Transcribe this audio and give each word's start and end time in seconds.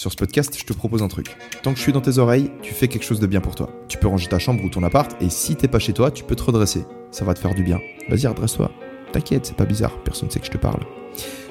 Sur 0.00 0.10
ce 0.10 0.16
podcast, 0.16 0.56
je 0.58 0.64
te 0.64 0.72
propose 0.72 1.02
un 1.02 1.08
truc. 1.08 1.36
Tant 1.62 1.72
que 1.72 1.76
je 1.76 1.82
suis 1.82 1.92
dans 1.92 2.00
tes 2.00 2.16
oreilles, 2.16 2.50
tu 2.62 2.72
fais 2.72 2.88
quelque 2.88 3.02
chose 3.02 3.20
de 3.20 3.26
bien 3.26 3.42
pour 3.42 3.54
toi. 3.54 3.68
Tu 3.86 3.98
peux 3.98 4.08
ranger 4.08 4.28
ta 4.28 4.38
chambre 4.38 4.64
ou 4.64 4.70
ton 4.70 4.82
appart, 4.82 5.14
et 5.20 5.28
si 5.28 5.56
t'es 5.56 5.68
pas 5.68 5.78
chez 5.78 5.92
toi, 5.92 6.10
tu 6.10 6.24
peux 6.24 6.34
te 6.34 6.42
redresser. 6.42 6.86
Ça 7.10 7.26
va 7.26 7.34
te 7.34 7.38
faire 7.38 7.54
du 7.54 7.62
bien. 7.62 7.78
Vas-y, 8.08 8.26
redresse-toi. 8.26 8.70
T'inquiète, 9.12 9.44
c'est 9.44 9.56
pas 9.56 9.66
bizarre, 9.66 9.98
personne 10.02 10.30
sait 10.30 10.40
que 10.40 10.46
je 10.46 10.52
te 10.52 10.56
parle. 10.56 10.80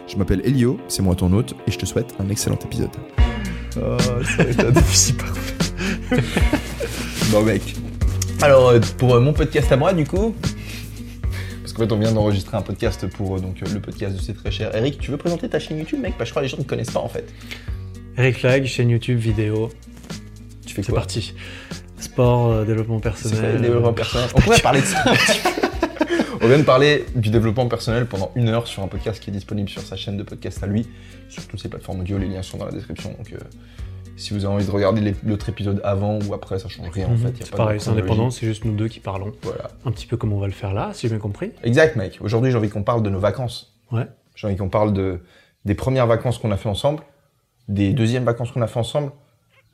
Je 0.08 0.16
m'appelle 0.18 0.42
Elio, 0.44 0.80
c'est 0.88 1.04
moi 1.04 1.14
ton 1.14 1.32
hôte, 1.32 1.54
et 1.68 1.72
je 1.72 1.78
te 1.78 1.86
souhaite 1.86 2.16
un 2.18 2.28
excellent 2.30 2.58
épisode. 2.58 2.90
Oh, 3.78 3.98
ça 4.24 4.44
va 4.44 4.50
être 4.50 4.72
difficile 4.72 5.18
Bon 7.32 7.44
mec. 7.44 7.76
Alors 8.42 8.70
euh, 8.70 8.80
pour 8.98 9.14
euh, 9.14 9.20
mon 9.20 9.34
podcast 9.34 9.72
à 9.72 9.78
moi 9.78 9.94
du 9.94 10.08
coup, 10.08 10.34
parce 11.62 11.74
qu'en 11.74 11.84
fait 11.84 11.92
on 11.92 12.00
vient 12.00 12.14
d'enregistrer 12.14 12.58
un 12.58 12.64
podcast 12.64 13.06
pour 13.12 13.36
euh, 13.36 13.40
donc 13.40 13.62
euh, 13.62 13.72
le 13.72 13.80
podcast 13.80 14.16
de 14.16 14.22
C'est 14.24 14.34
très 14.34 14.50
cher. 14.50 14.76
Eric, 14.76 14.98
tu 14.98 15.12
veux 15.12 15.18
présenter 15.18 15.48
ta 15.48 15.60
chaîne 15.60 15.78
YouTube 15.78 16.00
mec? 16.00 16.18
Parce 16.18 16.22
que 16.22 16.26
je 16.26 16.32
crois 16.32 16.42
que 16.42 16.46
les 16.46 16.50
gens 16.50 16.58
ne 16.58 16.64
connaissent 16.64 16.90
pas 16.90 17.00
en 17.00 17.10
fait. 17.10 17.32
Eric 18.20 18.42
Lag, 18.42 18.66
chaîne 18.66 18.90
YouTube, 18.90 19.18
vidéo. 19.18 19.70
Tu 20.66 20.76
fais 20.76 20.84
C'est 20.84 20.92
quoi 20.92 21.00
parti. 21.00 21.34
Sport, 22.00 22.52
euh, 22.52 22.66
développement 22.66 23.00
personnel. 23.00 23.52
quoi 23.54 23.60
développement 23.62 23.94
personnel 23.94 24.30
On 24.36 24.42
pourrait 24.42 24.60
parler 24.60 24.82
de 24.82 24.86
ça. 24.86 25.04
On 26.42 26.48
vient 26.48 26.58
de 26.58 26.64
parler 26.64 27.06
du 27.16 27.30
développement 27.30 27.68
personnel 27.68 28.06
pendant 28.08 28.32
une 28.36 28.50
heure 28.50 28.68
sur 28.68 28.84
un 28.84 28.88
podcast 28.88 29.22
qui 29.22 29.30
est 29.30 29.34
disponible 29.34 29.70
sur 29.70 29.82
sa 29.82 29.96
chaîne 29.96 30.18
de 30.18 30.24
podcast 30.24 30.62
à 30.64 30.68
lui, 30.68 30.86
sur 31.30 31.46
toutes 31.48 31.62
ses 31.62 31.70
plateformes 31.70 32.02
audio, 32.02 32.18
les 32.18 32.28
liens 32.28 32.42
sont 32.42 32.58
dans 32.58 32.66
la 32.66 32.72
description. 32.72 33.10
Donc 33.18 33.32
euh, 33.34 33.38
si 34.18 34.34
vous 34.34 34.44
avez 34.46 34.54
envie 34.54 34.66
de 34.66 34.72
regarder 34.72 35.14
l'autre 35.26 35.48
épisode 35.50 35.80
avant 35.86 36.20
ou 36.28 36.34
après, 36.34 36.60
ça 36.60 36.68
change 36.70 36.90
rien 36.92 37.08
en 37.08 37.12
Mhm. 37.12 37.18
fait. 37.18 37.34
C'est 37.46 37.56
pareil, 37.56 37.80
c'est 37.80 37.90
indépendant, 37.90 38.32
c'est 38.32 38.46
juste 38.46 38.64
nous 38.66 38.74
deux 38.76 38.88
qui 38.90 39.00
parlons. 39.00 39.32
Voilà. 39.44 39.70
Un 39.86 39.92
petit 39.92 40.08
peu 40.08 40.18
comme 40.18 40.32
on 40.34 40.40
va 40.40 40.48
le 40.48 40.54
faire 40.54 40.74
là, 40.74 40.92
si 40.94 41.04
j'ai 41.04 41.10
bien 41.10 41.20
compris. 41.20 41.52
Exact 41.64 41.96
mec. 41.96 42.18
Aujourd'hui 42.22 42.52
j'ai 42.52 42.58
envie 42.58 42.70
qu'on 42.70 42.84
parle 42.84 43.02
de 43.04 43.10
nos 43.10 43.20
vacances. 43.20 43.78
Ouais. 43.92 44.06
J'ai 44.36 44.48
envie 44.48 44.56
qu'on 44.58 44.70
parle 44.70 44.94
de, 44.94 45.20
des 45.66 45.76
premières 45.76 46.08
vacances 46.08 46.38
qu'on 46.38 46.52
a 46.52 46.58
fait 46.58 46.70
ensemble, 46.70 47.02
des 47.70 47.94
deuxièmes 47.94 48.26
vacances 48.26 48.52
qu'on 48.52 48.62
a 48.62 48.68
fait 48.68 48.80
ensemble, 48.80 49.12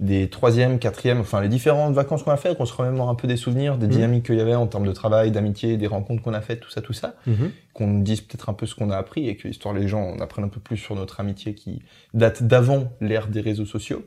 des 0.01 0.29
troisièmes, 0.29 0.77
quatrièmes, 0.77 1.21
enfin 1.21 1.39
les 1.41 1.47
différentes 1.47 1.93
vacances 1.93 2.21
qu'on 2.23 2.31
a 2.31 2.35
fait, 2.37 2.55
qu'on 2.57 2.65
se 2.65 2.73
remémore 2.73 3.09
un 3.09 3.15
peu 3.15 3.27
des 3.29 3.37
souvenirs, 3.37 3.77
des 3.77 3.85
Mhm. 3.87 3.91
dynamiques 3.93 4.25
qu'il 4.25 4.35
y 4.35 4.41
avait 4.41 4.53
en 4.53 4.67
termes 4.67 4.85
de 4.85 4.91
travail, 4.91 5.31
d'amitié, 5.31 5.77
des 5.77 5.87
rencontres 5.87 6.21
qu'on 6.21 6.33
a 6.33 6.41
faites, 6.41 6.59
tout 6.59 6.69
ça, 6.69 6.81
tout 6.81 6.91
ça, 6.91 7.15
Mhm. 7.25 7.51
qu'on 7.73 7.87
nous 7.87 8.03
dise 8.03 8.19
peut-être 8.21 8.49
un 8.49 8.53
peu 8.53 8.65
ce 8.65 8.75
qu'on 8.75 8.89
a 8.91 8.97
appris 8.97 9.29
et 9.29 9.37
que 9.37 9.47
l'histoire 9.47 9.73
les 9.73 9.87
gens 9.87 10.01
en 10.03 10.19
apprennent 10.19 10.43
un 10.45 10.49
peu 10.49 10.59
plus 10.59 10.75
sur 10.77 10.95
notre 10.95 11.21
amitié 11.21 11.55
qui 11.55 11.81
date 12.13 12.43
d'avant 12.43 12.91
l'ère 12.99 13.27
des 13.27 13.39
réseaux 13.39 13.65
sociaux. 13.65 14.03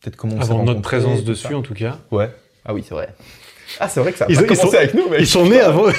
Peut-être 0.00 0.16
comment 0.16 0.36
on 0.36 0.40
Avant 0.40 0.62
notre 0.62 0.82
présence 0.82 1.24
dessus, 1.24 1.54
en 1.54 1.62
tout 1.62 1.74
cas. 1.74 1.98
Ouais. 2.12 2.30
Ah 2.64 2.72
oui, 2.72 2.84
c'est 2.86 2.94
vrai. 2.94 3.08
Ah, 3.80 3.88
c'est 3.88 4.00
vrai 4.00 4.12
que 4.12 4.18
ça 4.18 4.24
a 4.24 4.28
Ils- 4.28 4.36
pas 4.36 4.42
ils 4.42 4.46
commencé 4.46 4.66
sont- 4.68 4.76
avec 4.76 4.94
nous, 4.94 5.08
mec. 5.08 5.20
Ils 5.20 5.26
sont 5.26 5.46
nés 5.46 5.60
avant. 5.60 5.84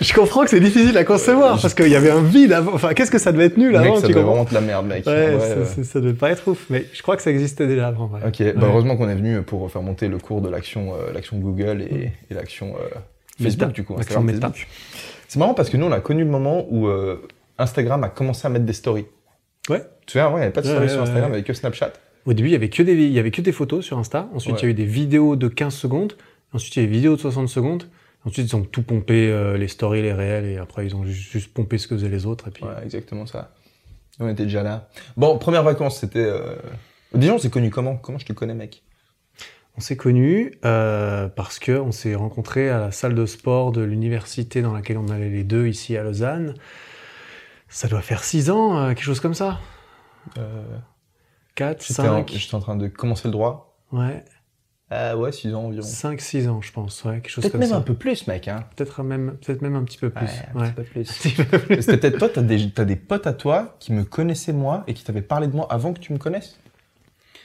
Je 0.00 0.12
comprends 0.12 0.44
que 0.44 0.50
c'est 0.50 0.60
difficile 0.60 0.96
à 0.96 1.04
concevoir 1.04 1.60
parce 1.60 1.74
qu'il 1.74 1.88
y 1.88 1.96
avait 1.96 2.10
un 2.10 2.22
vide 2.22 2.52
avant. 2.52 2.72
Enfin, 2.74 2.92
qu'est-ce 2.94 3.10
que 3.10 3.18
ça 3.18 3.32
devait 3.32 3.46
être 3.46 3.56
nul 3.56 3.72
Mec, 3.72 3.80
avant 3.80 3.96
ça 3.96 4.06
tu 4.06 4.12
devait 4.12 4.22
vraiment 4.24 4.42
être 4.42 4.52
la 4.52 4.60
merde, 4.60 4.86
mec. 4.86 5.06
Ouais, 5.06 5.12
Ouais, 5.34 5.40
ça, 5.40 5.56
ouais. 5.56 5.64
ça- 5.64 5.84
ça 5.84 6.00
devait 6.00 6.12
pas 6.14 6.30
être 6.30 6.46
ouf, 6.48 6.66
mais 6.70 6.86
je 6.92 7.02
crois 7.02 7.16
que 7.16 7.22
ça 7.22 7.30
existait 7.30 7.66
déjà 7.66 7.88
avant. 7.88 8.10
ouais. 8.12 8.20
Ok, 8.26 8.54
bah 8.56 8.66
heureusement 8.68 8.96
qu'on 8.96 9.08
est 9.08 9.14
venu 9.14 9.42
pour 9.42 9.70
faire 9.70 9.82
monter 9.82 10.08
le 10.08 10.18
cours 10.18 10.40
de 10.40 10.48
l'action 10.48 10.94
euh, 10.94 11.12
l'action 11.12 11.38
Google 11.38 11.82
et, 11.82 12.12
et 12.30 12.34
l'action 12.34 12.74
euh, 12.76 12.94
Facebook 13.42 13.72
du 13.72 13.84
coup. 13.84 13.94
Instagram, 13.98 14.24
Meta. 14.24 14.48
Facebook. 14.48 14.66
C'est 15.28 15.38
marrant 15.38 15.54
parce 15.54 15.70
que 15.70 15.76
nous 15.76 15.86
on 15.86 15.92
a 15.92 16.00
connu 16.00 16.24
le 16.24 16.30
moment 16.30 16.66
où 16.70 16.86
euh, 16.88 17.22
Instagram 17.58 18.02
a 18.04 18.08
commencé 18.08 18.46
à 18.46 18.50
mettre 18.50 18.64
des 18.66 18.72
stories. 18.72 19.06
Ouais. 19.70 19.82
Tu 20.06 20.12
souviens, 20.12 20.26
ouais, 20.28 20.32
il 20.34 20.36
n'y 20.36 20.42
avait 20.42 20.50
pas 20.52 20.60
de 20.60 20.66
stories 20.66 20.90
sur 20.90 21.00
Instagram, 21.02 21.24
il 21.28 21.30
n'y 21.30 21.36
avait 21.36 21.42
que 21.44 21.54
Snapchat. 21.54 21.92
Au 22.26 22.32
début, 22.32 22.48
il 22.48 22.52
y 22.52 22.56
avait 22.56 22.70
que 22.70 22.82
des, 22.82 22.94
il 22.94 23.12
y 23.12 23.18
avait 23.18 23.30
que 23.30 23.42
des 23.42 23.52
photos 23.52 23.84
sur 23.84 23.98
Insta. 23.98 24.28
Ensuite, 24.34 24.54
Ouais. 24.54 24.60
il 24.60 24.64
y 24.64 24.66
a 24.66 24.70
eu 24.70 24.74
des 24.74 24.84
vidéos 24.86 25.36
de 25.36 25.48
15 25.48 25.74
secondes. 25.74 26.14
Ensuite, 26.52 26.76
il 26.76 26.78
y 26.78 26.82
a 26.82 26.84
eu 26.84 26.90
des 26.90 26.94
vidéos 26.96 27.16
de 27.16 27.20
60 27.20 27.48
secondes. 27.48 27.84
Ensuite, 28.24 28.50
ils 28.50 28.56
ont 28.56 28.62
tout 28.62 28.82
pompé, 28.82 29.28
euh, 29.30 29.58
les 29.58 29.68
stories, 29.68 30.00
les 30.02 30.12
réels, 30.14 30.46
et 30.46 30.56
après, 30.56 30.86
ils 30.86 30.96
ont 30.96 31.04
juste, 31.04 31.30
juste 31.30 31.52
pompé 31.52 31.76
ce 31.76 31.86
que 31.86 31.96
faisaient 31.96 32.08
les 32.08 32.24
autres. 32.24 32.48
Et 32.48 32.50
puis, 32.50 32.64
Ouais, 32.64 32.70
exactement 32.82 33.26
ça. 33.26 33.50
On 34.20 34.28
était 34.28 34.44
déjà 34.44 34.62
là. 34.62 34.88
Bon, 35.16 35.36
première 35.38 35.62
vacances, 35.64 35.98
c'était. 36.00 36.20
Euh... 36.24 36.54
Déjà, 37.12 37.34
on 37.34 37.38
s'est 37.38 37.50
connus 37.50 37.70
comment? 37.70 37.96
Comment 37.96 38.18
je 38.18 38.24
te 38.26 38.32
connais, 38.32 38.54
mec? 38.54 38.82
On 39.76 39.80
s'est 39.80 39.96
connus 39.96 40.54
euh, 40.64 41.26
parce 41.28 41.58
que 41.58 41.72
on 41.72 41.90
s'est 41.90 42.14
rencontrés 42.14 42.70
à 42.70 42.78
la 42.78 42.92
salle 42.92 43.14
de 43.16 43.26
sport 43.26 43.72
de 43.72 43.82
l'université 43.82 44.62
dans 44.62 44.72
laquelle 44.72 44.98
on 44.98 45.08
allait 45.08 45.30
les 45.30 45.42
deux 45.42 45.66
ici 45.66 45.96
à 45.96 46.04
Lausanne. 46.04 46.54
Ça 47.68 47.88
doit 47.88 48.00
faire 48.02 48.22
6 48.22 48.50
ans, 48.50 48.78
euh, 48.78 48.88
quelque 48.90 49.02
chose 49.02 49.18
comme 49.20 49.34
ça. 49.34 49.58
Euh... 51.60 51.74
4, 51.74 51.84
J'étais 51.86 52.00
en... 52.00 52.04
5, 52.26 52.32
j'étais 52.34 52.54
en 52.54 52.60
train 52.60 52.76
de 52.76 52.88
commencer 52.88 53.28
le 53.28 53.32
droit. 53.32 53.76
ouais, 53.92 54.24
Ah 54.90 55.16
ouais, 55.16 55.32
6 55.32 55.54
ans 55.54 55.64
environ. 55.64 55.82
5, 55.86 56.20
6 56.20 56.48
ans, 56.48 56.60
je 56.62 56.72
pense, 56.72 57.02
ouais, 57.04 57.14
quelque 57.14 57.28
chose 57.30 57.42
Peut-être 57.42 57.52
comme 57.52 57.60
même 57.60 57.70
ça. 57.70 57.76
un 57.76 57.80
peu 57.80 57.94
plus, 57.94 58.26
mec. 58.26 58.48
Hein. 58.48 58.64
Peut-être 58.76 59.02
même, 59.02 59.36
peut-être 59.44 59.62
même 59.62 59.76
un 59.76 59.84
petit 59.84 59.98
peu 59.98 60.10
plus. 60.10 60.26
Ouais, 60.26 60.32
un 60.54 60.60
ouais. 60.60 60.72
petit 61.04 61.30
peu 61.30 61.58
plus. 61.58 61.76
C'était 61.82 61.96
peut-être 61.98 62.18
toi, 62.18 62.28
t'as 62.28 62.42
des, 62.42 62.66
des 62.66 62.96
potes 62.96 63.26
à 63.26 63.32
toi 63.32 63.76
qui 63.80 63.92
me 63.92 64.04
connaissaient 64.04 64.52
moi 64.52 64.84
et 64.86 64.94
qui 64.94 65.04
t'avaient 65.04 65.22
parlé 65.22 65.46
de 65.46 65.52
moi 65.56 65.66
avant 65.70 65.92
que 65.92 66.00
tu 66.00 66.12
me 66.12 66.18
connaisses? 66.18 66.58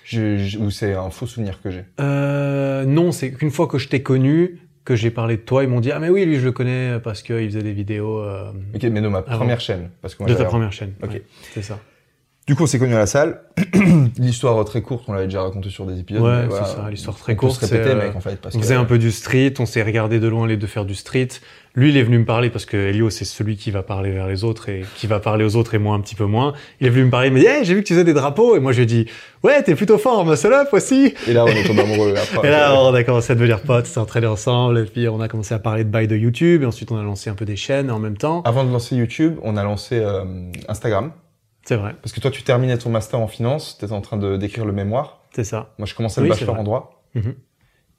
Je, 0.04 0.38
je- 0.38 0.58
Ou 0.58 0.72
c'est 0.72 0.94
un 0.94 1.10
faux 1.12 1.28
souvenir 1.28 1.62
que 1.62 1.70
j'ai? 1.70 1.86
Euh, 2.00 2.84
non, 2.86 3.12
c'est 3.12 3.32
qu'une 3.32 3.52
fois 3.52 3.68
que 3.68 3.78
je 3.78 3.90
t'ai 3.90 4.02
connu, 4.02 4.60
que 4.84 4.96
j'ai 4.96 5.12
parlé 5.12 5.38
de 5.38 5.42
toi, 5.44 5.64
ils 5.64 5.70
m'ont 5.70 5.82
dit 5.82 5.92
ah 5.92 6.00
mais 6.00 6.10
oui 6.10 6.26
lui 6.26 6.40
je 6.40 6.46
le 6.46 6.52
connais 6.52 7.00
parce 7.00 7.22
qu'il 7.22 7.46
faisait 7.46 7.62
des 7.62 7.74
vidéos 7.74 8.20
euh, 8.24 8.52
Ok, 8.74 8.82
mais 8.86 9.02
de 9.02 9.08
ma 9.08 9.20
Avant. 9.20 9.38
première 9.38 9.60
chaîne. 9.62 9.92
Parce 10.02 10.16
que 10.16 10.24
moi, 10.24 10.32
de 10.32 10.36
ta 10.36 10.46
première 10.46 10.72
chaîne. 10.74 10.94
Ok. 11.04 11.12
Ouais, 11.12 11.24
c'est 11.54 11.62
ça. 11.62 11.80
Du 12.50 12.56
coup, 12.56 12.64
on 12.64 12.66
s'est 12.66 12.80
connus 12.80 12.96
à 12.96 12.98
la 12.98 13.06
salle. 13.06 13.42
L'histoire 14.18 14.66
très 14.66 14.82
courte, 14.82 15.04
on 15.08 15.14
l'avait 15.14 15.28
déjà 15.28 15.44
raconté 15.44 15.70
sur 15.70 15.86
des 15.86 16.00
épisodes. 16.00 16.24
Ouais, 16.24 16.48
voilà, 16.48 16.66
c'est 16.66 16.78
ça, 16.78 16.90
l'histoire 16.90 17.16
très 17.16 17.34
on 17.34 17.36
courte, 17.36 17.62
se 17.62 17.66
répéter, 17.68 17.84
c'est, 17.84 17.96
euh, 17.96 18.08
mec, 18.08 18.16
en 18.16 18.22
fait. 18.22 18.42
Parce 18.42 18.56
On 18.56 18.58
que, 18.58 18.64
faisait 18.64 18.74
un 18.74 18.86
peu 18.86 18.98
du 18.98 19.12
street, 19.12 19.54
on 19.60 19.68
s'est 19.68 19.84
regardé 19.84 20.20
de 20.20 20.28
loin 20.28 20.48
les 20.48 20.58
deux 20.58 20.66
faire 20.66 20.84
du 20.84 20.96
street. 20.96 21.28
Lui, 21.76 21.90
il 21.90 21.98
est 21.98 22.02
venu 22.02 22.18
me 22.18 22.26
parler 22.26 22.50
parce 22.50 22.66
que 22.66 22.76
Elio, 22.76 23.12
c'est 23.12 23.24
celui 23.24 23.56
qui 23.56 23.70
va 23.70 23.84
parler 23.84 24.10
vers 24.10 24.26
les 24.26 24.44
autres 24.44 24.68
et 24.68 24.84
qui 24.96 25.06
va 25.06 25.20
parler 25.20 25.46
aux 25.46 25.56
autres 25.56 25.76
et 25.76 25.78
moi 25.78 25.94
un 25.94 26.00
petit 26.00 26.16
peu 26.16 26.26
moins. 26.26 26.54
Il 26.82 26.88
est 26.88 26.90
venu 26.90 27.06
me 27.06 27.12
parler, 27.12 27.28
il 27.28 27.34
m'a 27.36 27.40
dit, 27.40 27.46
hey, 27.46 27.64
j'ai 27.64 27.76
vu 27.76 27.84
que 27.84 27.88
tu 27.88 27.94
faisais 27.94 28.04
des 28.04 28.14
drapeaux. 28.14 28.56
Et 28.56 28.60
moi, 28.60 28.72
je 28.72 28.78
lui 28.78 28.84
ai 28.86 28.88
dit, 28.88 29.06
ouais, 29.44 29.62
t'es 29.62 29.76
plutôt 29.76 30.00
fort 30.00 30.18
en 30.18 30.26
muscle 30.26 30.52
up 30.52 30.70
aussi. 30.72 31.14
Et 31.28 31.34
là, 31.34 31.46
on 31.46 31.50
est 31.50 31.68
tombé 31.68 31.82
amoureux. 31.82 32.16
Après, 32.34 32.48
Et 32.48 32.50
là, 32.50 32.82
on 32.82 32.92
a 32.96 33.04
commencé 33.04 33.32
à 33.32 33.36
devenir 33.36 33.62
potes, 33.62 33.86
s'est 33.86 34.00
entraîné 34.00 34.26
ensemble, 34.26 34.80
et 34.80 34.86
puis 34.86 35.08
on 35.08 35.22
a 35.22 35.28
commencé 35.28 35.54
à 35.54 35.60
parler 35.60 35.84
de 35.84 35.90
bail 35.90 36.08
de 36.08 36.16
YouTube, 36.16 36.64
et 36.64 36.66
ensuite 36.66 36.92
on 36.92 36.98
a 36.98 37.04
lancé 37.04 37.30
un 37.30 37.36
peu 37.36 37.46
des 37.46 37.56
chaînes 37.56 37.92
en 37.92 38.00
même 38.00 38.18
temps. 38.18 38.42
Avant 38.42 38.64
de 38.64 38.72
lancer 38.72 38.96
YouTube, 38.96 39.36
on 39.44 39.56
a 39.56 39.64
lancé 39.64 40.00
euh, 40.00 40.24
Instagram. 40.68 41.12
C'est 41.70 41.76
vrai, 41.76 41.94
Parce 42.02 42.14
que 42.14 42.20
toi, 42.20 42.32
tu 42.32 42.42
terminais 42.42 42.80
ton 42.80 42.90
master 42.90 43.20
en 43.20 43.28
finance, 43.28 43.78
tu 43.78 43.86
étais 43.86 43.94
en 43.94 44.02
train 44.02 44.18
de 44.18 44.38
d'écrire 44.38 44.66
le 44.66 44.74
mémoire. 44.74 45.22
c'est 45.36 45.44
ça. 45.44 45.76
Moi, 45.78 45.86
je 45.86 45.94
commençais 45.94 46.20
le 46.20 46.28
bachelor 46.28 46.58
en 46.60 46.64
droit. 46.64 47.04
Mhm. 47.14 47.36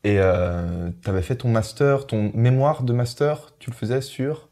Et 0.02 0.16
euh, 0.18 0.90
tu 1.04 1.08
avais 1.08 1.22
fait 1.22 1.36
ton 1.36 1.50
master, 1.50 2.08
ton 2.08 2.32
mémoire 2.34 2.82
de 2.82 2.92
master, 2.92 3.54
tu 3.60 3.70
le 3.70 3.76
faisais 3.76 4.00
sur? 4.00 4.48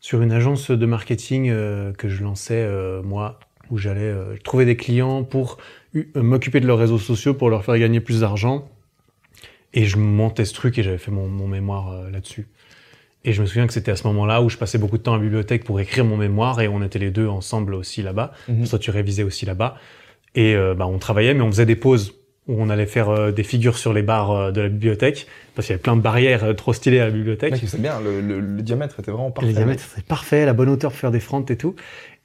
Sur 0.00 0.22
une 0.22 0.32
agence 0.32 0.70
de 0.70 0.86
marketing 0.86 1.50
euh, 1.50 1.92
que 1.92 2.08
je 2.08 2.24
lançais, 2.24 2.62
euh, 2.62 3.02
moi, 3.02 3.40
où 3.68 3.76
j'allais 3.76 4.10
trouver 4.42 4.64
des 4.64 4.78
clients 4.78 5.22
pour 5.22 5.58
m'occuper 6.14 6.60
de 6.60 6.66
leurs 6.66 6.78
réseaux 6.78 6.98
sociaux, 6.98 7.34
pour 7.34 7.50
leur 7.50 7.62
faire 7.62 7.76
gagner 7.76 8.00
plus 8.00 8.20
d'argent. 8.20 8.70
Et 9.74 9.84
je 9.84 9.98
montais 9.98 10.46
ce 10.46 10.54
truc 10.54 10.78
et 10.78 10.82
j'avais 10.82 10.96
fait 10.96 11.10
mon, 11.10 11.28
mon 11.28 11.46
mémoire 11.46 12.08
là-dessus. 12.10 12.48
Et 13.24 13.32
je 13.32 13.40
me 13.42 13.46
souviens 13.46 13.66
que 13.66 13.72
c'était 13.72 13.90
à 13.90 13.96
ce 13.96 14.06
moment-là 14.06 14.40
où 14.42 14.48
je 14.48 14.56
passais 14.56 14.78
beaucoup 14.78 14.96
de 14.96 15.02
temps 15.02 15.12
à 15.12 15.16
la 15.18 15.22
bibliothèque 15.22 15.64
pour 15.64 15.78
écrire 15.80 16.04
mon 16.06 16.16
mémoire 16.16 16.60
et 16.60 16.68
on 16.68 16.82
était 16.82 16.98
les 16.98 17.10
deux 17.10 17.26
ensemble 17.28 17.74
aussi 17.74 18.02
là-bas. 18.02 18.32
Mhm. 18.48 18.66
Toi, 18.66 18.78
tu 18.78 18.90
révisais 18.90 19.22
aussi 19.22 19.44
là-bas. 19.44 19.76
Et 20.34 20.54
euh, 20.54 20.74
bah, 20.74 20.86
on 20.86 20.98
travaillait, 20.98 21.34
mais 21.34 21.42
on 21.42 21.50
faisait 21.50 21.66
des 21.66 21.76
pauses 21.76 22.14
où 22.48 22.54
on 22.62 22.70
allait 22.70 22.86
faire 22.86 23.10
euh, 23.10 23.30
des 23.32 23.42
figures 23.42 23.76
sur 23.76 23.92
les 23.92 24.02
barres 24.02 24.30
euh, 24.30 24.50
de 24.52 24.60
la 24.62 24.68
bibliothèque 24.68 25.26
parce 25.54 25.66
qu'il 25.66 25.72
y 25.72 25.74
avait 25.74 25.82
plein 25.82 25.96
de 25.96 26.00
barrières 26.00 26.44
euh, 26.44 26.54
trop 26.54 26.72
stylées 26.72 27.00
à 27.00 27.04
la 27.04 27.10
bibliothèque. 27.10 27.54
C'est 27.66 27.80
bien, 27.82 28.00
le, 28.00 28.20
le- 28.22 28.40
le 28.40 28.62
diamètre 28.62 28.98
était 29.00 29.10
vraiment 29.10 29.30
parfait. 29.30 29.48
Les 29.48 29.54
diamètres, 29.54 29.82
c'est 29.94 30.04
parfait, 30.06 30.46
la 30.46 30.52
bonne 30.54 30.68
hauteur 30.70 30.90
pour 30.90 30.98
faire 31.00 31.10
des 31.10 31.20
fronts 31.20 31.44
et 31.48 31.56
tout. 31.56 31.76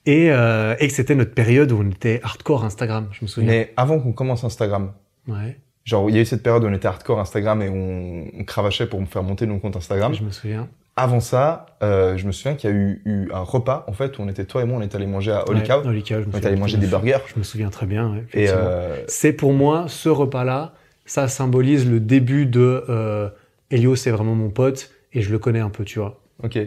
Et, 0.06 0.32
euh, 0.32 0.76
et 0.80 0.88
que 0.88 0.94
c'était 0.94 1.16
notre 1.16 1.34
période 1.34 1.72
où 1.72 1.82
on 1.84 1.90
était 1.90 2.22
hardcore 2.24 2.64
Instagram, 2.64 3.08
je 3.12 3.24
me 3.24 3.28
souviens. 3.28 3.50
Mais 3.50 3.74
avant 3.76 4.00
qu'on 4.00 4.14
commence 4.14 4.44
Instagram, 4.44 4.94
Ouais, 5.28 5.58
genre 5.84 6.08
il 6.10 6.16
y 6.16 6.20
a 6.20 6.22
eu 6.22 6.26
cette 6.26 6.44
période 6.44 6.64
où 6.64 6.68
on 6.68 6.74
était 6.74 6.88
hardcore 6.88 7.20
Instagram 7.20 7.62
et 7.64 7.70
on, 7.70 8.26
on 8.40 8.44
cravachait 8.46 8.86
pour 8.88 9.02
me 9.02 9.08
faire 9.08 9.24
monter 9.24 9.48
nos 9.48 9.58
comptes 9.58 9.76
Instagram. 9.76 10.14
je 10.14 10.24
me 10.24 10.30
souviens. 10.32 10.70
Avant 10.98 11.20
ça, 11.20 11.66
euh, 11.84 12.16
je 12.16 12.26
me 12.26 12.32
souviens 12.32 12.56
qu'il 12.56 12.70
y 12.70 12.74
a 12.74 12.76
eu, 12.76 13.02
eu 13.06 13.30
un 13.34 13.42
repas 13.42 13.84
en 13.88 13.92
fait 13.92 14.18
où 14.18 14.22
on 14.22 14.30
était 14.30 14.46
toi 14.46 14.62
et 14.62 14.66
moi, 14.66 14.78
on 14.80 14.82
était 14.82 14.96
allé 14.96 15.08
manger 15.08 15.32
à 15.34 15.44
Holy 15.50 15.60
Ouais, 15.60 15.68
Cow. 15.68 15.82
Holy 15.86 16.04
Cow, 16.04 16.16
je 16.16 16.20
me 16.20 16.28
On 16.30 16.32
souviens. 16.34 16.50
allé 16.52 16.60
manger 16.60 16.78
des 16.78 16.88
burgers. 16.88 17.18
Je 17.34 17.38
me 17.38 17.44
souviens 17.44 17.70
très 17.70 17.86
bien. 17.86 18.14
ouais, 18.14 18.24
Et 18.34 18.48
euh, 18.50 18.96
C'est 19.08 19.34
pour 19.34 19.52
moi, 19.52 19.86
ce 19.90 20.08
repas-là, 20.08 20.74
ça 21.06 21.28
symbolise 21.28 21.90
le 21.90 22.00
début 22.00 22.46
de 22.46 22.86
euh, 22.88 23.28
Elio, 23.72 23.98
c'est 23.98 24.12
vraiment 24.12 24.36
mon 24.36 24.50
pote 24.50 24.90
et 25.12 25.22
je 25.22 25.32
le 25.34 25.38
connais 25.40 25.60
un 25.60 25.70
peu, 25.70 25.84
tu 25.84 26.00
vois. 26.00 26.20
ok. 26.44 26.60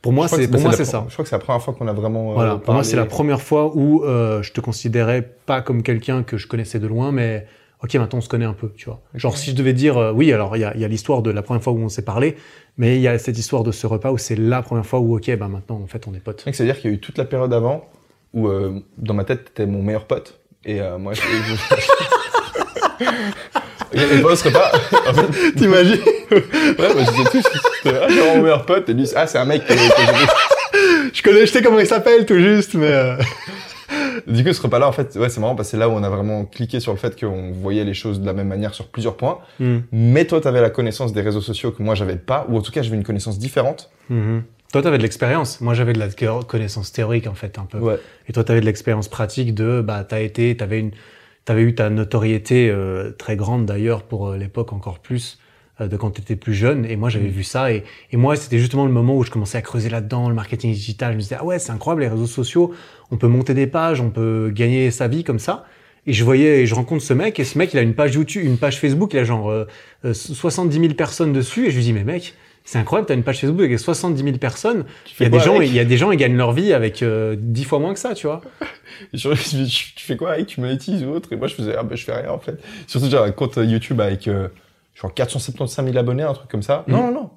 Pour 0.00 0.12
moi, 0.12 0.28
c'est 0.28 0.48
pour 0.48 0.60
moi 0.60 0.72
c'est 0.72 0.84
ça. 0.84 1.04
Je 1.08 1.12
crois 1.14 1.22
que 1.24 1.28
c'est 1.30 1.36
la 1.36 1.40
première 1.40 1.62
fois 1.62 1.72
qu'on 1.72 1.88
a 1.88 1.92
vraiment. 1.94 2.30
euh, 2.32 2.34
Voilà, 2.34 2.56
pour 2.56 2.74
moi, 2.74 2.84
c'est 2.84 2.96
la 2.96 3.06
première 3.06 3.40
fois 3.40 3.74
où 3.74 4.04
euh, 4.04 4.42
je 4.42 4.52
te 4.52 4.60
considérais 4.60 5.22
pas 5.46 5.62
comme 5.62 5.82
quelqu'un 5.82 6.22
que 6.22 6.36
je 6.36 6.46
connaissais 6.46 6.78
de 6.78 6.86
loin, 6.86 7.10
mais 7.10 7.46
ok, 7.84 7.94
maintenant 7.94 8.18
on 8.18 8.22
se 8.22 8.28
connaît 8.28 8.44
un 8.46 8.52
peu, 8.54 8.70
tu 8.76 8.86
vois. 8.86 9.00
Genre, 9.14 9.36
si 9.36 9.50
je 9.50 9.54
devais 9.56 9.72
dire, 9.74 9.96
euh, 9.98 10.10
oui, 10.12 10.32
alors 10.32 10.56
il 10.56 10.60
y 10.60 10.64
a, 10.64 10.72
il 10.74 10.80
y 10.80 10.84
a 10.84 10.88
l'histoire 10.88 11.22
de 11.22 11.30
la 11.30 11.42
première 11.42 11.62
fois 11.62 11.72
où 11.72 11.78
on 11.78 11.88
s'est 11.88 12.02
parlé, 12.04 12.36
mais 12.78 12.96
il 12.96 13.02
y 13.02 13.08
a 13.08 13.18
cette 13.18 13.38
histoire 13.38 13.62
de 13.62 13.70
ce 13.72 13.86
repas 13.86 14.10
où 14.10 14.18
c'est 14.18 14.36
la 14.36 14.62
première 14.62 14.86
fois 14.86 14.98
où, 15.00 15.16
ok, 15.16 15.36
bah 15.36 15.48
maintenant, 15.48 15.80
en 15.82 15.86
fait, 15.86 16.06
on 16.08 16.14
est 16.14 16.18
potes. 16.20 16.44
Mec, 16.46 16.54
C'est-à-dire 16.54 16.80
qu'il 16.80 16.90
y 16.90 16.92
a 16.92 16.96
eu 16.96 17.00
toute 17.00 17.18
la 17.18 17.24
période 17.24 17.52
avant 17.52 17.88
où, 18.32 18.48
euh, 18.48 18.80
dans 18.98 19.14
ma 19.14 19.24
tête, 19.24 19.44
t'étais 19.44 19.66
mon 19.66 19.82
meilleur 19.82 20.06
pote. 20.06 20.40
Et 20.64 20.80
euh, 20.80 20.98
moi, 20.98 21.12
je. 21.14 21.20
je- 21.20 23.04
Et 23.92 24.22
pas 24.22 24.34
ce 24.34 24.44
repas. 24.48 24.72
En 25.08 25.14
fait, 25.14 25.52
T'imagines 25.52 26.00
ouais, 26.30 26.94
moi, 26.94 27.04
je 27.04 27.10
disais 27.10 27.30
tout. 27.30 27.42
C'était, 27.82 27.96
ah, 28.02 28.06
j'ai 28.08 28.20
mon 28.34 28.42
meilleur 28.42 28.66
pote. 28.66 28.88
Et 28.88 28.94
lui, 28.94 29.08
ah, 29.14 29.26
c'est 29.26 29.38
un 29.38 29.44
mec 29.44 29.64
que, 29.66 29.72
que 29.72 29.78
j'ai- 29.78 31.10
Je 31.12 31.22
connais, 31.22 31.46
je 31.46 31.52
sais 31.52 31.62
comment 31.62 31.78
il 31.78 31.86
s'appelle, 31.86 32.26
tout 32.26 32.38
juste, 32.38 32.74
mais. 32.74 32.86
euh, 32.90 33.16
Du 34.26 34.44
coup, 34.44 34.52
ce 34.52 34.62
repas-là, 34.62 34.88
en 34.88 34.92
fait, 34.92 35.16
ouais, 35.16 35.28
c'est 35.28 35.40
marrant 35.40 35.54
parce 35.54 35.68
que 35.68 35.70
c'est 35.72 35.76
là 35.76 35.88
où 35.88 35.92
on 35.92 36.02
a 36.02 36.08
vraiment 36.08 36.44
cliqué 36.44 36.80
sur 36.80 36.92
le 36.92 36.98
fait 36.98 37.18
qu'on 37.18 37.50
voyait 37.52 37.84
les 37.84 37.94
choses 37.94 38.20
de 38.20 38.26
la 38.26 38.32
même 38.32 38.48
manière 38.48 38.74
sur 38.74 38.88
plusieurs 38.88 39.16
points. 39.16 39.38
hmm, 39.60 39.78
Mais 39.92 40.24
toi, 40.26 40.40
t'avais 40.40 40.60
la 40.60 40.70
connaissance 40.70 41.12
des 41.12 41.20
réseaux 41.22 41.40
sociaux 41.40 41.70
que 41.70 41.82
moi, 41.82 41.94
j'avais 41.94 42.16
pas, 42.16 42.46
ou 42.48 42.56
en 42.56 42.62
tout 42.62 42.72
cas, 42.72 42.82
j'avais 42.82 42.96
une 42.96 43.04
connaissance 43.04 43.38
différente. 43.38 43.90
mhm. 44.10 44.42
Toi, 44.72 44.82
t'avais 44.82 44.98
de 44.98 45.04
l'expérience. 45.04 45.60
Moi, 45.60 45.72
j'avais 45.74 45.92
de 45.92 46.00
la 46.00 46.08
connaissance 46.48 46.90
théorique, 46.90 47.28
en 47.28 47.34
fait, 47.34 47.60
un 47.60 47.64
peu. 47.64 47.78
Ouais. 47.78 47.96
Et 48.28 48.32
toi, 48.32 48.42
tu 48.42 48.50
avais 48.50 48.60
de 48.60 48.66
l'expérience 48.66 49.06
pratique 49.06 49.54
de, 49.54 49.80
bah, 49.80 50.02
t'as 50.02 50.20
été, 50.20 50.56
t'avais 50.56 50.80
une, 50.80 50.90
t'avais 51.44 51.62
eu 51.62 51.76
ta 51.76 51.90
notoriété 51.90 52.70
euh, 52.70 53.12
très 53.12 53.36
grande 53.36 53.66
d'ailleurs 53.66 54.02
pour 54.02 54.30
euh, 54.30 54.36
l'époque 54.36 54.72
encore 54.72 54.98
plus 54.98 55.38
de 55.80 55.96
quand 55.96 56.10
tu 56.10 56.20
étais 56.20 56.36
plus 56.36 56.54
jeune. 56.54 56.84
Et 56.84 56.96
moi, 56.96 57.08
j'avais 57.08 57.28
vu 57.28 57.42
ça. 57.42 57.72
Et, 57.72 57.84
et 58.12 58.16
moi, 58.16 58.36
c'était 58.36 58.58
justement 58.58 58.86
le 58.86 58.92
moment 58.92 59.16
où 59.16 59.24
je 59.24 59.30
commençais 59.30 59.58
à 59.58 59.62
creuser 59.62 59.88
là-dedans, 59.88 60.28
le 60.28 60.34
marketing 60.34 60.72
digital. 60.72 61.12
Je 61.12 61.16
me 61.16 61.22
disais, 61.22 61.36
ah 61.38 61.44
ouais, 61.44 61.58
c'est 61.58 61.72
incroyable 61.72 62.02
les 62.02 62.08
réseaux 62.08 62.26
sociaux. 62.26 62.72
On 63.10 63.16
peut 63.16 63.28
monter 63.28 63.54
des 63.54 63.66
pages, 63.66 64.00
on 64.00 64.10
peut 64.10 64.50
gagner 64.54 64.90
sa 64.90 65.08
vie 65.08 65.24
comme 65.24 65.38
ça. 65.38 65.64
Et 66.06 66.12
je 66.12 66.22
voyais, 66.22 66.62
et 66.62 66.66
je 66.66 66.74
rencontre 66.74 67.02
ce 67.02 67.14
mec, 67.14 67.40
et 67.40 67.44
ce 67.44 67.56
mec, 67.56 67.72
il 67.72 67.78
a 67.78 67.82
une 67.82 67.94
page 67.94 68.14
YouTube, 68.14 68.44
une 68.44 68.58
page 68.58 68.78
Facebook, 68.78 69.14
il 69.14 69.20
a 69.20 69.24
genre 69.24 69.50
euh, 69.50 69.66
euh, 70.04 70.12
70 70.12 70.78
000 70.78 70.94
personnes 70.94 71.32
dessus. 71.32 71.66
Et 71.66 71.70
je 71.70 71.76
lui 71.76 71.82
dis, 71.82 71.92
mais 71.94 72.04
mec, 72.04 72.34
c'est 72.64 72.78
incroyable, 72.78 73.06
t'as 73.06 73.14
une 73.14 73.22
page 73.22 73.40
Facebook 73.40 73.64
avec 73.64 73.78
70 73.78 74.22
000 74.22 74.38
personnes. 74.38 74.84
Il 75.18 75.22
y 75.22 75.26
a 75.26 75.28
des 75.28 75.40
gens, 75.40 75.60
il 75.60 75.74
y 75.74 75.78
a 75.78 75.84
des 75.84 75.96
gens, 75.96 76.10
ils 76.12 76.18
gagnent 76.18 76.36
leur 76.36 76.52
vie 76.52 76.72
avec 76.72 77.02
euh, 77.02 77.36
10 77.38 77.64
fois 77.64 77.78
moins 77.78 77.92
que 77.92 78.00
ça, 78.00 78.14
tu 78.14 78.26
vois. 78.26 78.42
Je 79.12 79.32
tu 79.32 80.04
fais 80.04 80.16
quoi 80.16 80.32
avec? 80.32 80.46
Tu 80.46 80.60
monétises 80.60 81.04
ou 81.04 81.10
autre? 81.10 81.32
Et 81.32 81.36
moi, 81.36 81.48
je 81.48 81.54
faisais, 81.54 81.74
ah 81.76 81.82
bah, 81.82 81.96
je 81.96 82.04
fais 82.04 82.14
rien 82.14 82.30
en 82.30 82.38
fait. 82.38 82.62
Surtout, 82.86 83.08
j'ai 83.10 83.18
un 83.18 83.32
compte 83.32 83.56
YouTube 83.56 84.00
avec, 84.00 84.28
euh, 84.28 84.48
genre 84.94 85.12
475 85.12 85.84
000 85.84 85.98
abonnés, 85.98 86.22
un 86.22 86.32
truc 86.32 86.50
comme 86.50 86.62
ça. 86.62 86.84
Non, 86.86 87.06
non, 87.06 87.12
non. 87.12 87.30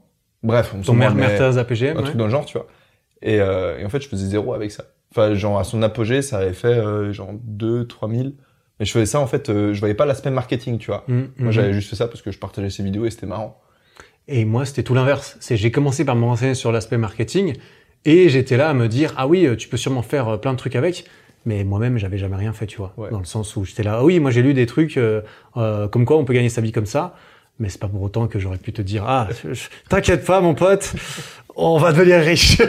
Bref, 0.44 0.74
on 0.78 0.82
Ton 0.82 0.94
mère, 0.94 1.12
APGM, 1.12 1.98
un 1.98 2.00
ouais. 2.00 2.04
truc 2.04 2.18
dans 2.18 2.26
le 2.26 2.32
genre, 2.32 2.46
tu 2.46 2.58
vois. 2.58 2.68
Et, 3.22 3.40
euh, 3.42 3.80
et 3.80 3.86
en 3.86 3.90
fait, 3.90 4.02
je 4.02 4.08
faisais 4.08 4.28
zéro 4.28 4.54
avec 4.54 4.72
ça. 4.72 4.86
Enfin, 5.12 5.34
genre, 5.34 5.58
à 5.58 5.64
son 5.64 5.82
apogée, 5.82 6.22
ça 6.22 6.38
avait 6.38 6.54
fait 6.54 6.68
euh, 6.68 7.12
genre 7.12 7.32
2, 7.44 7.88
3 7.88 8.10
000. 8.10 8.24
Mais 8.80 8.86
je 8.86 8.92
faisais 8.92 9.08
ça, 9.08 9.20
en 9.20 9.26
fait, 9.26 9.50
euh, 9.50 9.74
je 9.74 9.80
voyais 9.80 9.96
pas 9.96 10.06
l'aspect 10.06 10.30
marketing, 10.30 10.78
tu 10.78 10.88
vois. 10.88 11.04
Mm, 11.08 11.14
Moi, 11.14 11.28
mhm. 11.40 11.52
j'avais 11.52 11.74
juste 11.74 11.90
fait 11.90 11.96
ça 11.96 12.08
parce 12.08 12.22
que 12.22 12.32
je 12.32 12.38
partageais 12.38 12.70
ses 12.70 12.84
vidéos 12.84 13.06
et 13.06 13.10
c'était 13.10 13.26
marrant. 13.26 13.60
Et 14.28 14.46
moi, 14.46 14.66
c'était 14.66 14.84
tout 14.84 14.94
l'inverse. 14.94 15.38
C'est 15.40 15.58
j'ai 15.58 15.72
commencé 15.72 16.06
par 16.06 16.16
me 16.16 16.26
renseigner 16.26 16.54
sur 16.54 16.72
l'aspect 16.72 16.98
marketing 16.98 17.56
et 18.06 18.30
j'étais 18.30 18.58
là 18.58 18.70
à 18.70 18.74
me 18.74 18.88
dire 18.88 19.14
ah 19.18 19.28
oui, 19.28 19.48
euh, 19.48 19.56
tu 19.56 19.68
peux 19.68 19.78
sûrement 19.78 20.04
faire 20.04 20.40
plein 20.40 20.52
de 20.52 20.58
trucs 20.58 20.76
avec. 20.76 21.06
Mais 21.48 21.64
moi-même, 21.64 21.98
j'avais 21.98 22.18
jamais 22.18 22.36
rien 22.36 22.52
fait, 22.52 22.66
tu 22.66 22.78
vois. 22.78 22.94
Ouais. 22.98 23.10
Dans 23.10 23.20
le 23.20 23.26
sens 23.26 23.56
où 23.56 23.64
j'étais 23.64 23.82
là, 23.82 24.00
ah 24.00 24.04
oui, 24.04 24.20
moi 24.20 24.32
j'ai 24.32 24.42
lu 24.42 24.54
des 24.54 24.66
trucs 24.66 24.98
euh, 24.98 25.22
euh, 25.56 25.88
comme 25.88 26.04
quoi 26.04 26.18
on 26.18 26.26
peut 26.26 26.34
gagner 26.34 26.50
sa 26.50 26.60
vie 26.60 26.74
comme 26.74 26.86
ça. 26.86 27.16
Mais 27.60 27.70
c'est 27.70 27.80
pas 27.80 27.88
pour 27.88 28.02
autant 28.02 28.28
que 28.28 28.40
j'aurais 28.40 28.58
pu 28.58 28.74
te 28.74 28.82
dire 28.82 29.04
ah, 29.08 29.28
t'inquiète 29.90 30.26
pas, 30.26 30.42
mon 30.42 30.54
pote, 30.54 30.94
on 31.56 31.78
va 31.78 31.92
devenir 31.92 32.20
riche. 32.22 32.62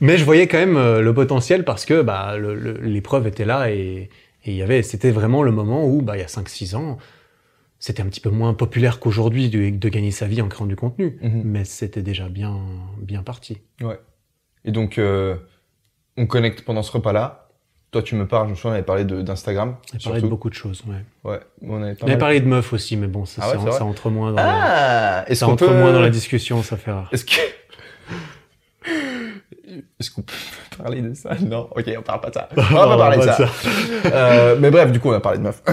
Mais 0.00 0.18
je 0.18 0.24
voyais 0.24 0.46
quand 0.46 0.58
même 0.58 0.76
euh, 0.76 1.00
le 1.02 1.14
potentiel 1.14 1.64
parce 1.64 1.84
que 1.84 2.02
bah, 2.02 2.36
l'épreuve 2.82 3.26
était 3.26 3.44
là 3.44 3.70
et 3.70 4.10
il 4.44 4.54
y 4.54 4.62
avait, 4.62 4.82
c'était 4.82 5.10
vraiment 5.10 5.42
le 5.42 5.50
moment 5.52 5.86
où, 5.86 6.02
bah, 6.02 6.16
il 6.16 6.20
y 6.20 6.24
a 6.24 6.28
5-6 6.28 6.76
ans, 6.76 6.98
c'était 7.78 8.02
un 8.02 8.06
petit 8.06 8.20
peu 8.20 8.30
moins 8.30 8.54
populaire 8.54 9.00
qu'aujourd'hui 9.00 9.50
de, 9.50 9.70
de 9.70 9.88
gagner 9.88 10.10
sa 10.10 10.26
vie 10.26 10.40
en 10.40 10.48
créant 10.48 10.66
du 10.66 10.76
contenu, 10.76 11.18
Mhm. 11.20 11.42
mais 11.44 11.64
c'était 11.64 12.02
déjà 12.02 12.28
bien, 12.28 12.56
bien 13.00 13.22
parti. 13.22 13.58
Ouais. 13.82 13.98
Et 14.64 14.72
donc, 14.72 14.98
euh, 14.98 15.36
on 16.16 16.26
connecte 16.26 16.62
pendant 16.62 16.82
ce 16.82 16.92
repas-là. 16.92 17.45
Toi, 17.96 18.02
tu 18.02 18.14
me 18.14 18.26
parles, 18.26 18.48
je 18.48 18.50
me 18.50 18.56
souviens, 18.56 18.72
on 18.72 18.74
avait 18.74 18.82
parlé 18.82 19.06
d'Instagram. 19.06 19.76
On 19.94 19.96
a 19.96 20.00
parlé 20.04 20.20
de 20.20 20.26
beaucoup 20.26 20.50
de 20.50 20.54
choses, 20.54 20.82
ouais. 20.86 21.02
Ouais, 21.24 21.40
on 21.62 21.82
avait 21.82 21.96
On 22.02 22.06
avait 22.08 22.18
parlé 22.18 22.40
de 22.42 22.46
meufs 22.46 22.74
aussi, 22.74 22.94
mais 22.94 23.06
bon, 23.06 23.24
ça, 23.24 23.40
Ah 23.42 23.56
ouais, 23.56 23.72
ça- 23.72 23.86
entre 23.86 24.10
moins 24.10 24.32
dans, 24.32 24.36
la, 24.36 25.22
Ah 25.22 25.24
Est-ce 25.30 25.40
ça 25.40 25.48
entre 25.48 25.66
peut... 25.66 25.72
moins 25.74 25.94
dans 25.94 26.02
la 26.02 26.10
discussion, 26.10 26.62
ça 26.62 26.76
fait 26.76 26.90
rare. 26.92 27.08
Est-ce 27.10 27.24
que... 27.24 27.40
Est-ce 29.98 30.10
qu'on 30.10 30.20
peut 30.20 30.34
parler 30.76 31.00
de 31.00 31.14
ça? 31.14 31.30
Non, 31.40 31.70
ok, 31.74 31.84
on 31.98 32.02
parle 32.02 32.20
pas 32.20 32.28
de 32.28 32.34
ça. 32.34 32.50
On 32.54 32.60
va 32.60 32.86
pas 32.86 32.98
parler 32.98 33.16
de 33.16 33.22
ça. 33.22 33.48
Euh, 34.12 34.56
mais 34.60 34.70
bref, 34.70 34.92
du 34.92 35.00
coup, 35.00 35.08
on 35.08 35.14
a 35.14 35.20
parlé 35.20 35.38
de 35.38 35.44
meufs. 35.44 35.62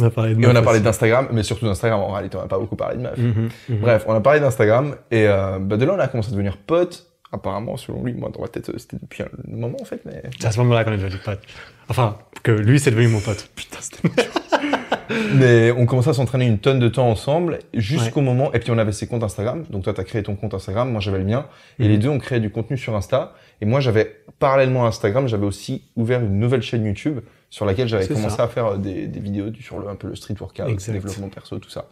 On 0.00 0.04
a 0.04 0.10
parlé 0.10 0.36
de 0.36 0.40
Et 0.40 0.46
on 0.46 0.50
a 0.50 0.52
meufs 0.52 0.62
parlé 0.64 0.78
d'Instagram, 0.78 1.26
mais 1.32 1.42
surtout 1.42 1.64
d'Instagram. 1.64 1.98
En 1.98 2.12
réalité, 2.12 2.36
on 2.36 2.42
n'a 2.42 2.46
pas 2.46 2.58
beaucoup 2.58 2.76
parlé 2.76 2.98
de 2.98 3.02
meufs. 3.02 3.18
Mhm, 3.18 3.48
mhm. 3.68 3.78
Bref, 3.80 4.04
on 4.06 4.14
a 4.14 4.20
parlé 4.20 4.38
d'Instagram, 4.38 4.94
et 5.10 5.26
euh, 5.26 5.58
bah, 5.58 5.76
de 5.76 5.84
là, 5.84 5.94
on 5.96 5.98
a 5.98 6.06
commencé 6.06 6.28
à 6.28 6.32
devenir 6.32 6.56
potes. 6.56 7.06
Apparemment, 7.32 7.76
selon 7.76 8.02
lui, 8.02 8.14
moi, 8.14 8.30
dans 8.34 8.40
ma 8.40 8.48
tête, 8.48 8.70
c'était 8.78 8.96
depuis 9.00 9.22
un 9.22 9.28
moment, 9.46 9.76
en 9.80 9.84
fait, 9.84 10.00
mais... 10.06 10.22
C'est 10.40 10.46
à 10.46 10.50
ce 10.52 10.58
moment-là 10.60 10.84
qu'on 10.84 10.92
est 10.92 10.96
devenu 10.96 11.18
potes. 11.22 11.40
Enfin, 11.88 12.16
que 12.42 12.50
lui, 12.52 12.78
c'est 12.80 12.90
devenu 12.90 13.08
mon 13.08 13.20
pote. 13.20 13.50
Putain, 13.54 13.78
c'était 13.80 14.08
Mais 15.34 15.70
on 15.70 15.86
commençait 15.86 16.10
à 16.10 16.14
s'entraîner 16.14 16.46
une 16.46 16.58
tonne 16.58 16.78
de 16.78 16.88
temps 16.88 17.08
ensemble, 17.08 17.58
jusqu'au 17.74 18.20
moment, 18.20 18.52
et 18.52 18.58
puis 18.58 18.70
on 18.70 18.78
avait 18.78 18.92
ses 18.92 19.06
comptes 19.06 19.22
Instagram, 19.22 19.64
donc 19.70 19.84
toi 19.84 19.94
t'as 19.94 20.04
créé 20.04 20.22
ton 20.22 20.36
compte 20.36 20.52
Instagram, 20.54 20.90
moi 20.90 21.00
j'avais 21.00 21.18
le 21.18 21.24
mien, 21.24 21.46
et 21.78 21.84
Mhm. 21.84 21.88
les 21.88 21.98
deux 21.98 22.08
on 22.10 22.18
créait 22.18 22.40
du 22.40 22.50
contenu 22.50 22.76
sur 22.76 22.94
Insta, 22.94 23.34
et 23.62 23.64
moi 23.66 23.80
j'avais, 23.80 24.20
parallèlement 24.38 24.84
à 24.84 24.88
Instagram, 24.88 25.26
j'avais 25.26 25.46
aussi 25.46 25.84
ouvert 25.96 26.20
une 26.20 26.38
nouvelle 26.38 26.60
chaîne 26.62 26.84
YouTube, 26.84 27.20
sur 27.48 27.64
laquelle 27.64 27.88
j'avais 27.88 28.06
commencé 28.06 28.36
ça. 28.36 28.44
à 28.44 28.48
faire 28.48 28.66
euh, 28.66 28.76
des, 28.76 29.06
des 29.06 29.20
vidéos 29.20 29.46
sur 29.60 29.78
le, 29.78 29.88
un 29.88 29.94
peu 29.96 30.08
le 30.08 30.14
street 30.14 30.34
workout, 30.40 30.68
Exact. 30.68 30.92
développement 30.92 31.28
perso, 31.30 31.58
tout 31.58 31.70
ça. 31.70 31.86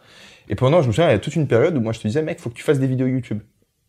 Et 0.50 0.54
pendant, 0.54 0.82
je 0.82 0.88
me 0.88 0.92
souviens, 0.92 1.08
il 1.08 1.12
y 1.12 1.16
a 1.16 1.18
toute 1.18 1.36
une 1.36 1.48
période 1.48 1.74
où 1.76 1.80
moi 1.80 1.92
je 1.94 2.00
te 2.00 2.06
disais, 2.06 2.20
mec, 2.22 2.38
faut 2.38 2.50
que 2.50 2.54
tu 2.54 2.62
fasses 2.62 2.78
des 2.78 2.86
vidéos 2.86 3.06
YouTube. 3.06 3.40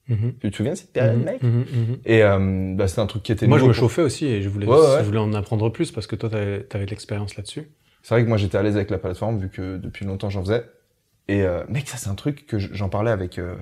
Mhm, 0.09 0.33
Tu 0.39 0.51
te 0.51 0.55
souviens 0.55 0.71
de 0.73 0.77
cette 0.77 0.93
période, 0.93 1.17
mhm, 1.17 1.23
mec? 1.25 1.43
Mhm. 1.43 1.65
Et 2.05 2.23
euh, 2.23 2.73
bah, 2.75 2.87
c'était 2.87 3.01
un 3.01 3.07
truc 3.07 3.23
qui 3.23 3.31
était 3.33 3.45
Moi, 3.47 3.57
je 3.57 3.63
me 3.63 3.67
pour- 3.69 3.75
chauffais 3.75 4.01
aussi 4.01 4.25
et 4.25 4.41
je 4.41 4.47
voulais, 4.49 4.65
Ouais, 4.65 4.73
ouais. 4.77 4.99
je 4.99 5.03
voulais 5.05 5.17
en 5.19 5.33
apprendre 5.33 5.69
plus 5.69 5.91
parce 5.91 6.07
que 6.07 6.15
toi, 6.15 6.29
t'avais 6.29 6.65
avais 6.73 6.85
de 6.85 6.89
l'expérience 6.91 7.35
là-dessus. 7.35 7.67
C'est 8.03 8.13
vrai 8.15 8.23
que 8.23 8.29
moi 8.29 8.37
j'étais 8.37 8.57
à 8.57 8.63
l'aise 8.63 8.77
avec 8.77 8.89
la 8.89 8.99
plateforme 8.99 9.37
vu 9.37 9.49
que 9.49 9.75
depuis 9.77 10.05
longtemps 10.05 10.29
j'en 10.29 10.41
faisais. 10.41 10.63
Et 11.27 11.41
euh, 11.41 11.63
mec, 11.67 11.89
ça 11.89 11.97
c'est 11.97 12.09
un 12.09 12.15
truc 12.15 12.47
que 12.47 12.57
j'en 12.57 12.87
parlais 12.87 13.11
avec 13.11 13.37
euh, 13.37 13.55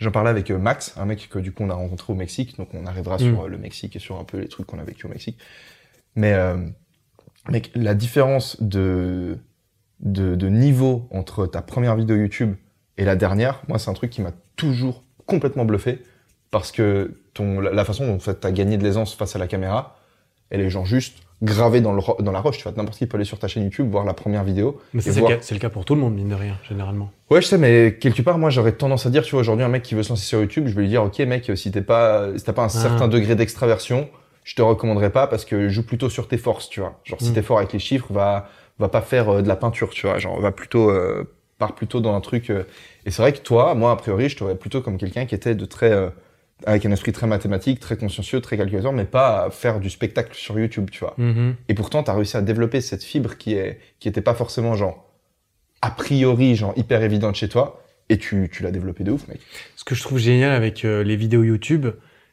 j'en 0.00 0.10
parlais 0.10 0.30
avec 0.30 0.50
Max, 0.50 0.94
un 0.96 1.04
mec 1.04 1.28
que 1.28 1.38
du 1.38 1.52
coup 1.52 1.62
on 1.62 1.70
a 1.70 1.74
rencontré 1.74 2.12
au 2.12 2.16
Mexique, 2.16 2.56
donc 2.56 2.70
on 2.74 2.84
arrivera 2.86 3.18
sur 3.18 3.44
Mm. 3.44 3.46
le 3.46 3.58
Mexique 3.58 3.94
et 3.94 3.98
sur 4.00 4.18
un 4.18 4.24
peu 4.24 4.38
les 4.38 4.48
trucs 4.48 4.66
qu'on 4.66 4.80
a 4.80 4.84
vécu 4.84 5.06
au 5.06 5.08
Mexique. 5.10 5.38
Mais 6.16 6.34
mec, 7.48 7.70
la 7.76 7.94
différence 7.94 8.60
de, 8.60 9.38
de 10.00 10.34
de 10.34 10.48
niveau 10.48 11.06
entre 11.12 11.46
ta 11.46 11.62
première 11.62 11.94
vidéo 11.94 12.16
YouTube 12.16 12.54
et 12.98 13.04
la 13.04 13.14
dernière, 13.14 13.62
moi 13.68 13.78
c'est 13.78 13.90
un 13.90 13.94
truc 13.94 14.10
qui 14.10 14.22
m'a 14.22 14.32
toujours 14.56 15.04
complètement 15.26 15.64
bluffé 15.64 16.00
parce 16.50 16.72
que 16.72 17.12
ton 17.34 17.60
la, 17.60 17.84
façon 17.84 18.06
dont 18.06 18.18
tu 18.18 18.30
as 18.30 18.52
gagné 18.52 18.76
de 18.78 18.82
l'aisance 18.84 19.14
face 19.14 19.36
à 19.36 19.38
la 19.38 19.46
caméra, 19.46 19.96
elle 20.50 20.60
est 20.60 20.70
genre 20.70 20.86
juste 20.86 21.18
gravée 21.42 21.80
dans, 21.82 21.92
le, 21.92 22.00
dans 22.22 22.32
la 22.32 22.40
roche. 22.40 22.56
Tu 22.58 22.62
vois, 22.62 22.72
n'importe 22.76 22.96
qui 22.96 23.06
peut 23.06 23.16
aller 23.16 23.24
sur 23.26 23.38
ta 23.38 23.46
chaîne 23.48 23.64
YouTube, 23.64 23.90
voir 23.90 24.04
la 24.04 24.14
première 24.14 24.42
vidéo. 24.44 24.80
Mais 24.94 25.02
c'est 25.02 25.10
voir- 25.18 25.30
le, 25.32 25.36
cas- 25.36 25.42
c'est 25.42 25.54
le 25.54 25.60
cas 25.60 25.68
pour 25.68 25.84
tout 25.84 25.94
le 25.94 26.00
monde, 26.00 26.14
mine 26.14 26.28
de 26.30 26.34
rien, 26.34 26.56
généralement. 26.68 27.10
Ouais, 27.30 27.42
je 27.42 27.46
sais, 27.46 27.58
mais 27.58 27.98
quelque 28.00 28.22
part, 28.22 28.38
moi, 28.38 28.48
j'aurais 28.48 28.72
tendance 28.72 29.04
à 29.04 29.10
dire, 29.10 29.22
tu 29.22 29.32
vois, 29.32 29.40
aujourd'hui, 29.40 29.64
un 29.64 29.68
mec 29.68 29.82
qui 29.82 29.94
veut 29.94 30.02
se 30.02 30.08
lancer 30.10 30.24
sur 30.24 30.40
YouTube, 30.40 30.66
je 30.68 30.74
vais 30.74 30.82
lui 30.82 30.88
dire, 30.88 31.02
ok, 31.02 31.18
mec, 31.20 31.50
si 31.56 31.70
t'es 31.70 31.82
pas, 31.82 32.28
si 32.38 32.44
t'as 32.44 32.52
pas 32.54 32.62
un 32.64 32.68
certain 32.70 33.08
degré 33.08 33.34
d'extraversion, 33.34 34.08
je 34.44 34.54
te 34.54 34.62
recommanderais 34.62 35.10
pas 35.10 35.26
parce 35.26 35.44
que 35.44 35.68
joue 35.68 35.84
plutôt 35.84 36.08
sur 36.08 36.28
tes 36.28 36.38
forces, 36.38 36.70
tu 36.70 36.80
vois. 36.80 37.00
Genre, 37.04 37.20
si 37.20 37.30
Mm. 37.30 37.34
t'es 37.34 37.42
fort 37.42 37.58
avec 37.58 37.72
les 37.72 37.80
chiffres, 37.80 38.06
va, 38.12 38.48
va 38.78 38.88
pas 38.88 39.02
faire 39.02 39.28
euh, 39.28 39.42
de 39.42 39.48
la 39.48 39.56
peinture, 39.56 39.90
tu 39.90 40.06
vois. 40.06 40.18
Genre, 40.18 40.40
va 40.40 40.52
plutôt, 40.52 40.88
euh, 40.90 41.24
part 41.58 41.74
plutôt 41.74 42.00
dans 42.00 42.14
un 42.14 42.20
truc. 42.20 42.50
euh, 42.50 42.64
Et 43.04 43.10
c'est 43.10 43.22
vrai 43.22 43.32
que 43.32 43.38
toi, 43.38 43.74
moi, 43.74 43.92
a 43.92 43.96
priori, 43.96 44.28
je 44.28 44.36
te 44.36 44.44
voyais 44.44 44.58
plutôt 44.58 44.80
comme 44.82 44.98
quelqu'un 44.98 45.26
qui 45.26 45.34
était 45.34 45.54
de 45.54 45.64
très, 45.64 45.90
euh, 45.92 46.10
avec 46.64 46.84
un 46.86 46.92
esprit 46.92 47.12
très 47.12 47.26
mathématique, 47.26 47.80
très 47.80 47.96
consciencieux, 47.96 48.40
très 48.40 48.56
calculateur, 48.56 48.92
mais 48.92 49.04
pas 49.04 49.44
à 49.44 49.50
faire 49.50 49.80
du 49.80 49.90
spectacle 49.90 50.34
sur 50.34 50.58
YouTube, 50.58 50.90
tu 50.90 51.00
vois. 51.00 51.14
Mhm. 51.18 51.54
Et 51.68 51.74
pourtant, 51.74 52.02
tu 52.02 52.10
as 52.10 52.14
réussi 52.14 52.36
à 52.36 52.42
développer 52.42 52.80
cette 52.80 53.02
fibre 53.02 53.36
qui 53.36 53.54
est 53.54 53.78
qui 54.00 54.08
était 54.08 54.22
pas 54.22 54.34
forcément 54.34 54.74
genre 54.74 55.04
a 55.82 55.90
priori 55.90 56.56
genre 56.56 56.72
hyper 56.76 57.02
évidente 57.02 57.34
chez 57.36 57.48
toi 57.48 57.82
et 58.08 58.18
tu, 58.18 58.48
tu 58.52 58.62
l'as 58.62 58.70
développé 58.70 59.04
de 59.04 59.12
ouf, 59.12 59.26
mec. 59.28 59.40
Ce 59.76 59.84
que 59.84 59.94
je 59.94 60.02
trouve 60.02 60.18
génial 60.18 60.52
avec 60.52 60.84
euh, 60.84 61.02
les 61.02 61.16
vidéos 61.16 61.42
YouTube, 61.42 61.88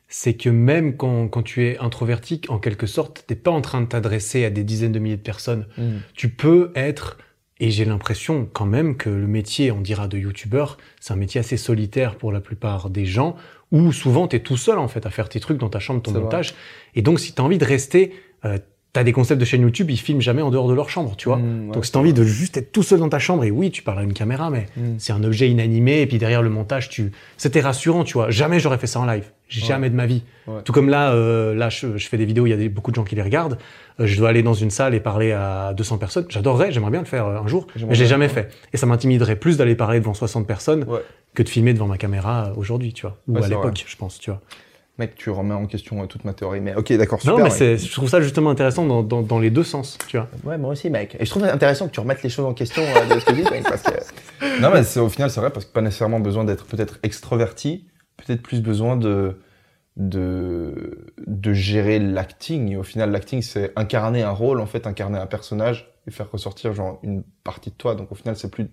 c'est 0.08 0.36
que 0.36 0.50
même 0.50 0.96
quand, 0.96 1.28
quand 1.28 1.42
tu 1.42 1.66
es 1.66 1.78
introverti, 1.80 2.42
en 2.48 2.60
quelque 2.60 2.86
sorte, 2.88 3.24
t'es 3.28 3.36
pas 3.36 3.50
en 3.52 3.62
train 3.62 3.82
de 3.82 3.88
t'adresser 3.88 4.46
à 4.46 4.50
des 4.52 4.64
dizaines 4.64 4.92
de 4.92 5.00
milliers 5.00 5.18
de 5.18 5.22
personnes. 5.22 5.66
Tu 6.14 6.30
peux 6.30 6.72
être, 6.76 7.18
et 7.60 7.72
j'ai 7.72 7.86
l'impression 7.86 8.48
quand 8.52 8.66
même 8.66 8.98
que 8.98 9.10
le 9.10 9.28
métier, 9.28 9.72
on 9.72 9.82
dira 9.82 10.08
de 10.08 10.18
YouTubeur, 10.18 10.78
c'est 11.00 11.14
un 11.14 11.18
métier 11.18 11.40
assez 11.40 11.58
solitaire 11.58 12.16
pour 12.16 12.32
la 12.32 12.42
plupart 12.42 12.90
des 12.90 13.06
gens, 13.06 13.36
où 13.72 13.92
souvent 13.92 14.28
t'es 14.28 14.40
tout 14.40 14.58
seul 14.58 14.80
en 14.80 14.88
fait 14.88 15.06
à 15.06 15.10
faire 15.10 15.30
tes 15.30 15.40
trucs 15.40 15.58
dans 15.58 15.70
ta 15.70 15.80
chambre, 15.80 16.02
ton 16.02 16.12
vrai. 16.12 16.22
montage. 16.22 16.54
Et 16.96 17.02
donc 17.02 17.20
si 17.20 17.34
t'as 17.34 17.44
envie 17.44 17.58
de 17.58 17.66
rester 17.66 18.14
euh, 18.46 18.58
t'as 18.94 19.04
des 19.04 19.12
concepts 19.12 19.40
de 19.42 19.46
chaîne 19.46 19.62
YouTube, 19.64 19.90
ils 19.90 19.98
filment 19.98 20.22
jamais 20.22 20.44
en 20.44 20.52
dehors 20.52 20.68
de 20.68 20.74
leur 20.76 20.88
chambre, 20.90 21.16
tu 21.18 21.28
vois. 21.28 21.38
Mm, 21.38 21.68
ouais, 21.70 21.74
Donc 21.74 21.84
si 21.86 21.92
t'as 21.92 22.00
envie 22.00 22.14
de 22.14 22.24
juste 22.24 22.58
être 22.58 22.72
tout 22.72 22.84
seul 22.84 23.00
dans 23.00 23.10
ta 23.10 23.18
chambre, 23.20 23.44
et 23.44 23.50
oui, 23.50 23.72
tu 23.72 23.82
parles 23.82 24.00
à 24.00 24.04
une 24.04 24.14
caméra, 24.14 24.52
mais 24.52 24.68
Mm. 24.78 24.82
c'est 25.00 25.14
un 25.14 25.24
objet 25.24 25.50
inanimé, 25.50 26.02
et 26.02 26.06
puis 26.06 26.20
derrière 26.20 26.44
le 26.44 26.50
montage, 26.50 26.90
tu, 26.90 27.12
c'était 27.36 27.60
rassurant, 27.62 28.04
tu 28.04 28.14
vois. 28.14 28.30
Jamais 28.30 28.60
j'aurais 28.60 28.78
fait 28.78 28.86
ça 28.88 29.00
en 29.00 29.06
live, 29.06 29.26
jamais 29.50 29.90
de 29.90 29.96
ma 29.96 30.06
vie. 30.06 30.22
Ouais. 30.48 30.62
Tout 30.64 30.74
comme 30.74 30.90
là, 30.90 31.12
euh, 31.14 31.56
là, 31.56 31.70
je, 31.70 31.98
je 31.98 32.08
fais 32.08 32.18
des 32.18 32.26
vidéos, 32.26 32.46
il 32.46 32.52
y 32.52 32.54
a 32.54 32.58
des- 32.58 32.70
beaucoup 32.70 32.92
de 32.92 32.96
gens 32.96 33.04
qui 33.04 33.16
les 33.16 33.24
regardent. 33.24 33.58
Euh, 34.00 34.06
je 34.06 34.16
dois 34.18 34.30
aller 34.30 34.44
dans 34.44 34.54
une 34.54 34.70
salle 34.70 34.94
et 34.94 35.00
parler 35.00 35.32
à 35.32 35.74
200 35.76 35.98
personnes. 35.98 36.26
J'adorerais, 36.30 36.72
j'aimerais 36.72 36.92
bien 36.92 37.00
le 37.02 37.08
faire 37.08 37.26
euh, 37.26 37.40
un 37.40 37.48
jour, 37.48 37.66
mais 37.88 37.96
j'ai 37.96 38.06
jamais 38.06 38.30
fait. 38.30 38.50
Et 38.74 38.78
ça 38.78 38.86
m'intimiderait 38.86 39.38
plus 39.38 39.58
d'aller 39.58 39.74
parler 39.76 40.00
devant 40.02 40.14
60 40.14 40.46
personnes 40.46 40.86
que 41.34 41.42
de 41.42 41.50
filmer 41.50 41.74
devant 41.74 41.88
ma 41.88 41.98
caméra 41.98 42.50
euh, 42.52 42.54
aujourd'hui, 42.60 42.94
tu 42.94 43.04
vois. 43.08 43.18
Ou 43.28 43.38
à 43.38 43.48
l'époque, 43.48 43.84
je 43.88 43.96
pense, 43.96 44.20
tu 44.20 44.30
vois. 44.30 44.40
Mec, 45.00 45.16
tu 45.16 45.32
remets 45.32 45.56
en 45.56 45.66
question 45.66 46.02
euh, 46.04 46.06
toute 46.06 46.24
ma 46.24 46.34
théorie. 46.34 46.62
Mais 46.62 46.76
ok, 46.76 46.94
d'accord, 46.94 47.20
super. 47.20 47.38
non, 47.38 47.44
mais 47.44 47.50
c'est, 47.50 47.78
je 47.78 47.92
trouve 47.92 48.08
ça 48.10 48.22
justement 48.22 48.52
intéressant 48.52 48.86
dans, 48.86 49.02
dans, 49.02 49.24
dans 49.24 49.40
les 49.40 49.50
deux 49.50 49.64
sens, 49.64 49.98
tu 50.08 50.18
vois. 50.18 50.28
Ouais, 50.44 50.58
moi 50.60 50.72
aussi, 50.72 50.90
mec. 50.92 51.16
Et 51.20 51.26
je 51.26 51.30
trouve 51.32 51.44
intéressant 51.46 51.88
que 51.88 51.94
tu 51.94 52.00
remettes 52.00 52.22
les 52.22 52.30
choses 52.30 52.46
en 52.46 52.54
question 52.54 52.84
euh, 52.84 53.16
de 53.16 53.20
ce 53.20 53.26
que 53.26 53.34
je 53.36 53.42
dis, 53.42 53.50
mec, 53.50 53.64
parce 53.64 53.82
que... 53.82 53.92
Non, 54.62 54.70
mais 54.72 54.84
c'est- 54.84 55.00
au 55.00 55.10
final, 55.10 55.32
c'est 55.32 55.40
vrai, 55.40 55.50
parce 55.50 55.66
que 55.66 55.72
pas 55.72 55.82
nécessairement 55.82 56.20
besoin 56.20 56.44
d'être 56.44 56.66
peut-être 56.68 57.00
extroverti, 57.02 57.88
peut-être 58.18 58.44
plus 58.44 58.62
besoin 58.62 58.96
de, 58.96 59.40
de, 59.98 61.08
de 61.26 61.54
gérer 61.54 61.98
l'acting. 62.00 62.70
Et 62.72 62.78
au 62.78 62.84
final, 62.84 63.12
l'acting, 63.12 63.42
c'est 63.42 63.72
incarner 63.76 64.22
un 64.24 64.32
rôle, 64.32 64.60
en 64.60 64.66
fait, 64.68 64.86
incarner 64.86 65.18
un 65.18 65.26
personnage 65.28 65.92
et 66.08 66.12
faire 66.12 66.30
ressortir, 66.32 66.74
genre, 66.74 67.00
une 67.04 67.24
partie 67.44 67.70
de 67.72 67.76
toi. 67.76 67.96
Donc, 67.96 68.12
au 68.12 68.16
final, 68.16 68.36
c'est 68.36 68.52
plus... 68.52 68.68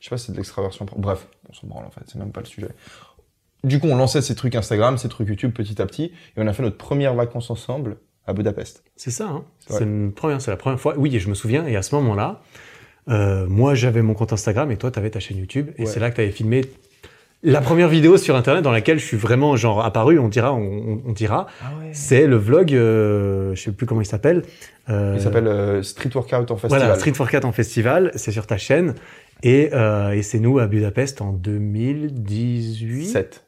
Je 0.00 0.04
sais 0.04 0.10
pas, 0.10 0.18
c'est 0.18 0.32
de 0.32 0.36
l'extraversion. 0.36 0.86
Bref, 0.96 1.26
on 1.48 1.52
s'en 1.52 1.66
branle, 1.66 1.84
en 1.86 1.90
fait, 1.90 2.00
c'est 2.06 2.18
même 2.18 2.32
pas 2.32 2.40
le 2.40 2.46
sujet. 2.46 2.68
Du 3.64 3.80
coup, 3.80 3.88
on 3.88 3.96
lançait 3.96 4.22
ces 4.22 4.34
trucs 4.34 4.54
Instagram, 4.54 4.98
ces 4.98 5.08
trucs 5.08 5.28
YouTube 5.28 5.52
petit 5.52 5.80
à 5.82 5.86
petit, 5.86 6.04
et 6.04 6.12
on 6.38 6.46
a 6.46 6.52
fait 6.52 6.62
notre 6.62 6.76
première 6.76 7.14
vacances 7.14 7.50
ensemble 7.50 7.96
à 8.26 8.32
Budapest. 8.32 8.84
C'est 8.96 9.10
ça, 9.10 9.24
hein. 9.24 9.44
C'est 9.68 9.86
première, 10.14 10.40
c'est 10.40 10.50
la 10.50 10.56
première 10.56 10.78
fois. 10.80 10.94
Oui, 10.96 11.14
et 11.16 11.18
je 11.18 11.28
me 11.28 11.34
souviens. 11.34 11.66
Et 11.66 11.76
à 11.76 11.82
ce 11.82 11.94
moment-là, 11.96 12.40
euh, 13.08 13.46
moi, 13.48 13.74
j'avais 13.74 14.02
mon 14.02 14.14
compte 14.14 14.32
Instagram 14.32 14.70
et 14.70 14.76
toi, 14.76 14.90
tu 14.90 14.98
avais 14.98 15.10
ta 15.10 15.18
chaîne 15.20 15.38
YouTube. 15.38 15.70
Et 15.76 15.82
Ouais. 15.82 15.86
c'est 15.86 15.98
là 15.98 16.10
que 16.10 16.16
tu 16.16 16.20
avais 16.20 16.30
filmé 16.30 16.60
la 17.42 17.60
première 17.60 17.88
vidéo 17.88 18.16
sur 18.16 18.34
Internet 18.36 18.62
dans 18.64 18.72
laquelle 18.72 18.98
je 18.98 19.04
suis 19.04 19.16
vraiment 19.16 19.56
genre 19.56 19.84
apparu. 19.84 20.18
On 20.18 20.28
dira, 20.28 20.52
on, 20.52 21.12
dira. 21.12 21.46
Ah 21.62 21.70
ouais 21.80 21.90
C'est 21.92 22.26
le 22.26 22.36
vlog. 22.36 22.74
Euh, 22.74 23.54
je 23.54 23.62
sais 23.62 23.72
plus 23.72 23.86
comment 23.86 24.00
il 24.02 24.06
s'appelle. 24.06 24.42
Euh, 24.88 25.14
Il 25.16 25.22
s'appelle 25.22 25.46
euh, 25.46 25.82
Street 25.82 26.10
Workout 26.14 26.50
en 26.50 26.56
festival. 26.56 26.80
Voilà, 26.80 26.94
Street 26.96 27.12
Cat 27.30 27.46
en 27.46 27.52
festival. 27.52 28.10
C'est 28.16 28.32
sur 28.32 28.46
ta 28.46 28.58
chaîne. 28.58 28.94
Et, 29.42 29.70
euh, 29.72 30.10
et 30.12 30.22
c'est 30.22 30.40
nous 30.40 30.58
à 30.58 30.66
Budapest 30.66 31.22
en 31.22 31.32
2018. 31.32 33.06
7. 33.06 33.44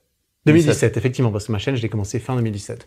2017, 0.46 0.96
effectivement, 0.96 1.30
parce 1.30 1.46
que 1.46 1.52
ma 1.52 1.58
chaîne, 1.58 1.76
je 1.76 1.82
l'ai 1.82 1.88
commencé 1.88 2.18
fin 2.18 2.34
2017. 2.36 2.86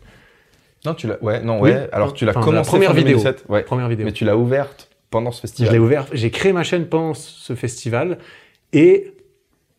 Non, 0.86 0.94
tu 0.96 1.08
l'as. 1.08 1.22
Ouais, 1.24 1.42
non, 1.42 1.62
Oui. 1.62 1.72
ouais. 1.72 1.88
Alors 1.92 2.14
tu 2.14 2.26
l'as 2.26 2.32
Enfin, 2.32 2.40
la 2.42 2.46
commencé 2.46 2.70
première 2.70 2.90
fin 2.90 2.96
vidéo. 2.98 3.18
2017, 3.18 3.46
Ouais. 3.50 3.64
Première 3.64 3.88
vidéo. 3.90 4.06
Mais 4.06 4.12
tu 4.12 4.26
l'as 4.26 4.36
ouverte 4.38 4.90
pendant 5.10 5.32
ce 5.32 5.38
Je 5.38 5.42
festival. 5.42 5.72
l'ai 5.74 5.80
ouvert. 5.80 6.08
J'ai 6.12 6.30
créé 6.32 6.52
ma 6.52 6.64
chaîne 6.64 6.88
pendant 6.88 7.14
ce 7.14 7.56
festival 7.56 8.18
et 8.74 9.14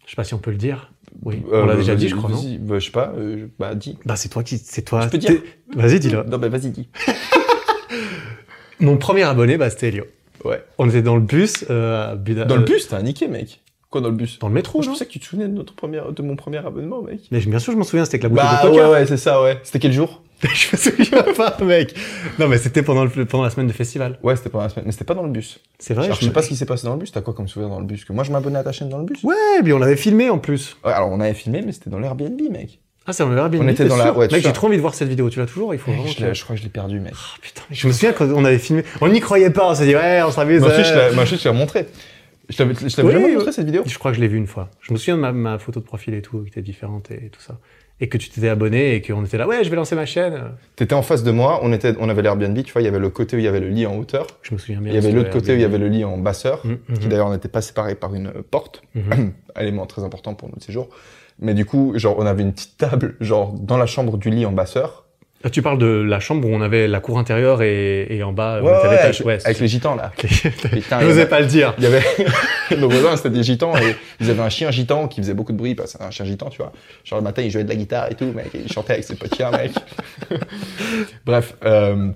je 0.07 0.11
sais 0.11 0.17
pas 0.17 0.25
si 0.25 0.35
on 0.35 0.39
peut 0.39 0.51
le 0.53 0.57
dire. 0.57 0.93
Oui, 1.23 1.43
Euh, 1.53 1.63
on 1.63 1.67
l'a 1.67 1.77
déjà 1.77 1.95
dit, 1.95 2.09
je 2.09 2.17
crois. 2.17 2.31
Non 2.31 2.37
vas-y, 2.37 2.59
bah, 2.59 2.79
je 2.79 2.85
sais 2.87 2.91
pas. 2.91 3.13
euh, 3.17 3.39
je- 3.41 3.45
bah 3.59 3.75
dis. 3.75 3.99
bah 4.05 4.17
c'est 4.17 4.29
toi 4.29 4.43
qui, 4.43 4.59
c'est 4.59 4.83
toi. 4.83 5.03
Je 5.03 5.09
peux 5.09 5.19
dire 5.19 5.33
Vas-y, 5.77 6.01
dis-le. 6.01 6.23
Non, 6.25 6.39
bah 6.39 6.49
vas-y, 6.49 6.71
dis. 6.71 6.89
Mon 8.81 8.97
premier 8.97 9.23
abonné, 9.23 9.57
bah 9.57 9.71
c'était 9.71 9.89
Elio. 9.89 10.05
Ouais. 10.45 10.63
On 10.79 10.89
était 10.89 11.03
dans 11.03 11.15
le 11.15 11.23
bus 11.23 11.65
euh, 11.71 12.13
à 12.13 12.17
Buda- 12.17 12.45
Dans 12.45 12.57
le 12.57 12.63
euh, 12.63 12.65
bus, 12.65 12.89
t'as 12.89 13.01
niqué, 13.03 13.29
mec. 13.29 13.61
Quoi 13.95 14.01
dans 14.01 14.09
le 14.09 14.17
bus 14.17 14.41
Dans 14.41 14.49
le 14.49 14.55
métro, 14.55 14.83
Je 14.83 14.89
non 14.89 14.95
pensais 14.95 15.07
que 15.07 15.13
tu 15.13 15.21
te 15.21 15.25
souvenais 15.25 15.47
de 15.47 15.53
notre 15.55 15.73
première, 15.73 16.11
de 16.11 16.21
mon 16.23 16.35
premier 16.35 16.59
abonnement, 16.59 17.01
mec. 17.01 17.21
Mais 17.31 17.39
bien 17.39 17.61
sûr, 17.61 17.73
je 17.73 17.79
m'en 17.79 17.85
souviens. 17.85 18.05
C'était 18.05 18.17
avec 18.17 18.25
la 18.25 18.29
bouteille 18.31 18.59
Bah 18.61 18.69
de 18.69 18.71
ouais, 18.73 18.77
coca. 18.83 18.91
ouais, 18.91 19.07
c'est 19.07 19.17
ça, 19.17 19.41
ouais. 19.41 19.61
C'était 19.63 19.79
quel 19.79 19.93
jour 19.93 20.21
je 20.43 20.49
me 20.73 20.77
souviens 20.77 21.23
pas, 21.37 21.57
mec. 21.63 21.95
Non, 22.41 22.49
mais 22.49 22.59
c'était 22.59 22.83
pendant, 22.83 23.05
le, 23.05 23.25
pendant 23.25 23.45
la 23.45 23.51
semaine 23.51 23.69
de 23.69 23.73
festival. 23.73 24.19
Ouais, 24.25 24.35
c'était 24.35 24.51
pendant 24.51 24.65
la 24.65 24.69
semaine, 24.71 24.85
mais 24.87 24.91
c'était 24.93 25.05
pas 25.05 25.15
dans 25.15 25.23
le 25.23 25.31
bus. 25.31 25.61
C'est 25.79 25.95
vrai. 25.95 26.07
Alors, 26.07 26.19
je 26.21 26.25
sais 26.25 26.33
pas 26.33 26.43
ce 26.43 26.49
qui 26.49 26.57
s'est 26.57 26.67
passé 26.67 26.87
dans 26.89 26.95
le 26.95 26.99
bus. 26.99 27.13
T'as 27.13 27.21
quoi 27.21 27.35
comme 27.35 27.47
souvenir 27.47 27.71
dans 27.71 27.79
le 27.79 27.87
bus 27.87 28.05
Que 28.05 28.13
moi, 28.13 28.25
je 28.25 28.33
m'abonnais 28.33 28.59
à 28.59 28.65
ta 28.65 28.73
chaîne 28.73 28.89
dans 28.89 28.99
le 28.99 29.05
bus. 29.05 29.23
Ouais, 29.23 29.35
puis 29.63 29.73
on 29.73 29.79
l'avait 29.79 29.95
filmé 29.97 30.29
en 30.31 30.39
plus. 30.39 30.77
Ouais, 30.85 30.93
alors 30.93 31.11
on 31.13 31.21
avait 31.21 31.35
filmé, 31.35 31.63
mais 31.65 31.71
c'était 31.71 31.89
dans 31.89 32.01
l'Airbnb, 32.01 32.39
mec. 32.51 32.81
Ah, 33.07 33.13
c'est 33.13 33.23
Airbnb. 33.23 33.55
On 33.63 33.69
était 33.69 33.85
t'es 33.85 33.89
dans 33.89 33.97
la- 33.97 34.05
sûr 34.07 34.17
ouais, 34.17 34.29
Mec, 34.33 34.43
j'ai 34.43 34.53
trop 34.53 34.67
envie 34.67 34.77
de 34.77 34.81
voir 34.83 34.95
cette 34.95 35.09
vidéo. 35.09 35.29
Tu 35.31 35.39
l'as 35.39 35.45
toujours 35.47 35.73
Il 35.75 35.79
faut 35.79 35.93
vraiment. 35.93 36.07
Je, 36.07 36.17
que- 36.17 36.25
l'ai- 36.25 36.35
je 36.35 36.43
crois 36.43 36.57
que 36.57 36.61
je 36.61 36.65
l'ai 36.67 36.71
perdu, 36.73 37.01
mec. 37.01 37.13
Ah, 37.15 37.37
putain, 37.41 37.61
mais 37.71 37.77
je 37.77 37.87
me 37.87 37.93
souviens 37.93 38.13
quand 38.13 38.27
on 38.35 38.45
avait 38.47 38.59
filmé. 38.59 38.83
On 39.03 39.09
n'y 39.09 39.21
croyait 39.21 39.51
pas. 39.51 39.71
On 39.71 39.75
s'est 39.75 39.85
dit 39.87 39.95
ouais, 39.95 40.23
on 40.27 40.31
s'amuse. 40.31 40.61
Moi 40.63 40.71
aussi, 40.73 40.85
je 40.85 40.95
ouais. 40.95 41.09
l'ai- 41.11 41.15
moi 41.15 41.25
aussi, 41.25 41.37
je 41.37 41.47
l'ai 41.49 41.55
montré. 41.55 41.87
Je 42.49 42.57
t'avais 42.57 42.73
Oui, 42.75 42.91
jamais 43.13 43.25
oui. 43.27 43.35
montré 43.37 43.53
cette 43.53 43.67
vidéo? 43.67 43.83
Je 43.87 43.99
crois 43.99 44.11
que 44.11 44.17
je 44.17 44.21
l'ai 44.21 44.29
vu 44.29 44.37
une 44.37 44.47
fois. 44.47 44.71
Je 44.81 44.93
me 44.93 44.99
souviens 44.99 45.17
de 45.17 45.21
ma, 45.23 45.33
ma 45.33 45.59
photo 45.59 45.81
de 45.81 45.85
profil 45.85 46.15
et 46.15 46.23
tout, 46.23 46.43
qui 46.43 46.49
était 46.49 46.63
différente 46.63 47.11
et, 47.11 47.29
tout 47.31 47.41
ça. 47.41 47.59
Et 48.01 48.09
que 48.09 48.19
tu 48.19 48.29
t'étais 48.29 48.49
abonné 48.49 48.95
et 48.97 49.01
qu'on 49.03 49.25
était 49.25 49.39
là, 49.39 49.47
ouais, 49.47 49.63
je 49.65 49.71
vais 49.71 49.77
lancer 49.77 49.95
ma 49.95 50.05
chaîne. 50.05 50.41
T'étais 50.77 50.95
en 50.95 51.03
face 51.03 51.23
de 51.23 51.31
moi, 51.31 51.61
on, 51.63 51.73
était, 51.73 51.95
on 52.01 52.09
avait 52.09 52.23
l'Airbnb, 52.23 52.61
tu 52.65 52.73
vois, 52.73 52.83
il 52.83 52.85
y 52.87 52.89
avait 52.89 52.99
le 52.99 53.09
côté 53.09 53.37
où 53.37 53.39
il 53.39 53.45
y 53.45 53.49
avait 53.49 53.61
le 53.61 53.69
lit 53.69 53.87
en 53.87 53.97
hauteur, 53.97 54.27
Je 54.43 54.53
me 54.53 54.59
souviens 54.59 54.81
bien. 54.81 54.93
il 54.93 54.95
y 54.97 54.99
avait 54.99 55.13
l'autre 55.13 55.31
côté 55.31 55.53
où 55.53 55.55
il 55.55 55.61
y 55.61 55.65
avait 55.65 55.79
le 55.79 55.89
lit 55.89 56.05
en 56.05 56.19
basseur, 56.19 56.61
Mhm, 56.67 56.79
qui 56.95 57.05
mhm. 57.05 57.09
d'ailleurs 57.09 57.31
n'était 57.31 57.49
pas 57.49 57.63
séparé 57.63 57.95
par 57.95 58.15
une 58.15 58.33
porte, 58.51 58.83
Mhm. 58.95 59.33
élément 59.61 59.87
très 59.87 60.03
important 60.03 60.35
pour 60.35 60.49
notre 60.49 60.63
séjour. 60.65 60.89
Mais 61.39 61.55
du 61.55 61.65
coup, 61.65 61.93
genre, 61.97 62.17
on 62.19 62.27
avait 62.27 62.43
une 62.43 62.53
petite 62.53 62.77
table, 62.79 63.15
genre, 63.21 63.53
dans 63.53 63.77
la 63.77 63.87
chambre 63.87 64.19
du 64.19 64.31
lit 64.31 64.45
en 64.45 64.53
basseur. 64.53 65.04
Ah, 65.47 65.51
Tu 65.51 65.61
parles 65.61 65.79
de 65.79 65.87
la 65.87 66.21
chambre 66.21 66.49
où 66.49 66.55
on 66.55 66.63
avait 66.63 66.89
la 66.89 67.01
cour 67.01 67.19
intérieure 67.19 67.61
et, 67.63 68.07
et 68.09 68.23
en 68.23 68.33
bas, 68.33 68.61
on 68.63 68.65
Ouais, 68.67 68.71
était 68.73 68.87
à 68.87 68.89
ouais, 68.89 68.97
l'étage. 68.97 69.21
avec, 69.21 69.27
Ouais, 69.27 69.39
avec 69.45 69.61
les 69.61 69.69
gitans, 69.69 69.95
là. 69.95 70.11
Putain, 70.17 71.01
Je 71.01 71.07
n'osais 71.07 71.27
pas 71.27 71.41
le 71.41 71.47
dire. 71.47 71.75
Il 71.79 71.85
y 71.85 71.87
avait, 71.87 72.03
nos 72.79 72.89
voisins, 72.89 73.17
c'était 73.17 73.31
des 73.31 73.43
gitans, 73.43 73.77
et 73.77 73.95
ils 74.21 74.31
avaient 74.31 74.41
un 74.43 74.49
chien 74.49 74.71
gitan 74.71 75.07
qui 75.07 75.21
faisait 75.21 75.35
beaucoup 75.35 75.53
de 75.53 75.59
bruit, 75.59 75.75
parce 75.75 75.93
que 75.93 75.99
c'est 75.99 76.05
un 76.05 76.11
chien 76.11 76.25
gitan, 76.25 76.49
tu 76.49 76.59
vois. 76.59 76.73
Genre, 77.05 77.19
le 77.19 77.25
matin, 77.25 77.43
il 77.43 77.51
jouait 77.51 77.65
de 77.65 77.69
la 77.69 77.77
guitare 77.77 78.11
et 78.11 78.15
tout, 78.15 78.33
mec, 78.35 78.55
et 78.55 78.61
il 78.65 78.73
chantait 78.73 78.95
avec 78.95 79.05
ses 79.05 79.17
potes 79.17 79.35
chiens, 79.37 79.51
mec. 79.51 79.73
Bref, 81.27 81.55
euh, 81.65 82.09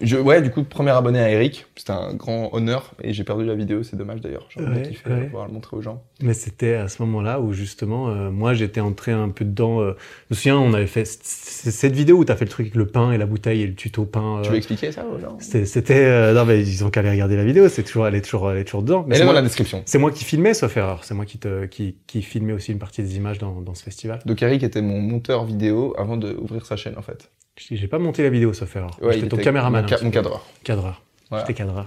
je, 0.00 0.16
ouais, 0.16 0.40
du 0.42 0.50
coup, 0.50 0.62
premier 0.62 0.90
abonné 0.92 1.18
à 1.18 1.30
Eric, 1.30 1.66
c'était 1.76 1.90
un 1.92 2.14
grand 2.14 2.50
honneur, 2.54 2.92
et 3.02 3.12
j'ai 3.12 3.24
perdu 3.24 3.44
la 3.44 3.54
vidéo, 3.54 3.82
c'est 3.82 3.96
dommage 3.96 4.20
d'ailleurs. 4.20 4.46
J'aurais 4.50 4.70
Ouais, 4.70 4.82
kiffé 4.82 5.10
ouais. 5.10 5.24
pouvoir 5.26 5.46
le 5.46 5.52
montrer 5.52 5.76
aux 5.76 5.82
gens. 5.82 6.02
Mais 6.22 6.32
c'était 6.34 6.74
à 6.74 6.88
ce 6.88 7.02
moment-là 7.02 7.40
où 7.40 7.52
justement, 7.52 8.08
euh, 8.10 8.30
moi 8.30 8.54
j'étais 8.54 8.80
entré 8.80 9.12
un 9.12 9.28
peu 9.30 9.44
dedans. 9.44 9.80
euh, 9.80 9.96
je 10.28 10.34
me 10.34 10.36
souviens, 10.36 10.58
on 10.58 10.72
avait 10.74 10.86
fait 10.86 11.04
cette 11.06 11.94
vidéo 11.94 12.18
où 12.18 12.24
tu 12.24 12.32
as 12.32 12.36
fait 12.36 12.44
le 12.44 12.50
truc 12.50 12.66
avec 12.66 12.76
le 12.76 12.86
pain 12.86 13.10
et 13.12 13.18
la 13.18 13.26
bouteille 13.26 13.62
et 13.62 13.66
le 13.66 13.74
tuto 13.74 14.04
pain. 14.04 14.40
Tu 14.42 14.48
euh, 14.48 14.52
veux 14.52 14.58
expliquer 14.58 14.92
ça 14.92 15.04
ou 15.06 15.18
non 15.18 15.36
C'était, 15.40 16.04
euh, 16.04 16.34
non 16.34 16.44
mais 16.44 16.60
ils 16.60 16.84
ont 16.84 16.90
qu'à 16.90 17.00
aller 17.00 17.10
regarder 17.10 17.36
la 17.36 17.44
vidéo. 17.44 17.68
C'est 17.68 17.82
toujours, 17.82 18.06
elle 18.06 18.14
est 18.14 18.20
toujours, 18.22 18.50
elle 18.50 18.58
est 18.58 18.64
toujours 18.64 18.82
dedans. 18.82 19.04
Mais 19.08 19.14
Elle 19.14 19.18
c'est 19.18 19.22
est 19.22 19.26
dans 19.26 19.32
moi, 19.32 19.40
la 19.40 19.42
description. 19.42 19.82
c'est 19.86 19.98
moi 19.98 20.10
qui 20.12 20.24
filmais, 20.24 20.54
sauf 20.54 20.76
erreur. 20.76 21.04
C'est 21.04 21.14
moi 21.14 21.24
qui 21.24 21.38
te, 21.38 21.66
qui, 21.66 21.96
qui 22.06 22.22
filmais 22.22 22.52
aussi 22.52 22.72
une 22.72 22.78
partie 22.78 23.02
des 23.02 23.16
images 23.16 23.38
dans, 23.38 23.60
dans 23.60 23.74
ce 23.74 23.82
festival. 23.82 24.20
Donc 24.24 24.42
Eric 24.42 24.62
était 24.62 24.82
mon 24.82 25.00
monteur 25.00 25.44
vidéo 25.44 25.94
avant 25.98 26.16
d'ouvrir 26.16 26.64
sa 26.66 26.76
chaîne, 26.76 26.94
en 26.98 27.02
fait. 27.02 27.30
J'ai 27.70 27.88
pas 27.88 27.98
monté 27.98 28.22
la 28.22 28.30
vidéo, 28.30 28.52
sauf 28.52 28.74
erreur. 28.76 28.90
Ouais, 29.02 29.14
j'étais 29.14 29.28
ton 29.28 29.36
caméraman. 29.36 29.82
Mon, 29.82 29.88
ca- 29.88 29.96
hein, 29.96 30.04
mon 30.04 30.10
cadreur. 30.10 30.46
cadreur. 30.64 31.02
Voilà. 31.28 31.44
J'étais 31.44 31.54
cadreur. 31.58 31.86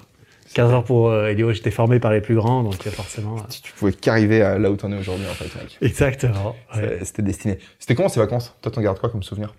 Cadreur 0.53 0.83
pour 0.83 1.09
euh, 1.09 1.27
Elio. 1.29 1.51
J'étais 1.51 1.71
formé 1.71 1.99
par 1.99 2.11
les 2.11 2.21
plus 2.21 2.35
grands, 2.35 2.63
donc 2.63 2.85
euh, 2.85 2.91
forcément. 2.91 3.37
euh, 3.37 3.41
Si 3.49 3.61
tu 3.63 3.71
pouvais 3.73 3.91
qu'arriver 3.93 4.39
là 4.39 4.69
où 4.69 4.75
t'en 4.75 4.91
es 4.91 4.97
aujourd'hui, 4.97 5.25
en 5.29 5.33
fait, 5.33 5.45
mec. 5.59 5.77
Exactement. 5.81 6.55
ouais. 6.75 6.99
C'était 7.03 7.23
destiné. 7.23 7.57
C'était 7.79 7.95
comment 7.95 8.09
ces 8.09 8.19
vacances? 8.19 8.55
Toi, 8.61 8.71
t'en 8.71 8.81
gardes 8.81 8.99
quoi 8.99 9.09
comme 9.09 9.23
souvenir? 9.23 9.53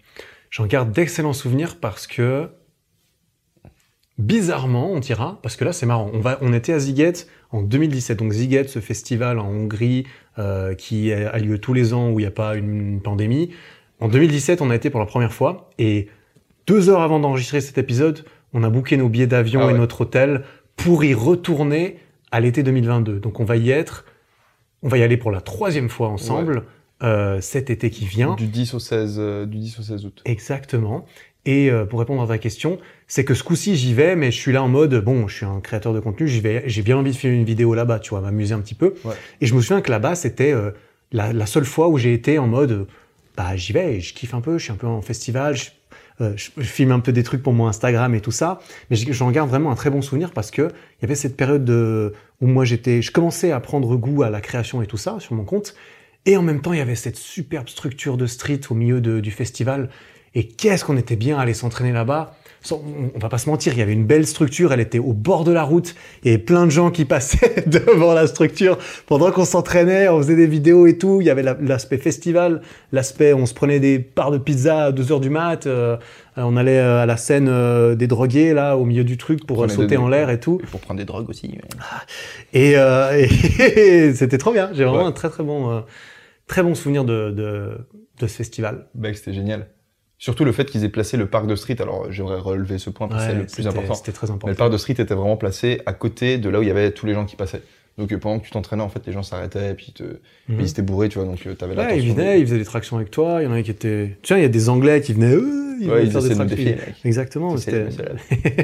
J'en 0.50 0.66
garde 0.66 0.92
d'excellents 0.92 1.32
souvenirs 1.32 1.76
parce 1.80 2.06
que 2.06 2.48
bizarrement, 4.18 4.92
on 4.92 5.00
dira, 5.00 5.40
parce 5.42 5.56
que 5.56 5.64
là 5.64 5.72
c'est 5.72 5.86
marrant. 5.86 6.10
On 6.12 6.20
va, 6.20 6.38
on 6.40 6.52
était 6.52 6.72
à 6.72 6.78
Ziget 6.78 7.12
en 7.50 7.62
2017. 7.62 8.18
Donc 8.18 8.32
Ziget, 8.32 8.68
ce 8.68 8.78
festival 8.80 9.38
en 9.40 9.48
Hongrie 9.48 10.06
euh, 10.38 10.74
qui 10.74 11.12
a 11.12 11.30
a 11.30 11.38
lieu 11.38 11.58
tous 11.58 11.72
les 11.72 11.92
ans 11.94 12.10
où 12.10 12.20
il 12.20 12.22
n'y 12.22 12.28
a 12.28 12.32
pas 12.32 12.54
une 12.54 13.00
pandémie. 13.02 13.50
En 14.00 14.08
2017, 14.08 14.60
on 14.60 14.70
a 14.70 14.74
été 14.74 14.90
pour 14.90 15.00
la 15.00 15.06
première 15.06 15.32
fois 15.32 15.70
et 15.78 16.08
deux 16.66 16.88
heures 16.88 17.02
avant 17.02 17.20
d'enregistrer 17.20 17.60
cet 17.60 17.78
épisode, 17.78 18.24
on 18.52 18.62
a 18.62 18.70
booké 18.70 18.96
nos 18.96 19.08
billets 19.08 19.26
d'avion 19.26 19.60
Ah 19.62 19.66
ouais. 19.66 19.74
et 19.74 19.78
notre 19.78 20.02
hôtel 20.02 20.44
pour 20.76 21.04
y 21.04 21.14
retourner 21.14 21.98
à 22.32 22.40
l'été 22.40 22.62
2022. 22.62 23.20
Donc 23.20 23.40
on 23.40 23.44
va 23.44 23.56
y 23.56 23.70
être, 23.70 24.04
on 24.82 24.88
va 24.88 24.98
y 24.98 25.02
aller 25.02 25.16
pour 25.16 25.30
la 25.30 25.40
troisième 25.40 25.88
fois 25.88 26.08
ensemble 26.08 26.64
euh, 27.02 27.40
cet 27.40 27.70
été 27.70 27.90
qui 27.90 28.06
vient. 28.06 28.34
Du 28.34 28.46
10 28.46 28.74
au 28.74 28.78
16, 28.78 29.16
euh, 29.18 29.46
du 29.46 29.58
10 29.58 29.78
au 29.78 29.82
16 29.82 30.06
août. 30.06 30.22
Exactement. 30.24 31.04
Et 31.46 31.70
euh, 31.70 31.84
pour 31.84 31.98
répondre 31.98 32.22
à 32.22 32.26
ta 32.26 32.38
question, 32.38 32.78
c'est 33.06 33.24
que 33.24 33.34
ce 33.34 33.42
coup-ci 33.44 33.76
j'y 33.76 33.92
vais, 33.92 34.16
mais 34.16 34.30
je 34.30 34.38
suis 34.38 34.52
là 34.52 34.62
en 34.62 34.68
mode 34.68 34.94
bon, 35.04 35.28
je 35.28 35.36
suis 35.36 35.46
un 35.46 35.60
créateur 35.60 35.92
de 35.92 36.00
contenu, 36.00 36.26
j'y 36.26 36.40
vais, 36.40 36.62
j'ai 36.66 36.82
bien 36.82 36.96
envie 36.96 37.10
de 37.10 37.16
filmer 37.16 37.36
une 37.36 37.44
vidéo 37.44 37.74
là-bas, 37.74 37.98
tu 37.98 38.10
vois, 38.10 38.20
m'amuser 38.20 38.54
un 38.54 38.60
petit 38.60 38.74
peu. 38.74 38.94
Ouais. 39.04 39.14
Et 39.42 39.46
je 39.46 39.54
me 39.54 39.60
souviens 39.60 39.82
que 39.82 39.90
là-bas 39.90 40.14
c'était 40.14 40.54
la, 41.12 41.34
la 41.34 41.46
seule 41.46 41.66
fois 41.66 41.88
où 41.88 41.98
j'ai 41.98 42.14
été 42.14 42.38
en 42.38 42.46
mode 42.46 42.86
bah 43.36 43.56
j'y 43.56 43.72
vais, 43.72 44.00
je 44.00 44.14
kiffe 44.14 44.34
un 44.34 44.40
peu, 44.40 44.58
je 44.58 44.64
suis 44.64 44.72
un 44.72 44.76
peu 44.76 44.86
en 44.86 45.02
festival, 45.02 45.56
je, 45.56 45.70
euh, 46.20 46.34
je- 46.36 46.50
filme 46.62 46.92
un 46.92 47.00
peu 47.00 47.12
des 47.12 47.22
trucs 47.22 47.42
pour 47.42 47.52
mon 47.52 47.66
Instagram 47.66 48.14
et 48.14 48.20
tout 48.20 48.30
ça, 48.30 48.60
mais 48.90 48.96
j'en 48.96 49.30
garde 49.30 49.50
vraiment 49.50 49.70
un 49.72 49.74
très 49.74 49.90
bon 49.90 50.02
souvenir 50.02 50.30
parce 50.32 50.50
que 50.50 50.62
il 50.62 51.02
y 51.02 51.04
avait 51.04 51.14
cette 51.16 51.36
période 51.36 51.64
de, 51.64 52.12
où 52.40 52.46
moi 52.46 52.64
j'étais, 52.64 53.02
je 53.02 53.10
commençais 53.10 53.50
à 53.52 53.60
prendre 53.60 53.96
goût 53.96 54.22
à 54.22 54.30
la 54.30 54.40
création 54.40 54.82
et 54.82 54.86
tout 54.86 54.96
ça 54.96 55.18
sur 55.20 55.34
mon 55.34 55.44
compte, 55.44 55.74
et 56.26 56.36
en 56.36 56.42
même 56.42 56.60
temps 56.62 56.72
il 56.72 56.78
y 56.78 56.82
avait 56.82 56.94
cette 56.94 57.16
superbe 57.16 57.68
structure 57.68 58.16
de 58.16 58.26
street 58.26 58.60
au 58.70 58.74
milieu 58.74 59.00
du 59.00 59.30
festival. 59.30 59.90
Et 60.36 60.48
qu'est-ce 60.48 60.84
qu'on 60.84 60.96
était 60.96 61.14
bien 61.14 61.38
aller 61.38 61.54
s'entraîner 61.54 61.92
là-bas. 61.92 62.36
On 62.70 63.18
va 63.18 63.28
pas 63.28 63.36
se 63.38 63.50
mentir, 63.50 63.74
il 63.74 63.78
y 63.78 63.82
avait 63.82 63.92
une 63.92 64.06
belle 64.06 64.26
structure, 64.26 64.72
elle 64.72 64.80
était 64.80 64.98
au 64.98 65.12
bord 65.12 65.44
de 65.44 65.52
la 65.52 65.62
route, 65.64 65.94
il 66.22 66.30
y 66.30 66.34
avait 66.34 66.42
plein 66.42 66.64
de 66.64 66.70
gens 66.70 66.90
qui 66.90 67.04
passaient 67.14 67.64
devant 67.66 68.14
la 68.14 68.26
structure 68.26 68.78
pendant 69.06 69.30
qu'on 69.32 69.44
s'entraînait, 69.44 70.08
on 70.08 70.16
faisait 70.18 70.36
des 70.36 70.46
vidéos 70.46 70.86
et 70.86 70.96
tout. 70.96 71.20
Il 71.20 71.26
y 71.26 71.30
avait 71.30 71.42
la- 71.42 71.58
l'aspect 71.60 71.98
festival, 71.98 72.62
l'aspect 72.92 73.34
on 73.34 73.44
se 73.44 73.52
prenait 73.52 73.80
des 73.80 73.98
parts 73.98 74.30
de 74.30 74.38
pizza 74.38 74.84
à 74.86 74.92
2 74.92 75.12
heures 75.12 75.20
du 75.20 75.28
mat, 75.30 75.66
euh, 75.66 75.96
on 76.36 76.56
allait 76.56 76.78
euh, 76.78 77.02
à 77.02 77.06
la 77.06 77.16
scène 77.18 77.48
euh, 77.50 77.94
des 77.96 78.06
drogués 78.06 78.54
là 78.54 78.76
au 78.78 78.84
milieu 78.86 79.04
du 79.04 79.18
truc 79.18 79.46
pour 79.46 79.70
sauter 79.70 79.98
en 79.98 80.08
l'air 80.08 80.30
et 80.30 80.40
tout. 80.40 80.58
Et 80.62 80.66
pour 80.66 80.80
prendre 80.80 80.98
des 80.98 81.04
drogues 81.04 81.28
aussi. 81.28 81.48
ouais. 81.48 81.58
Et, 82.54 82.78
euh, 82.78 83.12
et 83.14 84.12
c'était 84.14 84.38
trop 84.38 84.52
bien. 84.52 84.70
J'ai 84.72 84.84
vraiment 84.84 85.02
Ouais. 85.02 85.08
un 85.08 85.12
très 85.12 85.28
très 85.28 85.42
bon, 85.44 85.82
très 86.46 86.62
bon 86.62 86.74
souvenir 86.74 87.04
de, 87.04 87.30
de, 87.30 87.72
de 88.20 88.26
ce 88.26 88.34
festival. 88.36 88.86
Mec, 88.94 89.16
c'était 89.18 89.34
génial. 89.34 89.66
Surtout 90.24 90.46
le 90.46 90.52
fait 90.52 90.64
qu'ils 90.64 90.84
aient 90.84 90.88
placé 90.88 91.18
le 91.18 91.26
parc 91.26 91.46
de 91.46 91.54
street. 91.54 91.76
Alors, 91.82 92.10
j'aimerais 92.10 92.38
relever 92.40 92.78
ce 92.78 92.88
point 92.88 93.08
parce 93.08 93.26
que 93.26 93.30
c'est 93.32 93.36
le 93.38 93.44
plus 93.44 93.66
important. 93.66 93.92
C'était 93.92 94.12
très 94.12 94.26
Mais 94.26 94.30
le 94.30 94.34
important. 94.36 94.54
parc 94.56 94.72
de 94.72 94.78
street 94.78 94.94
était 94.98 95.14
vraiment 95.14 95.36
placé 95.36 95.82
à 95.84 95.92
côté 95.92 96.38
de 96.38 96.48
là 96.48 96.60
où 96.60 96.62
il 96.62 96.68
y 96.68 96.70
avait 96.70 96.92
tous 96.92 97.04
les 97.04 97.12
gens 97.12 97.26
qui 97.26 97.36
passaient. 97.36 97.60
Donc 97.98 98.10
euh, 98.10 98.18
pendant 98.18 98.38
que 98.38 98.46
tu 98.46 98.50
t'entraînais, 98.50 98.82
en 98.82 98.88
fait, 98.88 99.06
les 99.06 99.12
gens 99.12 99.22
s'arrêtaient 99.22 99.72
et 99.72 99.74
puis 99.74 99.92
te... 99.92 100.02
Mhm. 100.48 100.60
ils 100.60 100.70
étaient 100.70 100.80
bourrés, 100.80 101.10
tu 101.10 101.18
vois. 101.18 101.28
Donc 101.28 101.46
euh, 101.46 101.52
t'avais 101.54 101.72
Ouais, 101.76 101.82
l'attention. 101.82 102.02
ils 102.04 102.12
venaient, 102.14 102.40
ils 102.40 102.46
faisaient 102.46 102.56
des 102.58 102.64
tractions 102.64 102.96
avec 102.96 103.10
toi. 103.10 103.42
Il 103.42 103.44
y 103.44 103.46
en 103.46 103.52
avait 103.52 103.62
qui 103.64 103.70
étaient. 103.70 104.16
Tu 104.22 104.32
vois, 104.32 104.40
il 104.40 104.42
y 104.42 104.46
a 104.46 104.48
des 104.48 104.68
Anglais 104.70 105.02
qui 105.02 105.12
venaient. 105.12 105.34
euh, 105.34 105.76
ils 105.78 105.90
Ouais, 105.90 106.06
ils 106.06 106.12
de 106.12 106.34
me 106.34 106.44
défier, 106.46 106.76
mec. 106.76 106.94
Exactement. 107.04 107.56
C'était. 107.58 107.88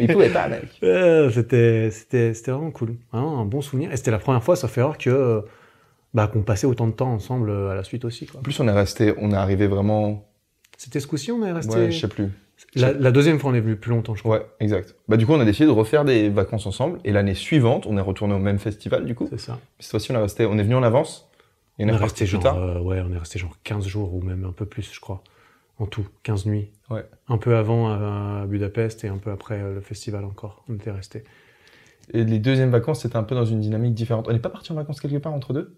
ils 0.01 0.09
pouvaient 0.09 0.31
pas, 0.31 0.49
mec. 0.49 0.63
Ouais, 0.83 1.29
c'était, 1.35 1.91
c'était, 1.91 2.33
c'était 2.33 2.53
vraiment 2.53 2.71
cool. 2.71 2.95
Vraiment 3.13 3.39
un 3.39 3.45
bon 3.45 3.61
souvenir. 3.61 3.93
Et 3.93 3.99
c'était 3.99 4.11
la 4.13 4.19
première 4.19 4.43
fois, 4.43 4.57
sauf 4.57 4.79
erreur, 4.79 4.97
que 4.97 5.45
bah, 6.15 6.27
qu'on 6.27 6.41
passait 6.41 6.67
autant 6.67 6.87
de 6.87 6.93
temps 6.93 7.13
ensemble 7.13 7.51
euh, 7.51 7.69
à 7.71 7.75
la 7.75 7.85
suite 7.85 8.07
aussi. 8.07 8.25
Quoi. 8.25 8.41
En 8.41 8.43
plus, 8.43 8.59
on 8.61 8.67
est 8.67 8.73
resté, 8.73 9.13
on 9.19 9.31
est 9.33 9.37
arrivé 9.37 9.67
vraiment. 9.67 10.27
C'était 10.81 10.99
ce 10.99 11.07
coup-ci, 11.07 11.31
on 11.31 11.45
est 11.45 11.53
resté. 11.53 11.75
Ouais, 11.77 11.91
je 11.91 12.01
sais 12.01 12.09
plus. 12.09 12.31
la, 12.75 12.95
la 12.95 13.11
deuxième 13.13 13.39
fois, 13.39 13.51
on 13.51 13.55
est 13.55 13.61
venu 13.61 13.77
plus 13.77 13.91
longtemps, 13.91 14.15
je 14.15 14.23
crois. 14.23 14.39
Ouais, 14.39 14.47
exact. 14.61 14.95
Bah 15.09 15.19
du 15.19 15.27
coup, 15.27 15.35
on 15.35 15.41
a 15.41 15.45
décidé 15.45 15.67
de 15.67 15.73
refaire 15.73 16.07
des 16.07 16.31
vacances 16.31 16.65
ensemble. 16.65 17.01
Et 17.05 17.13
l'année 17.13 17.35
suivante, 17.35 17.85
on 17.87 17.99
est 17.99 18.01
retourné 18.01 18.33
au 18.33 18.39
même 18.39 18.59
festival, 18.59 19.05
du 19.05 19.15
coup. 19.15 19.27
C'est 19.29 19.39
ça. 19.41 19.59
Cette 19.79 19.91
fois-ci, 19.91 20.11
on 20.11 20.15
est 20.15 20.23
resté, 20.23 20.47
on 20.47 20.57
est 20.57 20.63
venu 20.63 20.75
en 20.75 20.83
avance. 20.83 21.29
Et 21.79 21.85
On 21.85 21.89
est 21.89 21.97
resté 21.97 22.25
genre, 22.25 22.43
tard. 22.43 22.57
euh, 22.57 22.81
ouais, 22.81 23.03
on 23.07 23.13
est 23.13 23.19
resté 23.19 23.39
genre 23.39 23.55
15 23.63 23.87
jours 23.87 24.15
ou 24.15 24.23
même 24.23 24.47
un 24.47 24.53
peu 24.53 24.65
plus, 24.65 24.91
je 24.91 25.01
crois. 25.01 25.23
En 25.79 25.85
tout, 25.85 26.07
15 26.23 26.47
nuits. 26.47 26.71
Ouais. 26.89 27.05
Un 27.29 27.37
peu 27.37 27.57
avant 27.57 27.91
à 27.91 28.47
Budapest 28.47 29.05
et 29.05 29.09
un 29.09 29.19
peu 29.19 29.31
après 29.33 29.61
euh, 29.61 29.75
le 29.75 29.81
festival 29.83 30.25
encore. 30.25 30.65
On 30.71 30.77
était 30.77 30.91
resté. 30.93 31.25
Et 32.15 32.25
les 32.25 32.39
deuxièmes 32.39 32.71
vacances, 32.71 33.03
c'était 33.03 33.17
un 33.17 33.23
peu 33.23 33.35
dans 33.35 33.45
une 33.45 33.61
dynamique 33.61 33.93
différente. 33.93 34.29
On 34.29 34.33
n'est 34.33 34.39
pas 34.39 34.49
parti 34.49 34.73
en 34.73 34.77
vacances 34.77 34.99
quelque 34.99 35.19
part 35.19 35.35
entre 35.35 35.53
deux? 35.53 35.77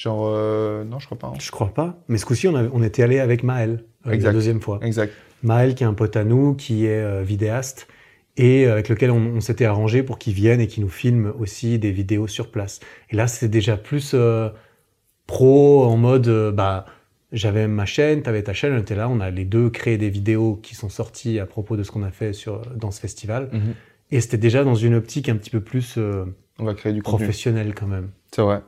Genre, 0.00 0.32
euh... 0.32 0.82
non, 0.82 0.98
je 0.98 1.04
crois 1.04 1.18
pas. 1.18 1.26
hein. 1.26 1.38
Je 1.38 1.50
crois 1.50 1.74
pas. 1.74 2.02
Mais 2.08 2.16
ce 2.16 2.24
coup-ci, 2.24 2.48
on, 2.48 2.82
était 2.82 3.02
allé 3.02 3.18
avec 3.18 3.42
Maël, 3.42 3.84
euh, 4.06 4.16
la 4.16 4.32
deuxième 4.32 4.62
fois. 4.62 4.80
Exact. 4.80 5.12
Maël, 5.42 5.74
qui 5.74 5.84
est 5.84 5.86
un 5.86 5.92
pote 5.92 6.16
à 6.16 6.24
nous, 6.24 6.54
qui 6.54 6.86
est 6.86 7.02
euh, 7.02 7.22
vidéaste 7.22 7.86
et 8.38 8.64
avec 8.64 8.88
lequel 8.88 9.10
on, 9.10 9.18
on 9.18 9.40
s'était 9.42 9.66
arrangé 9.66 10.02
pour 10.02 10.18
qu'il 10.18 10.32
vienne 10.32 10.58
et 10.58 10.68
qu'il 10.68 10.84
nous 10.84 10.88
filme 10.88 11.34
aussi 11.38 11.78
des 11.78 11.90
vidéos 11.90 12.28
sur 12.28 12.50
place. 12.50 12.80
Et 13.10 13.16
là, 13.16 13.26
c'était 13.26 13.48
déjà 13.50 13.76
plus 13.76 14.14
pro, 15.26 15.84
en 15.84 15.98
mode, 15.98 16.50
bah, 16.54 16.86
j'avais 17.30 17.68
ma 17.68 17.84
chaîne, 17.84 18.22
t'avais 18.22 18.42
ta 18.42 18.54
chaîne, 18.54 18.72
on 18.72 18.78
était 18.78 18.94
là, 18.94 19.06
on 19.10 19.20
a 19.20 19.28
les 19.28 19.44
deux 19.44 19.68
créé 19.68 19.98
des 19.98 20.08
vidéos 20.08 20.56
qui 20.62 20.74
sont 20.74 20.88
sorties 20.88 21.38
à 21.38 21.44
propos 21.44 21.76
de 21.76 21.82
ce 21.82 21.90
qu'on 21.90 22.04
a 22.04 22.10
fait 22.10 22.32
sur, 22.32 22.62
dans 22.74 22.90
ce 22.90 23.00
festival. 23.00 23.50
Mhm. 23.52 23.74
Et 24.12 24.22
c'était 24.22 24.38
déjà 24.38 24.64
dans 24.64 24.76
une 24.76 24.94
optique 24.94 25.28
un 25.28 25.36
petit 25.36 25.50
peu 25.50 25.60
plus 25.60 25.98
On 26.58 26.64
va 26.64 26.72
créer 26.72 26.94
du 26.94 27.02
contenu. 27.02 27.18
professionnelle 27.26 27.74
quand 27.74 27.86
même. 27.86 28.08
C'est 28.32 28.40
vrai. 28.40 28.62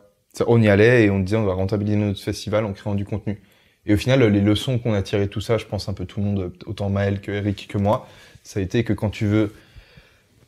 On 0.47 0.61
y 0.63 0.69
allait 0.69 1.05
et 1.05 1.11
on 1.11 1.21
disait 1.21 1.37
on 1.37 1.45
va 1.45 1.53
rentabiliser 1.55 1.97
notre 1.99 2.21
festival 2.21 2.65
en 2.65 2.73
créant 2.73 2.95
du 2.95 3.05
contenu. 3.05 3.41
Et 3.85 3.95
au 3.95 3.97
final, 3.97 4.23
les 4.23 4.41
leçons 4.41 4.79
qu'on 4.79 4.95
a 4.95 5.03
tirées 5.03 5.27
de 5.27 5.31
tout 5.31 5.41
ça, 5.41 5.59
je 5.59 5.67
pense 5.67 5.89
un 5.89 5.93
peu 5.93 6.05
tout 6.07 6.21
le 6.21 6.27
monde, 6.27 6.53
autant 6.67 6.89
Maël 6.89 7.21
que 7.21 7.33
Eric 7.33 7.67
que 7.69 7.79
moi, 7.79 8.07
ça 8.45 8.61
a 8.61 8.63
été 8.63 8.85
que 8.85 8.93
quand 8.93 9.11
tu 9.11 9.27
veux 9.27 9.53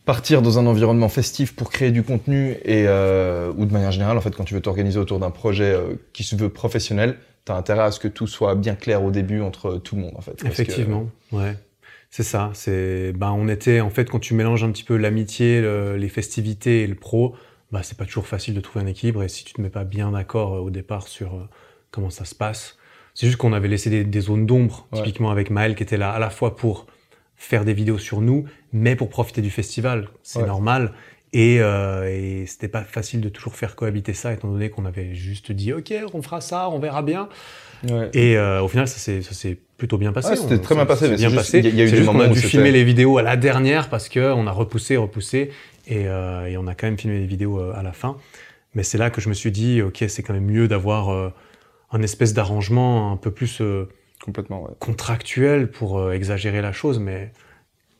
partir 0.05 0.43
dans 0.43 0.59
un 0.59 0.67
environnement 0.67 1.09
festif 1.09 1.55
pour 1.57 1.71
créer 1.71 1.91
du 1.91 2.03
contenu 2.03 2.53
et 2.65 2.85
euh, 2.87 3.53
ou 3.57 3.65
de 3.65 3.73
manière 3.73 3.93
générale, 3.93 4.17
en 4.17 4.21
fait, 4.21 4.35
quand 4.37 4.45
tu 4.45 4.55
veux 4.55 4.61
t'organiser 4.61 4.99
autour 4.99 5.19
d'un 5.19 5.31
projet 5.31 5.73
euh, 5.73 5.95
qui 6.13 6.23
se 6.25 6.37
veut 6.37 6.49
professionnel, 6.51 7.17
t'as 7.45 7.57
intérêt 7.57 7.83
à 7.83 7.91
ce 7.91 7.99
que 8.01 8.09
tout 8.09 8.27
soit 8.27 8.55
bien 8.55 8.75
clair 8.75 9.03
au 9.03 9.11
début 9.11 9.41
entre 9.41 9.79
tout 9.79 9.97
le 9.97 10.03
monde, 10.03 10.13
en 10.17 10.21
fait. 10.21 10.43
Effectivement, 10.47 11.09
ouais. 11.33 11.57
C'est 12.11 12.23
ça. 12.23 12.51
C'est, 12.55 13.13
ben, 13.13 13.33
on 13.33 13.49
était, 13.49 13.81
en 13.81 13.91
fait, 13.91 14.09
quand 14.09 14.21
tu 14.21 14.35
mélanges 14.35 14.63
un 14.63 14.71
petit 14.71 14.85
peu 14.85 14.97
l'amitié, 14.97 15.61
le- 15.61 15.97
les 15.97 16.09
festivités 16.09 16.83
et 16.83 16.87
le 16.87 16.95
pro, 16.95 17.35
bah, 17.75 17.81
c'est 17.83 17.99
pas 17.99 18.05
toujours 18.07 18.27
facile 18.27 18.55
de 18.55 18.61
trouver 18.61 18.85
un 18.85 18.89
équilibre. 18.89 19.23
Et 19.23 19.29
si 19.29 19.45
tu 19.45 19.53
te 19.53 19.61
mets 19.61 19.69
pas 19.71 19.85
bien 19.85 20.13
d'accord 20.13 20.55
euh, 20.55 20.61
au 20.61 20.71
départ 20.71 21.09
sur 21.09 21.35
euh, 21.35 21.49
comment 21.91 22.11
ça 22.11 22.25
se 22.25 22.35
passe, 22.35 22.77
c'est 23.15 23.27
juste 23.27 23.39
qu'on 23.39 23.53
avait 23.53 23.69
laissé 23.69 23.91
des, 23.91 24.05
des 24.05 24.21
zones 24.21 24.47
d'ombre, 24.47 24.87
Ouais. 24.93 24.99
typiquement 25.03 25.31
avec 25.31 25.51
Maël, 25.51 25.75
qui 25.75 25.83
était 25.83 25.97
là 25.99 26.11
à 26.11 26.19
la 26.19 26.31
fois 26.31 26.57
pour 26.57 26.87
faire 27.37 27.65
des 27.65 27.75
vidéos 27.75 27.99
sur 27.99 28.21
nous, 28.21 28.45
mais 28.73 28.97
pour 28.97 29.09
profiter 29.09 29.43
du 29.43 29.51
festival. 29.51 30.09
C'est 30.23 30.41
Ouais. 30.41 30.47
normal. 30.47 30.93
Et, 31.33 31.59
euh, 31.61 32.09
et 32.09 32.47
c'était 32.47 32.69
pas 32.69 32.85
facile 32.85 33.21
de 33.21 33.29
toujours 33.29 33.57
faire 33.57 33.75
cohabiter 33.75 34.15
ça, 34.15 34.33
étant 34.33 34.47
donné 34.49 34.71
qu'on 34.71 34.85
avait 34.85 35.15
juste 35.17 35.51
dit, 35.51 35.73
OK, 35.73 35.93
on 36.13 36.23
fera 36.23 36.41
ça, 36.41 36.71
on 36.71 36.79
verra 36.79 37.03
bien. 37.03 37.29
Ouais. 37.91 38.09
Et 38.15 38.37
euh, 38.37 38.63
au 38.63 38.69
final, 38.69 38.87
ça 38.87 38.99
s'est 38.99 39.59
plutôt 39.77 39.99
bien 39.99 40.13
passé. 40.13 40.31
Ouais, 40.31 40.37
c'était 40.37 40.55
On- 40.55 40.59
très 40.59 40.75
bien 40.77 40.87
passé, 40.87 41.09
bien 41.09 41.17
juste- 41.29 41.35
passé. 41.37 41.59
il 41.59 41.65
y 41.75 41.81
a- 41.81 41.85
eu 41.85 41.91
des 41.91 41.97
juste 41.97 42.07
moments 42.07 42.21
a 42.21 42.29
dû 42.29 42.39
filmer 42.39 42.71
les 42.71 42.85
vidéos 42.85 43.19
à 43.19 43.23
la 43.23 43.37
dernière 43.37 43.89
parce 43.91 44.09
que 44.09 44.33
on 44.33 44.47
a 44.47 44.53
repoussé, 44.53 44.97
repoussé, 44.97 45.51
et, 45.87 46.09
euh, 46.09 46.47
et 46.47 46.57
on 46.57 46.67
a 46.67 46.75
quand 46.75 46.87
même 46.87 46.99
filmé 46.99 47.19
les 47.19 47.27
vidéos 47.27 47.61
euh, 47.61 47.73
à 47.75 47.83
la 47.83 47.93
fin. 47.93 48.17
Mais 48.75 48.83
c'est 48.83 48.99
là 48.99 49.11
que 49.11 49.21
je 49.21 49.29
me 49.29 49.35
suis 49.35 49.53
dit, 49.53 49.83
ok, 49.83 50.05
c'est 50.09 50.23
quand 50.23 50.35
même 50.35 50.47
mieux 50.47 50.69
d'avoir 50.69 51.11
euh, 51.11 51.31
un 51.93 52.03
espèce 52.03 52.35
d'arrangement 52.35 53.13
un 53.13 53.17
peu 53.17 53.31
plus 53.31 53.61
euh, 53.61 53.89
Complètement, 54.25 54.63
ouais. 54.65 54.71
contractuel 54.79 55.71
pour 55.71 55.99
euh, 55.99 56.13
exagérer 56.13 56.63
la 56.63 56.73
chose, 56.73 56.99
mais 56.99 57.31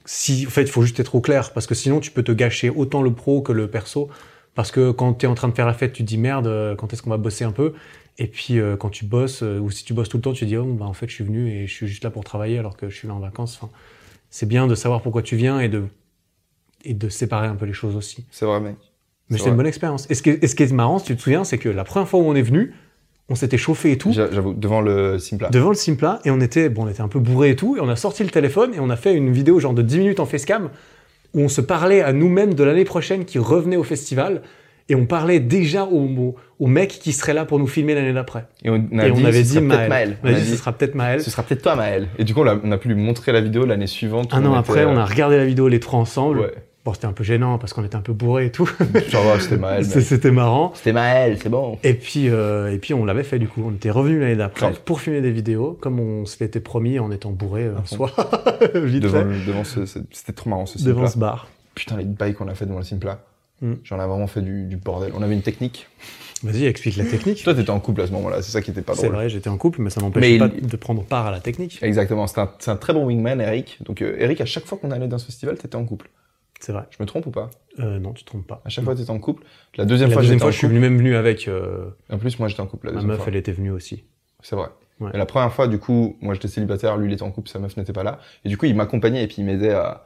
si, 0.07 0.47
en 0.47 0.51
fait, 0.51 0.63
il 0.63 0.71
faut 0.71 0.83
juste 0.83 0.99
être 1.01 1.15
au 1.15 1.21
clair, 1.21 1.53
parce 1.53 1.67
que 1.67 1.75
sinon, 1.75 2.01
tu 2.01 2.11
peux 2.11 2.23
te 2.23 2.33
gâcher 2.33 2.71
autant 2.71 3.03
le 3.03 3.13
pro 3.13 3.43
que 3.43 3.53
le 3.53 3.69
perso, 3.69 4.09
parce 4.55 4.71
que 4.71 4.91
quand 4.91 5.15
tu 5.15 5.27
es 5.27 5.29
en 5.29 5.35
train 5.35 5.49
de 5.49 5.55
faire 5.55 5.67
la 5.67 5.75
fête, 5.75 5.93
tu 5.93 6.03
te 6.03 6.09
dis 6.09 6.17
merde, 6.17 6.47
euh, 6.47 6.75
quand 6.77 6.93
est-ce 6.93 7.03
qu'on 7.03 7.11
va 7.11 7.19
bosser 7.19 7.45
un 7.45 7.53
peu? 7.53 7.75
Et 8.17 8.27
puis, 8.27 8.59
euh, 8.59 8.77
quand 8.77 8.89
tu 8.89 9.05
bosses, 9.05 9.43
euh, 9.43 9.59
ou 9.59 9.71
si 9.71 9.85
tu 9.85 9.93
bosses 9.93 10.09
tout 10.09 10.17
le 10.17 10.23
temps, 10.23 10.33
tu 10.33 10.41
te 10.41 10.45
dis, 10.47 10.57
oh, 10.57 10.65
bah, 10.65 10.87
en 10.87 10.95
fait, 10.95 11.09
je 11.09 11.15
suis 11.15 11.25
venu 11.25 11.51
et 11.51 11.67
je 11.67 11.75
suis 11.75 11.87
juste 11.87 12.05
là 12.05 12.11
pour 12.11 12.25
travailler 12.25 12.59
alors 12.59 12.77
que 12.77 12.89
je 12.89 12.97
suis 12.97 13.09
là 13.09 13.15
en 13.15 13.19
vacances. 13.21 13.59
Enfin, 13.61 13.71
c'est 14.31 14.47
bien 14.49 14.67
de 14.67 14.75
savoir 14.75 15.03
pourquoi 15.03 15.23
tu 15.23 15.37
viens 15.37 15.61
et 15.61 15.69
de, 15.69 15.85
et 16.85 16.95
de 16.95 17.09
séparer 17.09 17.47
un 17.49 17.55
peu 17.55 17.67
les 17.67 17.73
choses 17.73 17.97
aussi. 17.97 18.25
C'est 18.31 18.45
vrai, 18.45 18.61
mec. 18.61 18.77
Mais 19.31 19.37
C'est 19.37 19.39
c'était 19.39 19.51
une 19.51 19.57
bonne 19.57 19.67
expérience. 19.67 20.07
Et 20.11 20.15
ce, 20.15 20.23
qui 20.23 20.31
est, 20.31 20.45
et 20.45 20.47
ce 20.47 20.55
qui 20.55 20.63
est 20.65 20.73
marrant, 20.73 20.99
si 20.99 21.07
tu 21.07 21.17
te 21.17 21.23
souviens, 21.23 21.45
c'est 21.45 21.59
que 21.59 21.69
la 21.69 21.85
première 21.85 22.09
fois 22.09 22.21
où 22.21 22.25
on 22.25 22.35
est 22.35 22.43
venu, 22.43 22.75
on 23.31 23.35
s'était 23.35 23.57
chauffé 23.57 23.93
et 23.93 23.97
tout 23.99 24.13
J'a- 24.13 24.31
J'avoue, 24.31 24.53
devant 24.53 24.83
le 24.83 25.19
Simpla. 25.19 25.49
devant 25.49 25.71
le 25.71 25.75
Simpla 25.77 26.21
et 26.27 26.31
on 26.31 26.41
était 26.41 26.69
bon 26.69 26.85
on 26.85 26.89
était 26.89 27.01
un 27.01 27.09
peu 27.09 27.19
bourré 27.21 27.51
et 27.51 27.57
tout 27.57 27.75
et 27.77 27.81
on 27.81 27.89
a 27.89 27.97
sorti 27.97 28.23
le 28.23 28.29
téléphone 28.29 28.75
et 28.75 28.81
on 28.81 28.91
a 28.91 28.97
fait 28.97 29.15
une 29.15 29.33
vidéo 29.33 29.59
genre 29.61 29.73
de 29.73 29.81
10 29.81 29.99
minutes 29.99 30.21
en 30.21 30.27
facecam 30.27 30.69
où 31.33 31.41
on 31.41 31.49
se 31.49 31.63
parlait 31.63 32.03
à 32.03 32.13
nous-mêmes 32.13 32.53
de 32.53 32.63
l'année 32.65 32.85
prochaine 32.85 33.25
qui 33.25 33.39
revenait 33.39 33.77
au 33.77 33.83
festival 33.83 34.43
et 34.91 34.95
on 34.95 35.07
parlait 35.07 35.41
déjà 35.41 35.85
aux 35.87 36.37
mecs 36.67 36.91
qui 36.91 37.13
seraient 37.13 37.33
là 37.33 37.47
pour 37.47 37.59
nous 37.59 37.67
filmer 37.67 37.95
l'année 37.95 38.13
d'après. 38.13 38.45
Et 38.63 38.69
on, 38.69 38.75
a 38.75 39.07
Et 39.09 39.11
dit, 39.11 39.23
on 39.23 39.25
avait 39.25 39.43
dit 39.43 39.49
serait 39.49 39.61
Maël. 39.63 39.89
Maël. 39.89 40.17
On 40.23 40.29
a 40.29 40.33
dit 40.35 40.45
ce 40.45 40.57
sera 40.57 40.73
peut-être 40.73 40.95
Maël. 40.95 41.23
Ce 41.23 41.31
sera 41.31 41.43
peut-être 41.43 41.63
toi, 41.63 41.75
Maël. 41.77 42.09
Et 42.19 42.25
du 42.25 42.35
coup, 42.35 42.43
on 42.43 42.47
a, 42.47 42.59
on 42.63 42.71
a 42.71 42.77
pu 42.77 42.89
lui 42.89 42.95
montrer 42.95 43.33
la 43.33 43.41
vidéo 43.41 43.65
l'année 43.65 43.87
suivante. 43.87 44.35
Un 44.35 44.45
On 44.45 44.51
an 44.51 44.55
après, 44.55 44.85
on 44.85 44.99
a 44.99 45.05
regardé 45.07 45.39
la 45.39 45.47
vidéo 45.47 45.69
les 45.69 45.81
trois 45.81 45.99
ensemble. 45.99 46.41
Ouais. 46.41 46.53
Bon, 46.85 46.93
c'était 46.93 47.07
un 47.07 47.13
peu 47.15 47.25
gênant 47.25 47.57
parce 47.59 47.73
qu'on 47.73 47.83
était 47.85 47.97
un 47.97 48.03
peu 48.03 48.13
bourré 48.13 48.47
et 48.47 48.51
tout. 48.53 48.67
Ça 49.11 49.21
va, 49.23 49.41
c'était 49.41 49.57
Maël. 49.57 49.87
C'est- 49.87 50.03
c'était 50.03 50.31
marrant. 50.31 50.73
C'était 50.75 50.93
Maël, 50.93 51.39
c'est 51.43 51.49
bon. 51.49 51.79
Et 51.83 51.95
puis, 51.95 52.29
euh, 52.29 52.71
et 52.73 52.79
puis 52.79 52.93
on 52.93 53.07
l'avait 53.07 53.23
fait 53.25 53.39
du 53.39 53.49
coup. 53.49 53.63
On 53.67 53.73
était 53.73 53.91
revenu 53.91 54.21
l'année 54.21 54.37
d'après 54.37 54.71
pour 54.85 55.01
filmer 55.01 55.23
des 55.23 55.31
vidéos, 55.31 55.79
comme 55.81 55.99
on 55.99 56.27
se 56.27 56.37
l'était 56.45 56.61
promis 56.61 56.99
en 56.99 57.11
étant 57.11 57.31
bourré 57.31 57.65
euh, 57.65 57.79
un 57.79 57.83
fond. 57.83 57.97
soir, 58.09 58.15
vite 58.75 59.03
Devant, 59.03 59.21
fait, 59.23 59.47
devant 59.47 59.65
ce, 59.65 59.87
c'était 59.87 60.33
trop 60.35 60.51
marrant 60.51 60.67
ce 60.67 60.77
devant 60.85 61.07
Simpla. 61.07 61.11
ce 61.13 61.19
bar. 61.19 61.49
Putain, 61.75 61.97
les 61.97 62.05
bails 62.05 62.35
qu'on 62.35 62.49
a 62.49 62.55
fait 62.55 62.67
devant 62.67 62.79
le 62.81 62.85
Simpla. 62.85 63.21
Mm. 63.63 63.73
J'en 63.83 63.97
ai 63.97 64.07
vraiment 64.07 64.27
fait 64.27 64.43
du, 64.43 64.65
du 64.67 64.77
bordel. 64.77 65.11
On 65.17 65.23
avait 65.23 65.35
une 65.35 65.43
technique. 65.43 65.89
Vas-y, 66.43 66.67
explique 66.67 66.99
la 66.99 67.05
technique. 67.07 67.43
Toi, 67.43 67.55
t'étais 67.55 67.71
en 67.71 67.81
couple 67.81 68.03
à 68.03 68.07
ce 68.07 68.13
moment-là. 68.13 68.43
C'est 68.43 68.53
ça 68.53 68.61
qui 68.61 68.71
était 68.73 68.83
pas 68.83 68.95
C'est 68.95 69.07
drôle. 69.07 69.17
vrai, 69.17 69.29
j'étais 69.31 69.49
en 69.49 69.57
couple, 69.57 69.81
mais 69.81 69.89
ça 69.89 70.03
m'empêchait 70.03 70.35
il- 70.35 70.39
pas 70.39 70.49
de 70.49 70.77
prendre 70.77 71.03
part 71.03 71.27
à 71.27 71.31
la 71.31 71.41
technique. 71.41 71.79
Exactement. 71.81 72.27
C'est 72.27 72.41
un, 72.41 72.51
c'est 72.59 72.71
un 72.71 72.77
très 72.77 72.93
bon 72.93 73.07
wingman, 73.07 73.41
Eric. 73.41 73.79
Donc, 73.87 74.03
euh, 74.03 74.17
Eric, 74.19 74.43
à 74.43 74.45
chaque 74.45 74.67
fois 74.67 74.77
qu'on 74.77 74.91
allait 74.91 75.09
dans 75.09 75.17
ce 75.17 75.25
festival, 75.25 75.57
t'étais 75.57 75.77
en 75.77 75.87
couple. 75.87 76.11
C'est 76.61 76.73
vrai. 76.73 76.85
Je 76.91 76.97
me 77.03 77.07
trompe 77.07 77.27
ou 77.27 77.31
pas 77.31 77.51
Euh, 77.81 77.99
non, 77.99 78.13
tu 78.13 78.25
te 78.25 78.29
trompes 78.31 78.47
pas. 78.47 78.63
À 78.65 78.69
chaque 78.71 78.85
fois, 78.85 78.95
t'étais 78.95 79.11
en 79.11 79.19
couple. 79.19 79.43
La 79.77 79.85
deuxième 79.85 80.09
La 80.11 80.15
fois, 80.15 80.23
deuxième 80.23 80.39
fois, 80.39 80.49
en 80.49 80.51
je 80.51 80.57
suis 80.57 80.67
couple. 80.67 80.75
venu 80.75 80.81
même 80.89 80.97
venu 80.97 81.15
avec 81.17 81.47
euh, 81.49 81.87
En 82.11 82.19
plus, 82.19 82.39
moi, 82.39 82.49
j'étais 82.49 82.61
en 82.63 82.67
couple 82.67 82.87
la 82.87 82.93
ma 82.93 82.97
deuxième 82.97 83.09
meuf, 83.11 83.19
fois. 83.19 83.27
elle 83.29 83.37
était 83.37 83.53
venue 83.53 83.71
aussi. 83.71 84.05
C'est 84.43 84.57
vrai. 84.57 84.69
Ouais. 85.01 85.11
Et 85.13 85.19
la 85.19 85.27
première 85.27 85.53
fois, 85.53 85.67
du 85.69 85.79
coup, 85.79 86.17
moi 86.23 86.35
j'étais 86.35 86.47
célibataire, 86.47 86.97
lui 86.97 87.09
il 87.11 87.13
était 87.13 87.25
en 87.25 87.33
couple, 87.33 87.49
sa 87.49 87.59
meuf 87.59 87.77
n'était 87.77 87.93
pas 87.93 88.05
là. 88.05 88.21
Et 88.45 88.49
du 88.49 88.57
coup, 88.57 88.67
il 88.67 88.77
m'accompagnait 88.77 89.25
et 89.25 89.27
puis 89.27 89.37
il 89.39 89.45
m'aidait 89.45 89.73
à. 89.73 90.05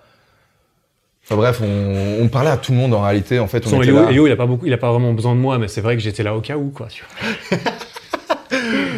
Enfin 1.24 1.36
bref, 1.36 1.60
on, 1.62 2.22
on 2.22 2.28
parlait 2.28 2.48
à 2.48 2.56
tout 2.56 2.72
le 2.72 2.78
monde 2.78 2.94
en 2.94 3.02
réalité. 3.02 3.38
En 3.38 3.46
fait, 3.48 3.66
on 3.66 3.70
Son 3.70 3.82
était 3.82 3.90
Elio, 3.90 4.02
là. 4.02 4.10
Elio, 4.10 4.26
il 4.26 4.32
a 4.32 4.36
pas 4.36 4.46
beaucoup, 4.46 4.64
il 4.64 4.72
a 4.72 4.78
pas 4.78 4.90
vraiment 4.90 5.12
besoin 5.12 5.34
de 5.34 5.40
moi, 5.40 5.58
mais 5.58 5.68
c'est 5.68 5.82
vrai 5.82 5.94
que 5.94 6.02
j'étais 6.02 6.22
là 6.22 6.34
au 6.34 6.40
cas 6.40 6.56
où, 6.56 6.70
quoi. 6.70 6.86
tu 6.86 7.04
vois. 7.04 7.58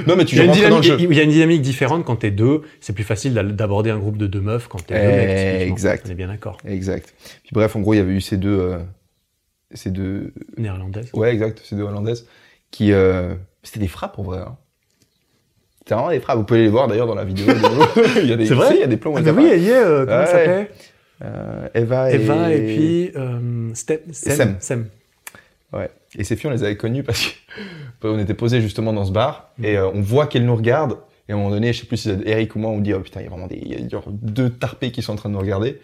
Non, 0.06 0.16
mais 0.16 0.24
tu 0.24 0.34
Il 0.36 0.38
y, 0.38 0.40
a 0.40 0.44
une 0.44 0.50
rentrais 0.50 0.68
dans 0.70 0.76
le 0.76 0.82
dynamique, 0.82 1.00
jeu. 1.04 1.08
il 1.10 1.16
y 1.16 1.20
a 1.20 1.22
une 1.24 1.30
dynamique 1.30 1.62
différente 1.62 2.04
quand 2.04 2.16
t'es 2.16 2.30
deux. 2.30 2.62
C'est 2.80 2.92
plus 2.92 3.04
facile 3.04 3.34
d'aborder 3.34 3.90
un 3.90 3.98
groupe 3.98 4.16
de 4.16 4.26
deux 4.26 4.40
meufs 4.40 4.68
quand 4.68 4.84
t'es 4.86 4.94
deux 4.94 5.08
mecs. 5.16 5.28
Eh, 5.62 5.68
exact. 5.68 6.04
On 6.08 6.10
est 6.10 6.14
bien 6.14 6.28
d'accord. 6.28 6.56
Exact. 6.66 7.14
Puis 7.42 7.50
bref, 7.52 7.74
en 7.76 7.80
gros, 7.80 7.94
il 7.94 7.98
y 7.98 8.00
avait 8.00 8.12
eu 8.12 8.20
ces 8.20 8.36
deux. 8.36 8.58
euh, 8.58 8.78
ces 9.72 9.90
deux. 9.90 10.32
Néerlandaise. 10.56 11.10
Ouais, 11.14 11.32
exact, 11.32 11.60
ces 11.64 11.76
deux 11.76 11.82
hollandaises 11.82 12.26
qui. 12.70 12.92
euh, 12.92 13.34
C'était 13.62 13.80
des 13.80 13.88
frappes 13.88 14.18
en 14.18 14.22
vrai. 14.22 14.38
Hein. 14.38 14.56
C'était 15.80 15.94
vraiment 15.94 16.10
des 16.10 16.20
phrases. 16.20 16.36
Vous 16.36 16.44
pouvez 16.44 16.60
les 16.62 16.68
voir 16.68 16.88
d'ailleurs 16.88 17.06
dans 17.06 17.14
la 17.14 17.24
vidéo. 17.24 17.46
il 18.22 18.26
y 18.28 18.32
a 18.32 18.36
des, 18.36 18.46
C'est 18.46 18.54
vrai 18.54 18.74
Il 18.74 18.80
y 18.80 18.84
a 18.84 18.86
des 18.86 18.96
plans 18.96 19.12
où 19.12 19.16
Ah, 19.16 19.20
oui, 19.32 19.48
elle 19.52 19.62
y 19.62 19.68
est, 19.70 19.74
euh, 19.74 20.04
comment 20.06 20.18
Ouais. 20.20 20.26
ça 20.26 20.32
s'appelait 20.32 20.70
Eva 21.74 22.52
et... 22.52 22.58
Puis 22.66 23.12
Step. 23.74 24.04
Sem. 24.12 24.56
Sem. 24.60 24.86
Ouais. 25.72 25.90
Et 26.18 26.24
ces 26.24 26.36
filles, 26.36 26.50
on 26.50 26.52
les 26.52 26.64
avait 26.64 26.76
connues 26.76 27.02
parce 27.02 27.32
qu'on 28.00 28.18
était 28.20 28.34
posés 28.34 28.60
justement 28.60 28.92
dans 28.92 29.04
ce 29.04 29.12
bar 29.12 29.50
et 29.62 29.76
euh, 29.76 29.88
on 29.92 30.00
voit 30.00 30.26
qu'elles 30.26 30.44
nous 30.46 30.56
regardent. 30.56 30.98
Et 31.28 31.32
à 31.32 31.36
un 31.36 31.38
moment 31.38 31.50
donné, 31.50 31.72
je 31.72 31.80
sais 31.80 31.86
plus 31.86 31.96
si 31.98 32.08
c'est 32.08 32.28
Eric 32.28 32.56
ou 32.56 32.58
moi, 32.58 32.70
on 32.72 32.78
dit 32.78 32.92
oh 32.94 33.00
putain, 33.00 33.20
il 33.20 33.24
y 33.24 33.26
a 33.26 33.30
vraiment 33.30 33.46
des, 33.46 33.56
il 33.62 33.70
y 33.70 33.74
a 33.84 33.88
genre 33.88 34.04
deux 34.08 34.50
tarpés 34.50 34.90
qui 34.90 35.02
sont 35.02 35.12
en 35.12 35.16
train 35.16 35.28
de 35.28 35.34
nous 35.34 35.40
regarder. 35.40 35.78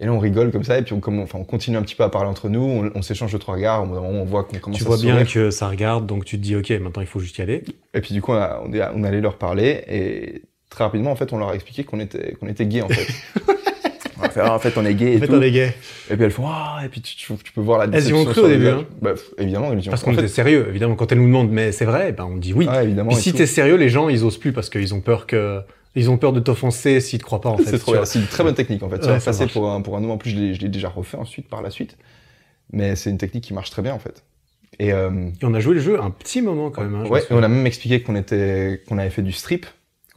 Et 0.00 0.06
là, 0.06 0.12
on 0.12 0.18
rigole 0.20 0.52
comme 0.52 0.62
ça 0.62 0.78
et 0.78 0.82
puis 0.82 0.92
on, 0.94 1.00
comme, 1.00 1.18
enfin, 1.18 1.38
on 1.40 1.44
continue 1.44 1.76
un 1.76 1.82
petit 1.82 1.96
peu 1.96 2.04
à 2.04 2.08
parler 2.08 2.28
entre 2.30 2.48
nous. 2.48 2.60
On, 2.60 2.90
on 2.94 3.02
s'échange 3.02 3.32
deux 3.32 3.38
trois 3.40 3.54
regards. 3.56 3.82
Au 3.82 3.86
bout 3.86 3.94
d'un 3.96 4.00
moment, 4.00 4.20
on 4.22 4.24
voit 4.24 4.44
qu'on 4.44 4.56
commence 4.58 4.78
Tu 4.78 4.84
à 4.84 4.86
vois 4.86 4.96
bien 4.96 5.24
que 5.24 5.50
ça 5.50 5.68
regarde, 5.68 6.06
donc 6.06 6.24
tu 6.24 6.36
te 6.38 6.42
dis, 6.42 6.54
ok, 6.56 6.70
maintenant 6.70 7.02
il 7.02 7.08
faut 7.08 7.18
juste 7.20 7.36
y 7.38 7.42
aller. 7.42 7.64
Et 7.94 8.00
puis 8.00 8.14
du 8.14 8.22
coup, 8.22 8.32
on, 8.32 8.36
a- 8.36 8.62
on, 8.64 8.72
est- 8.72 8.88
on 8.94 9.02
allait 9.04 9.20
leur 9.20 9.36
parler 9.38 9.82
et 9.88 10.42
très 10.70 10.84
rapidement, 10.84 11.10
en 11.10 11.16
fait, 11.16 11.32
on 11.32 11.38
leur 11.38 11.48
a 11.48 11.54
expliqué 11.56 11.82
qu'on 11.84 11.98
était, 12.00 12.34
qu'on 12.34 12.46
était 12.46 12.64
gay 12.66 12.80
en 12.80 12.88
fait. 12.88 13.06
on 14.22 14.28
fait, 14.28 14.40
Ah, 14.40 14.54
en 14.54 14.58
fait, 14.58 14.76
on 14.76 14.84
est 14.84 14.94
gay 14.94 15.12
et 15.12 15.16
En 15.16 15.20
fait, 15.20 15.26
tout. 15.28 15.34
on 15.34 15.42
est 15.42 15.50
gay. 15.50 15.74
Et 16.10 16.14
puis 16.16 16.24
elles 16.24 16.30
font 16.30 16.46
ah 16.48 16.80
et 16.84 16.88
puis 16.88 17.00
tu, 17.00 17.16
tu, 17.16 17.32
tu 17.44 17.52
peux 17.52 17.60
voir 17.60 17.78
la 17.78 17.84
Elles 17.84 17.90
y 17.90 17.94
déception 17.96 18.20
ont 18.20 18.24
cru 18.24 18.40
au 18.42 18.48
début, 18.48 18.68
hein. 18.68 18.84
Bah, 19.02 19.14
évidemment, 19.38 19.72
elles 19.72 19.84
y 19.84 19.88
Parce 19.88 20.02
qu'on 20.02 20.12
était 20.12 20.28
sérieux, 20.28 20.66
évidemment. 20.68 20.94
Quand 20.96 21.10
elle 21.12 21.18
nous 21.18 21.26
demande, 21.26 21.50
mais 21.50 21.72
c'est 21.72 21.84
vrai, 21.84 22.12
ben 22.12 22.24
on 22.24 22.36
dit 22.36 22.52
oui. 22.52 22.66
ouais, 22.66 22.84
évidemment. 22.84 23.10
Et 23.10 23.14
et 23.14 23.16
si 23.20 23.32
t'es 23.32 23.46
sérieux, 23.46 23.76
les 23.76 23.88
gens, 23.88 24.08
ils 24.08 24.24
osent 24.24 24.38
plus 24.38 24.52
parce 24.52 24.70
qu'ils 24.70 24.94
ont 24.94 25.00
peur 25.00 25.26
que, 25.26 25.60
ils 25.94 26.10
ont 26.10 26.16
peur 26.18 26.32
de 26.32 26.40
t'offenser 26.40 27.00
s'ils 27.00 27.18
te 27.18 27.24
croient 27.24 27.40
pas, 27.40 27.48
en 27.50 27.56
fait. 27.58 27.78
C'est 28.04 28.18
une 28.18 28.26
très 28.26 28.44
bonne 28.44 28.54
technique 28.54 28.82
en 28.82 28.88
fait. 28.88 28.96
Ouais, 29.06 29.20
Ça 29.20 29.32
passer 29.32 29.46
pour 29.46 29.70
un, 29.70 29.80
pour 29.82 29.96
un. 29.96 30.04
En 30.04 30.16
plus, 30.18 30.30
je 30.30 30.60
l'ai 30.60 30.68
déjà 30.68 30.88
refait 30.88 31.16
ensuite 31.16 31.48
par 31.48 31.62
la 31.62 31.70
suite. 31.70 31.96
Mais 32.72 32.96
c'est 32.96 33.10
une 33.10 33.18
technique 33.18 33.44
qui 33.44 33.54
marche 33.54 33.70
très 33.70 33.82
bien 33.82 33.94
en 33.94 33.98
fait. 33.98 34.24
Et, 34.78 34.92
euh, 34.92 35.10
Et 35.40 35.44
on 35.44 35.54
a 35.54 35.60
joué 35.60 35.74
le 35.74 35.80
jeu 35.80 36.00
un 36.00 36.10
petit 36.10 36.42
moment 36.42 36.70
quand 36.70 36.82
même. 36.82 36.94
hein, 36.94 37.06
ouais, 37.08 37.22
et 37.22 37.26
on 37.32 37.42
a 37.42 37.48
même 37.48 37.66
expliqué 37.66 38.02
qu'on 38.02 38.14
était, 38.14 38.82
qu'on 38.86 38.98
avait 38.98 39.10
fait 39.10 39.22
du 39.22 39.32
strip. 39.32 39.66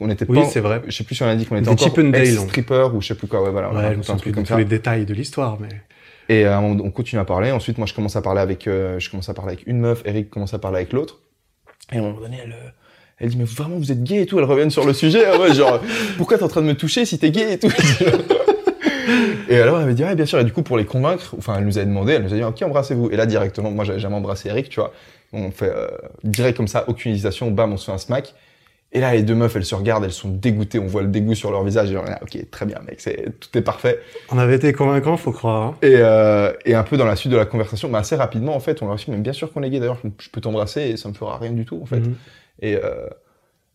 On 0.02 0.10
était 0.10 0.26
Oui, 0.28 0.40
pas, 0.40 0.44
c'est 0.46 0.60
vrai. 0.60 0.82
Je 0.86 0.96
sais 0.96 1.04
plus 1.04 1.14
si 1.14 1.22
on 1.22 1.26
a 1.26 1.34
dit 1.36 1.46
qu'on 1.46 1.56
était 1.56 1.64
Des 1.64 1.70
encore 1.70 1.88
Dale, 2.12 2.22
on- 2.38 2.42
ex-stripper 2.42 2.88
ou 2.94 3.00
je 3.00 3.08
sais 3.08 3.14
plus 3.14 3.26
quoi. 3.28 3.42
Ouais, 3.42 3.50
voilà. 3.50 3.70
on 3.72 3.76
a 3.76 3.88
Ouais, 3.88 3.94
je 3.94 3.98
me 3.98 4.14
un 4.14 4.16
truc 4.16 4.34
comme 4.34 4.46
ça. 4.46 4.56
les 4.58 4.64
détails 4.64 5.04
de 5.06 5.14
l'histoire, 5.14 5.58
mais. 5.60 5.68
Et 6.28 6.44
moment, 6.44 6.60
on 6.84 6.90
continue 6.90 7.20
à 7.20 7.24
parler. 7.24 7.50
Ensuite, 7.50 7.78
moi, 7.78 7.86
je 7.86 7.94
commence 7.94 8.16
à 8.16 8.22
parler 8.22 8.40
avec, 8.40 8.66
euh, 8.66 8.98
je 8.98 9.10
commence 9.10 9.28
à 9.28 9.34
parler 9.34 9.52
avec 9.54 9.66
une 9.66 9.78
meuf. 9.78 10.02
Eric 10.04 10.30
commence 10.30 10.54
à 10.54 10.58
parler 10.58 10.78
avec 10.78 10.92
l'autre. 10.92 11.20
Et 11.92 11.96
à 11.96 11.98
un 11.98 12.02
moment 12.02 12.20
donné, 12.20 12.38
elle, 12.42 12.52
euh, 12.52 12.68
elle 13.18 13.28
dit, 13.28 13.36
mais 13.36 13.44
vraiment, 13.44 13.76
vous 13.76 13.90
êtes 13.92 14.02
gay 14.02 14.22
et 14.22 14.26
tout. 14.26 14.38
Elle 14.38 14.44
revient 14.44 14.70
sur 14.70 14.86
le 14.86 14.92
sujet. 14.94 15.24
Ah 15.26 15.38
ouais, 15.38 15.52
genre, 15.52 15.80
pourquoi 16.16 16.38
t'es 16.38 16.44
en 16.44 16.48
train 16.48 16.62
de 16.62 16.66
me 16.66 16.74
toucher 16.74 17.04
si 17.04 17.18
t'es 17.18 17.30
gay 17.30 17.54
et 17.54 17.58
tout? 17.58 17.72
et 19.48 19.56
alors, 19.58 19.80
elle 19.80 19.86
m'a 19.86 19.92
dit, 19.92 20.04
ouais, 20.04 20.14
bien 20.14 20.26
sûr. 20.26 20.38
Et 20.38 20.44
du 20.44 20.52
coup, 20.52 20.62
pour 20.62 20.78
les 20.78 20.84
convaincre, 20.84 21.34
enfin, 21.36 21.56
elle 21.58 21.64
nous 21.64 21.78
a 21.78 21.84
demandé, 21.84 22.12
elle 22.14 22.22
nous 22.22 22.32
a 22.32 22.36
dit, 22.36 22.44
ok, 22.44 22.62
embrassez-vous? 22.62 23.10
Et 23.10 23.16
là, 23.16 23.26
directement, 23.26 23.70
moi, 23.70 23.84
j'avais 23.84 23.98
jamais 24.00 24.16
embrassé 24.16 24.48
Eric, 24.48 24.68
tu 24.68 24.80
vois. 24.80 24.92
On 25.32 25.50
fait, 25.50 25.72
euh, 25.74 25.88
direct 26.24 26.56
comme 26.56 26.68
ça, 26.68 26.84
aucune 26.88 27.12
hésitation, 27.12 27.50
bam, 27.50 27.72
on 27.72 27.76
se 27.76 27.86
fait 27.86 27.92
un 27.92 27.98
smack. 27.98 28.34
Et 28.94 29.00
là, 29.00 29.14
les 29.14 29.22
deux 29.22 29.34
meufs, 29.34 29.56
elles 29.56 29.64
se 29.64 29.74
regardent, 29.74 30.04
elles 30.04 30.12
sont 30.12 30.28
dégoûtées. 30.28 30.78
On 30.78 30.86
voit 30.86 31.00
le 31.00 31.08
dégoût 31.08 31.34
sur 31.34 31.50
leur 31.50 31.64
visage. 31.64 31.90
Et 31.90 31.94
genre, 31.94 32.04
ah, 32.06 32.18
ok, 32.22 32.50
très 32.50 32.66
bien, 32.66 32.78
mec, 32.86 33.00
c'est, 33.00 33.38
tout 33.40 33.56
est 33.56 33.62
parfait. 33.62 33.98
On 34.30 34.36
avait 34.38 34.56
été 34.56 34.72
convaincants, 34.74 35.16
faut 35.16 35.32
croire. 35.32 35.62
hein. 35.62 35.74
Et, 35.80 35.94
euh, 35.96 36.52
et 36.66 36.74
un 36.74 36.82
peu 36.82 36.98
dans 36.98 37.06
la 37.06 37.16
suite 37.16 37.32
de 37.32 37.38
la 37.38 37.46
conversation, 37.46 37.88
bah 37.88 38.00
assez 38.00 38.16
rapidement 38.16 38.54
en 38.54 38.60
fait, 38.60 38.82
on 38.82 38.86
leur 38.86 38.94
a 38.94 38.98
dit 38.98 39.06
mais 39.08 39.16
bien 39.16 39.32
sûr 39.32 39.50
qu'on 39.50 39.62
est 39.62 39.70
gay 39.70 39.80
d'ailleurs, 39.80 39.98
je, 40.18 40.28
peux 40.28 40.40
t'embrasser 40.42 40.82
et 40.82 40.96
ça 40.98 41.08
me 41.08 41.14
fera 41.14 41.38
rien 41.38 41.52
du 41.52 41.64
tout 41.64 41.80
en 41.80 41.86
fait. 41.86 42.00
Mhm. 42.00 42.16
Et, 42.60 42.76
euh, 42.76 43.08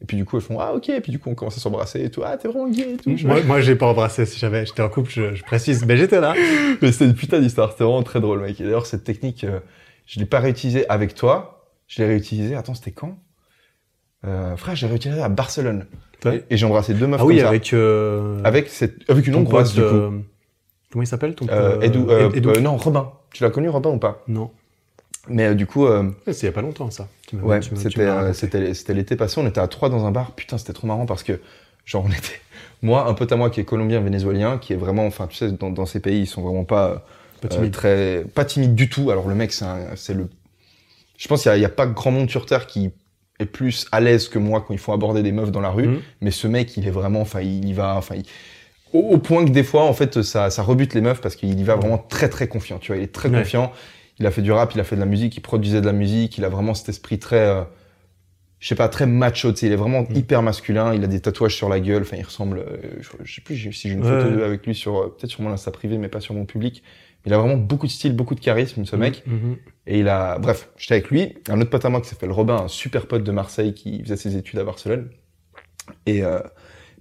et 0.01 0.06
puis 0.06 0.17
du 0.17 0.25
coup 0.25 0.38
elles 0.38 0.43
font 0.43 0.60
ah 0.60 0.73
ok, 0.73 0.89
et 0.89 1.01
puis 1.01 1.12
du 1.12 1.17
coup 1.17 1.30
on 1.32 1.36
commence 1.36 1.58
à 1.58 1.60
s'embrasser 1.60 2.03
et 2.03 2.12
tout, 2.12 2.21
ah 2.23 2.38
t'es 2.38 2.47
vraiment 2.47 2.69
gay 2.69 2.93
et 2.93 2.97
tout. 2.97 3.15
Moi, 3.25 3.41
moi 3.43 3.62
j'ai 3.62 3.75
pas 3.75 3.88
embrassé 3.88 4.27
si 4.27 4.38
j'avais, 4.38 4.65
j'étais 4.67 4.84
en 4.84 4.89
couple, 4.89 5.10
je, 5.10 5.34
je 5.34 5.43
précise, 5.43 5.84
mais 5.86 5.97
j'étais 5.97 6.21
là. 6.21 6.36
mais 6.82 6.91
c'était 6.91 7.06
une 7.06 7.15
putain 7.15 7.39
d'histoire, 7.39 7.71
c'était 7.71 7.84
vraiment 7.84 8.03
très 8.03 8.19
drôle 8.19 8.41
mec. 8.41 8.62
Et 8.62 8.63
d'ailleurs 8.63 8.86
cette 8.86 9.03
technique, 9.03 9.43
euh, 9.43 9.60
je 10.06 10.19
l'ai 10.19 10.27
pas 10.27 10.39
réutilisée 10.39 10.88
avec 10.89 11.15
toi, 11.15 11.71
je 11.88 12.01
l'ai 12.01 12.08
réutilisée, 12.08 12.56
attends 12.56 12.75
c'était 12.75 12.91
quand? 12.91 13.17
Euh, 14.25 14.56
Frère, 14.58 14.75
j'ai 14.75 14.88
réutilisé 14.88 15.21
à 15.21 15.30
Barcelone. 15.30 15.86
Ouais. 16.25 16.43
Et, 16.49 16.53
et 16.53 16.58
j'ai 16.58 16.65
embrassé 16.65 16.93
deux 16.93 17.08
meufs 17.08 17.19
Ah 17.21 17.25
oui, 17.25 17.36
comme 17.36 17.43
ça. 17.43 17.49
avec, 17.49 17.73
euh, 17.73 18.41
avec, 18.43 18.69
cette, 18.69 19.10
avec 19.10 19.27
une 19.27 19.36
hongroise 19.36 19.73
du 19.73 19.82
coup. 19.82 19.86
euh, 19.88 20.10
comment 20.91 21.03
il 21.03 21.08
s'appelle 21.08 21.36
ton 21.36 21.45
Edou, 21.82 22.10
Ed- 22.12 22.36
Edou. 22.38 22.60
non, 22.60 22.77
Robin. 22.77 23.12
Tu 23.32 23.43
l'as 23.43 23.49
connu 23.51 23.69
Robin 23.69 23.91
ou 23.91 23.99
pas? 23.99 24.23
Non. 24.27 24.49
Mais 25.30 25.53
du 25.56 25.67
coup, 25.67 25.86
C'est 26.25 26.41
il 26.41 26.45
y 26.45 26.49
a 26.49 26.51
pas 26.53 26.62
longtemps, 26.62 26.89
ça. 26.89 27.08
Ouais, 27.34 27.60
c'était 27.62 28.34
c'était 28.34 28.73
c'était 28.73 28.93
l'été 28.93 29.15
passé, 29.17 29.39
on 29.41 29.45
était 29.47 29.60
à 29.60 29.67
trois 29.67 29.89
dans 29.89 30.06
un 30.06 30.12
bar. 30.12 30.32
Putain, 30.32 30.58
c'était 30.58 30.71
trop 30.73 30.88
marrant 30.88 31.06
parce 31.06 31.21
que 31.23 31.39
genre 31.86 32.06
on 32.06 32.10
était 32.10 32.39
moi 32.82 33.08
un 33.08 33.13
pote 33.13 33.32
à 33.32 33.36
moi 33.36 33.49
qui 33.49 33.60
est 33.60 33.65
colombien 33.65 33.99
vénézuélien 33.99 34.58
qui 34.58 34.71
est 34.73 34.77
vraiment 34.77 35.06
enfin 35.06 35.27
tu 35.27 35.36
sais 35.36 35.51
dans, 35.51 35.69
dans 35.69 35.86
ces 35.86 35.99
pays 35.99 36.21
ils 36.21 36.27
sont 36.27 36.41
vraiment 36.41 36.63
pas 36.63 37.06
Pas 37.41 37.47
euh, 37.47 37.49
timide. 37.49 37.71
très 37.73 38.23
pas 38.34 38.45
timide 38.45 38.73
du 38.75 38.89
tout. 38.89 39.12
Alors 39.12 39.27
le 39.27 39.36
mec 39.36 39.51
c'est 39.51 40.13
le 40.13 40.30
je 41.17 41.27
pense 41.27 41.41
qu'il 41.43 41.49
y, 41.49 41.53
a- 41.53 41.58
il 41.58 41.62
y 41.62 41.65
a 41.65 41.69
pas 41.69 41.88
grand 41.88 42.12
monde 42.12 42.30
sur 42.30 42.45
terre 42.45 42.65
qui 42.67 42.91
est 43.39 43.45
plus 43.45 43.86
à 43.91 44.00
l'aise 44.00 44.28
que 44.30 44.39
moi 44.39 44.63
quand 44.67 44.73
il 44.73 44.80
faut 44.80 44.93
aborder 44.93 45.21
des 45.23 45.32
meufs 45.32 45.52
dans 45.52 45.62
la 45.62 45.69
rue, 45.69 45.88
Mhm. 45.88 46.00
mais 46.21 46.32
ce 46.32 46.47
mec 46.47 46.76
il 46.78 46.88
est 46.88 46.91
vraiment 46.91 47.21
enfin 47.21 47.41
il 47.41 47.67
y 47.67 47.73
va 47.73 47.95
enfin 47.95 48.15
il- 48.15 48.26
au, 48.93 49.00
au 49.00 49.17
point 49.17 49.45
que 49.45 49.52
des 49.52 49.63
fois 49.63 49.84
en 49.84 49.93
fait 49.93 50.21
ça 50.23 50.50
ça 50.50 50.63
rebute 50.63 50.93
les 50.93 51.02
meufs 51.02 51.21
parce 51.21 51.36
qu'il 51.36 51.60
y 51.60 51.63
va 51.63 51.76
vraiment 51.76 51.97
très 52.00 52.30
très 52.30 52.47
confiant, 52.47 52.80
tu 52.80 52.88
vois, 52.91 52.97
il 52.97 53.04
est 53.04 53.13
très 53.13 53.30
Ouais. 53.30 53.39
confiant. 53.39 53.71
Il 54.19 54.26
a 54.26 54.32
fait 54.32 54.41
du 54.41 54.52
rap, 54.52 54.73
il 54.73 54.80
a 54.80 54.84
fait 54.84 54.95
de 54.95 55.02
la 55.02 55.06
musique, 55.06 55.36
il 55.38 55.41
produisait 55.41 55.82
de 55.82 55.86
la 55.86 55.93
musique, 55.93 56.39
il 56.39 56.43
a 56.45 56.50
vraiment 56.50 56.73
cet 56.73 56.89
esprit 56.89 57.19
très, 57.19 57.38
euh, 57.38 57.62
je 58.60 58.67
sais 58.67 58.73
pas, 58.73 58.89
très 58.89 59.06
macho, 59.06 59.52
tu 59.52 59.60
sais, 59.60 59.65
il 59.67 59.71
est 59.71 59.76
vraiment 59.76 60.02
Mm. 60.02 60.15
hyper 60.15 60.41
masculin, 60.41 60.95
il 60.95 61.04
a 61.04 61.08
des 61.08 61.19
tatouages 61.19 61.56
sur 61.56 61.69
la 61.69 61.80
gueule, 61.80 62.02
enfin 62.02 62.17
il 62.17 62.23
ressemble, 62.26 62.58
euh, 62.58 62.78
je, 63.00 63.10
je 63.23 63.36
sais 63.36 63.41
plus 63.41 63.56
si 63.73 63.89
j'ai 63.89 63.93
une 63.93 64.04
Ouais. 64.04 64.10
photo 64.23 64.36
de- 64.36 64.41
avec 64.41 64.65
lui 64.65 64.73
sur, 64.73 64.97
euh, 64.97 65.15
peut-être 65.15 65.30
sur 65.30 65.41
mon 65.43 65.52
Insta 65.52 65.69
privé, 65.69 66.00
mais 66.00 66.08
pas 66.08 66.19
sur 66.21 66.34
mon 66.34 66.45
public. 66.45 66.82
Il 67.28 67.34
a 67.34 67.38
vraiment 67.38 67.58
beaucoup 67.58 67.88
de 67.88 67.92
style, 67.92 68.16
beaucoup 68.16 68.36
de 68.36 68.40
charisme, 68.40 68.86
ce 68.86 68.96
mec. 68.96 69.24
Mhm. 69.28 69.58
Et 69.86 70.00
il 70.00 70.08
a, 70.08 70.40
bref, 70.40 70.70
j'étais 70.78 70.94
avec 70.94 71.10
lui, 71.10 71.36
un 71.50 71.60
autre 71.60 71.70
pote 71.70 71.84
à 71.84 71.90
moi 71.90 72.00
qui 72.00 72.08
s'appelle 72.08 72.32
Robin, 72.32 72.56
un 72.56 72.68
super 72.70 73.06
pote 73.06 73.24
de 73.24 73.32
Marseille 73.32 73.74
qui 73.74 74.02
faisait 74.02 74.16
ses 74.16 74.38
études 74.38 74.60
à 74.60 74.63
Barcelone. 74.63 75.10
Et 76.06 76.24
euh, 76.24 76.40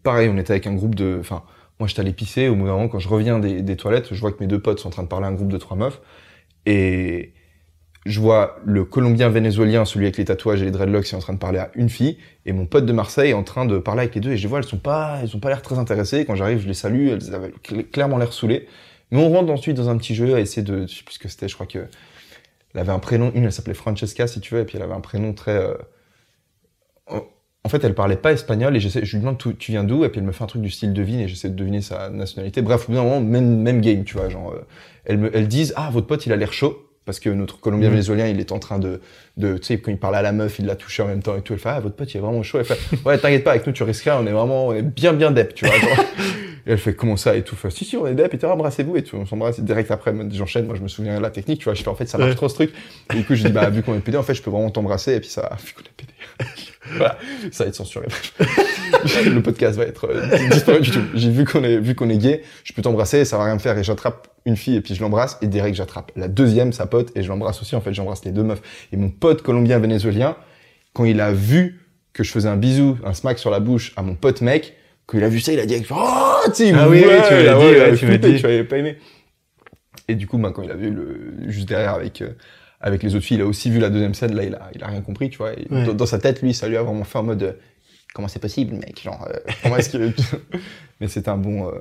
pareil, 0.03 0.29
on 0.29 0.37
était 0.37 0.51
avec 0.51 0.67
un 0.67 0.75
groupe 0.75 0.97
de, 0.97 1.17
enfin, 1.21 1.45
moi 1.79 1.87
j'étais 1.87 2.01
allé 2.01 2.13
pisser, 2.13 2.49
au 2.49 2.57
bout 2.57 2.67
d'un 2.67 2.73
moment, 2.73 2.89
quand 2.89 2.99
je 2.99 3.09
reviens 3.09 3.39
des, 3.39 3.63
des 3.63 3.77
toilettes, 3.77 4.13
je 4.13 4.21
vois 4.21 4.33
que 4.33 4.39
mes 4.41 4.49
deux 4.49 4.61
potes 4.61 4.81
sont 4.81 4.89
en 4.89 4.91
train 4.91 5.05
de 5.05 5.09
parler 5.09 5.27
à 5.27 5.29
un 5.29 5.35
groupe 5.35 5.53
de 5.53 5.59
trois 5.59 5.77
meufs. 5.77 6.01
Et 6.67 7.33
je 8.05 8.21
vois 8.21 8.57
le 8.65 8.85
Colombien 8.85 9.29
vénézuélien, 9.29 9.85
celui 9.85 10.07
avec 10.07 10.17
les 10.17 10.25
tatouages 10.25 10.61
et 10.63 10.65
les 10.65 10.71
dreadlocks, 10.73 11.05
qui 11.05 11.15
est 11.15 11.19
en 11.19 11.21
train 11.21 11.35
de 11.35 11.39
parler 11.39 11.61
à 11.61 11.71
une 11.77 11.89
fille, 11.89 12.19
et 12.47 12.53
mon 12.53 12.67
pote 12.67 12.87
de 12.87 12.93
Marseille 12.93 13.31
est 13.31 13.35
en 13.35 13.45
train 13.45 13.65
de 13.65 13.79
parler 13.79 14.03
avec 14.03 14.15
les 14.17 14.21
deux, 14.21 14.33
et 14.33 14.37
je 14.37 14.49
vois, 14.49 14.59
elles 14.59 14.65
sont 14.65 14.79
pas, 14.79 15.19
elles 15.23 15.37
ont 15.37 15.41
pas 15.41 15.49
l'air 15.49 15.63
très 15.63 15.79
intéressées. 15.79 16.25
Quand 16.25 16.35
j'arrive, 16.37 16.61
je 16.61 16.69
les 16.69 16.75
salue, 16.75 17.09
elles 17.09 17.35
avaient 17.35 17.53
cl- 17.65 17.89
clairement 17.91 18.19
l'air 18.19 18.33
saoulées. 18.33 18.67
Mais 19.11 19.19
on 19.23 19.31
rentre 19.31 19.53
ensuite 19.53 19.77
dans 19.77 19.89
un 19.89 19.97
petit 19.99 20.15
jeu 20.15 20.35
à 20.35 20.41
essayer 20.41 20.63
de, 20.63 20.87
je 20.87 20.97
sais 20.97 21.03
plus 21.05 21.15
ce 21.15 21.19
que 21.19 21.29
c'était, 21.29 21.49
je 21.49 21.55
crois 21.55 21.67
que, 21.67 21.87
elle 22.75 22.81
avait 22.81 22.93
un 22.93 22.99
prénom, 23.01 23.33
une 23.35 23.45
elle 23.45 23.53
s'appelait 23.53 23.75
Francesca 23.75 24.27
si 24.27 24.41
tu 24.41 24.55
veux, 24.55 24.61
et 24.61 24.65
puis 24.65 24.77
elle 24.79 24.85
avait 24.85 24.95
un 24.95 25.01
prénom 25.01 25.35
très, 25.35 25.53
euh, 25.57 25.75
en- 27.09 27.69
fait, 27.69 27.83
elle 27.85 27.95
parlait 27.95 28.17
pas 28.17 28.33
espagnol 28.33 28.77
et 28.77 28.81
j'essaie, 28.81 29.05
je 29.05 29.13
lui 29.17 29.21
demande 29.21 29.39
tu, 29.39 29.57
tu 29.57 29.73
viens 29.73 29.83
d'où? 29.85 30.05
Et 30.05 30.09
puis 30.09 30.21
elle 30.21 30.27
me 30.27 30.33
fait 30.33 30.45
un 30.45 30.47
truc 30.47 30.63
du 30.63 30.71
style 30.71 30.93
devine 30.93 31.21
et 31.21 31.29
j'essaie 31.29 31.51
de 31.51 31.57
deviner 31.57 31.81
sa 31.83 32.11
nationalité. 32.11 32.63
Bref, 32.63 32.85
au 32.85 32.93
bout 32.93 32.95
d'un 32.95 33.03
moment, 33.05 33.21
même 33.21 33.61
même 33.61 33.81
game, 33.81 34.05
tu 34.05 34.17
vois, 34.17 34.29
genre, 34.29 34.53
euh, 34.53 34.65
elles 35.05 35.19
me, 35.19 35.37
elles 35.37 35.49
disent 35.49 35.73
ah 35.77 35.91
votre 35.93 36.07
pote 36.07 36.27
il 36.27 36.33
a 36.33 36.37
l'air 36.37 36.53
chaud 36.53 36.86
parce 37.07 37.19
que 37.21 37.31
notre 37.31 37.59
Colombien 37.61 37.89
Mhm. 37.89 37.95
vénézuélien 37.95 38.27
il 38.27 38.39
est 38.41 38.53
en 38.53 38.59
train 38.59 38.79
de, 38.79 39.01
de 39.39 39.57
tu 39.57 39.65
sais 39.65 39.79
quand 39.79 39.91
il 39.91 39.97
parlait 39.99 40.19
à 40.19 40.23
la 40.23 40.33
meuf 40.33 40.59
il 40.59 40.67
l'a 40.67 40.77
touché 40.77 41.03
en 41.03 41.07
même 41.07 41.23
temps 41.23 41.37
et 41.37 41.41
tout. 41.41 41.55
Elle 41.55 41.59
fait 41.59 41.71
ah 41.71 41.81
votre 41.81 41.95
pote 41.97 42.13
il 42.13 42.19
est 42.19 42.21
vraiment 42.21 42.43
chaud. 42.43 42.59
Elle 42.59 42.65
fait 42.67 42.79
ouais 43.07 43.17
t'inquiète 43.17 43.45
pas 43.45 43.53
avec 43.53 43.67
nous 43.67 43.73
tu 43.73 43.83
risques 43.85 44.05
rien, 44.05 44.19
on 44.21 44.27
est 44.27 44.33
vraiment 44.33 44.67
on 44.67 44.73
est 44.75 44.83
bien 44.83 45.15
bien 45.15 45.31
dep, 45.31 45.55
tu 45.55 45.65
vois. 45.67 45.75
genre. 45.79 46.05
et 46.67 46.73
elle 46.73 46.79
fait 46.79 46.95
comment 46.95 47.17
ça 47.17 47.37
et 47.37 47.43
tout. 47.43 47.55
Elle 47.55 47.71
fait, 47.71 47.77
si 47.79 47.85
si 47.85 47.97
on 47.97 48.07
est 48.07 48.15
dep 48.15 48.35
et 48.35 48.39
tout 48.39 48.47
embrassez-vous 48.47 48.97
et 48.97 49.03
tout. 49.05 49.17
On 49.17 49.25
s'embrasse 49.25 49.59
et 49.59 49.63
direct 49.63 49.91
après 49.91 50.13
j'enchaîne. 50.33 50.67
Moi 50.67 50.75
je 50.77 50.83
me 50.83 50.89
souviens 50.89 51.17
de 51.17 51.23
la 51.23 51.31
technique, 51.31 51.61
tu 51.61 51.65
vois. 51.65 51.75
Je 51.75 51.83
fais 51.83 51.89
en 51.89 51.95
fait 51.95 52.07
ça 52.07 52.19
marche 52.19 52.31
Ouais. 52.31 52.37
trop 52.37 52.49
ce 52.49 52.55
truc. 52.55 52.73
Et 53.13 53.17
du 53.17 53.25
coup 53.25 53.35
je 53.37 53.47
dis 53.47 53.53
bah 53.53 53.71
vu 53.71 53.83
qu'on 53.83 53.95
est 53.95 54.01
pédé 54.01 54.17
en 54.19 54.23
fait 54.25 54.35
je 54.35 54.43
peux 54.43 54.51
vraiment 54.51 54.71
t'embrasser 54.71 55.15
et 55.15 55.21
puis 55.21 55.29
ça 55.31 55.57
vu 55.65 55.73
qu'on 55.75 55.83
est 55.83 55.97
pédé. 55.97 56.13
voilà 56.97 57.19
ça 57.51 57.65
va 57.65 57.69
être 57.69 57.75
censuré. 57.75 58.07
le 59.27 59.41
podcast 59.41 59.79
va 59.79 59.85
être 59.85 60.09
euh, 60.09 60.49
disparu 60.51 60.81
du 60.81 60.91
tout. 60.91 61.03
J'ai 61.15 61.31
vu 61.31 61.45
qu'on 61.45 61.65
est 61.65 61.79
vu 61.79 61.95
qu'on 61.95 62.09
est 62.09 62.19
gay, 62.19 62.43
je 62.65 62.73
peux 62.73 62.83
t'embrasser, 62.83 63.25
ça 63.25 63.39
va 63.39 63.45
rien 63.45 63.55
me 63.55 63.61
faire 63.61 63.77
et 63.79 63.85
j'attrape 63.85 64.29
une 64.45 64.57
fille 64.57 64.77
et 64.77 64.81
puis 64.81 64.95
je 64.95 65.01
l'embrasse 65.01 65.39
et 65.43 65.49
direct 65.49 65.77
j'attrape 65.77 66.13
la 66.17 66.29
deuxième 66.29 66.73
sa 66.73 66.87
pote 66.87 67.11
et 67.17 67.23
je 67.23 67.29
l'embrasse 67.29 67.61
aussi 67.61 67.75
en 67.75 67.81
fait 67.81 67.93
j'embrasse 67.93 68.25
les 68.25 68.31
deux 68.31 68.45
meufs 68.45 68.63
et 68.93 68.97
mon 68.97 69.11
pote 69.11 69.43
colombien 69.43 69.79
vénézuélien 69.79 70.37
quand 70.93 71.05
il 71.05 71.21
a 71.21 71.33
vu 71.33 71.81
que 72.13 72.23
je 72.23 72.31
faisais 72.31 72.49
un 72.49 72.57
bisou 72.57 72.97
un 73.05 73.13
smack 73.13 73.39
sur 73.39 73.51
la 73.51 73.61
bouche 73.61 73.93
à 73.97 74.03
mon 74.03 74.15
pote 74.15 74.41
mec 74.41 74.77
quand 75.07 75.19
il 75.19 75.25
a 75.25 75.29
vu 75.29 75.41
ça 75.41 75.53
il 75.53 75.61
a 75.61 75.67
dit 75.67 75.75
oh 75.91 76.51
tu 76.55 76.73
Ah 76.75 76.89
oui, 76.89 77.01
voit, 77.01 77.15
oui, 77.15 77.23
tu 77.29 77.35
m'as 77.35 77.43
dit, 77.43 77.49
ouais, 77.49 77.81
ouais, 77.81 77.97
tu 77.97 78.07
m'as 78.07 78.17
dit. 78.17 78.39
tu 78.39 78.47
avait 78.47 78.65
pas 78.65 78.79
aimé 78.79 78.99
et 80.09 80.15
du 80.15 80.27
coup 80.27 80.39
bah, 80.39 80.53
quand 80.55 80.63
il 80.63 80.71
a 80.71 80.77
vu 80.77 80.91
le 80.91 81.51
juste 81.51 81.69
derrière 81.69 81.95
avec 81.95 82.23
euh, 82.23 82.31
avec 82.81 83.03
les 83.03 83.15
autres 83.15 83.25
filles 83.25 83.39
il 83.39 83.43
a 83.43 83.47
aussi 83.47 83.71
vu 83.71 83.79
la 83.79 83.91
deuxième 83.91 84.15
scène 84.15 84.35
là 84.35 84.45
il 84.45 84.55
a 84.55 84.71
il 84.75 84.83
a 84.83 84.87
rien 84.89 85.01
compris 85.01 85.31
tu 85.31 85.39
vois 85.39 85.51
Ouais. 85.71 85.85
dans, 85.85 85.95
dans 85.95 86.07
sa 86.07 86.19
tête 86.19 86.43
lui 86.43 86.53
ça 86.55 86.69
lui 86.69 86.77
a 86.77 86.83
vraiment 86.83 87.05
fait 87.05 87.19
en 87.19 87.23
mode 87.23 87.43
euh, 87.43 87.53
comment 88.15 88.29
c'est 88.29 88.39
possible 88.41 88.75
mec 88.75 89.01
genre 89.03 89.27
euh, 89.31 89.37
comment 89.63 89.77
est-ce 89.77 89.91
que 89.91 90.11
mais 91.01 91.09
c'est 91.09 91.29
un 91.29 91.37
bon 91.37 91.69
euh, 91.69 91.73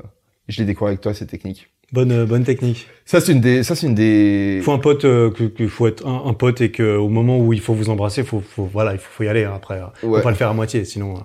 je 0.48 0.60
l'ai 0.60 0.66
découvert 0.66 0.90
avec 0.90 1.02
toi 1.02 1.14
cette 1.14 1.30
technique 1.30 1.70
Bonne, 1.92 2.26
bonne 2.26 2.44
technique. 2.44 2.88
ça 3.06 3.22
c'est 3.22 3.32
une 3.32 3.42
des 3.42 3.62
ça 3.62 3.76
c'est 3.76 3.86
une 3.86 3.94
des 3.94 4.56
Il 4.58 4.64
faut 4.64 4.72
un 4.72 4.80
pote, 4.80 5.06
euh, 5.06 5.30
que- 5.30 5.68
faut 5.68 5.86
être 5.88 6.06
un, 6.08 6.24
un 6.26 6.34
pote 6.34 6.60
et 6.62 6.72
que 6.72 6.98
au 6.98 7.10
moment 7.10 7.38
où 7.38 7.54
il 7.54 7.60
faut 7.62 7.76
vous 7.76 7.90
embrasser, 7.92 8.24
faut, 8.24 8.42
faut 8.42 8.66
voilà, 8.66 8.94
il 8.94 8.98
faut, 8.98 9.12
faut 9.12 9.24
y 9.24 9.28
aller 9.28 9.44
hein, 9.44 9.54
après. 9.56 9.80
hein. 9.80 9.92
Ouais. 10.02 10.18
Faut 10.18 10.24
pas 10.24 10.32
le 10.32 10.36
faire 10.36 10.50
à 10.50 10.54
moitié, 10.56 10.84
sinon. 10.84 11.14
euh, 11.14 11.20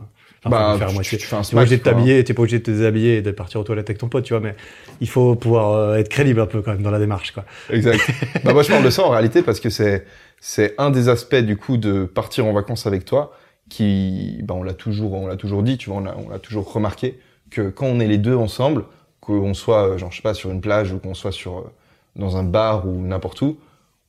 enfin, 0.45 0.51
Bah, 0.51 0.67
faut 0.67 0.73
le 0.73 0.79
faire 0.79 0.87
à 0.87 0.91
tu- 0.91 0.95
moitié. 0.97 1.19
tu 1.19 1.27
fais 1.27 1.35
un 1.37 1.41
T'es 1.41 1.55
pas 1.55 1.61
obligé 1.63 1.77
de 1.79 1.83
t'habiller, 1.83 2.25
t'es 2.25 2.35
pas 2.35 2.43
obligé 2.43 2.59
de 2.59 2.63
te 2.65 2.71
déshabiller 2.73 3.17
et 3.17 3.23
de 3.23 3.31
partir 3.31 3.59
aux 3.61 3.65
toilettes 3.65 3.89
avec 3.89 3.99
ton 3.99 4.09
pote, 4.11 4.23
tu 4.25 4.35
vois, 4.35 4.41
mais 4.41 4.55
il 5.01 5.09
faut 5.09 5.35
pouvoir 5.35 5.73
euh, 5.73 5.97
être 5.97 6.09
crédible 6.09 6.41
un 6.41 6.47
peu 6.47 6.63
quand 6.63 6.73
même 6.73 6.83
dans 6.83 6.91
la 6.91 6.99
démarche, 6.99 7.33
quoi. 7.33 7.45
Exact. 7.71 8.01
bah 8.45 8.53
moi 8.53 8.63
je 8.63 8.69
parle 8.69 8.85
de 8.85 8.91
ça 8.91 9.05
en 9.05 9.11
réalité 9.11 9.43
parce 9.43 9.61
que 9.61 9.71
c'est 9.71 10.05
c'est 10.41 10.75
un 10.79 10.91
des 10.91 11.09
aspects 11.09 11.37
du 11.37 11.57
coup 11.57 11.77
de 11.77 12.05
partir 12.05 12.47
en 12.47 12.53
vacances 12.53 12.87
avec 12.87 13.05
toi 13.05 13.33
qui, 13.71 14.41
bah, 14.43 14.55
on 14.55 14.63
l'a 14.63 14.75
toujours, 14.75 15.15
on 15.15 15.27
l'a 15.27 15.37
toujours 15.37 15.63
dit, 15.63 15.79
tu 15.79 15.89
vois, 15.89 16.03
on 16.17 16.29
l'a, 16.29 16.39
toujours 16.39 16.71
remarqué 16.71 17.19
que 17.51 17.71
quand 17.71 17.87
on 17.87 18.01
est 18.01 18.07
les 18.07 18.19
deux 18.19 18.37
ensemble, 18.37 18.85
qu'on 19.21 19.55
soit, 19.55 19.89
euh, 19.89 19.99
genre, 19.99 20.11
je 20.11 20.17
sais 20.17 20.23
pas, 20.23 20.35
sur 20.35 20.51
une 20.51 20.61
plage 20.61 20.93
ou 20.93 20.99
qu'on 20.99 21.15
soit 21.15 21.33
sur, 21.33 21.59
euh, 21.59 21.73
dans 22.17 22.37
un 22.37 22.43
bar 22.43 22.87
ou 22.87 23.01
n'importe 23.01 23.41
où, 23.43 23.59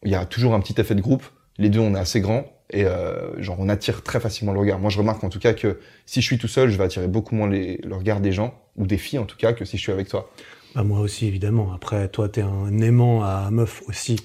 il 0.04 0.12
y 0.12 0.16
a 0.16 0.26
toujours 0.26 0.54
un 0.54 0.60
petit 0.60 0.80
effet 0.82 0.96
de 0.96 1.02
groupe. 1.02 1.24
Les 1.58 1.70
deux, 1.70 1.80
on 1.80 1.96
est 1.96 2.00
assez 2.00 2.22
grands 2.22 2.46
et 2.72 2.86
euh, 2.86 3.40
genre 3.42 3.58
on 3.60 3.70
attire 3.70 4.02
très 4.02 4.20
facilement 4.20 4.54
le 4.54 4.60
regard. 4.60 4.80
Moi, 4.80 4.90
je 4.90 4.98
remarque 4.98 5.24
en 5.24 5.30
tout 5.30 5.40
cas 5.40 5.54
que 5.54 5.80
si 6.06 6.22
je 6.22 6.26
suis 6.26 6.38
tout 6.38 6.48
seul, 6.48 6.70
je 6.70 6.78
vais 6.78 6.84
attirer 6.84 7.08
beaucoup 7.08 7.36
moins 7.36 7.50
les, 7.50 7.78
le 7.84 7.96
regard 7.96 8.20
des 8.20 8.32
gens 8.32 8.56
ou 8.78 8.88
des 8.88 8.98
filles 8.98 9.20
en 9.20 9.26
tout 9.26 9.38
cas 9.38 9.54
que 9.54 9.66
si 9.66 9.78
je 9.78 9.82
suis 9.82 9.92
avec 9.92 10.08
toi. 10.08 10.32
Bah, 10.76 10.84
moi 10.84 11.00
aussi, 11.00 11.28
évidemment. 11.28 11.72
Après, 11.74 12.08
toi, 12.10 12.30
t'es 12.30 12.42
un 12.42 12.80
aimant 12.80 13.24
à 13.24 13.50
meuf 13.52 13.82
aussi. 13.88 14.18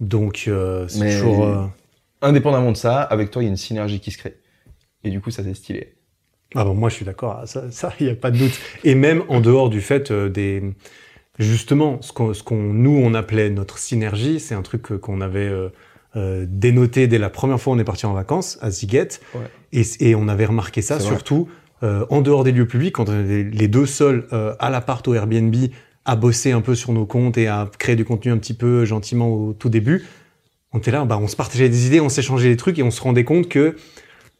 Donc, 0.00 0.44
euh, 0.48 0.86
c'est 0.88 1.00
Mais- 1.00 1.18
toujours. 1.18 1.44
euh, 1.44 1.64
Indépendamment 2.22 2.72
de 2.72 2.76
ça, 2.76 3.02
avec 3.02 3.30
toi, 3.30 3.42
il 3.42 3.46
y 3.46 3.48
a 3.48 3.50
une 3.50 3.56
synergie 3.58 4.00
qui 4.00 4.10
se 4.10 4.16
crée. 4.18 4.36
Et 5.02 5.10
du 5.10 5.20
coup, 5.20 5.30
ça 5.30 5.42
c'est 5.42 5.52
stylé. 5.54 5.94
Ah 6.54 6.64
bon, 6.64 6.72
moi, 6.74 6.88
je 6.88 6.94
suis 6.94 7.04
d'accord. 7.04 7.42
Ça, 7.46 7.70
ça, 7.70 7.92
il 8.00 8.06
n'y 8.06 8.12
a 8.12 8.16
pas 8.16 8.30
de 8.30 8.38
doute. 8.38 8.58
Et 8.82 8.94
même 8.94 9.22
en 9.28 9.40
dehors 9.40 9.68
du 9.68 9.80
fait 9.82 10.10
euh, 10.10 10.28
des. 10.30 10.62
Justement, 11.38 12.00
ce 12.00 12.12
qu'on, 12.12 12.32
ce 12.32 12.42
qu'on, 12.42 12.56
nous, 12.56 12.96
on 12.96 13.12
appelait 13.12 13.50
notre 13.50 13.76
synergie, 13.76 14.38
c'est 14.40 14.54
un 14.54 14.62
truc 14.62 14.96
qu'on 15.00 15.20
avait 15.20 15.40
euh, 15.48 15.68
euh, 16.16 16.46
dénoté 16.48 17.08
dès 17.08 17.18
la 17.18 17.28
première 17.28 17.60
fois 17.60 17.72
où 17.72 17.76
on 17.76 17.78
est 17.80 17.84
parti 17.84 18.06
en 18.06 18.12
vacances 18.14 18.58
à. 18.62 18.68
Ouais. 18.68 19.40
Et, 19.72 19.82
et 20.00 20.14
on 20.14 20.28
avait 20.28 20.46
remarqué 20.46 20.80
ça 20.80 20.98
C'est 20.98 21.06
vrai. 21.06 21.14
surtout 21.16 21.48
euh, 21.82 22.06
en 22.08 22.22
dehors 22.22 22.44
des 22.44 22.52
lieux 22.52 22.68
publics, 22.68 22.94
quand 22.94 23.08
on 23.08 23.22
était 23.24 23.42
les 23.42 23.68
deux 23.68 23.84
seuls 23.86 24.26
euh, 24.32 24.54
à 24.60 24.70
l'appart 24.70 25.06
au 25.08 25.14
Airbnb 25.14 25.54
à 26.04 26.16
bosser 26.16 26.52
un 26.52 26.60
peu 26.60 26.74
sur 26.74 26.92
nos 26.92 27.06
comptes 27.06 27.38
et 27.38 27.46
à 27.48 27.68
créer 27.78 27.96
du 27.96 28.04
contenu 28.04 28.30
un 28.32 28.38
petit 28.38 28.54
peu 28.54 28.84
gentiment 28.84 29.28
au 29.28 29.52
tout 29.52 29.68
début. 29.68 30.04
On 30.72 30.78
était 30.78 30.90
là, 30.90 31.04
bah, 31.04 31.18
on 31.22 31.28
se 31.28 31.36
partageait 31.36 31.68
des 31.68 31.86
idées, 31.86 32.00
on 32.00 32.08
s'échangeait 32.08 32.48
des 32.48 32.56
trucs 32.56 32.78
et 32.78 32.82
on 32.82 32.90
se 32.90 33.00
rendait 33.00 33.24
compte 33.24 33.48
que 33.48 33.76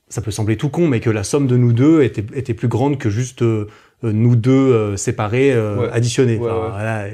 ça 0.08 0.20
peut 0.20 0.30
sembler 0.30 0.56
tout 0.56 0.68
con, 0.68 0.86
mais 0.88 1.00
que 1.00 1.10
la 1.10 1.24
somme 1.24 1.46
de 1.46 1.56
nous 1.56 1.72
deux 1.72 2.02
était, 2.02 2.24
était 2.34 2.54
plus 2.54 2.68
grande 2.68 2.98
que 2.98 3.08
juste 3.08 3.42
euh, 3.42 3.66
euh, 4.04 4.12
nous 4.12 4.36
deux 4.36 4.50
euh, 4.52 4.96
séparés, 4.96 5.52
euh, 5.52 5.76
Ouais. 5.76 5.88
additionnés. 5.92 6.36
Ouais, 6.36 6.50
Enfin, 6.50 6.60
ouais. 6.64 6.70
voilà, 6.70 7.04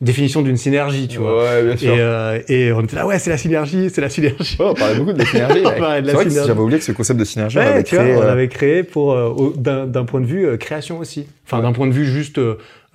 définition 0.00 0.42
d'une 0.42 0.56
synergie, 0.56 1.06
tu 1.06 1.18
vois. 1.18 1.42
Ouais, 1.44 1.62
bien 1.62 1.76
sûr. 1.76 1.94
Et, 1.94 2.00
euh, 2.00 2.40
et 2.48 2.72
on 2.72 2.80
était 2.82 2.96
là, 2.96 3.06
ouais, 3.06 3.18
c'est 3.20 3.30
la 3.30 3.38
synergie, 3.38 3.88
c'est 3.90 4.00
la 4.00 4.08
synergie. 4.10 4.56
On 4.58 4.74
parlait 4.74 4.96
beaucoup 4.98 5.12
de 5.12 5.18
la 5.18 5.26
synergie. 5.26 5.60
On 5.64 5.68
mec. 5.70 5.78
parlait 5.78 6.02
de 6.02 6.06
la 6.06 6.10
C'est 6.12 6.16
vrai 6.16 6.24
que 6.24 6.30
synergie. 6.30 6.48
j'avais 6.48 6.60
oublié 6.60 6.78
que 6.80 6.84
ce 6.84 6.92
concept 6.92 7.20
de 7.20 7.24
synergie, 7.24 7.58
on 7.58 7.60
l'avait 7.60 7.84
tu 7.84 7.94
vois, 7.94 8.04
créé. 8.04 8.16
on 8.16 8.22
l'avait 8.22 8.48
créé 8.48 8.82
pour 8.82 9.12
euh, 9.12 9.52
d'un 9.56 10.04
point 10.04 10.20
de 10.20 10.26
vue 10.26 10.46
euh, 10.46 10.56
création 10.56 10.98
aussi. 10.98 11.26
Enfin, 11.46 11.62
d'un 11.62 11.72
point 11.72 11.86
de 11.86 11.92
vue 11.92 12.04
juste, 12.06 12.40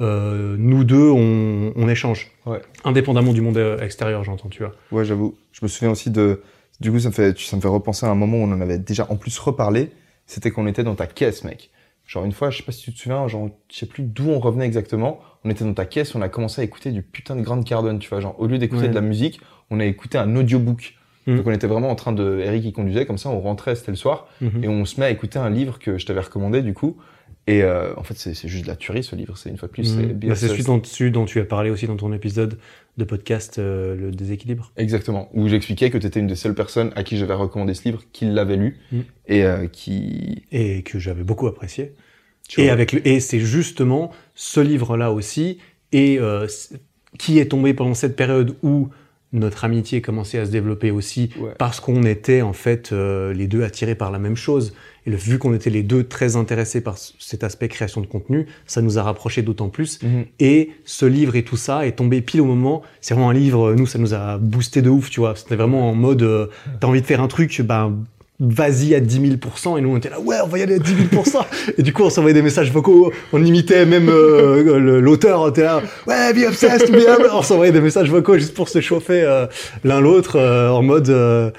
euh, 0.02 0.56
nous 0.58 0.84
deux, 0.84 1.10
on, 1.10 1.74
on 1.76 1.88
échange. 1.90 2.32
Ouais. 2.46 2.62
Indépendamment 2.84 3.34
du 3.34 3.42
monde 3.42 3.58
euh, 3.58 3.80
extérieur, 3.80 4.24
j'entends, 4.24 4.50
tu 4.50 4.64
vois. 4.64 4.74
Ouais, 4.92 5.06
j'avoue. 5.06 5.36
Je 5.52 5.60
me 5.64 5.68
souviens 5.68 5.92
aussi 5.92 6.10
de. 6.10 6.42
Du 6.80 6.92
coup, 6.92 7.00
ça 7.00 7.10
me 7.10 7.14
fait, 7.14 7.38
ça 7.38 7.56
me 7.58 7.62
fait 7.62 7.68
repenser 7.68 8.06
à 8.06 8.10
un 8.10 8.16
moment 8.16 8.38
où 8.38 8.42
on 8.42 8.52
en 8.54 8.62
avait 8.62 8.78
déjà 8.80 9.06
en 9.10 9.16
plus 9.18 9.38
reparlé. 9.40 9.92
C'était 10.26 10.52
qu'on 10.52 10.68
était 10.68 10.84
dans 10.84 10.96
ta 10.96 11.08
caisse, 11.08 11.44
mec. 11.44 11.72
Genre 12.06 12.24
une 12.26 12.32
fois, 12.32 12.50
je 12.50 12.58
sais 12.58 12.64
pas 12.64 12.72
si 12.72 12.82
tu 12.84 12.94
te 12.94 12.98
souviens, 13.00 13.28
genre 13.28 13.50
je 13.72 13.78
sais 13.78 13.86
plus 13.86 14.04
d'où 14.04 14.30
on 14.30 14.40
revenait 14.40 14.66
exactement. 14.66 15.20
On 15.44 15.50
était 15.50 15.64
dans 15.66 15.74
ta 15.74 15.86
caisse, 15.86 16.16
on 16.16 16.22
a 16.22 16.30
commencé 16.30 16.62
à 16.62 16.64
écouter 16.64 16.92
du 16.92 17.02
putain 17.04 17.36
de 17.36 17.42
Grand 17.42 17.62
Cardone, 17.64 18.00
tu 18.00 18.10
vois. 18.10 18.20
Genre 18.20 18.36
au 18.40 18.48
lieu 18.48 18.58
d'écouter 18.58 18.84
Ouais. 18.84 18.90
de 18.90 18.96
la 18.96 19.02
musique, 19.02 19.40
on 19.70 19.80
a 19.80 19.86
écouté 19.86 20.18
un 20.18 20.36
audiobook. 20.36 20.96
Mm. 21.28 21.36
Donc 21.38 21.48
on 21.48 21.52
était 21.52 21.68
vraiment 21.68 21.90
en 21.92 21.96
train 21.96 22.12
de. 22.14 22.40
Eric 22.44 22.64
qui 22.64 22.72
conduisait, 22.74 23.06
comme 23.06 23.18
ça 23.20 23.30
on 23.30 23.40
rentrait, 23.42 23.76
c'était 23.76 23.92
le 23.92 23.98
soir, 23.98 24.28
Mhm. 24.42 24.64
et 24.64 24.68
on 24.68 24.86
se 24.86 25.00
met 25.00 25.06
à 25.06 25.10
écouter 25.12 25.38
un 25.38 25.50
livre 25.50 25.78
que 25.78 25.98
je 25.98 26.06
t'avais 26.06 26.22
recommandé 26.22 26.62
du 26.62 26.74
coup. 26.74 26.98
Et 27.52 27.64
euh, 27.64 27.94
en 27.98 28.04
fait, 28.04 28.16
c'est 28.18 28.48
juste 28.48 28.64
de 28.66 28.68
la 28.70 28.76
tuerie 28.76 29.04
ce 29.04 29.16
livre. 29.16 29.38
C'est 29.38 29.50
une 29.50 29.58
fois 29.58 29.68
de 29.68 29.74
plus. 29.74 29.86
c'est 29.86 30.14
bien- 30.14 30.30
Bah, 30.30 30.36
c'est 30.36 30.48
celui 30.50 30.64
dont, 30.64 30.82
celui 30.84 31.10
dont 31.12 31.26
tu 31.26 31.40
as 31.40 31.46
parlé 31.46 31.70
aussi 31.72 31.88
dans 31.88 31.96
ton 31.96 32.14
épisode 32.14 32.58
de 32.98 33.04
podcast, 33.06 33.58
euh, 33.58 33.96
le 33.96 34.12
déséquilibre. 34.12 34.72
Exactement. 34.78 35.30
Où 35.34 35.48
j'expliquais 35.48 35.90
que 35.90 35.98
tu 35.98 36.06
étais 36.06 36.20
une 36.20 36.28
des 36.28 36.36
seules 36.36 36.54
personnes 36.54 36.92
à 36.96 37.04
qui 37.04 37.18
j'avais 37.18 37.34
recommandé 37.34 37.74
ce 37.74 37.84
livre, 37.86 38.04
qui 38.14 38.26
l'avait 38.26 38.58
lu, 38.58 38.78
Mm. 38.92 39.00
et 39.28 39.44
euh, 39.46 39.68
qui. 39.68 40.44
Et 40.52 40.84
que 40.84 41.00
j'avais 41.00 41.24
beaucoup 41.24 41.48
apprécié. 41.48 41.94
tu 42.48 42.62
Et 42.62 42.66
vois, 42.66 42.74
avec 42.74 42.92
le, 42.94 43.08
et 43.08 43.20
c'est 43.20 43.40
justement 43.40 44.12
ce 44.36 44.60
livre-là 44.60 45.12
aussi, 45.12 45.58
et 45.92 46.20
qui 47.18 47.40
est 47.40 47.46
tombé 47.48 47.74
pendant 47.74 47.94
cette 47.96 48.16
période 48.16 48.56
où 48.64 48.90
notre 49.34 49.64
amitié 49.66 50.02
commençait 50.02 50.40
à 50.40 50.46
se 50.46 50.52
développer 50.52 50.90
aussi, 50.92 51.30
Ouais. 51.40 51.52
parce 51.58 51.80
qu'on 51.80 52.04
était 52.04 52.42
en 52.42 52.54
fait 52.54 52.92
les 52.92 53.48
deux 53.48 53.64
attirés 53.64 53.96
par 53.96 54.12
la 54.12 54.20
même 54.20 54.36
chose. 54.36 54.74
Et 55.10 55.12
le, 55.12 55.18
vu 55.18 55.40
qu'on 55.40 55.54
était 55.54 55.70
les 55.70 55.84
deux 55.84 56.04
très 56.04 56.36
intéressés 56.36 56.82
par 56.82 56.98
cet 56.98 57.44
aspect 57.44 57.68
création 57.68 58.02
de 58.02 58.08
contenu, 58.08 58.48
ça 58.66 58.82
nous 58.82 58.98
a 58.98 59.04
rapprochés 59.04 59.42
d'autant 59.42 59.70
plus. 59.70 60.02
Mhm. 60.04 60.26
Et 60.40 60.72
ce 60.86 61.06
livre 61.06 61.36
et 61.36 61.44
tout 61.44 61.58
ça 61.58 61.86
est 61.86 61.94
tombé 61.94 62.22
pile 62.22 62.42
au 62.42 62.46
moment. 62.46 62.82
C'est 63.02 63.14
vraiment 63.14 63.30
un 63.30 63.34
livre, 63.34 63.74
nous, 63.74 63.86
ça 63.86 64.00
nous 64.00 64.14
a 64.14 64.38
boosté 64.38 64.82
de 64.82 64.90
ouf, 64.90 65.10
tu 65.10 65.20
vois. 65.20 65.36
C'était 65.36 65.56
vraiment 65.56 65.90
en 65.90 65.96
mode, 65.96 66.24
euh, 66.24 66.48
t'as 66.80 66.88
envie 66.88 67.02
de 67.02 67.06
faire 67.06 67.22
un 67.22 67.28
truc, 67.28 67.62
ben, 67.62 67.98
vas-y 68.40 68.96
à 68.96 69.00
10 69.00 69.38
000%. 69.38 69.78
Et 69.78 69.82
nous, 69.82 69.90
on 69.90 69.98
était 69.98 70.10
là, 70.10 70.20
ouais, 70.20 70.38
on 70.44 70.48
va 70.48 70.60
y 70.60 70.64
aller 70.64 70.76
à 70.76 70.80
10 70.80 70.94
000%. 71.12 71.46
et 71.78 71.84
du 71.84 71.94
coup, 71.94 72.04
on 72.04 72.10
s'envoyait 72.10 72.34
des 72.34 72.42
messages 72.42 72.72
vocaux. 72.72 73.12
On 73.34 73.44
imitait 73.44 73.86
même 73.86 74.10
euh, 74.10 75.00
l'auteur. 75.00 75.42
On 75.42 75.50
était 75.50 75.64
là, 75.64 75.82
ouais, 76.08 76.34
be 76.34 76.48
obsessed, 76.48 76.92
be. 76.92 77.06
On 77.34 77.42
s'envoyait 77.42 77.72
des 77.72 77.82
messages 77.82 78.10
vocaux 78.10 78.38
juste 78.38 78.54
pour 78.54 78.70
se 78.70 78.82
chauffer 78.82 79.22
euh, 79.24 79.48
l'un 79.84 80.00
l'autre 80.00 80.38
euh, 80.38 80.70
en 80.70 80.82
mode... 80.82 81.54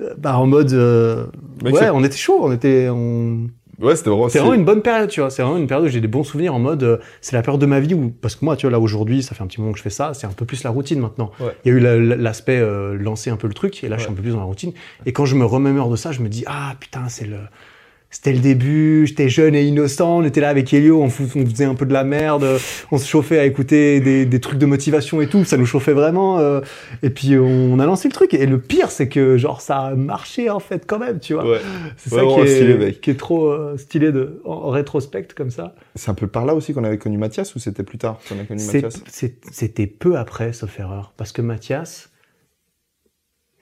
euh, 0.00 0.14
bah, 0.18 0.38
en 0.38 0.46
mode... 0.46 0.72
euh, 0.72 1.26
Mec, 1.62 1.74
ouais, 1.74 1.80
c'est- 1.80 1.90
on 1.90 2.02
était 2.04 2.16
chaud. 2.16 2.38
On 2.42 2.52
était... 2.52 2.88
On... 2.90 3.46
Ouais, 3.80 3.96
c'était 3.96 4.10
vraiment. 4.10 4.28
C'est 4.28 4.38
vraiment 4.40 4.52
une 4.54 4.66
bonne 4.66 4.82
période, 4.82 5.08
tu 5.08 5.20
vois. 5.20 5.30
C'est 5.30 5.40
vraiment 5.42 5.56
une 5.56 5.66
période 5.66 5.86
où 5.86 5.90
j'ai 5.90 6.02
des 6.02 6.06
bons 6.08 6.22
souvenirs 6.22 6.54
en 6.54 6.58
mode, 6.58 6.82
euh, 6.82 6.98
c'est 7.22 7.34
la 7.34 7.40
période 7.42 7.62
de 7.62 7.66
ma 7.66 7.80
vie 7.80 7.94
où, 7.94 8.10
parce 8.10 8.36
que 8.36 8.44
moi, 8.44 8.54
tu 8.56 8.66
vois, 8.66 8.70
là 8.72 8.78
aujourd'hui, 8.78 9.22
ça 9.22 9.34
fait 9.34 9.42
un 9.42 9.46
petit 9.46 9.58
moment 9.58 9.72
que 9.72 9.78
je 9.78 9.82
fais 9.82 9.88
ça, 9.88 10.12
c'est 10.12 10.26
un 10.26 10.32
peu 10.32 10.44
plus 10.44 10.64
la 10.64 10.70
routine 10.70 11.00
maintenant. 11.00 11.30
Ouais. 11.40 11.56
Il 11.64 11.70
y 11.70 11.74
a 11.74 11.78
eu 11.78 11.80
la- 11.80 11.96
la- 11.98 12.16
l'aspect 12.16 12.58
euh, 12.60 12.94
lancer 12.98 13.30
un 13.30 13.36
peu 13.36 13.46
le 13.48 13.54
truc, 13.54 13.82
et 13.82 13.88
là, 13.88 13.96
je 13.96 14.02
suis 14.02 14.08
Ouais. 14.08 14.12
un 14.12 14.16
peu 14.16 14.22
plus 14.22 14.32
dans 14.32 14.38
la 14.40 14.44
routine. 14.44 14.72
Et 15.06 15.12
quand 15.14 15.24
je 15.24 15.34
me 15.34 15.46
remémore 15.46 15.88
de 15.88 15.96
ça, 15.96 16.12
je 16.12 16.20
me 16.20 16.28
dis, 16.28 16.44
ah 16.46 16.74
putain, 16.78 17.08
c'est 17.08 17.24
le, 17.26 17.38
c'était 18.10 18.32
le 18.32 18.40
début, 18.40 19.06
j'étais 19.06 19.28
jeune 19.28 19.54
et 19.54 19.64
innocent, 19.64 20.18
on 20.18 20.24
était 20.24 20.40
là 20.40 20.48
avec 20.48 20.72
Elio, 20.74 21.00
on, 21.00 21.04
on 21.06 21.10
faisait 21.10 21.64
un 21.64 21.74
peu 21.76 21.86
de 21.86 21.92
la 21.92 22.02
merde, 22.04 22.44
on 22.90 22.98
se 22.98 23.06
chauffait 23.08 23.38
à 23.38 23.44
écouter 23.44 24.00
des, 24.00 24.26
des 24.26 24.40
trucs 24.40 24.58
de 24.58 24.66
motivation 24.66 25.20
et 25.20 25.28
tout, 25.28 25.44
ça 25.44 25.56
nous 25.56 25.64
chauffait 25.66 25.92
vraiment. 25.92 26.38
euh, 26.40 26.60
et 27.02 27.10
puis 27.10 27.38
on 27.38 27.78
a 27.78 27.86
lancé 27.86 28.08
le 28.08 28.12
truc. 28.12 28.34
Et 28.34 28.46
le 28.46 28.58
pire, 28.60 28.90
c'est 28.90 29.08
que 29.08 29.36
genre 29.38 29.60
ça 29.60 29.78
a 29.78 29.94
marché 29.94 30.50
en 30.50 30.60
fait 30.60 30.84
quand 30.86 30.98
même, 30.98 31.20
tu 31.20 31.34
vois. 31.34 31.48
Ouais. 31.48 31.60
C'est 31.96 32.12
Ouais, 32.12 32.20
ça 32.28 32.34
qui 32.34 32.40
est, 32.48 32.54
stylé, 32.56 32.74
mec. 32.74 33.00
qui 33.00 33.10
est 33.10 33.18
trop 33.18 33.46
euh, 33.48 33.76
stylé 33.78 34.10
de, 34.12 34.40
en, 34.44 34.52
en 34.52 34.70
rétrospect 34.70 35.28
comme 35.36 35.50
ça. 35.50 35.74
C'est 35.94 36.10
un 36.10 36.14
peu 36.14 36.26
par 36.26 36.44
là 36.46 36.54
aussi 36.54 36.74
qu'on 36.74 36.84
avait 36.84 36.98
connu 36.98 37.16
Mathias 37.16 37.54
ou 37.54 37.58
c'était 37.60 37.84
plus 37.84 37.98
tard 37.98 38.18
qu'on 38.28 38.38
a 38.40 38.44
connu 38.44 38.62
Mathias? 38.64 39.02
C'était 39.52 39.86
peu 39.86 40.16
après, 40.18 40.52
sauf 40.52 40.78
erreur. 40.78 41.12
Parce 41.16 41.32
que 41.32 41.42
Mathias, 41.42 42.09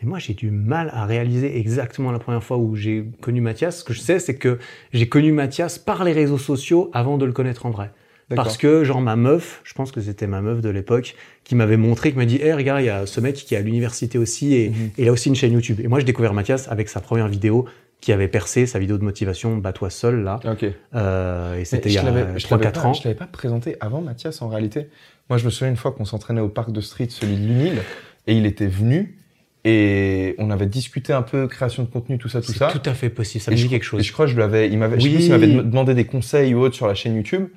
et 0.00 0.06
moi 0.06 0.18
j'ai 0.18 0.34
du 0.34 0.50
mal 0.50 0.90
à 0.92 1.06
réaliser 1.06 1.58
exactement 1.58 2.12
la 2.12 2.18
première 2.18 2.42
fois 2.44 2.56
où 2.56 2.76
j'ai 2.76 3.04
connu 3.20 3.40
Mathias. 3.40 3.80
Ce 3.80 3.84
que 3.84 3.92
je 3.92 4.00
sais, 4.00 4.18
c'est 4.18 4.36
que 4.36 4.58
j'ai 4.92 5.08
connu 5.08 5.32
Mathias 5.32 5.78
par 5.78 6.04
les 6.04 6.12
réseaux 6.12 6.38
sociaux 6.38 6.90
avant 6.92 7.18
de 7.18 7.24
le 7.24 7.32
connaître 7.32 7.66
en 7.66 7.70
vrai. 7.70 7.90
Parce 8.36 8.58
que, 8.58 8.84
genre, 8.84 9.00
ma 9.00 9.16
meuf, 9.16 9.62
je 9.64 9.72
pense 9.72 9.90
que 9.90 10.02
c'était 10.02 10.26
ma 10.26 10.42
meuf 10.42 10.60
de 10.60 10.68
l'époque, 10.68 11.14
qui 11.44 11.54
m'avait 11.54 11.78
montré, 11.78 12.10
qui 12.12 12.18
m'a 12.18 12.26
dit, 12.26 12.36
hé, 12.36 12.52
regarde, 12.52 12.82
il 12.82 12.84
y 12.84 12.90
a 12.90 13.06
ce 13.06 13.20
mec 13.22 13.34
qui 13.36 13.54
est 13.54 13.56
à 13.56 13.62
l'université 13.62 14.18
aussi, 14.18 14.52
et, 14.54 14.68
Mhm. 14.68 14.74
et 14.98 15.02
il 15.04 15.08
a 15.08 15.12
aussi 15.12 15.30
une 15.30 15.34
chaîne 15.34 15.52
YouTube. 15.54 15.80
Et 15.82 15.88
moi, 15.88 15.98
j'ai 15.98 16.04
découvert 16.04 16.34
Mathias 16.34 16.68
avec 16.68 16.90
sa 16.90 17.00
première 17.00 17.26
vidéo 17.28 17.64
qui 18.02 18.12
avait 18.12 18.28
percé, 18.28 18.66
sa 18.66 18.78
vidéo 18.78 18.98
de 18.98 19.02
motivation, 19.02 19.56
Bats-toi 19.56 19.88
seul, 19.88 20.24
là. 20.24 20.40
Ok. 20.44 20.66
Euh, 20.94 21.58
et 21.58 21.64
c'était 21.64 21.88
il 21.88 21.94
y 21.94 21.98
a 21.98 22.02
l'avais- 22.02 22.20
je 22.20 22.24
l'avais 22.26 22.38
3-4 22.40 22.82
pas- 22.82 22.88
ans. 22.88 22.92
Je 22.92 23.04
l'avais 23.04 23.16
pas 23.16 23.24
présenté 23.26 23.76
avant 23.80 24.02
Mathias 24.02 24.42
en 24.42 24.48
réalité. 24.48 24.88
Moi, 25.30 25.38
je 25.38 25.46
me 25.46 25.50
souviens 25.50 25.70
une 25.70 25.76
fois 25.78 25.92
qu'on 25.92 26.04
s'entraînait 26.04 26.42
au 26.42 26.50
parc 26.50 26.70
de 26.70 26.82
street, 26.82 27.08
celui 27.08 27.34
de 27.36 27.46
l'UNIL, 27.46 27.78
et 28.26 28.34
il 28.36 28.44
était 28.44 28.66
venu, 28.66 29.16
et 29.64 30.34
on 30.38 30.50
avait 30.50 30.66
discuté 30.66 31.12
un 31.12 31.22
peu 31.22 31.46
création 31.48 31.82
de 31.82 31.88
contenu, 31.88 32.18
tout 32.18 32.28
ça, 32.28 32.40
tout 32.40 32.52
C'est 32.52 32.58
ça. 32.58 32.68
tout 32.68 32.88
à 32.88 32.94
fait 32.94 33.10
possible, 33.10 33.42
ça 33.42 33.50
Et 33.52 33.54
me 33.54 33.60
dit 33.60 33.68
quelque 33.68 33.82
et 33.82 33.86
chose. 33.86 34.02
je 34.02 34.12
crois 34.12 34.26
que 34.26 34.30
je 34.30 34.36
lui 34.36 34.42
avais, 34.42 34.68
il 34.68 34.78
m'avait, 34.78 34.96
Oui. 35.02 35.20
s'il 35.20 35.30
m'avait 35.30 35.46
dem- 35.48 35.68
demandé 35.68 35.94
des 35.94 36.04
conseils 36.04 36.54
ou 36.54 36.60
autre 36.60 36.74
sur 36.74 36.86
la 36.86 36.94
chaîne 36.94 37.16
YouTube. 37.16 37.48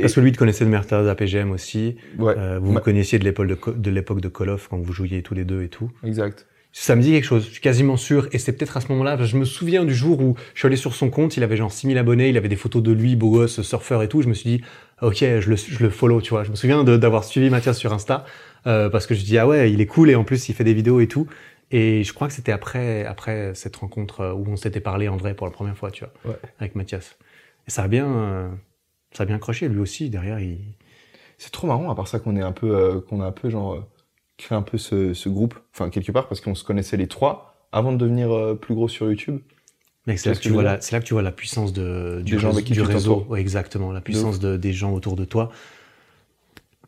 Parce 0.00 0.14
que 0.14 0.20
lui, 0.20 0.30
il 0.30 0.36
connaissait 0.36 0.64
de 0.64 0.70
Mertaz 0.70 1.08
APGM 1.08 1.50
aussi. 1.50 1.96
Ouais. 2.18 2.34
Euh, 2.38 2.60
vous 2.62 2.72
vous 2.72 2.78
connaissiez 2.78 3.18
de 3.18 3.24
l'époque 3.24 3.48
de, 3.48 3.58
de 3.76 3.90
l'époque 3.90 4.20
de 4.20 4.28
Call 4.28 4.50
of 4.50 4.68
quand 4.68 4.78
vous 4.78 4.92
jouiez 4.92 5.22
tous 5.22 5.34
les 5.34 5.44
deux 5.44 5.62
et 5.64 5.68
tout. 5.68 5.90
Exact. 6.04 6.46
Ça 6.76 6.94
me 6.96 7.02
dit 7.02 7.10
quelque 7.12 7.24
chose, 7.24 7.44
je 7.46 7.50
suis 7.52 7.60
quasiment 7.60 7.96
sûr. 7.96 8.28
Et 8.32 8.38
c'est 8.38 8.52
peut-être 8.52 8.76
à 8.76 8.80
ce 8.80 8.88
moment-là, 8.88 9.16
je 9.24 9.36
me 9.36 9.44
souviens 9.44 9.84
du 9.84 9.94
jour 9.94 10.20
où 10.20 10.36
je 10.54 10.60
suis 10.60 10.66
allé 10.66 10.76
sur 10.76 10.94
son 10.94 11.08
compte, 11.10 11.36
il 11.36 11.42
avait 11.42 11.56
genre 11.56 11.72
6000 11.72 11.98
abonnés, 11.98 12.28
il 12.28 12.36
avait 12.36 12.48
des 12.48 12.56
photos 12.56 12.82
de 12.82 12.92
lui, 12.92 13.16
beau 13.16 13.30
gosse, 13.30 13.62
surfeur 13.62 14.02
et 14.02 14.08
tout. 14.08 14.22
Je 14.22 14.28
me 14.28 14.34
suis 14.34 14.58
dit, 14.58 14.64
ok, 15.04 15.16
je 15.18 15.50
le, 15.50 15.56
je 15.56 15.82
le 15.82 15.90
follow, 15.90 16.20
tu 16.20 16.30
vois. 16.30 16.44
Je 16.44 16.50
me 16.50 16.56
souviens 16.56 16.82
d'avoir 16.84 17.24
suivi 17.24 17.50
Mathias 17.50 17.78
sur 17.78 17.92
Insta, 17.92 18.24
euh, 18.66 18.88
parce 18.90 19.06
que 19.06 19.14
je 19.14 19.24
dis, 19.24 19.38
ah 19.38 19.46
ouais, 19.46 19.70
il 19.72 19.80
est 19.80 19.86
cool 19.86 20.10
et 20.10 20.14
en 20.14 20.24
plus, 20.24 20.48
il 20.48 20.54
fait 20.54 20.64
des 20.64 20.74
vidéos 20.74 21.00
et 21.00 21.06
tout. 21.08 21.26
Et 21.70 22.04
je 22.04 22.12
crois 22.12 22.28
que 22.28 22.34
c'était 22.34 22.52
après, 22.52 23.04
après 23.04 23.52
cette 23.54 23.76
rencontre 23.76 24.20
euh, 24.20 24.32
où 24.32 24.44
on 24.48 24.56
s'était 24.56 24.80
parlé 24.80 25.08
en 25.08 25.16
vrai 25.16 25.34
pour 25.34 25.46
la 25.46 25.52
première 25.52 25.76
fois, 25.76 25.90
tu 25.90 26.04
vois, 26.04 26.32
Ouais. 26.32 26.38
avec 26.58 26.74
Mathias. 26.74 27.16
Et 27.66 27.70
ça 27.70 27.82
a 27.84 27.88
bien, 27.88 28.06
euh, 28.06 28.48
ça 29.12 29.22
a 29.22 29.26
bien 29.26 29.36
accroché. 29.36 29.68
Lui 29.68 29.80
aussi, 29.80 30.10
derrière, 30.10 30.38
il, 30.40 30.58
C'est 31.38 31.50
trop 31.50 31.66
marrant, 31.66 31.90
à 31.90 31.94
part 31.94 32.06
ça 32.08 32.18
qu'on 32.20 32.36
est 32.36 32.42
un 32.42 32.52
peu, 32.52 32.74
euh, 32.76 33.00
qu'on 33.00 33.20
a 33.20 33.26
un 33.26 33.32
peu 33.32 33.48
genre 33.50 33.82
créé 34.36 34.56
un 34.58 34.62
peu 34.62 34.78
ce, 34.78 35.14
ce 35.14 35.28
groupe, 35.28 35.54
enfin 35.72 35.90
quelque 35.90 36.10
part 36.12 36.26
parce 36.28 36.40
qu'on 36.40 36.54
se 36.56 36.64
connaissait 36.64 36.96
les 36.96 37.06
trois 37.06 37.66
avant 37.72 37.92
de 37.92 37.96
devenir 37.98 38.56
plus 38.60 38.74
gros 38.74 38.88
sur 38.88 39.06
YouTube. 39.08 39.40
C'est 40.06 40.26
là, 40.26 40.34
que 40.34 40.40
tu 40.40 40.50
vois 40.50 40.62
la, 40.62 40.74
dire 40.74 40.82
c'est 40.82 40.92
là 40.92 41.00
que 41.00 41.06
tu 41.06 41.14
vois 41.14 41.22
la 41.22 41.32
puissance 41.32 41.72
de, 41.72 42.20
du, 42.22 42.32
Des 42.32 42.38
gens 42.38 42.48
réseau, 42.48 42.58
avec 42.58 42.64
qui 42.66 42.72
du 42.74 42.80
tu 42.80 42.84
réseau. 42.84 43.14
t'entoures. 43.14 43.30
Ouais, 43.30 43.40
exactement, 43.40 43.90
la 43.90 44.02
puissance 44.02 44.38
de, 44.38 44.56
des 44.56 44.72
gens 44.72 44.92
autour 44.92 45.16
de 45.16 45.24
toi. 45.24 45.50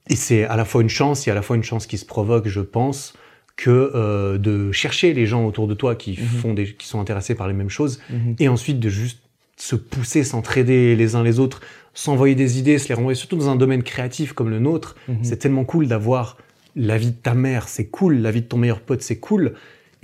Et 0.09 0.17
c'est 0.17 0.45
à 0.45 0.57
la 0.57 0.65
fois 0.65 0.83
une 0.83 0.89
chance 0.89 1.27
et 1.27 1.31
à 1.31 1.35
la 1.35 1.43
fois 1.43 1.57
une 1.57 1.63
chance 1.65 1.87
qui 1.87 1.99
se 1.99 2.05
provoque, 2.05 2.47
je 2.47 2.61
pense, 2.61 3.15
que 3.57 3.91
euh, 3.95 4.37
de 4.37 4.71
chercher 4.71 5.15
les 5.15 5.27
gens 5.27 5.47
autour 5.47 5.67
de 5.67 5.75
toi 5.75 5.97
qui 5.97 6.15
font 6.15 6.53
des, 6.53 6.75
qui 6.75 6.87
sont 6.87 7.01
intéressés 7.01 7.35
par 7.35 7.49
les 7.49 7.55
mêmes 7.55 7.71
choses, 7.71 8.01
et 8.39 8.49
ensuite 8.49 8.81
de 8.81 8.89
juste 8.91 9.21
se 9.57 9.75
pousser, 9.75 10.23
s'entraider 10.23 10.95
les 10.95 11.15
uns 11.15 11.23
les 11.23 11.39
autres, 11.39 11.63
s'envoyer 11.95 12.35
des 12.35 12.59
idées, 12.59 12.79
se 12.79 12.89
les 12.89 12.95
renvoyer, 12.95 13.17
surtout 13.17 13.37
dans 13.37 13.49
un 13.49 13.57
domaine 13.57 13.83
créatif 13.83 14.35
comme 14.35 14.51
le 14.51 14.59
nôtre. 14.59 14.95
C'est 15.23 15.39
tellement 15.39 15.65
cool 15.65 15.89
d'avoir 15.89 16.37
l'avis 16.77 17.13
de 17.13 17.17
ta 17.17 17.35
mère, 17.35 17.69
c'est 17.69 17.87
cool, 17.87 18.19
l'avis 18.19 18.43
de 18.43 18.47
ton 18.47 18.59
meilleur 18.59 18.81
pote, 18.81 19.01
c'est 19.01 19.19
cool. 19.19 19.55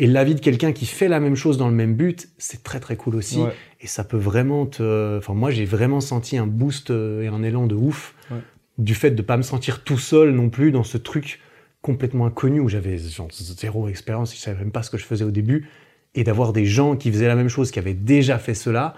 Et 0.02 0.06
l'avis 0.08 0.34
de 0.34 0.40
quelqu'un 0.40 0.72
qui 0.72 0.86
fait 0.86 1.06
la 1.06 1.20
même 1.20 1.36
chose 1.36 1.58
dans 1.58 1.68
le 1.68 1.74
même 1.74 1.94
but, 1.94 2.28
c'est 2.36 2.62
très 2.64 2.80
très 2.80 2.96
cool 2.96 3.14
aussi. 3.14 3.38
Ouais. 3.38 3.52
Et 3.80 3.86
ça 3.86 4.02
peut 4.02 4.16
vraiment 4.16 4.66
te. 4.66 5.16
Enfin, 5.18 5.32
moi, 5.34 5.50
j'ai 5.52 5.64
vraiment 5.64 6.00
senti 6.00 6.36
un 6.36 6.46
boost 6.48 6.90
euh, 6.90 7.22
et 7.22 7.28
un 7.28 7.42
élan 7.42 7.66
de 7.68 7.74
ouf 7.76 8.14
Ouais. 8.30 8.38
du 8.78 8.94
fait 8.94 9.12
de 9.12 9.22
pas 9.22 9.36
me 9.36 9.42
sentir 9.42 9.84
tout 9.84 9.98
seul 9.98 10.30
non 10.32 10.48
plus 10.50 10.72
dans 10.72 10.82
ce 10.82 10.98
truc 10.98 11.38
complètement 11.82 12.26
inconnu 12.26 12.58
où 12.60 12.68
j'avais 12.68 12.96
zéro 12.98 13.88
expérience, 13.88 14.34
je 14.34 14.40
savais 14.40 14.58
même 14.58 14.70
pas 14.72 14.82
ce 14.82 14.90
que 14.90 14.98
je 14.98 15.04
faisais 15.04 15.24
au 15.24 15.30
début. 15.30 15.68
Et 16.14 16.24
d'avoir 16.24 16.52
des 16.52 16.66
gens 16.66 16.96
qui 16.96 17.10
faisaient 17.12 17.28
la 17.28 17.36
même 17.36 17.48
chose, 17.48 17.70
qui 17.70 17.78
avaient 17.78 17.94
déjà 17.94 18.38
fait 18.38 18.54
cela, 18.54 18.94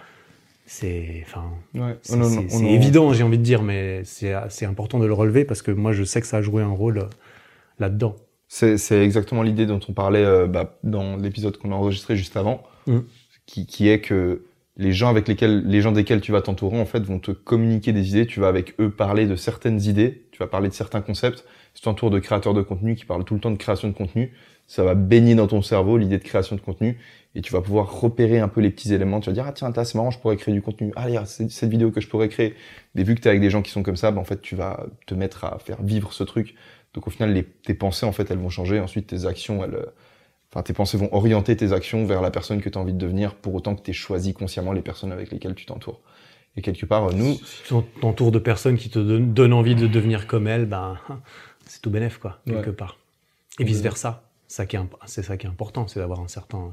c'est. 0.66 1.22
Enfin. 1.26 1.44
Ouais. 1.74 1.96
C'est 2.02 2.14
en- 2.14 2.64
évident, 2.66 3.12
j'ai 3.12 3.22
envie 3.24 3.38
de 3.38 3.42
dire, 3.42 3.62
mais 3.62 4.02
c'est 4.04 4.34
c'est 4.48 4.64
important 4.66 4.98
de 4.98 5.06
le 5.06 5.12
relever 5.12 5.44
parce 5.44 5.60
que 5.60 5.70
moi, 5.70 5.92
je 5.92 6.02
sais 6.04 6.20
que 6.22 6.26
ça 6.26 6.38
a 6.38 6.42
joué 6.42 6.62
un 6.62 6.68
rôle 6.70 6.98
euh, 6.98 7.04
là-dedans. 7.78 8.16
C'est 8.48 9.02
exactement 9.02 9.42
l'idée 9.42 9.66
dont 9.66 9.80
on 9.88 9.92
parlait 9.92 10.24
euh, 10.24 10.46
bah, 10.46 10.78
dans 10.84 11.16
l'épisode 11.16 11.56
qu'on 11.56 11.72
a 11.72 11.74
enregistré 11.74 12.16
juste 12.16 12.36
avant, 12.36 12.62
Mm. 12.86 12.98
qui, 13.46 13.66
qui 13.66 13.88
est 13.88 14.00
que 14.00 14.44
les 14.76 14.92
gens 14.92 15.08
avec 15.08 15.26
lesquels, 15.28 15.62
les 15.66 15.80
gens 15.80 15.92
desquels 15.92 16.20
tu 16.20 16.32
vas 16.32 16.42
t'entourer, 16.42 16.78
en 16.80 16.84
fait, 16.84 17.00
vont 17.00 17.18
te 17.18 17.30
communiquer 17.30 17.92
des 17.92 18.10
idées. 18.10 18.26
Tu 18.26 18.40
vas 18.40 18.48
avec 18.48 18.74
eux 18.80 18.90
parler 18.90 19.26
de 19.26 19.36
certaines 19.36 19.80
idées, 19.82 20.26
tu 20.32 20.38
vas 20.38 20.46
parler 20.48 20.68
de 20.68 20.74
certains 20.74 21.00
concepts. 21.00 21.44
Si 21.74 21.80
tu 21.80 21.82
t'entoures 21.82 22.10
de 22.10 22.18
créateurs 22.18 22.54
de 22.54 22.62
contenu 22.62 22.94
qui 22.94 23.04
parlent 23.04 23.24
tout 23.24 23.34
le 23.34 23.40
temps 23.40 23.50
de 23.50 23.56
création 23.56 23.88
de 23.88 23.94
contenu, 23.94 24.32
ça 24.66 24.82
va 24.82 24.94
baigner 24.94 25.34
dans 25.34 25.46
ton 25.46 25.62
cerveau 25.62 25.96
l'idée 25.96 26.18
de 26.18 26.24
création 26.24 26.56
de 26.56 26.60
contenu 26.60 26.98
et 27.34 27.42
tu 27.42 27.52
vas 27.52 27.60
pouvoir 27.60 28.00
repérer 28.00 28.38
un 28.38 28.48
peu 28.48 28.60
les 28.60 28.70
petits 28.70 28.92
éléments. 28.94 29.20
Tu 29.20 29.28
vas 29.30 29.34
dire 29.34 29.44
ah 29.46 29.52
tiens, 29.52 29.72
c'est 29.74 29.94
marrant, 29.94 30.10
je 30.10 30.18
pourrais 30.18 30.36
créer 30.36 30.54
du 30.54 30.62
contenu. 30.62 30.92
Ah, 30.96 31.04
regarde, 31.04 31.26
c'est 31.26 31.50
cette 31.50 31.70
vidéo 31.70 31.90
que 31.90 32.00
je 32.00 32.08
pourrais 32.08 32.28
créer. 32.28 32.54
Et 32.96 33.02
vu 33.04 33.14
que 33.14 33.20
tu 33.20 33.26
es 33.26 33.30
avec 33.30 33.40
des 33.40 33.50
gens 33.50 33.62
qui 33.62 33.70
sont 33.70 33.82
comme 33.82 33.96
ça, 33.96 34.10
bah, 34.10 34.20
en 34.20 34.24
fait, 34.24 34.40
tu 34.40 34.56
vas 34.56 34.86
te 35.06 35.14
mettre 35.14 35.44
à 35.44 35.58
faire 35.58 35.82
vivre 35.82 36.12
ce 36.12 36.24
truc. 36.24 36.54
Donc 36.94 37.06
au 37.06 37.10
final, 37.10 37.32
les, 37.32 37.44
tes 37.44 37.74
pensées, 37.74 38.06
en 38.06 38.12
fait, 38.12 38.30
elles 38.30 38.38
vont 38.38 38.48
changer. 38.50 38.80
Ensuite, 38.80 39.08
tes 39.08 39.26
actions, 39.26 39.64
elles, 39.64 39.78
enfin, 40.52 40.62
tes 40.62 40.72
pensées 40.72 40.96
vont 40.96 41.12
orienter 41.12 41.56
tes 41.56 41.72
actions 41.72 42.06
vers 42.06 42.22
la 42.22 42.30
personne 42.30 42.60
que 42.60 42.68
tu 42.68 42.78
as 42.78 42.80
envie 42.80 42.92
de 42.92 42.98
devenir, 42.98 43.34
pour 43.34 43.54
autant 43.54 43.74
que 43.74 43.82
tu 43.82 43.90
aies 43.90 43.94
choisi 43.94 44.32
consciemment 44.34 44.72
les 44.72 44.82
personnes 44.82 45.12
avec 45.12 45.30
lesquelles 45.32 45.54
tu 45.56 45.66
t'entoures. 45.66 46.00
Et 46.56 46.62
quelque 46.62 46.86
part, 46.86 47.12
nous, 47.12 47.34
Si 47.34 47.42
tu 47.66 47.74
t'entoures 48.00 48.30
de 48.30 48.38
personnes 48.38 48.76
qui 48.78 48.88
te 48.88 48.98
donnent, 49.00 49.52
envie 49.52 49.74
de 49.74 49.88
devenir 49.88 50.28
comme 50.28 50.46
elles, 50.46 50.66
ben, 50.66 50.98
c'est 51.66 51.82
tout 51.82 51.90
bénef, 51.90 52.18
quoi, 52.18 52.40
quelque 52.46 52.70
Ouais. 52.70 52.76
part. 52.76 52.96
Et 53.58 53.64
vice 53.64 53.80
versa. 53.80 54.22
Ça 54.46 54.66
qui 54.66 54.76
est 54.76 54.78
imp- 54.78 54.94
C'est 55.06 55.22
ça 55.24 55.36
qui 55.36 55.46
est 55.46 55.50
important, 55.50 55.88
c'est 55.88 55.98
d'avoir 55.98 56.20
un 56.20 56.28
certain, 56.28 56.72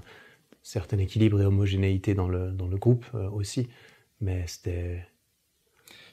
certain 0.61 0.99
équilibre 0.99 1.41
et 1.41 1.45
homogénéité 1.45 2.13
dans 2.13 2.27
le, 2.27 2.51
dans 2.51 2.67
le 2.67 2.77
groupe 2.77 3.05
euh, 3.15 3.27
aussi. 3.31 3.69
Mais 4.19 4.43
c'était. 4.45 5.03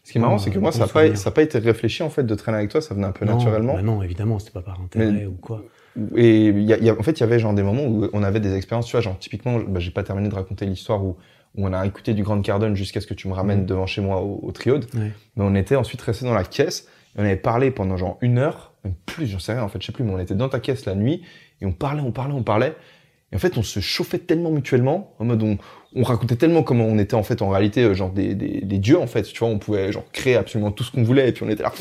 Ce 0.08 0.12
qui 0.12 0.18
est 0.18 0.20
marrant, 0.22 0.38
c'est 0.38 0.50
que 0.50 0.58
moi, 0.58 0.72
ça 0.72 0.80
n'a 0.80 0.86
pas, 0.86 1.14
ça 1.16 1.30
été 1.36 1.58
réfléchi, 1.58 2.02
en 2.02 2.08
fait, 2.08 2.22
de 2.22 2.34
traîner 2.34 2.56
avec 2.56 2.70
toi, 2.70 2.80
ça 2.80 2.94
venait 2.94 3.06
un 3.06 3.12
peu 3.12 3.26
non, 3.26 3.36
naturellement. 3.36 3.74
bah 3.74 3.82
non, 3.82 4.02
évidemment, 4.02 4.38
c'était 4.38 4.52
pas 4.52 4.62
par 4.62 4.80
intérêt 4.80 5.12
Mais- 5.12 5.26
ou 5.26 5.32
quoi. 5.32 5.62
Et 6.16 6.46
il 6.46 6.62
y 6.62 6.72
a, 6.72 6.78
il 6.78 6.84
y 6.84 6.88
a- 6.88 6.98
en 6.98 7.02
fait, 7.02 7.12
il 7.12 7.20
y 7.20 7.22
avait 7.24 7.38
genre 7.38 7.52
des 7.52 7.62
moments 7.62 7.84
où 7.84 8.08
on 8.14 8.22
avait 8.22 8.40
des 8.40 8.54
expériences, 8.54 8.86
tu 8.86 8.92
vois, 8.92 9.02
genre 9.02 9.18
typiquement, 9.18 9.58
bah, 9.58 9.80
j'ai 9.80 9.90
pas 9.90 10.02
terminé 10.04 10.30
de 10.30 10.34
raconter 10.34 10.64
l'histoire 10.64 11.04
où, 11.04 11.16
où 11.56 11.66
on 11.66 11.72
a 11.74 11.84
écouté 11.86 12.14
du 12.14 12.22
Grand 12.22 12.40
Cardone 12.40 12.74
jusqu'à 12.74 13.02
ce 13.02 13.06
que 13.06 13.12
tu 13.14 13.28
me 13.28 13.34
ramènes 13.34 13.60
Mhm. 13.60 13.66
devant 13.66 13.86
chez 13.86 14.00
moi 14.00 14.22
au, 14.22 14.40
au 14.42 14.50
Triode. 14.52 14.86
Ouais. 14.94 15.12
Mais 15.36 15.44
on 15.44 15.54
était 15.54 15.76
ensuite 15.76 16.00
resté 16.00 16.24
dans 16.24 16.32
la 16.34 16.44
caisse 16.44 16.88
et 17.16 17.20
on 17.20 17.24
avait 17.24 17.36
parlé 17.36 17.70
pendant 17.70 17.98
genre 17.98 18.16
une 18.22 18.38
heure, 18.38 18.72
même 18.84 18.94
plus, 19.04 19.26
j'en 19.26 19.38
sais 19.40 19.52
rien 19.52 19.62
en 19.62 19.68
fait, 19.68 19.82
je 19.82 19.86
sais 19.88 19.92
plus, 19.92 20.04
mais 20.04 20.12
on 20.12 20.18
était 20.18 20.34
dans 20.34 20.48
ta 20.48 20.60
caisse 20.60 20.86
la 20.86 20.94
nuit 20.94 21.22
et 21.60 21.66
on 21.66 21.72
parlait, 21.72 22.00
on 22.02 22.12
parlait, 22.12 22.32
on 22.34 22.42
parlait. 22.44 22.74
Et 23.30 23.36
en 23.36 23.38
fait, 23.38 23.58
on 23.58 23.62
se 23.62 23.80
chauffait 23.80 24.18
tellement 24.18 24.50
mutuellement, 24.50 25.12
en 25.18 25.26
mode 25.26 25.42
on, 25.42 25.58
on 25.94 26.02
racontait 26.02 26.36
tellement 26.36 26.62
comment 26.62 26.84
on 26.84 26.98
était 26.98 27.14
en 27.14 27.22
fait 27.22 27.40
en 27.42 27.48
réalité 27.48 27.82
euh, 27.82 27.94
genre 27.94 28.10
des, 28.10 28.34
des, 28.34 28.60
des 28.62 28.78
dieux 28.78 28.98
en 28.98 29.06
fait, 29.06 29.22
tu 29.22 29.38
vois, 29.38 29.48
on 29.48 29.58
pouvait 29.58 29.90
genre 29.92 30.04
créer 30.12 30.36
absolument 30.36 30.70
tout 30.70 30.84
ce 30.84 30.92
qu'on 30.92 31.02
voulait 31.02 31.28
et 31.28 31.32
puis 31.32 31.44
on 31.44 31.48
était 31.48 31.62
là, 31.62 31.72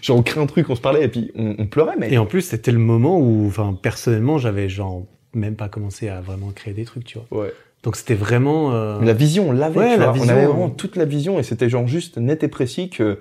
genre 0.00 0.16
on 0.18 0.22
crée 0.22 0.40
un 0.40 0.46
truc, 0.46 0.70
on 0.70 0.74
se 0.74 0.80
parlait 0.80 1.04
et 1.04 1.08
puis 1.08 1.30
on, 1.34 1.54
on 1.58 1.66
pleurait, 1.66 1.96
mais 1.98 2.12
Et 2.12 2.18
en 2.18 2.26
plus, 2.26 2.40
c'était 2.42 2.72
le 2.72 2.78
moment 2.78 3.18
où, 3.18 3.46
enfin, 3.46 3.76
personnellement, 3.80 4.38
j'avais 4.38 4.68
genre 4.68 5.02
même 5.34 5.54
pas 5.56 5.68
commencé 5.68 6.08
à 6.08 6.20
vraiment 6.20 6.50
créer 6.54 6.74
des 6.74 6.84
trucs, 6.84 7.04
tu 7.04 7.18
vois. 7.18 7.42
ouais. 7.44 7.52
Donc 7.82 7.96
c'était 7.96 8.14
vraiment. 8.14 8.72
euh, 8.72 9.00
la 9.02 9.12
vision, 9.12 9.48
on 9.48 9.52
l'avait, 9.52 9.78
Ouais, 9.78 9.96
on 9.98 10.02
avait 10.02 10.20
ouais. 10.20 10.46
vraiment 10.46 10.70
toute 10.70 10.96
la 10.96 11.04
vision 11.04 11.38
et 11.40 11.42
c'était 11.42 11.68
genre 11.68 11.86
juste 11.88 12.16
net 12.16 12.42
et 12.44 12.48
précis 12.48 12.90
que 12.90 13.18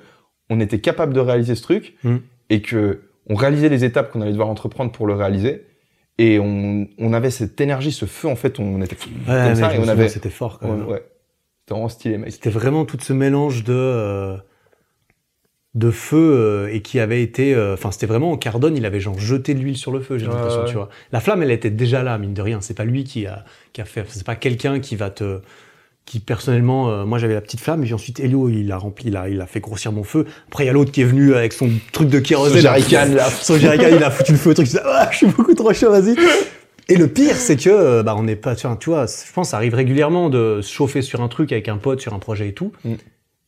on 0.49 0.59
était 0.59 0.79
capable 0.79 1.13
de 1.13 1.19
réaliser 1.19 1.55
ce 1.55 1.61
truc 1.63 1.95
Mm. 2.03 2.17
et 2.51 2.61
que 2.61 3.01
on 3.27 3.35
réalisait 3.35 3.69
les 3.69 3.83
étapes 3.85 4.11
qu'on 4.11 4.21
allait 4.21 4.31
devoir 4.31 4.49
entreprendre 4.49 4.91
pour 4.91 5.07
le 5.07 5.13
réaliser 5.15 5.65
et 6.21 6.39
on, 6.39 6.87
on 6.99 7.13
avait 7.13 7.31
cette 7.31 7.59
énergie, 7.59 7.91
ce 7.91 8.05
feu 8.05 8.27
en 8.27 8.35
fait, 8.35 8.59
on 8.59 8.81
était 8.81 8.95
ouais, 9.27 9.47
comme 9.47 9.55
ça 9.55 9.73
et 9.73 9.79
on 9.79 9.87
avait 9.87 10.07
C'était 10.07 10.29
fort 10.29 10.59
quand 10.59 10.71
même. 10.71 10.87
ouais. 10.87 11.03
C'était 11.61 11.73
vraiment 11.73 11.89
stylé 11.89 12.17
mec. 12.17 12.31
C'était 12.31 12.49
vraiment 12.49 12.85
tout 12.85 12.97
ce 13.01 13.13
mélange 13.13 13.63
de 13.63 13.73
euh, 13.73 14.37
de 15.73 15.89
feu 15.89 16.17
euh, 16.17 16.73
et 16.73 16.81
qui 16.81 16.99
avait 16.99 17.23
été, 17.23 17.55
euh, 17.55 17.73
enfin 17.73 17.91
c'était 17.91 18.05
vraiment 18.05 18.37
Cardone, 18.37 18.75
il 18.77 18.85
avait 18.85 18.99
genre 18.99 19.17
jeté 19.17 19.53
de 19.53 19.59
l'huile 19.59 19.77
sur 19.77 19.91
le 19.91 20.01
feu, 20.01 20.17
j'ai 20.17 20.27
l'impression, 20.27 20.65
tu 20.65 20.75
vois. 20.75 20.89
La 21.11 21.21
flamme, 21.21 21.41
elle 21.43 21.51
était 21.51 21.69
déjà 21.69 22.03
là, 22.03 22.17
mine 22.17 22.33
de 22.33 22.41
rien. 22.41 22.61
C'est 22.61 22.75
pas 22.75 22.85
lui 22.85 23.03
qui 23.03 23.25
a 23.25 23.45
qui 23.73 23.81
a 23.81 23.85
fait, 23.85 24.05
c'est 24.09 24.25
pas 24.25 24.35
quelqu'un 24.35 24.79
qui 24.79 24.95
va 24.95 25.09
te 25.09 25.39
qui 26.05 26.19
personnellement, 26.19 26.89
euh, 26.89 27.05
moi 27.05 27.19
j'avais 27.19 27.33
la 27.35 27.41
petite 27.41 27.59
flamme, 27.59 27.81
et 27.81 27.85
puis 27.85 27.93
ensuite 27.93 28.19
Elio 28.19 28.49
il 28.49 28.71
a 28.71 28.77
rempli, 28.77 29.07
il 29.07 29.17
a, 29.17 29.29
il 29.29 29.39
a 29.39 29.45
fait 29.45 29.59
grossir 29.59 29.91
mon 29.91 30.03
feu. 30.03 30.25
Après 30.47 30.63
il 30.63 30.67
y 30.67 30.69
a 30.69 30.73
l'autre 30.73 30.91
qui 30.91 31.01
est 31.01 31.05
venu 31.05 31.35
avec 31.35 31.53
son 31.53 31.69
truc 31.91 32.09
de 32.09 32.19
kérosène, 32.19 32.61
Son 33.41 33.57
jerrycan, 33.57 33.87
il 33.91 34.03
a 34.03 34.11
foutu 34.11 34.31
le 34.33 34.37
feu 34.37 34.49
au 34.51 34.53
truc. 34.53 34.67
Je 34.67 34.77
ah, 34.83 35.09
je 35.11 35.17
suis 35.17 35.27
beaucoup 35.27 35.53
trop 35.53 35.73
chaud, 35.73 35.91
vas-y. 35.91 36.15
Et 36.89 36.95
le 36.97 37.07
pire, 37.07 37.35
c'est 37.35 37.55
que 37.55 37.69
euh, 37.69 38.03
bah 38.03 38.15
on 38.17 38.23
n'est 38.23 38.35
pas, 38.35 38.55
tu 38.55 38.67
vois, 38.89 39.05
je 39.05 39.31
pense 39.33 39.49
ça 39.49 39.57
arrive 39.57 39.75
régulièrement 39.75 40.29
de 40.29 40.59
se 40.61 40.73
chauffer 40.73 41.01
sur 41.01 41.21
un 41.21 41.27
truc 41.29 41.51
avec 41.51 41.69
un 41.69 41.77
pote, 41.77 42.01
sur 42.01 42.13
un 42.13 42.19
projet 42.19 42.49
et 42.49 42.53
tout. 42.53 42.73
Mm. 42.83 42.95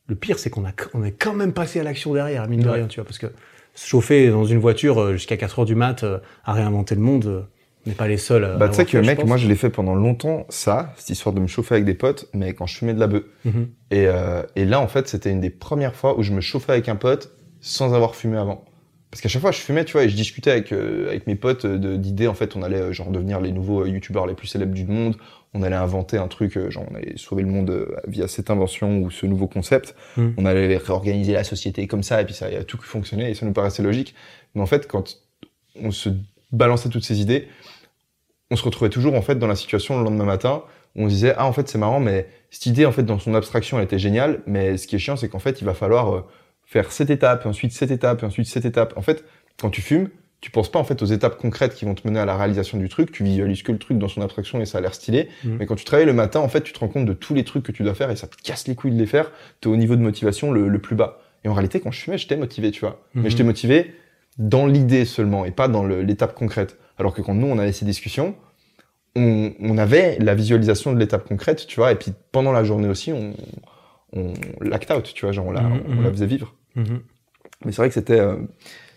Le 0.07 0.15
pire, 0.15 0.39
c'est 0.39 0.49
qu'on 0.49 0.65
a, 0.65 0.71
on 0.93 1.03
est 1.03 1.11
quand 1.11 1.33
même 1.33 1.53
passé 1.53 1.79
à 1.79 1.83
l'action 1.83 2.13
derrière, 2.13 2.47
mine 2.47 2.61
de 2.61 2.67
Ouais. 2.69 2.75
rien, 2.75 2.87
tu 2.87 2.99
vois, 2.99 3.05
parce 3.05 3.17
que 3.17 3.27
se 3.73 3.87
chauffer 3.87 4.29
dans 4.29 4.45
une 4.45 4.59
voiture 4.59 5.01
euh, 5.01 5.13
jusqu'à 5.13 5.35
4 5.37 5.59
heures 5.59 5.65
du 5.65 5.75
mat 5.75 6.03
euh, 6.03 6.19
à 6.45 6.53
réinventer 6.53 6.95
le 6.95 7.01
monde, 7.01 7.47
on 7.85 7.89
n'est 7.89 7.95
pas 7.95 8.07
les 8.07 8.17
seuls. 8.17 8.45
à 8.45 8.55
Bah 8.55 8.69
tu 8.69 8.75
sais 8.75 8.85
que 8.85 8.97
mec, 8.97 9.25
moi 9.25 9.37
je 9.37 9.47
l'ai 9.47 9.55
fait 9.55 9.69
pendant 9.69 9.95
longtemps 9.95 10.45
ça, 10.49 10.93
cette 10.97 11.09
histoire 11.09 11.33
de 11.33 11.39
me 11.39 11.47
chauffer 11.47 11.75
avec 11.75 11.85
des 11.85 11.93
potes, 11.93 12.29
mais 12.33 12.53
quand 12.53 12.65
je 12.65 12.77
fumais 12.77 12.93
de 12.93 12.99
la 12.99 13.07
bœuf. 13.07 13.23
Mhm. 13.45 13.67
Et, 13.91 14.07
euh, 14.07 14.43
et 14.55 14.65
là, 14.65 14.79
en 14.79 14.87
fait, 14.87 15.07
c'était 15.07 15.31
une 15.31 15.41
des 15.41 15.49
premières 15.49 15.95
fois 15.95 16.17
où 16.17 16.23
je 16.23 16.31
me 16.31 16.41
chauffais 16.41 16.71
avec 16.71 16.89
un 16.89 16.95
pote 16.95 17.31
sans 17.61 17.93
avoir 17.93 18.15
fumé 18.15 18.37
avant. 18.37 18.65
Parce 19.13 19.21
qu'à 19.21 19.29
chaque 19.29 19.43
fois, 19.43 19.51
je 19.51 19.59
fumais, 19.59 19.85
tu 19.85 19.91
vois, 19.91 20.05
et 20.05 20.09
je 20.09 20.15
discutais 20.15 20.49
avec, 20.49 20.71
euh, 20.71 21.07
avec 21.09 21.27
mes 21.27 21.35
potes 21.35 21.65
euh, 21.65 21.97
d'idées. 21.97 22.25
En 22.25 22.33
fait, 22.33 22.55
on 22.55 22.63
allait 22.63 22.81
euh, 22.81 22.93
genre 22.93 23.11
devenir 23.11 23.39
les 23.41 23.51
nouveaux 23.51 23.85
youtubeurs 23.85 24.25
les 24.25 24.33
plus 24.33 24.47
célèbres 24.47 24.73
du 24.73 24.85
monde. 24.85 25.17
On 25.53 25.61
allait 25.61 25.75
inventer 25.75 26.17
un 26.17 26.27
truc, 26.27 26.57
genre 26.71 26.83
on 26.89 26.95
allait 26.95 27.13
sauver 27.15 27.43
le 27.43 27.49
monde 27.49 27.95
via 28.07 28.27
cette 28.27 28.49
invention 28.49 29.03
ou 29.03 29.11
ce 29.11 29.27
nouveau 29.27 29.45
concept. 29.45 29.95
Mm. 30.17 30.29
On 30.37 30.45
allait 30.47 30.77
réorganiser 30.77 31.33
la 31.33 31.43
société 31.43 31.85
comme 31.85 32.01
ça, 32.01 32.21
et 32.21 32.25
puis 32.25 32.33
ça 32.33 32.47
a 32.47 32.63
tout 32.63 32.79
fonctionné, 32.81 33.29
et 33.29 33.35
ça 33.35 33.45
nous 33.45 33.53
paraissait 33.53 33.83
logique. 33.83 34.15
Mais 34.55 34.63
en 34.63 34.65
fait, 34.65 34.87
quand 34.87 35.19
on 35.79 35.91
se 35.91 36.09
balançait 36.51 36.89
toutes 36.89 37.05
ces 37.05 37.21
idées, 37.21 37.47
on 38.53 38.55
se 38.55 38.63
retrouvait 38.63 38.91
toujours 38.91 39.15
en 39.15 39.21
fait 39.23 39.39
dans 39.39 39.47
la 39.47 39.55
situation 39.55 39.97
le 39.97 40.03
lendemain 40.03 40.25
matin 40.25 40.61
où 40.95 41.03
on 41.03 41.09
se 41.09 41.13
disait 41.15 41.33
ah 41.37 41.47
en 41.47 41.53
fait 41.53 41.67
c'est 41.67 41.79
marrant 41.79 41.99
mais 41.99 42.27
cette 42.51 42.67
idée 42.67 42.85
en 42.85 42.91
fait 42.91 43.01
dans 43.01 43.17
son 43.17 43.33
abstraction 43.33 43.79
elle 43.79 43.85
était 43.85 43.97
géniale 43.97 44.41
mais 44.45 44.77
ce 44.77 44.85
qui 44.85 44.95
est 44.95 44.99
chiant 44.99 45.15
c'est 45.15 45.27
qu'en 45.27 45.39
fait 45.39 45.59
il 45.59 45.65
va 45.65 45.73
falloir 45.73 46.13
euh, 46.13 46.21
faire 46.63 46.91
cette 46.91 47.09
étape 47.09 47.45
et 47.45 47.49
ensuite 47.49 47.71
cette 47.71 47.89
étape 47.89 48.21
et 48.21 48.25
ensuite 48.27 48.45
cette 48.47 48.65
étape. 48.65 48.93
En 48.95 49.01
fait 49.01 49.25
quand 49.59 49.71
tu 49.71 49.81
fumes 49.81 50.09
tu 50.39 50.51
penses 50.51 50.71
pas 50.71 50.77
en 50.77 50.83
fait 50.83 51.01
aux 51.01 51.05
étapes 51.05 51.37
concrètes 51.37 51.73
qui 51.73 51.85
vont 51.85 51.95
te 51.95 52.05
mener 52.07 52.19
à 52.19 52.25
la 52.25 52.35
réalisation 52.35 52.77
du 52.77 52.89
truc. 52.89 53.13
Tu 53.13 53.23
visualises 53.23 53.63
que 53.63 53.71
le 53.71 53.77
truc 53.77 53.97
dans 53.97 54.09
son 54.09 54.21
abstraction 54.21 54.59
et 54.59 54.65
ça 54.65 54.79
a 54.79 54.81
l'air 54.81 54.93
stylé. 54.93 55.29
Mhm. 55.45 55.55
mais 55.57 55.65
quand 55.65 55.75
tu 55.75 55.85
travailles 55.85 56.05
le 56.05 56.13
matin 56.13 56.41
en 56.41 56.49
fait 56.49 56.61
tu 56.61 56.73
te 56.73 56.79
rends 56.79 56.89
compte 56.89 57.05
de 57.05 57.13
tous 57.13 57.33
les 57.33 57.43
trucs 57.43 57.63
que 57.63 57.71
tu 57.71 57.81
dois 57.81 57.95
faire 57.95 58.11
et 58.11 58.15
ça 58.15 58.27
te 58.27 58.35
casse 58.43 58.67
les 58.67 58.75
couilles 58.75 58.91
de 58.91 58.99
les 58.99 59.07
faire. 59.07 59.31
T'es 59.61 59.67
au 59.69 59.75
niveau 59.77 59.95
de 59.95 60.01
motivation 60.01 60.51
le, 60.51 60.67
le 60.67 60.79
plus 60.79 60.95
bas. 60.95 61.21
Et 61.43 61.49
en 61.49 61.53
réalité 61.53 61.79
quand 61.79 61.91
je 61.91 61.99
fumais 61.99 62.19
j'étais 62.19 62.37
motivé 62.37 62.69
tu 62.69 62.81
vois. 62.81 63.01
Mhm. 63.15 63.23
mais 63.23 63.29
j'étais 63.31 63.43
motivé 63.43 63.95
dans 64.37 64.67
l'idée 64.67 65.05
seulement 65.05 65.43
et 65.43 65.51
pas 65.51 65.67
dans 65.67 65.85
l'étape 65.85 66.35
concrète. 66.35 66.77
Alors 66.99 67.15
que 67.15 67.23
quand 67.23 67.33
nous 67.33 67.47
on 67.47 67.57
avait 67.57 67.71
ces 67.71 67.85
discussions 67.85 68.35
on, 69.15 69.53
on 69.59 69.77
avait 69.77 70.17
la 70.19 70.33
visualisation 70.35 70.93
de 70.93 70.99
l'étape 70.99 71.27
concrète, 71.27 71.67
tu 71.67 71.75
vois, 71.79 71.91
et 71.91 71.95
puis 71.95 72.11
pendant 72.31 72.51
la 72.51 72.63
journée 72.63 72.87
aussi, 72.89 73.11
on, 73.13 73.33
on 74.13 74.33
l'act 74.61 74.91
out, 74.91 75.11
tu 75.13 75.25
vois, 75.25 75.31
genre 75.31 75.47
on 75.47 75.51
la, 75.51 75.61
Mhm, 75.61 75.97
on 75.99 76.01
la 76.01 76.09
faisait 76.11 76.25
vivre. 76.25 76.55
Mhm. 76.75 77.01
Mais 77.65 77.71
c'est 77.71 77.77
vrai 77.77 77.87
que 77.89 77.93
c'était, 77.93 78.19
euh, 78.19 78.35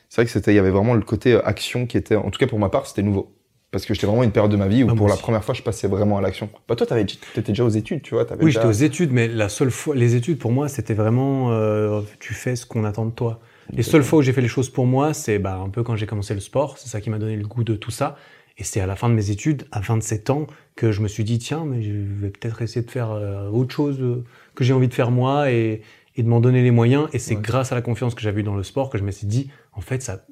c'est 0.08 0.22
vrai 0.22 0.26
que 0.26 0.32
c'était, 0.32 0.52
il 0.52 0.56
y 0.56 0.58
avait 0.58 0.70
vraiment 0.70 0.94
le 0.94 1.02
côté 1.02 1.34
euh, 1.34 1.46
action 1.46 1.86
qui 1.86 1.96
était, 1.96 2.16
en 2.16 2.30
tout 2.30 2.38
cas 2.38 2.46
pour 2.46 2.58
ma 2.58 2.68
part, 2.68 2.86
c'était 2.86 3.02
nouveau. 3.02 3.32
Parce 3.72 3.84
que 3.84 3.92
j'étais 3.94 4.06
vraiment 4.06 4.22
une 4.22 4.30
période 4.30 4.50
de 4.50 4.56
ma 4.56 4.68
vie 4.68 4.84
où 4.84 4.88
Ah, 4.90 4.94
pour 4.94 5.08
la 5.08 5.14
aussi. 5.14 5.22
première 5.22 5.44
fois, 5.44 5.52
je 5.52 5.60
passais 5.60 5.88
vraiment 5.88 6.16
à 6.16 6.20
l'action. 6.22 6.48
Bah 6.68 6.76
toi, 6.76 6.86
t'avais, 6.86 7.04
t'étais 7.04 7.52
déjà 7.52 7.64
aux 7.64 7.68
études, 7.68 8.00
tu 8.00 8.14
vois, 8.14 8.24
t'avais 8.24 8.42
Oui, 8.42 8.46
déjà... 8.50 8.60
j'étais 8.60 8.68
aux 8.70 8.84
études, 8.86 9.12
mais 9.12 9.28
la 9.28 9.48
seule 9.48 9.70
fois, 9.72 9.94
les 9.94 10.14
études 10.14 10.38
pour 10.38 10.52
moi, 10.52 10.68
c'était 10.68 10.94
vraiment, 10.94 11.50
euh, 11.52 12.00
tu 12.20 12.32
fais 12.32 12.56
ce 12.56 12.64
qu'on 12.64 12.84
attend 12.84 13.04
de 13.04 13.10
toi. 13.10 13.40
Les 13.72 13.82
seules 13.82 14.04
fois 14.04 14.20
où 14.20 14.22
j'ai 14.22 14.32
fait 14.32 14.40
les 14.40 14.48
choses 14.48 14.70
pour 14.70 14.86
moi, 14.86 15.12
c'est 15.12 15.38
bah, 15.40 15.56
un 15.56 15.68
peu 15.68 15.82
quand 15.82 15.96
j'ai 15.96 16.06
commencé 16.06 16.32
le 16.32 16.40
sport, 16.40 16.78
c'est 16.78 16.88
ça 16.88 17.00
qui 17.00 17.10
m'a 17.10 17.18
donné 17.18 17.36
le 17.36 17.46
goût 17.46 17.64
de 17.64 17.74
tout 17.74 17.90
ça. 17.90 18.16
Et 18.58 18.64
c'est 18.64 18.80
à 18.80 18.86
la 18.86 18.96
fin 18.96 19.08
de 19.10 19.14
mes 19.14 19.30
études, 19.30 19.66
à 19.70 19.80
27 19.80 20.30
ans, 20.30 20.46
que 20.76 20.90
je 20.92 21.00
me 21.02 21.08
suis 21.08 21.24
dit, 21.24 21.38
tiens, 21.38 21.64
mais 21.66 21.82
je 21.82 21.92
vais 21.92 22.30
peut-être 22.30 22.62
essayer 22.62 22.84
de 22.84 22.90
faire 22.90 23.10
euh, 23.10 23.48
autre 23.48 23.74
chose 23.74 23.98
euh, 24.00 24.24
que 24.54 24.64
j'ai 24.64 24.72
envie 24.72 24.88
de 24.88 24.94
faire 24.94 25.10
moi 25.10 25.50
et, 25.52 25.82
et 26.16 26.22
de 26.22 26.28
m'en 26.28 26.40
donner 26.40 26.62
les 26.62 26.70
moyens. 26.70 27.08
Et 27.12 27.18
c'est 27.18 27.34
Ouais. 27.36 27.42
grâce 27.42 27.72
à 27.72 27.74
la 27.74 27.82
confiance 27.82 28.14
que 28.14 28.22
j'avais 28.22 28.40
eue 28.40 28.44
dans 28.44 28.56
le 28.56 28.62
sport 28.62 28.88
que 28.88 28.96
je 28.98 29.04
me 29.04 29.10
suis 29.10 29.26
dit, 29.26 29.50
en 29.72 29.82
fait, 29.82 30.02
ça, 30.02 30.24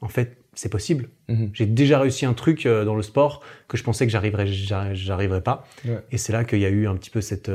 en 0.00 0.08
fait, 0.08 0.38
c'est 0.54 0.68
possible. 0.68 1.08
Mhm. 1.28 1.50
J'ai 1.54 1.66
déjà 1.66 1.98
réussi 1.98 2.24
un 2.26 2.34
truc 2.34 2.66
euh, 2.66 2.84
dans 2.84 2.94
le 2.94 3.02
sport 3.02 3.42
que 3.68 3.76
je 3.76 3.82
pensais 3.82 4.06
que 4.06 4.12
j'arriverais, 4.12 4.46
j'arri- 4.46 4.94
j'arriverais 4.94 5.42
pas. 5.42 5.66
Ouais. 5.84 6.02
Et 6.12 6.18
c'est 6.18 6.32
là 6.32 6.44
qu'il 6.44 6.60
y 6.60 6.66
a 6.66 6.70
eu 6.70 6.86
un 6.86 6.94
petit 6.94 7.10
peu 7.10 7.20
cette, 7.20 7.50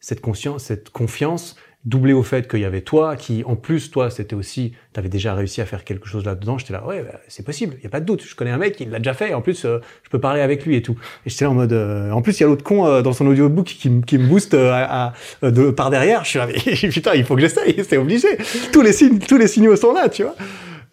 cette 0.00 0.20
conscience, 0.20 0.64
cette 0.64 0.90
confiance, 0.90 1.56
doublée 1.84 2.12
au 2.12 2.22
fait 2.22 2.48
qu'il 2.48 2.60
y 2.60 2.64
avait 2.64 2.82
toi, 2.82 3.16
qui 3.16 3.42
en 3.44 3.56
plus, 3.56 3.90
toi, 3.90 4.08
c'était 4.08 4.36
aussi, 4.36 4.72
tu 4.94 5.00
avais 5.00 5.08
déjà 5.08 5.34
réussi 5.34 5.60
à 5.60 5.66
faire 5.66 5.82
quelque 5.82 6.06
chose 6.08 6.24
là-dedans. 6.24 6.56
J'étais 6.56 6.72
là, 6.72 6.86
ouais, 6.86 7.02
bah, 7.02 7.18
c'est 7.26 7.44
possible, 7.44 7.74
il 7.78 7.82
y 7.82 7.86
a 7.86 7.90
pas 7.90 7.98
de 7.98 8.04
doute. 8.04 8.22
Je 8.24 8.34
connais 8.36 8.52
un 8.52 8.58
mec, 8.58 8.78
il 8.78 8.90
l'a 8.90 8.98
déjà 8.98 9.14
fait. 9.14 9.30
Et 9.30 9.34
en 9.34 9.40
plus, 9.40 9.64
euh, 9.64 9.78
je 10.04 10.08
peux 10.10 10.20
parler 10.20 10.40
avec 10.42 10.64
lui 10.64 10.76
et 10.76 10.82
tout. 10.82 10.96
Et 11.26 11.30
j'étais 11.30 11.44
là 11.44 11.50
en 11.50 11.54
mode, 11.54 11.72
euh, 11.72 12.10
en 12.12 12.22
plus, 12.22 12.38
il 12.38 12.42
y 12.42 12.44
a 12.44 12.46
l'autre 12.46 12.62
con 12.62 12.86
euh, 12.86 13.02
dans 13.02 13.12
son 13.12 13.26
audiobook 13.26 13.66
qui, 13.66 14.00
qui 14.02 14.18
me 14.18 14.28
booste 14.28 14.54
euh, 14.54 14.70
à, 14.72 15.12
à- 15.42 15.50
de, 15.50 15.70
par 15.70 15.90
derrière. 15.90 16.22
Je 16.24 16.28
suis 16.30 16.38
là, 16.38 16.46
mais 16.46 16.54
putain, 16.90 17.14
il 17.14 17.24
faut 17.24 17.34
que 17.34 17.40
j'essaye, 17.40 17.82
c'est 17.82 17.96
obligé. 17.96 18.28
Tous 18.72 18.82
les 18.82 18.92
signes, 18.92 19.18
tous 19.18 19.36
les 19.38 19.48
signaux 19.48 19.74
sont 19.74 19.92
là, 19.92 20.08
tu 20.08 20.22
vois. 20.22 20.36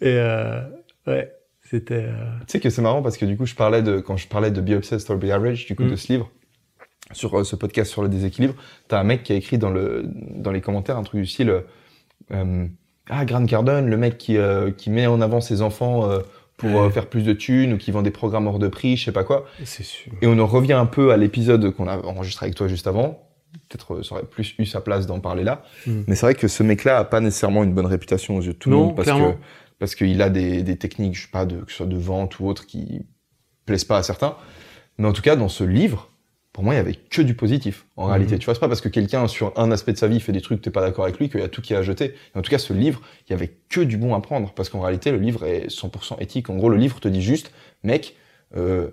Et 0.00 0.06
euh, 0.16 0.60
ouais, 1.06 1.30
c'était. 1.70 2.06
euh, 2.08 2.14
Tu 2.48 2.52
sais 2.52 2.60
que 2.60 2.68
c'est 2.70 2.82
marrant 2.82 3.00
parce 3.02 3.16
que 3.16 3.26
du 3.26 3.36
coup, 3.36 3.46
je 3.46 3.54
parlais 3.54 3.82
de, 3.82 4.00
quand 4.00 4.16
je 4.16 4.26
parlais 4.26 4.50
de 4.50 4.60
Be 4.60 4.70
Obsessed 4.70 5.08
or 5.10 5.18
Be 5.18 5.26
Average, 5.30 5.66
du 5.66 5.76
coup, 5.76 5.84
Mm. 5.84 5.90
de 5.90 5.96
ce 5.96 6.12
livre, 6.12 6.30
sur 7.12 7.38
euh, 7.38 7.44
ce 7.44 7.56
podcast 7.56 7.90
sur 7.90 8.02
le 8.02 8.08
déséquilibre, 8.08 8.54
t'as 8.88 9.00
un 9.00 9.04
mec 9.04 9.22
qui 9.22 9.32
a 9.32 9.36
écrit 9.36 9.58
dans 9.58 9.70
le, 9.70 10.04
dans 10.06 10.52
les 10.52 10.60
commentaires 10.60 10.96
un 10.96 11.02
truc 11.02 11.20
du 11.20 11.26
style, 11.26 11.50
euh, 11.50 11.60
euh, 12.32 12.66
ah, 13.08 13.24
Grant 13.24 13.44
Cardone, 13.46 13.88
le 13.88 13.96
mec 13.96 14.18
qui, 14.18 14.36
euh, 14.36 14.70
qui 14.70 14.90
met 14.90 15.06
en 15.06 15.20
avant 15.20 15.40
ses 15.40 15.62
enfants 15.62 16.08
euh, 16.10 16.20
pour 16.56 16.70
Ouais. 16.70 16.90
faire 16.90 17.06
plus 17.06 17.22
de 17.24 17.32
thunes 17.32 17.72
ou 17.72 17.78
qui 17.78 17.90
vend 17.90 18.02
des 18.02 18.10
programmes 18.10 18.46
hors 18.46 18.58
de 18.58 18.68
prix, 18.68 18.96
je 18.96 19.06
sais 19.06 19.12
pas 19.12 19.24
quoi. 19.24 19.46
c'est 19.64 19.82
sûr. 19.82 20.12
Et 20.20 20.26
on 20.26 20.38
en 20.38 20.46
revient 20.46 20.74
un 20.74 20.86
peu 20.86 21.10
à 21.10 21.16
l'épisode 21.16 21.70
qu'on 21.70 21.88
a 21.88 21.96
enregistré 22.04 22.44
avec 22.46 22.54
toi 22.54 22.68
juste 22.68 22.86
avant. 22.86 23.26
Peut-être 23.68 24.02
ça 24.02 24.14
aurait 24.14 24.24
plus 24.24 24.54
eu 24.58 24.66
sa 24.66 24.80
place 24.80 25.06
d'en 25.06 25.18
parler 25.20 25.42
là. 25.42 25.64
Mm. 25.86 26.02
Mais 26.06 26.14
c'est 26.14 26.26
vrai 26.26 26.34
que 26.34 26.46
ce 26.48 26.62
mec-là 26.62 26.98
a 26.98 27.04
pas 27.04 27.20
nécessairement 27.20 27.64
une 27.64 27.72
bonne 27.72 27.86
réputation 27.86 28.36
aux 28.36 28.42
yeux 28.42 28.52
de 28.52 28.58
tout 28.58 28.70
le 28.70 28.76
monde 28.76 28.94
parce 28.94 29.06
clairement. 29.06 29.32
que 29.32 29.38
parce 29.80 29.94
qu'il 29.94 30.20
a 30.20 30.28
des, 30.28 30.62
des 30.62 30.76
techniques, 30.76 31.16
je 31.16 31.22
sais 31.22 31.30
pas, 31.32 31.46
de, 31.46 31.56
que 31.60 31.70
ce 31.72 31.78
soit 31.78 31.86
de 31.86 31.96
vente 31.96 32.38
ou 32.38 32.46
autre, 32.46 32.66
qui 32.66 33.06
plaisent 33.64 33.84
pas 33.86 33.96
à 33.96 34.02
certains. 34.02 34.36
Mais 34.98 35.08
en 35.08 35.12
tout 35.14 35.22
cas, 35.22 35.36
dans 35.36 35.48
ce 35.48 35.64
livre, 35.64 36.09
pour 36.52 36.64
moi, 36.64 36.74
il 36.74 36.78
y 36.78 36.80
avait 36.80 36.94
que 36.94 37.22
du 37.22 37.34
positif. 37.34 37.86
En 37.96 38.04
Mhm. 38.06 38.10
réalité, 38.10 38.38
tu 38.38 38.44
vois, 38.46 38.54
c'est 38.54 38.60
pas 38.60 38.68
parce 38.68 38.80
que 38.80 38.88
quelqu'un 38.88 39.28
sur 39.28 39.52
un 39.56 39.70
aspect 39.70 39.92
de 39.92 39.98
sa 39.98 40.08
vie 40.08 40.18
fait 40.20 40.32
des 40.32 40.40
trucs 40.40 40.58
que 40.58 40.64
t'es 40.64 40.70
pas 40.70 40.80
d'accord 40.80 41.04
avec 41.04 41.18
lui 41.18 41.28
qu'il 41.28 41.40
y 41.40 41.42
a 41.44 41.48
tout 41.48 41.62
qui 41.62 41.72
est 41.72 41.76
à 41.76 41.82
jeter. 41.82 42.06
Et 42.34 42.38
en 42.38 42.42
tout 42.42 42.50
cas, 42.50 42.58
ce 42.58 42.72
livre, 42.72 43.00
il 43.28 43.30
y 43.30 43.34
avait 43.34 43.52
que 43.68 43.80
du 43.80 43.96
bon 43.96 44.14
à 44.14 44.20
prendre 44.20 44.52
parce 44.52 44.68
qu'en 44.68 44.80
réalité, 44.80 45.12
le 45.12 45.18
livre 45.18 45.44
est 45.44 45.68
100% 45.70 46.16
éthique. 46.18 46.50
En 46.50 46.56
gros, 46.56 46.68
le 46.68 46.76
livre 46.76 46.98
te 47.00 47.06
dit 47.08 47.22
juste, 47.22 47.52
mec, 47.84 48.16
euh, 48.56 48.88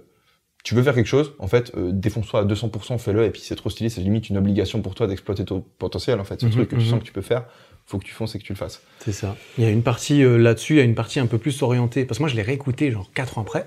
tu 0.64 0.76
veux 0.76 0.84
faire 0.84 0.94
quelque 0.96 1.08
chose, 1.08 1.34
en 1.40 1.48
fait, 1.48 1.72
euh, 1.78 1.92
défonce-toi 1.94 2.42
à 2.42 2.44
200%, 2.44 2.98
fais-le, 3.00 3.24
et 3.24 3.30
puis 3.30 3.42
c'est 3.42 3.56
trop 3.56 3.70
stylé, 3.70 3.90
c'est 3.90 4.02
limite 4.02 4.30
une 4.30 4.38
obligation 4.38 4.82
pour 4.82 4.96
toi 4.96 5.08
d'exploiter 5.08 5.46
ton 5.46 5.62
potentiel, 5.80 6.20
en 6.20 6.26
fait. 6.26 6.42
Ce 6.42 6.46
Mhm, 6.46 6.52
truc 6.52 6.70
que 6.70 6.76
tu 6.76 6.82
mhm. 6.82 6.90
sens 6.90 7.00
que 7.00 7.06
tu 7.06 7.14
peux 7.14 7.22
faire, 7.22 7.46
faut 7.86 7.98
que 8.00 8.04
tu 8.06 8.12
fonces 8.14 8.36
et 8.36 8.40
que 8.40 8.44
tu 8.44 8.52
le 8.52 8.58
fasses. 8.58 8.82
C'est 9.00 9.14
ça. 9.14 9.36
Il 9.58 9.64
y 9.64 9.68
a 9.68 9.70
une 9.70 9.82
partie 9.84 10.24
euh, 10.24 10.38
là-dessus, 10.38 10.74
il 10.74 10.78
y 10.78 10.82
a 10.82 10.84
une 10.84 10.96
partie 10.96 11.20
un 11.22 11.26
peu 11.26 11.38
plus 11.38 11.62
orientée. 11.62 12.04
Parce 12.06 12.18
que 12.18 12.24
moi, 12.24 12.30
je 12.30 12.36
l'ai 12.36 12.42
réécouté 12.42 12.92
genre 12.92 13.10
quatre 13.14 13.38
ans 13.38 13.42
après. 13.44 13.66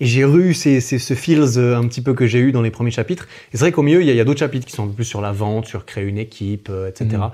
Et 0.00 0.06
j'ai 0.06 0.22
eu 0.22 0.54
ces, 0.54 0.80
ces, 0.80 0.98
ce 0.98 1.14
feels 1.14 1.58
euh, 1.58 1.76
un 1.76 1.86
petit 1.88 2.02
peu 2.02 2.14
que 2.14 2.26
j'ai 2.26 2.38
eu 2.38 2.52
dans 2.52 2.62
les 2.62 2.70
premiers 2.70 2.90
chapitres. 2.90 3.26
Et 3.52 3.56
c'est 3.56 3.64
vrai 3.64 3.72
qu'au 3.72 3.82
milieu, 3.82 4.00
il 4.00 4.06
y 4.06 4.10
a, 4.10 4.14
y 4.14 4.20
a 4.20 4.24
d'autres 4.24 4.38
chapitres 4.38 4.66
qui 4.66 4.72
sont 4.72 4.84
un 4.84 4.88
peu 4.88 4.92
plus 4.92 5.04
sur 5.04 5.20
la 5.20 5.32
vente, 5.32 5.66
sur 5.66 5.84
créer 5.86 6.04
une 6.04 6.18
équipe, 6.18 6.68
euh, 6.70 6.88
etc. 6.88 7.06
Mhm. 7.12 7.30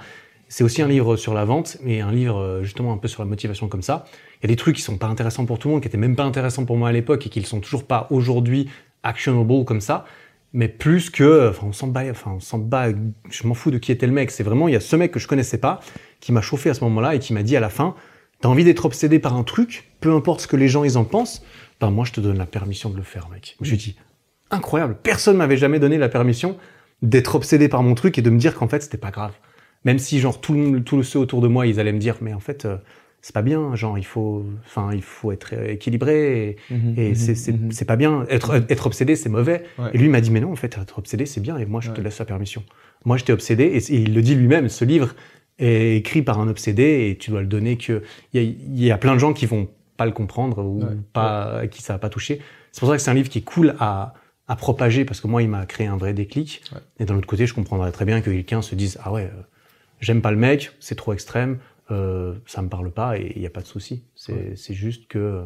C'est 0.48 0.64
aussi 0.64 0.82
un 0.82 0.88
livre 0.88 1.16
sur 1.16 1.34
la 1.34 1.44
vente, 1.44 1.78
mais 1.82 2.00
un 2.00 2.12
livre 2.12 2.38
euh, 2.38 2.62
justement 2.62 2.92
un 2.92 2.96
peu 2.96 3.08
sur 3.08 3.22
la 3.22 3.28
motivation 3.28 3.68
comme 3.68 3.82
ça. 3.82 4.06
Il 4.40 4.44
y 4.44 4.46
a 4.46 4.48
des 4.48 4.56
trucs 4.56 4.76
qui 4.76 4.82
sont 4.82 4.98
pas 4.98 5.08
intéressants 5.08 5.44
pour 5.44 5.58
tout 5.58 5.68
le 5.68 5.74
monde, 5.74 5.82
qui 5.82 5.88
étaient 5.88 5.98
même 5.98 6.16
pas 6.16 6.24
intéressants 6.24 6.64
pour 6.64 6.76
moi 6.76 6.88
à 6.88 6.92
l'époque 6.92 7.26
et 7.26 7.28
qui 7.28 7.40
ne 7.40 7.44
sont 7.44 7.60
toujours 7.60 7.84
pas 7.84 8.06
aujourd'hui 8.10 8.70
actionable 9.02 9.64
comme 9.64 9.80
ça. 9.80 10.04
Mais 10.52 10.68
plus 10.68 11.10
que, 11.10 11.50
enfin, 11.50 11.66
on 11.66 11.72
s'en 11.72 11.88
bat, 11.88 12.04
enfin, 12.10 12.34
on 12.36 12.40
s'en 12.40 12.58
bat, 12.58 12.86
je 13.28 13.46
m'en 13.46 13.54
fous 13.54 13.72
de 13.72 13.78
qui 13.78 13.90
était 13.90 14.06
le 14.06 14.12
mec. 14.12 14.30
C'est 14.30 14.44
vraiment, 14.44 14.68
il 14.68 14.74
y 14.74 14.76
a 14.76 14.80
ce 14.80 14.94
mec 14.94 15.10
que 15.10 15.18
je 15.18 15.26
connaissais 15.26 15.58
pas, 15.58 15.80
qui 16.20 16.30
m'a 16.30 16.42
chauffé 16.42 16.70
à 16.70 16.74
ce 16.74 16.84
moment-là 16.84 17.16
et 17.16 17.18
qui 17.18 17.32
m'a 17.32 17.42
dit 17.42 17.56
à 17.56 17.60
la 17.60 17.68
fin, 17.68 17.96
t'as 18.40 18.48
envie 18.48 18.62
d'être 18.62 18.84
obsédé 18.84 19.18
par 19.18 19.34
un 19.34 19.42
truc, 19.42 19.90
peu 20.00 20.12
importe 20.12 20.42
ce 20.42 20.46
que 20.46 20.56
les 20.56 20.68
gens 20.68 20.84
ils 20.84 20.96
en 20.96 21.04
pensent, 21.04 21.42
ben 21.80 21.90
moi 21.90 22.04
je 22.04 22.12
te 22.12 22.20
donne 22.20 22.38
la 22.38 22.46
permission 22.46 22.90
de 22.90 22.96
le 22.96 23.02
faire, 23.02 23.28
mec. 23.28 23.56
Je 23.60 23.70
lui 23.70 23.76
dis, 23.76 23.96
incroyable, 24.50 24.96
personne 25.02 25.36
m'avait 25.36 25.56
jamais 25.56 25.78
donné 25.78 25.98
la 25.98 26.08
permission 26.08 26.56
d'être 27.02 27.34
obsédé 27.34 27.68
par 27.68 27.82
mon 27.82 27.94
truc 27.94 28.18
et 28.18 28.22
de 28.22 28.30
me 28.30 28.38
dire 28.38 28.54
qu'en 28.54 28.68
fait 28.68 28.82
c'était 28.82 28.98
pas 28.98 29.10
grave. 29.10 29.32
Même 29.84 29.98
si 29.98 30.20
genre 30.20 30.40
tout 30.40 30.54
le, 30.54 30.82
tout 30.82 30.96
le 30.96 31.02
ceux 31.02 31.18
autour 31.18 31.40
de 31.40 31.48
moi 31.48 31.66
ils 31.66 31.78
allaient 31.80 31.92
me 31.92 31.98
dire, 31.98 32.16
mais 32.20 32.32
en 32.32 32.40
fait 32.40 32.64
euh, 32.64 32.76
c'est 33.20 33.34
pas 33.34 33.42
bien, 33.42 33.74
genre 33.74 33.98
il 33.98 34.04
faut, 34.04 34.46
enfin 34.64 34.90
il 34.92 35.02
faut 35.02 35.32
être 35.32 35.52
équilibré 35.52 36.56
et, 36.70 37.10
et 37.10 37.14
c'est 37.14 37.84
pas 37.84 37.96
bien. 37.96 38.24
Être 38.28 38.64
être 38.70 38.86
obsédé 38.86 39.16
c'est 39.16 39.28
mauvais. 39.28 39.64
Ouais. 39.78 39.90
Et 39.92 39.98
lui 39.98 40.08
m'a 40.08 40.20
dit 40.20 40.30
mais 40.30 40.40
non 40.40 40.52
en 40.52 40.56
fait 40.56 40.78
être 40.80 40.98
obsédé 40.98 41.26
c'est 41.26 41.40
bien 41.40 41.58
et 41.58 41.66
moi 41.66 41.80
je 41.80 41.90
te 41.90 42.00
laisse 42.00 42.18
la 42.18 42.24
permission. 42.24 42.62
Moi 43.04 43.16
j'étais 43.16 43.32
obsédé 43.32 43.64
et, 43.64 43.76
et 43.92 44.00
il 44.00 44.14
le 44.14 44.22
dit 44.22 44.34
lui-même. 44.34 44.68
Ce 44.68 44.84
livre 44.84 45.14
est 45.58 45.96
écrit 45.96 46.22
par 46.22 46.40
un 46.40 46.48
obsédé 46.48 47.08
et 47.10 47.18
tu 47.18 47.30
dois 47.30 47.40
le 47.40 47.46
donner 47.46 47.76
que 47.76 48.02
il 48.32 48.42
y 48.42 48.46
a, 48.46 48.48
il 48.48 48.84
y 48.84 48.90
a 48.90 48.98
plein 48.98 49.14
de 49.14 49.20
gens 49.20 49.32
qui 49.32 49.46
vont 49.46 49.68
pas 49.96 50.06
le 50.06 50.12
comprendre 50.12 50.62
ou 50.64 50.80
Ouais. 50.82 50.96
pas 51.12 51.66
qui 51.68 51.82
ça 51.82 51.94
va 51.94 51.98
pas 51.98 52.08
toucher. 52.08 52.40
C'est 52.72 52.80
pour 52.80 52.88
ça 52.88 52.96
que 52.96 53.02
c'est 53.02 53.10
un 53.10 53.14
livre 53.14 53.28
qui 53.28 53.38
est 53.38 53.42
cool 53.42 53.74
à 53.78 54.14
à 54.46 54.56
propager 54.56 55.06
parce 55.06 55.20
que 55.22 55.26
moi 55.26 55.42
il 55.42 55.48
m'a 55.48 55.64
créé 55.64 55.86
un 55.86 55.96
vrai 55.96 56.12
déclic. 56.12 56.62
Ouais. 56.72 56.80
Et 57.00 57.04
d'un 57.06 57.16
autre 57.16 57.26
côté 57.26 57.46
je 57.46 57.54
comprendrais 57.54 57.92
très 57.92 58.04
bien 58.04 58.20
que 58.20 58.30
quelqu'un 58.30 58.62
se 58.62 58.74
dise 58.74 58.98
ah 59.02 59.10
ouais 59.12 59.24
euh, 59.24 59.40
j'aime 60.00 60.20
pas 60.20 60.30
le 60.30 60.36
mec 60.36 60.72
c'est 60.80 60.96
trop 60.96 61.12
extrême 61.14 61.58
euh, 61.90 62.34
ça 62.46 62.62
me 62.62 62.68
parle 62.68 62.90
pas 62.90 63.18
et 63.18 63.32
il 63.36 63.42
y 63.42 63.46
a 63.46 63.50
pas 63.50 63.60
de 63.60 63.66
souci. 63.66 64.04
C'est 64.14 64.74
juste 64.74 65.06
que 65.08 65.18
euh, 65.18 65.42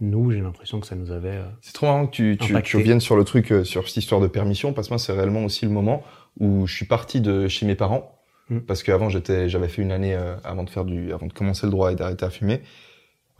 nous 0.00 0.30
j'ai 0.30 0.40
l'impression 0.40 0.80
que 0.80 0.86
ça 0.86 0.94
nous 0.96 1.10
avait 1.10 1.28
euh, 1.30 1.44
C'est 1.62 1.72
trop 1.72 1.86
marrant 1.86 2.06
que 2.06 2.12
tu, 2.12 2.36
tu, 2.36 2.76
reviennes 2.76 3.00
sur 3.00 3.16
le 3.16 3.24
truc, 3.24 3.52
sur 3.64 3.88
cette 3.88 3.96
histoire 3.96 4.20
de 4.20 4.26
permission, 4.26 4.72
parce 4.72 4.88
que 4.88 4.92
moi, 4.94 4.98
c'est 4.98 5.12
réellement 5.12 5.44
aussi 5.44 5.64
le 5.64 5.70
moment 5.70 6.02
où 6.38 6.66
je 6.66 6.74
suis 6.74 6.84
parti 6.86 7.20
de 7.20 7.48
chez 7.48 7.66
mes 7.66 7.74
parents, 7.74 8.18
Mm. 8.50 8.58
parce 8.60 8.82
qu'avant, 8.82 9.08
j'étais, 9.08 9.48
j'avais 9.48 9.68
fait 9.68 9.82
une 9.82 9.92
année 9.92 10.14
avant 10.44 10.64
de 10.64 10.68
faire 10.70 10.84
du, 10.84 11.12
avant 11.12 11.26
de 11.26 11.32
commencer 11.32 11.64
le 11.64 11.70
droit 11.70 11.92
et 11.92 11.94
d'arrêter 11.94 12.24
à 12.24 12.30
fumer. 12.30 12.60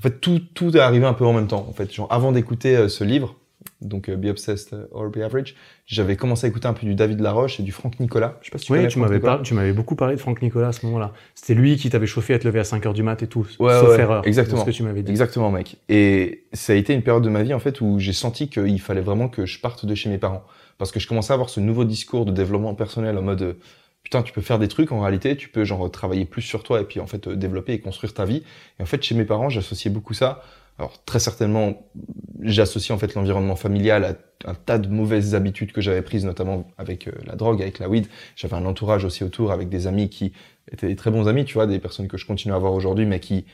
En 0.02 0.08
fait, 0.08 0.20
tout, 0.20 0.40
tout 0.54 0.76
est 0.76 0.80
arrivé 0.80 1.06
un 1.06 1.12
peu 1.14 1.24
en 1.24 1.32
même 1.32 1.46
temps. 1.46 1.64
En 1.68 1.72
fait, 1.72 1.92
genre, 1.94 2.08
avant 2.10 2.32
d'écouter 2.32 2.76
euh, 2.76 2.88
ce 2.88 3.04
livre, 3.04 3.36
donc 3.80 4.08
euh, 4.08 4.16
Be 4.16 4.24
Obsessed 4.26 4.88
or 4.90 5.08
Be 5.10 5.18
Average, 5.18 5.54
j'avais 5.86 6.16
commencé 6.16 6.44
à 6.44 6.48
écouter 6.48 6.66
un 6.66 6.72
peu 6.72 6.84
du 6.86 6.96
David 6.96 7.20
Laroche 7.20 7.60
et 7.60 7.62
du 7.62 7.70
Franck 7.70 8.00
Nicolas. 8.00 8.36
Je 8.40 8.46
sais 8.46 8.50
pas 8.50 8.58
si 8.58 8.64
tu 8.66 8.72
Oui, 8.72 8.88
tu 8.88 8.98
m'avais 8.98 9.16
Nicolas. 9.16 9.34
par- 9.36 9.42
tu 9.42 9.54
m'avais 9.54 9.72
beaucoup 9.72 9.94
parlé 9.94 10.16
de 10.16 10.20
Franck 10.20 10.42
Nicolas 10.42 10.68
à 10.68 10.72
ce 10.72 10.84
moment-là. 10.86 11.12
C'était 11.36 11.54
lui 11.54 11.76
qui 11.76 11.88
t'avait 11.88 12.06
chauffé 12.08 12.34
à 12.34 12.40
te 12.40 12.48
lever 12.48 12.58
à 12.58 12.64
5 12.64 12.84
heures 12.84 12.94
du 12.94 13.04
mat 13.04 13.22
et 13.22 13.28
tout. 13.28 13.46
Ouais, 13.60 13.78
sauf 13.78 13.90
ouais, 13.90 14.00
erreur. 14.00 14.26
exactement. 14.26 14.62
Ce 14.62 14.66
que 14.66 14.70
tu 14.72 14.82
m'avais 14.82 15.02
dit. 15.04 15.10
Exactement, 15.12 15.52
mec. 15.52 15.76
Et 15.88 16.44
ça 16.52 16.72
a 16.72 16.76
été 16.76 16.94
une 16.94 17.02
période 17.02 17.22
de 17.22 17.28
ma 17.28 17.44
vie, 17.44 17.54
en 17.54 17.60
fait, 17.60 17.80
où 17.80 18.00
j'ai 18.00 18.12
senti 18.12 18.48
qu'il 18.48 18.80
fallait 18.80 19.00
vraiment 19.02 19.28
que 19.28 19.46
je 19.46 19.60
parte 19.60 19.86
de 19.86 19.94
chez 19.94 20.08
mes 20.10 20.18
parents. 20.18 20.42
Parce 20.78 20.90
que 20.90 20.98
je 20.98 21.06
commençais 21.06 21.32
à 21.32 21.34
avoir 21.34 21.48
ce 21.50 21.60
nouveau 21.60 21.84
discours 21.84 22.24
de 22.24 22.32
développement 22.32 22.74
personnel 22.74 23.16
en 23.18 23.22
mode, 23.22 23.42
euh, 23.42 23.52
putain, 24.12 24.22
tu 24.22 24.32
peux 24.34 24.42
faire 24.42 24.58
des 24.58 24.68
trucs, 24.68 24.92
en 24.92 25.00
réalité, 25.00 25.36
tu 25.38 25.48
peux, 25.48 25.64
genre, 25.64 25.90
travailler 25.90 26.26
plus 26.26 26.42
sur 26.42 26.62
toi 26.62 26.82
et 26.82 26.84
puis, 26.84 27.00
en 27.00 27.06
fait, 27.06 27.28
euh, 27.28 27.34
développer 27.34 27.72
et 27.72 27.80
construire 27.80 28.12
ta 28.12 28.26
vie. 28.26 28.42
Et 28.78 28.82
en 28.82 28.84
fait, 28.84 29.02
chez 29.02 29.14
mes 29.14 29.24
parents, 29.24 29.48
j'associais 29.48 29.90
beaucoup 29.90 30.12
ça. 30.12 30.42
Alors, 30.78 31.02
très 31.04 31.18
certainement, 31.18 31.88
j'associe, 32.42 32.94
en 32.94 32.98
fait, 32.98 33.14
l'environnement 33.14 33.56
familial 33.56 34.04
à 34.04 34.50
un 34.50 34.54
tas 34.54 34.76
de 34.76 34.88
mauvaises 34.88 35.34
habitudes 35.34 35.72
que 35.72 35.80
j'avais 35.80 36.02
prises, 36.02 36.26
notamment 36.26 36.66
avec 36.76 37.08
euh, 37.08 37.12
la 37.24 37.36
drogue, 37.36 37.62
avec 37.62 37.78
la 37.78 37.88
weed. 37.88 38.06
J'avais 38.36 38.54
un 38.54 38.66
entourage 38.66 39.06
aussi 39.06 39.24
autour 39.24 39.50
avec 39.50 39.70
des 39.70 39.86
amis 39.86 40.10
qui 40.10 40.34
étaient 40.70 40.88
des 40.88 40.96
très 40.96 41.10
bons 41.10 41.26
amis, 41.26 41.46
tu 41.46 41.54
vois, 41.54 41.66
des 41.66 41.78
personnes 41.78 42.08
que 42.08 42.18
je 42.18 42.26
continue 42.26 42.52
à 42.52 42.56
avoir 42.56 42.74
aujourd'hui, 42.74 43.06
mais 43.06 43.18
qui, 43.18 43.46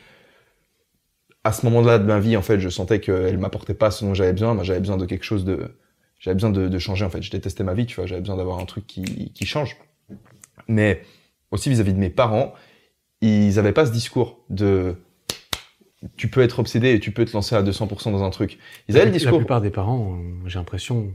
à 1.45 1.53
ce 1.53 1.65
moment-là 1.67 2.01
de 2.01 2.05
ma 2.05 2.19
vie, 2.19 2.37
en 2.37 2.43
fait, 2.43 2.59
je 2.59 2.69
sentais 2.69 2.99
qu'elle 2.99 3.39
m'apportait 3.39 3.75
pas 3.75 3.93
ce 3.93 4.05
dont 4.05 4.13
j'avais 4.15 4.33
besoin. 4.33 4.55
Moi, 4.55 4.65
j'avais 4.65 4.81
besoin 4.81 4.97
de 4.97 5.07
quelque 5.07 5.25
chose 5.25 5.45
de, 5.45 5.77
j'avais 6.19 6.35
besoin 6.35 6.51
de, 6.51 6.79
changer. 6.81 7.05
En 7.05 7.11
fait, 7.11 7.23
je 7.23 7.31
détestais 7.31 7.63
ma 7.63 7.75
vie, 7.75 7.87
tu 7.87 7.95
vois. 7.95 8.07
J'avais 8.07 8.23
besoin 8.23 8.37
d'avoir 8.37 8.59
un 8.59 8.65
truc 8.65 8.89
qui 8.89 9.47
change. 9.47 9.77
Mais 10.69 11.03
aussi 11.51 11.71
vis-à-vis 11.71 11.93
de 11.95 11.99
mes 11.99 12.11
parents, 12.11 12.55
ils 13.21 13.59
avaient 13.59 13.73
pas 13.73 13.87
ce 13.87 13.91
discours 13.91 14.39
de, 14.51 14.95
tu 16.17 16.29
peux 16.29 16.41
être 16.43 16.59
obsédé 16.61 16.93
et 16.93 17.01
tu 17.01 17.11
peux 17.11 17.25
te 17.25 17.33
lancer 17.33 17.55
à 17.57 17.63
200% 17.63 18.11
dans 18.13 18.23
un 18.23 18.31
truc. 18.31 18.59
Ils 18.89 18.97
avaient 18.97 19.07
le 19.07 19.11
La 19.13 19.19
discours. 19.19 19.39
plupart 19.39 19.61
des 19.61 19.71
parents, 19.71 20.15
euh, 20.15 20.49
j'ai 20.49 20.59
l'impression, 20.59 21.11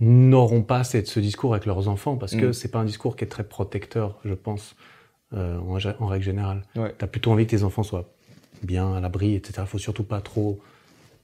n'auront 0.00 0.62
pas 0.62 0.84
cette- 0.84 1.06
ce 1.08 1.20
discours 1.20 1.52
avec 1.54 1.66
leurs 1.66 1.88
enfants 1.88 2.16
parce 2.16 2.34
que 2.34 2.46
Mm. 2.46 2.52
c'est 2.52 2.70
pas 2.70 2.78
un 2.80 2.84
discours 2.84 3.16
qui 3.16 3.24
est 3.24 3.28
très 3.28 3.44
protecteur, 3.44 4.18
je 4.24 4.34
pense, 4.34 4.74
euh, 5.34 5.58
en, 5.58 6.06
règle 6.06 6.24
générale. 6.24 6.62
Ouais. 6.76 6.94
T'as 6.96 7.06
plutôt 7.06 7.32
envie 7.32 7.44
que 7.46 7.50
tes 7.50 7.62
enfants 7.64 7.82
soient 7.82 8.08
bien 8.62 8.94
à 8.94 9.00
l'abri, 9.00 9.34
etc. 9.34 9.64
Faut 9.66 9.78
surtout 9.78 10.04
pas 10.04 10.20
trop 10.20 10.60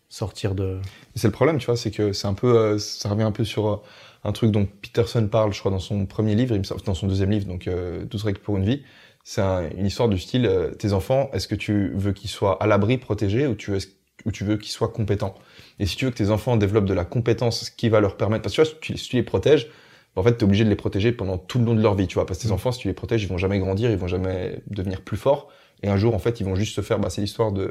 sortir 0.08 0.54
de. 0.54 0.78
C'est 1.14 1.28
le 1.28 1.32
problème, 1.32 1.58
tu 1.58 1.66
vois, 1.66 1.76
c'est 1.76 1.90
que 1.92 2.12
c'est 2.12 2.26
un 2.26 2.34
peu, 2.34 2.58
euh, 2.58 2.78
ça 2.78 3.08
revient 3.08 3.22
un 3.22 3.32
peu 3.32 3.44
sur 3.44 3.68
euh, 3.68 3.76
un 4.24 4.32
truc 4.32 4.50
dont 4.50 4.66
Peterson 4.66 5.26
parle, 5.28 5.52
je 5.52 5.58
crois, 5.60 5.70
dans 5.70 5.78
son 5.78 6.06
premier 6.06 6.34
livre, 6.34 6.56
dans 6.84 6.94
son 6.94 7.06
deuxième 7.06 7.30
livre, 7.30 7.46
donc 7.46 7.66
euh, 7.68 8.04
12 8.04 8.24
règles 8.24 8.40
pour 8.40 8.56
une 8.56 8.64
vie. 8.64 8.82
C'est 9.24 9.40
un- 9.42 9.68
une 9.70 9.86
histoire 9.86 10.08
du 10.08 10.18
style, 10.18 10.46
euh, 10.46 10.70
tes 10.72 10.92
enfants, 10.92 11.30
est-ce 11.32 11.46
que 11.48 11.54
tu 11.54 11.90
veux 11.94 12.12
qu'ils 12.12 12.30
soient 12.30 12.62
à 12.62 12.66
l'abri, 12.66 12.98
protégés, 12.98 13.46
ou 13.46 13.54
tu, 13.54 13.70
veux, 13.70 13.78
ou 14.26 14.32
tu 14.32 14.44
veux 14.44 14.56
qu'ils 14.56 14.72
soient 14.72 14.88
compétents? 14.88 15.34
Et 15.78 15.86
si 15.86 15.96
tu 15.96 16.04
veux 16.06 16.10
que 16.10 16.16
tes 16.16 16.30
enfants 16.30 16.56
développent 16.56 16.84
de 16.86 16.94
la 16.94 17.04
compétence 17.04 17.70
qui 17.70 17.88
va 17.88 18.00
leur 18.00 18.16
permettre, 18.16 18.42
parce 18.42 18.54
que 18.56 18.62
tu 18.62 18.68
vois, 18.68 18.70
si 18.82 18.92
tu, 18.92 18.98
si 18.98 19.08
tu 19.10 19.16
les 19.16 19.22
protèges, 19.22 19.70
en 20.16 20.22
fait, 20.22 20.32
tu 20.36 20.40
es 20.40 20.44
obligé 20.44 20.64
de 20.64 20.68
les 20.70 20.76
protéger 20.76 21.12
pendant 21.12 21.38
tout 21.38 21.58
le 21.58 21.64
long 21.64 21.74
de 21.74 21.82
leur 21.82 21.94
vie, 21.94 22.06
tu 22.06 22.14
vois, 22.14 22.26
parce 22.26 22.38
que 22.40 22.42
tes 22.44 22.48
Mm. 22.50 22.54
enfants, 22.54 22.72
si 22.72 22.80
tu 22.80 22.88
les 22.88 22.94
protèges, 22.94 23.22
ils 23.22 23.28
vont 23.28 23.38
jamais 23.38 23.58
grandir, 23.58 23.90
ils 23.90 23.96
vont 23.96 24.08
jamais 24.08 24.60
devenir 24.66 25.02
plus 25.02 25.16
forts, 25.16 25.48
et 25.82 25.88
un 25.88 25.96
jour, 25.96 26.14
en 26.14 26.18
fait, 26.18 26.40
ils 26.40 26.44
vont 26.44 26.56
juste 26.56 26.74
se 26.74 26.80
faire, 26.80 26.98
bah, 26.98 27.08
c'est 27.10 27.20
l'histoire 27.20 27.52
de, 27.52 27.70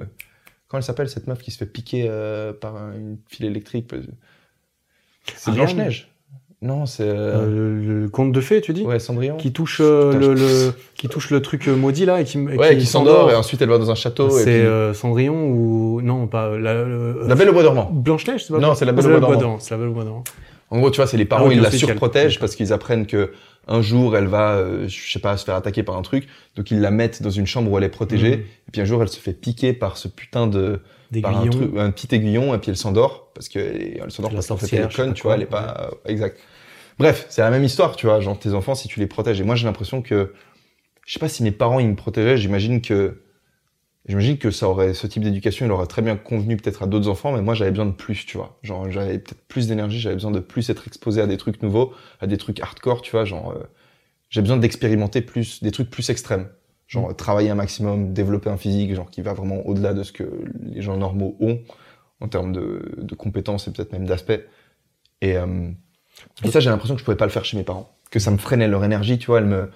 comment 0.67 0.79
elle 0.79 0.83
s'appelle, 0.83 1.09
cette 1.09 1.27
meuf 1.27 1.41
qui 1.41 1.51
se 1.51 1.57
fait 1.57 1.65
piquer 1.65 2.05
euh, 2.09 2.53
par 2.53 2.75
un- 2.77 2.93
une 2.95 3.17
file 3.27 3.45
électrique? 3.45 3.91
C'est 5.35 5.49
Ariane 5.51 5.65
Blanche-Neige. 5.65 6.11
Non, 6.61 6.85
c'est. 6.85 7.03
Euh, 7.07 7.13
euh, 7.45 7.45
le, 7.79 8.01
le 8.01 8.09
conte 8.09 8.33
de 8.33 8.41
fées, 8.41 8.59
tu 8.59 8.73
dis 8.73 8.83
Ouais, 8.83 8.99
Cendrillon. 8.99 9.37
qui 9.37 9.53
touche 9.53 9.79
euh, 9.81 10.11
Putain, 10.11 10.19
le, 10.27 10.33
le- 10.33 10.73
qui 10.95 11.07
touche 11.07 11.29
le 11.31 11.41
truc 11.41 11.69
euh, 11.69 11.75
maudit 11.77 12.05
là 12.05 12.19
et 12.19 12.25
qui, 12.25 12.37
et 12.37 12.57
Ouais, 12.57 12.75
qui 12.77 12.85
s'endort 12.85 13.31
et 13.31 13.35
ensuite 13.35 13.61
elle 13.61 13.69
va 13.69 13.77
dans 13.77 13.89
un 13.91 13.95
château. 13.95 14.29
C'est 14.29 14.43
puis- 14.43 14.51
euh, 14.53 14.93
Cendrillon 14.93 15.47
ou 15.47 16.01
non 16.01 16.27
pas 16.27 16.57
la, 16.57 16.73
La 17.27 17.35
Belle 17.35 17.49
au 17.49 17.53
Bois 17.53 17.63
dormant. 17.63 17.89
Blanche 17.93 18.27
Neige, 18.27 18.43
c'est 18.45 18.53
pas 18.53 18.59
Non, 18.59 18.75
c'est 18.75 18.83
la 18.83 18.91
Belle 18.91 19.05
au 19.05 19.19
Bois 19.21 19.37
dormant. 19.37 19.57
C'est 19.59 19.71
la 19.73 19.77
Belle 19.77 19.87
au 19.87 19.93
bois 19.93 20.03
dormant. 20.03 20.23
En 20.71 20.79
gros, 20.79 20.91
tu 20.91 20.97
vois, 20.97 21.07
c'est 21.07 21.17
les 21.17 21.25
parents, 21.25 21.45
Ah 21.45 21.49
oui, 21.49 21.55
ils 21.55 21.61
la 21.61 21.71
surprotègent 21.71 22.39
parce 22.39 22.55
qu'ils 22.55 22.73
apprennent 22.73 23.07
que 23.07 23.31
un 23.67 23.81
jour, 23.81 24.17
elle 24.17 24.27
va, 24.27 24.55
euh, 24.55 24.87
je 24.87 25.11
sais 25.11 25.19
pas, 25.19 25.37
se 25.37 25.45
faire 25.45 25.55
attaquer 25.55 25.83
par 25.83 25.95
un 25.95 26.01
truc. 26.01 26.27
Donc, 26.55 26.71
ils 26.71 26.79
la 26.79 26.91
mettent 26.91 27.21
dans 27.21 27.29
une 27.29 27.45
chambre 27.45 27.71
où 27.71 27.77
elle 27.77 27.83
est 27.83 27.89
protégée. 27.89 28.37
Mhm. 28.37 28.43
Et 28.67 28.71
puis, 28.71 28.81
un 28.81 28.85
jour, 28.85 29.01
elle 29.01 29.09
se 29.09 29.19
fait 29.19 29.33
piquer 29.33 29.73
par 29.73 29.97
ce 29.97 30.07
putain 30.07 30.47
de, 30.47 30.81
par 31.21 31.37
un, 31.37 31.47
truc, 31.47 31.71
un 31.77 31.91
petit 31.91 32.13
aiguillon, 32.13 32.53
et 32.53 32.57
puis 32.57 32.71
elle 32.71 32.77
s'endort. 32.77 33.31
Parce 33.33 33.47
que, 33.47 33.59
elle 33.59 34.11
s'endort 34.11 34.31
parce 34.31 34.47
qu'en 34.47 34.57
fait, 34.57 34.75
elle 34.75 34.85
est 34.85 34.95
conne, 34.95 35.13
tu 35.13 35.23
vois, 35.23 35.35
elle 35.35 35.43
est 35.43 35.47
pas, 35.47 35.91
euh, 35.91 36.11
exact. 36.11 36.39
Bref, 36.97 37.27
c'est 37.29 37.41
la 37.41 37.49
même 37.49 37.63
histoire, 37.63 37.95
tu 37.95 38.07
vois. 38.07 38.19
Genre, 38.19 38.37
tes 38.37 38.53
enfants, 38.53 38.75
si 38.75 38.87
tu 38.87 38.99
les 38.99 39.07
protèges. 39.07 39.39
Et 39.39 39.43
moi, 39.43 39.55
j'ai 39.55 39.65
l'impression 39.65 40.01
que, 40.01 40.33
je 41.05 41.13
sais 41.13 41.19
pas 41.19 41.29
si 41.29 41.43
mes 41.43 41.51
parents, 41.51 41.79
ils 41.79 41.87
me 41.87 41.95
protégeaient, 41.95 42.37
j'imagine 42.37 42.81
que, 42.81 43.21
J'imagine 44.09 44.39
que 44.39 44.49
ça 44.49 44.67
aurait, 44.67 44.95
ce 44.95 45.05
type 45.05 45.23
d'éducation, 45.23 45.67
il 45.67 45.71
aurait 45.71 45.85
très 45.85 46.01
bien 46.01 46.17
convenu 46.17 46.57
peut-être 46.57 46.81
à 46.81 46.87
d'autres 46.87 47.07
enfants, 47.07 47.31
mais 47.31 47.43
moi 47.43 47.53
j'avais 47.53 47.69
besoin 47.69 47.85
de 47.85 47.91
plus, 47.91 48.25
tu 48.25 48.37
vois. 48.37 48.57
Genre 48.63 48.89
j'avais 48.89 49.19
peut-être 49.19 49.47
plus 49.47 49.67
d'énergie, 49.67 49.99
j'avais 49.99 50.15
besoin 50.15 50.31
de 50.31 50.39
plus 50.39 50.67
être 50.71 50.87
exposé 50.87 51.21
à 51.21 51.27
des 51.27 51.37
trucs 51.37 51.61
nouveaux, 51.61 51.93
à 52.19 52.25
des 52.25 52.37
trucs 52.37 52.59
hardcore, 52.59 53.03
tu 53.03 53.11
vois. 53.11 53.23
Genre 53.23 53.51
euh, 53.51 53.63
j'ai 54.31 54.41
besoin 54.41 54.57
d'expérimenter 54.57 55.21
plus, 55.21 55.61
des 55.61 55.69
trucs 55.69 55.91
plus 55.91 56.09
extrêmes. 56.09 56.49
Genre 56.87 57.15
travailler 57.15 57.51
un 57.51 57.55
maximum, 57.55 58.11
développer 58.11 58.49
un 58.49 58.57
physique, 58.57 58.95
genre 58.95 59.11
qui 59.11 59.21
va 59.21 59.33
vraiment 59.33 59.63
au-delà 59.67 59.93
de 59.93 60.01
ce 60.01 60.11
que 60.11 60.23
les 60.63 60.81
gens 60.81 60.97
normaux 60.97 61.37
ont 61.39 61.59
en 62.19 62.27
termes 62.27 62.51
de, 62.51 62.81
de 62.97 63.13
compétences 63.13 63.67
et 63.67 63.71
peut-être 63.71 63.91
même 63.91 64.07
d'aspect. 64.07 64.47
Et, 65.21 65.37
euh, 65.37 65.69
et 66.43 66.49
ça, 66.49 66.59
j'ai 66.59 66.71
l'impression 66.71 66.95
que 66.95 66.99
je 66.99 67.05
pouvais 67.05 67.15
pas 67.15 67.25
le 67.25 67.31
faire 67.31 67.45
chez 67.45 67.57
mes 67.57 67.63
parents, 67.63 67.95
que 68.09 68.17
ça 68.17 68.31
me 68.31 68.37
freinait 68.39 68.67
leur 68.67 68.83
énergie, 68.83 69.19
tu 69.19 69.27
vois. 69.27 69.37
Elle 69.37 69.45
me, 69.45 69.69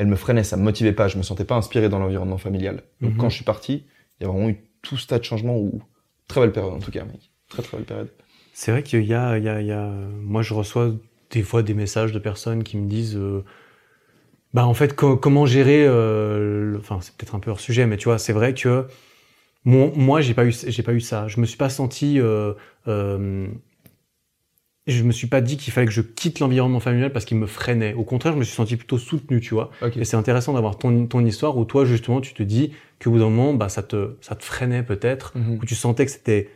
elle 0.00 0.06
me 0.06 0.16
freinait, 0.16 0.44
ça 0.44 0.56
me 0.56 0.62
motivait 0.62 0.92
pas, 0.94 1.08
je 1.08 1.18
me 1.18 1.22
sentais 1.22 1.44
pas 1.44 1.56
inspiré 1.56 1.88
dans 1.90 1.98
l'environnement 1.98 2.38
familial. 2.38 2.82
Donc 3.02 3.12
Mhm. 3.12 3.18
quand 3.18 3.28
je 3.28 3.34
suis 3.36 3.44
parti, 3.44 3.84
il 4.18 4.24
y 4.24 4.26
a 4.26 4.32
vraiment 4.32 4.48
eu 4.48 4.58
tout 4.82 4.96
ce 4.96 5.06
tas 5.06 5.18
de 5.18 5.24
changements 5.24 5.58
ou 5.58 5.82
très 6.26 6.40
belle 6.40 6.52
période 6.52 6.72
en 6.72 6.78
tout 6.78 6.90
cas, 6.90 7.04
mec. 7.04 7.30
Très 7.50 7.62
très 7.62 7.76
belle 7.76 7.86
période. 7.86 8.08
C'est 8.54 8.72
vrai 8.72 8.82
qu'il 8.82 9.04
y 9.04 9.12
a, 9.14 9.36
il 9.36 9.44
y 9.44 9.48
a, 9.48 9.60
il 9.60 9.66
y 9.66 9.72
a, 9.72 9.90
moi 10.22 10.40
je 10.42 10.54
reçois 10.54 10.90
des 11.30 11.42
fois 11.42 11.62
des 11.62 11.74
messages 11.74 12.12
de 12.12 12.18
personnes 12.18 12.64
qui 12.64 12.78
me 12.78 12.88
disent, 12.88 13.16
euh, 13.16 13.44
bah 14.54 14.66
en 14.66 14.74
fait 14.74 14.96
co- 14.96 15.16
comment 15.16 15.46
gérer, 15.46 15.84
euh, 15.86 16.72
le- 16.72 16.78
enfin 16.78 16.98
c'est 17.02 17.14
peut-être 17.16 17.34
un 17.34 17.38
peu 17.40 17.50
hors 17.50 17.60
sujet, 17.60 17.86
mais 17.86 17.96
tu 17.98 18.06
vois 18.06 18.18
c'est 18.18 18.32
vrai 18.32 18.54
que 18.54 18.86
mon- 19.64 19.92
moi 19.96 20.20
j'ai 20.22 20.34
pas 20.34 20.44
eu, 20.46 20.52
j'ai 20.52 20.82
pas 20.82 20.92
eu 20.94 21.00
ça. 21.00 21.28
Je 21.28 21.40
me 21.40 21.46
suis 21.46 21.58
pas 21.58 21.68
senti, 21.68 22.18
euh, 22.18 22.54
euh, 24.90 24.98
je 24.98 25.02
me 25.04 25.12
suis 25.12 25.26
pas 25.26 25.40
dit 25.40 25.56
qu'il 25.56 25.72
fallait 25.72 25.86
que 25.86 25.92
je 25.92 26.00
quitte 26.02 26.40
l'environnement 26.40 26.80
familial 26.80 27.12
parce 27.12 27.24
qu'il 27.24 27.36
me 27.38 27.46
freinait. 27.46 27.94
Au 27.94 28.04
contraire, 28.04 28.32
je 28.34 28.38
me 28.38 28.44
suis 28.44 28.54
senti 28.54 28.76
plutôt 28.76 28.98
soutenu, 28.98 29.40
tu 29.40 29.54
vois. 29.54 29.70
Et 29.96 30.04
c'est 30.04 30.16
intéressant 30.16 30.52
d'avoir 30.54 30.76
ton, 30.78 31.06
ton 31.06 31.24
histoire 31.24 31.56
où 31.56 31.64
toi 31.64 31.84
justement 31.84 32.20
tu 32.20 32.34
te 32.34 32.42
dis 32.42 32.72
qu'au 33.02 33.10
bout 33.10 33.18
d'un 33.18 33.30
moment, 33.30 33.54
bah 33.54 33.68
ça 33.68 33.82
te, 33.82 34.14
ça 34.20 34.34
te 34.34 34.44
freinait 34.44 34.82
peut-être 34.82 35.32
Mhm. 35.36 35.58
où 35.62 35.64
tu 35.64 35.74
sentais 35.74 36.04
que 36.04 36.10
c'était 36.12 36.50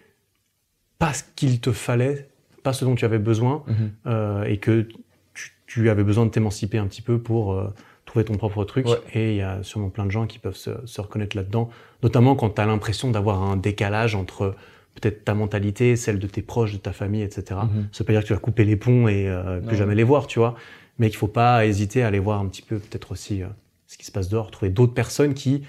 pas 0.98 1.12
ce 1.12 1.22
qu'il 1.36 1.60
te 1.60 1.72
fallait, 1.72 2.28
pas 2.62 2.72
ce 2.72 2.84
dont 2.84 2.94
tu 2.94 3.04
avais 3.04 3.18
besoin, 3.18 3.62
Mhm. 3.66 3.90
euh, 4.06 4.44
et 4.44 4.58
que 4.58 4.86
tu, 5.34 5.52
tu 5.66 5.90
avais 5.90 6.04
besoin 6.04 6.24
de 6.26 6.30
t'émanciper 6.30 6.78
un 6.78 6.86
petit 6.86 7.02
peu 7.02 7.18
pour 7.18 7.52
euh, 7.52 7.72
trouver 8.06 8.24
ton 8.24 8.34
propre 8.34 8.64
truc. 8.64 8.86
Ouais. 8.86 8.96
Et 9.14 9.30
il 9.32 9.36
y 9.36 9.42
a 9.42 9.62
sûrement 9.62 9.90
plein 9.90 10.06
de 10.06 10.10
gens 10.10 10.26
qui 10.26 10.38
peuvent 10.38 10.56
se, 10.56 10.70
se 10.84 11.00
reconnaître 11.00 11.36
là-dedans, 11.36 11.68
notamment 12.02 12.36
quand 12.36 12.50
tu 12.50 12.60
as 12.60 12.66
l'impression 12.66 13.10
d'avoir 13.10 13.42
un 13.42 13.56
décalage 13.56 14.14
entre 14.14 14.54
peut-être 14.94 15.24
ta 15.24 15.34
mentalité, 15.34 15.96
celle 15.96 16.18
de 16.18 16.26
tes 16.26 16.42
proches, 16.42 16.72
de 16.72 16.78
ta 16.78 16.92
famille, 16.92 17.22
etc. 17.22 17.60
Mhm. 17.64 17.88
Ça 17.92 17.98
veut 18.00 18.04
pas 18.06 18.12
dire 18.12 18.22
que 18.22 18.26
tu 18.28 18.32
vas 18.32 18.38
couper 18.38 18.64
les 18.64 18.76
ponts 18.76 19.08
et 19.08 19.28
euh, 19.28 19.60
Non. 19.60 19.66
plus 19.68 19.76
jamais 19.76 19.94
les 19.94 20.04
voir, 20.04 20.26
tu 20.26 20.38
vois, 20.38 20.54
mais 20.98 21.08
qu'il 21.08 21.18
faut 21.18 21.26
pas 21.26 21.66
hésiter 21.66 22.02
à 22.02 22.06
aller 22.08 22.18
voir 22.20 22.40
un 22.40 22.46
petit 22.46 22.62
peu 22.62 22.78
peut-être 22.78 23.12
aussi 23.12 23.42
euh, 23.42 23.46
ce 23.86 23.98
qui 23.98 24.06
se 24.06 24.12
passe 24.12 24.28
dehors, 24.28 24.50
trouver 24.50 24.70
d'autres 24.70 24.94
personnes 24.94 25.34
qui 25.34 25.62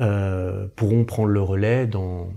euh, 0.00 0.66
pourront 0.76 1.04
prendre 1.04 1.28
le 1.28 1.40
relais 1.40 1.86
dans 1.86 2.28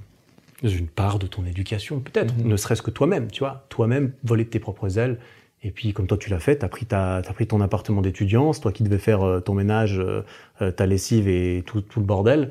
une 0.63 0.87
part 0.87 1.19
de 1.19 1.27
ton 1.27 1.45
éducation, 1.45 1.99
peut-être, 1.99 2.35
Mhm. 2.37 2.47
ne 2.47 2.57
serait-ce 2.57 2.81
que 2.81 2.91
toi-même, 2.91 3.29
tu 3.31 3.39
vois, 3.39 3.65
toi-même 3.69 4.11
voler 4.23 4.43
de 4.43 4.49
tes 4.49 4.59
propres 4.59 4.97
ailes. 4.99 5.17
Et 5.63 5.71
puis, 5.71 5.91
comme 5.91 6.05
toi 6.07 6.17
tu 6.17 6.29
l'as 6.29 6.39
fait, 6.39 6.57
t'as 6.57 6.67
pris 6.67 6.85
ta, 6.85 7.21
t'as 7.25 7.33
pris 7.33 7.47
ton 7.47 7.61
appartement 7.61 8.01
d'étudiant, 8.01 8.53
c'est 8.53 8.61
toi 8.61 8.71
qui 8.71 8.83
devais 8.83 8.99
faire 8.99 9.23
euh, 9.23 9.39
ton 9.39 9.53
ménage, 9.55 10.01
ta 10.75 10.85
lessive 10.85 11.27
et 11.27 11.63
tout, 11.65 11.81
tout 11.81 11.99
le 11.99 12.05
bordel, 12.05 12.49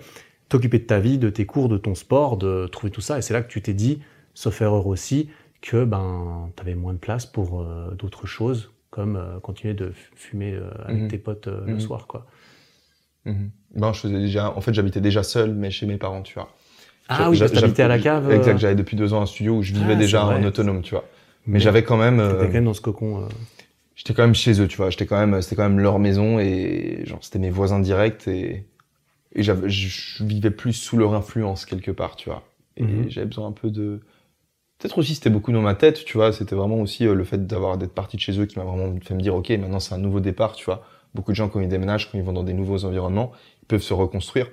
t'occuper 0.49 0.79
de 0.79 0.85
ta 0.85 1.01
vie, 1.01 1.19
de 1.19 1.31
tes 1.31 1.47
cours, 1.47 1.69
de 1.69 1.79
ton 1.79 1.95
sport, 1.95 2.37
de 2.37 2.67
trouver 2.67 2.91
tout 2.91 3.01
ça. 3.01 3.19
Et 3.19 3.23
c'est 3.23 3.35
là 3.35 3.43
que 3.43 3.49
tu 3.51 3.61
t'es 3.63 3.75
dit, 3.75 4.01
sauf 4.35 4.61
erreur 4.63 4.87
aussi, 4.87 5.29
que 5.63 5.85
ben 5.85 6.51
t'avais 6.57 6.75
moins 6.75 6.93
de 6.93 6.99
place 6.99 7.27
pour 7.27 7.61
euh, 7.63 7.91
d'autres 7.99 8.27
choses, 8.27 8.71
comme 8.91 9.17
euh, 9.17 9.41
continuer 9.41 9.75
de 9.75 9.93
fumer 10.15 10.53
euh, 10.55 10.71
avec 10.85 11.03
Mhm. 11.03 11.09
tes 11.09 11.19
potes 11.19 11.49
le 11.49 11.75
Mhm. 11.75 11.81
soir, 11.81 12.07
quoi. 12.07 12.27
Mhm. 13.25 13.51
Ben, 13.75 13.93
je 13.93 14.01
faisais 14.01 14.19
déjà, 14.21 14.57
en 14.57 14.61
fait, 14.61 14.73
j'habitais 14.73 15.01
déjà 15.01 15.23
seul, 15.23 15.53
mais 15.53 15.71
chez 15.71 15.87
mes 15.87 15.97
parents, 15.97 16.23
tu 16.23 16.35
vois. 16.35 16.55
Ah 17.09 17.31
oui, 17.31 17.39
parce 17.39 17.53
que 17.53 17.83
à 17.83 17.89
la 17.89 17.99
cave. 17.99 18.31
Exact, 18.33 18.59
j'avais 18.59 18.75
depuis 18.75 18.97
deux 18.97 19.13
ans 19.13 19.23
un 19.23 19.27
studio 19.27 19.57
où 19.59 19.63
je 19.63 19.73
vivais 19.73 19.93
Ah, 19.93 19.97
déjà 19.97 20.25
en 20.27 20.43
autonome, 20.43 20.83
tu 20.83 20.93
vois. 20.93 21.05
Mais 21.47 21.61
j'avais 21.61 21.83
quand 21.85 21.97
même, 21.97 22.17
T'étais 22.19 22.47
quand 22.47 22.53
même 22.55 22.65
dans 22.65 22.75
ce 22.75 22.81
cocon. 22.81 23.29
j'étais 23.95 24.15
quand 24.15 24.23
même 24.25 24.35
chez 24.35 24.61
eux, 24.61 24.67
tu 24.67 24.77
vois. 24.77 24.91
J'étais 24.91 25.07
quand 25.07 25.25
même, 25.25 25.41
c'était 25.43 25.57
quand 25.57 25.69
même 25.69 25.79
leur 25.79 25.99
maison 26.01 26.39
et 26.41 27.03
genre 27.05 27.19
c'était 27.23 27.39
mes 27.39 27.51
voisins 27.51 27.79
directs 27.79 28.27
et, 28.27 28.65
et 29.37 29.43
je, 29.43 30.25
vivais 30.25 30.51
plus 30.51 30.73
sous 30.73 30.97
leur 30.97 31.15
influence 31.15 31.67
quelque 31.67 31.91
part, 31.91 32.17
tu 32.17 32.31
vois. 32.31 32.43
Et 32.77 32.85
Mhm. 32.85 33.11
j'avais 33.11 33.27
besoin 33.27 33.47
un 33.47 33.53
peu 33.53 33.71
de, 33.71 34.01
peut-être 34.79 34.99
aussi 34.99 35.15
c'était 35.15 35.31
beaucoup 35.31 35.53
dans 35.53 35.61
ma 35.61 35.75
tête, 35.75 36.05
tu 36.05 36.17
vois. 36.17 36.33
C'était 36.33 36.57
vraiment 36.57 36.81
aussi 36.81 37.07
euh, 37.07 37.15
le 37.15 37.23
fait 37.25 37.47
d'avoir 37.47 37.77
d'être 37.79 37.93
parti 37.95 38.17
de 38.17 38.23
chez 38.23 38.41
eux 38.41 38.47
qui 38.47 38.59
m'a 38.59 38.65
vraiment 38.65 38.99
fait 39.01 39.15
me 39.15 39.21
dire, 39.21 39.35
ok, 39.35 39.51
maintenant 39.51 39.79
c'est 39.79 39.95
un 39.95 39.99
nouveau 39.99 40.21
départ, 40.21 40.55
tu 40.55 40.65
vois. 40.65 40.85
Beaucoup 41.15 41.33
de 41.33 41.37
gens 41.37 41.49
quand 41.49 41.61
ils 41.61 41.69
déménagent, 41.69 42.11
quand 42.11 42.19
ils 42.19 42.25
vont 42.25 42.33
dans 42.33 42.43
des 42.43 42.55
nouveaux 42.55 42.85
environnements, 42.87 43.31
ils 43.63 43.67
peuvent 43.67 43.83
se 43.83 43.95
reconstruire. 43.95 44.51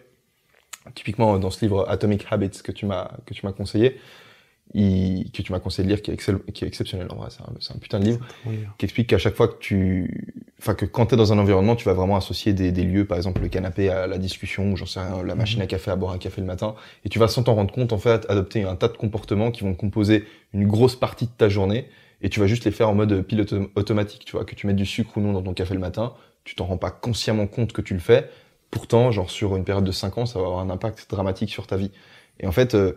Typiquement 0.95 1.39
dans 1.39 1.49
ce 1.49 1.61
livre 1.63 1.86
Atomic 1.88 2.25
Habits 2.29 2.61
que 2.61 2.73
tu 2.73 2.86
m'as 2.86 3.09
que 3.25 3.34
tu 3.34 3.45
m'as 3.45 3.53
conseillé, 3.53 3.99
il, 4.74 5.32
que 5.32 5.41
tu 5.41 5.51
m'as 5.51 5.59
conseillé 5.59 5.84
de 5.88 5.93
lire, 5.93 6.01
qui 6.01 6.11
est, 6.11 6.13
excel- 6.13 6.39
qui 6.53 6.63
est 6.63 6.67
exceptionnel 6.67 7.07
en 7.11 7.15
vrai, 7.15 7.30
c'est 7.30 7.74
un, 7.74 7.78
putain 7.78 7.99
de 7.99 8.05
livre 8.05 8.19
qui 8.78 8.86
explique 8.86 9.07
qu'à 9.07 9.17
chaque 9.17 9.36
fois 9.36 9.47
que 9.47 9.57
tu, 9.59 10.34
enfin 10.59 10.74
que 10.74 10.86
quand 10.86 11.07
t'es 11.07 11.15
dans 11.15 11.32
un 11.32 11.38
environnement, 11.38 11.76
tu 11.76 11.86
vas 11.86 11.93
vraiment 11.93 12.15
associer 12.15 12.53
des, 12.53 12.71
des 12.71 12.84
lieux, 12.84 13.05
par 13.05 13.17
exemple 13.17 13.41
le 13.41 13.49
canapé 13.49 13.89
à 13.89 14.07
la 14.07 14.17
discussion, 14.17 14.71
ou 14.71 14.78
j'en 14.78 14.86
sais 14.86 14.99
rien, 14.99 15.24
la 15.24 15.36
machine 15.36 15.61
à 15.61 15.67
café 15.67 15.91
à 15.91 15.95
boire 15.95 16.13
un 16.13 16.17
café 16.17 16.41
le 16.41 16.47
matin, 16.47 16.76
et 17.05 17.09
tu 17.09 17.19
vas 17.19 17.28
sans 17.28 17.43
t'en 17.43 17.55
rendre 17.55 17.74
compte 17.74 17.93
en 17.93 17.97
fait 17.97 18.26
adopter 18.30 18.63
un 18.63 18.76
tas 18.76 18.88
de 18.88 18.97
comportements 18.97 19.51
qui 19.51 19.63
vont 19.63 19.76
composer 19.76 20.26
une 20.53 20.67
grosse 20.67 20.95
partie 20.95 21.26
de 21.26 21.32
ta 21.38 21.49
journée, 21.49 21.88
et 22.21 22.30
tu 22.30 22.39
vas 22.39 22.47
juste 22.47 22.65
les 22.65 22.71
faire 22.71 22.89
en 22.89 22.95
mode 22.95 23.21
pilote 23.24 23.51
autom- 23.53 23.69
automatique, 23.76 24.26
tu 24.26 24.32
vois, 24.32 24.45
que 24.45 24.55
tu 24.55 24.65
mettes 24.65 24.78
du 24.78 24.86
sucre 24.86 25.17
ou 25.17 25.21
non 25.21 25.34
dans 25.34 25.41
ton 25.43 25.53
café 25.53 25.74
le 25.74 25.80
matin, 25.80 26.13
tu 26.45 26.55
t'en 26.55 26.65
rends 26.65 26.78
pas 26.78 26.91
consciemment 26.91 27.47
compte 27.47 27.74
que 27.74 27.82
tu 27.82 27.93
le 27.93 27.99
fais, 27.99 28.30
pourtant 28.71 29.11
genre 29.11 29.30
sur 29.30 29.55
une 29.55 29.65
période 29.65 29.84
de 29.86 29.91
5 29.91 30.17
ans, 30.17 30.26
ça 30.26 30.39
va 30.39 30.45
avoir 30.45 30.61
un 30.61 30.69
impact 30.69 31.09
dramatique 31.09 31.49
sur 31.49 31.67
ta 31.67 31.78
vie. 31.78 31.91
Et 32.39 32.47
en 32.47 32.51
fait, 32.51 32.74
euh, 32.74 32.93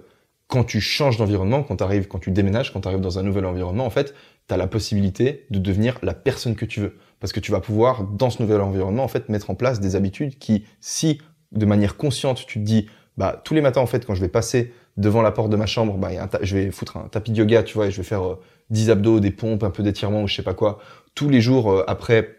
quand 0.49 0.65
tu 0.65 0.81
changes 0.81 1.17
d'environnement, 1.17 1.63
quand 1.63 1.77
t'arrives, 1.77 2.07
quand 2.07 2.19
tu 2.19 2.31
déménages, 2.31 2.73
quand 2.73 2.81
tu 2.81 2.89
arrives 2.89 3.01
dans 3.01 3.19
un 3.19 3.23
nouvel 3.23 3.47
environnement, 3.47 3.85
en 3.85 3.91
fait, 3.91 4.15
tu 4.49 4.55
as 4.55 4.57
la 4.57 4.67
possibilité 4.67 5.47
de 5.51 5.59
devenir 5.59 5.99
la 6.03 6.15
personne 6.15 6.55
que 6.55 6.65
tu 6.65 6.81
veux. 6.81 6.97
Parce 7.19 7.33
que 7.33 7.41
tu 7.41 7.51
vas 7.51 7.61
pouvoir, 7.61 8.05
dans 8.05 8.31
ce 8.31 8.43
nouvel 8.43 8.61
environnement, 8.61 9.03
en 9.03 9.09
fait, 9.09 9.29
mettre 9.29 9.51
en 9.51 9.55
place 9.55 9.81
des 9.81 9.97
habitudes 9.97 10.39
qui, 10.39 10.65
si 10.81 11.21
de 11.53 11.67
manière 11.67 11.97
consciente, 11.97 12.45
tu 12.47 12.61
te 12.61 12.65
dis, 12.65 12.87
bah, 13.17 13.41
tous 13.45 13.55
les 13.55 13.61
matins, 13.61 13.81
en 13.81 13.87
fait, 13.87 14.07
quand 14.07 14.15
je 14.15 14.21
vais 14.21 14.29
passer 14.29 14.73
devant 14.97 15.23
la 15.23 15.33
porte 15.33 15.51
de 15.51 15.57
ma 15.57 15.67
chambre, 15.67 15.95
bah, 15.97 16.11
je 16.43 16.57
vais 16.57 16.71
foutre 16.71 16.97
un 16.97 17.09
tapis 17.09 17.33
de 17.33 17.39
yoga, 17.39 17.63
tu 17.63 17.75
vois, 17.75 17.87
et 17.87 17.91
je 17.91 17.97
vais 17.97 18.03
faire 18.03 18.25
euh, 18.25 18.41
10 18.71 18.91
abdos, 18.91 19.21
des 19.21 19.31
pompes, 19.31 19.63
un 19.63 19.71
peu 19.71 19.83
d'étirement 19.83 20.23
ou 20.23 20.29
je 20.29 20.37
sais 20.37 20.43
pas 20.43 20.55
quoi. 20.55 20.79
Tous 21.15 21.29
les 21.29 21.41
jours, 21.41 21.71
euh, 21.73 21.85
après, 21.87 22.37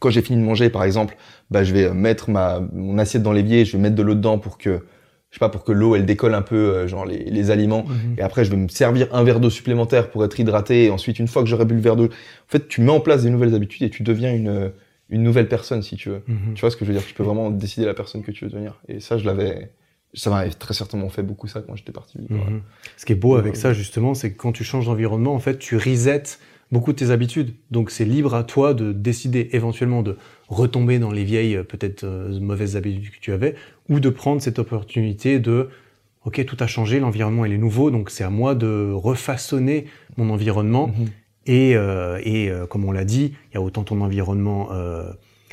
quand 0.00 0.10
j'ai 0.10 0.22
fini 0.22 0.40
de 0.40 0.46
manger, 0.46 0.70
par 0.70 0.84
exemple, 0.84 1.16
bah, 1.50 1.64
je 1.64 1.72
vais 1.72 1.84
euh, 1.84 1.94
mettre 1.94 2.30
ma, 2.30 2.60
mon 2.72 2.98
assiette 2.98 3.22
dans 3.22 3.32
l'évier, 3.32 3.64
je 3.64 3.76
vais 3.76 3.82
mettre 3.82 3.96
de 3.96 4.02
l'eau 4.02 4.14
dedans 4.14 4.38
pour 4.38 4.58
que, 4.58 4.84
je 5.34 5.38
sais 5.40 5.40
pas, 5.40 5.48
pour 5.48 5.64
que 5.64 5.72
l'eau, 5.72 5.96
elle 5.96 6.06
décolle 6.06 6.32
un 6.32 6.42
peu, 6.42 6.54
euh, 6.54 6.86
genre 6.86 7.04
les, 7.04 7.24
les 7.24 7.50
aliments. 7.50 7.84
Et 8.16 8.22
après, 8.22 8.44
je 8.44 8.52
vais 8.52 8.56
me 8.56 8.68
servir 8.68 9.08
un 9.12 9.24
verre 9.24 9.40
d'eau 9.40 9.50
supplémentaire 9.50 10.08
pour 10.10 10.24
être 10.24 10.38
hydraté. 10.38 10.84
Et 10.84 10.90
ensuite, 10.90 11.18
une 11.18 11.26
fois 11.26 11.42
que 11.42 11.48
j'aurai 11.48 11.64
bu 11.64 11.74
le 11.74 11.80
verre 11.80 11.96
d'eau, 11.96 12.04
en 12.04 12.08
fait, 12.46 12.68
tu 12.68 12.80
mets 12.82 12.92
en 12.92 13.00
place 13.00 13.24
des 13.24 13.30
nouvelles 13.30 13.52
habitudes 13.52 13.82
et 13.82 13.90
tu 13.90 14.04
deviens 14.04 14.32
une, 14.32 14.70
une 15.10 15.24
nouvelle 15.24 15.48
personne, 15.48 15.82
si 15.82 15.96
tu 15.96 16.08
veux. 16.10 16.22
Mhm. 16.28 16.54
Tu 16.54 16.60
vois 16.60 16.70
ce 16.70 16.76
que 16.76 16.84
je 16.84 16.92
veux 16.92 16.96
dire? 16.96 17.04
Tu 17.04 17.14
peux 17.14 17.24
vraiment 17.24 17.50
décider 17.50 17.84
la 17.84 17.94
personne 17.94 18.22
que 18.22 18.30
tu 18.30 18.44
veux 18.44 18.50
devenir. 18.52 18.80
Et 18.86 19.00
ça, 19.00 19.18
je 19.18 19.24
l'avais... 19.24 19.72
Ça 20.16 20.30
m'avait 20.30 20.50
très 20.50 20.72
certainement 20.74 21.08
fait 21.08 21.24
beaucoup 21.24 21.48
ça 21.48 21.60
quand 21.66 21.74
j'étais 21.74 21.90
parti. 21.90 22.18
Mhm. 22.30 22.60
Ce 22.96 23.04
qui 23.04 23.10
est 23.14 23.16
beau 23.16 23.34
avec 23.34 23.54
Ouais. 23.54 23.58
ça, 23.58 23.72
justement, 23.72 24.14
c'est 24.14 24.30
que 24.30 24.36
quand 24.36 24.52
tu 24.52 24.62
changes 24.62 24.86
d'environnement, 24.86 25.34
en 25.34 25.40
fait, 25.40 25.58
tu 25.58 25.76
resets 25.76 26.38
beaucoup 26.70 26.92
de 26.92 26.96
tes 26.98 27.10
habitudes. 27.10 27.54
Donc, 27.72 27.90
c'est 27.90 28.04
libre 28.04 28.36
à 28.36 28.44
toi 28.44 28.72
de 28.72 28.92
décider 28.92 29.48
éventuellement 29.50 30.02
de 30.02 30.16
retomber 30.48 30.98
dans 30.98 31.10
les 31.10 31.24
vieilles, 31.24 31.56
euh, 31.56 31.62
peut-être 31.62 32.04
euh, 32.04 32.38
mauvaises 32.40 32.76
habitudes 32.76 33.10
que 33.10 33.20
tu 33.20 33.32
avais, 33.32 33.54
ou 33.88 34.00
de 34.00 34.08
prendre 34.10 34.40
cette 34.42 34.58
opportunité 34.58 35.38
de, 35.38 35.68
ok, 36.24 36.44
tout 36.44 36.56
a 36.60 36.66
changé, 36.66 37.00
l'environnement 37.00 37.44
il 37.44 37.52
est 37.52 37.58
nouveau, 37.58 37.90
donc 37.90 38.10
c'est 38.10 38.24
à 38.24 38.30
moi 38.30 38.54
de 38.54 38.90
refaçonner 38.92 39.86
mon 40.16 40.30
environnement. 40.30 40.88
Mhm. 40.88 41.06
Et, 41.46 41.76
euh, 41.76 42.18
et 42.24 42.48
euh, 42.48 42.66
comme 42.66 42.84
on 42.86 42.92
l'a 42.92 43.04
dit, 43.04 43.34
il 43.50 43.54
y 43.54 43.58
a 43.58 43.60
autant 43.60 43.84
ton 43.84 44.00
environnement 44.00 44.68
euh, 44.72 45.12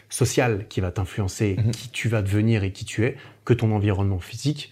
social 0.10 0.66
qui 0.70 0.80
va 0.80 0.92
t'influencer, 0.92 1.58
Mhm. 1.58 1.72
qui 1.72 1.90
tu 1.90 2.08
vas 2.08 2.22
devenir 2.22 2.64
et 2.64 2.72
qui 2.72 2.86
tu 2.86 3.06
es, 3.06 3.18
que 3.46 3.54
ton 3.54 3.72
environnement 3.72 4.20
physique. 4.20 4.72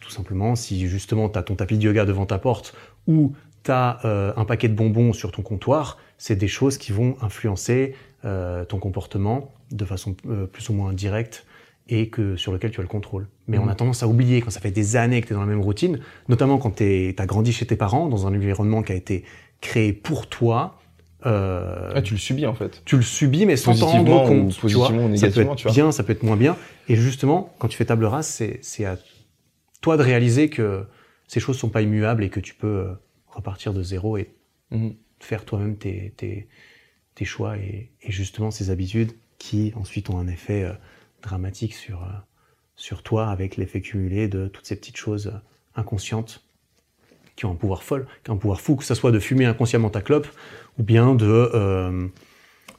Tout 0.00 0.10
simplement, 0.10 0.54
si 0.56 0.88
justement 0.88 1.28
tu 1.28 1.38
as 1.38 1.42
ton 1.42 1.54
tapis 1.54 1.76
de 1.76 1.82
yoga 1.82 2.06
devant 2.06 2.24
ta 2.24 2.38
porte 2.38 2.74
ou 3.06 3.34
tu 3.62 3.70
as 3.70 4.00
un 4.38 4.44
paquet 4.46 4.68
de 4.68 4.74
bonbons 4.74 5.12
sur 5.12 5.32
ton 5.32 5.42
comptoir, 5.42 5.98
c'est 6.16 6.36
des 6.36 6.48
choses 6.48 6.78
qui 6.78 6.92
vont 6.92 7.16
influencer 7.20 7.94
euh, 8.24 8.64
ton 8.64 8.78
comportement 8.78 9.52
de 9.70 9.84
façon 9.84 10.16
euh, 10.26 10.46
plus 10.46 10.68
ou 10.68 10.72
moins 10.72 10.92
directe 10.92 11.46
et 11.88 12.08
que 12.08 12.36
sur 12.36 12.52
lequel 12.52 12.70
tu 12.70 12.80
as 12.80 12.82
le 12.82 12.88
contrôle. 12.88 13.28
Mais 13.46 13.58
on 13.58 13.64
Mhm. 13.64 13.68
a 13.70 13.74
tendance 13.74 14.02
à 14.02 14.08
oublier 14.08 14.40
quand 14.40 14.50
ça 14.50 14.60
fait 14.60 14.70
des 14.70 14.96
années 14.96 15.20
que 15.20 15.26
tu 15.26 15.32
es 15.32 15.36
dans 15.36 15.42
la 15.42 15.46
même 15.46 15.60
routine, 15.60 16.00
notamment 16.28 16.56
quand 16.58 16.70
tu 16.76 17.14
as 17.18 17.26
grandi 17.26 17.52
chez 17.52 17.66
tes 17.66 17.76
parents, 17.76 18.08
dans 18.08 18.26
un 18.26 18.34
environnement 18.34 18.82
qui 18.82 18.92
a 18.92 18.94
été 18.94 19.24
créé 19.60 19.92
pour 19.92 20.26
toi. 20.28 20.78
euh, 21.26 21.92
Ah, 21.94 22.02
tu 22.02 22.14
le 22.14 22.18
subis 22.20 22.46
en 22.46 22.54
fait. 22.54 22.82
tu 22.84 22.96
le 22.96 23.02
subis, 23.02 23.44
mais 23.46 23.56
sans 23.56 23.78
t'en 23.78 23.86
rendre 23.86 24.22
ou 24.22 24.26
compte. 24.26 24.54
tu 24.54 24.60
positivement 24.60 25.00
vois. 25.00 25.10
ou 25.10 25.16
ça 25.16 25.28
peut 25.30 25.40
être 25.42 25.56
tu 25.56 25.62
vois. 25.64 25.72
bien, 25.72 25.92
ça 25.92 26.02
peut 26.04 26.12
être 26.12 26.22
moins 26.22 26.36
bien. 26.36 26.56
Et 26.88 26.96
justement, 26.96 27.54
quand 27.58 27.68
tu 27.68 27.76
fais 27.76 27.84
table 27.86 28.04
rase, 28.06 28.26
c'est 28.26 28.58
c'est 28.62 28.84
à 28.84 28.96
toi 29.82 29.96
de 29.98 30.02
réaliser 30.02 30.48
que 30.50 30.84
ces 31.28 31.40
choses 31.40 31.58
sont 31.58 31.68
pas 31.70 31.82
immuables 31.82 32.24
et 32.24 32.30
que 32.30 32.40
tu 32.40 32.54
peux 32.54 32.66
euh, 32.66 32.92
repartir 33.26 33.72
de 33.74 33.82
zéro 33.82 34.16
et 34.16 34.30
Mhm. 34.70 34.94
faire 35.20 35.44
toi-même 35.44 35.76
tes, 35.76 36.12
tes, 36.16 36.46
tes 37.14 37.24
choix 37.24 37.56
et, 37.58 37.90
et 38.02 38.12
justement 38.12 38.50
ces 38.50 38.70
habitudes 38.70 39.12
qui 39.38 39.72
ensuite 39.76 40.10
ont 40.10 40.18
un 40.18 40.26
effet 40.28 40.62
euh, 40.64 40.72
dramatique 41.22 41.74
sur, 41.74 42.02
euh, 42.02 42.06
sur 42.76 43.02
toi 43.02 43.28
avec 43.28 43.56
l'effet 43.56 43.80
cumulé 43.80 44.28
de 44.28 44.48
toutes 44.48 44.66
ces 44.66 44.76
petites 44.76 44.96
choses 44.96 45.28
euh, 45.28 45.38
inconscientes 45.76 46.44
qui 47.36 47.46
ont 47.46 47.52
un 47.52 47.56
pouvoir 47.56 47.82
folle, 47.82 48.06
qui 48.22 48.30
ont 48.30 48.34
un 48.34 48.38
pouvoir 48.38 48.60
fou, 48.60 48.76
que 48.76 48.84
ce 48.84 48.94
soit 48.94 49.10
de 49.10 49.18
fumer 49.18 49.44
inconsciemment 49.44 49.90
ta 49.90 50.02
clope 50.02 50.28
ou 50.78 50.82
bien 50.84 51.14
de, 51.16 51.26
euh, 51.26 52.06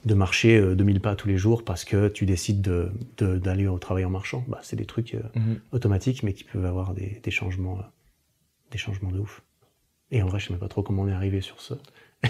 de 0.05 0.13
marcher 0.13 0.57
euh, 0.57 0.75
2000 0.75 1.01
pas 1.01 1.15
tous 1.15 1.27
les 1.27 1.37
jours 1.37 1.63
parce 1.65 1.83
que 1.83 2.07
tu 2.07 2.25
décides 2.25 2.61
de- 2.61 2.91
de- 3.17 3.37
d'aller 3.37 3.67
au 3.67 3.77
travail 3.79 4.05
en 4.05 4.09
marchant. 4.09 4.45
Bah, 4.47 4.59
c'est 4.63 4.75
des 4.77 4.85
trucs 4.85 5.13
euh, 5.15 5.21
Mhm. 5.35 5.59
automatiques 5.73 6.23
mais 6.23 6.33
qui 6.33 6.45
peuvent 6.45 6.65
avoir 6.65 6.93
des, 6.93 7.19
des 7.21 7.31
changements, 7.31 7.77
euh, 7.79 7.83
des 8.71 8.77
changements 8.77 9.11
de 9.11 9.19
ouf. 9.19 9.43
Et 10.11 10.21
en 10.21 10.27
vrai, 10.27 10.39
je 10.39 10.47
sais 10.47 10.53
même 10.53 10.59
pas 10.59 10.67
trop 10.69 10.83
comment 10.83 11.01
on 11.03 11.07
est 11.07 11.13
arrivé 11.13 11.41
sur 11.41 11.59
ce, 11.59 11.73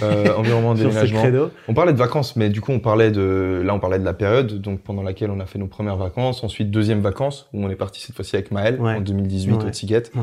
Euh, 0.03 0.33
environnement, 0.35 0.73
déménagement. 0.75 1.23
On 1.67 1.73
parlait 1.73 1.93
de 1.93 1.97
vacances, 1.97 2.35
mais 2.35 2.49
du 2.49 2.59
coup, 2.61 2.71
on 2.71 2.79
parlait 2.79 3.11
de, 3.11 3.61
là, 3.63 3.73
on 3.73 3.79
parlait 3.79 3.99
de 3.99 4.03
la 4.05 4.13
période, 4.13 4.59
donc 4.61 4.81
pendant 4.81 5.03
laquelle 5.03 5.31
on 5.31 5.39
a 5.39 5.45
fait 5.45 5.59
nos 5.59 5.67
premières 5.67 5.95
vacances. 5.97 6.43
Ensuite, 6.43 6.69
deuxième 6.71 6.99
vacances, 7.01 7.47
où 7.53 7.63
on 7.63 7.69
est 7.69 7.75
parti 7.75 8.01
cette 8.01 8.15
fois-ci 8.15 8.35
avec 8.35 8.51
Maël, 8.51 8.79
Ouais. 8.81 8.95
en 8.95 9.01
2018, 9.01 9.53
Ouais. 9.53 9.65
au 9.65 9.69
Tiguette. 9.69 10.11
Ouais. 10.15 10.21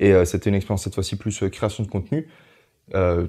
Et 0.00 0.12
euh, 0.12 0.24
c'était 0.24 0.50
une 0.50 0.56
expérience 0.56 0.82
cette 0.82 0.94
fois-ci 0.94 1.16
plus 1.16 1.42
euh, 1.42 1.48
création 1.48 1.84
de 1.84 1.88
contenu. 1.88 2.26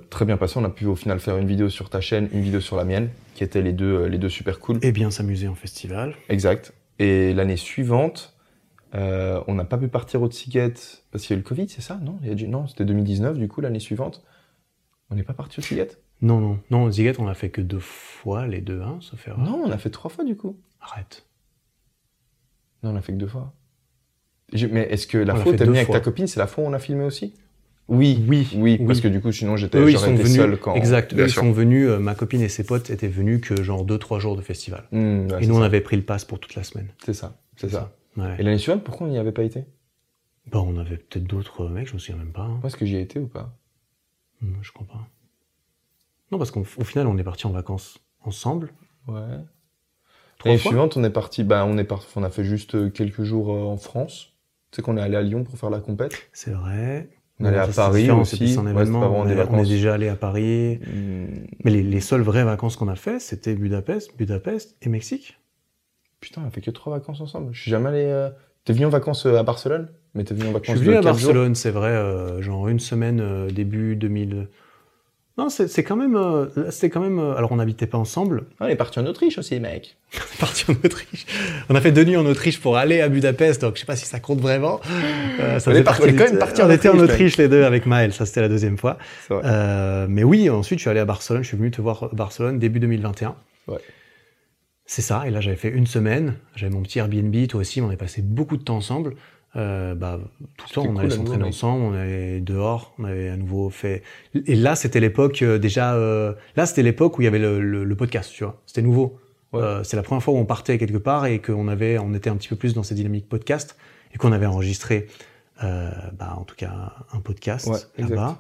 Très 0.10 0.26
bien 0.26 0.36
passé. 0.36 0.56
On 0.58 0.64
a 0.66 0.70
pu 0.70 0.86
au 0.88 0.96
final 0.96 1.20
faire 1.20 1.38
une 1.38 1.48
vidéo 1.48 1.70
sur 1.70 1.90
ta 1.90 2.02
chaîne, 2.02 2.28
une 2.34 2.42
vidéo 2.42 2.60
sur 2.60 2.76
la 2.76 2.84
mienne, 2.84 3.10
qui 3.36 3.44
étaient 3.44 3.62
les 3.62 3.72
deux, 3.72 4.06
les 4.08 4.18
deux 4.18 4.28
super 4.30 4.60
cool. 4.60 4.80
Et 4.82 4.92
bien 4.92 5.10
s'amuser 5.12 5.48
en 5.48 5.56
festival. 5.56 6.16
Exact. 6.28 6.74
Et 7.00 7.34
l'année 7.34 7.56
suivante, 7.56 8.36
on 8.94 9.54
n'a 9.54 9.64
pas 9.64 9.78
pu 9.78 9.88
partir 9.88 10.22
au 10.22 10.28
Tiguette 10.28 11.04
parce 11.12 11.24
qu'il 11.24 11.34
y 11.36 11.38
a 11.38 11.40
eu 11.40 11.44
le 11.44 11.48
Covid, 11.48 11.70
c'est 11.70 11.82
ça? 11.82 11.98
Non, 12.04 12.18
Il 12.24 12.28
y 12.30 12.32
a 12.32 12.36
du- 12.36 12.48
non 12.48 12.68
c'était 12.68 12.84
2019 12.84 13.38
du 13.38 13.48
coup, 13.48 13.62
l'année 13.62 13.80
suivante. 13.80 14.24
On 15.14 15.16
n'est 15.16 15.24
pas 15.24 15.34
parti 15.34 15.60
au 15.60 15.62
Tiguette 15.62 16.02
Non, 16.22 16.40
non, 16.42 16.60
non, 16.72 16.90
Ziguet, 16.92 17.20
on 17.20 17.26
l'a 17.26 17.36
fait 17.36 17.50
que 17.50 17.62
deux 17.62 17.80
fois, 17.80 18.48
les 18.48 18.62
deux, 18.62 18.82
hein, 18.82 18.98
sauf 19.02 19.28
erreur. 19.28 19.40
Non, 19.40 19.64
on 19.66 19.72
a 19.72 19.78
fait 19.78 19.90
trois 19.92 20.10
fois 20.10 20.24
du 20.26 20.36
coup. 20.36 20.58
Arrête. 20.82 21.26
Non, 22.82 22.90
on 22.90 22.94
l'a 22.94 23.02
fait 23.02 23.14
que 23.14 23.18
deux 23.20 23.28
fois. 23.28 23.54
Mais 24.72 24.82
est-ce 24.90 25.08
que 25.08 25.18
la 25.20 25.34
On 25.34 25.38
l'a 25.38 25.44
fois 25.44 25.50
où 25.50 25.54
fait 25.54 25.58
t'es 25.60 25.66
deux 25.66 25.70
venu 25.72 25.78
avec 25.78 25.88
fois. 25.88 26.00
ta 26.00 26.04
copine, 26.04 26.28
c'est 26.28 26.40
la 26.40 26.48
fois 26.48 26.64
où 26.64 26.68
on 26.68 26.74
a 26.74 26.80
filmé 26.80 27.04
aussi? 27.04 27.34
Oui, 27.88 28.24
Oui, 28.28 28.48
oui, 28.56 28.78
parce 28.86 29.02
que 29.02 29.08
du 29.08 29.20
coup, 29.22 29.32
sinon 29.32 29.56
j'étais 29.58 29.78
Eux, 29.78 29.90
ils 29.90 29.92
j'aurais 29.94 30.08
sont 30.08 30.14
été 30.14 30.24
venus. 30.24 30.36
seul 30.38 30.58
quand. 30.60 30.74
exact. 30.76 31.14
Bien 31.14 31.24
Eux, 31.26 31.28
ils 31.28 31.32
sûr. 31.32 31.42
sont 31.44 31.52
venus. 31.52 31.88
euh, 31.90 32.00
ma 32.00 32.16
copine 32.16 32.42
et 32.42 32.50
ses 32.50 32.64
potes 32.64 32.90
étaient 32.90 33.08
venus 33.08 33.42
que 33.42 33.62
genre 33.62 33.84
deux, 33.86 33.98
trois 34.00 34.20
jours 34.20 34.36
de 34.36 34.42
festival. 34.42 34.88
Hmm, 34.92 35.28
ouais, 35.30 35.38
et 35.40 35.42
c'est 35.44 35.48
nous, 35.48 35.56
on 35.56 35.60
ça. 35.60 35.66
avait 35.66 35.82
pris 35.82 35.96
le 35.98 36.04
pass 36.04 36.24
pour 36.26 36.40
toute 36.40 36.56
la 36.56 36.64
semaine. 36.64 36.88
C'est 37.06 37.14
ça, 37.14 37.40
c'est 37.58 37.70
ça. 37.70 37.96
Ouais. 38.18 38.36
Et 38.40 38.44
l'année 38.44 38.58
suivante, 38.58 38.84
pourquoi 38.84 39.08
on 39.08 39.10
n'y 39.10 39.18
avait 39.18 39.32
pas 39.32 39.44
été? 39.44 39.66
Bah, 40.52 40.60
on 40.66 40.78
avait 40.78 40.98
peut-être 40.98 41.26
d'autres 41.26 41.68
mecs, 41.68 41.88
je 41.88 41.94
me 41.94 42.00
souviens 42.00 42.18
même 42.18 42.32
pas. 42.34 42.42
hein. 42.44 42.58
Moi, 42.62 42.68
est-ce 42.68 42.78
que 42.78 42.86
j'y 42.86 42.96
ai 42.98 43.02
été 43.02 43.20
ou 43.20 43.28
pas? 43.28 43.54
Non, 44.44 44.62
je 44.62 44.72
crois 44.72 44.88
pas. 44.88 45.08
Non, 46.32 46.38
parce 46.38 46.52
qu'au 46.52 46.62
au 46.62 46.84
final, 46.84 47.08
on 47.08 47.18
est 47.18 47.24
partis 47.24 47.48
en 47.48 47.52
vacances 47.52 48.00
ensemble. 48.22 48.72
Ouais. 49.08 49.22
Trois 50.40 50.52
L'année 50.52 50.58
suivante, 50.58 50.98
on 50.98 51.04
est 51.04 51.10
parti, 51.10 51.44
bah, 51.44 51.66
on 51.66 51.78
est 51.78 51.84
parti, 51.84 52.08
on 52.16 52.24
a 52.24 52.30
fait 52.30 52.44
juste 52.44 52.76
euh, 52.76 52.90
quelques 52.90 53.24
jours 53.24 53.54
euh, 53.54 53.62
en 53.64 53.78
France. 53.78 54.34
Tu 54.72 54.78
sais 54.78 54.82
qu'on 54.82 54.98
est 54.98 55.02
allé 55.02 55.16
à 55.16 55.22
Lyon 55.22 55.44
pour 55.44 55.58
faire 55.58 55.70
la 55.70 55.80
compète. 55.80 56.30
C'est 56.34 56.52
vrai. 56.52 57.10
On 57.40 57.46
est 57.46 57.48
allé 57.50 57.58
à 57.58 57.68
Paris 57.68 58.10
aussi. 58.12 58.58
Un 58.58 58.66
Ouais, 58.74 58.86
pas 58.86 59.10
on, 59.10 59.26
des 59.26 59.34
est, 59.34 59.48
on 59.50 59.58
est 59.60 59.68
déjà 59.68 59.94
allé 59.94 60.08
à 60.08 60.16
Paris. 60.16 60.78
Hmm, 60.80 61.46
Mais 61.64 61.72
les, 61.72 61.84
les 61.84 62.00
seules 62.02 62.22
vraies 62.22 62.44
vacances 62.44 62.76
qu'on 62.76 62.88
a 62.88 62.96
fait, 62.96 63.20
c'était 63.20 63.56
Budapest, 63.56 64.16
Budapest 64.18 64.76
et 64.82 64.90
Mexique. 64.90 65.40
Putain, 66.20 66.42
on 66.44 66.48
a 66.48 66.50
fait 66.52 66.62
que 66.62 66.72
trois 66.72 66.98
vacances 66.98 67.22
ensemble. 67.22 67.54
Je 67.54 67.62
suis 67.62 67.72
jamais 67.72 67.90
allé. 67.90 68.06
euh, 68.06 68.30
T'es 68.66 68.74
venu 68.74 68.86
en 68.86 68.90
vacances 68.90 69.26
à 69.26 69.44
Barcelone? 69.44 69.90
Mais 70.16 70.24
t'es 70.24 70.34
venu 70.36 70.46
en 70.46 70.50
Je 70.50 70.54
vacances 70.54 70.76
suis 70.78 70.86
venu 70.86 70.98
à 70.98 71.02
Barcelone, 71.02 71.56
c'est 71.56 71.72
vrai, 71.72 71.90
euh, 71.90 72.42
genre 72.42 72.68
une 72.68 72.80
semaine 72.80 73.20
euh, 73.20 73.50
début 73.50 73.96
2000. 73.96 74.48
Non, 75.40 75.50
c'est 75.50 75.84
quand 75.84 75.96
même, 75.96 76.16
euh, 76.16 76.46
c'était 76.70 76.92
quand 76.92 77.00
même. 77.02 77.18
euh, 77.18 77.36
alors 77.36 77.52
on 77.52 77.56
n'habitait 77.56 77.88
pas 77.88 77.98
ensemble. 77.98 78.46
Ah, 78.60 78.66
on 78.66 78.68
est 78.68 78.76
parti 78.76 79.00
en 79.00 79.06
Autriche 79.08 79.40
aussi, 79.40 79.60
mec. 79.60 79.98
On 80.14 80.18
est 80.20 80.40
parti 80.40 80.66
en 80.70 80.74
Autriche. 80.86 81.26
On 81.70 81.76
a 81.76 81.82
fait 81.82 81.92
deux 81.92 82.04
nuits 82.06 82.18
en 82.18 82.26
Autriche 82.28 82.62
pour 82.62 82.78
aller 82.78 83.02
à 83.02 83.10
Budapest, 83.10 83.62
donc 83.62 83.74
je 83.74 83.80
sais 83.80 83.88
pas 83.88 83.96
si 83.96 84.06
ça 84.06 84.20
compte 84.20 84.40
vraiment. 84.40 84.80
Euh, 85.40 85.58
ça 85.58 85.72
On 85.72 85.74
est 85.74 85.82
par- 85.82 85.98
partie 85.98 86.04
on 86.04 86.06
est 86.10 86.12
du- 86.12 86.18
quand 86.20 86.26
même 86.26 86.38
parti 86.38 86.62
en 86.62 86.68
On 86.68 86.70
était 86.70 86.88
en 86.90 86.92
Autriche, 86.94 87.10
Autriche 87.14 87.38
les 87.38 87.48
deux 87.48 87.64
avec 87.64 87.88
Maël, 87.88 88.14
ça 88.14 88.28
c'était 88.28 88.42
la 88.42 88.50
deuxième 88.50 88.78
fois. 88.78 89.00
Vrai. 89.32 90.06
Mais 90.08 90.24
oui, 90.24 90.48
ensuite 90.52 90.78
je 90.78 90.84
suis 90.84 90.90
allé 90.92 91.00
à 91.00 91.06
Barcelone, 91.06 91.42
je 91.42 91.48
suis 91.48 91.58
venu 91.58 91.72
te 91.72 91.82
voir 91.82 92.04
à 92.04 92.10
Barcelone 92.14 92.60
début 92.60 92.80
2021. 92.80 93.34
Ouais. 93.68 93.80
C'est 94.86 95.02
ça, 95.02 95.24
et 95.26 95.32
là 95.32 95.42
j'avais 95.42 95.56
fait 95.56 95.70
une 95.70 95.88
semaine, 95.88 96.36
j'avais 96.56 96.72
mon 96.72 96.84
petit 96.84 97.00
Airbnb, 97.00 97.36
toi 97.48 97.62
aussi, 97.62 97.82
on 97.82 97.88
avait 97.88 97.98
passé 97.98 98.22
beaucoup 98.22 98.58
de 98.58 98.64
temps 98.64 98.76
ensemble. 98.76 99.16
Euh, 99.56 99.94
bah, 99.94 100.20
tout 100.58 100.66
le 100.70 100.74
temps, 100.74 100.82
on 100.84 100.94
cool, 100.94 101.00
allait 101.02 101.10
s'entraîner 101.12 101.44
ensemble, 101.44 101.84
on 101.84 101.94
allait 101.94 102.40
dehors, 102.42 102.94
on 102.98 103.04
avait 103.04 103.30
à 103.30 103.38
nouveau 103.38 103.70
fait. 103.70 104.02
Et 104.48 104.56
là, 104.56 104.76
c'était 104.76 105.00
l'époque 105.00 105.42
euh, 105.44 105.60
déjà. 105.60 105.94
euh, 105.96 106.34
Là, 106.56 106.66
c'était 106.66 106.82
l'époque 106.82 107.18
où 107.18 107.22
il 107.22 107.26
y 107.26 107.28
avait 107.28 107.38
le, 107.40 107.62
le- 107.62 107.84
le 107.84 107.96
podcast, 107.96 108.32
tu 108.34 108.44
vois. 108.44 108.60
C'était 108.66 108.82
nouveau. 108.82 109.20
Ouais. 109.52 109.62
Euh, 109.62 109.84
c'est 109.84 109.96
la 109.96 110.02
première 110.02 110.24
fois 110.24 110.34
où 110.34 110.38
on 110.38 110.46
partait 110.46 110.80
quelque 110.80 110.98
part 110.98 111.28
et 111.28 111.40
qu'on 111.40 111.68
avait, 111.68 112.00
on 112.00 112.16
était 112.16 112.32
un 112.32 112.36
petit 112.36 112.48
peu 112.50 112.56
plus 112.56 112.74
dans 112.74 112.82
cette 112.82 112.98
dynamique 112.98 113.30
podcast 113.30 113.78
et 114.14 114.18
qu'on 114.18 114.32
avait 114.32 114.48
enregistré, 114.48 115.06
euh, 115.64 115.92
bah, 116.18 116.34
en 116.38 116.44
tout 116.46 116.56
cas, 116.56 116.94
un 117.14 117.20
podcast 117.20 117.68
Ouais, 117.68 117.78
là-bas, 118.00 118.40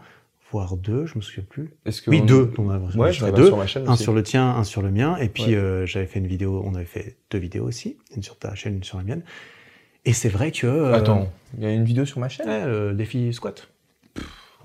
voire 0.51 0.75
deux, 0.77 1.05
je 1.05 1.15
me 1.15 1.21
souviens 1.21 1.45
plus. 1.47 1.69
Est-ce 1.85 2.01
que 2.01 2.09
Oui, 2.09 2.21
on- 2.23 2.25
deux. 2.25 2.51
On 2.57 2.69
a 2.71 2.79
Ouais, 2.79 2.87
enregistré 2.97 3.31
deux. 3.31 3.45
sur 3.47 3.57
ma 3.57 3.67
chaîne 3.67 3.87
Un 3.87 3.93
aussi. 3.93 4.01
sur 4.01 4.13
le 4.13 4.23
tien, 4.23 4.49
un 4.49 4.63
sur 4.63 4.81
le 4.81 4.89
mien. 4.89 5.15
Et 5.17 5.29
puis, 5.29 5.53
euh, 5.53 5.85
j'avais 5.85 6.07
fait 6.07 6.17
une 6.17 6.25
vidéo, 6.27 6.63
on 6.65 6.73
avait 6.73 6.85
fait 6.85 7.17
deux 7.29 7.37
vidéos 7.37 7.65
aussi. 7.65 7.97
Une 8.15 8.23
sur 8.23 8.39
ta 8.39 8.55
chaîne, 8.55 8.77
une 8.77 8.83
sur 8.83 8.97
la 8.97 9.03
mienne. 9.03 9.21
Et 10.05 10.13
c'est 10.13 10.29
vrai 10.29 10.51
que. 10.51 10.67
euh, 10.67 10.93
Attends, 10.93 11.31
il 11.57 11.63
y 11.63 11.65
a 11.65 11.71
une 11.71 11.85
vidéo 11.85 12.05
sur 12.05 12.19
ma 12.19 12.29
chaîne 12.29 12.47
ouais, 12.47 12.65
le 12.65 12.93
défi 12.93 13.33
squat. 13.33 13.67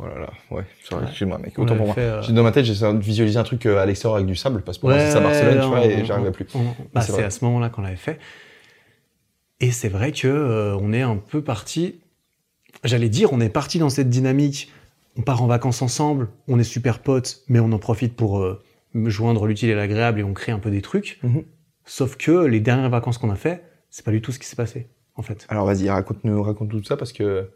Oh 0.00 0.06
là 0.06 0.18
là, 0.18 0.30
ouais, 0.52 0.62
Ouais. 0.92 0.98
excuse-moi, 1.08 1.38
mec. 1.38 1.54
On 1.58 1.62
Autant 1.62 1.76
pour 1.76 1.86
moi. 1.86 1.94
euh, 1.98 2.22
Dans 2.28 2.44
ma 2.44 2.52
tête, 2.52 2.64
j'essaie 2.64 2.92
de 2.92 2.98
visualiser 3.00 3.36
un 3.38 3.42
truc 3.42 3.66
euh, 3.66 3.78
à 3.78 3.86
l'extérieur 3.86 4.14
avec 4.16 4.26
du 4.28 4.36
sable, 4.36 4.62
parce 4.62 4.78
que 4.78 4.82
pour 4.82 4.90
moi, 4.90 4.98
c'est 5.00 5.10
ça 5.10 5.20
Barcelone, 5.20 5.60
tu 5.60 5.66
vois, 5.68 5.84
et 5.84 6.04
j'arrivais 6.04 6.30
plus. 6.30 6.46
bah, 6.94 7.00
c'est 7.00 7.24
à 7.24 7.30
ce 7.30 7.44
moment-là 7.44 7.68
qu'on 7.68 7.82
l'avait 7.82 7.96
fait. 7.96 8.18
Et 9.60 9.72
c'est 9.72 9.88
vrai 9.88 10.12
que 10.12 10.28
euh, 10.28 10.76
on 10.80 10.92
est 10.92 11.02
un 11.02 11.16
peu 11.16 11.42
parti. 11.42 11.96
J'allais 12.84 13.08
dire, 13.08 13.32
on 13.32 13.40
est 13.40 13.48
parti 13.48 13.80
dans 13.80 13.90
cette 13.90 14.08
dynamique. 14.08 14.70
On 15.16 15.22
part 15.22 15.42
en 15.42 15.48
vacances 15.48 15.82
ensemble, 15.82 16.28
on 16.46 16.60
est 16.60 16.64
super 16.64 17.00
potes, 17.00 17.42
mais 17.48 17.58
on 17.58 17.72
en 17.72 17.78
profite 17.80 18.14
pour 18.14 18.38
euh, 18.38 18.62
joindre 18.94 19.46
l'utile 19.46 19.68
et 19.68 19.74
l'agréable 19.74 20.20
et 20.20 20.22
on 20.22 20.32
crée 20.32 20.52
un 20.52 20.60
peu 20.60 20.70
des 20.70 20.80
trucs. 20.80 21.18
Mhm. 21.24 21.42
Sauf 21.86 22.16
que 22.16 22.44
les 22.46 22.60
dernières 22.60 22.90
vacances 22.90 23.18
qu'on 23.18 23.30
a 23.30 23.34
fait, 23.34 23.64
c'est 23.90 24.04
pas 24.04 24.12
du 24.12 24.22
tout 24.22 24.30
ce 24.30 24.38
qui 24.38 24.46
s'est 24.46 24.54
passé, 24.54 24.86
en 25.18 25.22
fait. 25.22 25.44
Alors 25.50 25.66
vas-y, 25.66 25.90
raconte-nous 25.90 26.42
raconte 26.42 26.70
tout 26.70 26.82
ça, 26.84 26.96
parce 26.96 27.12
que... 27.12 27.50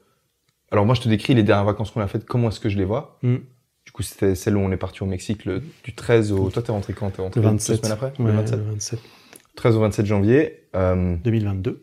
Alors 0.70 0.84
moi, 0.86 0.94
je 0.94 1.00
te 1.00 1.08
décris 1.08 1.34
les 1.34 1.42
dernières 1.42 1.64
vacances 1.64 1.90
qu'on 1.90 2.00
a 2.00 2.06
faites, 2.06 2.24
comment 2.26 2.48
est-ce 2.48 2.60
que 2.60 2.68
je 2.68 2.76
les 2.78 2.84
vois? 2.84 3.18
Mm. 3.22 3.36
Du 3.84 3.90
coup, 3.92 4.02
c'était 4.02 4.34
celle 4.34 4.56
où 4.56 4.60
on 4.60 4.70
est 4.70 4.76
parti 4.76 5.02
au 5.02 5.06
Mexique, 5.06 5.44
le, 5.44 5.62
du 5.84 5.94
13 5.94 6.32
au... 6.32 6.50
Toi, 6.50 6.62
t'es 6.62 6.72
rentré 6.72 6.92
quand? 6.92 7.10
T'es 7.10 7.20
rentré 7.22 7.40
Le 7.40 7.44
deux 7.46 7.50
27. 7.52 7.76
semaines 7.78 7.92
après? 7.92 8.12
Ouais, 8.18 8.30
Le 8.30 8.36
27 8.36 8.58
le 8.58 8.64
27. 8.64 8.98
13 9.56 9.76
au 9.76 9.80
27 9.80 10.06
janvier. 10.06 10.64
Euh, 10.74 11.16
2022. 11.24 11.82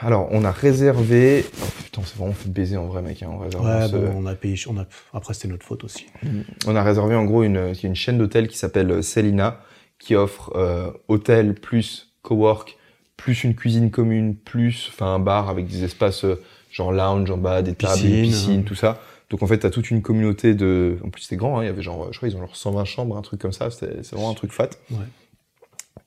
alors, 0.00 0.28
on 0.30 0.44
a 0.44 0.50
réservé... 0.50 1.44
Oh, 1.62 1.66
putain, 1.84 2.02
c'est 2.04 2.16
vraiment 2.16 2.32
fait 2.32 2.48
baiser 2.48 2.76
en 2.76 2.86
vrai, 2.86 3.02
mec. 3.02 3.22
hein, 3.22 3.36
réservant 3.40 3.66
Ouais, 3.80 3.86
ce- 3.88 3.96
bon, 3.96 4.12
on 4.16 4.26
a 4.26 4.34
payé. 4.34 4.56
On 4.68 4.78
a... 4.78 4.86
Après, 5.12 5.34
c'était 5.34 5.48
notre 5.48 5.66
faute 5.66 5.84
aussi. 5.84 6.06
On 6.66 6.74
a 6.74 6.82
réservé 6.82 7.14
en 7.14 7.24
gros 7.24 7.42
une, 7.42 7.74
une 7.82 7.94
chaîne 7.94 8.18
d'hôtels 8.18 8.48
qui 8.48 8.56
s'appelle 8.56 8.90
euh, 8.90 9.02
Selina, 9.02 9.60
qui 9.98 10.14
offre 10.16 10.52
euh, 10.56 10.90
hôtel 11.08 11.54
plus 11.54 12.14
cowork, 12.22 12.78
plus 13.20 13.44
une 13.44 13.54
cuisine 13.54 13.90
commune, 13.90 14.34
plus 14.34 14.88
enfin 14.92 15.14
un 15.14 15.18
bar 15.18 15.48
avec 15.48 15.66
des 15.66 15.84
espaces 15.84 16.24
euh, 16.24 16.40
genre 16.70 16.92
lounge 16.92 17.30
en 17.30 17.36
bas, 17.36 17.62
des 17.62 17.74
tables, 17.74 17.94
Piscine, 18.00 18.22
piscine, 18.22 18.60
hein. 18.60 18.64
tout 18.66 18.74
ça. 18.74 19.00
Donc 19.28 19.42
en 19.42 19.46
fait, 19.46 19.58
t'as 19.58 19.70
toute 19.70 19.90
une 19.90 20.02
communauté 20.02 20.54
de. 20.54 20.98
En 21.04 21.10
plus, 21.10 21.22
c'était 21.22 21.36
grand. 21.36 21.58
Hein, 21.58 21.64
il 21.64 21.66
y 21.66 21.70
avait 21.70 21.82
genre, 21.82 22.08
je 22.12 22.16
crois, 22.18 22.28
ils 22.28 22.36
ont 22.36 22.40
genre 22.40 22.56
120 22.56 22.84
chambres, 22.84 23.16
un 23.16 23.22
truc 23.22 23.40
comme 23.40 23.52
ça. 23.52 23.70
C'est 23.70 24.04
vraiment 24.12 24.30
un 24.30 24.34
truc 24.34 24.52
fat. 24.52 24.70
Ouais. 24.90 24.98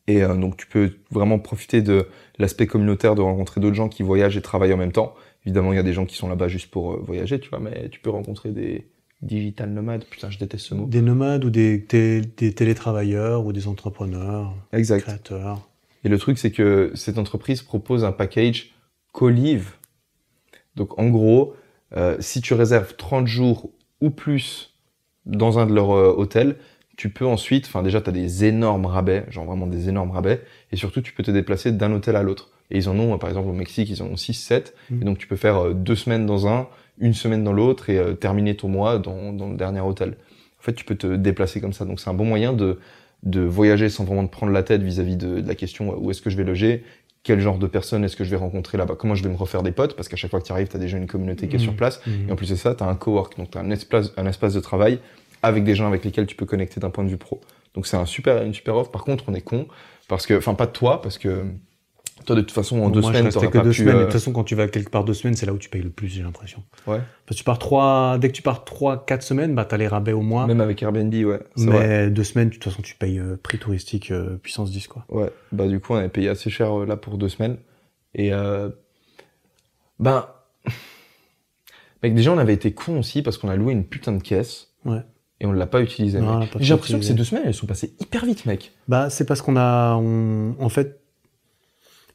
Et 0.07 0.21
euh, 0.23 0.35
donc 0.35 0.57
tu 0.57 0.67
peux 0.67 0.91
vraiment 1.11 1.39
profiter 1.39 1.81
de 1.81 2.07
l'aspect 2.37 2.67
communautaire, 2.67 3.15
de 3.15 3.21
rencontrer 3.21 3.61
d'autres 3.61 3.75
gens 3.75 3.87
qui 3.87 4.03
voyagent 4.03 4.35
et 4.35 4.41
travaillent 4.41 4.73
en 4.73 4.77
même 4.77 4.91
temps. 4.91 5.15
Évidemment, 5.45 5.71
il 5.71 5.75
y 5.77 5.79
a 5.79 5.83
des 5.83 5.93
gens 5.93 6.05
qui 6.05 6.15
sont 6.15 6.27
là-bas 6.27 6.47
juste 6.49 6.69
pour 6.71 6.93
euh, 6.93 7.01
voyager, 7.05 7.39
tu 7.39 7.49
vois, 7.49 7.59
mais 7.59 7.87
tu 7.89 7.99
peux 7.99 8.09
rencontrer 8.09 8.49
des 8.51 8.87
digital 9.21 9.69
nomades. 9.69 10.03
Putain, 10.05 10.29
je 10.29 10.37
déteste 10.39 10.65
ce 10.65 10.75
mot. 10.75 10.85
Des 10.85 11.01
nomades 11.01 11.45
ou 11.45 11.49
des, 11.49 11.77
des, 11.77 12.19
des 12.21 12.53
télétravailleurs 12.53 13.45
ou 13.45 13.53
des 13.53 13.67
entrepreneurs, 13.67 14.53
Exact. 14.73 15.01
créateurs. 15.03 15.61
Et 16.03 16.09
le 16.09 16.17
truc, 16.17 16.37
c'est 16.37 16.51
que 16.51 16.91
cette 16.95 17.17
entreprise 17.17 17.61
propose 17.61 18.03
un 18.03 18.11
package 18.11 18.73
co-live. 19.11 19.71
Donc, 20.75 20.97
en 20.99 21.09
gros, 21.09 21.55
Euh, 21.95 22.17
si 22.19 22.41
tu 22.41 22.55
réserves 22.55 22.95
30 22.95 23.27
jours 23.27 23.69
ou 24.01 24.09
plus 24.09 24.73
dans 25.27 25.59
un 25.59 25.67
de 25.67 25.75
leurs 25.75 25.91
euh, 25.91 26.11
hôtels, 26.17 26.55
tu 26.97 27.09
peux 27.11 27.27
ensuite, 27.27 27.67
enfin 27.67 27.83
déjà 27.83 28.01
tu 28.01 28.09
as 28.09 28.11
des 28.11 28.45
énormes 28.45 28.87
rabais, 28.87 29.25
genre 29.29 29.45
vraiment 29.45 29.67
des 29.67 29.89
énormes 29.89 30.09
rabais, 30.09 30.41
et 30.71 30.75
surtout 30.75 31.01
tu 31.03 31.13
peux 31.13 31.21
te 31.21 31.29
déplacer 31.29 31.71
d'un 31.71 31.91
hôtel 31.93 32.15
à 32.15 32.23
l'autre. 32.23 32.49
Et 32.71 32.77
ils 32.79 32.89
en 32.89 32.97
ont, 32.97 33.13
euh, 33.13 33.17
par 33.19 33.29
exemple 33.29 33.47
au 33.47 33.53
Mexique, 33.53 33.91
ils 33.91 34.01
en 34.01 34.07
ont 34.07 34.15
6, 34.15 34.33
7, 34.33 34.73
Mhm. 34.89 35.01
et 35.03 35.05
donc 35.05 35.17
tu 35.19 35.27
peux 35.27 35.35
faire 35.35 35.75
deux 35.75 35.95
semaines 35.95 36.25
dans 36.25 36.47
un, 36.47 36.67
une 36.97 37.13
semaine 37.13 37.43
dans 37.43 37.53
l'autre, 37.53 37.91
et 37.91 37.99
euh, 37.99 38.15
terminer 38.15 38.55
ton 38.55 38.69
mois 38.69 38.97
dans, 38.97 39.31
dans 39.31 39.49
le 39.49 39.55
dernier 39.55 39.81
hôtel. 39.81 40.17
En 40.59 40.63
fait, 40.63 40.73
tu 40.73 40.85
peux 40.85 40.95
te 40.95 41.15
déplacer 41.15 41.61
comme 41.61 41.73
ça, 41.73 41.85
donc 41.85 41.99
c'est 41.99 42.09
un 42.09 42.15
bon 42.15 42.25
moyen 42.25 42.53
de, 42.53 42.79
de 43.23 43.41
voyager 43.41 43.89
sans 43.89 44.03
vraiment 44.03 44.25
te 44.27 44.31
prendre 44.31 44.51
la 44.51 44.63
tête 44.63 44.81
vis-à-vis 44.83 45.15
de, 45.17 45.39
de 45.41 45.47
la 45.47 45.55
question 45.55 45.97
où 45.97 46.11
est-ce 46.11 46.21
que 46.21 46.29
je 46.29 46.37
vais 46.37 46.43
loger, 46.43 46.83
quel 47.23 47.39
genre 47.39 47.57
de 47.57 47.67
personnes 47.67 48.03
est-ce 48.03 48.17
que 48.17 48.23
je 48.25 48.29
vais 48.29 48.35
rencontrer 48.37 48.77
là-bas, 48.77 48.95
comment 48.97 49.15
je 49.15 49.23
vais 49.23 49.29
me 49.29 49.35
refaire 49.37 49.63
des 49.63 49.71
potes, 49.71 49.95
parce 49.95 50.09
qu'à 50.09 50.17
chaque 50.17 50.29
fois 50.31 50.41
que 50.41 50.45
tu 50.45 50.51
arrives, 50.51 50.67
tu 50.67 50.75
as 50.75 50.79
déjà 50.79 50.97
une 50.97 51.07
communauté 51.07 51.47
qui 51.47 51.55
est 51.55 51.59
Mhm. 51.59 51.63
sur 51.63 51.75
place, 51.75 52.01
Mhm. 52.05 52.27
et 52.27 52.31
en 52.33 52.35
plus 52.35 52.49
de 52.49 52.55
ça, 52.55 52.75
tu 52.75 52.83
as 52.83 52.87
un 52.87 52.95
cowork, 52.95 53.37
donc 53.37 53.49
tu 53.51 53.57
as 53.57 53.61
un 53.61 53.69
espace, 53.71 54.11
un 54.17 54.25
espace 54.27 54.53
de 54.53 54.59
travail 54.59 54.99
avec 55.41 55.63
des 55.63 55.73
gens 55.75 55.87
avec 55.87 56.03
lesquels 56.03 56.25
tu 56.25 56.35
peux 56.35 56.45
connecter 56.45 56.79
d'un 56.81 56.89
point 56.89 57.03
de 57.05 57.09
vue 57.09 57.17
pro. 57.17 57.39
Donc 57.75 57.87
c'est 57.87 57.97
un 57.97 58.05
super, 58.05 58.43
une 58.43 58.53
super 58.53 58.75
offre. 58.75 58.91
Par 58.91 59.03
contre, 59.05 59.23
on 59.29 59.33
est 59.33 59.41
con, 59.41 59.67
parce 60.09 60.25
que, 60.27 60.37
enfin 60.37 60.53
pas 60.53 60.65
de 60.65 60.71
toi, 60.73 61.01
parce 61.01 61.17
que 61.17 61.43
toi 62.25 62.35
de 62.35 62.41
toute 62.41 62.51
façon 62.51 62.77
en 62.79 62.85
Bon, 62.85 62.89
deux 62.89 63.01
moi, 63.01 63.13
semaines, 63.13 63.31
t'auras 63.31 63.47
que 63.47 63.57
pas 63.57 63.63
deux 63.63 63.69
pu, 63.71 63.77
semaines. 63.77 63.95
Euh, 63.95 63.99
de 63.99 64.03
toute 64.05 64.13
façon, 64.13 64.31
quand 64.33 64.43
tu 64.43 64.55
vas 64.55 64.67
quelque 64.67 64.89
part 64.89 65.03
deux 65.03 65.13
semaines, 65.13 65.35
c'est 65.35 65.45
là 65.45 65.53
où 65.53 65.57
tu 65.57 65.69
payes 65.69 65.81
le 65.81 65.89
plus, 65.89 66.07
j'ai 66.07 66.23
l'impression. 66.23 66.63
Ouais. 66.87 66.99
Parce 67.25 67.35
que 67.35 67.35
tu 67.35 67.43
pars 67.43 67.59
trois, 67.59 68.17
dès 68.19 68.27
que 68.29 68.33
tu 68.33 68.41
pars 68.41 68.63
trois, 68.65 69.05
quatre 69.05 69.23
semaines, 69.23 69.53
bah, 69.55 69.65
t'as 69.65 69.77
les 69.77 69.87
rabais 69.87 70.13
au 70.13 70.21
mois. 70.21 70.47
Même 70.47 70.61
avec 70.61 70.81
Airbnb, 70.83 71.13
ouais. 71.13 71.39
mais 71.57 71.65
vrai. 71.71 72.09
deux 72.09 72.23
semaines, 72.23 72.49
de 72.49 72.53
toute 72.53 72.63
façon, 72.63 72.81
tu 72.81 72.95
payes 72.95 73.19
euh, 73.19 73.37
prix 73.41 73.57
touristique 73.59 74.11
euh, 74.11 74.37
puissance 74.37 74.71
10, 74.71 74.87
quoi. 74.87 75.05
Ouais. 75.09 75.31
Bah 75.51 75.67
du 75.67 75.79
coup, 75.79 75.93
on 75.93 75.97
avait 75.97 76.09
payé 76.09 76.29
assez 76.29 76.49
cher 76.49 76.73
là 76.85 76.97
pour 76.97 77.17
deux 77.17 77.29
semaines. 77.29 77.57
Et 78.15 78.31
ben, 79.99 80.27
mec, 82.03 82.13
déjà 82.15 82.31
on 82.31 82.37
avait 82.37 82.53
été 82.53 82.73
con 82.73 82.99
aussi 82.99 83.21
parce 83.21 83.37
qu'on 83.37 83.49
a 83.49 83.55
loué 83.55 83.73
une 83.73 83.85
putain 83.85 84.11
de 84.11 84.21
caisse. 84.21 84.69
Ouais. 84.85 85.01
Et 85.39 85.45
on 85.45 85.51
l'a 85.51 85.65
pas 85.67 85.81
utilisée. 85.81 86.19
Non, 86.19 86.25
mec. 86.27 86.35
on 86.35 86.39
l'a 86.39 86.45
pas 86.47 86.59
J'ai 86.61 86.69
l'impression 86.73 86.97
que 86.97 87.03
utilisé. 87.03 87.13
ces 87.13 87.17
deux 87.17 87.23
semaines, 87.23 87.43
elles 87.47 87.53
sont 87.53 87.65
passées 87.67 87.93
hyper 87.99 88.25
vite, 88.25 88.45
mec. 88.45 88.71
Bah, 88.87 89.09
c'est 89.09 89.25
parce 89.25 89.41
qu'on 89.41 89.57
a, 89.57 89.95
on- 89.95 90.55
en 90.59 90.69
fait, 90.69 91.01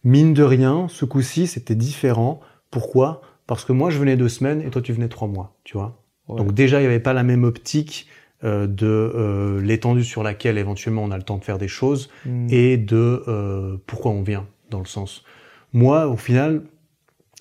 mine 0.05 0.35
de 0.35 0.43
rien, 0.43 0.87
ce 0.89 1.05
coup-ci, 1.05 1.47
c'était 1.47 1.75
différent. 1.75 2.41
Pourquoi? 2.71 3.23
Parce 3.47 3.65
que 3.65 3.73
moi, 3.73 3.91
je 3.91 3.99
venais 3.99 4.17
deux 4.17 4.29
semaines 4.29 4.61
et 4.63 4.71
toi, 4.71 4.83
tu 4.83 4.93
venais 4.93 5.09
trois 5.09 5.29
mois, 5.29 5.57
tu 5.65 5.77
vois. 5.77 6.03
Ouais. 6.29 6.37
Donc 6.37 6.53
déjà, 6.53 6.79
il 6.79 6.83
n'y 6.83 6.87
avait 6.87 7.01
pas 7.01 7.15
la 7.15 7.23
même 7.23 7.45
optique 7.45 8.07
euh, 8.45 8.67
de 8.67 8.87
euh, 8.87 9.61
l'étendue 9.63 10.05
sur 10.05 10.23
laquelle 10.23 10.59
éventuellement 10.59 11.03
on 11.03 11.11
a 11.11 11.17
le 11.17 11.23
temps 11.25 11.39
de 11.39 11.45
faire 11.45 11.59
des 11.59 11.67
choses 11.67 12.09
Mm. 12.25 12.47
et 12.51 12.77
de 12.77 13.25
euh, 13.27 13.77
pourquoi 13.87 14.13
on 14.13 14.23
vient, 14.23 14.47
dans 14.71 14.79
le 14.79 14.87
sens. 14.87 15.25
Moi, 15.73 16.07
au 16.07 16.17
final, 16.17 16.63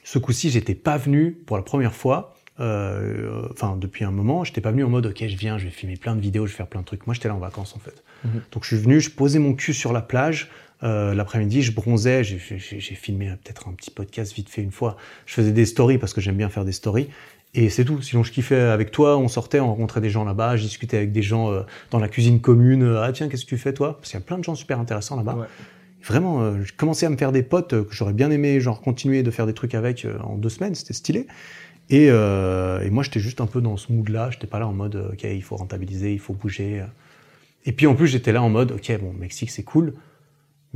ce 0.03 0.18
coup-ci, 0.18 0.49
j'étais 0.49 0.76
pas 0.76 0.97
venu 0.97 1.34
pour 1.34 1.58
la 1.58 1.64
première 1.64 1.93
fois. 1.93 2.34
Enfin, 2.60 3.78
depuis 3.78 4.03
un 4.03 4.10
moment, 4.12 4.43
j'étais 4.43 4.62
pas 4.62 4.72
venu 4.72 4.84
en 4.84 4.89
mode 4.89 5.05
ok, 5.05 5.28
je 5.28 5.36
viens, 5.36 5.60
je 5.60 5.66
vais 5.66 5.70
filmer 5.70 5.95
plein 5.95 6.16
de 6.16 6.22
vidéos, 6.22 6.47
je 6.47 6.53
vais 6.53 6.58
faire 6.58 6.68
plein 6.68 6.82
de 6.82 6.86
trucs. 6.86 7.05
Moi, 7.05 7.14
j'étais 7.14 7.28
là 7.28 7.36
en 7.36 7.39
vacances 7.39 7.76
en 7.76 7.80
fait. 7.80 8.03
Mhm. 8.24 8.41
Donc, 8.51 8.64
je 8.64 8.70
suis 8.70 8.78
venu, 8.84 8.99
je 8.99 9.12
posais 9.12 9.38
mon 9.38 9.53
cul 9.53 9.74
sur 9.76 9.93
la 9.93 10.01
plage. 10.01 10.49
Euh, 10.84 11.13
L'après-midi, 11.13 11.61
je 11.61 11.71
bronzais. 11.71 12.23
J'ai 12.23 12.39
filmé 12.95 13.28
peut-être 13.43 13.67
un 13.67 13.73
petit 13.73 13.91
podcast 13.91 14.34
vite 14.34 14.49
fait 14.49 14.61
une 14.61 14.71
fois. 14.71 14.97
Je 15.25 15.34
faisais 15.34 15.51
des 15.51 15.65
stories 15.65 15.97
parce 15.97 16.13
que 16.13 16.21
j'aime 16.21 16.38
bien 16.38 16.49
faire 16.49 16.65
des 16.65 16.71
stories. 16.71 17.09
Et 17.53 17.69
c'est 17.69 17.86
tout. 17.86 18.01
Sinon, 18.01 18.23
je 18.23 18.32
kiffais 18.32 18.59
avec 18.59 18.91
toi. 18.91 19.17
On 19.17 19.28
sortait, 19.28 19.59
on 19.59 19.67
rencontrait 19.67 20.01
des 20.01 20.09
gens 20.09 20.23
là-bas. 20.23 20.57
Je 20.57 20.63
discutais 20.63 20.97
avec 20.97 21.11
des 21.11 21.23
gens 21.23 21.51
euh, 21.51 21.61
dans 21.91 21.99
la 21.99 22.07
cuisine 22.07 22.39
commune. 22.39 22.84
Euh, 22.84 23.01
Ah 23.01 23.11
tiens, 23.11 23.30
qu'est-ce 23.30 23.45
que 23.45 23.49
tu 23.49 23.57
fais 23.57 23.73
toi? 23.73 23.97
Parce 23.97 24.11
qu'il 24.11 24.19
y 24.19 24.21
a 24.21 24.25
plein 24.25 24.38
de 24.38 24.43
gens 24.43 24.53
super 24.53 24.80
intéressants 24.80 25.15
là-bas. 25.15 25.36
Ouais. 25.36 25.47
Vraiment, 26.03 26.41
euh, 26.41 26.61
j'ai 26.63 26.73
commencé 26.75 27.05
à 27.05 27.09
me 27.09 27.17
faire 27.17 27.32
des 27.32 27.43
potes 27.43 27.69
que 27.71 27.93
j'aurais 27.93 28.13
bien 28.13 28.30
aimé, 28.30 28.59
genre 28.59 28.82
continuer 28.82 29.23
de 29.23 29.32
faire 29.32 29.47
des 29.47 29.53
trucs 29.53 29.75
avec 29.75 30.05
en 30.23 30.36
deux 30.36 30.49
semaines. 30.49 30.75
C'était 30.75 30.93
stylé. 30.93 31.25
Et, 31.89 32.07
et 32.07 32.89
moi, 32.91 33.01
j'étais 33.03 33.19
juste 33.19 33.41
un 33.41 33.47
peu 33.47 33.61
dans 33.61 33.78
ce 33.78 33.91
mood-là. 33.91 34.30
J'étais 34.30 34.45
pas 34.45 34.59
là 34.59 34.67
en 34.67 34.73
mode, 34.73 35.09
ok, 35.13 35.23
il 35.23 35.41
faut 35.41 35.55
rentabiliser, 35.55 36.13
il 36.13 36.19
faut 36.19 36.34
bouger. 36.34 36.84
Et 37.65 37.71
puis 37.71 37.88
en 37.88 37.95
plus, 37.95 38.07
j'étais 38.07 38.32
là 38.34 38.43
en 38.43 38.49
mode, 38.49 38.73
ok, 38.73 38.99
bon, 39.01 39.13
Mexique, 39.13 39.49
c'est 39.49 39.63
cool. 39.63 39.93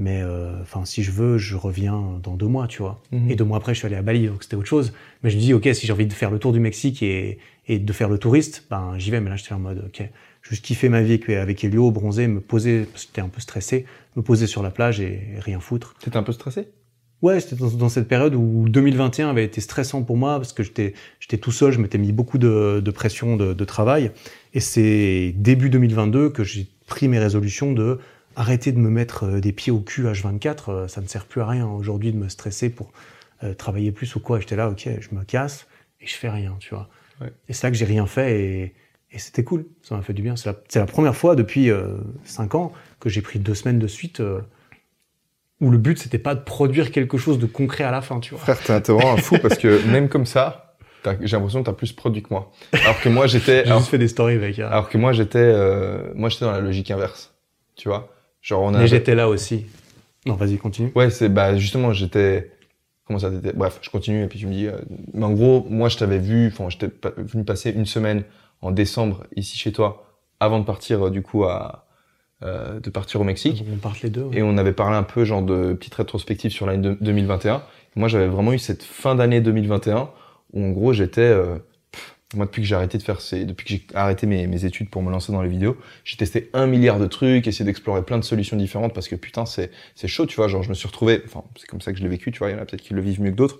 Mais 0.01 0.19
euh, 0.23 0.59
enfin, 0.63 0.83
si 0.83 1.03
je 1.03 1.11
veux, 1.11 1.37
je 1.37 1.55
reviens 1.55 2.19
dans 2.23 2.35
deux 2.35 2.47
mois, 2.47 2.67
tu 2.67 2.81
vois. 2.81 3.03
Mhm. 3.11 3.29
Et 3.29 3.35
deux 3.35 3.43
mois 3.43 3.57
après, 3.57 3.75
je 3.75 3.77
suis 3.77 3.85
allé 3.85 3.95
à 3.95 4.01
Bali, 4.01 4.25
donc 4.27 4.41
c'était 4.41 4.55
autre 4.55 4.67
chose. 4.67 4.93
Mais 5.21 5.29
je 5.29 5.35
me 5.35 5.41
dis, 5.41 5.53
ok, 5.53 5.69
si 5.73 5.85
j'ai 5.85 5.93
envie 5.93 6.07
de 6.07 6.13
faire 6.13 6.31
le 6.31 6.39
tour 6.39 6.53
du 6.53 6.59
Mexique 6.59 7.03
et, 7.03 7.37
et 7.67 7.77
de 7.77 7.93
faire 7.93 8.09
le 8.09 8.17
touriste, 8.17 8.65
ben 8.71 8.95
j'y 8.97 9.11
vais. 9.11 9.21
Mais 9.21 9.29
là, 9.29 9.35
j'étais 9.35 9.53
en 9.53 9.59
mode, 9.59 9.83
ok, 9.85 10.09
juste 10.41 10.65
kiffer 10.65 10.89
ma 10.89 11.03
vie 11.03 11.13
avec, 11.13 11.29
avec 11.29 11.63
Elio, 11.63 11.91
bronzer, 11.91 12.27
me 12.27 12.41
poser, 12.41 12.85
parce 12.85 13.03
que 13.03 13.09
j'étais 13.09 13.21
un 13.21 13.27
peu 13.27 13.41
stressé, 13.41 13.85
me 14.15 14.23
poser 14.23 14.47
sur 14.47 14.63
la 14.63 14.71
plage 14.71 14.99
et 14.99 15.21
rien 15.37 15.59
foutre. 15.59 15.93
T'étais 15.99 16.17
un 16.17 16.23
peu 16.23 16.33
stressé? 16.33 16.69
Ouais, 17.21 17.39
c'était 17.39 17.57
dans, 17.57 17.69
dans 17.69 17.89
cette 17.89 18.07
période 18.07 18.33
où 18.33 18.67
2021 18.69 19.29
avait 19.29 19.45
été 19.45 19.61
stressant 19.61 20.01
pour 20.01 20.17
moi 20.17 20.37
parce 20.37 20.53
que 20.53 20.63
j'étais 20.63 20.95
j'étais 21.19 21.37
tout 21.37 21.51
seul, 21.51 21.71
je 21.71 21.77
m'étais 21.77 21.99
mis 21.99 22.11
beaucoup 22.11 22.39
de, 22.39 22.81
de 22.83 22.91
pression 22.91 23.37
de, 23.37 23.53
de 23.53 23.65
travail. 23.65 24.09
Et 24.55 24.59
c'est 24.59 25.35
début 25.37 25.69
2022 25.69 26.31
que 26.31 26.43
j'ai 26.43 26.67
pris 26.87 27.07
mes 27.07 27.19
résolutions 27.19 27.71
de 27.71 27.99
arrêter 28.35 28.71
de 28.71 28.77
me 28.79 28.89
mettre 28.89 29.25
euh, 29.25 29.39
des 29.41 29.51
pieds 29.51 29.71
au 29.71 29.79
cul 29.79 30.03
H24. 30.05 30.55
euh, 30.69 30.87
Ça 30.87 31.01
ne 31.01 31.07
sert 31.07 31.25
plus 31.25 31.41
à 31.41 31.47
rien 31.47 31.67
aujourd'hui 31.67 32.11
de 32.11 32.17
me 32.17 32.29
stresser 32.29 32.69
pour 32.69 32.91
euh, 33.43 33.53
travailler 33.53 33.91
plus 33.91 34.15
ou 34.15 34.19
quoi. 34.19 34.39
J'étais 34.39 34.55
là, 34.55 34.69
ok, 34.69 34.87
je 34.99 35.15
me 35.15 35.23
casse 35.23 35.67
et 35.99 36.07
je 36.07 36.15
fais 36.15 36.29
rien, 36.29 36.55
tu 36.59 36.73
vois. 36.73 36.89
Ouais. 37.21 37.31
Et 37.49 37.53
c'est 37.53 37.67
là 37.67 37.71
que 37.71 37.77
j'ai 37.77 37.85
rien 37.85 38.05
fait 38.05 38.39
et, 38.41 38.75
et 39.11 39.19
c'était 39.19 39.43
cool. 39.43 39.65
Ça 39.83 39.95
m'a 39.95 40.01
fait 40.01 40.13
du 40.13 40.21
bien. 40.21 40.35
C'est 40.35 40.53
la, 40.75 40.85
première 40.85 41.15
fois 41.15 41.35
depuis 41.35 41.69
euh, 41.69 41.97
5 42.23 42.55
ans 42.55 42.73
que 42.99 43.09
j'ai 43.09 43.21
pris 43.21 43.39
deux 43.39 43.55
semaines 43.55 43.79
de 43.79 43.87
suite. 43.87 44.19
euh, 44.19 44.41
où 45.59 45.69
le 45.69 45.77
but 45.77 45.99
c'était 45.99 46.17
pas 46.17 46.33
de 46.33 46.39
produire 46.41 46.91
quelque 46.91 47.19
chose 47.19 47.37
de 47.37 47.45
concret 47.45 47.83
à 47.83 47.91
la 47.91 48.01
fin, 48.01 48.19
tu 48.19 48.31
vois. 48.33 48.39
Frère, 48.39 48.81
t'es 48.81 48.91
vraiment 48.91 49.13
un 49.13 49.17
fou 49.17 49.37
parce 49.39 49.59
que 49.59 49.85
même 49.91 50.09
comme 50.09 50.25
ça, 50.25 50.75
j'ai 51.21 51.35
l'impression 51.37 51.61
que 51.61 51.67
t'as 51.69 51.73
plus 51.75 51.91
produit 51.93 52.23
que 52.23 52.29
moi. 52.31 52.51
Alors 52.73 52.99
que 52.99 53.09
moi, 53.09 53.27
j'étais, 53.27 53.57
J'ai 53.63 53.67
alors, 53.67 53.77
juste 53.77 53.91
fait 53.91 53.99
des 53.99 54.07
stories 54.07 54.33
avec. 54.35 54.57
hein. 54.57 54.67
alors 54.71 54.89
que 54.89 54.97
moi, 54.97 55.13
j'étais, 55.13 55.37
euh, 55.37 56.11
moi, 56.15 56.29
j'étais 56.29 56.45
dans 56.45 56.51
la 56.51 56.61
logique 56.61 56.89
inverse. 56.89 57.35
Tu 57.75 57.89
vois, 57.89 58.09
genre 58.41 58.61
on 58.63 58.73
a. 58.73 58.79
Mais 58.79 58.87
j'étais 58.87 59.15
là 59.15 59.29
aussi. 59.29 59.65
Non, 60.25 60.35
vas-y, 60.35 60.57
continue. 60.57 60.91
Ouais, 60.95 61.09
c'est 61.09 61.29
bah 61.29 61.55
justement, 61.57 61.93
j'étais. 61.93 62.51
Comment 63.05 63.19
ça 63.19 63.29
t'étais 63.31 63.53
Bref, 63.53 63.79
je 63.81 63.89
continue 63.89 64.23
et 64.23 64.27
puis 64.27 64.39
tu 64.39 64.47
me 64.47 64.53
dis. 64.53 64.67
euh, 64.67 64.77
Mais 65.13 65.25
en 65.25 65.31
gros, 65.33 65.65
moi, 65.69 65.89
je 65.89 65.97
t'avais 65.97 66.19
vu. 66.19 66.47
Enfin, 66.47 66.69
j'étais 66.69 66.87
pa- 66.87 67.11
venu 67.17 67.43
passer 67.43 67.71
une 67.71 67.85
semaine 67.85 68.23
en 68.61 68.71
décembre 68.71 69.23
ici 69.35 69.57
chez 69.57 69.71
toi 69.71 70.05
avant 70.39 70.59
de 70.59 70.65
partir 70.65 71.07
euh, 71.07 71.09
du 71.09 71.21
coup 71.21 71.43
à 71.45 71.85
euh, 72.43 72.79
de 72.79 72.89
partir 72.89 73.19
au 73.21 73.23
Mexique. 73.23 73.63
On 73.71 73.77
parte 73.77 74.01
les 74.01 74.09
deux. 74.09 74.23
ouais. 74.23 74.37
Et 74.37 74.41
on 74.43 74.57
avait 74.57 74.73
parlé 74.73 74.95
un 74.95 75.03
peu 75.03 75.25
genre 75.25 75.41
de 75.43 75.73
petite 75.73 75.95
rétrospective 75.95 76.51
sur 76.51 76.65
l'année 76.65 76.81
de- 76.89 76.97
2021. 77.01 77.61
Moi, 77.95 78.07
j'avais 78.07 78.27
vraiment 78.27 78.53
eu 78.53 78.59
cette 78.59 78.83
fin 78.83 79.15
d'année 79.15 79.41
2021 79.41 80.09
où 80.53 80.63
en 80.63 80.69
gros 80.71 80.93
j'étais 80.93 81.21
euh, 81.21 81.57
moi 82.33 82.45
depuis 82.45 82.61
que 82.61 82.67
j'ai 82.67 82.75
arrêté 82.75 82.97
de 82.97 83.03
faire 83.03 83.19
ces 83.21 83.45
depuis 83.45 83.65
que 83.65 83.71
j'ai 83.71 83.85
arrêté 83.93 84.25
mes, 84.27 84.47
mes 84.47 84.65
études 84.65 84.89
pour 84.89 85.01
me 85.03 85.11
lancer 85.11 85.31
dans 85.31 85.41
les 85.41 85.49
vidéos, 85.49 85.77
j'ai 86.05 86.17
testé 86.17 86.49
un 86.53 86.67
milliard 86.67 86.99
de 86.99 87.07
trucs, 87.07 87.47
essayé 87.47 87.65
d'explorer 87.65 88.03
plein 88.03 88.17
de 88.17 88.23
solutions 88.23 88.57
différentes 88.57 88.93
parce 88.93 89.07
que 89.07 89.15
putain 89.15 89.45
c'est 89.45 89.71
c'est 89.95 90.07
chaud, 90.07 90.25
tu 90.25 90.37
vois, 90.37 90.47
genre 90.47 90.63
je 90.63 90.69
me 90.69 90.73
suis 90.73 90.87
retrouvé 90.87 91.21
enfin 91.25 91.43
c'est 91.57 91.67
comme 91.67 91.81
ça 91.81 91.91
que 91.91 91.97
je 91.97 92.03
l'ai 92.03 92.09
vécu, 92.09 92.31
tu 92.31 92.39
vois, 92.39 92.49
il 92.49 92.53
y 92.53 92.55
en 92.55 92.61
a 92.61 92.65
peut-être 92.65 92.81
qui 92.81 92.93
le 92.93 93.01
vivent 93.01 93.21
mieux 93.21 93.31
que 93.31 93.35
d'autres. 93.35 93.59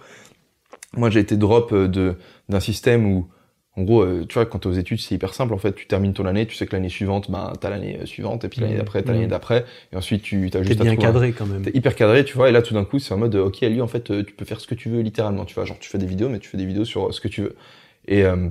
Moi, 0.98 1.10
j'ai 1.10 1.20
été 1.22 1.38
drop 1.38 1.72
euh, 1.72 1.88
de 1.88 2.16
d'un 2.50 2.60
système 2.60 3.06
où 3.06 3.30
en 3.78 3.84
gros, 3.84 4.02
euh, 4.02 4.26
tu 4.28 4.34
vois, 4.34 4.46
quand 4.46 4.60
t'es 4.60 4.68
aux 4.68 4.74
études, 4.74 5.00
c'est 5.00 5.16
hyper 5.16 5.34
simple. 5.34 5.54
En 5.54 5.58
fait, 5.58 5.74
tu 5.74 5.88
termines 5.88 6.14
ton 6.14 6.26
année, 6.26 6.46
tu 6.46 6.56
sais 6.56 6.66
que 6.68 6.74
l'année 6.76 6.90
suivante, 6.90 7.32
ben, 7.32 7.54
t'as 7.62 7.70
l'année 7.70 7.98
euh, 8.02 8.06
suivante, 8.06 8.44
et 8.44 8.50
puis 8.50 8.60
l'année 8.60 8.74
Mhm. 8.74 8.80
d'après, 8.80 9.02
t'as 9.02 9.14
l'année 9.14 9.28
d'après, 9.28 9.64
et 9.94 9.96
ensuite 9.96 10.22
tu 10.24 10.46
as 10.48 10.50
T'es 10.50 10.64
juste 10.64 10.82
à 10.82 10.84
bien 10.84 10.92
un- 10.92 10.98
cadré 10.98 11.32
quand 11.32 11.46
même. 11.46 11.62
T'es 11.64 11.72
hyper 11.74 11.96
cadré, 11.96 12.26
tu 12.26 12.34
vois, 12.36 12.50
et 12.50 12.52
là 12.52 12.62
tout 12.62 12.74
d'un 12.74 12.84
coup 12.84 13.00
c'est 13.00 13.14
en 13.14 13.18
mode 13.18 13.36
ok 13.36 13.62
lui 13.62 13.82
en 13.82 13.88
fait 13.88 14.04
tu 14.26 14.34
peux 14.34 14.44
faire 14.46 14.60
ce 14.60 14.68
que 14.68 14.76
tu 14.76 14.90
veux 14.90 15.00
littéralement, 15.02 15.46
tu 15.46 15.56
vois, 15.56 15.64
genre 15.64 15.80
tu 15.80 15.90
fais 15.90 15.98
des 15.98 16.06
vidéos 16.06 16.28
mais 16.28 16.40
tu 16.40 16.50
fais 16.50 16.58
des 16.58 16.66
vidéos 16.66 16.84
sur 16.86 17.14
ce 17.14 17.22
que 17.22 17.30
tu 17.30 17.42
veux. 17.44 17.56
Et 18.08 18.24
euh, 18.24 18.50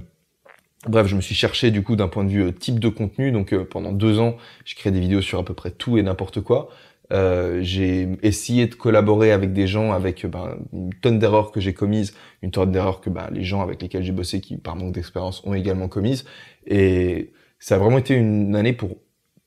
bref, 0.87 1.07
je 1.07 1.17
me 1.17 1.21
suis 1.21 1.35
cherché 1.35 1.71
du 1.71 1.83
coup 1.83 1.97
d'un 1.97 2.09
point 2.09 2.25
de 2.25 2.31
vue 2.31 2.45
euh, 2.45 2.53
type 2.53 2.79
de 2.79 2.89
contenu, 2.89 3.33
donc 3.33 3.53
euh, 3.53 3.65
pendant 3.65 3.93
deux 3.93 4.19
ans 4.19 4.37
j'ai 4.65 4.77
créé 4.77 4.93
des 4.93 5.01
vidéos 5.01 5.23
sur 5.23 5.39
à 5.39 5.45
peu 5.45 5.55
près 5.55 5.71
tout 5.71 5.99
et 5.99 6.03
n'importe 6.03 6.41
quoi. 6.41 6.69
Euh, 7.13 7.59
j'ai 7.63 8.09
essayé 8.23 8.69
de 8.69 8.75
collaborer 8.77 9.33
avec 9.33 9.53
des 9.53 9.67
gens 9.67 9.93
avec 9.93 10.25
euh, 10.25 10.29
ben, 10.29 10.59
une 10.73 10.95
tonne 10.95 11.19
d'erreurs 11.19 11.51
que 11.51 11.61
j'ai 11.61 11.75
commises, 11.75 12.15
une 12.43 12.53
tonne 12.53 12.71
d'erreurs 12.71 13.01
que 13.01 13.11
ben, 13.11 13.29
les 13.33 13.43
gens 13.43 13.63
avec 13.63 13.83
lesquels 13.83 14.05
j'ai 14.05 14.13
bossé 14.13 14.41
qui 14.41 14.57
par 14.57 14.77
manque 14.77 14.93
d'expérience 14.93 15.43
ont 15.45 15.55
également 15.55 15.89
commises. 15.89 16.25
Et 16.67 17.33
ça 17.59 17.75
a 17.75 17.79
vraiment 17.79 17.99
été 17.99 18.15
une 18.15 18.55
année 18.55 18.73
pour 18.73 18.97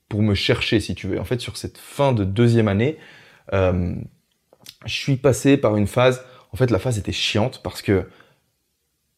pour 0.10 0.22
me 0.22 0.36
chercher 0.36 0.80
si 0.80 0.94
tu 0.94 1.08
veux. 1.08 1.20
En 1.20 1.24
fait 1.24 1.40
sur 1.40 1.58
cette 1.58 1.78
fin 1.78 2.12
de 2.12 2.26
deuxième 2.26 2.68
année, 2.68 2.98
je 4.86 4.94
suis 4.94 5.18
passé 5.18 5.58
par 5.58 5.76
une 5.78 5.88
phase. 5.88 6.24
En 6.52 6.58
fait, 6.58 6.70
la 6.72 6.80
phase 6.80 6.98
était 6.98 7.12
chiante 7.12 7.62
parce 7.64 7.82
que, 7.82 8.08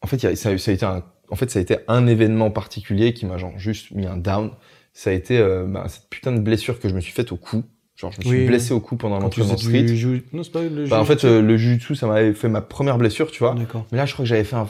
en 0.06 0.08
fait, 0.08 0.20
ça, 0.36 0.50
a- 0.50 0.58
ça 0.58 0.70
a 0.70 0.74
été 0.74 0.86
un, 0.86 1.02
en 1.30 1.34
fait, 1.34 1.50
ça 1.50 1.58
a 1.58 1.62
été 1.62 1.78
un 1.88 2.06
événement 2.06 2.50
particulier 2.52 3.12
qui 3.12 3.26
m'a 3.26 3.36
genre 3.38 3.58
juste 3.58 3.90
mis 3.90 4.06
un 4.06 4.16
down. 4.16 4.50
Ça 4.92 5.10
a 5.10 5.12
été 5.12 5.36
euh, 5.38 5.64
bah, 5.66 5.84
cette 5.88 6.08
putain 6.08 6.30
de 6.32 6.38
blessure 6.40 6.78
que 6.78 6.88
je 6.88 6.94
me 6.94 7.00
suis 7.00 7.12
faite 7.12 7.32
au 7.32 7.36
cou. 7.36 7.64
Genre, 7.96 8.12
je 8.12 8.18
me 8.20 8.24
suis 8.24 8.40
Oui. 8.42 8.46
blessé 8.46 8.72
au 8.72 8.80
cou 8.80 8.96
pendant 8.96 9.18
l'entraînement 9.18 9.56
street. 9.56 9.82
du 9.82 10.22
Non, 10.32 10.42
c'est 10.44 10.52
pas 10.52 10.62
le 10.62 10.86
Bah, 10.86 11.00
en 11.00 11.04
fait, 11.04 11.24
euh, 11.24 11.42
le 11.42 11.56
jiu-jitsu, 11.56 11.94
ça 11.96 12.06
m'avait 12.06 12.32
fait 12.34 12.48
ma 12.48 12.60
première 12.60 12.96
blessure, 12.98 13.30
tu 13.30 13.40
vois. 13.40 13.54
Mais 13.90 13.98
là, 13.98 14.06
je 14.06 14.12
crois 14.12 14.22
que 14.24 14.28
j'avais 14.28 14.44
fait 14.44 14.56
un, 14.56 14.68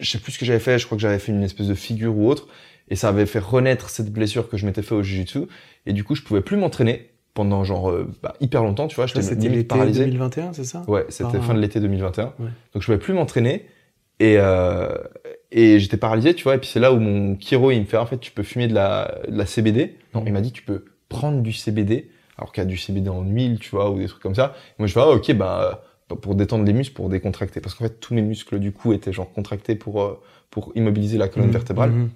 je 0.00 0.10
sais 0.10 0.18
plus 0.18 0.32
ce 0.32 0.38
que 0.38 0.46
j'avais 0.46 0.58
fait. 0.60 0.78
Je 0.78 0.86
crois 0.86 0.96
que 0.96 1.02
j'avais 1.02 1.18
fait 1.18 1.32
une 1.32 1.42
espèce 1.42 1.66
de 1.66 1.74
figure 1.74 2.16
ou 2.16 2.28
autre, 2.28 2.48
et 2.88 2.96
ça 2.96 3.08
avait 3.08 3.26
fait 3.26 3.38
renaître 3.40 3.90
cette 3.90 4.12
blessure 4.12 4.48
que 4.48 4.56
je 4.56 4.64
m'étais 4.66 4.82
fait 4.82 4.94
au 4.94 5.02
jiu-jitsu. 5.02 5.40
Et 5.86 5.92
du 5.92 6.04
coup, 6.04 6.14
je 6.14 6.22
pouvais 6.22 6.40
plus 6.40 6.56
m'entraîner 6.56 7.10
pendant 7.34 7.64
genre 7.64 7.90
euh, 7.90 8.08
bah, 8.22 8.34
hyper 8.40 8.62
longtemps, 8.62 8.86
tu 8.88 8.96
vois. 8.96 9.06
J'étais 9.06 9.22
c'était 9.22 9.36
limite 9.42 9.56
l'été 9.56 9.68
paralysé. 9.68 10.04
2021, 10.04 10.52
c'est 10.52 10.64
ça? 10.64 10.82
Ouais, 10.88 11.04
c'était 11.08 11.38
Ah. 11.38 11.42
fin 11.42 11.54
de 11.54 11.60
l'été 11.60 11.80
2021. 11.80 12.26
Ouais. 12.38 12.46
Donc 12.74 12.82
je 12.82 12.86
pouvais 12.86 12.98
plus 12.98 13.12
m'entraîner. 13.14 13.66
Et, 14.22 14.36
euh, 14.38 14.88
et 15.50 15.78
j'étais 15.80 15.96
paralysé, 15.96 16.34
tu 16.34 16.44
vois. 16.44 16.54
Et 16.54 16.58
puis 16.58 16.68
c'est 16.68 16.78
là 16.80 16.92
où 16.92 17.00
mon 17.00 17.36
chiro, 17.38 17.70
il 17.72 17.80
me 17.80 17.84
fait, 17.86 17.96
en 17.96 18.06
fait, 18.06 18.18
tu 18.18 18.30
peux 18.30 18.42
fumer 18.42 18.68
de 18.68 18.74
la, 18.74 19.18
de 19.28 19.36
la 19.36 19.46
CBD. 19.46 19.96
Non, 20.14 20.22
il 20.26 20.32
m'a 20.32 20.40
dit, 20.40 20.52
tu 20.52 20.62
peux 20.62 20.84
prendre 21.08 21.42
du 21.42 21.52
CBD, 21.52 22.08
alors 22.38 22.52
qu'il 22.52 22.62
y 22.62 22.66
a 22.66 22.68
du 22.68 22.76
CBD 22.76 23.08
en 23.08 23.22
huile, 23.24 23.58
tu 23.58 23.70
vois, 23.70 23.90
ou 23.90 23.98
des 23.98 24.06
trucs 24.06 24.22
comme 24.22 24.34
ça. 24.34 24.54
Et 24.70 24.74
moi, 24.78 24.86
je 24.86 24.92
fais, 24.92 25.00
ah, 25.00 25.08
ok, 25.10 25.32
bah, 25.34 25.82
pour 26.22 26.34
détendre 26.34 26.64
les 26.64 26.72
muscles, 26.72 26.94
pour 26.94 27.08
décontracter. 27.08 27.60
Parce 27.60 27.74
qu'en 27.74 27.84
fait, 27.84 27.98
tous 28.00 28.14
mes 28.14 28.22
muscles 28.22 28.58
du 28.60 28.70
cou 28.72 28.92
étaient 28.92 29.12
genre 29.12 29.32
contractés 29.32 29.74
pour, 29.74 30.02
euh, 30.02 30.20
pour 30.50 30.70
immobiliser 30.76 31.18
la 31.18 31.26
colonne 31.28 31.48
Mhm. 31.48 31.52
vertébrale. 31.54 31.90
Mhm. 31.90 32.10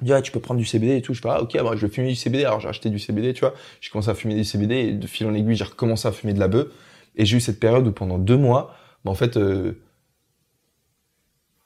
Il 0.00 0.06
dit, 0.06 0.12
ah, 0.14 0.22
tu 0.22 0.32
peux 0.32 0.40
prendre 0.40 0.58
du 0.58 0.66
CBD 0.66 0.96
et 0.96 1.02
tout. 1.02 1.14
Je 1.14 1.20
fais, 1.20 1.28
ah, 1.30 1.42
ok, 1.42 1.52
bah, 1.62 1.72
je 1.76 1.86
vais 1.86 1.92
fumer 1.92 2.08
du 2.08 2.14
CBD. 2.16 2.44
Alors, 2.44 2.60
j'ai 2.60 2.68
acheté 2.68 2.88
du 2.90 2.98
CBD, 2.98 3.32
tu 3.34 3.40
vois. 3.40 3.54
J'ai 3.80 3.90
commencé 3.90 4.08
à 4.08 4.14
fumer 4.14 4.34
du 4.34 4.44
CBD 4.44 4.74
et 4.76 4.92
de 4.92 5.06
fil 5.06 5.26
en 5.26 5.34
aiguille, 5.34 5.54
j'ai 5.56 5.64
recommencé 5.64 6.08
à 6.08 6.12
fumer 6.12 6.32
de 6.32 6.40
la 6.40 6.48
bœuf. 6.48 6.68
Et 7.16 7.24
j'ai 7.26 7.36
eu 7.36 7.40
cette 7.40 7.60
période 7.60 7.86
où 7.86 7.92
pendant 7.92 8.18
deux 8.18 8.36
mois, 8.38 8.74
bah, 9.04 9.10
en 9.10 9.14
fait, 9.14 9.36
euh, 9.36 9.74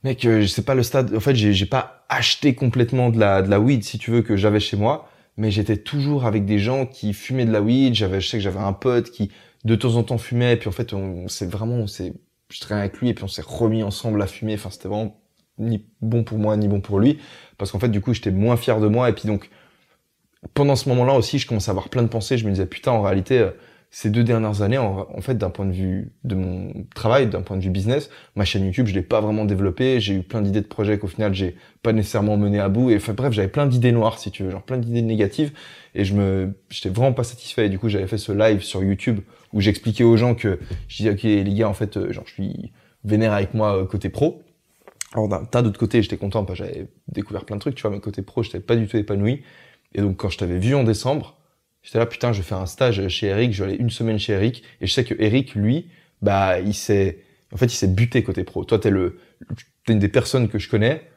mec, 0.05 0.25
euh, 0.25 0.47
c'est 0.47 0.65
pas 0.65 0.75
le 0.75 0.83
stade. 0.83 1.15
En 1.15 1.21
fait, 1.21 1.35
j'ai 1.35 1.67
pas 1.67 2.05
acheté 2.09 2.55
complètement 2.55 3.11
de 3.11 3.19
la, 3.19 3.43
de 3.43 3.51
la 3.51 3.61
weed, 3.61 3.85
si 3.85 3.99
tu 3.99 4.11
veux, 4.11 4.23
que 4.23 4.37
j'avais 4.37 4.61
chez 4.61 4.77
moi. 4.77 5.09
Mais 5.37 5.51
j'étais 5.51 5.77
toujours 5.77 6.25
avec 6.25 6.45
des 6.45 6.59
gens 6.59 6.87
qui 6.87 7.13
fumaient 7.13 7.45
de 7.45 7.53
la 7.53 7.63
weed. 7.63 7.95
J'avais, 7.95 8.21
je 8.21 8.29
sais 8.29 8.39
que 8.39 8.43
j'avais 8.43 8.59
un 8.59 8.73
pote 8.73 9.11
qui, 9.11 9.31
de 9.65 9.75
temps 9.75 9.95
en 9.97 10.03
temps, 10.03 10.19
fumait. 10.19 10.55
Et 10.55 10.57
puis, 10.57 10.69
en 10.69 10.73
fait, 10.73 10.93
on, 10.93 11.25
on 11.25 11.29
s'est 11.29 11.47
vraiment, 11.47 11.77
on 11.77 11.87
s'est, 11.87 12.13
je 12.49 12.61
traînais 12.61 12.81
avec 12.81 12.99
lui 12.99 13.11
et 13.11 13.15
puis 13.15 13.25
on 13.25 13.29
s'est 13.29 13.45
remis 13.45 13.83
ensemble 13.83 14.21
à 14.23 14.27
fumer. 14.27 14.55
Enfin, 14.55 14.71
c'était 14.71 14.89
vraiment 14.89 15.21
ni 15.59 15.87
bon 16.01 16.25
pour 16.25 16.39
moi, 16.39 16.57
ni 16.57 16.69
bon 16.69 16.81
pour 16.81 16.99
lui. 16.99 17.19
Parce 17.57 17.71
qu'en 17.73 17.79
fait, 17.79 17.89
du 17.89 18.01
coup, 18.01 18.15
j'étais 18.15 18.31
moins 18.31 18.57
fier 18.57 18.81
de 18.81 18.89
moi. 18.89 19.09
Et 19.09 19.13
puis 19.13 19.29
donc, 19.29 19.51
pendant 20.55 20.77
ce 20.77 20.89
moment-là 20.89 21.15
aussi, 21.15 21.39
je 21.39 21.47
commençais 21.47 21.71
à 21.71 21.73
avoir 21.73 21.89
plein 21.89 22.03
de 22.03 22.09
pensées. 22.09 22.39
Je 22.39 22.45
me 22.47 22.51
disais, 22.51 22.67
putain, 22.67 22.93
en 22.93 23.03
réalité, 23.03 23.39
euh, 23.39 23.51
ces 23.91 24.11
deux 24.11 24.23
dernières 24.23 24.63
années, 24.63 24.79
en, 24.79 25.07
en 25.13 25.21
fait, 25.21 25.35
d'un 25.35 25.51
point 25.51 25.67
de 25.67 25.73
vue 25.73 26.13
de 26.25 26.35
mon 26.35 26.73
travail, 26.95 27.27
d'un 27.27 27.43
point 27.43 27.57
de 27.57 27.63
vue 27.63 27.71
business, 27.71 28.11
ma 28.37 28.45
chaîne 28.45 28.65
YouTube, 28.65 28.87
je 28.87 28.95
l'ai 28.95 29.03
pas 29.03 29.21
vraiment 29.21 29.45
développée. 29.45 30.01
J'ai 30.01 30.15
eu 30.15 30.23
plein 30.23 30.43
d'idées 30.43 30.61
de 30.61 30.67
projets 30.67 30.99
qu'au 30.99 31.07
final, 31.07 31.35
j'ai 31.35 31.57
pas 31.83 31.93
nécessairement 31.93 32.37
mené 32.37 32.61
à 32.61 32.69
bout. 32.69 32.91
Et 32.91 32.97
enfin, 32.97 33.15
bref, 33.15 33.33
j'avais 33.33 33.49
plein 33.49 33.67
d'idées 33.67 33.93
noires, 33.93 34.19
si 34.19 34.31
tu 34.31 34.43
veux, 34.43 34.51
genre 34.51 34.63
plein 34.63 34.79
d'idées 34.79 35.03
négatives. 35.03 35.53
Et 35.95 36.05
je 36.05 36.15
me, 36.15 36.55
j'étais 36.69 36.91
vraiment 36.91 37.15
pas 37.15 37.25
satisfait. 37.25 37.67
Et 37.67 37.69
du 37.69 37.79
coup, 37.79 37.89
j'avais 37.89 38.07
fait 38.07 38.19
ce 38.19 38.33
live 38.33 38.61
sur 38.63 38.85
YouTube 38.85 39.21
où 39.53 39.61
j'expliquais 39.61 40.05
aux 40.05 40.17
gens 40.17 40.35
que 40.35 40.59
je 40.89 40.97
disais, 40.99 41.11
ok, 41.11 41.23
les 41.23 41.55
gars, 41.55 41.69
en 41.69 41.75
fait, 41.75 41.97
euh, 41.97 42.13
genre, 42.13 42.25
je 42.27 42.33
suis 42.35 42.73
vénère 43.05 43.33
avec 43.33 43.55
moi 43.55 43.77
euh, 43.77 43.87
côté 43.87 44.09
pro. 44.09 44.43
Alors 45.15 45.29
d'un 45.29 45.45
tas 45.45 45.63
d'autres 45.63 45.79
côtés, 45.79 46.03
j'étais 46.03 46.19
content 46.19 46.45
parce 46.45 46.59
j'avais 46.59 46.89
découvert 47.09 47.45
plein 47.45 47.57
de 47.57 47.61
trucs, 47.61 47.75
tu 47.75 47.83
vois, 47.83 47.91
mais 47.91 48.01
côté 48.01 48.23
pro, 48.23 48.43
j'étais 48.43 48.61
pas 48.61 48.77
du 48.77 48.87
tout 48.87 48.97
épanoui. 48.97 49.43
Et 49.95 50.03
donc 50.03 50.19
quand 50.19 50.29
je 50.29 50.37
t'avais 50.37 50.59
vu 50.59 50.75
en 50.75 50.85
décembre, 50.85 51.38
j'étais 51.89 51.99
là, 52.01 52.05
putain, 52.05 52.35
je 52.35 52.43
vais 52.43 52.45
faire 52.45 52.59
un 52.59 52.67
stage 52.67 53.09
chez 53.09 53.29
Eric, 53.29 53.55
je 53.55 53.65
vais 53.65 53.71
aller 53.71 53.81
une 53.81 53.89
semaine 53.89 54.19
chez 54.19 54.35
Eric, 54.35 54.63
et 54.83 54.87
je 54.87 54.93
sais 54.93 55.05
que 55.05 55.15
Eric, 55.19 55.55
lui, 55.55 55.89
bah, 56.21 56.61
il 56.61 56.75
s'est, 56.75 57.25
en 57.51 57.57
fait, 57.57 57.65
il 57.65 57.77
s'est 57.77 57.89
buté 57.89 58.23
côté 58.23 58.45
pro. 58.45 58.63
Toi, 58.67 58.79
t'es 58.79 58.91
le, 58.91 59.19
t'es 59.87 59.95
une 59.95 59.99
des 59.99 60.09
personnes 60.09 60.51
que 60.51 60.59
je 60.59 60.69
connais, 60.69 61.09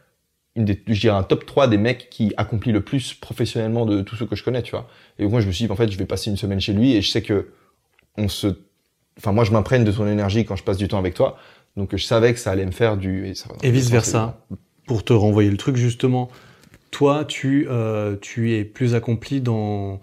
une 0.56 0.64
des, 0.64 0.82
je 0.88 1.02
dirais 1.02 1.18
un 1.18 1.24
top 1.24 1.46
3 1.46 1.68
des 1.68 1.78
mecs 1.78 2.10
qui 2.10 2.32
accomplit 2.38 2.72
le 2.72 2.80
plus 2.80 3.14
professionnellement 3.14 3.86
de 3.86 4.02
tous 4.02 4.16
ceux 4.16 4.26
que 4.26 4.38
je 4.38 4.46
connais, 4.46 4.62
tu 4.62 4.72
vois. 4.72 4.88
Et 5.20 5.28
moi, 5.28 5.42
je 5.42 5.48
me 5.48 5.52
suis 5.52 5.66
dit, 5.66 5.72
en 5.72 5.76
fait, 5.76 5.92
je 5.92 5.98
vais 5.98 6.06
passer 6.06 6.30
une 6.30 6.38
semaine 6.38 6.62
chez 6.62 6.72
lui, 6.72 6.96
et 6.96 7.02
je 7.02 7.12
sais 7.12 7.22
que 7.22 7.50
on 8.16 8.30
se, 8.30 8.48
enfin, 9.18 9.34
moi, 9.34 9.44
je 9.44 9.52
m'imprègne 9.52 9.84
de 9.84 9.92
ton 9.92 10.08
énergie 10.08 10.46
quand 10.46 10.56
je 10.56 10.64
passe 10.64 10.78
du 10.78 10.88
temps 10.88 11.00
avec 11.00 11.16
toi. 11.16 11.38
Donc 11.76 11.96
je 11.96 12.04
savais 12.04 12.34
que 12.34 12.40
ça 12.40 12.52
allait 12.52 12.66
me 12.66 12.72
faire 12.72 12.98
du... 12.98 13.34
Et 13.62 13.72
vice 13.72 13.90
versa. 13.90 14.46
Pour 14.88 15.04
te 15.04 15.14
renvoyer 15.14 15.50
le 15.50 15.58
truc, 15.58 15.76
justement, 15.76 16.30
toi, 16.92 17.24
tu, 17.26 17.68
euh, 17.70 18.16
tu 18.22 18.54
es 18.54 18.66
plus 18.66 18.96
accompli 18.96 19.42
dans 19.42 20.02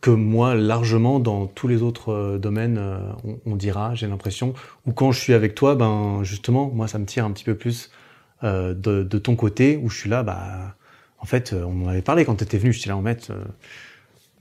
que 0.00 0.10
moi 0.10 0.54
largement 0.54 1.20
dans 1.20 1.46
tous 1.46 1.68
les 1.68 1.82
autres 1.82 2.10
euh, 2.12 2.38
domaines, 2.38 2.78
euh, 2.78 2.98
on, 3.24 3.38
on 3.46 3.56
dira, 3.56 3.94
j'ai 3.94 4.06
l'impression. 4.06 4.54
Ou 4.86 4.92
quand 4.92 5.12
je 5.12 5.20
suis 5.20 5.32
avec 5.34 5.54
toi, 5.54 5.74
ben 5.74 6.22
justement, 6.24 6.70
moi 6.74 6.88
ça 6.88 6.98
me 6.98 7.06
tire 7.06 7.24
un 7.24 7.32
petit 7.32 7.44
peu 7.44 7.54
plus 7.56 7.90
euh, 8.44 8.74
de, 8.74 9.02
de 9.04 9.18
ton 9.18 9.36
côté, 9.36 9.76
où 9.82 9.88
je 9.90 9.98
suis 9.98 10.10
là, 10.10 10.22
bah 10.22 10.76
en 11.18 11.26
fait, 11.26 11.52
euh, 11.52 11.64
on 11.64 11.84
en 11.86 11.88
avait 11.88 12.02
parlé 12.02 12.24
quand 12.24 12.36
tu 12.36 12.44
étais 12.44 12.58
venu, 12.58 12.72
je 12.72 12.80
suis 12.80 12.88
là 12.90 12.96
en 12.96 13.02
mettre. 13.02 13.32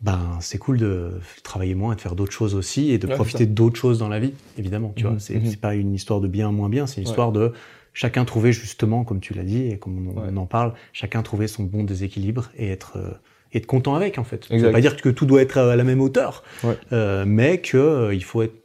ben 0.01 0.37
c'est 0.41 0.57
cool 0.57 0.77
de 0.77 1.19
travailler 1.43 1.73
moins 1.75 1.93
et 1.93 1.95
de 1.95 2.01
faire 2.01 2.15
d'autres 2.15 2.31
choses 2.33 2.53
aussi 2.55 2.91
et 2.91 2.97
de 2.97 3.07
Ouais, 3.07 3.13
profiter 3.15 3.45
d'autres 3.45 3.79
choses 3.79 3.99
dans 3.99 4.09
la 4.09 4.19
vie, 4.19 4.33
évidemment. 4.57 4.93
Tu 4.95 5.07
Mhm, 5.07 5.11
vois, 5.11 5.19
c'est 5.19 5.43
c'est 5.45 5.59
pas 5.59 5.75
une 5.75 5.93
histoire 5.93 6.19
de 6.21 6.27
bien 6.27 6.51
moins 6.51 6.69
bien, 6.69 6.85
c'est 6.85 6.97
une 7.01 7.03
Ouais. 7.03 7.09
histoire 7.09 7.31
de 7.31 7.53
chacun 7.93 8.25
trouver 8.25 8.51
justement, 8.51 9.05
comme 9.05 9.21
tu 9.21 9.33
l'as 9.33 9.43
dit 9.43 9.67
et 9.67 9.79
comme 9.79 10.07
on, 10.09 10.21
Ouais. 10.21 10.27
on 10.33 10.37
en 10.37 10.45
parle, 10.45 10.73
chacun 10.93 11.23
trouver 11.23 11.47
son 11.47 11.63
bon 11.63 11.83
déséquilibre 11.83 12.51
et 12.57 12.69
être 12.69 12.97
euh, 12.97 13.11
être 13.57 13.65
content 13.65 13.95
avec 13.95 14.17
en 14.17 14.23
fait. 14.23 14.43
Ça 14.45 14.49
veut 14.49 14.55
Exact. 14.55 14.71
pas 14.71 14.81
dire 14.81 14.97
que 14.97 15.09
tout 15.09 15.25
doit 15.25 15.41
être 15.41 15.57
à 15.57 15.75
la 15.75 15.83
même 15.83 16.01
hauteur, 16.01 16.43
Ouais. 16.63 16.77
euh, 16.93 17.23
mais 17.27 17.59
que 17.61 17.77
euh, 17.77 18.13
il 18.13 18.23
faut 18.23 18.41
être, 18.41 18.55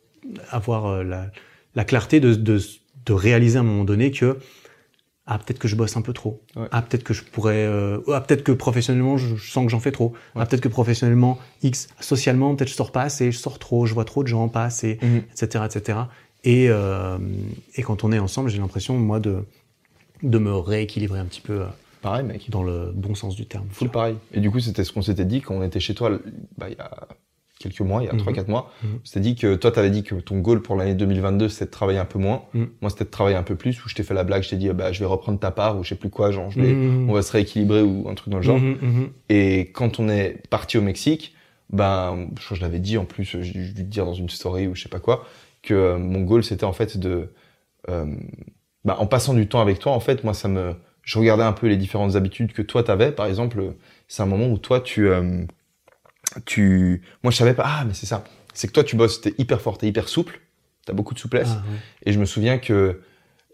avoir 0.50 0.86
euh, 0.86 1.02
la, 1.04 1.26
la 1.74 1.84
clarté 1.84 2.20
de, 2.20 2.34
de, 2.34 2.60
de 3.06 3.12
réaliser 3.12 3.56
à 3.58 3.60
un 3.60 3.64
moment 3.64 3.84
donné 3.84 4.10
que 4.10 4.38
ah 5.26 5.38
peut-être 5.38 5.58
que 5.60 5.68
je 5.68 5.76
bosse 5.76 5.96
un 5.96 6.02
peu 6.02 6.12
trop, 6.12 6.42
Ouais. 6.56 6.66
ah 6.72 6.82
peut-être 6.82 7.04
que 7.04 7.14
je 7.14 7.22
pourrais, 7.22 7.64
ah 8.08 8.20
peut-être 8.20 8.42
que 8.42 8.50
professionnellement 8.52 9.16
je, 9.16 9.36
je 9.36 9.50
sens 9.52 9.64
que 9.64 9.70
j'en 9.70 9.78
fais 9.78 9.92
trop, 9.92 10.12
ah 10.34 10.44
peut-être 10.44 10.60
que 10.62 10.68
professionnellement 10.68 11.38
X, 11.62 11.88
socialement 12.00 12.54
peut-être 12.56 12.68
je 12.70 12.74
sors 12.74 12.90
pas 12.90 13.02
assez, 13.02 13.30
je 13.30 13.38
sors 13.38 13.58
trop, 13.60 13.86
je 13.86 13.94
vois 13.94 14.04
trop 14.04 14.22
de 14.24 14.28
gens 14.28 14.48
pas 14.48 14.64
assez, 14.64 14.98
Mhm. 15.02 15.22
etc., 15.32 15.64
etc. 15.66 15.98
Et, 16.42 16.64
et 17.76 17.82
quand 17.82 18.02
on 18.02 18.10
est 18.12 18.18
ensemble, 18.18 18.48
j'ai 18.50 18.58
l'impression 18.58 18.96
moi 18.98 19.20
de 19.20 19.44
de 20.22 20.38
me 20.38 20.52
rééquilibrer 20.54 21.18
un 21.20 21.24
petit 21.26 21.40
peu 21.40 21.62
Pareil, 22.02 22.24
mec. 22.24 22.48
dans 22.50 22.62
le 22.62 22.90
bon 22.94 23.14
sens 23.14 23.36
du 23.36 23.46
terme. 23.46 23.66
Full 23.70 23.90
pareil. 23.90 24.16
Et 24.32 24.40
du 24.40 24.50
coup, 24.50 24.60
c'était 24.60 24.84
ce 24.84 24.92
qu'on 24.92 25.02
s'était 25.02 25.24
dit 25.24 25.40
quand 25.40 25.54
on 25.54 25.62
était 25.62 25.80
chez 25.80 25.94
toi, 25.94 26.10
bah, 26.56 26.66
il 26.70 26.76
y 26.76 26.80
a 26.80 26.90
quelques 27.58 27.80
mois, 27.80 28.02
il 28.02 28.06
y 28.06 28.08
a 28.08 28.14
Mhm. 28.14 28.20
3-4 28.20 28.48
mois. 28.48 28.72
Mhm. 28.82 28.90
On 29.02 29.04
s'était 29.04 29.20
dit 29.20 29.34
que 29.34 29.54
toi, 29.54 29.70
t'avais 29.70 29.90
dit 29.90 30.02
que 30.02 30.14
ton 30.14 30.38
goal 30.38 30.62
pour 30.62 30.76
l'année 30.76 30.94
2022, 30.94 31.50
c'était 31.50 31.66
de 31.66 31.70
travailler 31.70 31.98
un 31.98 32.06
peu 32.06 32.18
moins. 32.18 32.42
Mhm. 32.54 32.68
Moi, 32.80 32.88
c'était 32.90 33.04
de 33.04 33.10
travailler 33.10 33.36
un 33.36 33.42
peu 33.42 33.54
plus, 33.54 33.84
où 33.84 33.88
je 33.90 33.94
t'ai 33.94 34.02
fait 34.02 34.14
la 34.14 34.24
blague, 34.24 34.42
je 34.42 34.48
t'ai 34.48 34.56
dit, 34.56 34.70
bah, 34.70 34.92
je 34.92 35.00
vais 35.00 35.04
reprendre 35.06 35.38
ta 35.38 35.50
part, 35.50 35.78
ou 35.78 35.84
je 35.84 35.90
sais 35.90 35.94
plus 35.94 36.08
quoi, 36.08 36.30
genre, 36.30 36.50
je 36.50 36.58
vais, 36.60 36.72
Mhm. 36.72 37.10
on 37.10 37.12
va 37.12 37.20
se 37.20 37.32
rééquilibrer, 37.32 37.82
ou 37.82 38.08
un 38.08 38.14
truc 38.14 38.30
dans 38.30 38.38
le 38.38 38.42
genre. 38.42 38.58
Mhm. 38.58 39.10
Et 39.28 39.70
quand 39.74 40.00
on 40.00 40.08
est 40.08 40.46
parti 40.48 40.78
au 40.78 40.82
Mexique, 40.82 41.34
ben, 41.68 42.28
je 42.38 42.44
crois 42.44 42.54
que 42.54 42.54
je 42.56 42.62
l'avais 42.62 42.80
dit 42.80 42.96
en 42.96 43.04
plus, 43.04 43.24
j'ai 43.24 43.52
dû 43.52 43.72
le 43.76 43.82
dire 43.84 44.06
dans 44.06 44.14
une 44.14 44.28
story 44.30 44.66
ou 44.66 44.74
je 44.74 44.82
sais 44.82 44.88
pas 44.88 44.98
quoi, 44.98 45.24
que 45.62 45.74
euh, 45.74 45.98
mon 45.98 46.22
goal 46.22 46.42
c'était 46.42 46.64
en 46.64 46.72
fait 46.72 46.96
de, 46.98 47.28
euh, 47.90 48.06
ben, 48.86 48.96
en 48.98 49.06
passant 49.06 49.34
du 49.34 49.46
temps 49.46 49.60
avec 49.60 49.78
toi, 49.78 49.92
en 49.92 50.00
fait, 50.00 50.24
moi 50.24 50.32
ça 50.34 50.48
me, 50.48 50.74
je 51.02 51.18
regardais 51.18 51.42
un 51.44 51.52
peu 51.52 51.66
les 51.66 51.76
différentes 51.76 52.16
habitudes 52.16 52.52
que 52.52 52.62
toi 52.62 52.82
t'avais. 52.82 53.12
Par 53.12 53.26
exemple, 53.26 53.74
c'est 54.08 54.22
un 54.22 54.26
moment 54.26 54.48
où 54.48 54.58
toi 54.58 54.80
tu, 54.80 55.08
euh, 55.08 55.42
tu, 56.46 57.02
moi 57.22 57.30
je 57.30 57.36
savais 57.36 57.54
pas, 57.54 57.64
ah 57.66 57.84
mais 57.86 57.94
c'est 57.94 58.06
ça, 58.06 58.24
c'est 58.54 58.68
que 58.68 58.72
toi 58.72 58.84
tu 58.84 58.96
bosses, 58.96 59.20
t'es 59.20 59.34
hyper 59.38 59.60
fort, 59.60 59.78
t'es 59.78 59.88
hyper 59.88 60.08
souple, 60.08 60.40
t'as 60.86 60.92
beaucoup 60.92 61.14
de 61.14 61.18
souplesse. 61.18 61.50
Ah, 61.52 61.62
ouais. 61.68 61.76
Et 62.06 62.12
je 62.12 62.18
me 62.18 62.24
souviens 62.24 62.58
que 62.58 63.00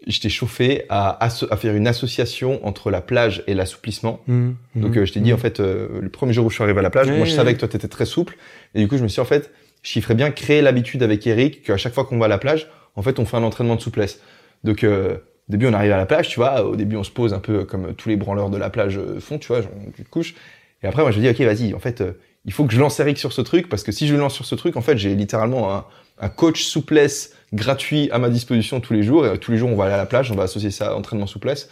je 0.05 0.19
t'ai 0.19 0.29
chauffé 0.29 0.85
à, 0.89 1.23
à 1.25 1.57
faire 1.57 1.75
une 1.75 1.87
association 1.87 2.65
entre 2.65 2.91
la 2.91 3.01
plage 3.01 3.43
et 3.47 3.55
l'assouplissement. 3.55 4.21
Mhm, 4.27 4.55
Donc 4.75 4.91
mhm, 4.91 4.97
euh, 4.99 5.05
je 5.05 5.13
t'ai 5.13 5.19
dit 5.19 5.33
en 5.33 5.37
fait 5.37 5.59
euh, 5.59 5.99
le 6.01 6.09
premier 6.09 6.33
jour 6.33 6.45
où 6.45 6.49
je 6.49 6.55
suis 6.55 6.63
arrivé 6.63 6.79
à 6.79 6.83
la 6.83 6.91
plage, 6.91 7.09
moi 7.09 7.25
je 7.25 7.31
savais 7.31 7.53
que 7.53 7.59
toi 7.59 7.67
t'étais 7.67 7.87
très 7.87 8.05
souple 8.05 8.37
et 8.75 8.79
du 8.79 8.87
coup 8.87 8.97
je 8.97 9.03
me 9.03 9.07
suis 9.07 9.15
dit 9.15 9.21
en 9.21 9.25
fait 9.25 9.51
je 9.83 9.99
ferais 9.99 10.15
bien 10.15 10.31
créer 10.31 10.61
l'habitude 10.61 11.01
avec 11.01 11.25
Eric 11.25 11.63
qu'à 11.63 11.77
chaque 11.77 11.93
fois 11.93 12.05
qu'on 12.05 12.17
va 12.19 12.25
à 12.25 12.29
la 12.29 12.37
plage, 12.37 12.69
en 12.95 13.01
fait 13.01 13.19
on 13.19 13.25
fait 13.25 13.37
un 13.37 13.43
entraînement 13.43 13.75
de 13.75 13.81
souplesse. 13.81 14.21
Donc 14.63 14.83
euh, 14.83 15.17
au 15.47 15.51
début 15.51 15.67
on 15.67 15.73
arrive 15.73 15.91
à 15.91 15.97
la 15.97 16.05
plage, 16.05 16.29
tu 16.29 16.39
vois, 16.39 16.63
au 16.63 16.75
début 16.75 16.95
on 16.97 17.03
se 17.03 17.11
pose 17.11 17.33
un 17.33 17.39
peu 17.39 17.63
comme 17.65 17.93
tous 17.93 18.09
les 18.09 18.17
branleurs 18.17 18.49
de 18.49 18.57
la 18.57 18.69
plage 18.69 18.97
euh, 18.97 19.19
font, 19.19 19.37
tu 19.37 19.47
vois, 19.47 19.61
tu 19.95 20.03
te 20.03 20.09
couches. 20.09 20.35
Et 20.83 20.87
après 20.87 21.01
moi 21.01 21.11
je 21.11 21.19
me 21.19 21.23
dis 21.23 21.29
ok 21.29 21.45
vas-y, 21.45 21.73
en 21.73 21.79
fait 21.79 22.01
euh, 22.01 22.13
il 22.45 22.53
faut 22.53 22.65
que 22.65 22.73
je 22.73 22.79
lance 22.79 22.99
Eric 22.99 23.17
sur 23.17 23.33
ce 23.33 23.41
truc 23.41 23.69
parce 23.69 23.83
que 23.83 23.91
si 23.91 24.07
je 24.07 24.13
le 24.13 24.19
lance 24.19 24.33
sur 24.33 24.45
ce 24.45 24.55
truc, 24.55 24.75
en 24.77 24.81
fait 24.81 24.97
j'ai 24.97 25.15
littéralement 25.15 25.85
un, 26.19 26.29
coach 26.29 26.63
souplesse 26.63 27.35
gratuit 27.53 28.09
à 28.11 28.19
ma 28.19 28.29
disposition 28.29 28.79
tous 28.79 28.93
les 28.93 29.03
jours 29.03 29.25
et 29.25 29.29
euh, 29.29 29.37
tous 29.37 29.51
les 29.51 29.57
jours 29.57 29.69
on 29.69 29.75
va 29.75 29.85
aller 29.85 29.93
à 29.93 29.97
la 29.97 30.05
plage, 30.05 30.31
on 30.31 30.35
va 30.35 30.43
associer 30.43 30.71
ça 30.71 30.89
à 30.89 30.95
entraînement 30.95 31.27
souplesse 31.27 31.69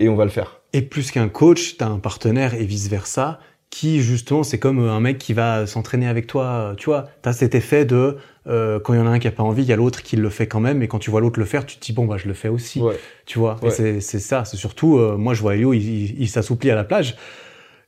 et 0.00 0.08
on 0.08 0.16
va 0.16 0.24
le 0.24 0.30
faire. 0.30 0.60
Et 0.72 0.82
plus 0.82 1.10
qu'un 1.10 1.28
coach, 1.28 1.76
t'as 1.76 1.86
un 1.86 1.98
partenaire 1.98 2.54
et 2.54 2.64
vice 2.64 2.88
versa, 2.88 3.38
qui 3.70 4.02
justement, 4.02 4.42
c'est 4.44 4.58
comme 4.58 4.78
euh, 4.78 4.92
un 4.92 5.00
mec 5.00 5.18
qui 5.18 5.32
va 5.32 5.66
s'entraîner 5.66 6.06
avec 6.06 6.26
toi. 6.26 6.44
euh, 6.44 6.74
Tu 6.74 6.86
vois, 6.86 7.08
t'as 7.22 7.32
cet 7.32 7.54
effet 7.54 7.84
de 7.84 8.16
euh, 8.46 8.78
quand 8.78 8.94
il 8.94 8.98
y 8.98 9.00
en 9.00 9.06
a 9.06 9.10
un 9.10 9.18
qui 9.18 9.26
a 9.26 9.32
pas 9.32 9.42
envie, 9.42 9.62
il 9.62 9.68
y 9.68 9.72
a 9.72 9.76
l'autre 9.76 10.02
qui 10.02 10.16
le 10.16 10.30
fait 10.30 10.46
quand 10.46 10.60
même. 10.60 10.82
Et 10.82 10.88
quand 10.88 10.98
tu 11.00 11.10
vois 11.10 11.20
l'autre 11.20 11.38
le 11.40 11.44
faire, 11.46 11.66
tu 11.66 11.76
te 11.76 11.84
dis 11.84 11.92
bon 11.92 12.06
bah 12.06 12.16
je 12.16 12.28
le 12.28 12.34
fais 12.34 12.48
aussi. 12.48 12.80
Ouais. 12.80 12.98
Tu 13.26 13.38
vois. 13.38 13.58
Ouais. 13.62 13.70
c'est 13.70 14.00
c'est 14.00 14.20
ça. 14.20 14.44
C'est 14.44 14.56
surtout, 14.56 14.98
euh, 14.98 15.16
moi 15.16 15.34
je 15.34 15.40
vois 15.40 15.54
Elio, 15.56 15.72
il, 15.72 15.82
il, 15.82 16.20
il 16.22 16.28
s'assouplit 16.28 16.70
à 16.70 16.74
la 16.76 16.84
plage, 16.84 17.16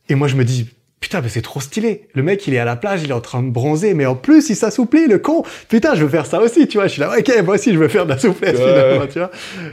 et 0.08 0.14
moi 0.14 0.28
je 0.28 0.36
me 0.36 0.44
dis. 0.44 0.70
Putain, 1.08 1.20
mais 1.20 1.28
c'est 1.28 1.40
trop 1.40 1.60
stylé. 1.60 2.08
Le 2.14 2.24
mec, 2.24 2.44
il 2.48 2.54
est 2.54 2.58
à 2.58 2.64
la 2.64 2.74
plage, 2.74 3.02
il 3.04 3.10
est 3.10 3.14
en 3.14 3.20
train 3.20 3.40
de 3.40 3.48
bronzer, 3.50 3.94
mais 3.94 4.06
en 4.06 4.16
plus, 4.16 4.50
il 4.50 4.56
s'assouplit, 4.56 5.06
le 5.06 5.20
con. 5.20 5.44
Putain, 5.68 5.94
je 5.94 6.02
veux 6.02 6.08
faire 6.10 6.26
ça 6.26 6.40
aussi, 6.40 6.66
tu 6.66 6.78
vois. 6.78 6.88
Je 6.88 6.94
suis 6.94 7.00
là, 7.00 7.12
ok, 7.16 7.32
moi 7.44 7.54
aussi, 7.54 7.72
je 7.72 7.78
veux 7.78 7.86
faire 7.86 8.06
de 8.06 8.10
la 8.10 8.18
souplesse, 8.18 8.58
Ouais. 8.58 8.66
finalement, 8.66 9.06
tu 9.06 9.18
vois. 9.20 9.30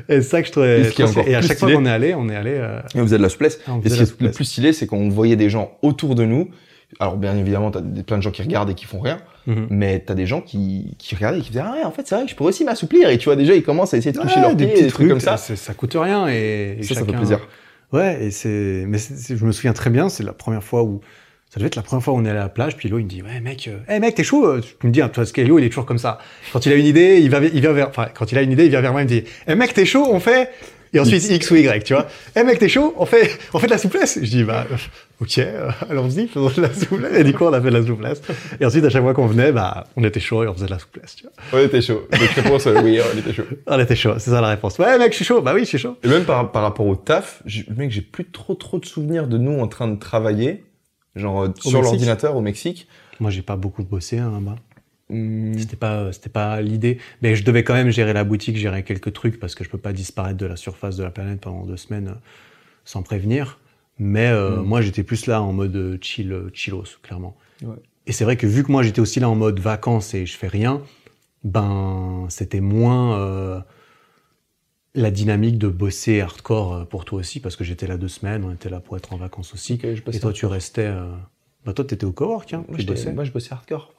Et 0.09 0.21
c'est 0.21 0.29
ça 0.29 0.41
que 0.41 0.47
je 0.47 0.51
trouvais. 0.51 0.81
Et 0.81 0.83
ce 0.83 0.91
qui 0.91 1.01
est 1.01 1.05
trop 1.05 1.11
stylé. 1.13 1.21
encore 1.21 1.31
et 1.31 1.35
à 1.35 1.41
chaque 1.41 1.57
fois 1.57 1.71
qu'on 1.73 1.85
est 1.87 1.89
allé, 1.89 2.13
on 2.13 2.29
est 2.29 2.35
allé. 2.35 2.51
euh, 2.53 2.79
Et 2.93 2.99
on 2.99 3.03
faisait 3.03 3.17
de 3.17 3.23
la 3.23 3.29
souplesse. 3.29 3.59
Ah, 3.67 3.71
Et 3.83 3.89
ce 3.89 3.95
qui 3.95 4.01
est 4.03 4.21
le 4.21 4.31
plus 4.31 4.45
stylé, 4.45 4.73
c'est 4.73 4.85
qu'on 4.85 5.09
voyait 5.09 5.35
des 5.35 5.49
gens 5.49 5.75
autour 5.81 6.13
de 6.13 6.23
nous. 6.23 6.49
Alors, 6.99 7.17
bien 7.17 7.35
évidemment, 7.35 7.71
t'as 7.71 7.81
plein 8.05 8.17
de 8.17 8.21
gens 8.21 8.29
qui 8.29 8.43
regardent 8.43 8.69
et 8.69 8.75
qui 8.75 8.85
font 8.85 8.99
rien. 8.99 9.17
mhm. 9.47 9.65
Mais 9.71 10.01
t'as 10.05 10.13
des 10.13 10.27
gens 10.27 10.41
qui, 10.41 10.95
qui 10.99 11.15
regardaient 11.15 11.39
et 11.39 11.41
qui 11.41 11.49
disaient, 11.49 11.63
ah 11.65 11.73
ouais, 11.73 11.83
en 11.83 11.89
fait, 11.89 12.03
c'est 12.07 12.13
vrai 12.13 12.25
que 12.25 12.29
je 12.29 12.35
pourrais 12.35 12.49
aussi 12.49 12.63
m'assouplir. 12.63 13.09
Et 13.09 13.17
tu 13.17 13.25
vois, 13.25 13.35
déjà, 13.35 13.55
ils 13.55 13.63
commencent 13.63 13.95
à 13.95 13.97
essayer 13.97 14.11
de 14.11 14.19
toucher 14.19 14.35
Ouais, 14.35 14.41
leurs 14.41 14.55
des 14.55 14.65
pieds, 14.65 14.73
petits 14.75 14.83
des 14.83 14.89
trucs 14.91 15.09
comme 15.09 15.19
ça. 15.19 15.37
c'est- 15.37 15.55
Ça 15.55 15.73
coûte 15.73 15.95
rien 15.99 16.27
et, 16.27 16.77
et 16.79 16.83
Ça, 16.83 16.93
ça 16.93 16.99
fait 17.01 17.07
chacun- 17.07 17.17
plaisir. 17.17 17.39
Ouais, 17.91 18.25
et 18.25 18.31
c'est, 18.31 18.85
mais 18.87 18.97
je 18.99 19.45
me 19.45 19.51
souviens 19.51 19.73
très 19.73 19.89
bien, 19.91 20.09
c'est 20.09 20.23
la 20.23 20.33
première 20.33 20.63
fois 20.63 20.81
où, 20.83 21.01
ça 21.53 21.59
devait 21.59 21.67
être 21.67 21.75
la 21.75 21.83
première 21.83 22.03
fois 22.03 22.15
où 22.15 22.17
on 22.17 22.25
est 22.25 22.29
allé 22.31 22.39
à 22.39 22.43
la 22.43 22.49
plage, 22.49 22.75
puis 22.77 22.89
Lo, 22.89 22.97
il 22.97 23.03
me 23.03 23.09
dit, 23.09 23.21
ouais, 23.21 23.39
mec, 23.39 23.67
euh, 23.67 23.77
hey, 23.87 23.99
mec, 23.99 24.15
t'es 24.15 24.23
chaud? 24.23 24.43
euh, 24.47 24.61
Tu 24.79 24.87
me 24.87 24.91
dis, 24.91 25.03
hein, 25.03 25.11
parce 25.13 25.31
qu'Elio, 25.31 25.59
il 25.59 25.65
est 25.65 25.69
toujours 25.69 25.85
comme 25.85 25.99
ça. 25.99 26.17
Quand 26.51 26.65
il 26.65 26.71
a 26.73 26.75
une 26.75 26.85
idée, 26.87 27.19
il 27.21 27.29
va, 27.29 27.39
il 27.43 27.61
vient 27.61 27.73
vers, 27.73 27.89
enfin, 27.89 28.07
quand 28.11 28.31
il 28.31 28.37
a 28.39 28.41
une 28.41 28.51
idée, 28.51 28.63
il 28.65 28.69
vient 28.71 28.81
vers 28.81 28.91
moi, 28.91 29.01
il 29.01 29.05
me 29.05 29.09
dit, 29.09 29.23
hey, 29.45 29.55
mec, 29.55 29.71
t'es 29.75 29.85
chaud? 29.85 30.07
On 30.09 30.19
fait 30.19 30.49
Et 30.95 30.99
ensuite 30.99 31.29
X 31.29 31.51
ou 31.51 31.55
Y, 31.55 31.83
tu 31.83 31.93
vois. 31.93 32.07
Eh 32.35 32.43
mec, 32.43 32.57
t'es 32.59 32.69
chaud 32.69 32.93
On 32.97 33.05
fait, 33.05 33.29
on 33.53 33.59
fait 33.59 33.65
de 33.67 33.71
la 33.71 33.77
souplesse 33.79 34.19
Je 34.21 34.29
dis 34.29 34.43
bah 34.43 34.65
ok, 35.21 35.37
euh, 35.39 35.69
allons-y, 35.89 36.27
faisons 36.27 36.49
de 36.55 36.61
la 36.61 36.71
souplesse. 36.73 37.17
Et 37.19 37.23
du 37.23 37.33
coup, 37.33 37.45
on 37.45 37.53
a 37.53 37.59
fait 37.61 37.69
de 37.71 37.77
la 37.77 37.83
souplesse. 37.85 38.21
Et 38.59 38.65
ensuite, 38.65 38.83
à 38.85 38.89
chaque 38.91 39.01
fois 39.01 39.13
qu'on 39.15 39.25
venait, 39.25 39.51
bah 39.51 39.85
on 39.95 40.03
était 40.03 40.19
chaud 40.19 40.43
et 40.43 40.47
on 40.47 40.53
faisait 40.53 40.67
de 40.67 40.71
la 40.71 40.77
souplesse. 40.77 41.15
Tu 41.15 41.23
vois. 41.23 41.59
On 41.59 41.65
était 41.65 41.81
chaud. 41.81 42.07
Donc 42.11 42.29
réponse, 42.29 42.67
euh, 42.67 42.79
oui, 42.83 42.99
on 43.13 43.17
était 43.17 43.33
chaud. 43.33 43.43
On 43.65 43.79
était 43.79 43.95
chaud, 43.95 44.13
c'est 44.19 44.29
ça 44.29 44.39
la 44.41 44.49
réponse. 44.49 44.77
Ouais 44.77 44.97
mec, 44.99 45.11
je 45.11 45.15
suis 45.15 45.25
chaud. 45.25 45.41
Bah 45.41 45.53
oui, 45.55 45.61
je 45.61 45.65
suis 45.69 45.77
chaud. 45.79 45.97
Et 46.03 46.07
même 46.07 46.25
par, 46.25 46.51
par 46.51 46.61
rapport 46.61 46.85
au 46.85 46.95
taf, 46.95 47.41
mec, 47.75 47.89
j'ai 47.89 48.01
plus 48.01 48.25
trop 48.25 48.53
trop 48.53 48.77
de 48.79 48.85
souvenirs 48.85 49.27
de 49.27 49.39
nous 49.39 49.59
en 49.59 49.67
train 49.67 49.87
de 49.87 49.97
travailler, 49.99 50.63
genre 51.15 51.43
euh, 51.43 51.49
sur 51.59 51.81
l'ordinateur 51.81 52.35
au 52.35 52.41
Mexique. 52.41 52.87
Moi, 53.19 53.29
j'ai 53.31 53.41
pas 53.41 53.55
beaucoup 53.55 53.83
bossé 53.83 54.17
hein, 54.19 54.31
là-bas. 54.31 54.55
Hum, 55.09 55.53
C'était 55.57 55.75
pas, 55.75 56.11
c'était 56.11 56.29
pas 56.29 56.61
l'idée. 56.61 56.97
Mais 57.21 57.35
je 57.35 57.43
devais 57.43 57.63
quand 57.63 57.73
même 57.73 57.89
gérer 57.91 58.13
la 58.13 58.23
boutique, 58.23 58.57
gérer 58.57 58.83
quelques 58.83 59.13
trucs 59.13 59.39
parce 59.39 59.53
que 59.55 59.63
je 59.63 59.69
peux 59.69 59.77
pas 59.77 59.93
disparaître 59.93 60.37
de 60.37 60.45
la 60.45 60.55
surface 60.55 60.97
de 60.97 61.03
la 61.03 61.11
planète 61.11 61.41
pendant 61.41 61.65
deux 61.65 61.77
semaines 61.77 62.07
euh, 62.09 62.19
sans 62.85 63.03
prévenir. 63.03 63.59
Mais 63.99 64.27
euh, 64.27 64.57
Mm. 64.57 64.63
moi, 64.65 64.81
j'étais 64.81 65.03
plus 65.03 65.27
là 65.27 65.41
en 65.41 65.53
mode 65.53 65.99
chill, 66.01 66.35
chillos, 66.53 66.83
clairement. 67.03 67.35
Ouais. 67.61 67.75
Et 68.07 68.11
c'est 68.11 68.23
vrai 68.23 68.35
que 68.37 68.47
vu 68.47 68.63
que 68.63 68.71
moi, 68.71 68.81
j'étais 68.83 68.99
aussi 69.01 69.19
là 69.19 69.29
en 69.29 69.35
mode 69.35 69.59
vacances 69.59 70.13
et 70.13 70.25
je 70.25 70.35
fais 70.35 70.47
rien, 70.47 70.81
ben, 71.43 72.25
c'était 72.29 72.59
moins 72.61 73.17
euh, 73.19 73.59
la 74.95 75.09
dynamique 75.11 75.57
de 75.57 75.67
bosser 75.67 76.21
hardcore 76.21 76.73
euh, 76.73 76.85
pour 76.85 77.05
toi 77.05 77.19
aussi 77.19 77.39
parce 77.39 77.55
que 77.55 77.63
j'étais 77.63 77.87
là 77.87 77.97
deux 77.97 78.07
semaines, 78.07 78.43
on 78.43 78.51
était 78.53 78.69
là 78.69 78.79
pour 78.79 78.95
être 78.97 79.13
en 79.13 79.17
vacances 79.17 79.53
aussi. 79.53 79.79
Et 79.83 80.19
toi, 80.19 80.33
tu 80.33 80.45
restais. 80.45 80.85
euh, 80.85 81.11
Bah, 81.65 81.73
toi, 81.73 81.83
t'étais 81.85 82.05
au 82.05 82.11
cowork, 82.11 82.53
hein. 82.53 82.63
Moi, 82.67 82.75
tu 82.77 82.81
j'étais- 82.81 82.93
bossais. 82.93 83.13
moi, 83.13 83.23
je 83.23 83.31
bossais 83.31 83.53
hardcore. 83.53 83.93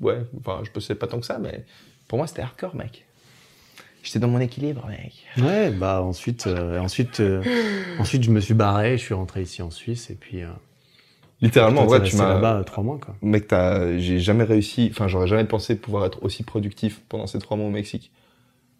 Ouais, 0.00 0.18
enfin, 0.40 0.62
je 0.64 0.70
bossais 0.72 0.94
pas 0.96 1.06
tant 1.06 1.20
que 1.20 1.26
ça, 1.26 1.38
mais 1.38 1.64
pour 2.08 2.18
moi, 2.18 2.26
c'était 2.26 2.42
hardcore, 2.42 2.74
mec. 2.74 3.04
J'étais 4.02 4.18
dans 4.18 4.26
mon 4.28 4.40
équilibre, 4.40 4.84
mec. 4.88 5.12
Ouais, 5.44 5.70
bah 5.70 6.02
ensuite, 6.02 6.48
euh, 6.48 6.80
ensuite, 6.80 7.20
euh, 7.20 7.44
ensuite, 8.00 8.24
je 8.24 8.30
me 8.32 8.40
suis 8.40 8.54
barré, 8.54 8.98
je 8.98 9.02
suis 9.04 9.14
rentré 9.14 9.42
ici 9.42 9.62
en 9.62 9.70
Suisse 9.70 10.10
et 10.10 10.14
puis. 10.16 10.40
Littéralement, 11.40 11.86
ouais, 11.86 12.02
tu 12.02 12.16
m'as. 12.16 12.34
là-bas 12.34 12.62
trois 12.64 12.82
mois, 12.82 12.98
quoi. 12.98 13.14
Mec, 13.22 13.48
j'ai 13.98 14.18
jamais 14.18 14.44
réussi, 14.44 14.88
enfin, 14.90 15.06
j'aurais 15.08 15.26
jamais 15.28 15.44
pensé 15.44 15.76
pouvoir 15.76 16.04
être 16.06 16.22
aussi 16.24 16.42
productif 16.42 17.00
pendant 17.08 17.26
ces 17.28 17.38
trois 17.38 17.56
mois 17.56 17.66
au 17.66 17.70
Mexique. 17.70 18.10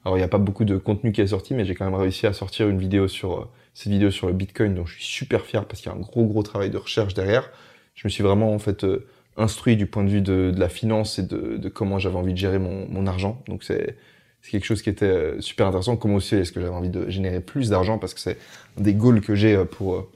Alors, 0.05 0.17
il 0.17 0.21
n'y 0.21 0.25
a 0.25 0.29
pas 0.29 0.39
beaucoup 0.39 0.65
de 0.65 0.77
contenu 0.77 1.13
qui 1.13 1.21
est 1.21 1.29
sorti, 1.29 1.55
mais 1.55 1.65
j'ai 1.65 1.75
quand 1.75 1.85
même 1.85 1.95
réussi 1.95 2.27
à 2.27 2.33
sortir 2.33 2.69
une 2.69 2.79
vidéo 2.79 3.07
sur, 3.09 3.39
euh, 3.39 3.49
cette 3.75 3.93
vidéo 3.93 4.11
sur 4.11 4.27
le 4.27 4.33
Bitcoin, 4.33 4.75
dont 4.75 4.85
je 4.85 4.95
suis 4.95 5.05
super 5.05 5.43
fier 5.45 5.65
parce 5.65 5.81
qu'il 5.81 5.91
y 5.91 5.95
a 5.95 5.97
un 5.97 6.01
gros, 6.01 6.25
gros 6.27 6.43
travail 6.43 6.71
de 6.71 6.77
recherche 6.77 7.15
derrière. 7.15 7.51
Je 7.95 8.07
me 8.07 8.11
suis 8.11 8.23
vraiment, 8.23 8.53
en 8.53 8.59
fait, 8.59 8.85
euh, 8.85 9.07
instruit 9.37 9.77
du 9.77 9.87
point 9.87 10.03
de 10.05 10.11
vue 10.11 10.21
de, 10.21 10.51
de 10.55 10.61
la 10.61 10.69
finance 10.69 11.19
et 11.19 11.23
de, 11.23 11.57
de 11.57 11.69
comment 11.69 11.99
j'avais 11.99 12.17
envie 12.17 12.33
de 12.33 12.39
gérer 12.39 12.59
mon, 12.59 12.87
mon 12.89 13.07
argent. 13.07 13.41
Donc, 13.47 13.63
c'est, 13.63 13.97
c'est 14.43 14.51
quelque 14.51 14.65
chose 14.65 14.83
qui 14.83 14.91
était 14.91 15.07
euh, 15.07 15.41
super 15.41 15.69
intéressant. 15.69 15.97
Comment 15.97 16.17
aussi 16.17 16.35
est-ce 16.35 16.51
que 16.53 16.61
j'avais 16.61 16.75
envie 16.75 16.91
de 16.91 17.09
générer 17.09 17.41
plus 17.41 17.71
d'argent? 17.71 17.99
Parce 17.99 18.13
que 18.13 18.21
c'est 18.21 18.39
un 18.79 18.83
des 18.83 18.95
goals 18.95 19.21
que 19.21 19.37
j'ai 19.37 19.57
pour, 19.65 20.09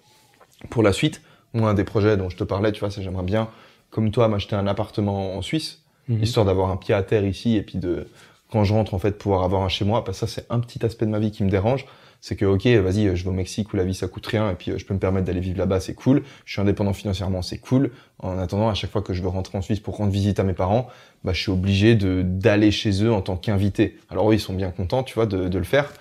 pour 0.69 0.83
la 0.83 0.93
suite. 0.93 1.23
Moi, 1.55 1.71
un 1.71 1.75
des 1.75 1.85
projets 1.85 2.17
dont 2.17 2.29
je 2.29 2.37
te 2.37 2.45
parlais, 2.45 2.73
tu 2.73 2.81
vois, 2.81 2.91
c'est 2.91 3.03
j'aimerais 3.03 3.23
bien, 3.23 3.49
comme 3.91 4.11
toi, 4.11 4.27
m'acheter 4.27 4.57
un 4.57 4.67
appartement 4.67 5.37
en 5.37 5.43
Suisse, 5.43 5.83
Mhm. 6.09 6.23
histoire 6.23 6.47
d'avoir 6.47 6.71
un 6.71 6.77
pied 6.77 6.95
à 6.95 7.03
terre 7.03 7.25
ici 7.25 7.57
et 7.57 7.63
puis 7.63 7.79
de, 7.79 8.07
quand 8.51 8.65
je 8.65 8.73
rentre, 8.73 8.95
en 8.95 8.99
fait, 8.99 9.19
pouvoir 9.19 9.43
avoir 9.45 9.63
un 9.63 9.69
chez 9.69 9.85
moi. 9.85 10.05
Parce 10.05 10.21
que 10.21 10.27
ça, 10.27 10.33
c'est 10.41 10.47
un 10.51 10.61
petit 10.61 10.85
aspect 10.85 11.07
de 11.07 11.11
ma 11.11 11.19
vie 11.19 11.31
qui 11.31 11.45
me 11.45 11.51
dérange. 11.51 11.87
C'est 12.23 12.35
que, 12.35 12.47
ok, 12.47 12.67
vas-y, 12.67 13.15
je 13.15 13.23
vais 13.25 13.29
au 13.29 13.33
Mexique 13.33 13.73
où 13.73 13.77
la 13.77 13.85
vie, 13.85 13.95
ça 13.95 14.09
coûte 14.09 14.27
rien 14.27 14.51
et 14.51 14.55
puis 14.55 14.71
euh, 14.71 14.79
je 14.79 14.87
peux 14.87 14.95
me 14.95 14.99
permettre 14.99 15.27
d'aller 15.27 15.39
vivre 15.41 15.59
là-bas, 15.59 15.81
c'est 15.81 15.95
cool. 15.95 16.23
Je 16.47 16.53
suis 16.55 16.63
indépendant 16.63 16.95
financièrement, 16.95 17.43
c'est 17.43 17.59
cool. 17.59 17.91
En 18.21 18.39
attendant, 18.39 18.69
à 18.69 18.75
chaque 18.75 18.91
fois 18.91 19.03
que 19.03 19.13
je 19.13 19.23
veux 19.23 19.29
rentrer 19.29 19.59
en 19.59 19.63
Suisse 19.63 19.81
pour 19.81 19.97
rendre 19.99 20.11
visite 20.11 20.41
à 20.41 20.43
mes 20.43 20.55
parents, 20.55 20.89
bah, 21.25 21.33
je 21.35 21.43
suis 21.43 21.53
obligé 21.53 21.95
de, 21.95 22.23
d'aller 22.25 22.71
chez 22.71 23.05
eux 23.05 23.13
en 23.13 23.21
tant 23.21 23.37
qu'invité. 23.37 23.99
Alors 24.11 24.25
oui, 24.25 24.37
ils 24.37 24.41
sont 24.41 24.55
bien 24.55 24.71
contents, 24.71 25.03
tu 25.03 25.15
vois, 25.15 25.27
de, 25.27 25.49
de 25.49 25.59
le 25.59 25.65
faire. 25.65 25.93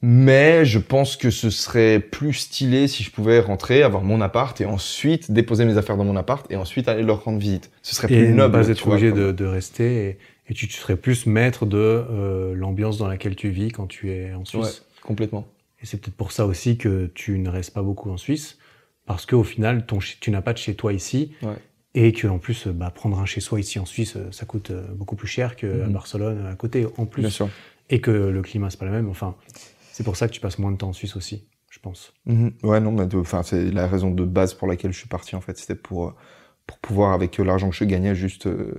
Mais 0.00 0.64
je 0.64 0.78
pense 0.78 1.16
que 1.16 1.30
ce 1.30 1.50
serait 1.50 1.98
plus 1.98 2.34
stylé 2.34 2.88
si 2.88 3.02
je 3.02 3.10
pouvais 3.10 3.40
rentrer, 3.40 3.82
avoir 3.82 4.02
mon 4.04 4.20
appart 4.20 4.58
et 4.60 4.66
ensuite 4.66 5.32
déposer 5.32 5.64
mes 5.64 5.76
affaires 5.78 5.96
dans 5.96 6.04
mon 6.04 6.16
appart 6.16 6.46
et 6.52 6.56
ensuite 6.56 6.88
aller 6.88 7.02
leur 7.02 7.24
rendre 7.24 7.38
visite. 7.38 7.70
Ce 7.82 7.94
serait 7.94 8.12
Et 8.12 8.18
plus 8.18 8.28
ne 8.28 8.34
noble. 8.34 8.52
pas 8.52 8.68
être 8.68 8.86
obligé 8.86 9.12
de 9.12 9.44
rester 9.44 10.18
et, 10.48 10.54
tu, 10.54 10.68
tu 10.68 10.74
serais 10.74 10.96
plus 10.96 11.26
maître 11.26 11.66
de 11.66 11.78
euh, 11.78 12.54
l'ambiance 12.54 12.98
dans 12.98 13.08
laquelle 13.08 13.36
tu 13.36 13.48
vis 13.50 13.70
quand 13.72 13.86
tu 13.86 14.10
es 14.10 14.32
en 14.34 14.44
Suisse. 14.44 14.62
Ouais, 14.62 15.00
complètement. 15.02 15.46
Et 15.80 15.86
c'est 15.86 15.98
peut-être 16.00 16.16
pour 16.16 16.32
ça 16.32 16.46
aussi 16.46 16.76
que 16.78 17.06
tu 17.14 17.38
ne 17.38 17.48
restes 17.48 17.72
pas 17.74 17.82
beaucoup 17.82 18.10
en 18.10 18.16
Suisse, 18.16 18.58
parce 19.06 19.26
qu'au 19.26 19.42
final, 19.44 19.86
ton, 19.86 19.98
tu 20.20 20.30
n'as 20.30 20.42
pas 20.42 20.52
de 20.52 20.58
chez 20.58 20.74
toi 20.74 20.92
ici, 20.92 21.32
Ouais. 21.42 21.56
et 21.94 22.12
que 22.12 22.26
en 22.26 22.38
plus, 22.38 22.66
euh, 22.66 22.72
bah, 22.72 22.90
prendre 22.90 23.18
un 23.18 23.26
chez 23.26 23.40
soi 23.40 23.60
ici 23.60 23.78
en 23.78 23.84
Suisse, 23.86 24.16
euh, 24.16 24.30
ça 24.32 24.46
coûte 24.46 24.72
beaucoup 24.94 25.16
plus 25.16 25.28
cher 25.28 25.56
qu'à 25.56 25.66
Mhm. 25.66 25.92
Barcelone 25.92 26.46
à 26.46 26.54
côté, 26.56 26.86
en 26.96 27.06
plus, 27.06 27.22
Bien 27.22 27.30
sûr. 27.30 27.48
et 27.90 28.00
que 28.00 28.10
le 28.10 28.42
climat 28.42 28.70
c'est 28.70 28.78
pas 28.78 28.86
le 28.86 28.92
même. 28.92 29.08
Enfin, 29.08 29.34
c'est 29.92 30.04
pour 30.04 30.16
ça 30.16 30.26
que 30.26 30.32
tu 30.32 30.40
passes 30.40 30.58
moins 30.58 30.72
de 30.72 30.76
temps 30.78 30.88
en 30.88 30.92
Suisse 30.94 31.16
aussi, 31.16 31.46
je 31.70 31.78
pense. 31.80 32.12
Mhm. 32.26 32.52
Ouais, 32.62 32.80
non, 32.80 32.92
mais 32.92 33.14
enfin, 33.14 33.42
c'est 33.42 33.70
la 33.70 33.86
raison 33.86 34.10
de 34.10 34.24
base 34.24 34.54
pour 34.54 34.66
laquelle 34.68 34.92
je 34.92 34.98
suis 34.98 35.08
parti 35.08 35.36
en 35.36 35.40
fait. 35.40 35.56
C'était 35.58 35.74
pour 35.74 36.14
pour 36.66 36.78
pouvoir 36.78 37.12
avec 37.12 37.36
l'argent 37.36 37.68
que 37.68 37.76
je 37.76 37.84
gagnais 37.84 38.14
juste 38.14 38.46
euh, 38.46 38.72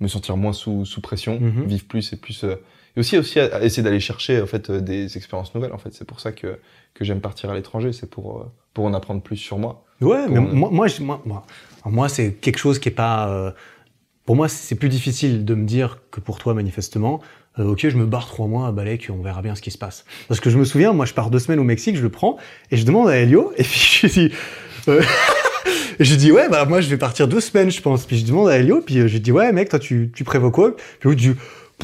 me 0.00 0.08
sentir 0.08 0.36
moins 0.36 0.52
sous 0.52 0.84
sous 0.84 1.00
pression, 1.00 1.38
Mhm. 1.40 1.64
vivre 1.66 1.84
plus 1.86 2.12
et 2.12 2.16
plus. 2.16 2.44
euh, 2.44 2.56
et 2.96 3.00
aussi 3.00 3.16
aussi 3.18 3.38
à- 3.40 3.56
à 3.56 3.62
essayer 3.62 3.82
d'aller 3.82 4.00
chercher 4.00 4.40
en 4.42 4.46
fait 4.46 4.70
euh, 4.70 4.80
des 4.80 5.16
expériences 5.16 5.54
nouvelles. 5.54 5.72
En 5.72 5.78
fait, 5.78 5.92
c'est 5.92 6.06
pour 6.06 6.20
ça 6.20 6.32
que 6.32 6.58
que 6.94 7.04
j'aime 7.04 7.20
partir 7.20 7.50
à 7.50 7.54
l'étranger. 7.54 7.92
C'est 7.92 8.08
pour 8.10 8.38
euh, 8.40 8.44
pour 8.74 8.84
en 8.84 8.94
apprendre 8.94 9.22
plus 9.22 9.36
sur 9.36 9.58
moi. 9.58 9.84
Ouais, 10.00 10.28
mais 10.28 10.38
moi, 10.40 10.70
moi, 10.70 10.86
moi, 11.00 11.44
moi, 11.86 12.08
c'est 12.08 12.32
quelque 12.34 12.58
chose 12.58 12.78
qui 12.78 12.88
est 12.88 12.92
pas. 12.92 13.28
euh, 13.28 13.50
pour 14.24 14.36
moi, 14.36 14.48
c'est 14.48 14.74
plus 14.76 14.88
difficile 14.90 15.44
de 15.44 15.54
me 15.54 15.64
dire 15.66 15.98
que 16.10 16.20
pour 16.20 16.38
toi, 16.38 16.54
manifestement. 16.54 17.20
ok, 17.58 17.88
je 17.88 17.96
me 17.96 18.06
barre 18.06 18.26
trois 18.28 18.46
mois 18.46 18.68
à 18.68 18.72
Balek, 18.72 19.08
on 19.12 19.20
verra 19.22 19.42
bien 19.42 19.54
ce 19.56 19.62
qui 19.62 19.72
se 19.72 19.78
passe. 19.78 20.04
Parce 20.28 20.38
que 20.38 20.48
je 20.50 20.58
me 20.58 20.64
souviens, 20.64 20.92
moi, 20.92 21.06
je 21.06 21.14
pars 21.14 21.28
deux 21.30 21.40
semaines 21.40 21.58
au 21.58 21.64
Mexique, 21.64 21.96
je 21.96 22.02
le 22.02 22.08
prends 22.10 22.36
et 22.70 22.76
je 22.76 22.84
demande 22.86 23.08
à 23.08 23.16
Elio, 23.16 23.52
et 23.56 23.64
puis 23.64 23.98
je 24.02 24.06
dis. 24.06 24.32
euh, 26.00 26.04
je 26.04 26.14
dis 26.14 26.32
ouais 26.32 26.48
bah 26.48 26.64
moi 26.64 26.80
je 26.80 26.88
vais 26.88 26.96
partir 26.98 27.28
deux 27.28 27.40
semaines 27.40 27.70
je 27.70 27.80
pense 27.80 28.04
puis 28.06 28.18
je 28.18 28.26
demande 28.26 28.48
à 28.48 28.58
Elio 28.58 28.80
puis 28.84 28.98
euh, 28.98 29.08
je 29.08 29.18
dis 29.18 29.32
ouais 29.32 29.52
mec 29.52 29.68
toi 29.68 29.78
tu, 29.78 30.10
tu 30.14 30.24
prévois 30.24 30.50
quoi? 30.50 30.74
Puis 31.00 31.10
il 31.10 31.16
dit 31.16 31.32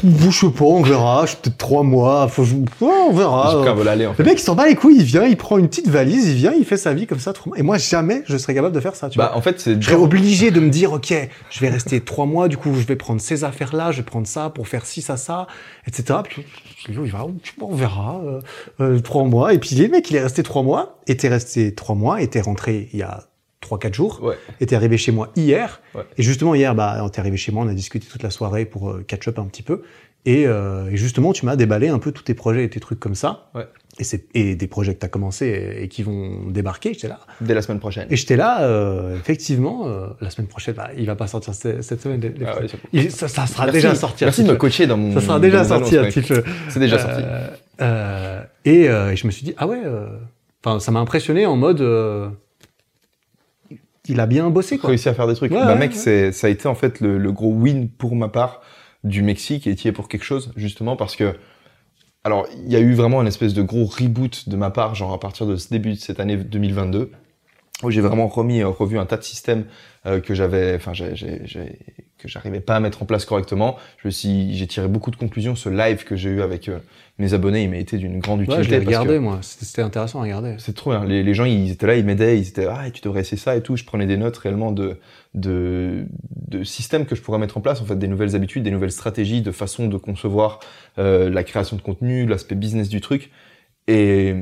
je 0.03 0.29
sais 0.29 0.49
pas 0.51 0.65
on 0.65 0.81
verra 0.81 1.21
je 1.25 1.31
suis 1.31 1.37
peut-être 1.41 1.57
trois 1.57 1.81
mois 1.83 2.27
faut 2.27 2.43
on 2.81 3.13
verra 3.13 3.63
J'ai 3.65 3.71
vol 3.73 3.87
aller 3.87 4.05
en 4.05 4.13
fait. 4.13 4.23
Le 4.23 4.29
mec, 4.29 4.39
il 4.39 4.43
s'en 4.43 4.53
bat 4.55 4.67
les 4.67 4.75
couilles, 4.75 4.97
il 4.97 5.03
vient, 5.03 5.23
il 5.23 5.37
prend 5.37 5.57
une 5.57 5.69
petite 5.69 5.87
valise, 5.87 6.27
il 6.27 6.35
vient, 6.35 6.51
il 6.51 6.65
fait 6.65 6.75
sa 6.77 6.93
vie 6.93 7.07
comme 7.07 7.19
ça. 7.19 7.31
Et 7.55 7.61
moi, 7.61 7.77
jamais 7.77 8.23
je 8.27 8.35
serais 8.37 8.53
capable 8.53 8.75
de 8.75 8.79
faire 8.81 8.95
ça, 8.95 9.09
tu 9.09 9.17
Bah 9.17 9.27
vois. 9.29 9.37
en 9.37 9.41
fait 9.41 9.59
c'est 9.59 9.81
Je 9.81 9.85
serais 9.85 9.95
obligé 9.95 10.51
de 10.51 10.59
me 10.59 10.69
dire, 10.69 10.91
ok, 10.91 11.13
je 11.49 11.59
vais 11.61 11.69
rester 11.69 12.01
trois 12.01 12.25
mois, 12.25 12.49
du 12.49 12.57
coup, 12.57 12.73
je 12.75 12.85
vais 12.85 12.97
prendre 12.97 13.21
ces 13.21 13.43
affaires-là, 13.45 13.91
je 13.91 13.97
vais 13.97 14.03
prendre 14.03 14.27
ça 14.27 14.49
pour 14.49 14.67
faire 14.67 14.85
ci, 14.85 15.01
ça, 15.01 15.15
ça, 15.15 15.47
etc. 15.87 16.19
Puis, 16.25 16.43
il 16.89 16.95
va, 17.11 17.25
on 17.61 17.75
verra, 17.75 18.21
euh, 18.25 18.39
euh, 18.81 18.99
trois 18.99 19.23
mois. 19.23 19.53
Et 19.53 19.59
puis, 19.59 19.75
le 19.75 19.87
mec, 19.87 20.09
il 20.11 20.17
est 20.17 20.21
resté 20.23 20.43
trois 20.43 20.61
mois, 20.63 20.99
et 21.07 21.15
t'es 21.15 21.29
resté 21.29 21.73
trois 21.73 21.95
mois, 21.95 22.21
et 22.21 22.27
t'es 22.27 22.41
rentré 22.41 22.89
il 22.91 22.99
y 22.99 23.03
a 23.03 23.23
trois, 23.65 23.77
quatre 23.79 23.93
jours, 23.93 24.21
Ouais. 24.23 24.35
et 24.61 24.65
t'es 24.65 24.75
arrivé 24.75 24.97
chez 24.97 25.11
moi 25.11 25.31
hier. 25.35 25.81
Ouais. 25.93 26.03
Et 26.17 26.23
justement, 26.23 26.55
hier, 26.55 26.73
bah, 26.75 27.05
t'es 27.11 27.19
arrivé 27.19 27.35
chez 27.37 27.51
moi, 27.51 27.65
on 27.65 27.67
a 27.67 27.73
discuté 27.73 28.07
toute 28.07 28.23
la 28.23 28.29
soirée 28.29 28.65
pour 28.65 28.89
euh, 28.91 29.03
catch 29.05 29.27
up 29.27 29.37
un 29.39 29.45
petit 29.45 29.63
peu. 29.63 29.81
Et, 30.27 30.47
euh, 30.47 30.89
et 30.89 30.97
justement, 30.97 31.33
tu 31.33 31.45
m'as 31.45 31.55
déballé 31.55 31.87
un 31.89 31.99
peu 31.99 32.11
tous 32.11 32.23
tes 32.23 32.33
projets 32.33 32.63
et 32.63 32.69
tes 32.69 32.79
trucs 32.79 32.99
comme 32.99 33.13
ça. 33.13 33.51
Ouais. 33.53 33.67
Et, 33.99 34.03
c'est, 34.03 34.25
et 34.33 34.55
des 34.55 34.67
projets 34.67 34.95
que 34.95 34.99
tu 34.99 35.05
as 35.05 35.09
commencé 35.09 35.45
et, 35.45 35.83
et 35.83 35.87
qui 35.87 36.01
vont 36.01 36.49
débarquer, 36.49 36.93
j'étais 36.93 37.07
là. 37.07 37.19
Dès 37.41 37.53
la 37.53 37.61
semaine 37.61 37.79
prochaine. 37.79 38.07
Et 38.09 38.15
j'étais 38.15 38.35
là, 38.35 38.63
euh, 38.63 39.15
effectivement, 39.19 39.87
la 40.19 40.29
semaine 40.31 40.47
prochaine, 40.47 40.73
bah, 40.75 40.89
il 40.97 41.05
va 41.05 41.15
pas 41.15 41.27
sortir 41.27 41.53
ce- 41.53 41.81
cette 41.83 42.01
semaine. 42.01 42.19
les- 42.21 42.33
Ah 42.45 42.55
il- 42.91 43.11
ça, 43.11 43.27
ça 43.27 43.45
sera 43.45 43.65
Merci- 43.65 43.77
déjà 43.77 43.93
sorti. 43.95 44.23
Merci 44.25 44.43
de 44.43 44.49
me 44.51 44.55
coacher 44.55 44.87
dans 44.87 44.97
mon. 44.97 45.13
Ça 45.13 45.21
sera 45.21 45.39
déjà 45.39 45.63
sorti 45.63 45.95
un 45.97 46.05
petit 46.05 46.21
peu. 46.21 46.43
C'est 46.69 46.79
déjà 46.79 46.97
sorti. 46.99 47.21
Et, 48.65 48.85
je 48.85 49.25
me 49.27 49.31
suis 49.31 49.43
dit, 49.45 49.53
ah 49.57 49.67
ouais, 49.67 49.81
enfin, 50.63 50.79
ça 50.79 50.91
m'a 50.91 50.99
impressionné 50.99 51.45
en 51.45 51.55
mode, 51.55 51.81
il 54.07 54.19
a 54.19 54.25
bien 54.25 54.49
bossé, 54.49 54.77
quoi. 54.77 54.89
réussi 54.89 55.09
à 55.09 55.13
faire 55.13 55.27
des 55.27 55.35
trucs. 55.35 55.51
Ouais, 55.51 55.59
bah 55.59 55.73
ouais, 55.73 55.79
mec, 55.79 55.91
ouais. 55.91 55.97
c'est 55.97 56.31
ça 56.31 56.47
a 56.47 56.49
été 56.49 56.67
en 56.67 56.75
fait 56.75 56.99
le, 56.99 57.17
le 57.17 57.31
gros 57.31 57.51
win 57.51 57.89
pour 57.89 58.15
ma 58.15 58.29
part 58.29 58.61
du 59.03 59.21
Mexique 59.21 59.67
et 59.67 59.75
qui 59.75 59.87
est 59.87 59.91
pour 59.91 60.07
quelque 60.07 60.23
chose 60.23 60.51
justement 60.55 60.95
parce 60.95 61.15
que 61.15 61.35
alors 62.23 62.47
il 62.65 62.71
y 62.71 62.75
a 62.75 62.79
eu 62.79 62.93
vraiment 62.93 63.19
un 63.19 63.25
espèce 63.27 63.53
de 63.53 63.61
gros 63.61 63.85
reboot 63.85 64.49
de 64.49 64.55
ma 64.55 64.71
part 64.71 64.95
genre 64.95 65.13
à 65.13 65.19
partir 65.19 65.45
de 65.45 65.55
ce 65.55 65.69
début 65.69 65.91
de 65.93 65.99
cette 65.99 66.19
année 66.19 66.37
2022 66.37 67.11
où 67.83 67.91
j'ai 67.91 68.01
vraiment 68.01 68.27
remis 68.27 68.61
euh, 68.61 68.69
revu 68.69 68.97
un 68.97 69.05
tas 69.05 69.17
de 69.17 69.23
systèmes 69.23 69.65
euh, 70.05 70.21
que 70.21 70.33
j'avais 70.33 70.75
enfin 70.75 70.93
que 70.93 72.27
j'arrivais 72.27 72.61
pas 72.61 72.77
à 72.77 72.79
mettre 72.79 73.03
en 73.03 73.05
place 73.05 73.25
correctement. 73.25 73.77
Je 73.97 74.09
suis 74.09 74.55
j'ai 74.55 74.67
tiré 74.67 74.87
beaucoup 74.87 75.11
de 75.11 75.17
conclusions 75.17 75.55
ce 75.55 75.67
live 75.67 76.05
que 76.05 76.15
j'ai 76.15 76.29
eu 76.29 76.41
avec 76.41 76.69
euh, 76.69 76.79
mes 77.17 77.33
abonnés, 77.33 77.63
il 77.63 77.69
m'a 77.69 77.77
été 77.77 77.97
d'une 77.97 78.19
grande 78.19 78.41
utilité 78.41 78.57
Ouais, 78.57 78.63
je 78.63 78.69
l'ai 78.71 78.85
regardé, 78.85 79.19
moi. 79.19 79.39
C'était 79.41 79.65
c'était 79.65 79.81
intéressant 79.81 80.19
à 80.19 80.23
regarder. 80.23 80.55
c'est 80.57 80.75
trop 80.75 80.91
bien. 80.91 81.05
Les, 81.05 81.23
les 81.23 81.33
gens, 81.33 81.45
ils 81.45 81.71
étaient 81.71 81.87
là, 81.87 81.95
ils 81.95 82.05
m'aidaient, 82.05 82.37
ils 82.37 82.47
étaient 82.47 82.67
ah 82.69 82.89
tu 82.91 83.01
devrais 83.01 83.21
essayer 83.21 83.37
ça 83.37 83.55
et 83.55 83.61
tout. 83.61 83.75
Je 83.75 83.83
prenais 83.83 84.05
des 84.05 84.17
notes 84.17 84.37
réellement 84.37 84.71
de 84.71 84.97
de 85.33 86.05
de 86.47 86.63
systèmes 86.63 87.05
que 87.05 87.15
je 87.15 87.21
pourrais 87.21 87.39
mettre 87.39 87.57
en 87.57 87.61
place, 87.61 87.81
en 87.81 87.85
fait, 87.85 87.97
des 87.97 88.07
nouvelles 88.07 88.35
habitudes, 88.35 88.63
des 88.63 88.71
nouvelles 88.71 88.91
stratégies, 88.91 89.41
de 89.41 89.51
façon 89.51 89.87
de 89.87 89.97
concevoir 89.97 90.59
euh, 90.97 91.29
la 91.29 91.43
création 91.43 91.75
de 91.75 91.81
contenu, 91.81 92.25
l'aspect 92.25 92.55
business 92.55 92.87
du 92.87 93.01
truc. 93.01 93.31
Et 93.87 94.33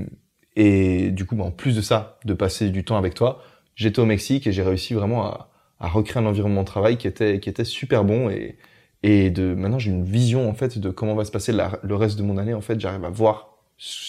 et 0.55 1.09
du 1.11 1.25
coup, 1.25 1.35
bah, 1.35 1.43
en 1.45 1.51
plus 1.51 1.75
de 1.75 1.81
ça, 1.81 2.17
de 2.25 2.33
passer 2.33 2.69
du 2.69 2.83
temps 2.83 2.97
avec 2.97 3.13
toi, 3.15 3.41
j'étais 3.75 3.99
au 3.99 4.05
Mexique 4.05 4.45
et 4.47 4.51
j'ai 4.51 4.63
réussi 4.63 4.93
vraiment 4.93 5.25
à 5.25 5.49
à 5.79 5.89
recréer 5.89 6.23
un 6.23 6.25
environnement 6.27 6.61
de 6.61 6.67
travail 6.67 6.95
qui 6.97 7.07
était 7.07 7.39
qui 7.41 7.49
était 7.49 7.65
super 7.65 8.05
bon 8.05 8.29
et 8.29 8.57
et 9.01 9.29
de 9.31 9.53
maintenant 9.53 9.79
j'ai 9.79 9.89
une 9.91 10.05
vision 10.05 10.49
en 10.49 10.53
fait 10.53 10.77
de 10.79 10.89
comment 10.91 11.13
va 11.13 11.25
se 11.25 11.31
passer 11.31 11.51
la- 11.51 11.77
le 11.83 11.95
reste 11.95 12.17
de 12.17 12.23
mon 12.23 12.37
année 12.37 12.53
en 12.53 12.61
fait 12.61 12.79
j'arrive 12.79 13.03
à 13.03 13.09
voir 13.09 13.57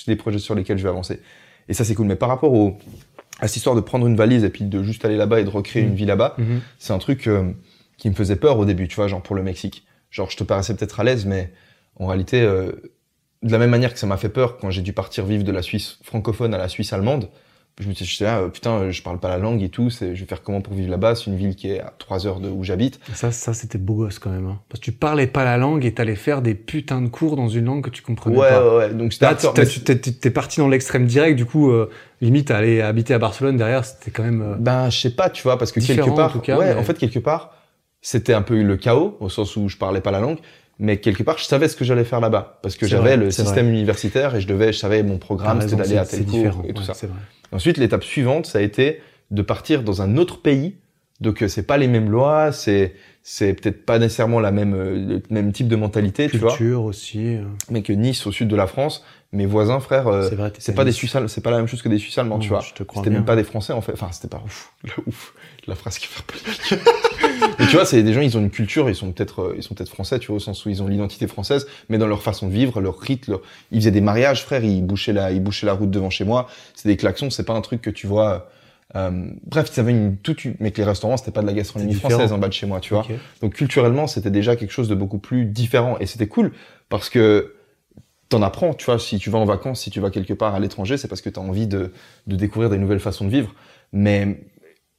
des 0.07 0.15
projets 0.15 0.39
sur 0.39 0.55
lesquels 0.55 0.79
je 0.79 0.85
vais 0.85 0.89
avancer. 0.91 1.21
Et 1.69 1.73
ça, 1.75 1.83
c'est 1.85 1.95
cool. 1.97 2.07
Mais 2.07 2.15
par 2.15 2.29
rapport 2.29 2.53
au, 2.53 2.77
à 3.41 3.49
cette 3.49 3.57
histoire 3.57 3.75
de 3.75 3.81
prendre 3.81 4.07
une 4.07 4.15
valise 4.15 4.45
et 4.45 4.51
puis 4.51 4.67
de 4.67 4.83
juste 4.85 5.05
aller 5.05 5.17
là-bas 5.17 5.41
et 5.41 5.45
de 5.45 5.49
recréer 5.49 5.83
Mhm. 5.83 5.89
une 5.89 5.95
vie 5.97 6.05
là-bas, 6.05 6.35
Mhm. 6.39 6.61
c'est 6.79 6.93
un 6.93 6.99
truc 6.99 7.27
euh, 7.27 7.51
qui 7.97 8.09
me 8.11 8.15
faisait 8.15 8.37
peur 8.37 8.59
au 8.59 8.65
début, 8.67 8.87
tu 8.87 8.95
vois, 8.97 9.09
genre 9.09 9.23
pour 9.23 9.35
le 9.35 9.43
Mexique. 9.43 9.85
Genre, 10.11 10.31
je 10.31 10.37
te 10.37 10.45
paraissais 10.45 10.77
peut-être 10.77 11.01
à 11.01 11.05
l'aise, 11.05 11.25
mais 11.27 11.51
en 11.99 12.07
réalité, 12.07 12.43
euh, 12.43 12.73
de 13.45 13.53
la 13.53 13.59
même 13.59 13.71
manière 13.71 13.93
que 13.93 13.99
ça 13.99 14.07
m'a 14.07 14.17
fait 14.17 14.29
peur 14.31 14.57
quand 14.59 14.71
j'ai 14.71 14.83
dû 14.83 14.93
partir 14.93 15.25
vivre 15.25 15.45
de 15.45 15.53
la 15.53 15.63
Suisse 15.63 15.99
francophone 16.03 16.53
à 16.55 16.59
la 16.59 16.69
Suisse 16.69 16.93
allemande, 16.93 17.29
je 17.81 17.89
me 17.89 17.93
suis 17.95 18.23
là, 18.25 18.39
euh, 18.39 18.49
putain, 18.49 18.71
euh, 18.79 18.91
je 18.93 19.03
parle 19.03 19.19
pas 19.19 19.29
la 19.29 19.37
langue 19.39 19.61
et 19.63 19.69
tout, 19.69 19.91
je 19.91 20.05
vais 20.07 20.15
faire 20.27 20.43
comment 20.43 20.61
pour 20.61 20.75
vivre 20.75 20.91
là-bas 20.93 21.17
C'est 21.17 21.27
une 21.27 21.37
ville 21.37 21.57
qui 21.57 21.71
est 21.73 21.81
à 21.81 21.93
3 21.99 22.25
heures 22.27 22.39
de 22.39 22.49
où 22.49 22.63
j'habite. 22.63 23.01
Ça, 23.15 23.33
ça 23.33 23.53
c'était 23.53 23.79
beau 23.79 23.95
gosse 23.95 24.21
quand 24.21 24.31
même. 24.31 24.47
hein. 24.47 24.61
Parce 24.69 24.79
que 24.79 24.85
tu 24.85 24.93
parlais 24.93 25.27
pas 25.27 25.43
la 25.45 25.57
langue 25.57 25.85
et 25.85 25.93
t'allais 25.93 26.15
faire 26.15 26.41
des 26.41 26.55
putains 26.55 27.03
de 27.03 27.09
cours 27.09 27.35
dans 27.35 27.49
une 27.49 27.65
langue 27.65 27.83
que 27.85 27.91
tu 27.91 28.01
comprenais 28.03 28.39
Ouais, 28.39 28.49
pas. 28.49 28.69
ouais, 28.69 28.77
ouais. 28.87 28.95
Donc 28.95 29.13
c'était 29.13 29.25
Là, 29.27 29.35
t'es, 30.21 30.31
parti 30.31 30.61
dans 30.61 30.69
l'extrême 30.69 31.05
direct, 31.07 31.37
du 31.37 31.47
coup, 31.47 31.71
euh, 31.73 31.91
limite, 32.21 32.53
aller 32.53 32.81
habiter 32.81 33.13
à 33.13 33.19
Barcelone 33.19 33.57
derrière, 33.57 33.85
c'était 33.85 34.13
quand 34.13 34.23
même. 34.23 34.41
euh, 34.43 34.55
Ben, 34.57 34.89
je 34.89 35.01
sais 35.01 35.11
pas, 35.11 35.29
tu 35.29 35.43
vois, 35.43 35.59
parce 35.59 35.73
que 35.73 35.81
quelque 35.81 36.15
part, 36.15 36.31
en 36.31 36.33
tout 36.33 36.39
cas, 36.41 36.57
ouais, 36.57 36.75
mais- 36.75 36.81
en 36.81 36.85
fait, 36.85 36.97
quelque 36.97 37.19
part, 37.19 37.57
c'était 38.03 38.35
un 38.35 38.43
peu 38.43 38.63
le 38.63 38.77
chaos, 38.77 39.17
au 39.19 39.29
sens 39.29 39.57
où 39.57 39.69
je 39.69 39.77
parlais 39.79 40.01
pas 40.01 40.13
la 40.13 40.21
langue, 40.21 40.39
mais 40.79 40.99
quelque 40.99 41.23
part, 41.23 41.39
je 41.39 41.45
savais 41.45 41.69
ce 41.69 41.77
que 41.77 41.85
j'allais 41.85 42.05
faire 42.05 42.21
là-bas, 42.21 42.59
parce 42.63 42.77
que 42.77 42.87
j'avais 42.87 43.17
le 43.17 43.31
système 43.31 43.69
universitaire 43.69 44.35
et 44.35 44.41
je 44.41 44.47
devais, 44.47 44.73
je 44.73 44.79
savais 44.79 45.03
mon 45.03 45.19
programme, 45.19 45.61
c'était 45.61 45.77
d'aller 45.77 45.97
à 45.97 46.05
tel 46.05 46.21
c'est 46.21 46.25
cours 46.25 46.35
différent, 46.35 46.63
et 46.67 46.73
tout 46.73 46.83
ouais, 46.83 46.95
ça. 46.95 47.07
Vrai. 47.07 47.17
Ensuite, 47.53 47.79
l'étape 47.79 48.05
suivante, 48.05 48.47
ça 48.47 48.59
a 48.59 48.63
été 48.63 49.01
de 49.31 49.43
partir 49.43 49.83
dans 49.83 50.03
un 50.03 50.17
autre 50.17 50.43
pays. 50.43 50.77
Donc, 51.21 51.43
euh, 51.43 51.49
c'est 51.49 51.63
pas 51.63 51.77
les 51.77 51.87
mêmes 51.87 52.11
lois, 52.11 52.51
c'est, 52.51 52.95
c'est 53.23 53.55
peut-être 53.55 53.87
pas 53.87 54.01
nécessairement 54.01 54.41
la 54.41 54.51
même, 54.51 54.75
euh, 54.75 54.95
le 54.97 55.23
même 55.31 55.53
type 55.53 55.69
de 55.69 55.77
mentalité, 55.77 56.29
tu 56.29 56.39
vois. 56.39 56.51
Culture 56.51 56.83
aussi. 56.83 57.37
euh, 57.37 57.45
Mais 57.71 57.83
que 57.83 57.93
Nice, 57.93 58.27
au 58.27 58.33
sud 58.33 58.49
de 58.49 58.57
la 58.57 58.67
France, 58.67 59.05
mes 59.35 59.47
voisins, 59.47 59.81
frères, 59.81 60.07
euh, 60.07 60.29
c'est 60.59 60.75
pas 60.75 60.85
des. 60.85 60.93
Suisses, 60.93 61.17
c'est 61.27 61.41
pas 61.43 61.51
la 61.51 61.59
même 61.59 61.67
chose 61.67 61.83
que 61.83 61.89
des 61.89 61.99
Suisses 61.99 62.17
allemands, 62.19 62.39
tu 62.39 62.49
vois. 62.49 62.61
Je 62.61 62.73
te 62.73 62.83
crois 62.85 63.03
C'était 63.03 63.15
même 63.15 63.25
pas 63.25 63.37
des 63.37 63.45
Français 63.45 63.73
en 63.73 63.81
fait. 63.81 63.93
Enfin, 63.93 64.09
c'était 64.13 64.29
pas 64.29 64.41
ouf. 64.45 64.73
Le 64.85 64.93
ouf. 65.07 65.35
La 65.67 65.75
phrase 65.75 65.99
qui 65.99 66.07
fait 66.07 66.23
mais 67.59 67.67
tu 67.67 67.77
vois, 67.77 67.87
c'est 67.87 68.03
des 68.03 68.13
gens, 68.13 68.21
ils 68.21 68.37
ont 68.37 68.41
une 68.41 68.51
culture, 68.51 68.89
ils 68.91 68.95
sont 68.95 69.13
peut-être, 69.13 69.43
euh, 69.43 69.55
ils 69.57 69.63
sont 69.63 69.75
peut-être 69.75 69.89
français, 69.89 70.19
tu 70.19 70.29
vois, 70.29 70.37
au 70.37 70.41
sens 70.41 70.65
où 70.65 70.69
ils 70.69 70.83
ont 70.83 70.89
l'identité 70.89 71.27
française, 71.27 71.67
mais 71.89 71.97
dans 71.97 72.07
leur 72.07 72.23
façon 72.23 72.49
de 72.49 72.53
vivre, 72.53 72.81
leur 72.81 72.99
rite, 72.99 73.29
leur... 73.29 73.41
ils 73.73 73.81
faisaient 73.81 73.91
des 73.91 74.03
mariages, 74.03 74.45
frère, 74.45 74.63
ils 74.63 74.85
bouchaient 74.85 75.15
la, 75.15 75.33
ils 75.33 75.43
bouchaient 75.43 75.67
la 75.67 75.73
route 75.73 75.91
devant 75.91 76.11
chez 76.11 76.25
moi. 76.25 76.49
C'est 76.75 76.89
des 76.89 76.99
klaxons, 76.99 77.31
c'est 77.31 77.45
pas 77.45 77.55
un 77.55 77.63
truc 77.63 77.81
que 77.81 77.91
tu 77.91 78.07
vois. 78.07 78.51
euh, 78.95 79.31
bref, 79.47 79.71
ils 79.75 79.81
avaient 79.81 79.93
une 79.93 80.19
toute, 80.19 80.45
mais 80.61 80.71
que 80.71 80.77
les 80.79 80.85
restaurants, 80.85 81.17
c'était 81.17 81.33
pas 81.33 81.41
de 81.43 81.47
la 81.47 81.55
gastronomie 81.55 81.95
française 81.95 82.31
en 82.33 82.39
bas 82.39 82.49
de 82.49 82.53
chez 82.53 82.67
moi, 82.67 82.81
tu 82.81 82.93
vois. 82.93 83.07
Donc 83.41 83.55
culturellement, 83.55 84.07
c'était 84.07 84.31
déjà 84.31 84.55
quelque 84.55 84.73
chose 84.73 84.89
de 84.89 84.95
beaucoup 84.95 85.19
plus 85.19 85.47
différent 85.47 85.97
et 85.99 86.07
c'était 86.07 86.29
cool 86.29 86.53
parce 86.91 87.09
que 87.09 87.55
t'en 88.35 88.43
apprends, 88.43 88.75
tu 88.75 88.87
vois, 88.87 88.99
si 88.99 89.19
tu 89.19 89.31
vas 89.31 89.39
en 89.39 89.45
vacances, 89.45 89.83
si 89.83 89.91
tu 89.91 90.01
vas 90.01 90.11
quelque 90.11 90.35
part 90.35 90.55
à 90.55 90.61
l'étranger, 90.61 90.97
c'est 90.97 91.09
parce 91.09 91.21
que 91.21 91.31
t'as 91.31 91.41
envie 91.41 91.67
de, 91.67 91.93
de 92.27 92.37
découvrir 92.37 92.71
des 92.71 92.79
nouvelles 92.79 93.01
façons 93.01 93.25
de 93.25 93.31
vivre. 93.31 93.55
Mais 93.93 94.41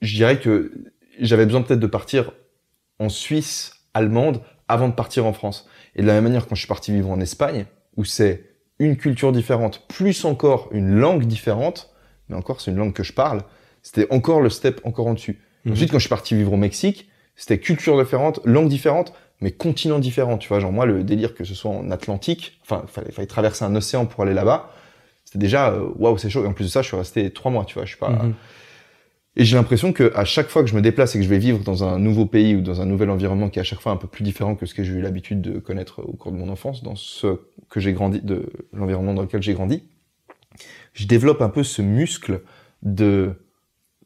je 0.01 0.15
dirais 0.15 0.39
que 0.39 0.71
j'avais 1.19 1.45
besoin 1.45 1.61
peut-être 1.61 1.79
de 1.79 1.87
partir 1.87 2.31
en 2.99 3.09
Suisse 3.09 3.73
allemande 3.93 4.41
avant 4.67 4.87
de 4.87 4.93
partir 4.93 5.25
en 5.25 5.33
France. 5.33 5.67
Et 5.95 6.01
de 6.01 6.07
la 6.07 6.13
même 6.13 6.23
manière, 6.23 6.47
quand 6.47 6.55
je 6.55 6.61
suis 6.61 6.67
parti 6.67 6.91
vivre 6.91 7.09
en 7.09 7.19
Espagne, 7.19 7.65
où 7.97 8.03
c'est 8.05 8.43
une 8.79 8.97
culture 8.97 9.31
différente, 9.31 9.85
plus 9.87 10.25
encore 10.25 10.69
une 10.71 10.95
langue 10.95 11.25
différente, 11.25 11.93
mais 12.29 12.35
encore 12.35 12.61
c'est 12.61 12.71
une 12.71 12.77
langue 12.77 12.93
que 12.93 13.03
je 13.03 13.13
parle, 13.13 13.43
c'était 13.81 14.07
encore 14.11 14.41
le 14.41 14.49
step 14.49 14.81
encore 14.83 15.07
en 15.07 15.13
dessus. 15.13 15.39
Mhm. 15.63 15.73
Ensuite, 15.73 15.91
quand 15.91 15.99
je 15.99 16.03
suis 16.03 16.09
parti 16.09 16.35
vivre 16.35 16.53
au 16.53 16.57
Mexique, 16.57 17.09
c'était 17.35 17.59
culture 17.59 17.97
différente, 17.97 18.39
langue 18.45 18.69
différente, 18.69 19.13
mais 19.41 19.51
continent 19.51 19.99
différent. 19.99 20.37
Tu 20.37 20.47
vois, 20.47 20.59
genre 20.59 20.71
moi, 20.71 20.85
le 20.85 21.03
délire 21.03 21.35
que 21.35 21.43
ce 21.43 21.55
soit 21.55 21.71
en 21.71 21.91
Atlantique, 21.91 22.59
enfin, 22.63 22.83
il 22.87 22.91
fallait, 22.91 23.11
fallait 23.11 23.27
traverser 23.27 23.65
un 23.65 23.75
océan 23.75 24.05
pour 24.05 24.23
aller 24.23 24.33
là-bas, 24.33 24.71
c'était 25.25 25.39
déjà, 25.39 25.71
euh, 25.71 25.89
waouh, 25.97 26.17
c'est 26.17 26.29
chaud. 26.29 26.43
Et 26.43 26.47
en 26.47 26.53
plus 26.53 26.65
de 26.65 26.69
ça, 26.69 26.81
je 26.81 26.87
suis 26.87 26.97
resté 26.97 27.31
trois 27.31 27.51
mois, 27.51 27.65
tu 27.65 27.73
vois, 27.73 27.83
je 27.83 27.89
suis 27.89 27.99
pas... 27.99 28.09
Mhm. 28.09 28.33
Et 29.37 29.43
j'ai 29.43 29.57
l'impression 29.57 29.91
que 29.91 30.13
à 30.15 30.23
chaque 30.23 30.47
fois 30.47 30.63
que 30.63 30.69
je 30.69 30.75
me 30.75 30.81
déplace 30.81 31.15
et 31.15 31.17
que 31.17 31.23
je 31.25 31.29
vais 31.29 31.39
vivre 31.39 31.59
dans 31.59 31.83
un 31.83 31.99
nouveau 31.99 32.25
pays 32.25 32.55
ou 32.55 32.61
dans 32.61 32.79
un 32.79 32.85
nouvel 32.85 33.09
environnement 33.09 33.49
qui 33.49 33.59
est 33.59 33.61
à 33.61 33.65
chaque 33.65 33.81
fois 33.81 33.91
un 33.91 33.97
peu 33.97 34.07
plus 34.07 34.23
différent 34.23 34.55
que 34.55 34.65
ce 34.65 34.73
que 34.73 34.81
j'ai 34.81 34.93
eu 34.93 35.01
l'habitude 35.01 35.41
de 35.41 35.59
connaître 35.59 35.99
au 35.99 36.13
cours 36.13 36.31
de 36.31 36.37
mon 36.37 36.47
enfance, 36.47 36.83
dans 36.83 36.95
ce 36.95 37.41
que 37.69 37.81
j'ai 37.81 37.91
grandi, 37.91 38.21
de 38.21 38.49
l'environnement 38.71 39.13
dans 39.13 39.23
lequel 39.23 39.43
j'ai 39.43 39.53
grandi, 39.53 39.83
je 40.93 41.05
développe 41.05 41.41
un 41.41 41.49
peu 41.49 41.63
ce 41.63 41.81
muscle 41.81 42.43
de 42.81 43.33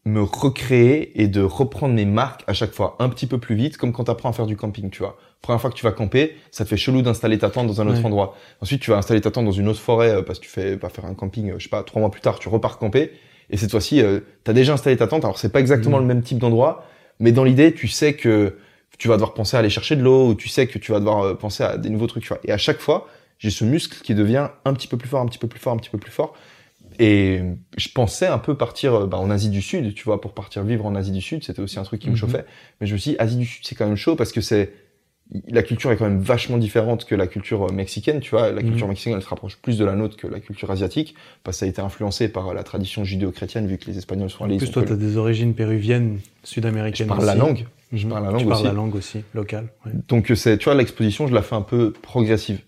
me 0.06 0.22
recréer 0.22 1.22
et 1.22 1.28
de 1.28 1.42
reprendre 1.42 1.94
mes 1.94 2.06
marques 2.06 2.44
à 2.48 2.54
chaque 2.54 2.72
fois 2.74 2.96
un 3.00 3.10
petit 3.10 3.28
peu 3.28 3.38
plus 3.38 3.56
vite, 3.56 3.78
comme 3.78 3.92
quand 3.92 4.06
tu 4.06 4.12
apprends 4.12 4.30
à 4.30 4.34
faire 4.34 4.46
du 4.46 4.56
camping, 4.56 4.90
tu 4.90 5.00
vois. 5.00 5.18
Première 5.42 5.62
fois 5.62 5.70
que 5.70 5.76
tu 5.76 5.84
vas 5.86 5.92
camper, 5.92 6.36
ça 6.52 6.64
te 6.64 6.70
fait 6.70 6.78
chelou 6.78 7.02
d'installer 7.02 7.38
ta 7.38 7.50
tente 7.50 7.68
dans 7.68 7.82
un 7.82 7.88
autre 7.88 8.00
Ouais. 8.00 8.06
endroit. 8.06 8.36
Ensuite, 8.62 8.82
tu 8.82 8.92
vas 8.92 8.98
installer 8.98 9.22
ta 9.22 9.32
tente 9.32 9.46
dans 9.46 9.52
une 9.52 9.68
autre 9.68 9.80
forêt 9.80 10.10
euh, 10.10 10.22
parce 10.22 10.40
que 10.40 10.46
tu 10.46 10.50
fais 10.50 10.78
pas 10.78 10.90
faire 10.90 11.06
un 11.06 11.14
camping, 11.14 11.52
euh, 11.52 11.56
je 11.60 11.64
sais 11.64 11.70
pas, 11.70 11.84
trois 11.84 12.00
mois 12.02 12.12
plus 12.12 12.22
tard, 12.22 12.40
tu 12.40 12.50
repars 12.50 12.78
camper. 12.78 13.12
Et 13.50 13.58
cette 13.58 13.72
fois-ci, 13.72 14.02
euh, 14.02 14.20
tu 14.46 14.52
as 14.52 14.54
déjà 14.54 14.74
installé 14.74 14.98
ta 14.98 15.08
tente. 15.08 15.24
Alors, 15.26 15.38
c'est 15.40 15.52
pas 15.52 15.60
exactement 15.60 15.98
Mhm. 15.98 16.04
le 16.04 16.08
même 16.08 16.22
type 16.24 16.38
d'endroit, 16.40 16.86
mais 17.20 17.32
dans 17.32 17.44
l'idée, 17.44 17.74
tu 17.74 17.88
sais 17.88 18.14
que 18.14 18.58
tu 18.98 19.08
vas 19.08 19.16
devoir 19.16 19.34
penser 19.34 19.56
à 19.56 19.60
aller 19.62 19.70
chercher 19.70 19.96
de 19.96 20.02
l'eau, 20.04 20.28
ou 20.30 20.36
tu 20.36 20.50
sais 20.50 20.68
que 20.68 20.78
tu 20.78 20.92
vas 20.92 21.00
devoir 21.00 21.22
euh, 21.24 21.34
penser 21.36 21.64
à 21.64 21.78
des 21.78 21.90
nouveaux 21.90 22.08
trucs, 22.08 22.24
tu 22.24 22.30
vois. 22.30 22.40
Et 22.44 22.52
à 22.52 22.58
chaque 22.58 22.80
fois, 22.80 23.08
j'ai 23.38 23.50
ce 23.50 23.64
muscle 23.64 24.02
qui 24.04 24.14
devient 24.14 24.50
un 24.66 24.74
petit 24.74 24.88
peu 24.88 24.98
plus 24.98 25.08
fort, 25.08 25.22
un 25.22 25.26
petit 25.28 25.38
peu 25.40 25.48
plus 25.48 25.60
fort, 25.60 25.72
un 25.74 25.78
petit 25.78 25.90
peu 25.90 25.98
plus 25.98 26.12
fort. 26.12 26.34
Et 27.00 27.42
je 27.78 27.90
pensais 27.90 28.28
un 28.28 28.40
peu 28.40 28.56
partir 28.56 28.94
euh, 28.94 29.08
bah, 29.08 29.18
en 29.18 29.30
Asie 29.30 29.50
du 29.50 29.62
Sud, 29.62 29.94
tu 29.94 30.04
vois, 30.04 30.20
pour 30.20 30.34
partir 30.34 30.64
vivre 30.64 30.86
en 30.86 30.96
Asie 30.96 31.12
du 31.12 31.22
Sud, 31.22 31.44
c'était 31.44 31.62
aussi 31.62 31.80
un 31.80 31.84
truc 31.84 32.02
qui 32.02 32.08
me 32.08 32.12
Mhm. 32.14 32.18
chauffait. 32.18 32.46
Mais 32.82 32.88
je 32.88 32.94
me 32.94 32.98
suis 32.98 33.12
dit, 33.12 33.18
Asie 33.20 33.38
du 33.38 33.46
Sud, 33.46 33.62
c'est 33.66 33.76
quand 33.76 33.88
même 33.88 33.96
chaud 33.96 34.16
parce 34.18 34.32
que 34.34 34.42
c'est 34.42 34.74
la 35.48 35.62
culture 35.62 35.92
est 35.92 35.96
quand 35.96 36.06
même 36.10 36.20
vachement 36.20 36.58
différente 36.58 37.06
que 37.06 37.14
la 37.14 37.28
culture 37.28 37.68
euh, 37.70 37.72
mexicaine, 37.72 38.20
tu 38.20 38.32
vois. 38.32 38.52
La 38.52 38.62
culture 38.64 38.88
Mhm. 38.88 38.90
mexicaine, 38.90 39.14
elle 39.14 39.22
se 39.22 39.28
rapproche 39.30 39.58
plus 39.58 39.78
de 39.78 39.86
la 39.86 39.94
nôtre 39.96 40.18
que 40.18 40.26
la 40.26 40.40
culture 40.40 40.72
asiatique, 40.72 41.14
parce 41.44 41.58
que 41.58 41.60
ça 41.60 41.66
a 41.68 41.70
été 41.70 41.82
influencé 41.82 42.30
par 42.30 42.52
la 42.54 42.64
tradition 42.64 43.04
judéo-chrétienne, 43.04 43.68
vu 43.68 43.78
que 43.78 43.86
les 43.86 43.98
Espagnols 44.00 44.32
sont 44.32 44.44
allés. 44.46 44.56
En 44.56 44.58
plus, 44.58 44.72
toi, 44.72 44.82
collés. 44.84 44.96
t'as 44.98 45.06
des 45.06 45.18
origines 45.18 45.54
péruviennes, 45.54 46.18
je 46.44 46.50
sud-américaines 46.50 47.08
parle 47.08 47.26
la 47.26 47.36
langue. 47.36 47.66
Je 47.94 48.06
Mhm. 48.06 48.12
parle 48.12 48.24
la 48.24 48.30
Tu 48.30 48.34
langue 48.38 48.48
parles 48.50 48.54
aussi. 48.62 48.68
la 48.68 48.74
langue 48.74 48.96
aussi, 48.96 49.24
locale. 49.36 49.70
ouais. 49.86 49.92
Donc 50.08 50.32
euh, 50.32 50.36
c'est, 50.36 50.58
tu 50.58 50.66
vois, 50.66 50.74
l'exposition, 50.76 51.28
je 51.28 51.34
la 51.36 51.44
fais 51.44 51.56
un 51.56 51.62
peu 51.62 51.92
progressive. 51.92 52.60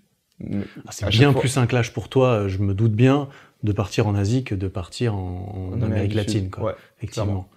Ah, 0.86 0.92
c'est 0.92 1.08
bien 1.10 1.32
fois- 1.32 1.42
plus 1.42 1.58
un 1.58 1.66
clash 1.68 1.92
pour 1.94 2.10
toi, 2.10 2.48
je 2.48 2.60
me 2.60 2.74
doute 2.76 2.94
bien, 2.94 3.28
de 3.64 3.72
partir 3.72 4.08
en 4.08 4.16
Asie 4.16 4.44
que 4.44 4.56
de 4.56 4.68
partir 4.68 5.16
en, 5.16 5.72
en 5.74 5.78
en 5.78 5.82
Amérique 5.82 6.14
latine, 6.16 6.50
quoi. 6.50 6.64
Ouais. 6.64 6.74
Effectivement. 6.98 7.26
clairement. 7.26 7.50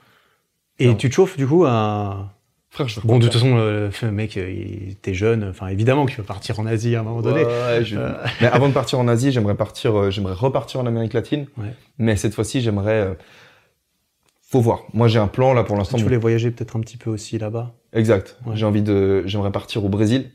Et 0.79 0.85
Clairement. 0.85 0.99
tu 0.99 1.09
te 1.11 1.15
chauffes 1.15 1.37
du 1.37 1.47
coup 1.47 1.65
à. 1.67 2.31
Frère, 2.71 2.89
je 2.89 2.99
Bon, 3.01 3.19
de 3.21 3.25
toute 3.25 3.35
façon, 3.35 3.55
euh, 3.57 3.89
le 4.03 4.11
mec, 4.11 4.37
t'es 5.01 5.15
jeune, 5.15 5.45
enfin 5.49 5.69
évidemment 5.69 6.07
qu'il 6.07 6.17
va 6.17 6.25
partir 6.25 6.59
en 6.59 6.67
Asie 6.67 6.97
à 6.97 7.01
un 7.01 7.03
moment 7.05 7.23
donné. 7.23 7.45
Ouais, 7.45 7.51
ouais, 7.79 7.85
je- 7.85 7.97
Euh. 7.97 8.13
Mais 8.41 8.49
avant 8.49 8.69
de 8.69 8.73
partir 8.75 8.99
en 8.99 9.07
Asie, 9.07 9.31
j'aimerais 9.31 9.55
partir, 9.55 9.97
euh, 9.97 10.11
j'aimerais 10.11 10.35
repartir 10.35 10.81
en 10.81 10.87
Amérique 10.87 11.13
latine. 11.13 11.47
Ouais. 11.57 11.73
Mais 11.99 12.17
cette 12.17 12.35
fois-ci, 12.35 12.61
j'aimerais. 12.61 13.01
euh, 13.01 13.15
Faut 14.51 14.61
voir. 14.61 14.83
Moi, 14.93 15.07
j'ai 15.09 15.19
un 15.21 15.27
plan 15.29 15.53
là 15.53 15.65
pour 15.65 15.77
l'instant. 15.77 15.97
Tu 15.97 16.03
voulais 16.05 16.17
voyager 16.17 16.51
peut-être 16.51 16.77
un 16.77 16.81
petit 16.81 16.97
peu 16.97 17.11
aussi 17.11 17.39
là-bas. 17.39 17.73
Exact. 17.93 18.37
J'ai 18.55 18.67
envie 18.67 18.83
de. 18.83 19.23
J'aimerais 19.27 19.53
partir 19.53 19.85
au 19.85 19.89
Brésil, 19.89 20.31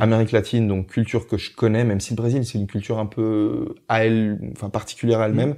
Amérique 0.00 0.32
latine, 0.32 0.68
donc 0.68 0.88
culture 0.88 1.26
que 1.26 1.36
je 1.38 1.54
connais, 1.54 1.84
même 1.84 2.00
si 2.00 2.10
le 2.12 2.16
Brésil 2.16 2.44
c'est 2.44 2.58
une 2.58 2.66
culture 2.66 2.98
un 2.98 3.06
peu 3.06 3.74
à 3.88 4.04
elle, 4.04 4.38
enfin 4.52 4.68
particulière 4.70 5.20
à 5.20 5.26
elle-même. 5.26 5.56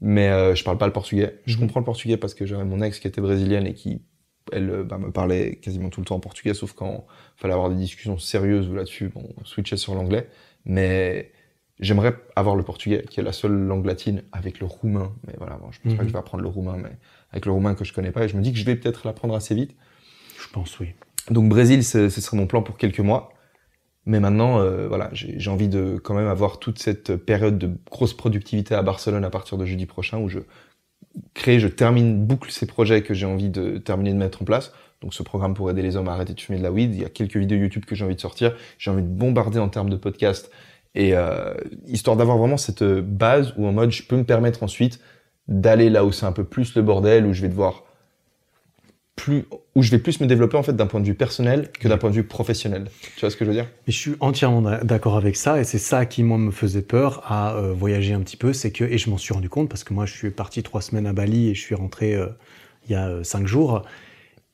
Mais 0.00 0.28
euh, 0.28 0.54
je 0.54 0.64
parle 0.64 0.76
pas 0.78 0.86
le 0.86 0.92
portugais. 0.92 1.38
Je 1.46 1.54
Mhm. 1.54 1.60
comprends 1.60 1.80
le 1.80 1.84
portugais 1.86 2.16
parce 2.16 2.34
que 2.34 2.46
j'avais 2.46 2.64
mon 2.64 2.82
ex 2.82 2.98
qui 2.98 3.06
était 3.06 3.20
brésilienne 3.20 3.66
et 3.66 3.74
qui, 3.74 4.02
elle, 4.52 4.68
euh, 4.70 4.82
bah, 4.84 4.98
me 4.98 5.10
parlait 5.12 5.56
quasiment 5.56 5.88
tout 5.88 6.00
le 6.00 6.06
temps 6.06 6.16
en 6.16 6.20
portugais, 6.20 6.52
sauf 6.52 6.72
quand 6.72 7.06
fallait 7.36 7.54
avoir 7.54 7.70
des 7.70 7.76
discussions 7.76 8.18
sérieuses 8.18 8.68
ou 8.68 8.74
là-dessus, 8.74 9.08
bon, 9.08 9.22
on 9.40 9.44
switchait 9.44 9.76
sur 9.76 9.94
l'anglais. 9.94 10.28
Mais 10.66 11.30
j'aimerais 11.80 12.14
avoir 12.36 12.56
le 12.56 12.62
portugais, 12.64 13.04
qui 13.08 13.20
est 13.20 13.22
la 13.22 13.32
seule 13.32 13.52
langue 13.52 13.86
latine, 13.86 14.22
avec 14.32 14.58
le 14.60 14.66
roumain. 14.66 15.12
Mais 15.26 15.34
voilà, 15.38 15.56
bon, 15.56 15.70
je 15.70 15.80
pense 15.80 15.94
pas 15.94 16.02
que 16.02 16.08
je 16.08 16.12
vais 16.12 16.18
apprendre 16.18 16.42
le 16.42 16.48
roumain, 16.50 16.76
mais 16.76 16.90
avec 17.30 17.46
le 17.46 17.52
roumain 17.52 17.74
que 17.74 17.84
je 17.84 17.92
connais 17.92 18.10
pas. 18.10 18.24
Et 18.24 18.28
je 18.28 18.36
me 18.36 18.42
dis 18.42 18.52
que 18.52 18.58
je 18.58 18.64
vais 18.64 18.76
peut-être 18.76 19.06
l'apprendre 19.06 19.34
assez 19.34 19.54
vite. 19.54 19.74
Je 20.38 20.48
pense, 20.52 20.78
oui. 20.80 20.88
Donc 21.30 21.48
Brésil, 21.48 21.82
ce 21.84 22.08
serait 22.10 22.36
mon 22.36 22.46
plan 22.46 22.62
pour 22.62 22.76
quelques 22.76 23.00
mois. 23.00 23.32
Mais 24.06 24.20
maintenant, 24.20 24.60
euh, 24.60 24.86
voilà, 24.86 25.08
j'ai 25.12 25.50
envie 25.50 25.68
de 25.68 25.98
quand 26.02 26.14
même 26.14 26.26
avoir 26.26 26.58
toute 26.58 26.78
cette 26.78 27.16
période 27.16 27.58
de 27.58 27.70
grosse 27.90 28.14
productivité 28.14 28.74
à 28.74 28.82
Barcelone 28.82 29.24
à 29.24 29.30
partir 29.30 29.56
de 29.56 29.64
jeudi 29.64 29.86
prochain 29.86 30.18
où 30.18 30.28
je 30.28 30.40
crée, 31.32 31.58
je 31.58 31.68
termine, 31.68 32.24
boucle 32.24 32.50
ces 32.50 32.66
projets 32.66 33.02
que 33.02 33.14
j'ai 33.14 33.26
envie 33.26 33.48
de 33.48 33.78
terminer 33.78 34.12
de 34.12 34.18
mettre 34.18 34.42
en 34.42 34.44
place. 34.44 34.72
Donc 35.00 35.14
ce 35.14 35.22
programme 35.22 35.54
pour 35.54 35.70
aider 35.70 35.82
les 35.82 35.96
hommes 35.96 36.08
à 36.08 36.12
arrêter 36.12 36.34
de 36.34 36.40
fumer 36.40 36.58
de 36.58 36.62
la 36.62 36.72
weed. 36.72 36.94
Il 36.94 37.00
y 37.00 37.04
a 37.04 37.08
quelques 37.08 37.36
vidéos 37.36 37.58
YouTube 37.58 37.84
que 37.86 37.94
j'ai 37.94 38.04
envie 38.04 38.14
de 38.14 38.20
sortir. 38.20 38.54
J'ai 38.78 38.90
envie 38.90 39.02
de 39.02 39.08
bombarder 39.08 39.58
en 39.58 39.68
termes 39.68 39.90
de 39.90 39.96
podcast. 39.96 40.50
Et 40.94 41.14
euh, 41.14 41.54
histoire 41.86 42.16
d'avoir 42.16 42.36
vraiment 42.38 42.56
cette 42.56 42.84
base 42.84 43.54
où 43.56 43.66
en 43.66 43.72
mode 43.72 43.90
je 43.90 44.02
peux 44.02 44.16
me 44.16 44.24
permettre 44.24 44.62
ensuite 44.62 45.00
d'aller 45.48 45.90
là 45.90 46.04
où 46.04 46.12
c'est 46.12 46.26
un 46.26 46.32
peu 46.32 46.44
plus 46.44 46.74
le 46.74 46.82
bordel, 46.82 47.26
où 47.26 47.32
je 47.32 47.42
vais 47.42 47.48
devoir 47.48 47.84
plus, 49.16 49.44
où 49.74 49.82
je 49.82 49.90
vais 49.90 49.98
plus 49.98 50.20
me 50.20 50.26
développer 50.26 50.56
en 50.56 50.62
fait 50.62 50.74
d'un 50.74 50.86
point 50.86 51.00
de 51.00 51.06
vue 51.06 51.14
personnel 51.14 51.70
que 51.78 51.86
d'un 51.88 51.98
point 51.98 52.10
de 52.10 52.14
vue 52.16 52.24
professionnel. 52.24 52.90
Tu 53.16 53.20
vois 53.20 53.30
ce 53.30 53.36
que 53.36 53.44
je 53.44 53.50
veux 53.50 53.54
dire? 53.56 53.68
Mais 53.86 53.92
je 53.92 53.98
suis 53.98 54.12
entièrement 54.20 54.60
d'a- 54.62 54.82
d'accord 54.82 55.16
avec 55.16 55.36
ça, 55.36 55.60
et 55.60 55.64
c'est 55.64 55.78
ça 55.78 56.04
qui 56.04 56.22
moi 56.24 56.36
me 56.38 56.50
faisait 56.50 56.82
peur 56.82 57.22
à 57.26 57.54
euh, 57.54 57.72
voyager 57.72 58.12
un 58.12 58.20
petit 58.20 58.36
peu, 58.36 58.52
c'est 58.52 58.70
que 58.72 58.82
et 58.84 58.98
je 58.98 59.10
m'en 59.10 59.18
suis 59.18 59.32
rendu 59.32 59.48
compte 59.48 59.68
parce 59.68 59.84
que 59.84 59.94
moi 59.94 60.04
je 60.04 60.14
suis 60.14 60.30
parti 60.30 60.62
trois 60.62 60.80
semaines 60.82 61.06
à 61.06 61.12
Bali 61.12 61.50
et 61.50 61.54
je 61.54 61.60
suis 61.60 61.74
rentré 61.76 62.14
euh, 62.14 62.26
il 62.88 62.92
y 62.92 62.96
a 62.96 63.06
euh, 63.08 63.22
cinq 63.24 63.46
jours, 63.46 63.82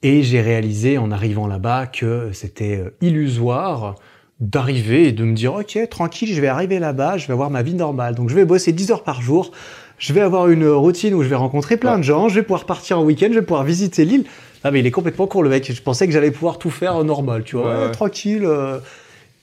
et 0.02 0.22
j'ai 0.22 0.40
réalisé 0.40 0.98
en 0.98 1.10
arrivant 1.10 1.46
là-bas 1.46 1.86
que 1.86 2.30
c'était 2.32 2.84
illusoire 3.00 3.96
d'arriver 4.40 5.08
et 5.08 5.12
de 5.12 5.24
me 5.24 5.34
dire, 5.34 5.52
ok, 5.54 5.78
tranquille, 5.90 6.32
je 6.32 6.40
vais 6.40 6.46
arriver 6.48 6.78
là-bas, 6.78 7.18
je 7.18 7.26
vais 7.26 7.34
avoir 7.34 7.50
ma 7.50 7.62
vie 7.62 7.74
normale. 7.74 8.14
Donc 8.14 8.30
je 8.30 8.34
vais 8.34 8.46
bosser 8.46 8.72
10 8.72 8.90
heures 8.92 9.04
par 9.04 9.20
jour, 9.20 9.52
je 9.98 10.14
vais 10.14 10.22
avoir 10.22 10.48
une 10.48 10.66
routine 10.66 11.12
où 11.12 11.22
je 11.22 11.28
vais 11.28 11.36
rencontrer 11.36 11.76
plein 11.76 11.98
de 11.98 12.02
gens, 12.02 12.28
je 12.30 12.36
vais 12.36 12.42
pouvoir 12.42 12.64
partir 12.64 12.98
en 12.98 13.04
week-end, 13.04 13.28
je 13.30 13.38
vais 13.40 13.44
pouvoir 13.44 13.64
visiter 13.64 14.06
l'île. 14.06 14.24
Ah 14.64 14.70
mais 14.70 14.80
il 14.80 14.86
est 14.86 14.90
complètement 14.90 15.26
court 15.26 15.42
le 15.42 15.48
mec. 15.50 15.70
Je 15.72 15.82
pensais 15.82 16.06
que 16.06 16.12
j'allais 16.12 16.30
pouvoir 16.30 16.58
tout 16.58 16.70
faire 16.70 17.02
normal, 17.04 17.44
tu 17.44 17.56
vois, 17.56 17.78
Ouais, 17.78 17.84
ouais. 17.86 17.90
tranquille. 17.92 18.44
euh, 18.44 18.78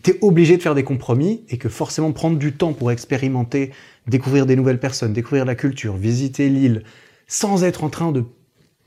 T'es 0.03 0.17
obligé 0.21 0.55
de 0.57 0.61
faire 0.61 0.75
des 0.75 0.83
compromis 0.83 1.41
et 1.49 1.57
que 1.57 1.69
forcément 1.69 2.11
prendre 2.13 2.37
du 2.37 2.53
temps 2.53 2.71
pour 2.73 2.91
expérimenter, 2.91 3.71
découvrir 4.07 4.45
des 4.45 4.55
nouvelles 4.55 4.79
personnes, 4.79 5.11
découvrir 5.11 5.43
la 5.43 5.55
culture, 5.55 5.97
visiter 5.97 6.47
l'île, 6.49 6.83
sans 7.27 7.63
être 7.63 7.83
en 7.83 7.89
train 7.89 8.11
de 8.11 8.23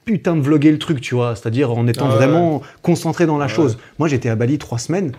putain 0.06 0.34
de 0.36 0.40
vloguer 0.40 0.70
le 0.72 0.78
truc, 0.78 1.00
tu 1.00 1.14
vois, 1.14 1.34
c'est-à-dire 1.36 1.72
en 1.72 1.86
étant 1.88 2.06
Ah 2.06 2.14
vraiment 2.16 2.62
concentré 2.80 3.26
dans 3.26 3.36
la 3.38 3.46
Ouais. 3.46 3.52
chose. 3.52 3.76
Moi, 3.98 4.08
j'étais 4.08 4.28
à 4.30 4.36
Bali 4.36 4.56
trois 4.56 4.78
semaines. 4.78 5.12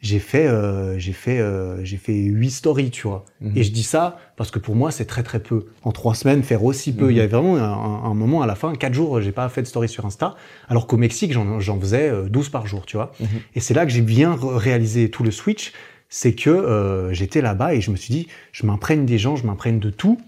J'ai 0.00 0.20
fait, 0.20 0.46
euh, 0.46 0.96
j'ai 0.98 1.12
fait, 1.12 1.40
euh, 1.40 1.84
j'ai 1.84 1.96
fait 1.96 2.14
huit 2.14 2.50
stories, 2.50 2.90
tu 2.90 3.08
vois. 3.08 3.24
Mhm. 3.40 3.56
Et 3.56 3.64
je 3.64 3.72
dis 3.72 3.82
ça 3.82 4.18
parce 4.36 4.52
que 4.52 4.60
pour 4.60 4.76
moi, 4.76 4.92
c'est 4.92 5.06
très 5.06 5.24
très 5.24 5.40
peu. 5.40 5.66
En 5.82 5.90
trois 5.90 6.14
semaines, 6.14 6.44
faire 6.44 6.62
aussi 6.62 6.94
peu. 6.94 7.06
Mhm. 7.06 7.10
Il 7.10 7.16
y 7.16 7.20
avait 7.20 7.28
vraiment 7.28 7.56
un, 7.56 8.14
moment 8.14 8.42
à 8.42 8.46
la 8.46 8.54
fin, 8.54 8.72
quatre 8.74 8.94
jours, 8.94 9.20
j'ai 9.20 9.32
pas 9.32 9.48
fait 9.48 9.62
de 9.62 9.66
story 9.66 9.88
sur 9.88 10.06
Insta, 10.06 10.36
alors 10.68 10.86
qu'au 10.86 10.96
Mexique, 10.96 11.32
j'en, 11.32 11.58
j'en 11.58 11.80
faisais 11.80 12.08
euh, 12.08 12.28
12 12.28 12.48
par 12.50 12.66
jour, 12.66 12.86
tu 12.86 12.96
vois. 12.96 13.12
Mhm. 13.18 13.26
Et 13.56 13.60
c'est 13.60 13.74
là 13.74 13.84
que 13.86 13.92
j'ai 13.92 14.02
bien 14.02 14.38
réalisé 14.40 15.10
tout 15.10 15.24
le 15.24 15.32
switch, 15.32 15.72
c'est 16.08 16.34
que 16.34 16.50
euh, 16.50 17.12
j'étais 17.12 17.40
là-bas 17.40 17.74
et 17.74 17.80
je 17.80 17.90
me 17.90 17.96
suis 17.96 18.12
dit, 18.12 18.28
je 18.52 18.66
m'imprègne 18.66 19.04
des 19.04 19.18
gens, 19.18 19.36
je 19.36 19.46
m'imprègne 19.46 19.78
de 19.78 19.90
tout, 19.90 20.18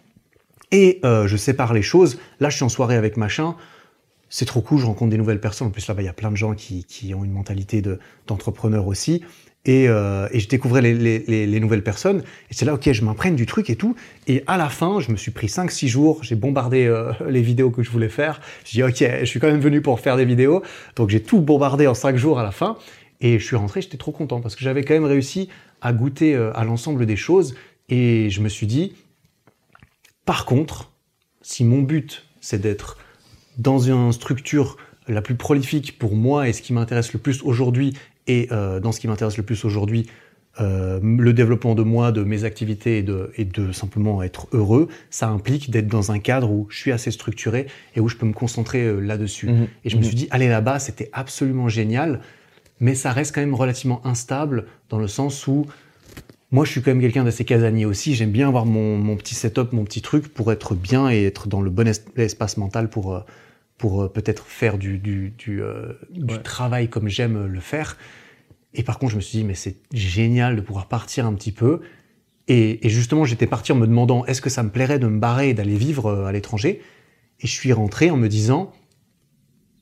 et 0.72 1.00
euh, 1.04 1.26
je 1.26 1.36
sépare 1.36 1.72
les 1.72 1.82
choses. 1.82 2.18
Là, 2.38 2.50
je 2.50 2.56
suis 2.56 2.64
en 2.64 2.68
soirée 2.68 2.96
avec 2.96 3.16
machin. 3.16 3.56
C'est 4.28 4.44
trop 4.44 4.60
cool, 4.60 4.78
je 4.78 4.86
rencontre 4.86 5.10
des 5.10 5.18
nouvelles 5.18 5.40
personnes. 5.40 5.68
En 5.68 5.70
plus, 5.70 5.86
là-bas, 5.88 6.02
il 6.02 6.06
y 6.06 6.08
a 6.08 6.12
plein 6.12 6.30
de 6.30 6.36
gens 6.36 6.54
qui, 6.54 6.84
qui 6.84 7.14
ont 7.14 7.24
une 7.24 7.32
mentalité 7.32 7.82
de, 7.82 7.98
d'entrepreneur 8.28 8.86
aussi. 8.86 9.24
Et, 9.66 9.88
euh, 9.88 10.26
et 10.32 10.40
je 10.40 10.48
découvrais 10.48 10.80
les, 10.80 10.94
les, 10.94 11.18
les, 11.26 11.46
les 11.46 11.60
nouvelles 11.60 11.82
personnes. 11.82 12.22
Et 12.50 12.54
c'est 12.54 12.64
là, 12.64 12.74
ok, 12.74 12.90
je 12.90 13.04
m'imprègne 13.04 13.36
du 13.36 13.44
truc 13.44 13.68
et 13.68 13.76
tout. 13.76 13.94
Et 14.26 14.42
à 14.46 14.56
la 14.56 14.70
fin, 14.70 15.00
je 15.00 15.10
me 15.10 15.16
suis 15.16 15.32
pris 15.32 15.48
5-6 15.48 15.86
jours. 15.86 16.24
J'ai 16.24 16.34
bombardé 16.34 16.86
euh, 16.86 17.12
les 17.28 17.42
vidéos 17.42 17.70
que 17.70 17.82
je 17.82 17.90
voulais 17.90 18.08
faire. 18.08 18.40
Je 18.64 18.72
dis, 18.72 18.82
ok, 18.82 19.04
je 19.20 19.24
suis 19.26 19.38
quand 19.38 19.48
même 19.48 19.60
venu 19.60 19.82
pour 19.82 20.00
faire 20.00 20.16
des 20.16 20.24
vidéos. 20.24 20.62
Donc 20.96 21.10
j'ai 21.10 21.22
tout 21.22 21.40
bombardé 21.40 21.86
en 21.86 21.94
5 21.94 22.16
jours 22.16 22.38
à 22.38 22.42
la 22.42 22.52
fin. 22.52 22.78
Et 23.20 23.38
je 23.38 23.44
suis 23.44 23.56
rentré, 23.56 23.82
j'étais 23.82 23.98
trop 23.98 24.12
content 24.12 24.40
parce 24.40 24.56
que 24.56 24.64
j'avais 24.64 24.82
quand 24.82 24.94
même 24.94 25.04
réussi 25.04 25.50
à 25.82 25.92
goûter 25.92 26.34
euh, 26.34 26.56
à 26.56 26.64
l'ensemble 26.64 27.04
des 27.04 27.16
choses. 27.16 27.54
Et 27.90 28.30
je 28.30 28.40
me 28.40 28.48
suis 28.48 28.66
dit, 28.66 28.94
par 30.24 30.46
contre, 30.46 30.90
si 31.42 31.64
mon 31.64 31.82
but, 31.82 32.26
c'est 32.40 32.60
d'être 32.60 32.96
dans 33.58 33.78
une 33.78 34.12
structure 34.12 34.78
la 35.08 35.22
plus 35.22 35.34
prolifique 35.34 35.98
pour 35.98 36.14
moi 36.14 36.48
et 36.48 36.52
ce 36.52 36.62
qui 36.62 36.72
m'intéresse 36.72 37.12
le 37.12 37.18
plus 37.18 37.42
aujourd'hui, 37.42 37.94
et 38.26 38.48
euh, 38.52 38.80
dans 38.80 38.92
ce 38.92 39.00
qui 39.00 39.08
m'intéresse 39.08 39.36
le 39.36 39.42
plus 39.42 39.64
aujourd'hui, 39.64 40.06
euh, 40.60 40.98
le 41.02 41.32
développement 41.32 41.74
de 41.74 41.82
moi, 41.82 42.10
de 42.12 42.24
mes 42.24 42.44
activités 42.44 42.98
et 42.98 43.02
de, 43.02 43.30
et 43.36 43.44
de 43.44 43.70
simplement 43.72 44.22
être 44.22 44.48
heureux, 44.52 44.88
ça 45.08 45.28
implique 45.28 45.70
d'être 45.70 45.86
dans 45.86 46.10
un 46.10 46.18
cadre 46.18 46.50
où 46.50 46.66
je 46.70 46.78
suis 46.78 46.92
assez 46.92 47.10
structuré 47.12 47.66
et 47.94 48.00
où 48.00 48.08
je 48.08 48.16
peux 48.16 48.26
me 48.26 48.32
concentrer 48.32 48.84
euh, 48.84 48.98
là-dessus. 49.00 49.46
Mhm. 49.48 49.66
Et 49.84 49.90
je 49.90 49.96
me 49.96 50.00
Mhm. 50.02 50.06
suis 50.06 50.16
dit, 50.16 50.28
aller 50.30 50.48
là-bas, 50.48 50.78
c'était 50.80 51.08
absolument 51.12 51.68
génial, 51.68 52.20
mais 52.80 52.94
ça 52.94 53.12
reste 53.12 53.34
quand 53.34 53.40
même 53.40 53.54
relativement 53.54 54.04
instable 54.06 54.66
dans 54.88 54.98
le 54.98 55.06
sens 55.08 55.46
où 55.46 55.66
moi, 56.52 56.64
je 56.64 56.72
suis 56.72 56.82
quand 56.82 56.90
même 56.90 57.00
quelqu'un 57.00 57.22
d'assez 57.22 57.44
casanier 57.44 57.84
aussi. 57.86 58.16
J'aime 58.16 58.32
bien 58.32 58.48
avoir 58.48 58.66
mon, 58.66 58.98
mon 58.98 59.14
petit 59.14 59.36
setup, 59.36 59.72
mon 59.72 59.84
petit 59.84 60.02
truc 60.02 60.26
pour 60.34 60.50
être 60.50 60.74
bien 60.74 61.08
et 61.08 61.22
être 61.24 61.46
dans 61.46 61.60
le 61.60 61.70
bon 61.70 61.86
es- 61.86 62.04
espace 62.20 62.56
mental 62.56 62.90
pour, 62.90 63.24
pour 63.80 64.02
euh, 64.02 64.08
peut-être 64.08 64.46
faire 64.46 64.76
du, 64.78 64.98
du, 64.98 65.30
du, 65.36 65.62
euh, 65.62 65.94
du 66.10 66.34
Ouais. 66.34 66.42
travail 66.42 66.88
comme 66.88 67.08
j'aime 67.08 67.46
le 67.46 67.60
faire. 67.60 67.96
Et 68.74 68.82
par 68.84 68.98
contre, 68.98 69.12
je 69.12 69.16
me 69.16 69.20
suis 69.22 69.38
dit, 69.38 69.44
mais 69.44 69.54
c'est 69.54 69.76
génial 69.92 70.54
de 70.54 70.60
pouvoir 70.60 70.86
partir 70.86 71.26
un 71.26 71.34
petit 71.34 71.50
peu. 71.50 71.80
Et, 72.46 72.86
et 72.86 72.90
justement, 72.90 73.24
j'étais 73.24 73.46
parti 73.46 73.72
en 73.72 73.76
me 73.76 73.86
demandant, 73.86 74.24
est-ce 74.26 74.40
que 74.42 74.50
ça 74.50 74.62
me 74.62 74.70
plairait 74.70 74.98
de 74.98 75.06
me 75.08 75.18
barrer 75.18 75.48
et 75.48 75.54
d'aller 75.54 75.76
vivre 75.76 76.06
euh, 76.06 76.26
à 76.26 76.32
l'étranger? 76.32 76.80
Et 77.40 77.46
je 77.46 77.52
suis 77.52 77.72
rentré 77.72 78.10
en 78.10 78.16
me 78.18 78.28
disant, 78.28 78.72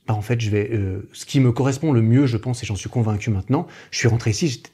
bah 0.07 0.15
en 0.15 0.23
fait, 0.23 0.41
je 0.41 0.49
vais, 0.51 0.71
euh, 0.73 1.09
ce 1.13 1.27
qui 1.27 1.41
me 1.41 1.51
correspond 1.53 1.93
le 1.93 2.01
mieux, 2.01 2.27
je 2.27 2.37
pense, 2.37 2.63
et 2.63 2.67
j'en 2.67 2.77
suis 2.77 2.89
convaincu 2.89 3.31
maintenant, 3.31 3.67
je 3.91 3.99
suis 3.99 4.09
rentré 4.09 4.31
ici, 4.31 4.49
j'étais 4.49 4.71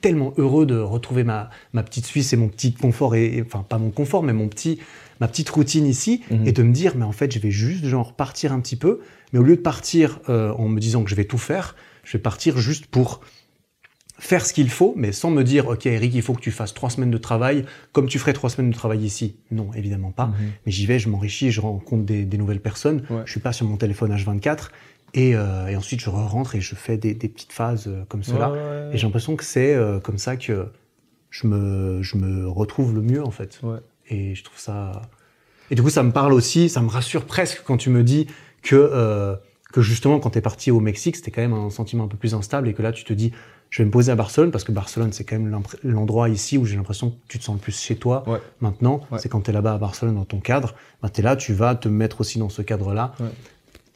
tellement 0.00 0.32
heureux 0.38 0.64
de 0.64 0.78
retrouver 0.78 1.24
ma, 1.24 1.50
ma 1.74 1.82
petite 1.82 2.06
Suisse 2.06 2.32
et 2.32 2.36
mon 2.36 2.48
petit 2.48 2.72
confort, 2.72 3.14
et, 3.14 3.36
et- 3.38 3.42
enfin 3.42 3.62
pas 3.68 3.78
mon 3.78 3.90
confort, 3.90 4.22
mais 4.22 4.32
mon 4.32 4.48
petit, 4.48 4.78
ma 5.20 5.28
petite 5.28 5.50
routine 5.50 5.86
ici, 5.86 6.22
Mhm. 6.30 6.46
et 6.46 6.52
de 6.52 6.62
me 6.62 6.72
dire, 6.72 6.96
mais 6.96 7.04
en 7.04 7.12
fait, 7.12 7.32
je 7.32 7.38
vais 7.38 7.50
juste 7.50 7.84
genre 7.84 8.14
partir 8.14 8.52
un 8.52 8.60
petit 8.60 8.76
peu, 8.76 9.00
mais 9.32 9.38
au 9.38 9.42
lieu 9.42 9.56
de 9.56 9.60
partir 9.60 10.18
euh, 10.28 10.52
en 10.52 10.68
me 10.68 10.80
disant 10.80 11.04
que 11.04 11.10
je 11.10 11.14
vais 11.14 11.24
tout 11.26 11.38
faire, 11.38 11.76
je 12.04 12.16
vais 12.16 12.22
partir 12.22 12.56
juste 12.58 12.86
pour 12.86 13.20
faire 14.18 14.44
ce 14.44 14.52
qu'il 14.52 14.68
faut, 14.68 14.92
mais 14.96 15.12
sans 15.12 15.30
me 15.30 15.42
dire, 15.42 15.68
ok 15.68 15.86
Eric, 15.86 16.14
il 16.14 16.20
faut 16.22 16.34
que 16.34 16.40
tu 16.40 16.50
fasses 16.50 16.74
trois 16.74 16.90
semaines 16.90 17.10
de 17.10 17.16
travail, 17.18 17.64
comme 17.92 18.06
tu 18.06 18.18
ferais 18.18 18.34
trois 18.34 18.50
semaines 18.50 18.70
de 18.70 18.74
travail 18.76 19.00
ici. 19.04 19.36
Non, 19.50 19.70
évidemment 19.74 20.10
pas. 20.10 20.26
Mhm. 20.26 20.34
Mais 20.66 20.72
j'y 20.72 20.84
vais, 20.86 20.98
je 20.98 21.08
m'enrichis, 21.08 21.50
je 21.50 21.60
rencontre 21.60 22.04
des, 22.04 22.24
des 22.24 22.36
nouvelles 22.38 22.60
personnes. 22.60 23.02
Ouais. 23.08 23.22
Je 23.24 23.30
suis 23.30 23.40
pas 23.40 23.52
sur 23.52 23.66
mon 23.66 23.76
téléphone 23.78 24.14
H24. 24.14 24.70
Et, 25.14 25.34
euh, 25.34 25.66
et 25.68 25.74
ensuite, 25.76 26.00
je 26.00 26.08
rentre 26.10 26.54
et 26.54 26.60
je 26.60 26.74
fais 26.74 26.96
des, 26.98 27.14
des 27.14 27.28
petites 27.28 27.52
phases 27.52 27.86
euh, 27.88 28.04
comme 28.08 28.22
cela. 28.22 28.52
Ouais, 28.52 28.58
ouais, 28.58 28.64
ouais. 28.64 28.90
Et 28.92 28.98
j'ai 28.98 29.06
l'impression 29.06 29.34
que 29.36 29.42
c'est 29.44 29.74
euh, 29.74 29.98
comme 30.00 30.18
ça 30.18 30.36
que 30.36 30.66
je 31.30 31.46
me, 31.46 32.02
je 32.02 32.16
me 32.16 32.46
retrouve 32.48 32.94
le 32.94 33.00
mieux, 33.00 33.24
en 33.24 33.30
fait. 33.30 33.60
Et 34.10 34.34
je 34.34 34.44
trouve 34.44 34.58
ça. 34.58 35.02
Et 35.70 35.74
du 35.74 35.82
coup, 35.82 35.90
ça 35.90 36.02
me 36.02 36.10
parle 36.12 36.32
aussi, 36.32 36.68
ça 36.68 36.80
me 36.82 36.88
rassure 36.88 37.24
presque 37.24 37.62
quand 37.64 37.76
tu 37.76 37.90
me 37.90 38.02
dis 38.02 38.26
que, 38.62 38.74
euh, 38.76 39.36
que 39.72 39.80
justement, 39.80 40.18
quand 40.18 40.30
tu 40.30 40.38
es 40.38 40.42
parti 40.42 40.70
au 40.70 40.80
Mexique, 40.80 41.16
c'était 41.16 41.30
quand 41.30 41.42
même 41.42 41.52
un 41.52 41.70
sentiment 41.70 42.04
un 42.04 42.08
peu 42.08 42.16
plus 42.16 42.34
instable 42.34 42.68
et 42.68 42.74
que 42.74 42.82
là, 42.82 42.90
tu 42.92 43.04
te 43.04 43.12
dis, 43.12 43.30
je 43.70 43.82
vais 43.82 43.86
me 43.86 43.90
poser 43.92 44.10
à 44.10 44.16
Barcelone 44.16 44.50
parce 44.50 44.64
que 44.64 44.72
Barcelone, 44.72 45.12
c'est 45.12 45.22
quand 45.22 45.38
même 45.38 45.62
l'endroit 45.84 46.28
ici 46.28 46.58
où 46.58 46.66
j'ai 46.66 46.74
l'impression 46.76 47.10
que 47.10 47.16
tu 47.28 47.38
te 47.38 47.44
sens 47.44 47.54
le 47.54 47.60
plus 47.60 47.80
chez 47.80 47.94
toi 47.94 48.28
Ouais. 48.28 48.40
maintenant. 48.60 49.02
Ouais. 49.12 49.20
C'est 49.20 49.28
quand 49.28 49.42
tu 49.42 49.50
es 49.50 49.52
là-bas 49.52 49.74
à 49.74 49.78
Barcelone 49.78 50.16
dans 50.16 50.24
ton 50.24 50.40
cadre, 50.40 50.74
ben, 51.02 51.08
tu 51.08 51.20
es 51.20 51.22
là, 51.22 51.36
tu 51.36 51.52
vas 51.54 51.76
te 51.76 51.88
mettre 51.88 52.20
aussi 52.20 52.40
dans 52.40 52.48
ce 52.48 52.62
cadre-là. 52.62 53.14
Ouais. 53.20 53.26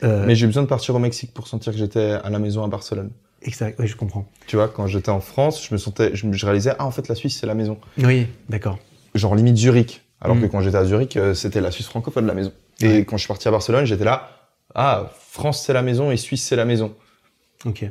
Euh, 0.04 0.24
Mais 0.26 0.36
j'ai 0.36 0.46
besoin 0.46 0.62
de 0.62 0.68
partir 0.68 0.94
au 0.94 1.00
Mexique 1.00 1.34
pour 1.34 1.48
sentir 1.48 1.72
que 1.72 1.78
j'étais 1.78 2.12
à 2.22 2.30
la 2.30 2.38
maison 2.38 2.62
à 2.62 2.68
Barcelone. 2.68 3.10
exact, 3.42 3.78
oui, 3.80 3.88
je 3.88 3.96
comprends. 3.96 4.28
Tu 4.46 4.54
vois, 4.54 4.68
quand 4.68 4.86
j'étais 4.86 5.10
en 5.10 5.20
France, 5.20 5.66
je 5.68 5.74
me 5.74 5.78
sentais, 5.78 6.12
je 6.14 6.46
réalisais, 6.46 6.72
ah, 6.78 6.86
en 6.86 6.90
fait, 6.92 7.08
la 7.08 7.16
Suisse, 7.16 7.36
c'est 7.40 7.46
la 7.46 7.54
maison. 7.54 7.78
Oui, 7.98 8.28
d'accord. 8.48 8.78
Genre 9.16 9.34
limite 9.34 9.56
Zurich. 9.56 10.02
Alors 10.20 10.36
Mm. 10.36 10.42
que 10.42 10.46
quand 10.46 10.60
j'étais 10.60 10.76
à 10.76 10.84
Zurich, 10.84 11.16
euh, 11.16 11.34
c'était 11.34 11.60
la 11.60 11.70
Suisse 11.70 11.86
francophone, 11.86 12.26
la 12.26 12.34
maison. 12.34 12.52
Et 12.80 13.04
quand 13.04 13.16
je 13.16 13.22
suis 13.22 13.28
parti 13.28 13.46
à 13.48 13.50
Barcelone, 13.50 13.84
j'étais 13.84 14.04
là, 14.04 14.30
ah, 14.74 15.10
France, 15.18 15.62
c'est 15.64 15.72
la 15.72 15.82
maison 15.82 16.10
et 16.10 16.16
Suisse, 16.16 16.42
c'est 16.44 16.56
la 16.56 16.64
maison. 16.64 16.94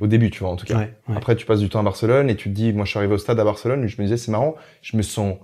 Au 0.02 0.08
début, 0.08 0.30
tu 0.30 0.40
vois, 0.42 0.50
en 0.50 0.56
tout 0.56 0.66
cas. 0.68 0.78
Ouais, 0.78 0.94
ouais. 1.10 1.16
Après, 1.18 1.36
tu 1.36 1.46
passes 1.48 1.60
du 1.60 1.68
temps 1.70 1.80
à 1.80 1.84
Barcelone 1.84 2.30
et 2.30 2.36
tu 2.36 2.50
te 2.50 2.54
dis, 2.56 2.74
moi, 2.74 2.86
je 2.86 2.92
suis 2.92 3.00
arrivé 3.00 3.14
au 3.14 3.18
stade 3.18 3.40
à 3.40 3.44
Barcelone, 3.44 3.84
et 3.84 3.88
je 3.88 4.00
me 4.00 4.06
disais, 4.06 4.18
c'est 4.18 4.32
marrant, 4.32 4.56
je 4.84 4.96
me 4.98 5.02
sens 5.02 5.38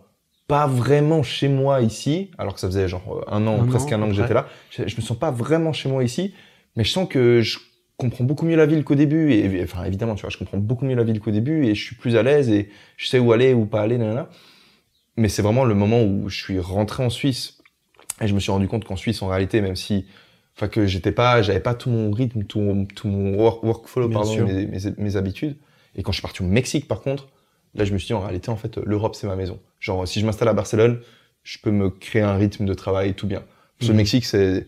pas 0.48 0.68
vraiment 0.68 1.24
chez 1.24 1.48
moi 1.48 1.82
ici, 1.82 2.30
alors 2.38 2.54
que 2.54 2.60
ça 2.60 2.68
faisait 2.68 2.88
genre 2.88 3.24
un 3.28 3.46
an, 3.48 3.62
Un 3.62 3.66
presque 3.66 3.92
an, 3.92 4.00
un 4.00 4.04
an 4.04 4.08
que 4.08 4.14
j'étais 4.14 4.34
là. 4.34 4.48
Je, 4.72 4.88
je 4.88 4.96
me 4.98 5.02
sens 5.02 5.18
pas 5.18 5.32
vraiment 5.32 5.74
chez 5.74 5.90
moi 5.90 6.04
ici, 6.04 6.34
mais 6.76 6.84
je 6.84 6.92
sens 6.92 7.08
que 7.10 7.42
je 7.42 7.58
comprends 7.98 8.24
beaucoup 8.24 8.46
mieux 8.46 8.56
la 8.56 8.66
ville 8.68 8.84
qu'au 8.84 8.96
début. 8.96 9.32
Et 9.34 9.64
enfin, 9.64 9.84
évidemment, 9.84 10.16
tu 10.16 10.22
vois, 10.22 10.30
je 10.30 10.38
comprends 10.38 10.58
beaucoup 10.58 10.86
mieux 10.86 10.96
la 10.96 11.04
ville 11.04 11.20
qu'au 11.20 11.32
début 11.32 11.66
et 11.66 11.74
je 11.76 11.84
suis 11.84 11.96
plus 11.96 12.16
à 12.16 12.24
l'aise 12.24 12.50
et 12.50 12.70
je 12.98 13.08
sais 13.08 13.20
où 13.20 13.32
aller, 13.32 13.54
où 13.54 13.66
pas 13.66 13.82
aller, 13.82 13.98
nanana. 13.98 14.30
Mais 15.20 15.28
c'est 15.30 15.42
vraiment 15.42 15.66
le 15.66 15.76
moment 15.76 16.02
où 16.04 16.30
je 16.30 16.38
suis 16.38 16.60
rentré 16.60 17.04
en 17.04 17.10
Suisse 17.10 17.58
et 18.22 18.28
je 18.28 18.34
me 18.34 18.40
suis 18.40 18.52
rendu 18.52 18.68
compte 18.68 18.86
qu'en 18.86 18.96
Suisse, 18.96 19.22
en 19.22 19.28
réalité, 19.28 19.62
même 19.62 19.76
si, 19.76 20.06
enfin, 20.56 20.68
que 20.68 20.86
j'étais 20.86 21.12
pas, 21.12 21.42
j'avais 21.42 21.60
pas 21.60 21.74
tout 21.74 21.90
mon 21.90 22.10
rythme, 22.12 22.44
tout 22.44 22.60
mon, 22.62 22.86
tout 22.86 23.08
mon 23.08 23.36
work, 23.36 23.64
workflow, 23.64 24.08
Bien 24.08 24.20
pardon, 24.20 24.46
mes, 24.46 24.66
mes, 24.66 24.80
mes 24.98 25.16
habitudes. 25.18 25.58
Et 25.96 26.04
quand 26.04 26.12
je 26.12 26.18
suis 26.18 26.22
parti 26.22 26.42
au 26.42 26.46
Mexique, 26.46 26.88
par 26.88 27.02
contre, 27.02 27.28
là, 27.76 27.84
je 27.86 27.92
me 27.94 27.98
suis 27.98 28.08
dit, 28.08 28.14
en 28.14 28.22
réalité, 28.22 28.50
en 28.50 28.56
fait, 28.56 28.78
l'Europe, 28.78 29.16
c'est 29.16 29.28
ma 29.28 29.36
maison. 29.36 29.60
Genre, 29.80 30.08
si 30.08 30.20
je 30.22 30.26
m'installe 30.26 30.48
à 30.48 30.54
Barcelone, 30.54 31.02
je 31.44 31.58
peux 31.60 31.72
me 31.72 31.90
créer 31.90 32.22
un 32.22 32.36
rythme 32.36 32.66
de 32.66 32.74
travail 32.74 33.14
tout 33.14 33.28
bien. 33.28 33.40
Parce 33.78 33.82
que 33.82 33.86
le 33.88 33.94
Mhm. 33.94 33.98
Mexique, 33.98 34.26
c'est, 34.26 34.68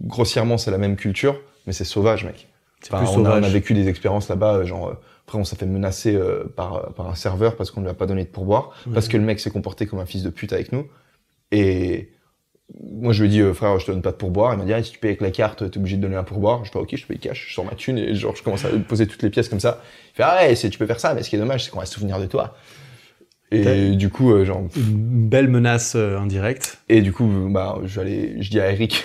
grossièrement, 0.00 0.58
c'est 0.58 0.70
la 0.70 0.78
même 0.78 0.96
culture, 0.96 1.40
mais 1.66 1.72
c'est 1.72 1.84
sauvage, 1.84 2.24
mec. 2.24 2.48
C'est 2.80 2.92
Enfin, 2.94 3.04
plus 3.04 3.16
on, 3.16 3.24
a, 3.24 3.40
on 3.40 3.42
a 3.42 3.48
vécu 3.48 3.74
des 3.74 3.88
expériences 3.88 4.28
là-bas, 4.28 4.64
genre, 4.64 4.96
après, 5.28 5.36
on 5.38 5.44
s'est 5.44 5.56
fait 5.56 5.66
menacer 5.66 6.14
euh, 6.14 6.44
par, 6.56 6.94
par 6.94 7.06
un 7.10 7.14
serveur 7.14 7.54
parce 7.54 7.70
qu'on 7.70 7.80
ne 7.80 7.84
lui 7.84 7.90
a 7.90 7.94
pas 7.94 8.06
donné 8.06 8.24
de 8.24 8.30
pourboire, 8.30 8.72
parce 8.94 9.08
que 9.08 9.18
le 9.18 9.22
mec 9.22 9.40
s'est 9.40 9.50
comporté 9.50 9.84
comme 9.84 9.98
un 9.98 10.06
fils 10.06 10.22
de 10.22 10.30
pute 10.30 10.54
avec 10.54 10.72
nous. 10.72 10.86
Et 11.52 12.08
moi, 12.82 13.12
je 13.12 13.22
lui 13.22 13.28
ai 13.28 13.32
dit, 13.32 13.40
euh, 13.42 13.52
frère, 13.52 13.78
je 13.78 13.84
te 13.84 13.90
donne 13.90 14.00
pas 14.00 14.12
de 14.12 14.16
pourboire. 14.16 14.54
Il 14.54 14.56
m'a 14.58 14.64
dit, 14.64 14.72
ah, 14.72 14.82
si 14.82 14.90
tu 14.92 14.98
payes 14.98 15.10
avec 15.10 15.20
la 15.20 15.30
carte, 15.30 15.70
t'es 15.70 15.76
obligé 15.76 15.98
de 15.98 16.00
donner 16.00 16.16
un 16.16 16.24
pourboire. 16.24 16.64
Je 16.64 16.70
fais, 16.70 16.78
ok, 16.78 16.96
je 16.96 17.04
paye 17.04 17.18
cash, 17.18 17.44
je 17.46 17.52
sors 17.52 17.66
ma 17.66 17.74
thune 17.74 17.98
et 17.98 18.14
genre, 18.14 18.34
je 18.34 18.42
commence 18.42 18.64
à 18.64 18.70
poser 18.88 19.06
toutes 19.06 19.22
les 19.22 19.28
pièces 19.28 19.50
comme 19.50 19.60
ça. 19.60 19.82
Il 20.14 20.16
fait, 20.16 20.22
ah 20.22 20.38
ouais, 20.40 20.54
tu 20.54 20.78
peux 20.78 20.86
faire 20.86 20.98
ça, 20.98 21.12
mais 21.12 21.22
ce 21.22 21.28
qui 21.28 21.36
est 21.36 21.38
dommage, 21.38 21.64
c'est 21.64 21.70
qu'on 21.70 21.80
va 21.80 21.84
se 21.84 21.92
souvenir 21.92 22.18
de 22.18 22.24
toi. 22.24 22.56
Et 23.50 23.96
du 23.96 24.08
coup, 24.08 24.32
euh, 24.32 24.46
genre, 24.46 24.62
Une 24.76 25.28
belle 25.28 25.48
menace 25.48 25.94
indirecte. 25.94 26.78
et 26.88 27.02
du 27.02 27.12
coup, 27.12 27.28
bah, 27.50 27.78
je 27.84 28.00
je 28.40 28.48
dis 28.48 28.60
à 28.60 28.72
Eric, 28.72 29.04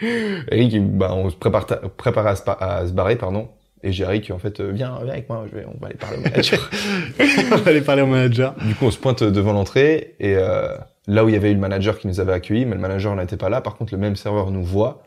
Eric, 0.00 0.96
bah, 0.96 1.12
on 1.12 1.28
se 1.28 1.36
prépare, 1.36 1.66
prépare 1.98 2.26
à, 2.26 2.34
se, 2.34 2.42
à 2.48 2.86
se 2.86 2.92
barrer, 2.92 3.16
pardon. 3.16 3.50
Et 3.82 3.92
j'ai 3.92 4.04
Eric, 4.04 4.30
en 4.30 4.38
fait, 4.38 4.60
euh, 4.60 4.72
viens, 4.72 4.98
viens 5.02 5.12
avec 5.12 5.28
moi, 5.28 5.46
je 5.50 5.56
vais, 5.56 5.64
on 5.66 5.78
va 5.80 5.86
aller 5.88 5.96
parler 5.96 6.18
au 6.18 6.20
manager. 6.20 6.70
On 7.52 7.56
va 7.56 7.70
aller 7.70 7.80
parler 7.80 8.02
au 8.02 8.06
manager. 8.06 8.54
du 8.64 8.74
coup, 8.74 8.86
on 8.86 8.90
se 8.90 8.98
pointe 8.98 9.22
devant 9.22 9.52
l'entrée 9.52 10.14
et 10.18 10.34
euh, 10.36 10.76
là 11.06 11.24
où 11.24 11.28
il 11.28 11.32
y 11.32 11.36
avait 11.36 11.50
eu 11.50 11.54
le 11.54 11.60
manager 11.60 11.98
qui 11.98 12.06
nous 12.08 12.18
avait 12.20 12.32
accueillis, 12.32 12.64
mais 12.66 12.74
le 12.74 12.80
manager 12.80 13.14
n'était 13.14 13.36
pas 13.36 13.48
là. 13.48 13.60
Par 13.60 13.76
contre, 13.76 13.92
le 13.94 13.98
même 14.00 14.16
serveur 14.16 14.50
nous 14.50 14.64
voit, 14.64 15.02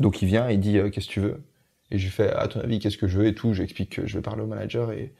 donc 0.00 0.22
il 0.22 0.26
vient, 0.26 0.50
il 0.50 0.58
dit, 0.60 0.78
euh, 0.78 0.90
qu'est-ce 0.90 1.06
que 1.06 1.12
tu 1.12 1.20
veux? 1.20 1.40
Et 1.92 1.98
je 1.98 2.04
lui 2.04 2.10
fais, 2.10 2.30
à 2.30 2.46
ton 2.48 2.60
avis, 2.60 2.78
qu'est-ce 2.80 2.98
que 2.98 3.06
je 3.08 3.18
veux 3.18 3.26
et 3.26 3.34
tout. 3.34 3.54
J'explique 3.54 3.90
que 3.96 4.06
je 4.06 4.16
vais 4.16 4.22
parler 4.22 4.42
au 4.42 4.46
manager 4.46 4.90
et 4.92 5.12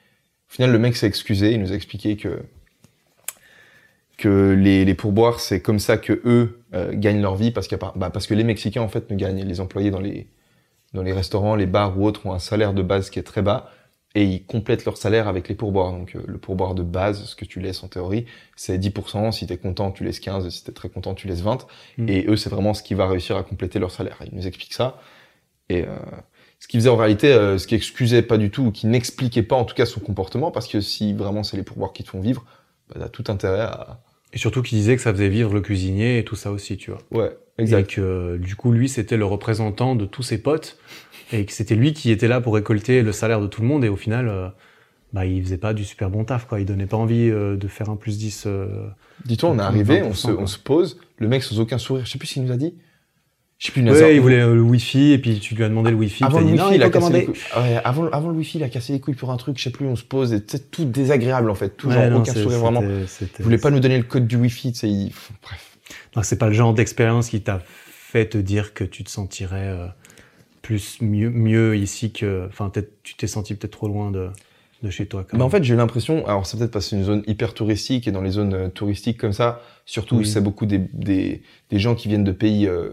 Au 0.50 0.52
final, 0.52 0.72
le 0.72 0.78
mec 0.78 0.96
s'est 0.96 1.06
excusé, 1.06 1.52
il 1.52 1.60
nous 1.60 1.72
a 1.72 1.74
expliqué 1.76 2.16
que 2.16 2.42
que 4.18 4.52
les, 4.58 4.84
les 4.84 4.94
pourboires, 4.94 5.40
c'est 5.40 5.60
comme 5.62 5.78
ça 5.78 5.96
que 5.96 6.20
eux 6.26 6.60
euh, 6.74 6.90
gagnent 6.92 7.22
leur 7.22 7.36
vie 7.36 7.50
parce, 7.52 7.68
part- 7.68 7.96
bah, 7.96 8.10
parce 8.10 8.26
que 8.26 8.34
les 8.34 8.44
Mexicains 8.44 8.82
en 8.82 8.88
fait 8.88 9.10
ne 9.10 9.16
gagnent. 9.16 9.42
Les 9.44 9.60
employés 9.60 9.90
dans 9.90 10.00
les 10.00 10.26
dans 10.92 11.02
les 11.02 11.12
restaurants, 11.12 11.54
les 11.54 11.66
bars 11.66 11.98
ou 11.98 12.06
autres 12.06 12.26
ont 12.26 12.32
un 12.32 12.38
salaire 12.38 12.74
de 12.74 12.82
base 12.82 13.10
qui 13.10 13.18
est 13.18 13.24
très 13.24 13.42
bas 13.42 13.70
et 14.14 14.24
ils 14.24 14.44
complètent 14.44 14.84
leur 14.84 14.96
salaire 14.96 15.28
avec 15.28 15.48
les 15.48 15.54
pourboires. 15.54 15.92
Donc 15.92 16.16
euh, 16.16 16.22
le 16.26 16.38
pourboire 16.38 16.74
de 16.74 16.82
base, 16.82 17.24
ce 17.24 17.36
que 17.36 17.44
tu 17.44 17.60
laisses 17.60 17.82
en 17.84 17.88
théorie, 17.88 18.26
c'est 18.56 18.76
10%. 18.76 19.30
Si 19.32 19.46
t'es 19.46 19.56
content, 19.56 19.92
tu 19.92 20.04
laisses 20.04 20.20
15. 20.20 20.48
Si 20.48 20.64
t'es 20.64 20.72
très 20.72 20.88
content, 20.88 21.14
tu 21.14 21.28
laisses 21.28 21.42
20. 21.42 21.66
Mm. 21.98 22.08
Et 22.08 22.26
eux, 22.26 22.36
c'est 22.36 22.50
vraiment 22.50 22.74
ce 22.74 22.82
qui 22.82 22.94
va 22.94 23.06
réussir 23.06 23.36
à 23.36 23.44
compléter 23.44 23.78
leur 23.78 23.92
salaire. 23.92 24.18
Ils 24.26 24.34
nous 24.36 24.46
expliquent 24.46 24.74
ça. 24.74 25.00
Et 25.68 25.84
euh, 25.84 25.96
ce 26.58 26.66
qui 26.66 26.76
faisait 26.76 26.90
en 26.90 26.96
réalité, 26.96 27.32
euh, 27.32 27.56
ce 27.58 27.68
qui 27.68 27.76
excusait 27.76 28.22
pas 28.22 28.36
du 28.36 28.50
tout, 28.50 28.64
ou 28.64 28.72
qui 28.72 28.88
n'expliquait 28.88 29.44
pas 29.44 29.56
en 29.56 29.64
tout 29.64 29.76
cas 29.76 29.86
son 29.86 30.00
comportement, 30.00 30.50
parce 30.50 30.66
que 30.66 30.80
si 30.80 31.14
vraiment 31.14 31.44
c'est 31.44 31.56
les 31.56 31.62
pourboires 31.62 31.92
qui 31.92 32.02
te 32.02 32.10
font 32.10 32.20
vivre, 32.20 32.44
bah, 32.88 32.96
t'as 32.98 33.08
tout 33.08 33.24
intérêt 33.28 33.60
à... 33.60 34.00
Et 34.32 34.38
surtout 34.38 34.62
qu'il 34.62 34.78
disait 34.78 34.94
que 34.94 35.02
ça 35.02 35.12
faisait 35.12 35.28
vivre 35.28 35.52
le 35.54 35.60
cuisinier 35.60 36.18
et 36.18 36.24
tout 36.24 36.36
ça 36.36 36.52
aussi, 36.52 36.76
tu 36.76 36.90
vois. 36.90 37.00
Ouais, 37.10 37.36
Et 37.60 37.64
exact. 37.64 37.94
que 37.94 38.36
du 38.38 38.56
coup, 38.56 38.72
lui, 38.72 38.88
c'était 38.88 39.16
le 39.16 39.24
représentant 39.24 39.94
de 39.94 40.04
tous 40.06 40.22
ses 40.22 40.38
potes 40.38 40.78
et 41.32 41.44
que 41.44 41.52
c'était 41.52 41.74
lui 41.76 41.92
qui 41.92 42.10
était 42.10 42.28
là 42.28 42.40
pour 42.40 42.54
récolter 42.54 43.02
le 43.02 43.12
salaire 43.12 43.40
de 43.40 43.46
tout 43.46 43.62
le 43.62 43.68
monde. 43.68 43.84
Et 43.84 43.88
au 43.88 43.96
final, 43.96 44.28
euh, 44.28 44.48
bah, 45.12 45.26
il 45.26 45.42
faisait 45.42 45.58
pas 45.58 45.74
du 45.74 45.84
super 45.84 46.10
bon 46.10 46.24
taf, 46.24 46.46
quoi. 46.46 46.60
Il 46.60 46.66
donnait 46.66 46.86
pas 46.86 46.96
envie 46.96 47.28
euh, 47.30 47.56
de 47.56 47.68
faire 47.68 47.88
un 47.90 47.96
plus 47.96 48.18
10. 48.18 48.44
euh, 48.46 48.66
Dis-toi, 49.24 49.50
on 49.50 49.58
est 49.58 49.62
arrivé, 49.62 50.00
20%, 50.00 50.04
on 50.08 50.14
se, 50.14 50.30
on 50.30 50.46
se 50.46 50.58
pose, 50.58 50.98
le 51.18 51.28
mec 51.28 51.42
sans 51.42 51.60
aucun 51.60 51.78
sourire, 51.78 52.04
je 52.06 52.10
sais 52.10 52.18
plus 52.18 52.26
ce 52.28 52.34
qu'il 52.34 52.44
nous 52.44 52.52
a 52.52 52.56
dit. 52.56 52.74
Je 53.58 53.66
sais 53.66 53.72
plus, 53.72 53.82
il 53.82 53.90
Ouais, 53.90 54.16
il 54.16 54.22
voulait 54.22 54.40
euh, 54.40 54.54
le 54.54 54.62
wifi 54.62 55.12
et 55.12 55.18
puis 55.18 55.38
tu 55.38 55.54
lui 55.54 55.62
as 55.64 55.68
demandé 55.68 55.90
le 55.90 55.96
wifi. 55.96 56.24
Avant 56.24 56.40
le 56.40 56.46
dit 56.46 56.52
wifi, 56.52 56.64
non, 56.64 56.70
il 56.72 56.76
il 56.76 56.82
a 56.82 56.88
couilles. 56.88 57.26
Ouais, 57.58 57.76
avant, 57.84 58.08
avant 58.08 58.30
le 58.30 58.36
wifi, 58.36 58.56
il 58.56 58.64
a 58.64 58.70
cassé 58.70 58.94
les 58.94 59.00
couilles 59.00 59.14
pour 59.14 59.30
un 59.30 59.36
truc, 59.36 59.58
je 59.58 59.64
sais 59.64 59.70
plus, 59.70 59.86
on 59.86 59.96
se 59.96 60.02
pose, 60.04 60.32
et 60.32 60.42
c'est 60.46 60.70
tout 60.70 60.86
désagréable 60.86 61.50
en 61.50 61.54
fait, 61.54 61.76
tout 61.76 61.88
Ouais, 61.88 62.10
aucun 62.10 62.32
sourire 62.32 62.58
vraiment. 62.58 62.82
Il 62.82 63.42
voulait 63.44 63.58
pas 63.58 63.70
nous 63.70 63.80
donner 63.80 63.98
le 63.98 64.04
code 64.04 64.26
du 64.26 64.36
wifi, 64.36 64.72
tu 64.72 64.78
sais, 64.78 64.88
il- 64.88 65.12
bref. 65.42 65.69
Non, 66.16 66.22
c'est 66.22 66.38
pas 66.38 66.46
le 66.48 66.52
genre 66.54 66.74
d'expérience 66.74 67.28
qui 67.30 67.40
t'a 67.42 67.60
fait 67.64 68.26
te 68.28 68.38
dire 68.38 68.74
que 68.74 68.84
tu 68.84 69.04
te 69.04 69.10
sentirais 69.10 69.68
euh, 69.68 69.86
plus 70.62 71.00
mieux, 71.00 71.30
mieux 71.30 71.76
ici 71.76 72.12
que. 72.12 72.46
Enfin, 72.48 72.68
peut-être 72.70 73.02
tu 73.02 73.14
t'es 73.14 73.26
senti 73.26 73.54
peut-être 73.54 73.72
trop 73.72 73.88
loin 73.88 74.10
de, 74.10 74.30
de 74.82 74.90
chez 74.90 75.06
toi. 75.06 75.24
Quand 75.28 75.38
Bah, 75.38 75.44
en 75.44 75.50
fait, 75.50 75.62
j'ai 75.62 75.76
l'impression, 75.76 76.26
alors 76.26 76.46
c'est 76.46 76.56
peut-être 76.58 76.70
parce 76.72 76.86
que 76.86 76.90
c'est 76.90 76.96
une 76.96 77.04
zone 77.04 77.22
hyper 77.26 77.54
touristique 77.54 78.08
et 78.08 78.12
dans 78.12 78.22
les 78.22 78.30
zones 78.30 78.54
euh, 78.54 78.68
touristiques 78.68 79.18
comme 79.18 79.32
ça, 79.32 79.62
surtout 79.86 80.16
Oui. 80.18 80.26
c'est 80.26 80.40
beaucoup 80.40 80.66
des, 80.66 80.78
des, 80.78 81.42
des 81.70 81.78
gens 81.78 81.94
qui 81.94 82.08
viennent 82.08 82.24
de 82.24 82.32
pays, 82.32 82.66
euh, 82.66 82.90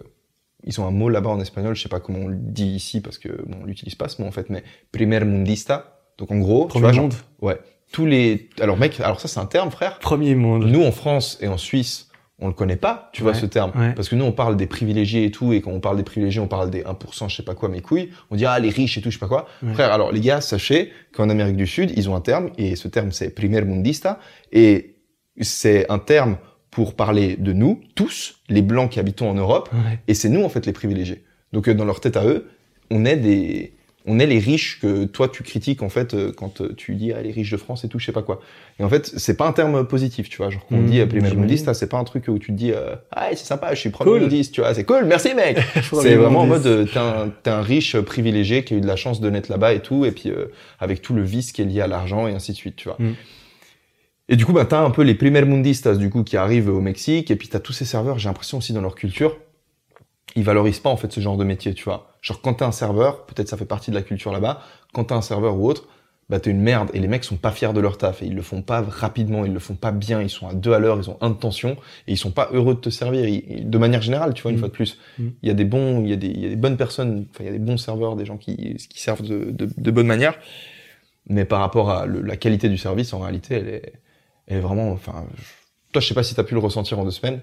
ils 0.64 0.80
ont 0.81 0.88
un 0.88 0.91
mot 0.91 1.10
là-bas 1.10 1.30
en 1.30 1.39
espagnol, 1.39 1.76
je 1.76 1.81
sais 1.81 1.89
pas 1.89 1.99
comment 1.99 2.19
on 2.19 2.27
le 2.27 2.35
dit 2.38 2.68
ici 2.68 3.02
parce 3.02 3.18
que 3.18 3.30
bon, 3.30 3.60
on 3.61 3.65
l'utilise 3.65 3.95
pas 3.95 4.10
ce 4.10 4.22
mot 4.22 4.27
en 4.27 4.31
fait, 4.31 4.49
mais 4.49 4.64
primer 4.91 5.19
mundista. 5.22 6.02
Donc 6.18 6.31
en 6.31 6.38
gros, 6.39 6.64
tu 6.64 6.69
Premier 6.69 6.81
vois, 6.84 6.91
genre, 6.94 7.03
monde. 7.06 7.14
ouais, 7.41 7.60
tous 7.91 8.06
les, 8.06 8.49
alors 8.60 8.76
mec, 8.77 8.99
alors 8.99 9.19
ça 9.22 9.27
c'est 9.27 9.39
un 9.39 9.45
terme 9.45 9.72
frère. 9.72 9.99
Premier 9.99 10.35
monde. 10.35 10.65
Nous 10.65 10.84
en 10.84 10.91
France 10.91 11.38
et 11.41 11.48
en 11.48 11.57
Suisse, 11.57 12.06
on 12.39 12.47
le 12.47 12.53
connaît 12.53 12.76
pas, 12.76 13.09
tu 13.14 13.23
vois 13.23 13.31
Ouais, 13.31 13.39
ce 13.39 13.47
terme, 13.47 13.72
ouais. 13.76 13.93
parce 13.93 14.09
que 14.09 14.15
nous 14.15 14.26
on 14.26 14.31
parle 14.31 14.57
des 14.57 14.68
privilégiés 14.68 15.26
et 15.26 15.31
tout, 15.31 15.53
et 15.53 15.61
quand 15.61 15.72
on 15.72 15.80
parle 15.80 15.97
des 15.97 16.03
privilégiés, 16.03 16.39
on 16.39 16.47
parle 16.47 16.69
des 16.69 16.84
1%, 16.84 17.30
je 17.30 17.35
sais 17.35 17.43
pas 17.43 17.55
quoi, 17.55 17.68
mes 17.69 17.81
couilles. 17.81 18.11
On 18.30 18.35
dit 18.35 18.45
ah 18.45 18.59
les 18.59 18.69
riches 18.69 18.97
et 18.97 19.01
tout, 19.01 19.09
je 19.09 19.15
sais 19.15 19.19
pas 19.19 19.27
quoi. 19.27 19.47
Ouais. 19.64 19.73
Frère, 19.73 19.91
alors 19.91 20.11
les 20.11 20.22
gars, 20.22 20.39
sachez 20.41 20.91
qu'en 21.14 21.30
Amérique 21.30 21.55
du 21.55 21.65
Sud, 21.65 21.91
ils 21.95 22.09
ont 22.09 22.15
un 22.15 22.22
terme, 22.22 22.51
et 22.57 22.76
ce 22.76 22.88
terme 22.88 23.11
c'est 23.11 23.31
primer 23.31 23.61
mundista, 23.61 24.19
et 24.51 24.97
c'est 25.41 25.89
un 25.91 25.99
terme 25.99 26.38
pour 26.69 26.95
parler 26.95 27.38
de 27.38 27.53
nous, 27.53 27.81
tous, 27.95 28.41
les 28.49 28.61
blancs 28.61 28.91
qui 28.91 28.99
habitons 28.99 29.30
en 29.30 29.34
Europe, 29.34 29.69
et 30.07 30.14
c'est 30.14 30.30
nous 30.30 30.43
en 30.43 30.49
fait 30.49 30.65
les 30.65 30.73
privilégiés. 30.73 31.23
Donc 31.53 31.68
euh, 31.68 31.73
dans 31.73 31.85
leur 31.85 32.01
tête 32.01 32.18
à 32.18 32.26
eux, 32.26 32.49
on 32.91 33.05
est 33.05 33.18
des, 33.18 33.76
on 34.07 34.19
est 34.19 34.25
les 34.25 34.39
riches 34.39 34.79
que 34.81 35.05
toi 35.05 35.27
tu 35.27 35.43
critiques 35.43 35.84
en 35.84 35.89
fait 35.89 36.13
euh, 36.13 36.31
quand 36.35 36.61
euh, 36.61 36.73
tu 36.75 36.95
dis 36.95 37.11
ah, 37.13 37.21
les 37.21 37.31
riches 37.31 37.51
de 37.51 37.57
France 37.57 37.84
et 37.84 37.89
tout, 37.89 37.99
je 37.99 38.05
sais 38.05 38.11
pas 38.11 38.23
quoi. 38.23 38.39
Et 38.79 38.84
en 38.84 38.89
fait, 38.89 39.11
c'est 39.17 39.35
pas 39.38 39.47
un 39.47 39.51
terme 39.51 39.85
positif, 39.85 40.29
tu 40.29 40.38
vois. 40.38 40.49
Genre 40.49 40.65
qu'on 40.65 40.77
Mmh, 40.77 40.85
dit 40.85 40.97
j'imagine. 41.11 41.39
mundista, 41.39 41.73
c'est 41.73 41.88
pas 41.89 41.97
un 41.97 42.03
truc 42.03 42.25
où 42.27 42.39
tu 42.39 42.47
te 42.47 42.57
dis 42.57 42.71
euh, 42.71 42.95
ah 43.11 43.27
c'est 43.31 43.45
sympa, 43.45 43.73
je 43.73 43.79
suis 43.79 43.89
premier 43.89 44.19
Cool. 44.19 44.29
tu 44.51 44.61
vois, 44.61 44.73
c'est 44.73 44.84
cool, 44.85 45.05
merci 45.05 45.34
mec. 45.34 45.57
c'est 46.01 46.15
vraiment 46.15 46.41
en 46.41 46.47
mode 46.47 46.89
t'es 46.91 46.97
un, 46.99 47.29
t'es 47.43 47.49
un 47.49 47.61
riche 47.61 47.97
privilégié 47.99 48.63
qui 48.63 48.73
a 48.73 48.77
eu 48.77 48.81
de 48.81 48.88
la 48.88 48.95
chance 48.95 49.19
de 49.21 49.29
naître 49.29 49.51
là-bas 49.51 49.73
et 49.73 49.81
tout, 49.81 50.05
et 50.05 50.11
puis 50.11 50.29
euh, 50.29 50.45
avec 50.79 51.01
tout 51.01 51.13
le 51.13 51.21
vice 51.23 51.51
qui 51.51 51.61
est 51.61 51.65
lié 51.65 51.81
à 51.81 51.88
l'argent 51.88 52.27
et 52.27 52.34
ainsi 52.34 52.51
de 52.53 52.57
suite, 52.57 52.75
tu 52.75 52.88
vois. 52.88 52.97
Mm. 52.99 53.13
Et 54.29 54.35
du 54.35 54.45
coup, 54.45 54.51
bah, 54.53 54.65
t'as 54.65 54.81
un 54.81 54.89
peu 54.89 55.03
les 55.03 55.15
primer 55.15 55.41
mundistas 55.43 55.95
du 55.95 56.09
coup 56.09 56.23
qui 56.23 56.35
arrivent 56.35 56.69
au 56.69 56.81
Mexique, 56.81 57.31
et 57.31 57.35
puis 57.35 57.47
t'as 57.47 57.59
tous 57.59 57.73
ces 57.73 57.85
serveurs. 57.85 58.19
J'ai 58.19 58.27
l'impression 58.27 58.57
aussi 58.57 58.73
dans 58.73 58.81
leur 58.81 58.95
culture, 58.95 59.38
ils 60.35 60.43
valorisent 60.43 60.79
pas 60.79 60.89
en 60.89 60.97
fait 60.97 61.11
ce 61.11 61.19
genre 61.19 61.37
de 61.37 61.43
métier, 61.43 61.73
tu 61.73 61.83
vois. 61.85 62.11
Genre 62.21 62.41
quand 62.41 62.55
t'es 62.55 62.65
un 62.65 62.71
serveur, 62.71 63.25
peut-être 63.25 63.47
ça 63.47 63.57
fait 63.57 63.65
partie 63.65 63.91
de 63.91 63.95
la 63.95 64.01
culture 64.01 64.31
là-bas. 64.31 64.61
Quand 64.93 65.05
t'es 65.05 65.13
un 65.13 65.21
serveur 65.21 65.55
ou 65.57 65.67
autre, 65.69 65.87
bah 66.29 66.39
t'es 66.41 66.49
une 66.51 66.59
merde 66.61 66.89
et 66.93 66.99
les 66.99 67.07
mecs 67.07 67.23
sont 67.23 67.37
pas 67.37 67.51
fiers 67.51 67.71
de 67.71 67.79
leur 67.79 67.97
taf 67.97 68.21
et 68.21 68.25
ils 68.25 68.35
le 68.35 68.41
font 68.41 68.61
pas 68.61 68.81
rapidement, 68.81 69.45
ils 69.45 69.53
le 69.53 69.59
font 69.59 69.75
pas 69.75 69.91
bien, 69.91 70.21
ils 70.21 70.29
sont 70.29 70.45
à 70.47 70.53
deux 70.53 70.73
à 70.73 70.79
l'heure, 70.79 70.97
ils 71.01 71.09
ont 71.09 71.17
un 71.21 71.29
de 71.29 71.35
tension 71.35 71.77
et 72.07 72.11
ils 72.11 72.17
sont 72.17 72.31
pas 72.31 72.49
heureux 72.51 72.75
de 72.75 72.79
te 72.81 72.89
servir. 72.89 73.25
Ils- 73.27 73.69
de 73.69 73.77
manière 73.77 74.01
générale, 74.01 74.33
tu 74.33 74.41
vois, 74.41 74.51
une 74.51 74.57
Mm. 74.57 74.59
fois 74.59 74.67
de 74.67 74.73
plus, 74.73 74.97
Mm. 75.17 75.27
il 75.41 75.47
y 75.47 75.51
a 75.51 75.53
des 75.55 75.63
bons, 75.63 76.01
il 76.03 76.09
y 76.09 76.13
a 76.13 76.17
des, 76.17 76.27
il 76.27 76.39
y 76.41 76.45
a 76.45 76.49
des 76.49 76.55
bonnes 76.57 76.75
personnes, 76.75 77.25
enfin 77.29 77.45
il 77.45 77.47
y 77.47 77.49
a 77.49 77.53
des 77.53 77.59
bons 77.59 77.77
serveurs, 77.77 78.17
des 78.17 78.25
gens 78.25 78.35
qui, 78.37 78.75
qui 78.75 78.99
servent 79.01 79.21
de, 79.21 79.51
de, 79.51 79.69
de 79.77 79.91
bonne 79.91 80.07
manière. 80.07 80.37
Mais 81.29 81.45
par 81.45 81.61
rapport 81.61 81.89
à 81.89 82.05
le- 82.05 82.21
la 82.21 82.35
qualité 82.35 82.67
du 82.67 82.77
service, 82.77 83.13
en 83.13 83.19
réalité, 83.19 83.55
elle 83.55 83.67
est, 83.69 83.93
elle 84.47 84.57
est 84.57 84.61
vraiment, 84.61 84.91
enfin, 84.91 85.25
je- 85.37 85.43
toi, 85.93 86.01
je 86.01 86.07
sais 86.07 86.13
pas 86.13 86.23
si 86.23 86.35
t'as 86.35 86.43
pu 86.43 86.53
le 86.55 86.59
ressentir 86.59 86.99
en 86.99 87.05
deux 87.05 87.11
semaines. 87.11 87.39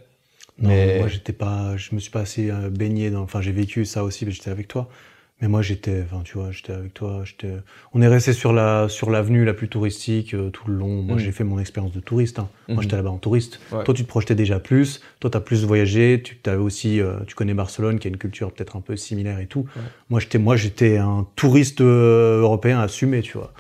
Non, 0.59 0.69
Mais- 0.69 0.99
moi 0.99 1.09
j'étais 1.09 1.33
pas, 1.33 1.77
je 1.77 1.95
me 1.95 2.01
suis 2.01 2.11
pas 2.11 2.21
assez 2.21 2.51
euh, 2.51 2.71
baigné 2.71 3.11
dans. 3.11 3.23
Enfin, 3.23 3.41
j'ai 3.41 3.53
vécu 3.53 3.85
ça 3.85 4.05
aussi, 4.05 4.25
mais 4.25 4.31
j'étais 4.33 4.51
avec 4.51 4.69
toi. 4.69 4.89
Mais 5.41 5.49
moi 5.49 5.63
j'étais, 5.63 6.03
enfin, 6.05 6.23
tu 6.25 6.39
vois, 6.39 6.53
j'étais 6.53 6.73
avec 6.73 6.95
toi. 6.95 7.23
J'étais. 7.25 7.53
On 7.93 8.01
est 8.01 8.07
resté 8.07 8.33
sur 8.33 8.53
la 8.53 8.89
sur 8.89 9.11
l'avenue 9.11 9.45
la 9.45 9.53
plus 9.53 9.69
touristique 9.69 10.33
euh, 10.33 10.49
tout 10.51 10.69
le 10.71 10.77
long. 10.77 11.03
Moi, 11.03 11.17
Mhm. 11.17 11.23
j'ai 11.23 11.33
fait 11.33 11.43
mon 11.43 11.59
expérience 11.59 11.93
de 11.93 11.99
touriste. 12.01 12.39
hein. 12.39 12.49
Moi, 12.69 12.83
j'étais 12.83 12.95
là-bas 12.97 13.11
en 13.11 13.19
touriste. 13.19 13.59
Ouais. 13.73 13.83
Toi, 13.85 13.93
tu 13.95 14.05
te 14.05 14.09
projetais 14.09 14.37
déjà 14.37 14.61
plus. 14.61 15.01
Toi, 15.21 15.31
t'as 15.31 15.41
plus 15.41 15.65
voyagé. 15.65 16.23
Tu 16.25 16.37
t'avais 16.37 16.63
aussi, 16.63 17.01
euh, 17.01 17.17
tu 17.27 17.35
connais 17.35 17.53
Barcelone, 17.53 17.99
qui 17.99 18.07
a 18.07 18.11
une 18.11 18.17
culture 18.17 18.53
peut-être 18.53 18.77
un 18.77 18.81
peu 18.81 18.97
similaire 18.97 19.41
et 19.41 19.47
tout. 19.47 19.67
Ouais. 19.77 19.83
Moi, 20.09 20.21
j'étais, 20.21 20.39
moi, 20.39 20.57
j'étais 20.57 20.99
un 20.99 21.27
touriste 21.35 21.81
euh, 21.81 22.41
européen 22.41 22.79
assumé, 22.81 23.21
tu 23.21 23.37
vois. 23.37 23.53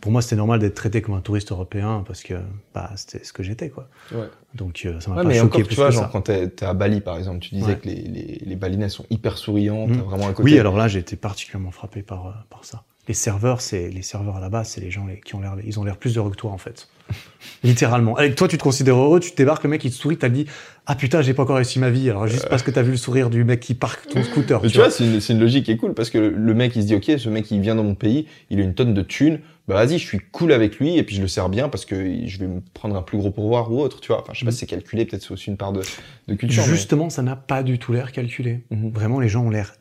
Pour 0.00 0.10
moi, 0.10 0.22
c'était 0.22 0.36
normal 0.36 0.58
d'être 0.58 0.74
traité 0.74 1.02
comme 1.02 1.14
un 1.14 1.20
touriste 1.20 1.52
européen 1.52 2.02
parce 2.06 2.22
que, 2.24 2.34
bah, 2.74 2.90
c'était 2.96 3.24
ce 3.24 3.32
que 3.32 3.44
j'étais, 3.44 3.70
quoi. 3.70 3.88
Ouais. 4.12 4.26
Donc, 4.54 4.86
ça 5.00 5.08
m'a 5.10 5.16
pas 5.16 5.24
mais 5.24 5.34
choqué 5.36 5.46
encore, 5.46 5.60
plus 5.62 5.68
tu 5.68 5.74
vois, 5.76 5.86
que 5.88 5.94
genre 5.94 6.02
ça. 6.04 6.10
quand 6.12 6.20
t'es 6.22 6.48
t'es 6.48 6.66
à 6.66 6.74
Bali, 6.74 7.00
par 7.00 7.16
exemple, 7.16 7.38
tu 7.38 7.54
disais 7.54 7.76
que 7.76 7.86
les, 7.88 7.94
les, 8.02 8.42
les 8.44 8.56
Balinais 8.56 8.90
sont 8.90 9.06
hyper 9.08 9.38
souriants, 9.38 9.86
Mm. 9.86 9.96
t'as 9.96 10.02
vraiment 10.02 10.28
un 10.28 10.32
côté... 10.34 10.42
Oui, 10.42 10.58
alors 10.58 10.76
là, 10.76 10.88
j'ai 10.88 11.02
été 11.12 11.16
particulièrement 11.20 11.70
frappé 11.70 12.02
par, 12.02 12.26
euh, 12.26 12.30
par 12.50 12.64
ça. 12.64 12.84
Les 13.08 13.14
serveurs, 13.14 13.60
c'est 13.60 13.88
les 13.90 14.02
serveurs 14.02 14.36
à 14.36 14.40
la 14.40 14.48
base, 14.48 14.68
c'est 14.68 14.80
les 14.80 14.90
gens 14.92 15.06
les- 15.06 15.18
qui 15.20 15.34
ont 15.34 15.40
l'air, 15.40 15.56
ils 15.64 15.80
ont 15.80 15.84
l'air 15.84 15.96
plus 15.96 16.16
heureux 16.16 16.30
que 16.30 16.36
toi 16.36 16.52
en 16.52 16.58
fait. 16.58 16.88
Littéralement. 17.64 18.16
Avec 18.16 18.36
toi, 18.36 18.46
tu 18.48 18.56
te 18.58 18.62
considères 18.62 18.96
heureux, 18.96 19.18
tu 19.20 19.32
te 19.32 19.36
débarques, 19.36 19.64
le 19.64 19.70
mec 19.70 19.84
il 19.84 19.90
te 19.90 19.96
sourit, 19.96 20.16
t'as 20.16 20.28
dit 20.28 20.46
ah 20.86 20.94
putain, 20.94 21.20
j'ai 21.20 21.34
pas 21.34 21.42
encore 21.42 21.56
réussi 21.56 21.80
ma 21.80 21.90
vie. 21.90 22.08
Alors 22.10 22.26
juste 22.28 22.48
parce 22.48 22.62
que 22.62 22.70
t'as 22.70 22.82
vu 22.82 22.92
le 22.92 22.96
sourire 22.96 23.28
du 23.28 23.42
mec 23.42 23.58
qui 23.58 23.74
parque 23.74 24.06
ton 24.08 24.22
scooter. 24.22 24.60
Mais 24.62 24.68
tu 24.68 24.74
tu 24.74 24.78
vois, 24.78 24.90
c'est 24.90 25.04
une, 25.32 25.40
logique 25.40 25.64
qui 25.66 25.72
est 25.72 25.76
cool 25.76 25.94
parce 25.94 26.10
que 26.10 26.18
le, 26.18 26.54
mec 26.54 26.76
il 26.76 26.82
se 26.82 26.86
dit 26.86 26.94
ok, 26.94 27.18
ce 27.18 27.28
mec 27.28 27.50
il 27.50 27.60
vient 27.60 27.74
dans 27.74 27.82
mon 27.84 27.96
pays, 27.96 28.26
il 28.50 28.60
a 28.60 28.62
une 28.62 28.74
tonne 28.74 28.94
de 28.94 29.02
thunes, 29.02 29.40
bah 29.66 29.74
vas-y, 29.74 29.98
je 29.98 30.06
suis 30.06 30.20
cool 30.30 30.52
avec 30.52 30.78
lui 30.78 30.96
et 30.96 31.02
puis 31.02 31.16
je 31.16 31.22
le 31.22 31.28
sers 31.28 31.48
bien 31.48 31.68
parce 31.68 31.84
que 31.84 32.26
je 32.26 32.38
vais 32.38 32.46
me 32.46 32.60
prendre 32.72 32.94
un 32.96 33.02
plus 33.02 33.18
gros 33.18 33.32
pourvoir 33.32 33.72
ou 33.72 33.80
autre, 33.80 34.00
tu 34.00 34.08
vois. 34.08 34.22
Enfin, 34.22 34.32
je 34.32 34.38
sais 34.40 34.44
pas 34.44 34.50
Mm. 34.50 34.54
si 34.54 34.58
c'est 34.58 34.66
calculé, 34.66 35.04
peut-être 35.06 35.22
c'est 35.22 35.32
aussi 35.32 35.50
une 35.50 35.56
part 35.56 35.72
de, 35.72 35.82
de 36.28 36.34
culture. 36.34 36.62
mais- 36.64 36.72
Justement, 36.72 37.10
ça 37.10 37.22
n'a 37.22 37.34
pas 37.36 37.64
du 37.64 37.80
tout 37.80 37.92
l'air 37.92 38.12
calculé. 38.12 38.60
Mhm. 38.70 38.90
Vraiment, 38.92 39.18
les 39.18 39.28
gens 39.28 39.44
ont 39.44 39.50
l'air 39.50 39.74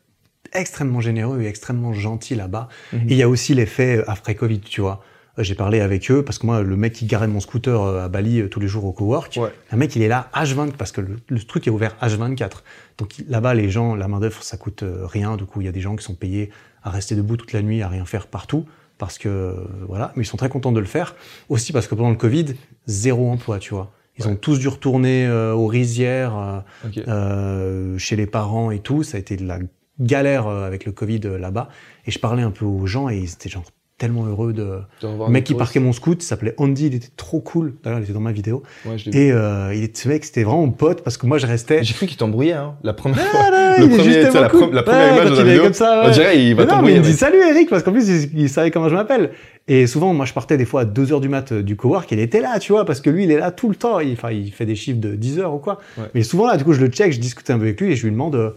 extrêmement 0.53 1.01
généreux 1.01 1.41
et 1.41 1.47
extrêmement 1.47 1.93
gentils 1.93 2.35
là-bas. 2.35 2.67
Mhm. 2.93 2.99
Et 3.09 3.11
il 3.11 3.17
y 3.17 3.23
a 3.23 3.29
aussi 3.29 3.53
l'effet 3.53 3.97
euh, 3.97 4.03
après 4.09 4.35
Covid, 4.35 4.59
tu 4.61 4.81
vois. 4.81 5.03
Euh, 5.39 5.43
J'ai 5.43 5.55
parlé 5.55 5.79
avec 5.79 6.09
eux 6.11 6.23
parce 6.23 6.37
que 6.39 6.45
moi, 6.45 6.61
le 6.61 6.75
mec 6.75 6.93
qui 6.93 7.05
garait 7.05 7.27
mon 7.27 7.39
scooter 7.39 7.81
euh, 7.81 8.05
à 8.05 8.09
Bali 8.09 8.49
tous 8.49 8.59
les 8.59 8.67
jours 8.67 8.85
au 8.85 8.91
cowork, 8.91 9.37
Ouais. 9.41 9.49
un 9.71 9.77
mec 9.77 9.95
il 9.95 10.01
est 10.01 10.07
là 10.07 10.29
H20 10.33 10.71
parce 10.73 10.91
que 10.91 11.01
le, 11.01 11.17
le 11.27 11.39
truc 11.39 11.67
est 11.67 11.71
ouvert 11.71 11.95
H24. 12.01 12.63
Donc 12.97 13.15
là-bas, 13.27 13.53
les 13.53 13.69
gens, 13.69 13.95
la 13.95 14.07
main 14.07 14.19
d'œuvre, 14.19 14.43
ça 14.43 14.57
coûte 14.57 14.83
rien. 15.03 15.37
Du 15.37 15.45
coup, 15.45 15.61
il 15.61 15.65
y 15.65 15.69
a 15.69 15.71
des 15.71 15.81
gens 15.81 15.95
qui 15.95 16.03
sont 16.03 16.15
payés 16.15 16.49
à 16.83 16.89
rester 16.89 17.15
debout 17.15 17.37
toute 17.37 17.53
la 17.53 17.61
nuit, 17.61 17.81
à 17.81 17.87
rien 17.87 18.05
faire 18.05 18.27
partout 18.27 18.65
parce 18.97 19.17
que 19.17 19.55
voilà. 19.87 20.11
Mais 20.15 20.23
ils 20.23 20.27
sont 20.27 20.37
très 20.37 20.49
contents 20.49 20.71
de 20.71 20.79
le 20.79 20.85
faire 20.85 21.15
aussi 21.49 21.71
parce 21.73 21.87
que 21.87 21.95
pendant 21.95 22.09
le 22.11 22.15
Covid, 22.17 22.45
zéro 22.87 23.31
emploi, 23.31 23.57
tu 23.59 23.73
vois. 23.73 23.91
Ils 24.19 24.25
Ouais. 24.25 24.31
ont 24.33 24.35
tous 24.35 24.59
dû 24.59 24.67
retourner 24.67 25.25
euh, 25.25 25.53
aux 25.53 25.65
rizières. 25.67 26.37
euh, 26.37 26.59
euh, 27.07 27.97
chez 27.97 28.15
les 28.15 28.27
parents 28.27 28.69
et 28.71 28.79
tout. 28.79 29.03
Ça 29.03 29.17
a 29.17 29.19
été 29.19 29.37
de 29.37 29.45
la 29.47 29.59
galère 29.99 30.47
euh, 30.47 30.65
avec 30.67 30.85
le 30.85 30.91
Covid 30.91 31.21
euh, 31.25 31.37
là-bas. 31.37 31.69
Et 32.05 32.11
je 32.11 32.19
parlais 32.19 32.43
un 32.43 32.51
peu 32.51 32.65
aux 32.65 32.85
gens 32.87 33.09
et 33.09 33.17
ils 33.17 33.31
étaient 33.31 33.49
genre 33.49 33.63
tellement 33.97 34.25
heureux 34.25 34.51
de... 34.51 34.79
Le 35.03 35.29
mec 35.29 35.43
qui 35.43 35.53
parquait 35.53 35.79
mon 35.79 35.93
scoot, 35.93 36.23
s'appelait 36.23 36.55
Andy, 36.57 36.87
il 36.87 36.95
était 36.95 37.09
trop 37.17 37.39
cool. 37.39 37.75
D'ailleurs, 37.83 37.99
il 37.99 38.03
était 38.05 38.13
dans 38.13 38.19
ma 38.19 38.31
vidéo. 38.31 38.63
Ouais, 38.83 38.97
je. 38.97 39.11
Et 39.11 39.31
euh, 39.31 39.75
il 39.75 39.83
était, 39.83 40.01
ce 40.01 40.07
mec, 40.09 40.25
c'était 40.25 40.41
vraiment 40.41 40.65
mon 40.65 40.71
pote 40.71 41.03
parce 41.03 41.17
que 41.17 41.27
moi, 41.27 41.37
je 41.37 41.45
restais... 41.45 41.83
J'ai 41.83 41.93
cru 41.93 42.07
qu'il 42.07 42.17
t'embrouillait, 42.17 42.53
hein. 42.53 42.73
La 42.81 42.93
première 42.93 43.19
Ah, 43.21 43.29
fois. 43.29 43.77
le 43.77 43.85
il 43.85 43.93
est 43.93 43.95
premier, 43.95 44.03
tu 44.05 44.11
sais, 44.13 44.21
la, 44.21 44.29
pre- 44.31 44.41
la 44.41 44.49
cool. 44.49 44.83
première 44.83 45.13
Ouais, 45.13 45.17
image 45.21 45.29
de 45.29 45.35
la 45.35 45.35
il 45.35 45.39
est 45.41 45.43
vidéo. 45.51 45.63
comme 45.65 45.73
ça, 45.73 46.03
On 46.07 46.09
dirait, 46.09 46.43
il 46.43 46.55
va 46.55 46.65
Mais 46.65 46.71
non, 46.71 46.81
mais 46.81 46.93
il 46.95 46.99
me 46.99 47.03
dit 47.05 47.13
salut 47.13 47.37
Eric 47.47 47.69
parce 47.69 47.83
qu'en 47.83 47.91
plus 47.91 48.09
il, 48.09 48.39
il 48.39 48.49
savait 48.49 48.71
comment 48.71 48.89
je 48.89 48.95
m'appelle. 48.95 49.33
Et 49.67 49.85
souvent 49.85 50.15
moi 50.15 50.25
je 50.25 50.33
partais 50.33 50.57
des 50.57 50.65
fois 50.65 50.81
à 50.81 50.85
2h 50.85 51.21
du 51.21 51.29
mat 51.29 51.53
du 51.53 51.75
cowork, 51.75 52.11
il 52.11 52.19
était 52.19 52.41
là, 52.41 52.57
tu 52.57 52.71
vois, 52.71 52.83
parce 52.85 52.99
que 53.01 53.11
lui 53.11 53.25
il 53.25 53.31
est 53.31 53.37
là 53.37 53.51
tout 53.51 53.69
le 53.69 53.75
temps, 53.75 53.99
il, 53.99 54.13
enfin 54.13 54.31
il 54.31 54.51
fait 54.51 54.65
des 54.65 54.73
chiffres 54.75 54.99
de 54.99 55.13
10 55.13 55.37
heures 55.37 55.53
ou 55.53 55.59
quoi. 55.59 55.77
Mais 56.15 56.23
souvent 56.23 56.47
là 56.47 56.57
du 56.57 56.63
coup 56.63 56.73
je 56.73 56.81
le 56.81 56.87
check, 56.87 57.13
je 57.13 57.19
discute 57.19 57.47
un 57.51 57.57
peu 57.59 57.65
avec 57.65 57.79
lui 57.79 57.91
et 57.91 57.95
je 57.95 58.03
lui 58.05 58.11
demande 58.11 58.33
euh, 58.35 58.49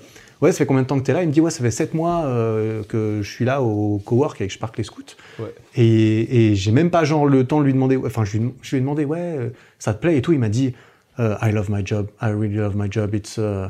Ouais, 0.42 0.52
ça 0.52 0.58
fait 0.58 0.66
combien 0.66 0.82
de 0.82 0.86
temps 0.86 0.98
que 0.98 1.04
tu 1.04 1.10
es 1.10 1.14
là? 1.14 1.22
Il 1.22 1.28
me 1.28 1.32
dit 1.32 1.40
Ouais, 1.40 1.50
ça 1.50 1.62
fait 1.62 1.70
7 1.70 1.94
mois 1.94 2.24
euh, 2.24 2.82
que 2.84 3.20
je 3.22 3.30
suis 3.30 3.44
là 3.44 3.62
au 3.62 3.98
cowork 4.04 4.40
avec 4.40 4.52
Spark 4.52 4.76
les 4.76 4.84
Scouts. 4.84 5.02
Ouais. 5.38 5.54
Et, 5.76 6.50
et 6.50 6.54
j'ai 6.54 6.72
même 6.72 6.90
pas 6.90 7.04
genre 7.04 7.26
le 7.26 7.46
temps 7.46 7.60
de 7.60 7.64
lui 7.64 7.72
demander. 7.72 7.96
Enfin, 7.96 8.24
je 8.24 8.38
lui, 8.38 8.50
je 8.62 8.70
lui 8.70 8.76
ai 8.78 8.80
demandé 8.80 9.04
Ouais, 9.04 9.18
euh, 9.20 9.48
ça 9.78 9.94
te 9.94 10.00
plaît 10.00 10.16
et 10.16 10.22
tout. 10.22 10.32
Il 10.32 10.38
m'a 10.38 10.48
dit 10.48 10.74
euh, 11.20 11.36
I 11.42 11.52
love 11.52 11.70
my 11.70 11.86
job. 11.86 12.08
I 12.20 12.26
really 12.26 12.56
love 12.56 12.76
my 12.76 12.88
job. 12.90 13.14
It's, 13.14 13.38
uh, 13.38 13.68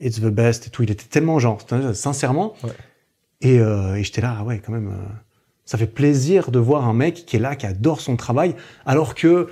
it's 0.00 0.20
the 0.20 0.26
best 0.30 0.66
et 0.68 0.70
tout. 0.70 0.82
Il 0.84 0.90
était 0.90 1.06
tellement 1.08 1.38
genre, 1.38 1.58
sincèrement. 1.94 2.54
Ouais. 2.62 2.70
Et, 3.42 3.58
euh, 3.60 3.96
et 3.96 4.02
j'étais 4.04 4.20
là, 4.22 4.36
ah 4.40 4.44
ouais, 4.44 4.60
quand 4.64 4.72
même. 4.72 4.88
euh, 4.88 5.12
ça 5.64 5.76
fait 5.76 5.86
plaisir 5.88 6.52
de 6.52 6.60
voir 6.60 6.86
un 6.88 6.94
mec 6.94 7.24
qui 7.26 7.36
est 7.36 7.40
là, 7.40 7.56
qui 7.56 7.66
adore 7.66 8.00
son 8.00 8.14
travail, 8.16 8.54
alors 8.86 9.16
que 9.16 9.48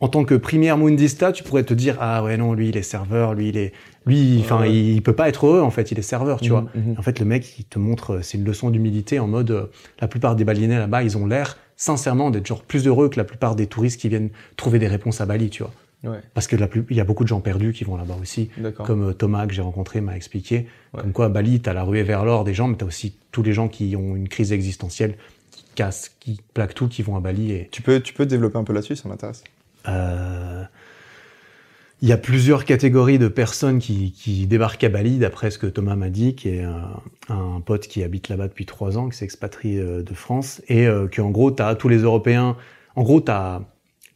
en 0.00 0.08
tant 0.08 0.24
que 0.24 0.34
première 0.34 0.78
mundista, 0.78 1.30
tu 1.32 1.44
pourrais 1.44 1.64
te 1.64 1.74
dire 1.74 1.98
ah 2.00 2.24
ouais 2.24 2.38
non, 2.38 2.54
lui 2.54 2.70
il 2.70 2.76
est 2.78 2.82
serveur, 2.82 3.34
lui 3.34 3.50
il 3.50 3.58
est 3.58 3.74
lui 4.06 4.38
enfin 4.40 4.60
Ouais. 4.60 4.72
il, 4.72 4.94
il 4.96 5.02
peut 5.02 5.12
pas 5.14 5.28
être 5.28 5.46
heureux 5.46 5.60
en 5.60 5.70
fait, 5.70 5.90
il 5.92 5.98
est 5.98 6.02
serveur, 6.02 6.40
tu 6.40 6.50
Mhm, 6.50 6.60
vois. 6.60 6.70
mhm. 6.74 6.94
En 6.98 7.02
fait, 7.02 7.18
le 7.20 7.26
mec 7.26 7.58
il 7.58 7.64
te 7.64 7.78
montre 7.78 8.14
euh, 8.16 8.22
c'est 8.22 8.38
une 8.38 8.44
leçon 8.44 8.70
d'humilité 8.70 9.18
en 9.18 9.26
mode 9.26 9.50
euh, 9.50 9.66
la 10.00 10.08
plupart 10.08 10.36
des 10.36 10.44
balienais 10.44 10.78
là-bas, 10.78 11.02
ils 11.02 11.16
ont 11.18 11.26
l'air 11.26 11.58
sincèrement 11.76 12.30
d'être 12.30 12.46
genre 12.46 12.62
plus 12.62 12.86
heureux 12.86 13.08
que 13.08 13.16
la 13.16 13.24
plupart 13.24 13.56
des 13.56 13.66
touristes 13.66 14.00
qui 14.00 14.08
viennent 14.08 14.30
trouver 14.56 14.78
des 14.78 14.88
réponses 14.88 15.20
à 15.20 15.26
Bali, 15.26 15.48
tu 15.50 15.62
vois. 15.62 15.72
Ouais, 16.02 16.20
Parce 16.32 16.46
que 16.46 16.56
la 16.56 16.66
plus- 16.66 16.86
il 16.88 16.96
y 16.96 17.00
a 17.00 17.04
beaucoup 17.04 17.24
de 17.24 17.28
gens 17.28 17.40
perdus 17.40 17.74
qui 17.74 17.84
vont 17.84 17.96
là-bas 17.96 18.16
aussi. 18.20 18.48
Comme 18.84 19.10
euh, 19.10 19.12
Thomas 19.12 19.46
que 19.46 19.52
j'ai 19.52 19.60
rencontré 19.60 20.00
m'a 20.00 20.16
expliqué. 20.16 20.66
Ouais. 20.94 21.02
Comme 21.02 21.12
quoi, 21.12 21.26
à 21.26 21.28
Bali, 21.28 21.60
t'as 21.60 21.74
la 21.74 21.82
ruée 21.82 22.02
vers 22.02 22.24
l'or 22.24 22.44
des 22.44 22.54
gens, 22.54 22.68
mais 22.68 22.76
t'as 22.76 22.86
aussi 22.86 23.16
tous 23.32 23.42
les 23.42 23.52
gens 23.52 23.68
qui 23.68 23.94
ont 23.96 24.16
une 24.16 24.26
crise 24.28 24.50
existentielle, 24.52 25.16
qui 25.50 25.64
cassent, 25.74 26.16
qui 26.20 26.40
plaquent 26.54 26.72
tout, 26.74 26.88
qui 26.88 27.02
vont 27.02 27.16
à 27.16 27.20
Bali. 27.20 27.52
Et 27.52 27.68
Tu 27.70 27.82
peux, 27.82 28.00
tu 28.00 28.14
peux 28.14 28.24
développer 28.24 28.56
un 28.58 28.64
peu 28.64 28.72
là-dessus, 28.72 28.96
ça 28.96 29.10
m'intéresse. 29.10 29.44
euh, 29.88 30.62
il 32.02 32.08
y 32.08 32.12
a 32.12 32.16
plusieurs 32.16 32.64
catégories 32.64 33.18
de 33.18 33.28
personnes 33.28 33.78
qui, 33.78 34.12
qui 34.12 34.46
débarquent 34.46 34.84
à 34.84 34.88
Bali, 34.88 35.18
d'après 35.18 35.50
ce 35.50 35.58
que 35.58 35.66
Thomas 35.66 35.96
m'a 35.96 36.08
dit, 36.08 36.34
qui 36.34 36.48
est 36.48 36.62
un, 36.62 37.00
un 37.28 37.60
pote 37.60 37.86
qui 37.88 38.02
habite 38.02 38.28
là-bas 38.28 38.48
depuis 38.48 38.66
trois 38.66 38.96
ans, 38.96 39.08
qui 39.08 39.18
s'est 39.18 39.24
expatrié 39.24 39.78
euh, 39.78 40.02
de 40.02 40.14
France, 40.14 40.62
et 40.68 40.86
euh, 40.86 41.08
que 41.08 41.20
en 41.20 41.30
gros, 41.30 41.50
t'as 41.50 41.74
tous 41.74 41.88
les 41.88 41.98
Européens. 41.98 42.56
En 42.96 43.02
gros, 43.02 43.20
t'as 43.20 43.60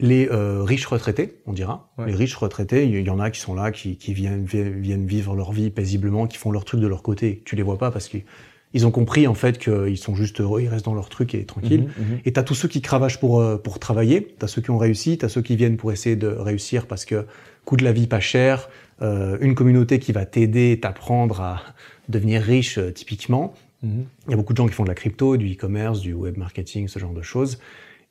les 0.00 0.28
euh, 0.30 0.62
riches 0.62 0.86
retraités, 0.86 1.36
on 1.46 1.52
dira. 1.52 1.92
Ouais. 1.98 2.06
Les 2.06 2.14
riches 2.14 2.34
retraités, 2.34 2.84
il 2.86 3.00
y 3.00 3.10
en 3.10 3.20
a 3.20 3.30
qui 3.30 3.40
sont 3.40 3.54
là, 3.54 3.70
qui, 3.70 3.96
qui 3.96 4.12
viennent, 4.14 4.44
vi- 4.44 4.72
viennent 4.80 5.06
vivre 5.06 5.36
leur 5.36 5.52
vie 5.52 5.70
paisiblement, 5.70 6.26
qui 6.26 6.38
font 6.38 6.50
leur 6.50 6.64
truc 6.64 6.80
de 6.80 6.86
leur 6.86 7.02
côté. 7.02 7.42
Tu 7.44 7.54
les 7.54 7.62
vois 7.62 7.78
pas 7.78 7.90
parce 7.90 8.08
qu'ils 8.08 8.24
ils 8.72 8.88
ont 8.88 8.90
compris 8.90 9.28
en 9.28 9.34
fait 9.34 9.56
qu'ils 9.56 9.98
sont 9.98 10.16
juste 10.16 10.40
heureux, 10.40 10.60
ils 10.62 10.68
restent 10.68 10.86
dans 10.86 10.94
leur 10.94 11.08
truc 11.08 11.32
et 11.36 11.44
tranquilles. 11.44 11.82
Mhm, 11.96 12.14
mhm. 12.14 12.18
Et 12.24 12.32
t'as 12.32 12.42
tous 12.42 12.56
ceux 12.56 12.66
qui 12.66 12.82
cravachent 12.82 13.20
pour, 13.20 13.40
euh, 13.40 13.56
pour 13.56 13.78
travailler, 13.78 14.34
t'as 14.36 14.48
ceux 14.48 14.62
qui 14.62 14.70
ont 14.72 14.78
réussi, 14.78 15.16
t'as 15.16 15.28
ceux 15.28 15.42
qui 15.42 15.54
viennent 15.54 15.76
pour 15.76 15.92
essayer 15.92 16.16
de 16.16 16.26
réussir 16.26 16.86
parce 16.86 17.04
que 17.04 17.24
coût 17.64 17.76
de 17.76 17.84
la 17.84 17.92
vie 17.92 18.06
pas 18.06 18.20
cher, 18.20 18.68
euh, 19.02 19.38
une 19.40 19.54
communauté 19.54 19.98
qui 19.98 20.12
va 20.12 20.26
t'aider, 20.26 20.78
t'apprendre 20.80 21.40
à 21.40 21.62
devenir 22.08 22.42
riche 22.42 22.78
euh, 22.78 22.90
typiquement. 22.90 23.54
Mhm. 23.82 24.04
Il 24.26 24.30
y 24.30 24.34
a 24.34 24.36
beaucoup 24.36 24.52
de 24.52 24.56
gens 24.56 24.66
qui 24.66 24.74
font 24.74 24.84
de 24.84 24.88
la 24.88 24.94
crypto, 24.94 25.36
du 25.36 25.52
e-commerce, 25.52 26.00
du 26.00 26.12
web 26.14 26.36
marketing, 26.36 26.88
ce 26.88 26.98
genre 26.98 27.12
de 27.12 27.22
choses. 27.22 27.58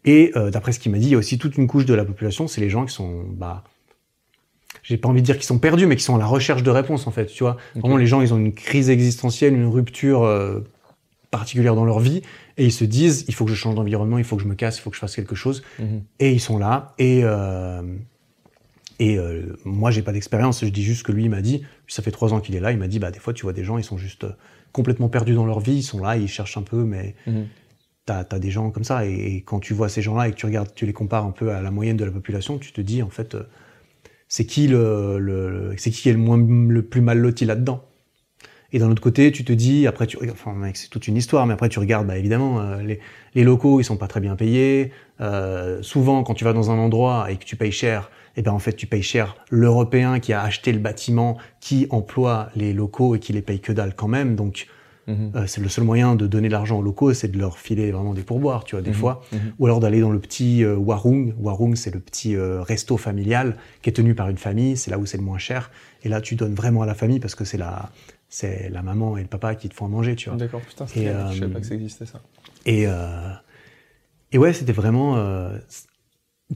Et 0.06 0.32
euh, 0.36 0.52
d'après 0.52 0.72
ce 0.72 0.80
qu'il 0.80 0.92
m'a 0.92 0.98
dit, 0.98 1.08
il 1.08 1.12
y 1.12 1.16
a 1.16 1.18
aussi 1.18 1.38
toute 1.38 1.58
une 1.58 1.68
couche 1.68 1.86
de 1.86 1.94
la 1.94 2.06
population, 2.06 2.48
c'est 2.48 2.62
les 2.62 2.70
gens 2.70 2.86
qui 2.86 2.94
sont, 2.94 3.24
bah, 3.30 3.64
j'ai 4.84 4.98
pas 4.98 5.08
envie 5.08 5.22
de 5.22 5.26
dire 5.26 5.36
qu'ils 5.36 5.46
sont 5.46 5.60
perdus, 5.60 5.88
mais 5.88 5.96
qui 5.96 6.04
sont 6.04 6.16
à 6.16 6.20
la 6.20 6.26
recherche 6.26 6.64
de 6.64 6.70
réponses 6.70 7.08
en 7.08 7.12
fait. 7.12 7.28
Tu 7.28 7.44
vois, 7.44 7.58
vraiment 7.76 7.98
les 7.98 8.08
gens, 8.08 8.22
ils 8.22 8.34
ont 8.34 8.38
une 8.38 8.54
crise 8.54 8.90
existentielle, 8.90 9.54
une 9.54 9.68
rupture 9.68 10.24
euh, 10.24 10.60
particulière 11.32 11.76
dans 11.76 11.86
leur 11.86 12.00
vie, 12.00 12.22
et 12.58 12.66
ils 12.66 12.72
se 12.72 12.84
disent, 12.84 13.26
il 13.28 13.34
faut 13.34 13.46
que 13.46 13.52
je 13.52 13.56
change 13.56 13.76
d'environnement, 13.76 14.18
il 14.18 14.24
faut 14.26 14.36
que 14.36 14.44
je 14.44 14.48
me 14.48 14.56
casse, 14.56 14.78
il 14.78 14.82
faut 14.82 14.90
que 14.90 14.96
je 14.96 15.02
fasse 15.02 15.16
quelque 15.16 15.36
chose. 15.36 15.64
Mhm. 15.80 16.04
Et 16.20 16.34
ils 16.34 16.42
sont 16.42 16.58
là. 16.58 16.94
Et 17.00 17.22
euh, 17.24 17.82
et 19.00 19.18
euh, 19.18 19.56
moi, 19.66 19.92
j'ai 19.92 20.02
pas 20.02 20.12
d'expérience. 20.12 20.64
Je 20.64 20.70
dis 20.70 20.84
juste 20.84 21.04
que 21.04 21.12
lui, 21.12 21.24
il 21.26 21.30
m'a 21.30 21.42
dit, 21.42 21.64
ça 21.88 22.02
fait 22.04 22.12
trois 22.12 22.34
ans 22.34 22.40
qu'il 22.40 22.56
est 22.56 22.60
là. 22.60 22.72
Il 22.72 22.78
m'a 22.78 22.88
dit, 22.88 23.00
bah 23.00 23.12
des 23.12 23.20
fois, 23.20 23.34
tu 23.34 23.44
vois 23.44 23.54
des 23.54 23.64
gens, 23.64 23.78
ils 23.78 23.84
sont 23.84 23.98
juste 23.98 24.24
euh, 24.26 24.32
complètement 24.72 25.10
perdus 25.10 25.34
dans 25.34 25.46
leur 25.46 25.60
vie. 25.60 25.76
Ils 25.78 25.84
sont 25.84 26.00
là, 26.00 26.16
ils 26.18 26.28
cherchent 26.28 26.58
un 26.58 26.64
peu, 26.64 26.84
mais 26.84 27.16
Mhm. 27.28 27.48
t'as 28.06 28.24
as 28.30 28.40
des 28.40 28.52
gens 28.52 28.70
comme 28.72 28.84
ça. 28.84 29.06
Et, 29.06 29.14
et 29.14 29.42
quand 29.42 29.60
tu 29.60 29.74
vois 29.74 29.90
ces 29.90 30.02
gens-là 30.02 30.28
et 30.28 30.32
que 30.32 30.38
tu 30.38 30.46
regardes, 30.46 30.74
tu 30.76 30.86
les 30.86 30.94
compares 30.94 31.26
un 31.26 31.32
peu 31.32 31.52
à 31.52 31.62
la 31.62 31.72
moyenne 31.72 31.98
de 31.98 32.06
la 32.06 32.12
population, 32.12 32.58
tu 32.60 32.72
te 32.72 32.82
dis 32.82 33.02
en 33.02 33.10
fait, 33.10 33.36
euh, 33.36 33.44
c'est 34.28 34.46
qui 34.46 34.68
le, 34.68 35.74
c'est 35.78 35.92
qui 35.92 36.10
est 36.10 36.14
le 36.14 36.20
moins 36.20 36.38
le 36.38 36.82
plus 36.82 37.02
mal 37.02 37.18
loti 37.20 37.46
là-dedans? 37.46 37.84
Et 38.76 38.80
d'un 38.80 38.90
autre 38.90 39.04
côté, 39.04 39.32
tu 39.32 39.46
te 39.46 39.54
dis, 39.54 39.86
après, 39.86 40.08
tu, 40.08 40.18
enfin, 40.32 40.56
c'est 40.74 40.90
toute 40.90 41.08
une 41.08 41.16
histoire, 41.16 41.46
mais 41.46 41.54
après, 41.54 41.70
tu 41.70 41.78
regardes, 41.78 42.08
bah, 42.08 42.18
évidemment, 42.18 42.60
euh, 42.60 42.82
les, 42.82 43.00
les 43.36 43.44
locaux, 43.44 43.80
ils 43.80 43.84
sont 43.84 43.98
pas 43.98 44.08
très 44.08 44.20
bien 44.20 44.36
payés. 44.36 44.92
Souvent, 45.82 46.24
quand 46.24 46.34
tu 46.34 46.44
vas 46.44 46.54
dans 46.54 46.72
un 46.72 46.78
endroit 46.80 47.32
et 47.32 47.38
que 47.38 47.46
tu 47.46 47.56
payes 47.56 47.72
cher, 47.72 48.10
eh 48.36 48.42
ben, 48.42 48.52
en 48.52 48.60
fait, 48.60 48.74
tu 48.74 48.88
payes 48.88 49.04
cher 49.04 49.36
l'Européen 49.50 50.20
qui 50.20 50.34
a 50.34 50.42
acheté 50.42 50.72
le 50.72 50.80
bâtiment, 50.80 51.38
qui 51.60 51.88
emploie 51.92 52.50
les 52.56 52.74
locaux 52.74 53.16
et 53.16 53.20
qui 53.20 53.34
les 53.34 53.42
paye 53.42 53.60
que 53.60 53.72
dalle 53.72 53.96
quand 53.96 54.08
même. 54.08 54.36
Donc, 54.36 54.68
Mhm. 55.06 55.32
euh, 55.36 55.44
c'est 55.48 55.60
le 55.60 55.68
seul 55.68 55.84
moyen 55.84 56.16
de 56.16 56.28
donner 56.28 56.48
de 56.48 56.54
l'argent 56.54 56.80
aux 56.80 56.82
locaux, 56.82 57.14
c'est 57.14 57.28
de 57.28 57.38
leur 57.38 57.58
filer 57.58 57.92
vraiment 57.92 58.14
des 58.14 58.24
pourboires, 58.24 58.64
tu 58.64 58.76
vois, 58.76 58.82
des 58.82 58.92
Mhm. 58.92 58.96
fois. 58.96 59.22
Mhm. 59.34 59.40
Ou 59.60 59.66
alors 59.66 59.82
d'aller 59.82 60.00
dans 60.00 60.12
le 60.12 60.20
petit 60.20 60.64
euh, 60.64 60.78
Warung. 60.78 61.34
Warung, 61.42 61.76
c'est 61.76 61.94
le 61.94 62.00
petit 62.00 62.38
euh, 62.38 62.62
resto 62.64 62.96
familial 62.96 63.58
qui 63.82 63.90
est 63.90 63.94
tenu 63.94 64.16
par 64.16 64.30
une 64.30 64.38
famille. 64.38 64.78
C'est 64.78 64.92
là 64.92 64.98
où 64.98 65.06
c'est 65.06 65.18
le 65.18 65.24
moins 65.24 65.38
cher. 65.38 65.72
Et 66.04 66.10
là, 66.10 66.22
tu 66.22 66.36
donnes 66.36 66.56
vraiment 66.56 66.84
à 66.84 66.86
la 66.86 66.94
famille 66.96 67.20
parce 67.20 67.36
que 67.36 67.44
c'est 67.44 67.58
la, 67.58 67.90
c'est 68.30 68.70
la 68.70 68.82
maman 68.82 69.18
et 69.18 69.22
le 69.24 69.28
papa 69.28 69.56
qui 69.56 69.68
te 69.68 69.74
font 69.76 69.86
à 69.88 69.90
manger, 69.90 70.16
tu 70.16 70.30
vois. 70.30 70.38
D'accord, 70.38 70.62
putain, 70.62 70.88
c'est 70.88 71.04
je 71.34 71.38
savais 71.40 71.52
pas 71.54 71.60
que 71.60 71.66
ça 71.66 71.76
existait 71.76 72.06
ça. 72.06 72.22
Et, 72.66 72.86
et 74.32 74.38
ouais, 74.38 74.54
c'était 74.54 74.72
vraiment 74.74 75.18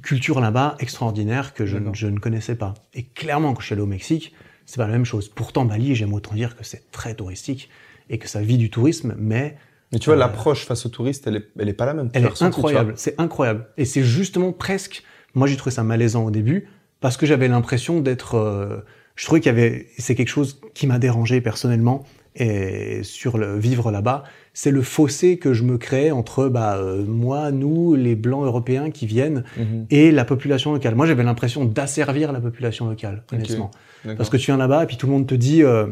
culture 0.02 0.40
là-bas 0.40 0.76
extraordinaire 0.80 1.54
que 1.54 1.66
je, 1.66 1.78
je 1.94 2.08
ne 2.08 2.20
connaissais 2.20 2.56
pas. 2.56 2.74
Et 2.94 3.04
clairement, 3.04 3.54
quand 3.54 3.62
je 3.62 3.66
suis 3.68 3.74
allé 3.74 3.82
au 3.82 3.88
Mexique, 3.88 4.34
c'est 4.66 4.78
pas 4.78 4.86
la 4.88 4.94
même 4.94 5.06
chose. 5.06 5.30
Pourtant, 5.30 5.66
Bali, 5.66 5.96
j'aime 5.96 6.14
autant 6.14 6.36
dire 6.36 6.56
que 6.56 6.64
c'est 6.64 6.92
très 6.92 7.14
touristique 7.16 7.70
et 8.10 8.18
que 8.20 8.28
ça 8.28 8.42
vit 8.42 8.58
du 8.58 8.70
tourisme, 8.70 9.16
mais 9.18 9.58
Mais 9.92 10.00
tu 10.00 10.06
vois, 10.06 10.16
euh, 10.16 10.20
l'approche 10.20 10.66
face 10.66 10.86
aux 10.86 10.90
touristes, 10.90 11.26
elle 11.28 11.38
est, 11.38 11.48
elle 11.58 11.70
est 11.70 11.74
pas 11.74 11.86
la 11.86 11.94
même. 11.94 12.10
Elle 12.14 12.26
est 12.26 12.42
incroyable. 12.42 12.94
C'est 12.96 13.16
incroyable. 13.20 13.68
Et 13.78 13.86
c'est 13.86 14.04
justement 14.04 14.52
presque. 14.52 15.04
Moi, 15.36 15.48
j'ai 15.48 15.56
trouvé 15.56 15.74
ça 15.74 15.84
malaisant 15.84 16.26
au 16.26 16.32
début 16.32 16.68
parce 17.00 17.18
que 17.18 17.26
j'avais 17.26 17.48
l'impression 17.48 18.02
d'être. 18.02 18.36
euh, 18.36 18.82
je 19.16 19.26
trouvais 19.26 19.40
qu'il 19.42 19.52
y 19.52 19.56
avait. 19.56 19.88
C'est 19.98 20.16
quelque 20.16 20.30
chose 20.30 20.60
qui 20.74 20.86
m'a 20.86 21.00
dérangé 21.00 21.42
personnellement 21.42 22.04
et 22.38 23.04
sur 23.04 23.38
le 23.38 23.58
vivre 23.58 23.92
là-bas. 23.92 24.24
C'est 24.54 24.72
le 24.72 24.82
fossé 24.82 25.38
que 25.38 25.54
je 25.54 25.64
me 25.64 25.78
créais 25.78 26.12
entre 26.12 26.48
bah, 26.50 26.78
euh, 26.78 27.04
moi, 27.06 27.52
nous, 27.52 27.94
les 27.96 28.16
blancs 28.16 28.44
européens 28.46 28.90
qui 28.92 29.06
viennent 29.06 29.44
Mhm. 29.58 29.86
et 29.92 30.12
la 30.12 30.26
population 30.26 30.74
locale. 30.74 30.96
Moi, 30.96 31.06
j'avais 31.06 31.24
l'impression 31.24 31.66
d'asservir 31.66 32.32
la 32.32 32.40
population 32.40 32.88
locale, 32.90 33.24
honnêtement. 33.32 33.72
Parce 34.16 34.30
que 34.30 34.38
tu 34.38 34.46
viens 34.48 34.58
là-bas 34.58 34.84
et 34.84 34.88
puis 34.88 34.98
tout 34.98 35.06
le 35.08 35.12
monde 35.12 35.28
te 35.28 35.36
dit, 35.36 35.64
euh, 35.64 35.88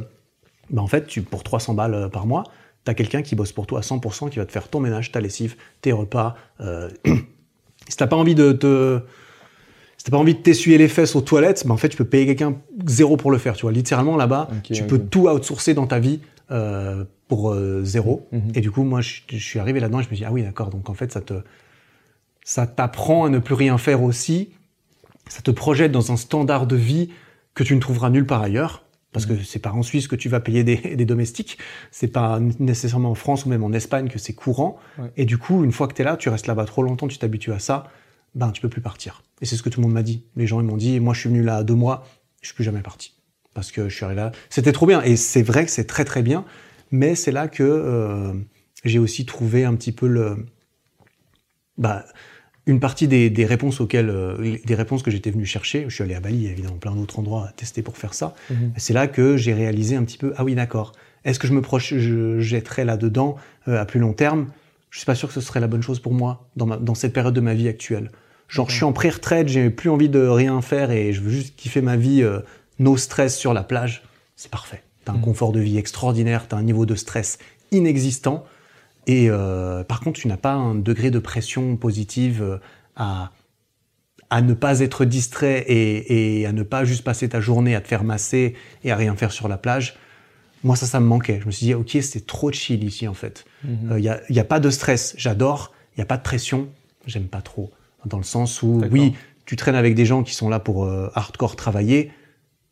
bah 0.70 0.82
en 0.82 0.88
fait, 0.88 1.06
tu, 1.08 1.22
pour 1.22 1.44
300 1.44 1.74
balles 1.74 1.94
euh, 1.94 2.08
par 2.08 2.26
mois, 2.26 2.44
tu 2.86 2.92
as 2.92 2.94
quelqu'un 2.94 3.22
qui 3.22 3.36
bosse 3.36 3.52
pour 3.52 3.68
toi 3.68 3.80
à 3.80 3.82
100%, 3.82 4.30
qui 4.30 4.40
va 4.40 4.46
te 4.46 4.52
faire 4.52 4.68
ton 4.68 4.80
ménage, 4.80 5.12
ta 5.12 5.20
lessive, 5.22 5.56
tes 5.82 5.92
repas. 5.92 6.36
euh, 6.62 6.90
si 7.90 7.98
t'as 7.98 8.08
pas 8.08 8.16
envie 8.16 8.36
de 8.36 8.52
te... 8.52 9.00
Si 9.98 10.04
t'as 10.04 10.12
pas 10.12 10.18
envie 10.18 10.36
de 10.36 10.40
t'essuyer 10.40 10.78
les 10.78 10.88
fesses 10.88 11.16
aux 11.16 11.22
toilettes, 11.22 11.66
bah 11.66 11.74
en 11.74 11.78
fait, 11.78 11.90
tu 11.90 11.98
peux 11.98 12.06
payer 12.06 12.26
quelqu'un 12.28 12.56
zéro 12.86 13.18
pour 13.18 13.32
le 13.32 13.38
faire. 13.38 13.56
Tu 13.56 13.62
vois, 13.64 13.72
littéralement 13.72 14.18
là-bas, 14.18 14.50
tu 14.76 14.84
peux 14.84 15.00
tout 15.00 15.28
outsourcer 15.28 15.74
dans 15.74 15.88
ta 15.88 16.00
vie 16.00 16.20
euh, 16.52 17.06
pour 17.28 17.52
euh, 17.52 17.84
zéro. 17.84 18.28
Mhm. 18.32 18.52
Et 18.56 18.62
du 18.62 18.72
coup, 18.72 18.84
moi, 18.84 19.02
je, 19.02 19.22
je 19.30 19.38
suis 19.38 19.60
arrivé 19.60 19.80
là-dedans 19.80 20.00
et 20.00 20.04
je 20.04 20.10
me 20.10 20.16
dis, 20.16 20.26
ah 20.26 20.32
oui, 20.32 20.44
d'accord, 20.44 20.70
donc 20.70 20.90
en 20.90 20.94
fait, 20.94 21.12
ça 21.12 21.22
te, 21.22 21.34
ça 22.44 22.68
t'apprend 22.68 23.26
à 23.26 23.30
ne 23.30 23.40
plus 23.40 23.56
rien 23.56 23.78
faire 23.78 24.04
aussi. 24.04 24.50
Ça 25.28 25.42
te 25.42 25.52
projette 25.52 25.92
dans 25.92 26.12
un 26.12 26.18
standard 26.18 26.68
de 26.68 26.76
vie 26.76 27.10
que 27.56 27.64
tu 27.64 27.76
ne 27.76 27.80
trouveras 27.80 28.10
nulle 28.10 28.28
part 28.28 28.42
ailleurs. 28.42 28.84
Parce 29.12 29.26
que 29.26 29.42
c'est 29.42 29.60
pas 29.60 29.72
en 29.72 29.82
Suisse 29.82 30.10
que 30.10 30.16
tu 30.18 30.28
vas 30.28 30.42
payer 30.42 30.66
des, 30.66 30.76
des 30.96 31.06
domestiques. 31.06 31.58
C'est 31.90 32.10
pas 32.10 32.40
nécessairement 32.60 33.12
en 33.12 33.16
France 33.16 33.46
ou 33.46 33.50
même 33.50 33.64
en 33.64 33.72
Espagne 33.72 34.10
que 34.10 34.20
c'est 34.20 34.34
courant. 34.34 34.78
Ouais. 35.00 35.12
Et 35.16 35.26
du 35.26 35.38
coup, 35.38 35.64
une 35.64 35.72
fois 35.72 35.88
que 35.88 35.94
tu 35.94 36.02
es 36.02 36.06
là, 36.06 36.18
tu 36.18 36.30
restes 36.30 36.48
là-bas 36.48 36.66
trop 36.66 36.84
longtemps, 36.84 37.08
tu 37.08 37.18
t'habitues 37.18 37.54
à 37.54 37.60
ça, 37.60 37.86
ben 38.36 38.52
tu 38.52 38.62
peux 38.62 38.70
plus 38.70 38.82
partir. 38.82 39.24
Et 39.42 39.46
c'est 39.46 39.56
ce 39.56 39.64
que 39.64 39.70
tout 39.70 39.80
le 39.80 39.88
monde 39.88 39.94
m'a 39.94 40.04
dit. 40.04 40.26
Les 40.36 40.46
gens 40.46 40.60
ils 40.60 40.68
m'ont 40.68 40.78
dit, 40.78 41.00
moi 41.00 41.14
je 41.14 41.22
suis 41.22 41.30
venu 41.30 41.42
là 41.42 41.64
deux 41.64 41.76
mois, 41.76 42.06
je 42.42 42.48
suis 42.48 42.56
plus 42.56 42.66
jamais 42.66 42.82
parti. 42.82 43.15
Parce 43.56 43.72
que 43.72 43.90
je 43.90 43.96
suis 43.96 44.06
arrivé 44.06 44.22
là. 44.22 44.32
C'était 44.52 44.72
trop 44.74 44.86
bien. 44.86 45.02
Et 45.02 45.16
c'est 45.16 45.42
vrai 45.42 45.66
que 45.66 45.72
c'est 45.72 45.86
très 45.86 46.06
très 46.06 46.22
bien. 46.22 46.46
Mais 46.92 47.16
c'est 47.16 47.32
là 47.32 47.48
que 47.48 47.64
euh, 47.64 48.34
j'ai 48.84 49.00
aussi 49.00 49.26
trouvé 49.26 49.66
un 49.66 49.74
petit 49.74 49.92
peu 49.92 50.08
le, 50.08 50.46
bah, 51.78 52.06
une 52.68 52.80
partie 52.80 53.08
des, 53.08 53.30
des 53.30 53.46
réponses 53.46 53.80
auxquelles, 53.82 54.10
euh, 54.10 54.58
des 54.64 54.76
réponses 54.76 55.04
que 55.04 55.12
j'étais 55.12 55.32
venu 55.32 55.46
chercher. 55.46 55.86
Je 55.88 55.94
suis 55.96 56.04
allé 56.04 56.16
à 56.16 56.20
Bali, 56.20 56.48
évidemment, 56.48 56.78
plein 56.78 56.96
d'autres 56.96 57.18
endroits 57.20 57.48
à 57.50 57.52
tester 57.54 57.82
pour 57.82 57.98
faire 57.98 58.14
ça. 58.14 58.36
Mhm. 58.50 58.74
C'est 58.78 58.94
là 58.94 59.08
que 59.08 59.38
j'ai 59.38 59.54
réalisé 59.54 59.96
un 59.96 60.04
petit 60.04 60.18
peu, 60.18 60.34
ah 60.38 60.44
oui, 60.44 60.56
d'accord. 60.56 60.92
Est-ce 61.24 61.40
que 61.40 61.48
je 61.48 61.54
me 61.54 61.62
proche, 61.62 61.96
je 61.96 62.40
jetterais 62.40 62.86
là-dedans 62.86 63.36
euh, 63.68 63.80
à 63.80 63.86
plus 63.86 64.00
long 64.00 64.14
terme? 64.14 64.48
Je 64.90 65.00
suis 65.00 65.06
pas 65.06 65.16
sûr 65.16 65.28
que 65.28 65.34
ce 65.34 65.42
serait 65.42 65.60
la 65.60 65.68
bonne 65.68 65.82
chose 65.82 66.00
pour 66.00 66.14
moi 66.14 66.48
dans, 66.56 66.66
ma, 66.66 66.78
dans 66.78 66.96
cette 66.96 67.14
période 67.14 67.34
de 67.34 67.42
ma 67.42 67.54
vie 67.54 67.68
actuelle. 67.68 68.12
Genre, 68.48 68.70
je 68.70 68.76
suis 68.76 68.84
en 68.84 68.94
pré-retraite, 68.94 69.48
j'ai 69.48 69.70
plus 69.70 69.90
envie 69.90 70.10
de 70.10 70.20
rien 70.20 70.62
faire 70.62 70.92
et 70.92 71.14
je 71.14 71.22
veux 71.22 71.32
juste 71.32 71.56
kiffer 71.56 71.82
ma 71.82 71.98
vie, 71.98 72.22
euh, 72.22 72.40
no 72.80 72.98
stress 72.98 73.38
sur 73.38 73.54
la 73.54 73.64
plage. 73.64 74.04
C'est 74.36 74.52
parfait. 74.52 74.84
T'as 75.06 75.14
un 75.14 75.18
Mhm. 75.18 75.22
confort 75.22 75.52
de 75.52 75.60
vie 75.60 75.78
extraordinaire, 75.78 76.48
t'as 76.48 76.58
un 76.58 76.64
niveau 76.64 76.86
de 76.86 76.96
stress 76.96 77.38
inexistant. 77.72 78.46
Et 79.08 79.28
euh, 79.30 79.84
par 79.84 80.00
contre, 80.00 80.20
tu 80.20 80.28
n'as 80.28 80.38
pas 80.38 80.54
un 80.54 80.76
degré 80.76 81.12
de 81.12 81.20
pression 81.20 81.76
positive 81.78 82.42
euh, 82.42 82.58
à, 82.96 83.32
à 84.32 84.42
ne 84.42 84.54
pas 84.56 84.80
être 84.80 85.06
distrait 85.06 85.60
et, 85.68 86.40
et 86.42 86.46
à 86.48 86.52
ne 86.54 86.64
pas 86.64 86.86
juste 86.86 87.04
passer 87.04 87.30
ta 87.30 87.40
journée 87.40 87.76
à 87.76 87.82
te 87.82 87.88
faire 87.88 88.04
masser 88.04 88.56
et 88.84 88.92
à 88.92 88.96
rien 88.96 89.16
faire 89.16 89.32
sur 89.32 89.48
la 89.48 89.58
plage. 89.58 89.96
moi, 90.64 90.76
ça, 90.76 90.88
ça 90.88 91.00
me 91.00 91.06
manquait. 91.06 91.40
Je 91.42 91.46
me 91.46 91.52
suis 91.52 91.68
dit, 91.68 91.74
ok, 91.76 91.98
c'est 92.02 92.26
trop 92.26 92.52
chill 92.52 92.84
ici, 92.84 93.08
en 93.08 93.14
fait. 93.14 93.46
Il 93.64 93.70
Mhm. 93.70 93.98
n'y 94.00 94.10
a, 94.10 94.20
y 94.32 94.40
a 94.40 94.44
pas 94.44 94.60
de 94.60 94.72
stress. 94.72 95.14
J'adore. 95.16 95.72
Il 95.96 96.00
n'y 96.00 96.02
a 96.02 96.08
pas 96.08 96.18
de 96.18 96.24
pression. 96.24 96.70
J'aime 97.06 97.28
pas 97.28 97.42
trop. 97.44 97.72
Dans 98.06 98.18
le 98.18 98.24
sens 98.24 98.64
où, 98.64 98.82
oui, 98.92 99.14
tu 99.46 99.56
traînes 99.58 99.76
avec 99.76 99.94
des 99.94 100.06
gens 100.08 100.24
qui 100.24 100.34
sont 100.34 100.50
là 100.50 100.60
pour 100.60 100.86
euh, 100.86 101.12
hardcore 101.14 101.56
travailler, 101.56 102.12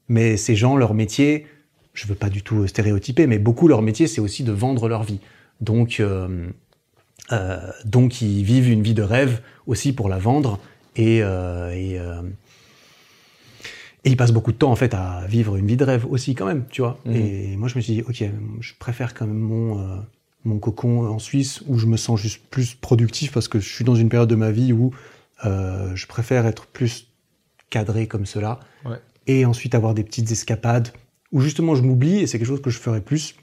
mais 0.07 0.37
ces 0.37 0.55
gens, 0.55 0.75
leur 0.75 0.93
métier, 0.93 1.47
je 1.93 2.07
veux 2.07 2.15
pas 2.15 2.29
du 2.29 2.41
tout 2.41 2.67
stéréotyper, 2.67 3.27
mais 3.27 3.39
beaucoup 3.39 3.67
leur 3.67 3.81
métier, 3.81 4.07
c'est 4.07 4.21
aussi 4.21 4.43
de 4.43 4.51
vendre 4.51 4.87
leur 4.87 5.03
vie. 5.03 5.19
Donc, 5.61 5.99
euh, 5.99 6.49
euh, 7.31 7.71
donc 7.85 8.21
ils 8.21 8.43
vivent 8.43 8.69
une 8.69 8.83
vie 8.83 8.93
de 8.93 9.03
rêve 9.03 9.41
aussi 9.67 9.93
pour 9.93 10.09
la 10.09 10.17
vendre 10.17 10.59
et, 10.95 11.19
euh, 11.21 11.71
et, 11.71 11.95
et 14.03 14.09
ils 14.09 14.17
passent 14.17 14.33
beaucoup 14.33 14.51
de 14.51 14.57
temps 14.57 14.71
en 14.71 14.75
fait 14.75 14.93
à 14.93 15.25
vivre 15.27 15.55
une 15.55 15.67
vie 15.67 15.77
de 15.77 15.85
rêve 15.85 16.05
aussi 16.09 16.35
quand 16.35 16.45
même, 16.45 16.65
tu 16.69 16.81
vois. 16.81 16.99
Mhm. 17.05 17.15
Et 17.15 17.55
moi 17.55 17.69
je 17.69 17.75
me 17.75 17.81
suis 17.81 17.93
dit 17.93 18.01
ok, 18.01 18.23
je 18.59 18.73
préfère 18.77 19.13
quand 19.13 19.25
même 19.25 19.39
mon 19.39 20.03
mon 20.43 20.59
cocon 20.59 21.07
en 21.07 21.19
Suisse 21.19 21.63
où 21.67 21.77
je 21.77 21.85
me 21.85 21.95
sens 21.95 22.19
juste 22.19 22.43
plus 22.49 22.75
productif 22.75 23.31
parce 23.31 23.47
que 23.47 23.61
je 23.61 23.73
suis 23.73 23.85
dans 23.85 23.95
une 23.95 24.09
période 24.09 24.29
de 24.29 24.35
ma 24.35 24.51
vie 24.51 24.73
où 24.73 24.91
je 25.43 26.05
préfère 26.07 26.45
être 26.45 26.67
plus 26.67 27.07
cadré 27.69 28.07
comme 28.07 28.25
cela 28.25 28.59
Ouais. 28.85 28.97
Et 29.27 29.45
ensuite 29.45 29.75
avoir 29.75 29.93
des 29.93 30.03
petites 30.03 30.31
escapades 30.31 30.89
où 31.31 31.39
justement 31.41 31.75
je 31.75 31.81
m'oublie 31.81 32.19
et 32.19 32.27
c'est 32.27 32.37
quelque 32.37 32.47
chose 32.47 32.61
que 32.61 32.69
je 32.69 32.79
ferai 32.79 33.01
plus. 33.01 33.35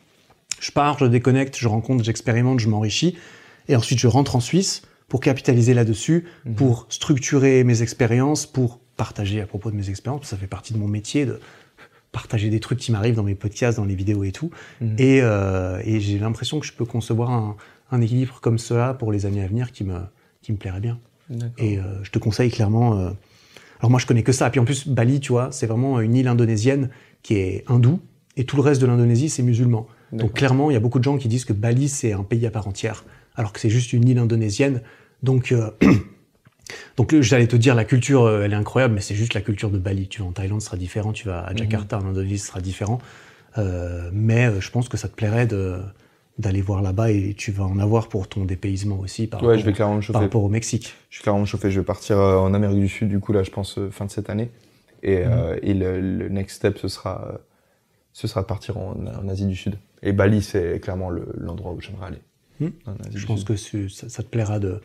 Je 0.60 0.70
pars, 0.72 0.98
je 0.98 1.06
déconnecte, 1.06 1.56
je 1.58 1.68
rencontre, 1.68 2.04
j'expérimente, 2.04 2.60
je 2.60 2.68
m'enrichis 2.68 3.16
et 3.68 3.76
ensuite 3.76 3.98
je 3.98 4.06
rentre 4.06 4.36
en 4.36 4.40
Suisse 4.40 4.82
pour 5.08 5.20
capitaliser 5.20 5.74
là-dessus, 5.74 6.26
Mhm. 6.44 6.54
pour 6.54 6.86
structurer 6.88 7.64
mes 7.64 7.82
expériences, 7.82 8.46
pour 8.46 8.78
partager 8.96 9.40
à 9.40 9.46
propos 9.46 9.70
de 9.70 9.76
mes 9.76 9.88
expériences, 9.90 10.26
ça 10.26 10.36
fait 10.36 10.46
partie 10.46 10.72
de 10.72 10.78
mon 10.78 10.86
métier 10.86 11.24
de 11.26 11.40
partager 12.12 12.50
des 12.50 12.60
trucs 12.60 12.78
qui 12.78 12.92
m'arrivent 12.92 13.14
dans 13.14 13.22
mes 13.22 13.34
podcasts, 13.34 13.78
dans 13.78 13.84
les 13.84 13.94
vidéos 13.94 14.24
et 14.24 14.32
tout. 14.32 14.50
Mhm. 14.80 14.96
Et, 14.98 15.20
euh, 15.22 15.80
et 15.84 16.00
j'ai 16.00 16.18
l'impression 16.18 16.60
que 16.60 16.66
je 16.66 16.72
peux 16.72 16.84
concevoir 16.84 17.30
un, 17.30 17.56
un 17.90 18.00
équilibre 18.00 18.40
comme 18.40 18.58
cela 18.58 18.94
pour 18.94 19.10
les 19.12 19.26
années 19.26 19.42
à 19.42 19.46
venir 19.46 19.72
qui 19.72 19.84
me, 19.84 19.98
qui 20.42 20.52
me 20.52 20.56
plairait 20.58 20.80
bien. 20.80 20.98
Et 21.58 21.78
euh, 21.78 22.02
je 22.02 22.10
te 22.10 22.18
conseille 22.18 22.50
clairement. 22.50 22.98
euh, 22.98 23.10
Alors 23.80 23.90
moi, 23.90 23.98
je 23.98 24.06
connais 24.06 24.22
que 24.22 24.32
ça. 24.32 24.48
Puis 24.50 24.60
en 24.60 24.64
plus, 24.64 24.86
Bali, 24.86 25.20
tu 25.20 25.32
vois, 25.32 25.48
c'est 25.52 25.66
vraiment 25.66 26.00
une 26.00 26.14
île 26.14 26.28
indonésienne 26.28 26.90
qui 27.22 27.34
est 27.34 27.64
hindoue, 27.68 28.00
et 28.36 28.44
tout 28.44 28.56
le 28.56 28.62
reste 28.62 28.80
de 28.80 28.86
l'Indonésie, 28.86 29.28
c'est 29.28 29.42
musulman. 29.42 29.86
Donc 30.12 30.32
clairement, 30.34 30.70
il 30.70 30.74
y 30.74 30.76
a 30.76 30.80
beaucoup 30.80 30.98
de 30.98 31.04
gens 31.04 31.18
qui 31.18 31.28
disent 31.28 31.44
que 31.44 31.52
Bali, 31.52 31.88
c'est 31.88 32.12
un 32.12 32.24
pays 32.24 32.46
à 32.46 32.50
part 32.50 32.66
entière, 32.66 33.04
alors 33.36 33.52
que 33.52 33.60
c'est 33.60 33.70
juste 33.70 33.92
une 33.92 34.08
île 34.08 34.18
indonésienne. 34.18 34.82
Donc, 35.22 35.52
euh, 35.52 35.70
donc 36.96 37.18
j'allais 37.20 37.46
te 37.46 37.56
dire, 37.56 37.74
la 37.74 37.84
culture, 37.84 38.24
euh, 38.24 38.42
elle 38.42 38.52
est 38.52 38.56
incroyable, 38.56 38.94
mais 38.94 39.00
c'est 39.00 39.14
juste 39.14 39.34
la 39.34 39.40
culture 39.40 39.70
de 39.70 39.78
Bali. 39.78 40.08
Tu 40.08 40.22
vas 40.22 40.28
en 40.28 40.32
Thaïlande, 40.32 40.60
ce 40.60 40.66
sera 40.66 40.76
différent. 40.76 41.12
Tu 41.12 41.26
vas 41.26 41.40
à 41.40 41.54
Jakarta, 41.54 41.98
en 41.98 42.06
Indonésie, 42.06 42.38
ce 42.38 42.48
sera 42.48 42.60
différent. 42.60 42.98
Euh, 43.58 44.10
mais 44.12 44.60
je 44.60 44.70
pense 44.70 44.88
que 44.88 44.96
ça 44.96 45.08
te 45.08 45.14
plairait 45.14 45.46
de 45.46 45.80
d'aller 46.40 46.60
voir 46.62 46.82
là-bas 46.82 47.10
et 47.10 47.34
tu 47.36 47.52
vas 47.52 47.64
en 47.64 47.78
avoir 47.78 48.08
pour 48.08 48.28
ton 48.28 48.44
dépaysement 48.44 48.98
aussi 48.98 49.26
par, 49.26 49.40
Ouais, 49.42 49.48
rapport, 49.48 49.60
je 49.60 49.66
vais 49.66 49.72
clairement 49.72 49.94
me 49.96 50.00
par 50.00 50.06
chauffer. 50.06 50.18
rapport 50.18 50.42
au 50.44 50.48
Mexique. 50.48 50.94
Je 51.10 51.20
clairement 51.22 51.44
vais 51.44 51.82
partir 51.82 52.18
euh, 52.18 52.38
en 52.38 52.52
Amérique 52.54 52.80
du 52.80 52.88
Sud, 52.88 53.08
du 53.08 53.20
coup, 53.20 53.32
là, 53.32 53.42
je 53.42 53.50
pense, 53.50 53.78
euh, 53.78 53.90
fin 53.90 54.06
de 54.06 54.10
cette 54.10 54.30
année. 54.30 54.50
Et, 55.02 55.18
euh, 55.24 55.58
et 55.62 55.72
le, 55.74 56.00
le 56.00 56.28
next 56.28 56.56
step, 56.56 56.78
ce 56.78 56.88
sera, 56.88 57.38
ce 58.12 58.26
sera 58.28 58.42
de 58.42 58.46
partir 58.46 58.76
en, 58.76 58.94
en 59.06 59.28
Asie 59.28 59.46
du 59.46 59.56
Sud. 59.56 59.78
Et 60.02 60.12
Bali, 60.12 60.42
c'est 60.42 60.80
clairement 60.80 61.10
le- 61.10 61.28
l'endroit 61.38 61.72
où 61.72 61.80
j'aimerais 61.80 62.06
aller. 62.08 62.20
Asie 62.60 63.16
Je 63.16 63.26
pense 63.26 63.44
que 63.44 63.56
ça, 63.56 64.08
ça 64.08 64.22
te 64.22 64.28
plaira 64.28 64.58
de. 64.58 64.80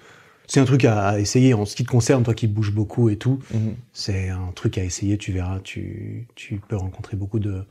C'est 0.47 0.59
un 0.59 0.65
truc 0.65 0.85
à, 0.85 1.07
à 1.07 1.19
essayer 1.19 1.53
en 1.53 1.65
ce 1.65 1.75
qui 1.75 1.83
te 1.83 1.89
concerne, 1.89 2.23
toi 2.23 2.33
qui 2.33 2.47
bouges 2.47 2.71
beaucoup 2.71 3.09
et 3.09 3.17
tout. 3.17 3.39
Mhm. 3.53 3.73
C'est 3.93 4.29
un 4.29 4.51
truc 4.53 4.77
à 4.77 4.83
essayer, 4.83 5.17
tu 5.17 5.31
verras. 5.31 5.59
Tu, 5.63 6.27
tu 6.35 6.61
peux 6.67 6.75
rencontrer 6.77 7.17
beaucoup 7.17 7.39
de 7.39 7.63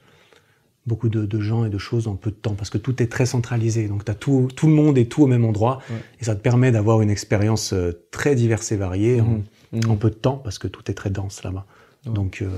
beaucoup 0.87 1.09
de, 1.09 1.25
de 1.25 1.41
gens 1.41 1.65
et 1.65 1.71
de 1.71 1.79
choses 1.79 2.09
en 2.09 2.15
peu 2.17 2.31
de 2.31 2.37
temps 2.37 2.55
parce 2.55 2.69
que 2.71 2.79
tout 2.79 3.03
est 3.03 3.07
très 3.07 3.25
centralisé. 3.27 3.89
Donc 3.89 4.05
tu 4.05 4.11
as 4.11 4.15
tout, 4.15 4.49
tout 4.55 4.67
le 4.67 4.75
monde 4.75 4.99
et 4.99 5.07
tout 5.09 5.23
au 5.23 5.27
même 5.27 5.45
endroit 5.45 5.81
Ouais. 5.91 5.97
et 6.21 6.25
ça 6.25 6.35
te 6.37 6.41
permet 6.41 6.73
d'avoir 6.73 7.01
une 7.01 7.11
expérience 7.11 7.73
euh, 7.73 7.93
très 8.11 8.35
diverse 8.35 8.71
et 8.73 8.77
variée 8.77 9.21
en- 9.21 9.25
Mhm. 9.25 9.45
Mhm. 9.73 9.91
en, 9.91 9.97
peu 9.97 10.11
de 10.11 10.15
temps 10.15 10.37
parce 10.37 10.59
que 10.59 10.69
tout 10.69 10.91
est 10.91 10.95
très 10.95 11.11
dense 11.11 11.43
là-bas. 11.43 11.67
Ouais. 12.07 12.13
Donc 12.13 12.43
euh, 12.43 12.49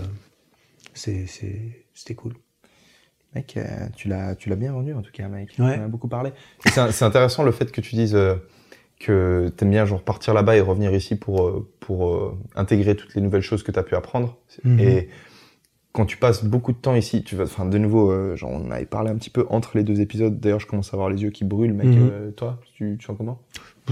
c'était 0.94 2.14
cool. 2.14 2.34
Mec, 3.34 3.56
euh, 3.56 3.64
tu 3.96 4.08
l'as, 4.08 4.34
tu 4.34 4.54
bien 4.56 4.72
vendu 4.72 4.92
en 4.94 5.02
tout 5.02 5.12
cas, 5.12 5.28
mec. 5.28 5.50
Ouais. 5.58 5.76
On 5.78 5.84
a 5.84 5.88
beaucoup 5.88 6.08
parlé. 6.08 6.30
C'est 6.64 7.02
intéressant 7.04 7.42
le 7.44 7.52
fait 7.52 7.70
que 7.70 7.80
tu 7.80 7.94
dises 7.94 8.14
euh, 8.14 8.34
que 8.98 9.52
t'aimes 9.56 9.70
bien 9.70 9.84
genre 9.84 10.02
partir 10.02 10.32
là-bas 10.32 10.56
et 10.56 10.60
revenir 10.60 10.94
ici 10.94 11.16
pour 11.16 11.66
pour 11.80 12.08
euh, 12.14 12.38
intégrer 12.56 12.96
toutes 12.96 13.14
les 13.14 13.20
nouvelles 13.20 13.42
choses 13.42 13.62
que 13.62 13.70
t'as 13.70 13.82
pu 13.82 13.94
apprendre. 13.94 14.36
Mhm. 14.64 14.80
Et 14.80 15.08
quand 15.96 16.04
tu 16.04 16.18
passes 16.18 16.44
beaucoup 16.44 16.72
de 16.72 16.76
temps 16.76 16.94
ici, 16.94 17.22
tu 17.24 17.36
vas, 17.36 17.44
enfin 17.44 17.64
de 17.64 17.78
nouveau, 17.78 18.10
euh, 18.10 18.36
genre 18.36 18.50
on 18.52 18.70
avait 18.70 18.84
parlé 18.84 19.10
un 19.10 19.14
petit 19.14 19.30
peu 19.30 19.46
entre 19.48 19.70
les 19.78 19.82
deux 19.82 20.02
épisodes. 20.02 20.38
D'ailleurs, 20.38 20.60
je 20.60 20.66
commence 20.66 20.92
à 20.92 20.96
avoir 20.96 21.08
les 21.08 21.22
yeux 21.22 21.30
qui 21.30 21.44
brûlent, 21.44 21.72
mec. 21.72 21.86
Mhm. 21.86 22.10
Euh, 22.12 22.30
toi, 22.32 22.58
tu, 22.74 22.96
tu 23.00 23.06
sens 23.06 23.16
comment? 23.16 23.38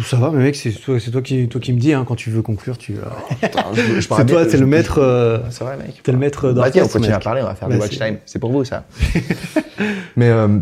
Ça 0.03 0.17
va, 0.19 0.31
mais 0.31 0.43
mec, 0.43 0.57
c'est 0.57 0.73
toi, 0.73 0.99
qui 1.23 1.49
toi 1.49 1.61
qui 1.61 1.73
me 1.73 1.79
dis 1.79 1.93
hein, 1.95 2.05
quand 2.07 2.17
tu 2.17 2.29
veux 2.29 2.43
conclure, 2.43 2.77
tu. 2.77 2.95
euh, 2.97 3.03
c'est 4.01 4.27
toi, 4.27 4.45
t'es 4.45 4.57
le 4.59 4.67
maître. 4.67 4.99
euh, 5.01 5.39
C'est 5.51 5.65
vrai, 5.65 5.77
mec. 5.79 6.03
T'es 6.03 6.13
le 6.13 6.19
maître 6.19 6.53
Bah, 6.53 6.71
tiens, 6.71 6.85
on 6.85 6.89
continue 6.89 7.15
à 7.15 7.21
parler, 7.21 7.41
on 7.43 7.47
va 7.47 7.55
faire 7.55 7.69
Bah, 7.69 7.77
du 7.77 7.81
watch 7.81 7.97
time. 7.99 8.19
C'est 8.27 8.39
pour 8.39 8.53
vous, 8.53 8.65
ça. 8.65 8.85
Mais 10.17 10.29
euh, 10.29 10.59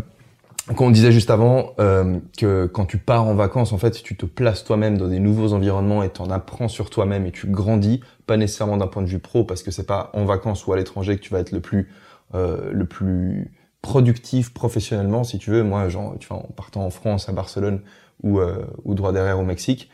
quand 0.75 0.85
on 0.85 0.91
disait 0.91 1.11
juste 1.11 1.29
avant 1.29 1.71
euh, 1.79 2.19
que 2.37 2.67
quand 2.67 2.85
tu 2.85 2.97
pars 2.97 3.27
en 3.27 3.33
vacances, 3.35 3.73
en 3.73 3.77
fait, 3.77 4.01
tu 4.01 4.15
te 4.15 4.25
places 4.25 4.63
toi-même 4.63 4.97
dans 4.97 5.07
des 5.07 5.19
nouveaux 5.19 5.53
environnements 5.53 6.03
et 6.03 6.09
t'en 6.09 6.29
apprends 6.29 6.67
sur 6.69 6.89
toi-même 6.89 7.25
et 7.25 7.31
tu 7.31 7.47
grandis, 7.47 8.01
pas 8.25 8.37
nécessairement 8.37 8.77
d'un 8.77 8.87
point 8.87 9.01
de 9.01 9.07
vue 9.07 9.19
pro, 9.19 9.43
parce 9.43 9.63
que 9.63 9.71
c'est 9.71 9.85
pas 9.85 10.11
en 10.13 10.25
vacances 10.25 10.65
ou 10.67 10.73
à 10.73 10.77
l'étranger 10.77 11.15
que 11.17 11.21
tu 11.21 11.31
vas 11.31 11.39
être 11.39 11.51
le 11.51 11.59
plus 11.59 11.89
euh, 12.35 12.71
le 12.71 12.85
plus 12.85 13.51
productif 13.81 14.53
professionnellement, 14.53 15.23
si 15.23 15.37
tu 15.37 15.51
veux. 15.51 15.63
Moi, 15.63 15.89
genre, 15.89 16.15
tu 16.19 16.27
vois, 16.27 16.37
en 16.37 16.51
partant 16.55 16.85
en 16.85 16.89
France, 16.89 17.29
à 17.29 17.31
Barcelone 17.31 17.81
ou 18.23 18.39
euh, 18.39 18.65
ou 18.85 18.95
droit 18.95 19.11
derrière 19.11 19.39
au 19.39 19.43
Mexique. 19.43 19.89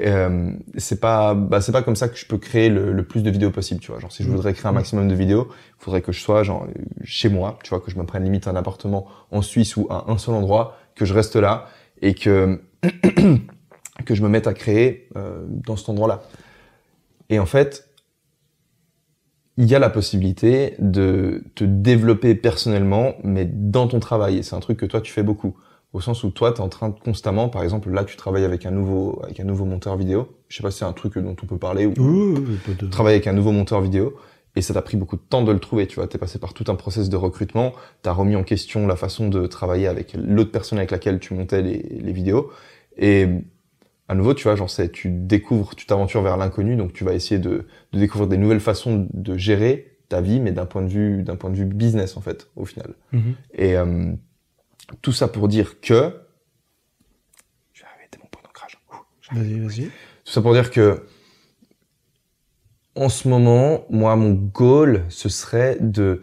Euh, 0.00 0.52
c'est 0.76 1.00
pas 1.00 1.34
bah, 1.34 1.60
c'est 1.60 1.72
pas 1.72 1.82
comme 1.82 1.96
ça 1.96 2.08
que 2.08 2.16
je 2.16 2.26
peux 2.26 2.38
créer 2.38 2.68
le, 2.68 2.92
le 2.92 3.02
plus 3.02 3.22
de 3.22 3.30
vidéos 3.30 3.50
possible 3.50 3.80
tu 3.80 3.90
vois 3.90 3.98
genre 3.98 4.12
si 4.12 4.22
je 4.22 4.30
voudrais 4.30 4.52
créer 4.52 4.68
un 4.68 4.72
maximum 4.72 5.08
de 5.08 5.14
vidéos 5.14 5.48
il 5.50 5.82
faudrait 5.82 6.02
que 6.02 6.12
je 6.12 6.20
sois 6.20 6.44
genre 6.44 6.68
chez 7.02 7.28
moi 7.28 7.58
tu 7.64 7.70
vois 7.70 7.80
que 7.80 7.90
je 7.90 7.98
me 7.98 8.04
prenne 8.04 8.22
limite 8.22 8.46
un 8.46 8.54
appartement 8.54 9.08
en 9.32 9.42
Suisse 9.42 9.76
ou 9.76 9.88
à 9.90 10.08
un 10.08 10.16
seul 10.16 10.36
endroit 10.36 10.76
que 10.94 11.04
je 11.04 11.14
reste 11.14 11.34
là 11.34 11.66
et 12.00 12.14
que 12.14 12.60
que 14.04 14.14
je 14.14 14.22
me 14.22 14.28
mette 14.28 14.46
à 14.46 14.54
créer 14.54 15.08
euh, 15.16 15.44
dans 15.48 15.76
cet 15.76 15.88
endroit 15.88 16.08
là 16.08 16.22
et 17.30 17.38
en 17.38 17.46
fait 17.46 17.88
il 19.56 19.66
y 19.66 19.74
a 19.74 19.78
la 19.80 19.90
possibilité 19.90 20.74
de 20.78 21.42
te 21.54 21.64
développer 21.64 22.34
personnellement 22.34 23.14
mais 23.24 23.44
dans 23.44 23.88
ton 23.88 24.00
travail 24.00 24.38
et 24.38 24.42
c'est 24.42 24.54
un 24.54 24.60
truc 24.60 24.78
que 24.78 24.86
toi 24.86 25.00
tu 25.00 25.12
fais 25.12 25.22
beaucoup 25.22 25.56
au 25.92 26.00
sens 26.00 26.22
où 26.22 26.30
toi, 26.30 26.52
tu 26.52 26.58
es 26.58 26.64
en 26.64 26.68
train 26.68 26.90
de 26.90 26.98
constamment, 26.98 27.48
par 27.48 27.62
exemple, 27.62 27.90
là, 27.90 28.04
tu 28.04 28.16
travailles 28.16 28.44
avec 28.44 28.66
un 28.66 28.70
nouveau, 28.70 29.20
avec 29.24 29.40
un 29.40 29.44
nouveau 29.44 29.64
monteur 29.64 29.96
vidéo. 29.96 30.36
Je 30.48 30.56
sais 30.56 30.62
pas 30.62 30.70
si 30.70 30.78
c'est 30.78 30.84
un 30.84 30.92
truc 30.92 31.16
dont 31.16 31.34
on 31.42 31.46
peut 31.46 31.56
parler 31.58 31.86
ou 31.86 31.94
de- 31.94 32.86
travailler 32.88 33.16
avec 33.16 33.26
un 33.26 33.32
nouveau 33.32 33.52
monteur 33.52 33.80
vidéo. 33.80 34.14
Et 34.54 34.60
ça 34.60 34.74
t'a 34.74 34.82
pris 34.82 34.96
beaucoup 34.96 35.16
de 35.16 35.22
temps 35.22 35.42
de 35.42 35.52
le 35.52 35.60
trouver, 35.60 35.86
tu 35.86 35.96
vois. 35.96 36.06
T'es 36.06 36.18
passé 36.18 36.38
par 36.38 36.52
tout 36.52 36.64
un 36.68 36.74
process 36.74 37.08
de 37.08 37.16
recrutement. 37.16 37.72
T'as 38.02 38.12
remis 38.12 38.36
en 38.36 38.42
question 38.42 38.86
la 38.86 38.96
façon 38.96 39.28
de 39.28 39.46
travailler 39.46 39.86
avec 39.86 40.14
l'autre 40.14 40.50
personne 40.50 40.78
avec 40.78 40.90
laquelle 40.90 41.20
tu 41.20 41.32
montais 41.32 41.62
les, 41.62 41.78
les 41.78 42.12
vidéos. 42.12 42.50
Et 42.98 43.26
à 44.08 44.14
nouveau, 44.14 44.32
tu 44.32 44.44
vois, 44.44 44.56
genre, 44.56 44.70
c'est, 44.70 44.90
tu 44.90 45.10
découvres, 45.10 45.74
tu 45.76 45.84
t'aventures 45.86 46.22
vers 46.22 46.38
l'inconnu, 46.38 46.76
donc 46.76 46.94
tu 46.94 47.04
vas 47.04 47.12
essayer 47.12 47.38
de, 47.38 47.66
de 47.92 47.98
découvrir 47.98 48.28
des 48.28 48.38
nouvelles 48.38 48.60
façons 48.60 49.06
de 49.12 49.36
gérer 49.36 49.98
ta 50.08 50.22
vie, 50.22 50.40
mais 50.40 50.52
d'un 50.52 50.64
point 50.64 50.82
de 50.82 50.88
vue, 50.88 51.22
d'un 51.22 51.36
point 51.36 51.50
de 51.50 51.56
vue 51.56 51.66
business, 51.66 52.16
en 52.16 52.22
fait, 52.22 52.48
au 52.56 52.64
final. 52.64 52.94
Mhm. 53.12 53.34
Et 53.52 53.76
euh, 53.76 54.12
tout 55.02 55.12
ça 55.12 55.28
pour 55.28 55.48
dire 55.48 55.80
que, 55.80 56.14
je 57.74 57.82
vais 57.82 57.88
arrêter 57.94 58.18
mon 58.22 58.28
point 58.30 58.42
d'ancrage. 58.42 58.78
Vas-y, 59.30 59.60
vas-y. 59.60 59.84
Tout 60.24 60.32
ça 60.32 60.40
pour 60.40 60.54
dire 60.54 60.70
que, 60.70 61.04
en 62.94 63.10
ce 63.10 63.28
moment, 63.28 63.84
moi, 63.90 64.16
mon 64.16 64.32
goal, 64.32 65.04
ce 65.10 65.28
serait 65.28 65.76
de 65.80 66.22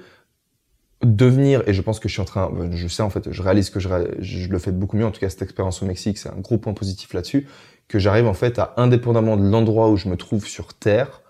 devenir, 1.03 1.61
et 1.67 1.73
je 1.73 1.81
pense 1.81 1.99
que 1.99 2.07
je 2.09 2.13
suis 2.13 2.21
en 2.21 2.25
train, 2.25 2.51
je 2.71 2.87
sais 2.87 3.03
en 3.03 3.09
fait, 3.09 3.31
je 3.31 3.41
réalise 3.41 3.69
que 3.69 3.79
je 3.79 4.49
le 4.49 4.59
fais 4.59 4.71
beaucoup 4.71 4.97
mieux, 4.97 5.05
en 5.05 5.11
tout 5.11 5.19
cas 5.19 5.29
cette 5.29 5.43
expérience 5.43 5.83
au 5.83 5.85
Mexique, 5.85 6.17
c'est 6.17 6.29
un 6.29 6.39
gros 6.39 6.57
point 6.57 6.73
positif 6.73 7.13
là-dessus, 7.13 7.47
que 7.87 7.99
j'arrive 7.99 8.27
en 8.27 8.33
fait 8.33 8.59
à, 8.59 8.73
indépendamment 8.77 9.37
de 9.37 9.47
l'endroit 9.47 9.89
où 9.89 9.97
je 9.97 10.07
me 10.09 10.17
trouve 10.17 10.45
sur 10.47 10.73
Terre, 10.73 11.21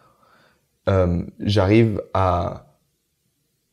euh, 0.90 1.24
j'arrive 1.40 2.02
à 2.14 2.66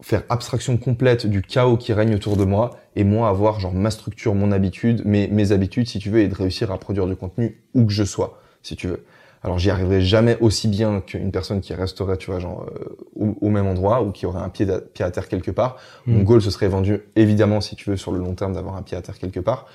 faire 0.01 0.25
abstraction 0.29 0.77
complète 0.79 1.27
du 1.27 1.43
chaos 1.43 1.77
qui 1.77 1.93
règne 1.93 2.15
autour 2.17 2.37
de 2.37 2.45
moi 2.45 2.71
et 2.97 3.05
moi 3.05 3.29
avoir 3.29 3.61
genre 3.61 3.73
ma 3.73 3.91
structure, 3.91 4.35
mon 4.35 4.51
habitude, 4.51 5.03
mes, 5.05 5.29
mes 5.29 5.53
habitudes 5.53 5.87
si 5.87 6.01
tu 6.01 6.11
veux 6.11 6.21
et 6.21 6.29
de 6.29 6.35
réussir 6.35 6.73
à 6.73 6.79
produire 6.79 7.07
du 7.07 7.15
contenu 7.15 7.63
où 7.75 7.85
que 7.87 7.93
je 7.93 8.03
sois 8.03 8.41
si 8.63 8.75
tu 8.75 8.89
veux. 8.89 9.05
Alors 9.45 9.59
j'y 9.59 9.71
arriverai 9.71 10.01
jamais 10.01 10.37
aussi 10.41 10.67
bien 10.69 11.01
qu'une 11.01 11.31
personne 11.31 11.61
qui 11.61 11.73
resterait 11.75 12.17
tu 12.17 12.31
vois 12.31 12.41
genre 12.41 12.67
euh, 12.75 12.97
au, 13.15 13.37
au 13.41 13.51
même 13.51 13.67
endroit 13.67 14.03
ou 14.03 14.11
qui 14.11 14.27
aurait 14.27 14.41
un 14.41 14.49
pied, 14.49 14.69
à- 14.71 14.81
pied 14.81 15.05
à 15.05 15.11
terre 15.13 15.29
quelque 15.29 15.51
part. 15.53 15.77
Mon 16.07 16.21
Mm. 16.21 16.25
goal 16.25 16.43
ce 16.43 16.51
serait 16.51 16.69
vendu 16.69 17.01
évidemment 17.15 17.61
si 17.61 17.77
tu 17.77 17.91
veux 17.91 17.97
sur 17.97 18.11
le 18.13 18.19
long 18.19 18.35
terme 18.35 18.55
d'avoir 18.55 18.77
un 18.77 18.83
pied 18.83 18.97
à 18.97 19.03
terre 19.03 19.19
quelque 19.19 19.41
part, 19.41 19.67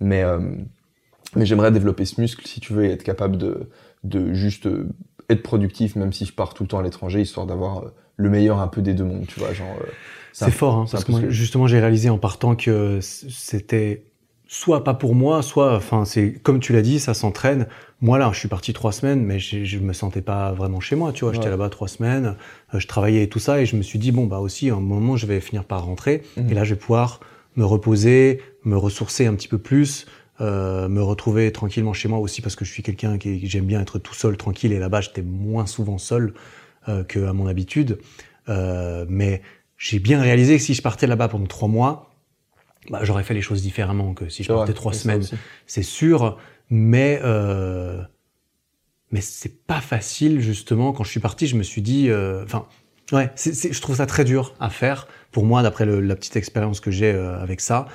mais 0.00 0.22
euh, 0.22 0.40
mais 1.34 1.46
j'aimerais 1.46 1.72
développer 1.72 2.04
ce 2.04 2.20
muscle 2.20 2.46
si 2.46 2.60
tu 2.60 2.72
veux 2.72 2.84
et 2.84 2.90
être 2.90 3.02
capable 3.02 3.36
de 3.38 3.68
de 4.04 4.32
juste 4.34 4.66
euh, 4.66 4.88
être 5.28 5.42
productif 5.42 5.96
même 5.96 6.12
si 6.12 6.24
je 6.26 6.32
pars 6.32 6.54
tout 6.54 6.62
le 6.62 6.68
temps 6.68 6.78
à 6.78 6.82
l'étranger 6.82 7.20
histoire 7.20 7.46
d'avoir 7.46 7.78
euh, 7.78 7.94
le 8.16 8.30
meilleur 8.30 8.60
un 8.60 8.68
peu 8.68 8.80
des 8.82 8.94
deux 8.94 9.04
mondes, 9.04 9.26
tu 9.26 9.38
vois, 9.40 9.52
genre. 9.52 9.78
euh, 9.82 9.92
C'est 10.32 10.50
fort, 10.50 10.76
hein, 10.76 10.86
parce 10.90 11.04
que 11.20 11.30
justement, 11.30 11.66
j'ai 11.66 11.80
réalisé 11.80 12.08
en 12.08 12.16
partant 12.18 12.54
que 12.56 12.98
c'était 13.02 14.04
soit 14.48 14.84
pas 14.84 14.94
pour 14.94 15.14
moi, 15.14 15.42
soit, 15.42 15.74
enfin, 15.76 16.04
c'est 16.04 16.32
comme 16.42 16.60
tu 16.60 16.72
l'as 16.72 16.82
dit, 16.82 17.00
ça 17.00 17.14
s'entraîne. 17.14 17.66
Moi 18.00 18.16
là, 18.18 18.30
je 18.32 18.38
suis 18.38 18.48
parti 18.48 18.72
trois 18.72 18.92
semaines, 18.92 19.22
mais 19.24 19.38
j'ai- 19.40 19.64
je 19.64 19.78
me 19.80 19.92
sentais 19.92 20.22
pas 20.22 20.52
vraiment 20.52 20.78
chez 20.80 20.94
moi, 20.94 21.12
tu 21.12 21.24
vois. 21.24 21.32
J'étais 21.34 21.50
là-bas 21.50 21.68
trois 21.68 21.88
semaines, 21.88 22.36
je 22.72 22.86
travaillais 22.86 23.24
et 23.24 23.28
tout 23.28 23.38
ça, 23.40 23.60
et 23.60 23.66
je 23.66 23.74
me 23.76 23.82
suis 23.82 23.98
dit 23.98 24.12
bon 24.12 24.26
bah 24.26 24.38
aussi, 24.38 24.70
à 24.70 24.74
un 24.74 24.80
moment, 24.80 25.16
je 25.16 25.26
vais 25.26 25.40
finir 25.40 25.64
par 25.64 25.84
rentrer, 25.84 26.22
Mhm. 26.36 26.50
et 26.50 26.54
là, 26.54 26.62
je 26.64 26.74
vais 26.74 26.80
pouvoir 26.80 27.20
me 27.56 27.64
reposer, 27.64 28.40
me 28.64 28.76
ressourcer 28.76 29.26
un 29.26 29.34
petit 29.34 29.48
peu 29.48 29.58
plus. 29.58 30.06
Euh, 30.40 30.88
me 30.88 31.02
retrouver 31.02 31.50
tranquillement 31.52 31.92
chez 31.92 32.08
moi 32.08 32.18
aussi 32.18 32.42
parce 32.42 32.56
que 32.56 32.64
je 32.64 32.72
suis 32.72 32.82
quelqu'un 32.82 33.18
qui 33.18 33.46
j'aime 33.48 33.64
bien 33.66 33.80
être 33.80 33.98
tout 33.98 34.14
seul 34.14 34.36
tranquille 34.36 34.72
et 34.72 34.78
là-bas 34.78 35.00
j'étais 35.00 35.22
moins 35.22 35.66
souvent 35.66 35.98
seul 35.98 36.34
euh, 36.88 37.04
que 37.04 37.24
à 37.26 37.32
mon 37.32 37.46
habitude 37.46 37.98
euh, 38.48 39.06
mais 39.08 39.42
j'ai 39.78 39.98
bien 39.98 40.20
réalisé 40.20 40.56
que 40.56 40.62
si 40.62 40.74
je 40.74 40.82
partais 40.82 41.06
là-bas 41.06 41.28
pendant 41.28 41.46
trois 41.46 41.68
mois, 41.68 42.10
bah, 42.90 43.00
j'aurais 43.02 43.24
fait 43.24 43.34
les 43.34 43.42
choses 43.42 43.60
différemment 43.62 44.14
que 44.14 44.28
si 44.28 44.42
je 44.42 44.48
partais 44.58 44.72
trois 44.74 44.92
semaines. 44.94 45.22
C'est 45.66 45.82
sûr, 45.82 46.38
mais 46.70 47.20
euh, 47.24 48.00
mais 49.10 49.20
c'est 49.20 49.64
pas 49.66 49.80
facile 49.80 50.40
justement. 50.40 50.92
Quand 50.92 51.04
je 51.04 51.10
suis 51.10 51.20
parti, 51.20 51.46
je 51.46 51.56
me 51.56 51.62
suis 51.62 51.82
dit, 51.82 52.08
euh, 52.10 52.44
enfin, 52.44 52.66
ouais, 53.12 53.30
c'est, 53.34 53.54
c'est- 53.54 53.72
je 53.72 53.80
trouve 53.80 53.96
ça 53.96 54.06
très 54.06 54.24
dur 54.24 54.54
à 54.60 54.70
faire 54.70 55.06
pour 55.30 55.44
moi, 55.44 55.62
d'après 55.62 55.84
la 55.86 56.16
petite 56.16 56.36
expérience 56.36 56.80
que 56.80 56.90
j'ai 56.90 57.12
euh, 57.12 57.38
avec 57.40 57.60
ça, 57.60 57.86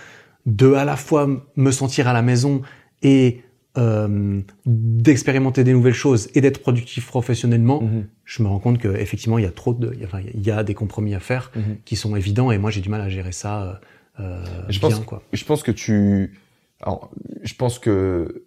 de 0.45 0.73
à 0.73 0.85
la 0.85 0.95
fois 0.95 1.27
me 1.55 1.71
sentir 1.71 2.07
à 2.07 2.13
la 2.13 2.21
maison 2.21 2.61
et 3.03 3.41
euh, 3.77 4.41
d'expérimenter 4.65 5.63
des 5.63 5.71
nouvelles 5.71 5.93
choses 5.93 6.29
et 6.35 6.41
d'être 6.41 6.59
productif 6.61 7.07
professionnellement 7.07 7.81
Mhm. 7.81 8.05
je 8.25 8.43
me 8.43 8.47
rends 8.49 8.59
compte 8.59 8.79
qu'effectivement, 8.79 9.37
il 9.37 9.43
y 9.43 9.47
a 9.47 9.51
trop 9.51 9.73
de, 9.73 9.91
il 9.93 9.99
y 9.99 10.03
a- 10.03 10.07
enfin, 10.07 10.19
il 10.33 10.45
y 10.45 10.51
a 10.51 10.63
des 10.63 10.73
compromis 10.73 11.15
à 11.15 11.19
faire 11.21 11.51
Mhm. 11.55 11.77
qui 11.85 11.95
sont 11.95 12.15
évidents 12.15 12.51
et 12.51 12.57
moi, 12.57 12.69
j'ai 12.69 12.81
du 12.81 12.89
mal 12.89 12.99
à 13.01 13.07
gérer 13.09 13.31
ça 13.31 13.63
euh, 13.63 13.73
euh, 14.19 14.43
Je 14.69 14.79
bien, 14.79 14.89
pense, 14.89 14.99
quoi. 15.05 15.23
je 15.31 15.45
pense 15.45 15.63
que 15.63 15.71
tu. 15.71 16.37
Alors, 16.81 17.11
je 17.43 17.53
pense 17.55 17.79
que. 17.79 18.43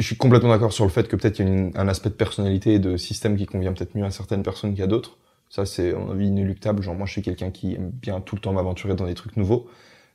Je 0.00 0.04
suis 0.06 0.16
complètement 0.16 0.48
d'accord 0.48 0.72
sur 0.72 0.84
le 0.84 0.90
fait 0.90 1.06
que 1.06 1.14
peut-être 1.16 1.38
il 1.38 1.46
y 1.46 1.48
a 1.48 1.52
une- 1.52 1.72
un 1.76 1.86
aspect 1.86 2.08
de 2.08 2.14
personnalité 2.14 2.74
et 2.74 2.78
de 2.80 2.96
système 2.96 3.36
qui 3.36 3.46
convient 3.46 3.72
peut-être 3.72 3.94
mieux 3.94 4.04
à 4.04 4.10
certaines 4.10 4.42
personnes 4.42 4.74
qu'à 4.74 4.86
d'autres. 4.88 5.18
Ça, 5.50 5.66
c'est, 5.66 5.92
mon 5.92 6.10
avis, 6.10 6.26
inéluctable. 6.26 6.82
Genre, 6.82 6.94
moi, 6.96 7.06
je 7.06 7.12
suis 7.12 7.22
quelqu'un 7.22 7.50
qui 7.52 7.74
aime 7.74 7.90
bien 7.90 8.20
tout 8.20 8.34
le 8.34 8.40
temps 8.40 8.52
m'aventurer 8.52 8.94
dans 8.96 9.06
des 9.06 9.14
trucs 9.14 9.36
nouveaux. 9.36 9.68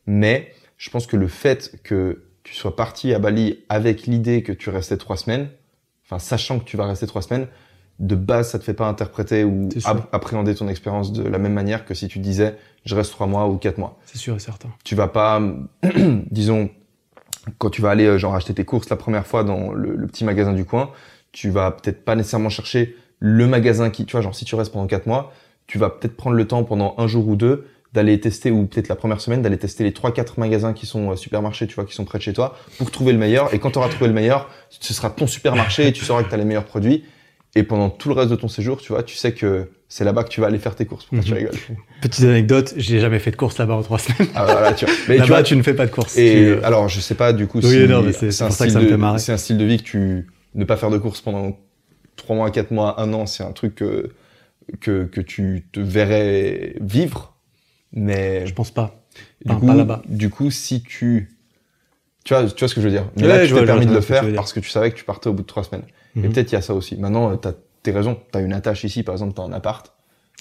Mais 0.06 0.52
je 0.80 0.90
pense 0.90 1.06
que 1.06 1.18
le 1.18 1.28
fait 1.28 1.78
que 1.84 2.24
tu 2.44 2.56
sois 2.56 2.76
parti 2.76 3.14
à 3.14 3.20
Bali 3.20 3.60
avec 3.70 4.08
l'idée 4.08 4.42
que 4.42 4.54
tu 4.54 4.72
restais 4.72 4.98
trois 4.98 5.18
semaines, 5.18 5.50
enfin, 6.06 6.18
sachant 6.18 6.58
que 6.58 6.64
tu 6.64 6.78
vas 6.78 6.88
rester 6.88 7.06
trois 7.06 7.22
semaines, 7.22 7.48
de 8.00 8.16
base, 8.16 8.52
ça 8.52 8.60
te 8.60 8.64
fait 8.64 8.74
pas 8.74 8.88
interpréter 8.88 9.44
ou 9.44 9.68
appréhender 10.14 10.56
ton 10.56 10.70
expérience 10.70 11.12
de 11.12 11.22
la 11.22 11.38
même 11.38 11.52
manière 11.52 11.84
que 11.86 11.94
si 11.94 12.08
tu 12.08 12.20
disais, 12.20 12.56
je 12.86 12.96
reste 12.96 13.12
trois 13.12 13.28
mois 13.28 13.48
ou 13.50 13.58
quatre 13.58 13.78
mois 13.78 14.00
C'est 14.06 14.18
sûr 14.18 14.38
et 14.38 14.40
certain. 14.40 14.70
tu 14.86 14.96
vas 14.96 15.10
pas, 15.10 15.42
disons, 16.32 16.70
quand 17.58 17.70
tu 17.70 17.82
vas 17.82 17.90
aller 17.90 18.06
euh, 18.06 18.18
genre 18.18 18.34
acheter 18.36 18.54
tes 18.54 18.64
courses 18.64 18.90
la 18.90 18.96
première 18.96 19.28
fois 19.28 19.44
dans 19.44 19.74
le, 19.74 19.96
le 19.98 20.08
petit 20.08 20.24
magasin 20.24 20.54
du 20.54 20.64
coin, 20.64 20.92
tu 21.34 21.50
vas 21.50 21.72
peut-être 21.72 22.06
pas 22.06 22.16
nécessairement 22.16 22.50
chercher 22.50 22.96
le 23.20 23.48
magasin 23.48 23.90
qui, 23.90 24.06
tu 24.06 24.14
vois, 24.14 24.22
genre 24.22 24.34
si 24.34 24.46
tu 24.46 24.56
restes 24.56 24.72
pendant 24.72 24.88
quatre 24.88 25.06
mois, 25.06 25.34
tu 25.68 25.78
vas 25.78 25.90
peut-être 25.90 26.16
prendre 26.16 26.38
le 26.38 26.48
temps 26.48 26.64
pendant 26.64 26.96
un 26.98 27.08
jour 27.08 27.28
ou 27.28 27.36
deux 27.36 27.68
d'aller 27.94 28.20
tester 28.20 28.52
ou 28.52 28.66
peut-être 28.68 28.88
la 28.88 28.96
première 28.96 29.20
semaine 29.20 29.42
d'aller 29.42 29.58
tester 29.58 29.84
les 29.84 29.94
trois 29.94 30.14
quatre 30.14 30.40
magasins 30.40 30.74
qui 30.74 30.86
sont 30.86 31.12
euh, 31.12 31.16
supermarchés, 31.16 31.66
tu 31.68 31.74
vois, 31.76 31.86
qui 31.86 31.94
sont 31.96 32.06
près 32.06 32.20
de 32.20 32.24
chez 32.24 32.34
toi 32.34 32.56
pour 32.78 32.92
trouver 32.92 33.14
le 33.14 33.18
meilleur. 33.20 33.54
Et 33.54 33.60
quand 33.60 33.72
tu 33.72 33.80
auras 33.80 33.90
trouvé 33.90 34.08
le 34.08 34.14
meilleur, 34.14 34.50
ce 34.70 34.94
sera 34.94 35.10
ton 35.10 35.26
supermarché 35.28 35.88
et 35.88 35.92
tu 35.94 36.06
sauras 36.06 36.22
que 36.24 36.30
tu 36.30 36.36
as 36.36 36.38
les 36.38 36.46
meilleurs 36.46 36.66
produits. 36.66 37.04
Et 37.56 37.64
pendant 37.64 37.90
tout 37.90 38.10
le 38.10 38.14
reste 38.16 38.30
de 38.30 38.36
ton 38.36 38.48
séjour, 38.48 38.80
tu 38.80 38.94
vois, 38.94 39.02
tu 39.02 39.16
sais 39.16 39.34
que 39.34 39.72
c'est 39.88 40.04
là-bas 40.04 40.24
que 40.24 40.30
tu 40.30 40.40
vas 40.40 40.46
aller 40.48 40.60
faire 40.60 40.76
tes 40.76 40.86
courses. 40.86 41.06
Pourquoi 41.06 41.24
tu 41.26 41.32
Mhm. 41.32 41.38
rigoles? 41.38 41.56
Petite 42.00 42.24
anecdote, 42.26 42.74
j'ai 42.78 43.00
jamais 43.00 43.18
fait 43.18 43.32
de 43.32 43.36
course 43.38 43.58
là-bas 43.58 43.74
en 43.74 43.82
trois 43.82 43.98
semaines. 43.98 44.30
ah, 44.36 44.46
voilà, 44.46 44.72
tu 44.74 44.86
vois. 44.86 44.94
Mais 45.08 45.16
tu 45.16 45.20
Là-bas, 45.22 45.34
vois, 45.38 45.44
tu 45.44 45.56
ne 45.56 45.64
fais 45.64 45.74
pas 45.74 45.88
de 45.88 45.92
course. 45.92 46.16
et 46.16 46.30
Tu, 46.32 46.38
euh, 46.52 46.62
alors, 46.64 46.88
je 46.90 47.00
sais 47.00 47.16
pas 47.16 47.34
du 47.34 47.48
coup 47.48 47.58
Oui, 47.64 47.70
si 47.72 47.88
non, 47.88 48.04
mais 48.04 48.14
c'est- 48.14 48.30
c'est 48.30 48.44
un 48.44 48.48
pour 48.50 48.56
ça 48.56 48.66
que 48.66 48.70
style 48.70 48.74
ça 48.74 48.80
me 48.82 48.86
de- 48.86 48.92
fait 48.92 48.98
marrer. 48.98 49.18
C'est 49.18 49.32
un 49.32 49.38
style 49.38 49.58
de 49.58 49.66
vie 49.66 49.78
que 49.78 49.84
tu 49.84 50.28
ne 50.54 50.64
pas 50.64 50.78
faire 50.78 50.92
de 50.92 51.00
course 51.00 51.22
pendant 51.22 51.58
trois 52.16 52.36
mois, 52.36 52.52
quatre 52.52 52.70
mois, 52.70 53.02
un 53.02 53.12
an, 53.14 53.26
c'est 53.26 53.44
un 53.44 53.52
truc 53.52 53.74
que, 53.74 54.12
que 54.80 55.06
que 55.06 55.22
tu 55.22 55.66
te 55.72 55.80
verrais 55.80 56.76
vivre. 56.80 57.29
Mais 57.94 58.46
je 58.48 58.54
pense 58.54 58.72
pas. 58.72 59.04
du 59.46 59.52
Enfin, 59.52 59.60
coup, 59.60 59.68
pas 59.68 59.76
là-bas. 59.76 60.02
du 60.08 60.30
coup, 60.30 60.52
si 60.52 60.82
tu 60.84 61.36
tu 62.26 62.34
vois, 62.34 62.46
tu 62.46 62.60
vois 62.60 62.68
ce 62.68 62.76
que 62.76 62.82
je 62.82 62.86
veux 62.88 62.92
dire. 62.92 63.10
Mais 63.16 63.24
Ouais, 63.24 63.28
là, 63.30 63.46
je 63.46 63.54
tu 63.54 63.60
t'es 63.60 63.66
permis 63.66 63.86
de 63.86 63.92
le 63.92 64.00
que 64.00 64.06
faire 64.06 64.26
parce 64.36 64.54
que 64.54 64.60
tu 64.60 64.70
savais 64.70 64.92
que 64.92 64.96
tu 64.98 65.04
partais 65.06 65.30
au 65.30 65.34
bout 65.34 65.42
de 65.42 65.48
trois 65.48 65.64
semaines. 65.64 65.86
Et 66.16 66.20
Mhm. 66.20 66.32
peut-être 66.34 66.52
il 66.52 66.56
y 66.56 66.58
a 66.58 66.62
ça 66.62 66.74
aussi. 66.76 66.96
Maintenant, 66.98 67.36
t'as 67.38 67.54
t'es 67.82 67.92
raison. 67.92 68.20
T'as 68.32 68.42
une 68.42 68.54
attache 68.54 68.84
ici, 68.84 69.04
par 69.04 69.16
exemple, 69.16 69.34
t'as 69.34 69.44
un 69.44 69.54
appart. 69.54 69.92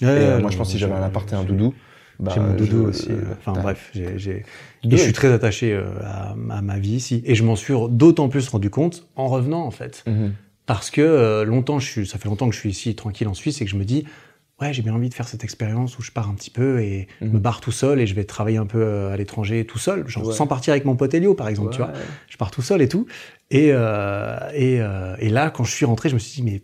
Ouais, 0.01 0.07
et 0.07 0.11
euh, 0.11 0.35
ouais, 0.35 0.41
moi, 0.41 0.51
je 0.51 0.57
pense 0.57 0.67
que 0.67 0.71
si 0.73 0.77
j'avais 0.77 0.93
un 0.93 1.01
appart 1.03 1.31
et 1.31 1.35
un 1.35 1.43
doudou, 1.43 1.73
bah, 2.19 2.31
J'ai 2.35 2.41
mon 2.41 2.53
doudou 2.53 2.83
je- 2.83 2.89
aussi. 2.89 3.11
euh, 3.11 3.33
Enfin 3.39 3.53
bref, 3.59 3.89
j'ai. 3.93 4.43
Et 4.83 4.91
je 4.91 4.97
suis 4.97 5.13
très 5.13 5.31
attaché 5.31 5.73
euh, 5.73 5.85
à, 6.03 6.31
à 6.49 6.61
ma 6.61 6.77
vie 6.77 6.91
ici. 6.95 7.23
Et 7.25 7.33
je 7.33 7.43
m'en 7.43 7.55
suis 7.55 7.73
d'autant 7.89 8.27
plus 8.29 8.47
rendu 8.49 8.69
compte 8.69 9.07
en 9.15 9.27
revenant 9.27 9.63
en 9.65 9.71
fait. 9.71 10.03
Mhm. 10.05 10.33
Parce 10.65 10.91
que 10.91 11.01
euh, 11.01 11.45
longtemps, 11.45 11.79
je 11.79 11.89
suis, 11.89 12.05
ça 12.05 12.17
fait 12.19 12.27
longtemps 12.29 12.47
que 12.49 12.53
je 12.53 12.59
suis 12.59 12.69
ici 12.69 12.93
tranquille 12.93 13.27
en 13.27 13.33
Suisse 13.33 13.59
et 13.61 13.65
que 13.65 13.71
je 13.71 13.77
me 13.77 13.85
dis, 13.85 14.05
ouais, 14.61 14.73
j'ai 14.73 14.81
bien 14.81 14.93
envie 14.93 15.09
de 15.09 15.13
faire 15.13 15.27
cette 15.27 15.43
expérience 15.43 15.97
où 15.97 16.01
je 16.01 16.11
pars 16.11 16.29
un 16.29 16.33
petit 16.33 16.49
peu 16.49 16.81
et 16.81 17.07
Mhm. 17.21 17.31
me 17.33 17.39
barre 17.39 17.61
tout 17.61 17.71
seul 17.71 17.99
et 17.99 18.07
je 18.07 18.13
vais 18.15 18.23
travailler 18.25 18.57
un 18.57 18.65
peu 18.65 18.81
euh, 18.81 19.13
à 19.13 19.17
l'étranger 19.17 19.65
tout 19.65 19.79
seul, 19.79 20.07
genre 20.07 20.27
Ouais. 20.27 20.33
sans 20.33 20.47
partir 20.47 20.71
avec 20.71 20.85
mon 20.85 20.95
pote 20.95 21.13
Elio 21.13 21.33
par 21.33 21.47
exemple, 21.47 21.71
tu 21.71 21.77
vois. 21.77 21.91
Je 22.27 22.37
pars 22.37 22.51
tout 22.51 22.61
seul 22.61 22.81
et 22.81 22.87
tout. 22.87 23.05
Et, 23.51 23.69
euh, 23.71 24.37
et, 24.53 24.81
euh, 24.81 25.15
et 25.19 25.29
là, 25.29 25.49
quand 25.49 25.63
je 25.63 25.71
suis 25.71 25.85
rentré, 25.85 26.09
je 26.09 26.13
me 26.15 26.19
suis 26.19 26.41
dit, 26.41 26.51
mais 26.51 26.61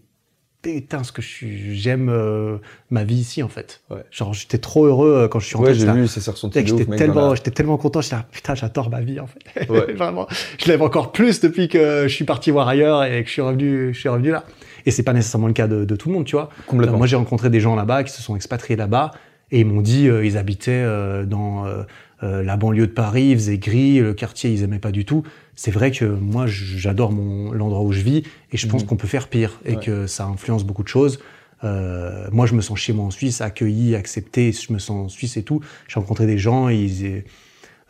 putain, 0.61 1.03
ce 1.03 1.11
que 1.11 1.21
je 1.21 1.27
suis, 1.27 1.75
j'aime 1.77 2.09
euh, 2.09 2.57
ma 2.89 3.03
vie 3.03 3.15
ici 3.17 3.43
en 3.43 3.47
fait. 3.49 3.81
Ouais. 3.91 4.03
Genre, 4.11 4.33
j'étais 4.33 4.57
trop 4.57 4.85
heureux 4.85 5.11
euh, 5.15 5.27
quand 5.27 5.39
je 5.39 5.45
suis 5.45 5.55
rentré. 5.57 5.73
Ouais, 5.73 5.77
j'ai 5.79 5.91
vu, 5.91 6.07
ça 6.07 6.21
s'est 6.21 6.31
ressenti 6.31 6.57
Mec, 6.57 6.67
de 6.67 6.73
ouf, 6.73 6.79
J'étais 6.79 6.95
tellement, 6.95 7.29
la- 7.29 7.35
j'étais 7.35 7.51
tellement 7.51 7.77
content. 7.77 8.01
J'étais 8.01 8.15
là, 8.15 8.25
putain, 8.31 8.55
j'adore 8.55 8.89
ma 8.89 9.01
vie 9.01 9.19
en 9.19 9.27
fait. 9.27 9.69
Ouais. 9.69 9.93
Vraiment, 9.95 10.27
je 10.57 10.65
l'aime 10.67 10.81
encore 10.81 11.11
plus 11.11 11.39
depuis 11.39 11.67
que 11.67 12.07
je 12.07 12.13
suis 12.13 12.25
parti 12.25 12.49
voir 12.51 12.67
ailleurs 12.67 13.03
et 13.03 13.21
que 13.21 13.27
je 13.27 13.33
suis 13.33 13.41
revenu, 13.43 13.93
je 13.93 13.99
suis 13.99 14.09
revenu 14.09 14.31
là. 14.31 14.43
Et 14.85 14.91
c'est 14.91 15.03
pas 15.03 15.13
nécessairement 15.13 15.47
le 15.47 15.53
cas 15.53 15.67
de, 15.67 15.85
de 15.85 15.95
tout 15.95 16.09
le 16.09 16.15
monde, 16.15 16.25
tu 16.25 16.35
vois. 16.35 16.49
Complètement. 16.67 16.97
Moi, 16.97 17.07
j'ai 17.07 17.15
rencontré 17.15 17.49
des 17.49 17.59
gens 17.59 17.75
là-bas 17.75 18.03
qui 18.03 18.11
se 18.11 18.21
sont 18.21 18.35
expatriés 18.35 18.75
là-bas 18.77 19.11
et 19.51 19.59
ils 19.61 19.65
m'ont 19.65 19.81
dit, 19.81 20.07
euh, 20.07 20.25
ils 20.25 20.37
habitaient 20.37 20.71
euh, 20.71 21.25
dans 21.25 21.65
euh, 21.65 21.83
euh, 22.23 22.43
la 22.43 22.55
banlieue 22.57 22.87
de 22.87 22.91
Paris, 22.91 23.29
il 23.31 23.35
faisait 23.37 23.57
gris, 23.57 23.99
le 23.99 24.13
quartier, 24.13 24.51
ils 24.51 24.63
aimaient 24.63 24.79
pas 24.79 24.91
du 24.91 25.05
tout. 25.05 25.23
C'est 25.55 25.71
vrai 25.71 25.91
que 25.91 26.05
moi, 26.05 26.45
j'adore 26.47 27.11
mon 27.11 27.51
l'endroit 27.51 27.81
où 27.81 27.91
je 27.91 28.01
vis 28.01 28.23
et 28.51 28.57
je 28.57 28.67
pense 28.67 28.81
Mhm. 28.83 28.87
qu'on 28.87 28.95
peut 28.97 29.07
faire 29.07 29.27
pire 29.27 29.59
et 29.65 29.75
Ouais. 29.75 29.83
que 29.83 30.07
ça 30.07 30.25
influence 30.25 30.63
beaucoup 30.63 30.83
de 30.83 30.87
choses. 30.87 31.19
Euh, 31.63 32.27
moi, 32.31 32.45
je 32.45 32.53
me 32.53 32.61
sens 32.61 32.77
chez 32.77 32.93
moi 32.93 33.05
en 33.05 33.11
Suisse, 33.11 33.41
accueilli, 33.41 33.95
accepté. 33.95 34.51
Je 34.51 34.71
me 34.73 34.79
sens 34.79 35.05
en 35.05 35.09
Suisse 35.09 35.35
et 35.37 35.43
tout. 35.43 35.61
J'ai 35.87 35.99
rencontré 35.99 36.25
des 36.27 36.37
gens. 36.37 36.69
Ils, 36.69 37.23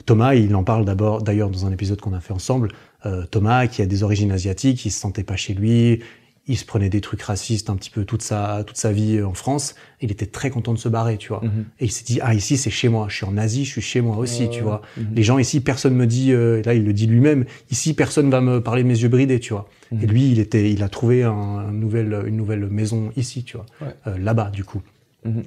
Thomas, 0.05 0.35
il 0.35 0.55
en 0.55 0.63
parle 0.63 0.85
d'abord, 0.85 1.21
d'ailleurs, 1.23 1.49
dans 1.49 1.65
un 1.65 1.71
épisode 1.71 1.99
qu'on 1.99 2.13
a 2.13 2.19
fait 2.19 2.33
ensemble. 2.33 2.69
Euh, 3.05 3.25
Thomas, 3.25 3.67
qui 3.67 3.81
a 3.81 3.85
des 3.85 4.03
origines 4.03 4.31
asiatiques, 4.31 4.85
il 4.85 4.91
se 4.91 4.99
sentait 4.99 5.23
pas 5.23 5.35
chez 5.35 5.53
lui. 5.53 6.01
Il 6.47 6.57
se 6.57 6.65
prenait 6.65 6.89
des 6.89 7.01
trucs 7.01 7.23
racistes 7.23 7.71
un 7.71 7.75
petit 7.75 7.89
peu 7.89 8.05
toute 8.05 8.21
sa 8.21 8.63
toute 8.67 8.77
sa 8.77 8.91
vie 8.91 9.21
en 9.23 9.33
France. 9.33 9.73
Il 9.99 10.11
était 10.11 10.27
très 10.27 10.51
content 10.51 10.73
de 10.73 10.77
se 10.77 10.87
barrer, 10.89 11.17
tu 11.17 11.29
vois. 11.29 11.41
Mhm. 11.43 11.65
Et 11.79 11.85
il 11.85 11.91
s'est 11.91 12.03
dit 12.03 12.19
ah 12.21 12.35
ici 12.35 12.55
c'est 12.57 12.69
chez 12.69 12.87
moi. 12.87 13.07
Je 13.09 13.15
suis 13.15 13.25
en 13.25 13.35
Asie, 13.37 13.65
je 13.65 13.71
suis 13.71 13.81
chez 13.81 13.99
moi 14.01 14.17
aussi, 14.17 14.43
Ouais, 14.43 14.49
tu 14.49 14.57
ouais. 14.57 14.63
vois. 14.63 14.81
Mhm. 14.97 15.05
Les 15.15 15.23
gens 15.23 15.39
ici, 15.39 15.59
personne 15.59 15.95
me 15.95 16.05
dit. 16.05 16.31
euh, 16.33 16.61
là, 16.63 16.75
il 16.75 16.85
le 16.85 16.93
dit 16.93 17.07
lui-même. 17.07 17.45
Ici, 17.71 17.95
personne 17.95 18.29
va 18.29 18.41
me 18.41 18.61
parler 18.61 18.83
de 18.83 18.87
mes 18.87 18.99
yeux 18.99 19.09
bridés, 19.09 19.39
tu 19.39 19.53
vois. 19.53 19.67
Mhm. 19.91 20.03
Et 20.03 20.05
lui, 20.05 20.31
il 20.31 20.39
était, 20.39 20.71
il 20.71 20.83
a 20.83 20.89
trouvé 20.89 21.23
un, 21.23 21.31
un 21.31 21.71
nouvel, 21.71 22.23
une 22.27 22.37
nouvelle 22.37 22.67
maison 22.67 23.11
ici, 23.17 23.43
tu 23.43 23.57
vois, 23.57 23.65
Ouais. 23.81 23.95
Euh, 24.07 24.17
là-bas 24.19 24.51
du 24.51 24.63
coup. 24.63 24.81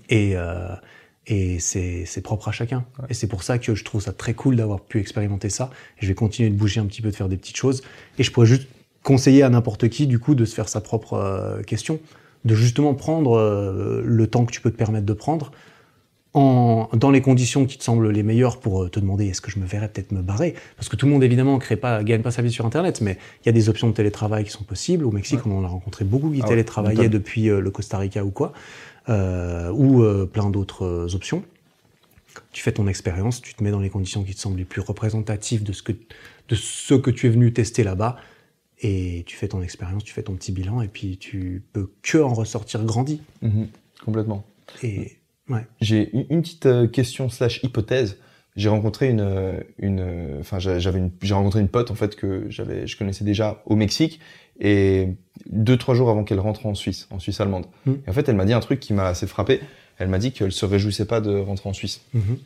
Et 0.08 0.32
euh, 0.34 0.74
et 1.28 1.60
c'est 1.60 2.04
c'est 2.06 2.22
propre 2.22 2.48
à 2.48 2.52
chacun. 2.52 2.84
Et 3.10 3.14
c'est 3.14 3.26
pour 3.28 3.42
ça 3.44 3.58
que 3.58 3.74
je 3.74 3.84
trouve 3.84 4.00
ça 4.02 4.12
très 4.12 4.34
cool 4.34 4.56
d'avoir 4.56 4.80
pu 4.80 4.98
expérimenter 4.98 5.50
ça. 5.50 5.70
Et 5.98 6.02
je 6.02 6.08
vais 6.08 6.14
continuer 6.14 6.50
de 6.50 6.56
bouger 6.56 6.80
un 6.80 6.86
petit 6.86 7.02
peu, 7.02 7.10
de 7.10 7.14
faire 7.16 7.28
des 7.28 7.36
petites 7.36 7.56
choses. 7.58 7.82
Et 8.18 8.22
je 8.24 8.32
pourrais 8.32 8.46
juste 8.46 8.66
conseiller 9.02 9.42
à 9.42 9.48
n'importe 9.48 9.88
qui, 9.88 10.06
du 10.06 10.18
coup, 10.18 10.34
de 10.34 10.44
se 10.44 10.54
faire 10.54 10.68
sa 10.68 10.80
propre 10.80 11.14
euh, 11.14 11.62
question, 11.62 12.00
de 12.44 12.54
justement 12.54 12.94
prendre 12.94 13.36
euh, 13.36 14.02
le 14.04 14.26
temps 14.26 14.44
que 14.44 14.52
tu 14.52 14.60
peux 14.60 14.70
te 14.70 14.76
permettre 14.76 15.06
de 15.06 15.12
prendre. 15.12 15.50
En, 16.34 16.90
dans 16.92 17.10
les 17.10 17.22
conditions 17.22 17.64
qui 17.64 17.78
te 17.78 17.84
semblent 17.84 18.10
les 18.10 18.22
meilleures 18.22 18.60
pour 18.60 18.84
euh, 18.84 18.90
te 18.90 19.00
demander 19.00 19.26
est-ce 19.26 19.40
que 19.40 19.50
je 19.50 19.58
me 19.58 19.64
verrais 19.64 19.88
peut-être 19.88 20.12
me 20.12 20.20
barrer. 20.20 20.54
Parce 20.76 20.88
que 20.90 20.94
tout 20.94 21.06
le 21.06 21.12
monde 21.12 21.24
évidemment 21.24 21.58
crée 21.58 21.76
pas 21.76 22.04
gagne 22.04 22.20
pas 22.20 22.30
sa 22.30 22.42
vie 22.42 22.52
sur 22.52 22.66
internet 22.66 23.00
mais 23.00 23.16
il 23.42 23.46
y 23.46 23.48
a 23.48 23.52
des 23.52 23.70
options 23.70 23.88
de 23.88 23.94
télétravail 23.94 24.44
qui 24.44 24.50
sont 24.50 24.62
possibles. 24.62 25.06
Au 25.06 25.10
Mexique 25.10 25.40
on 25.46 25.58
en 25.58 25.64
a 25.64 25.68
rencontré 25.68 26.04
beaucoup 26.04 26.30
qui 26.30 26.40
Ah 26.40 26.44
ouais, 26.44 26.50
télétravaillaient 26.50 27.08
depuis 27.08 27.48
euh, 27.48 27.60
le 27.60 27.70
Costa 27.70 27.96
Rica 27.96 28.24
ou 28.24 28.30
quoi 28.30 28.52
ou 29.08 30.04
plein 30.30 30.50
d'autres 30.50 31.14
options. 31.14 31.42
Tu 32.52 32.62
fais 32.62 32.72
ton 32.72 32.86
expérience, 32.86 33.40
tu 33.40 33.54
te 33.54 33.64
mets 33.64 33.70
dans 33.70 33.80
les 33.80 33.88
conditions 33.88 34.22
qui 34.22 34.34
te 34.34 34.40
semblent 34.40 34.58
les 34.58 34.66
plus 34.66 34.82
représentatives 34.82 35.62
de 35.62 35.72
ce 35.72 35.82
que, 35.82 35.92
de 35.92 36.54
ce 36.54 36.92
que 36.92 37.10
tu 37.10 37.26
es 37.26 37.30
venu 37.30 37.54
tester 37.54 37.84
là-bas, 37.84 38.16
et 38.80 39.24
tu 39.26 39.36
fais 39.36 39.48
ton 39.48 39.62
expérience, 39.62 40.04
tu 40.04 40.12
fais 40.12 40.22
ton 40.22 40.34
petit 40.34 40.52
bilan, 40.52 40.82
et 40.82 40.88
puis 40.88 41.16
tu 41.18 41.64
peux 41.72 41.90
que 42.02 42.18
en 42.18 42.32
ressortir 42.34 42.84
grandi. 42.84 43.20
Mhm. 43.42 43.68
Complètement. 44.04 44.44
Et 44.82 45.16
ouais, 45.48 45.66
J'ai 45.80 46.10
une 46.30 46.42
petite 46.42 46.66
euh, 46.66 46.86
question 46.86 47.28
slash 47.28 47.60
hypothèse. 47.64 48.18
J'ai 48.56 48.68
rencontré 48.68 49.08
une, 49.08 49.20
euh, 49.20 49.60
une, 49.78 50.00
euh, 50.00 50.40
enfin 50.40 50.58
j'a- 50.58 50.78
j'avais 50.78 50.98
une, 50.98 51.10
j'ai 51.22 51.34
rencontré 51.34 51.60
une 51.60 51.68
pote 51.68 51.90
en 51.90 51.94
fait 51.94 52.16
que 52.16 52.46
j'avais, 52.48 52.86
je 52.86 52.96
connaissais 52.96 53.24
déjà 53.24 53.62
au 53.66 53.76
Mexique 53.76 54.18
et 54.60 55.10
deux 55.46 55.76
trois 55.76 55.94
jours 55.94 56.10
avant 56.10 56.24
qu'elle 56.24 56.40
rentre 56.40 56.66
en 56.66 56.74
Suisse, 56.74 57.06
en 57.10 57.20
Suisse 57.20 57.40
allemande. 57.40 57.66
Mm. 57.86 57.92
Et 58.06 58.10
en 58.10 58.12
fait, 58.12 58.28
elle 58.28 58.34
m'a 58.36 58.44
dit 58.44 58.52
un 58.52 58.60
truc 58.60 58.80
qui 58.80 58.92
m'a 58.94 59.06
assez 59.06 59.26
frappé. 59.28 59.60
Elle 59.98 60.08
m'a 60.08 60.18
dit 60.18 60.32
qu'elle 60.32 60.50
se 60.52 60.64
réjouissait 60.66 61.04
pas 61.06 61.20
de 61.20 61.36
rentrer 61.38 61.68
en 61.68 61.72
Suisse 61.72 62.00
Mhm. 62.14 62.38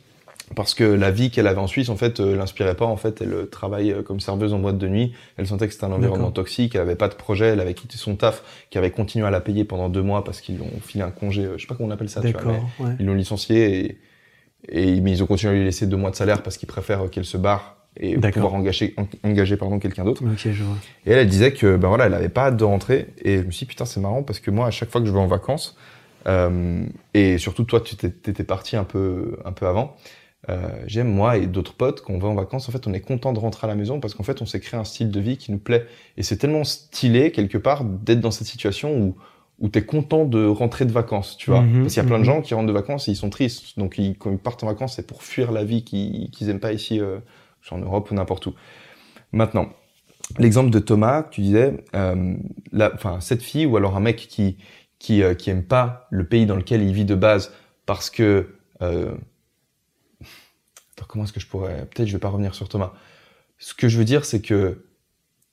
Parce 0.55 0.73
que 0.73 0.83
la 0.83 1.11
vie 1.11 1.29
qu'elle 1.31 1.47
avait 1.47 1.59
en 1.59 1.67
Suisse, 1.67 1.89
en 1.89 1.95
fait, 1.95 2.19
euh, 2.19 2.35
l'inspirait 2.35 2.75
pas. 2.75 2.85
En 2.85 2.97
fait, 2.97 3.21
elle 3.21 3.33
euh, 3.33 3.45
travaille 3.45 3.91
euh, 3.91 4.01
comme 4.03 4.19
serveuse 4.19 4.53
en 4.53 4.59
boîte 4.59 4.77
de 4.77 4.87
nuit. 4.87 5.13
Elle 5.37 5.47
sentait 5.47 5.67
que 5.67 5.73
c'était 5.73 5.85
un 5.85 5.91
environnement 5.91 6.31
toxique. 6.31 6.75
Elle 6.75 6.81
avait 6.81 6.95
pas 6.95 7.07
de 7.09 7.15
projet. 7.15 7.47
Elle 7.47 7.59
avait 7.59 7.73
quitté 7.73 7.97
son 7.97 8.15
taf, 8.15 8.43
qui 8.69 8.77
avait 8.77 8.91
continué 8.91 9.25
à 9.25 9.31
la 9.31 9.41
payer 9.41 9.63
pendant 9.65 9.89
deux 9.89 10.01
mois 10.03 10.23
parce 10.23 10.41
qu'ils 10.41 10.55
lui 10.55 10.63
ont 10.63 10.79
filé 10.81 11.03
un 11.03 11.11
congé. 11.11 11.43
euh, 11.45 11.53
Je 11.57 11.61
sais 11.61 11.67
pas 11.67 11.75
comment 11.75 11.89
on 11.89 11.91
appelle 11.91 12.09
ça. 12.09 12.21
Tu 12.21 12.31
vois, 12.31 12.41
mais 12.43 12.51
D'accord. 12.53 12.69
ouais. 12.79 12.95
ils 12.99 13.05
l'ont 13.05 13.13
licencié 13.15 13.97
et, 14.69 14.85
et 14.95 15.01
mais 15.01 15.11
ils 15.11 15.23
ont 15.23 15.25
continué 15.27 15.53
à 15.53 15.55
lui 15.57 15.63
laisser 15.65 15.87
deux 15.87 15.97
mois 15.97 16.11
de 16.11 16.15
salaire 16.15 16.41
parce 16.43 16.57
qu'ils 16.57 16.67
préfèrent 16.67 17.09
qu'elle 17.09 17.25
se 17.25 17.37
barre 17.37 17.77
et 17.99 18.17
pouvoir 18.17 18.53
engager, 18.55 18.95
en- 18.97 19.05
engager 19.29 19.55
pardon 19.55 19.77
quelqu'un 19.77 20.03
d'autre. 20.03 20.23
Ok, 20.25 20.47
je 20.51 20.63
vois. 20.63 20.75
Et 21.05 21.11
elle, 21.11 21.19
elle 21.19 21.27
disait 21.27 21.51
que 21.53 21.75
ben 21.75 21.89
voilà, 21.89 22.07
elle 22.07 22.13
avait 22.15 22.29
pas 22.29 22.45
hâte 22.47 22.57
de 22.57 22.63
rentrer. 22.63 23.07
Et 23.23 23.37
je 23.37 23.43
me 23.43 23.51
suis 23.51 23.65
dit, 23.65 23.69
putain, 23.69 23.85
c'est 23.85 23.99
marrant 23.99 24.23
parce 24.23 24.39
que 24.39 24.49
moi, 24.51 24.65
à 24.67 24.71
chaque 24.71 24.89
fois 24.89 24.99
que 25.01 25.05
je 25.07 25.11
vais 25.13 25.19
en 25.19 25.27
vacances, 25.27 25.77
euh, 26.25 26.85
et 27.13 27.37
surtout 27.37 27.65
toi, 27.65 27.81
tu 27.81 27.95
t'étais 27.97 28.43
parti 28.45 28.75
un 28.77 28.83
peu, 28.83 29.37
un 29.45 29.51
peu 29.51 29.67
avant. 29.67 29.95
Euh, 30.49 30.69
J'aime 30.87 31.07
moi 31.07 31.37
et 31.37 31.47
d'autres 31.47 31.73
potes 31.73 32.01
quand 32.01 32.13
on 32.13 32.19
va 32.19 32.27
en 32.27 32.35
vacances. 32.35 32.67
En 32.67 32.71
fait, 32.71 32.87
on 32.87 32.93
est 32.93 33.01
content 33.01 33.33
de 33.33 33.39
rentrer 33.39 33.65
à 33.65 33.69
la 33.69 33.75
maison 33.75 33.99
parce 33.99 34.13
qu'en 34.13 34.23
fait, 34.23 34.41
on 34.41 34.45
s'est 34.45 34.59
créé 34.59 34.79
un 34.79 34.83
style 34.83 35.11
de 35.11 35.19
vie 35.19 35.37
qui 35.37 35.51
nous 35.51 35.59
plaît. 35.59 35.85
Et 36.17 36.23
c'est 36.23 36.37
tellement 36.37 36.63
stylé 36.63 37.31
quelque 37.31 37.57
part 37.57 37.83
d'être 37.85 38.19
dans 38.19 38.31
cette 38.31 38.47
situation 38.47 38.97
où 38.99 39.15
où 39.59 39.69
t'es 39.69 39.85
content 39.85 40.25
de 40.25 40.45
rentrer 40.45 40.83
de 40.83 40.91
vacances, 40.91 41.37
tu 41.37 41.51
vois. 41.51 41.61
Mhm, 41.61 41.83
Parce 41.83 41.93
qu'il 41.93 42.03
y 42.03 42.05
a 42.05 42.07
plein 42.07 42.17
de 42.17 42.23
mhm. 42.23 42.25
gens 42.25 42.41
qui 42.41 42.53
rentrent 42.53 42.67
de 42.67 42.73
vacances 42.73 43.07
et 43.07 43.11
ils 43.11 43.15
sont 43.15 43.29
tristes. 43.29 43.77
Donc 43.77 43.97
ils, 43.97 44.17
quand 44.17 44.31
ils 44.31 44.37
partent 44.37 44.63
en 44.63 44.67
vacances, 44.67 44.95
c'est 44.95 45.07
pour 45.07 45.23
fuir 45.23 45.51
la 45.51 45.63
vie 45.63 45.83
qu'ils 45.83 46.49
aiment 46.49 46.59
pas 46.59 46.73
ici, 46.73 46.99
euh, 46.99 47.19
en 47.71 47.77
Europe 47.77 48.11
ou 48.11 48.15
n'importe 48.15 48.47
où. 48.47 48.53
Maintenant, 49.31 49.69
l'exemple 50.37 50.69
de 50.69 50.79
Thomas, 50.79 51.23
tu 51.23 51.41
disais, 51.41 51.77
euh, 51.95 52.35
la, 52.71 52.93
enfin 52.93 53.19
cette 53.19 53.41
fille 53.41 53.65
ou 53.65 53.77
alors 53.77 53.95
un 53.95 53.99
mec 53.99 54.17
qui 54.17 54.57
qui 54.99 55.23
euh, 55.23 55.33
qui 55.33 55.49
aime 55.49 55.63
pas 55.63 56.07
le 56.11 56.25
pays 56.25 56.45
dans 56.45 56.55
lequel 56.55 56.81
il 56.81 56.93
vit 56.93 57.05
de 57.05 57.15
base 57.15 57.53
parce 57.85 58.09
que 58.09 58.55
euh, 58.81 59.13
comment 61.07 61.23
est-ce 61.25 61.33
que 61.33 61.39
je 61.39 61.47
pourrais 61.47 61.85
peut-être 61.85 62.07
je 62.07 62.13
vais 62.13 62.19
pas 62.19 62.29
revenir 62.29 62.55
sur 62.55 62.69
Thomas. 62.69 62.93
Ce 63.57 63.73
que 63.73 63.87
je 63.87 63.97
veux 63.97 64.05
dire 64.05 64.25
c'est 64.25 64.41
que 64.41 64.85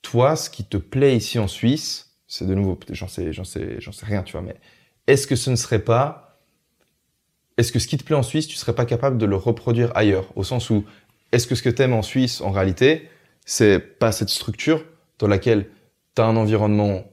toi 0.01 0.35
ce 0.35 0.49
qui 0.49 0.63
te 0.63 0.77
plaît 0.77 1.15
ici 1.15 1.39
en 1.39 1.47
Suisse, 1.47 2.17
c'est 2.27 2.47
de 2.47 2.55
nouveau 2.55 2.79
j'en 2.89 3.07
sais 3.07 3.33
j'en 3.33 3.43
sais 3.43 3.79
j'en 3.79 3.91
sais 3.91 4.05
rien 4.05 4.23
tu 4.23 4.33
vois 4.33 4.41
mais 4.41 4.55
est-ce 5.07 5.27
que 5.27 5.35
ce 5.35 5.49
ne 5.49 5.55
serait 5.55 5.79
pas 5.79 6.31
est-ce 7.57 7.71
que 7.71 7.79
ce 7.79 7.87
qui 7.87 7.97
te 7.97 8.03
plaît 8.03 8.15
en 8.15 8.23
Suisse, 8.23 8.47
tu 8.47 8.55
serais 8.55 8.73
pas 8.73 8.85
capable 8.85 9.17
de 9.17 9.25
le 9.25 9.35
reproduire 9.35 9.91
ailleurs? 9.95 10.25
Au 10.35 10.43
sens 10.43 10.69
où, 10.69 10.83
est-ce 11.31 11.47
que 11.47 11.55
ce 11.55 11.61
que 11.61 11.69
t'aimes 11.69 11.93
en 11.93 12.01
Suisse, 12.01 12.41
en 12.41 12.51
réalité, 12.51 13.09
c'est 13.45 13.79
pas 13.79 14.11
cette 14.11 14.29
structure 14.29 14.83
dans 15.19 15.27
laquelle 15.27 15.67
t'as 16.15 16.25
un 16.25 16.37
environnement 16.37 17.03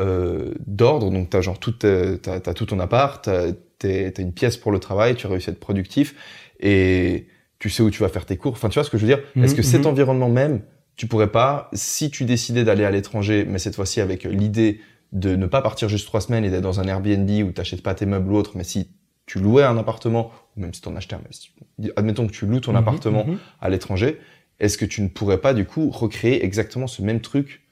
euh, 0.00 0.54
d'ordre, 0.66 1.10
donc 1.10 1.30
t'as 1.30 1.40
genre 1.40 1.58
tout, 1.58 1.72
t'as, 1.72 2.18
tout 2.38 2.66
ton 2.66 2.78
appart, 2.78 3.24
t'as, 3.24 3.52
t'as 3.78 4.22
une 4.22 4.32
pièce 4.32 4.56
pour 4.56 4.70
le 4.70 4.78
travail, 4.78 5.16
tu 5.16 5.26
as 5.26 5.30
réussi 5.30 5.50
à 5.50 5.52
être 5.52 5.60
productif, 5.60 6.14
et 6.60 7.26
tu 7.58 7.70
sais 7.70 7.82
où 7.82 7.90
tu 7.90 8.02
vas 8.02 8.08
faire 8.08 8.26
tes 8.26 8.36
cours. 8.36 8.52
Enfin, 8.52 8.68
tu 8.68 8.74
vois 8.74 8.84
ce 8.84 8.90
que 8.90 8.98
je 8.98 9.06
veux 9.06 9.14
dire? 9.14 9.22
Mhm, 9.34 9.44
Est-ce 9.44 9.54
que 9.54 9.62
cet 9.62 9.82
mhm. 9.82 9.92
environnement 9.92 10.28
même, 10.28 10.62
tu 10.96 11.06
pourrais 11.06 11.30
pas, 11.30 11.70
si 11.72 12.10
tu 12.10 12.24
décidais 12.24 12.64
d'aller 12.64 12.84
à 12.84 12.90
l'étranger, 12.90 13.44
mais 13.48 13.58
cette 13.58 13.74
fois-ci 13.76 14.00
avec 14.00 14.24
l'idée 14.24 14.80
de 15.12 15.36
ne 15.36 15.46
pas 15.46 15.62
partir 15.62 15.88
juste 15.88 16.06
trois 16.06 16.20
semaines 16.20 16.44
et 16.44 16.50
d'être 16.50 16.62
dans 16.62 16.80
un 16.80 16.84
Airbnb 16.88 17.30
où 17.48 17.52
t'achètes 17.52 17.82
pas 17.82 17.94
tes 17.94 18.06
meubles 18.06 18.30
ou 18.32 18.36
autre, 18.36 18.52
mais 18.56 18.64
si 18.64 18.90
tu 19.26 19.38
louais 19.38 19.62
un 19.64 19.76
appartement, 19.76 20.30
ou 20.56 20.60
même 20.60 20.72
si 20.74 20.80
t'en 20.80 20.94
achetais 20.96 21.14
un, 21.16 21.20
mais 21.24 21.32
si- 21.32 21.50
admettons 21.96 22.26
que 22.26 22.32
tu 22.32 22.46
loues 22.46 22.60
ton 22.60 22.72
Mhm, 22.72 22.78
appartement 22.78 23.26
mhm. 23.26 23.38
à 23.60 23.68
l'étranger, 23.68 24.18
est-ce 24.60 24.78
que 24.78 24.84
tu 24.84 25.02
ne 25.02 25.08
pourrais 25.08 25.38
pas 25.40 25.52
du 25.54 25.64
coup 25.64 25.90
recréer 25.90 26.44
exactement 26.44 26.86
ce 26.86 27.02
même 27.02 27.20
truc 27.20 27.62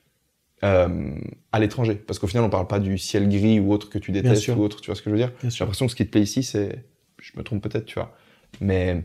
euh, 0.62 1.14
à 1.52 1.60
l'étranger? 1.60 1.94
Parce 1.94 2.18
qu'au 2.18 2.26
final, 2.26 2.44
on 2.44 2.50
parle 2.50 2.66
pas 2.66 2.78
du 2.80 2.98
ciel 2.98 3.28
gris 3.28 3.60
ou 3.60 3.72
autre 3.72 3.88
que 3.90 3.98
tu 3.98 4.12
détestes 4.12 4.48
ou 4.48 4.60
autre, 4.62 4.80
tu 4.80 4.86
vois 4.86 4.94
ce 4.96 5.02
que 5.02 5.10
je 5.10 5.14
veux 5.14 5.20
dire? 5.20 5.32
J'ai 5.42 5.64
l'impression 5.64 5.86
que 5.86 5.90
ce 5.92 5.96
qui 5.96 6.06
te 6.06 6.10
plaît 6.10 6.22
ici, 6.22 6.42
c'est... 6.42 6.84
Je 7.20 7.32
me 7.36 7.42
trompe 7.42 7.62
peut-être, 7.62 7.86
tu 7.86 7.94
vois. 7.94 8.14
Mais 8.60 9.02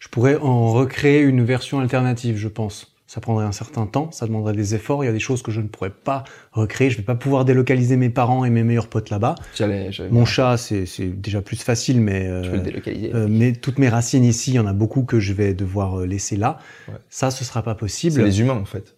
Je 0.00 0.08
pourrais 0.08 0.36
en 0.36 0.72
recréer 0.72 1.20
une 1.22 1.44
version 1.44 1.80
alternative, 1.80 2.36
je 2.36 2.48
pense. 2.48 2.94
Ça 3.06 3.22
prendrait 3.22 3.46
un 3.46 3.52
certain 3.52 3.86
temps, 3.86 4.10
ça 4.12 4.26
demanderait 4.26 4.52
des 4.52 4.74
efforts. 4.74 5.02
Il 5.02 5.06
y 5.06 5.10
a 5.10 5.14
des 5.14 5.18
choses 5.18 5.40
que 5.42 5.50
je 5.50 5.62
ne 5.62 5.68
pourrais 5.68 5.88
pas 5.88 6.24
recréer. 6.52 6.90
Je 6.90 6.98
vais 6.98 7.02
pas 7.02 7.14
pouvoir 7.14 7.46
délocaliser 7.46 7.96
mes 7.96 8.10
parents 8.10 8.44
et 8.44 8.50
mes 8.50 8.62
meilleurs 8.64 8.88
potes 8.88 9.08
là-bas. 9.08 9.34
j'allais... 9.56 9.90
j'allais- 9.92 10.10
Mon 10.10 10.26
chat, 10.26 10.58
c'est 10.58 10.84
c'est 10.84 11.06
déjà 11.08 11.40
plus 11.40 11.56
facile, 11.62 12.02
mais 12.02 12.26
euh, 12.26 12.42
Tu 12.42 12.50
peux 12.50 12.56
le 12.56 12.62
délocaliser. 12.62 13.14
euh, 13.14 13.26
mais 13.30 13.52
toutes 13.54 13.78
mes 13.78 13.88
racines 13.88 14.24
ici, 14.24 14.50
il 14.50 14.54
y 14.54 14.58
en 14.58 14.66
a 14.66 14.74
beaucoup 14.74 15.04
que 15.04 15.20
je 15.20 15.32
vais 15.32 15.54
devoir 15.54 16.00
euh, 16.00 16.06
laisser 16.06 16.36
là. 16.36 16.58
Ouais. 16.86 16.94
Ça, 17.08 17.30
ce 17.30 17.44
sera 17.46 17.62
pas 17.62 17.72
c'est 17.72 17.78
possible. 17.78 18.22
les 18.22 18.40
humains, 18.42 18.52
en 18.60 18.66
fait. 18.66 18.94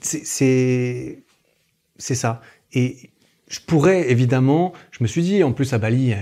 C'est- 0.00 0.24
c'est 0.24 1.20
c'est 1.96 2.14
ça. 2.16 2.40
Et 2.72 3.10
je 3.48 3.60
pourrais 3.60 4.10
évidemment, 4.10 4.72
je 4.90 5.02
me 5.02 5.08
suis 5.08 5.22
dit, 5.22 5.42
en 5.42 5.52
plus 5.52 5.72
à 5.72 5.78
Bali, 5.78 6.12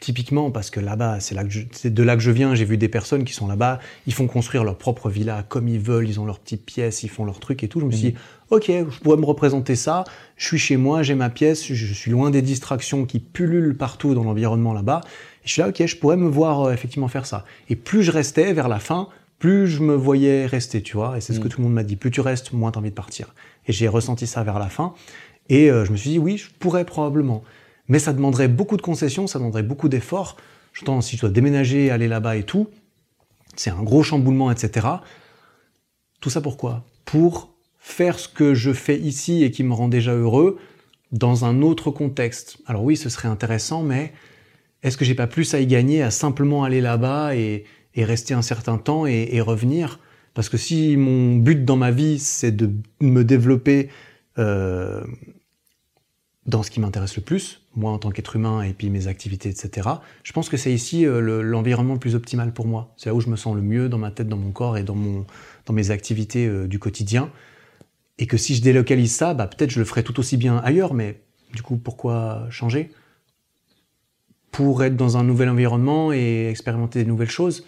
typiquement 0.00 0.50
parce 0.50 0.70
que 0.70 0.80
là-bas, 0.80 1.18
c'est 1.20 1.34
là 1.34 1.42
que 1.44 1.50
je- 1.50 1.88
de 1.88 2.02
là 2.02 2.14
que 2.14 2.22
je 2.22 2.30
viens. 2.30 2.54
J'ai 2.54 2.64
vu 2.66 2.76
des 2.76 2.88
personnes 2.88 3.24
qui 3.24 3.32
sont 3.32 3.46
là-bas, 3.46 3.80
ils 4.06 4.12
font 4.12 4.26
construire 4.26 4.64
leur 4.64 4.76
propre 4.76 5.08
villa 5.08 5.44
comme 5.48 5.66
ils 5.68 5.80
veulent, 5.80 6.08
ils 6.08 6.20
ont 6.20 6.26
leurs 6.26 6.38
petites 6.40 6.64
pièces, 6.64 7.02
ils 7.02 7.08
font 7.08 7.24
leurs 7.24 7.40
trucs 7.40 7.62
et 7.64 7.68
tout. 7.68 7.80
Je 7.80 7.86
me 7.86 7.90
suis 7.90 8.10
dit, 8.10 8.14
ok, 8.50 8.66
je 8.68 9.00
pourrais 9.00 9.16
me 9.16 9.24
représenter 9.24 9.76
ça. 9.76 10.04
Je 10.36 10.46
suis 10.46 10.58
chez 10.58 10.76
moi, 10.76 11.02
j'ai 11.02 11.14
ma 11.14 11.30
pièce, 11.30 11.64
je, 11.72 11.94
suis 11.94 12.10
loin 12.10 12.30
des 12.30 12.42
distractions 12.42 13.06
qui 13.06 13.18
pullulent 13.18 13.76
partout 13.76 14.14
dans 14.14 14.24
l'environnement 14.24 14.74
là-bas. 14.74 15.00
Et 15.44 15.48
je 15.48 15.52
suis 15.52 15.62
là, 15.62 15.68
ok, 15.68 15.86
je 15.86 15.96
pourrais 15.96 16.16
me 16.18 16.28
voir 16.28 16.62
euh, 16.64 16.72
effectivement 16.72 17.08
faire 17.08 17.24
ça. 17.24 17.44
Et 17.70 17.76
plus 17.76 18.02
je 18.02 18.10
restais 18.10 18.52
vers 18.52 18.68
la 18.68 18.78
fin, 18.78 19.08
plus 19.38 19.66
je 19.68 19.80
me 19.82 19.94
voyais 19.94 20.46
rester, 20.46 20.82
tu 20.82 20.96
vois. 20.96 21.16
Et 21.16 21.20
c'est 21.20 21.32
ce 21.32 21.40
que 21.40 21.46
Mm. 21.46 21.50
tout 21.50 21.58
le 21.60 21.64
monde 21.64 21.74
m'a 21.74 21.82
dit. 21.82 21.96
Plus 21.96 22.10
tu 22.10 22.20
restes, 22.20 22.52
moins 22.52 22.70
t'as 22.70 22.80
envie 22.80 22.90
de 22.90 22.94
partir. 22.94 23.34
Et 23.66 23.72
j'ai 23.72 23.88
ressenti 23.88 24.26
ça 24.26 24.42
vers 24.42 24.58
la 24.58 24.68
fin. 24.68 24.94
Et 25.48 25.70
euh, 25.70 25.84
je 25.84 25.92
me 25.92 25.96
suis 25.96 26.10
dit, 26.10 26.18
oui, 26.18 26.38
je 26.38 26.48
pourrais 26.58 26.84
probablement. 26.84 27.42
Mais 27.88 27.98
ça 27.98 28.12
demanderait 28.12 28.48
beaucoup 28.48 28.76
de 28.76 28.82
concessions, 28.82 29.26
ça 29.26 29.38
demanderait 29.38 29.62
beaucoup 29.62 29.88
d'efforts. 29.88 30.36
J'entends, 30.72 31.00
si 31.00 31.16
tu 31.16 31.20
dois 31.20 31.30
déménager, 31.30 31.90
aller 31.90 32.08
là-bas 32.08 32.36
et 32.36 32.42
tout, 32.42 32.68
c'est 33.56 33.70
un 33.70 33.82
gros 33.82 34.02
chamboulement, 34.02 34.50
etc. 34.50 34.86
Tout 36.20 36.30
ça 36.30 36.40
pourquoi? 36.40 36.84
Pour 37.04 37.54
faire 37.78 38.18
ce 38.18 38.28
que 38.28 38.54
je 38.54 38.72
fais 38.72 38.98
ici 38.98 39.44
et 39.44 39.50
qui 39.50 39.62
me 39.62 39.74
rend 39.74 39.88
déjà 39.88 40.14
heureux 40.14 40.58
dans 41.12 41.44
un 41.44 41.60
autre 41.62 41.90
contexte. 41.90 42.58
Alors 42.66 42.82
oui, 42.82 42.96
ce 42.96 43.08
serait 43.08 43.28
intéressant, 43.28 43.82
mais 43.82 44.12
est-ce 44.82 44.96
que 44.96 45.04
j'ai 45.04 45.14
pas 45.14 45.26
plus 45.26 45.54
à 45.54 45.60
y 45.60 45.66
gagner 45.66 46.02
à 46.02 46.10
simplement 46.10 46.64
aller 46.64 46.80
là-bas 46.80 47.36
et, 47.36 47.64
rester 47.96 48.34
un 48.34 48.42
certain 48.42 48.78
temps 48.78 49.06
et, 49.06 49.28
et 49.32 49.40
revenir? 49.40 50.00
Parce 50.32 50.48
que 50.48 50.56
si 50.56 50.96
mon 50.96 51.36
but 51.36 51.64
dans 51.64 51.76
ma 51.76 51.92
vie, 51.92 52.18
c'est 52.18 52.50
de 52.50 52.72
me 53.00 53.22
développer 53.22 53.88
euh, 54.38 55.04
dans 56.46 56.62
ce 56.62 56.70
qui 56.70 56.80
m'intéresse 56.80 57.16
le 57.16 57.22
plus, 57.22 57.62
moi 57.74 57.90
en 57.92 57.98
tant 57.98 58.10
qu'être 58.10 58.36
humain 58.36 58.62
et 58.62 58.74
puis 58.74 58.90
mes 58.90 59.06
activités, 59.06 59.48
etc., 59.50 60.02
je 60.22 60.32
pense 60.32 60.48
que 60.50 60.56
c'est 60.58 60.72
ici 60.72 61.06
euh, 61.06 61.20
le- 61.20 61.42
l'environnement 61.42 61.94
le 61.94 61.98
plus 62.00 62.14
optimal 62.14 62.52
pour 62.52 62.66
moi. 62.66 62.92
C'est 62.98 63.08
là 63.08 63.14
où 63.14 63.20
je 63.20 63.30
me 63.30 63.36
sens 63.36 63.54
le 63.56 63.62
mieux 63.62 63.88
dans 63.88 63.98
ma 63.98 64.10
tête, 64.10 64.28
dans 64.28 64.36
mon 64.36 64.50
corps 64.52 64.76
et 64.76 64.82
dans, 64.82 64.94
mon, 64.94 65.24
dans 65.66 65.72
mes 65.72 65.90
activités 65.90 66.46
euh, 66.46 66.66
du 66.66 66.78
quotidien. 66.78 67.30
Et 68.18 68.26
que 68.26 68.36
si 68.36 68.54
je 68.54 68.62
délocalise 68.62 69.14
ça, 69.14 69.34
bah, 69.34 69.46
peut-être 69.46 69.70
je 69.70 69.78
le 69.80 69.84
ferai 69.86 70.04
tout 70.04 70.20
aussi 70.20 70.36
bien 70.36 70.58
ailleurs, 70.58 70.94
mais 70.94 71.20
du 71.54 71.62
coup, 71.62 71.76
pourquoi 71.76 72.46
changer? 72.50 72.90
Pour 74.52 74.82
être 74.84 74.96
dans 74.96 75.16
un 75.18 75.24
nouvel 75.24 75.48
environnement 75.50 76.12
et 76.12 76.46
expérimenter 76.48 77.00
des 77.00 77.08
nouvelles 77.08 77.30
choses? 77.30 77.66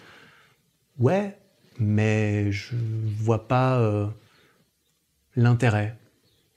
Ouais, 0.99 1.37
mais 1.79 2.51
je 2.51 2.75
vois 3.19 3.47
pas 3.47 3.79
euh, 3.79 4.07
l'intérêt 5.35 5.95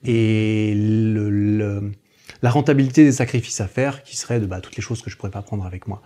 et 0.05 0.75
le- 0.77 1.93
la 2.43 2.51
rentabilité 2.51 3.05
des 3.05 3.13
sacrifices 3.13 3.61
à 3.61 3.67
faire 3.69 4.03
qui 4.03 4.17
serait 4.17 4.41
de 4.41 4.47
bah, 4.47 4.61
toutes 4.61 4.77
les 4.77 4.83
choses 4.83 5.03
que 5.03 5.11
je 5.11 5.17
pourrais 5.17 5.31
pas 5.31 5.43
prendre 5.43 5.65
avec 5.67 5.87
moi. 5.87 6.03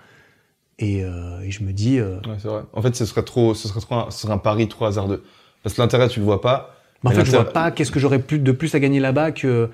Et, 0.79 1.05
euh, 1.05 1.41
et 1.43 1.51
je 1.51 1.63
me 1.63 1.73
dis, 1.73 1.99
euh, 2.01 2.17
Ouais, 2.27 2.37
c'est 2.39 2.49
vrai. 2.49 2.63
En 2.73 2.83
fait, 2.83 2.97
ce 2.97 3.07
serait 3.07 3.23
trop, 3.23 3.55
ce 3.55 3.69
serait 3.69 3.81
trop, 3.81 3.95
un, 3.95 4.11
ce 4.11 4.21
serait 4.23 4.33
un 4.33 4.39
pari 4.39 4.69
trop 4.69 4.87
hasardeux. 4.87 5.23
Parce 5.63 5.75
que 5.77 5.81
l'intérêt, 5.83 6.09
tu 6.09 6.19
le 6.21 6.25
vois 6.25 6.41
pas. 6.41 6.75
bah, 7.03 7.11
en 7.11 7.11
Mais 7.11 7.17
fait, 7.17 7.25
je 7.25 7.31
vois 7.31 7.45
pas 7.53 7.71
qu'est-ce 7.71 7.93
que 7.93 8.01
j'aurais 8.01 8.19
plus 8.19 8.39
de 8.41 8.53
plus 8.53 8.75
à 8.75 8.81
gagner 8.81 8.99
là-bas 9.01 9.31
que 9.33 9.71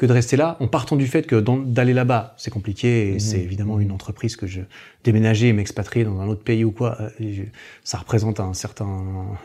que 0.00 0.06
de 0.06 0.12
rester 0.14 0.38
là, 0.38 0.56
en 0.60 0.66
partant 0.66 0.96
du 0.96 1.06
fait 1.06 1.26
que 1.26 1.36
d'aller 1.66 1.92
là-bas, 1.92 2.32
c'est 2.38 2.50
compliqué 2.50 3.10
et 3.10 3.12
Mhm. 3.12 3.20
c'est 3.20 3.38
évidemment 3.40 3.78
une 3.80 3.92
entreprise 3.92 4.34
que 4.34 4.46
je 4.46 4.62
déménager 5.04 5.48
et 5.48 5.52
m'expatrier 5.52 6.06
dans 6.06 6.18
un 6.20 6.26
autre 6.26 6.42
pays 6.42 6.64
ou 6.64 6.70
quoi, 6.72 6.96
euh, 7.02 7.10
je- 7.20 7.42
ça 7.84 7.98
représente 7.98 8.40
un 8.40 8.54
certain 8.54 8.86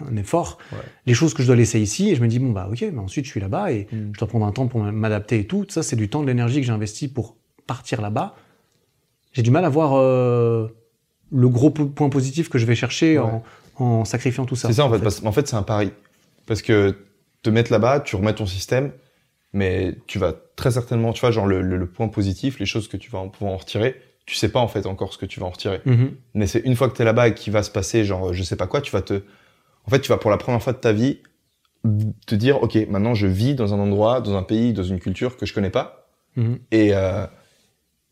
un 0.10 0.16
effort. 0.16 0.58
Ouais. 0.72 0.78
Les 1.06 1.14
choses 1.14 1.34
que 1.34 1.42
je 1.44 1.48
dois 1.48 1.58
laisser 1.58 1.82
ici 1.82 2.10
et 2.10 2.16
je 2.16 2.22
me 2.22 2.28
dis 2.30 2.40
bon 2.40 2.52
bah 2.52 2.70
ok, 2.72 2.86
mais 2.94 3.00
ensuite 3.00 3.26
je 3.26 3.32
suis 3.32 3.42
là-bas 3.42 3.74
et 3.74 3.88
Mhm. 3.92 4.12
je 4.14 4.20
dois 4.20 4.30
prendre 4.30 4.46
un 4.46 4.54
temps 4.54 4.68
pour 4.68 4.82
m'adapter 4.82 5.40
et 5.40 5.46
tout. 5.46 5.66
Ça 5.68 5.84
c'est 5.84 5.98
du 5.98 6.08
temps, 6.08 6.22
de 6.22 6.28
l'énergie 6.28 6.62
que 6.62 6.66
j'ai 6.68 6.72
investi 6.72 7.10
pour 7.10 7.36
partir 7.68 8.02
là-bas. 8.02 8.36
J'ai 9.34 9.42
du 9.42 9.52
mal 9.52 9.66
à 9.66 9.70
voir 9.70 9.92
euh, 9.98 10.70
le 11.34 11.50
gros 11.50 11.70
po- 11.70 11.88
point 11.88 12.08
positif 12.10 12.48
que 12.48 12.58
je 12.60 12.66
vais 12.66 12.76
chercher 12.76 13.20
en, 13.20 13.44
en 13.76 14.06
sacrifiant 14.06 14.46
tout 14.46 14.56
ça. 14.56 14.70
C'est 14.70 14.76
ça 14.76 14.86
en 14.86 14.90
fait, 14.90 15.00
parce 15.00 15.20
qu'en 15.20 15.34
fait 15.34 15.48
c'est 15.50 15.58
un 15.58 15.64
pari. 15.64 15.92
Parce 16.46 16.62
que 16.62 16.96
te 17.44 17.50
mettre 17.50 17.74
là-bas, 17.74 18.00
tu 18.00 18.16
remets 18.16 18.34
ton 18.36 18.46
système, 18.46 18.94
mais 19.52 19.96
tu 20.08 20.18
vas 20.18 20.34
très 20.56 20.72
certainement, 20.72 21.14
tu 21.14 21.22
vois, 21.22 21.32
genre 21.32 21.48
le, 21.48 21.62
le- 21.62 21.78
le 21.78 21.88
point 21.88 22.08
positif, 22.08 22.60
les 22.60 22.66
choses 22.66 22.88
que 22.88 22.98
tu 22.98 23.10
vas 23.12 23.20
en 23.20 23.30
pouvoir 23.30 23.54
en 23.54 23.58
retirer, 23.58 23.96
tu 24.26 24.36
sais 24.36 24.50
pas 24.50 24.60
en 24.60 24.68
fait 24.68 24.86
encore 24.86 25.14
ce 25.14 25.18
que 25.18 25.26
tu 25.26 25.40
vas 25.40 25.46
en 25.46 25.52
retirer. 25.52 25.82
Mhm. 25.86 26.12
Mais 26.34 26.48
c'est 26.48 26.60
une 26.60 26.76
fois 26.76 26.90
que 26.90 26.96
t'es 26.96 27.04
là-bas 27.04 27.28
et 27.30 27.34
qu'il 27.34 27.54
va 27.54 27.62
se 27.64 27.72
passer, 27.72 28.06
genre 28.06 28.34
je 28.34 28.44
sais 28.44 28.56
pas 28.56 28.68
quoi, 28.68 28.82
tu 28.82 28.92
vas 28.92 29.02
te, 29.02 29.22
en 29.86 29.90
fait 29.90 30.00
tu 30.02 30.10
vas 30.10 30.18
pour 30.18 30.32
la 30.32 30.38
première 30.38 30.62
fois 30.64 30.74
de 30.74 30.78
ta 30.80 30.92
vie 30.94 31.20
te 32.26 32.34
dire, 32.36 32.62
ok, 32.64 32.76
maintenant 32.90 33.14
je 33.14 33.28
vis 33.28 33.54
dans 33.54 33.74
un 33.74 33.80
endroit, 33.80 34.22
dans 34.22 34.36
un 34.36 34.42
pays, 34.44 34.74
dans 34.74 34.84
une 34.84 35.00
culture 35.00 35.38
que 35.38 35.46
je 35.46 35.54
connais 35.54 35.70
pas, 35.70 36.08
Mhm. 36.36 36.60
et 36.72 36.90
euh, 36.94 37.26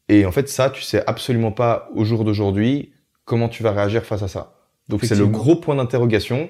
Et 0.10 0.26
en 0.26 0.32
fait, 0.34 0.50
ça, 0.50 0.70
tu 0.70 0.82
sais 0.82 1.02
absolument 1.08 1.52
pas 1.54 1.90
au 1.96 2.04
jour 2.04 2.26
d'aujourd'hui 2.26 2.94
comment 3.26 3.48
tu 3.50 3.64
vas 3.64 3.72
réagir 3.72 4.04
face 4.04 4.22
à 4.22 4.28
ça. 4.28 4.54
Donc 4.90 5.00
c'est 5.06 5.16
le 5.16 5.26
gros 5.32 5.56
point 5.56 5.76
d'interrogation. 5.76 6.50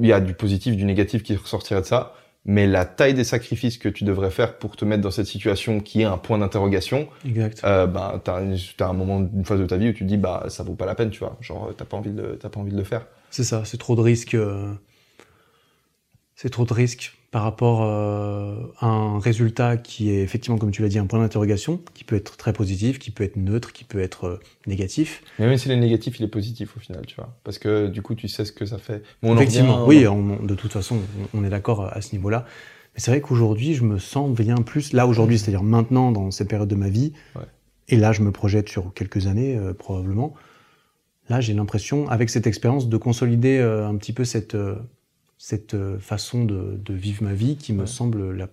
Il 0.00 0.06
y 0.08 0.12
a 0.12 0.20
du 0.20 0.32
positif, 0.34 0.74
du 0.74 0.84
négatif 0.86 1.22
qui 1.22 1.36
ressortirait 1.36 1.82
de 1.82 1.86
ça. 1.86 2.14
Mais 2.50 2.66
la 2.66 2.86
taille 2.86 3.12
des 3.12 3.24
sacrifices 3.24 3.76
que 3.76 3.90
tu 3.90 4.04
devrais 4.04 4.30
faire 4.30 4.56
pour 4.56 4.74
te 4.74 4.86
mettre 4.86 5.02
dans 5.02 5.10
cette 5.10 5.26
situation 5.26 5.80
qui 5.80 6.00
est 6.00 6.04
un 6.04 6.16
point 6.16 6.38
d'interrogation, 6.38 7.06
euh, 7.62 7.86
bah, 7.86 8.22
t'as, 8.24 8.40
un 8.40 8.92
moment, 8.94 9.20
une 9.20 9.44
phase 9.44 9.60
de 9.60 9.66
ta 9.66 9.76
vie 9.76 9.90
où 9.90 9.92
tu 9.92 10.04
te 10.04 10.08
dis, 10.08 10.16
bah, 10.16 10.46
ça 10.48 10.62
vaut 10.62 10.74
pas 10.74 10.86
la 10.86 10.94
peine, 10.94 11.10
tu 11.10 11.18
vois. 11.18 11.36
Genre, 11.42 11.74
t'as 11.76 11.84
pas 11.84 11.98
envie 11.98 12.10
de, 12.10 12.38
t'as 12.40 12.48
pas 12.48 12.58
envie 12.58 12.72
de 12.72 12.78
le 12.78 12.84
faire. 12.84 13.04
C'est 13.30 13.44
ça, 13.44 13.66
c'est 13.66 13.76
trop 13.76 13.96
de 13.96 14.00
risques. 14.00 14.32
euh, 14.32 14.72
C'est 16.36 16.48
trop 16.48 16.64
de 16.64 16.72
risques 16.72 17.17
par 17.30 17.42
rapport 17.42 17.82
euh, 17.82 18.56
à 18.80 18.86
un 18.86 19.18
résultat 19.18 19.76
qui 19.76 20.10
est 20.10 20.22
effectivement, 20.22 20.56
comme 20.56 20.70
tu 20.70 20.80
l'as 20.80 20.88
dit, 20.88 20.98
un 20.98 21.04
point 21.06 21.18
d'interrogation, 21.18 21.80
qui 21.92 22.04
peut 22.04 22.16
être 22.16 22.38
très 22.38 22.54
positif, 22.54 22.98
qui 22.98 23.10
peut 23.10 23.22
être 23.24 23.36
neutre, 23.36 23.72
qui 23.74 23.84
peut 23.84 24.00
être 24.00 24.24
euh, 24.26 24.40
négatif. 24.66 25.22
Mais 25.38 25.46
même 25.46 25.58
s'il 25.58 25.70
est 25.70 25.76
négatif, 25.76 26.18
il 26.20 26.24
est 26.24 26.28
positif 26.28 26.76
au 26.76 26.80
final, 26.80 27.04
tu 27.06 27.16
vois. 27.16 27.36
Parce 27.44 27.58
que 27.58 27.88
du 27.88 28.00
coup, 28.00 28.14
tu 28.14 28.28
sais 28.28 28.46
ce 28.46 28.52
que 28.52 28.64
ça 28.64 28.78
fait. 28.78 29.02
Effectivement, 29.22 29.84
revient- 29.84 30.06
oui, 30.06 30.08
on- 30.08 30.42
de 30.42 30.54
toute 30.54 30.72
façon, 30.72 30.96
on 31.34 31.40
on 31.40 31.44
est 31.44 31.50
d'accord 31.50 31.84
à 31.92 32.00
ce 32.00 32.12
niveau-là. 32.16 32.46
Mais 32.94 33.00
c'est 33.00 33.10
vrai 33.10 33.20
qu'aujourd'hui, 33.20 33.74
je 33.74 33.84
me 33.84 33.98
sens 33.98 34.34
bien 34.34 34.56
plus, 34.56 34.94
là 34.94 35.06
aujourd'hui, 35.06 35.38
c'est-à-dire 35.38 35.62
maintenant, 35.62 36.10
dans 36.12 36.30
cette 36.30 36.48
période 36.48 36.68
de 36.68 36.74
ma 36.76 36.88
vie, 36.88 37.12
Ouais. 37.36 37.42
et 37.88 37.96
là, 37.96 38.12
je 38.12 38.22
me 38.22 38.32
projette 38.32 38.70
sur 38.70 38.94
quelques 38.94 39.26
années, 39.26 39.54
euh, 39.56 39.74
probablement. 39.74 40.32
Là, 41.28 41.42
j'ai 41.42 41.52
l'impression, 41.52 42.08
avec 42.08 42.30
cette 42.30 42.46
expérience, 42.46 42.88
de 42.88 42.96
consolider 42.96 43.58
euh, 43.58 43.86
un 43.86 43.96
petit 43.96 44.14
peu 44.14 44.24
cette, 44.24 44.54
euh, 44.54 44.76
cette 45.38 45.74
euh, 45.74 45.98
façon 45.98 46.44
de, 46.44 46.78
de 46.84 46.94
vivre 46.94 47.22
ma 47.22 47.32
vie 47.32 47.56
qui 47.56 47.72
me 47.72 47.80
Ouais. 47.82 47.86
semble 47.86 48.32
la, 48.36 48.48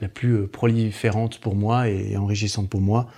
la 0.00 0.08
plus 0.08 0.32
euh, 0.34 0.46
proliférante 0.46 1.38
pour 1.40 1.54
moi 1.54 1.88
et, 1.88 2.16
enrichissante 2.16 2.68
pour 2.70 2.80
moi. 2.80 3.08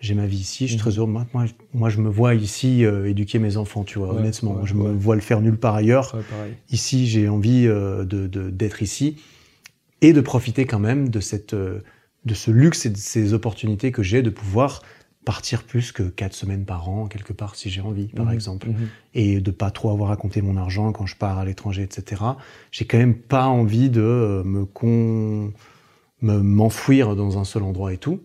J'ai 0.00 0.14
ma 0.14 0.26
vie 0.26 0.36
ici, 0.38 0.66
je 0.66 0.72
suis 0.72 0.76
Mhm. 0.76 0.80
très 0.80 0.98
heureux. 0.98 1.06
Moi, 1.10 1.26
moi, 1.72 1.88
je 1.88 2.00
me 2.00 2.10
vois 2.10 2.34
ici 2.34 2.84
euh, 2.84 3.08
éduquer 3.08 3.38
mes 3.38 3.56
enfants, 3.56 3.82
tu 3.82 3.98
vois, 3.98 4.12
Ouais, 4.12 4.18
honnêtement. 4.20 4.56
ouais, 4.56 4.66
je 4.66 4.74
me 4.74 4.92
vois 4.92 5.14
le 5.14 5.22
faire 5.22 5.40
nulle 5.40 5.56
part 5.56 5.74
ailleurs. 5.74 6.14
Ici, 6.70 7.06
j'ai 7.06 7.28
envie 7.28 7.66
euh, 7.66 8.04
de- 8.04 8.26
d'être 8.50 8.82
ici 8.82 9.16
et 10.02 10.12
de 10.12 10.20
profiter 10.20 10.66
quand 10.66 10.78
même 10.78 11.08
de, 11.08 11.20
cette, 11.20 11.54
de 11.54 12.34
ce 12.34 12.50
luxe 12.50 12.84
et 12.84 12.90
de 12.90 12.98
ces 12.98 13.32
opportunités 13.32 13.90
que 13.90 14.02
j'ai 14.02 14.20
de 14.20 14.28
pouvoir 14.28 14.82
partir 15.26 15.64
plus 15.64 15.92
que 15.92 16.04
quatre 16.04 16.32
semaines 16.34 16.64
par 16.64 16.88
an, 16.88 17.06
quelque 17.08 17.34
part, 17.34 17.56
si 17.56 17.68
j'ai 17.68 17.82
envie, 17.82 18.06
par 18.06 18.26
Mhm, 18.26 18.32
exemple. 18.32 18.68
mhm. 18.68 18.88
Et 19.12 19.40
de 19.40 19.50
pas 19.50 19.70
trop 19.70 19.90
avoir 19.90 20.10
à 20.10 20.16
compter 20.16 20.40
mon 20.40 20.56
argent 20.56 20.90
quand 20.92 21.04
je 21.04 21.16
pars 21.16 21.36
à 21.38 21.44
l'étranger, 21.44 21.82
etc. 21.82 22.22
J'ai 22.70 22.86
quand 22.86 22.96
même 22.96 23.14
pas 23.14 23.46
envie 23.46 23.90
de 23.90 24.00
euh, 24.00 24.42
me 24.44 24.64
con... 24.64 25.52
me- 26.22 26.38
m'enfouir 26.42 27.14
dans 27.16 27.38
un 27.38 27.44
seul 27.44 27.62
endroit 27.64 27.92
et 27.92 27.98
tout, 27.98 28.20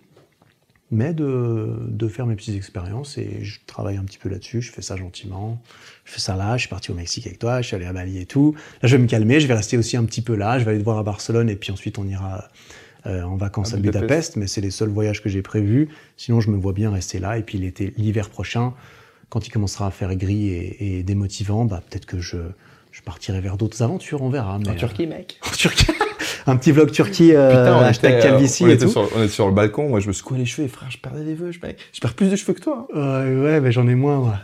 mais 0.91 1.13
de, 1.13 1.77
de 1.87 2.07
faire 2.07 2.25
mes 2.27 2.35
petites 2.35 2.55
expériences 2.55 3.17
et 3.17 3.43
je 3.43 3.59
travaille 3.65 3.97
un 3.97 4.03
petit 4.03 4.17
peu 4.17 4.29
là-dessus, 4.29 4.61
je 4.61 4.71
fais 4.71 4.81
ça 4.81 4.95
gentiment. 4.95 5.61
Je 6.05 6.11
fais 6.11 6.19
ça 6.19 6.35
là, 6.35 6.55
je 6.57 6.61
suis 6.61 6.69
parti 6.69 6.91
au 6.91 6.95
Mexique 6.95 7.25
avec 7.27 7.39
toi, 7.39 7.61
je 7.61 7.67
suis 7.67 7.75
allé 7.75 7.85
à 7.85 7.93
Bali 7.93 8.19
et 8.19 8.25
tout. 8.25 8.55
Là, 8.81 8.87
je 8.89 8.95
vais 8.95 9.01
me 9.01 9.07
calmer, 9.07 9.39
je 9.39 9.47
vais 9.47 9.53
rester 9.55 9.77
aussi 9.77 9.97
un 9.97 10.03
petit 10.05 10.21
peu 10.21 10.35
là, 10.35 10.59
je 10.59 10.65
vais 10.65 10.71
aller 10.71 10.79
te 10.79 10.83
voir 10.85 10.97
à 10.99 11.03
Barcelone 11.03 11.49
et 11.49 11.55
puis 11.55 11.71
ensuite 11.71 11.97
on 11.97 12.05
ira 12.07 12.47
euh, 13.05 13.23
en 13.23 13.35
vacances 13.35 13.73
À 13.73 13.77
à, 13.77 13.79
Budapest. 13.79 14.01
Budapest, 14.03 14.35
mais 14.37 14.47
c'est 14.47 14.61
les 14.61 14.71
seuls 14.71 14.89
voyages 14.89 15.21
que 15.23 15.29
j'ai 15.29 15.41
prévus. 15.41 15.89
Sinon, 16.17 16.39
je 16.41 16.49
me 16.51 16.57
vois 16.57 16.73
bien 16.73 16.91
rester 16.91 17.19
là 17.19 17.37
et 17.37 17.43
puis 17.43 17.57
l'été, 17.57 17.93
l'hiver 17.97 18.29
prochain, 18.29 18.73
quand 19.29 19.47
il 19.47 19.49
commencera 19.51 19.87
à 19.87 19.91
faire 19.91 20.15
gris 20.15 20.49
et, 20.49 20.97
et 20.99 21.03
démotivant, 21.03 21.65
bah 21.65 21.81
peut-être 21.89 22.05
que 22.05 22.19
je, 22.19 22.37
je 22.91 23.01
partirai 23.01 23.39
vers 23.41 23.57
d'autres 23.57 23.81
aventures, 23.81 24.21
on 24.21 24.29
verra. 24.29 24.59
Mais, 24.59 24.69
En 24.69 24.75
Turquie, 24.75 25.07
mec. 25.07 25.39
euh, 25.43 25.49
en 25.49 25.53
Turquie. 25.53 25.87
un 26.47 26.55
petit 26.57 26.71
vlog 26.71 26.91
Turquie, 26.91 27.33
euh, 27.35 27.49
Putain, 27.49 27.77
on 27.77 27.79
hashtag 27.81 28.13
était, 28.17 28.27
euh, 28.27 28.31
calvitie 28.31 28.63
on 28.63 28.67
et 28.67 28.73
était 28.73 28.85
tout. 28.85 28.91
Sur, 28.91 29.01
on 29.15 29.19
était 29.19 29.27
sur 29.29 29.47
le 29.47 29.53
balcon, 29.53 29.87
moi 29.89 29.99
je 29.99 30.07
me 30.07 30.13
secouais 30.13 30.37
les 30.39 30.45
cheveux 30.45 30.65
et 30.65 30.69
frère, 30.69 30.89
je 30.91 30.97
perdais 30.97 31.23
des 31.23 31.35
cheveux, 31.35 31.51
je, 31.51 31.59
mec. 31.61 31.77
je 31.93 31.99
perds 32.01 32.13
plus 32.15 32.29
de 32.29 32.35
cheveux 32.35 32.53
que 32.53 32.59
toi. 32.61 32.87
hein. 32.93 32.97
Euh, 32.97 33.43
ouais, 33.43 33.61
mais 33.61 33.71
j'en 33.71 33.87
ai 33.87 33.95
moins, 33.95 34.17
moi. 34.17 34.35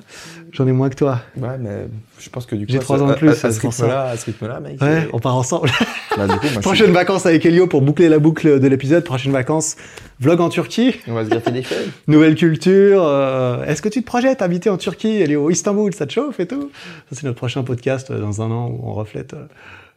J'en 0.53 0.65
ai 0.67 0.71
moins 0.71 0.89
que 0.89 0.95
toi. 0.95 1.21
Ouais, 1.35 1.57
mais 1.59 1.87
je 2.19 2.29
pense 2.29 2.45
que 2.45 2.55
du 2.55 2.65
coup, 2.65 2.71
J'ai 2.71 2.77
à 2.77 2.81
trois 2.81 3.01
ans 3.03 3.07
de 3.07 3.11
à- 3.11 3.15
plus, 3.15 3.29
à, 3.29 3.33
c'est 3.35 3.51
ce 3.51 3.59
rythme-là, 3.61 4.03
à 4.09 4.17
ce 4.17 4.25
rythme-là, 4.25 4.59
mec. 4.59 4.81
Ouais, 4.81 5.03
et- 5.03 5.09
on 5.11 5.19
part 5.19 5.35
ensemble. 5.35 5.69
Bah, 6.17 6.27
du 6.27 6.33
coup, 6.39 6.45
moi, 6.45 6.51
je 6.55 6.59
Prochaine 6.59 6.91
vacances 6.91 7.25
avec 7.25 7.45
Elio 7.45 7.67
pour 7.67 7.81
boucler 7.81 8.09
la 8.09 8.19
boucle 8.19 8.59
de 8.59 8.67
l'épisode. 8.67 9.03
Prochaine 9.03 9.31
vacances, 9.31 9.75
vlog 10.19 10.41
en 10.41 10.49
Turquie, 10.49 10.95
on 11.07 11.13
va 11.13 11.23
se 11.25 11.29
gratter 11.29 11.51
des 11.51 11.63
cheveux. 11.63 11.85
nouvelle 12.07 12.35
culture. 12.35 13.03
euh, 13.03 13.63
Est-ce 13.65 13.81
que 13.81 13.89
tu 13.89 14.01
te 14.01 14.05
projettes 14.05 14.41
habiter 14.41 14.69
en 14.69 14.77
Turquie, 14.77 15.21
Elio, 15.21 15.49
Istanbul, 15.49 15.93
ça 15.93 16.05
te 16.07 16.13
chauffe 16.13 16.39
et 16.39 16.47
tout? 16.47 16.71
Ça, 17.09 17.15
c'est 17.19 17.23
notre 17.23 17.37
prochain 17.37 17.63
podcast 17.63 18.11
euh, 18.11 18.19
dans 18.19 18.41
un 18.41 18.51
an 18.51 18.67
où 18.69 18.81
on 18.83 18.93
reflète. 18.93 19.33
euh, 19.33 19.45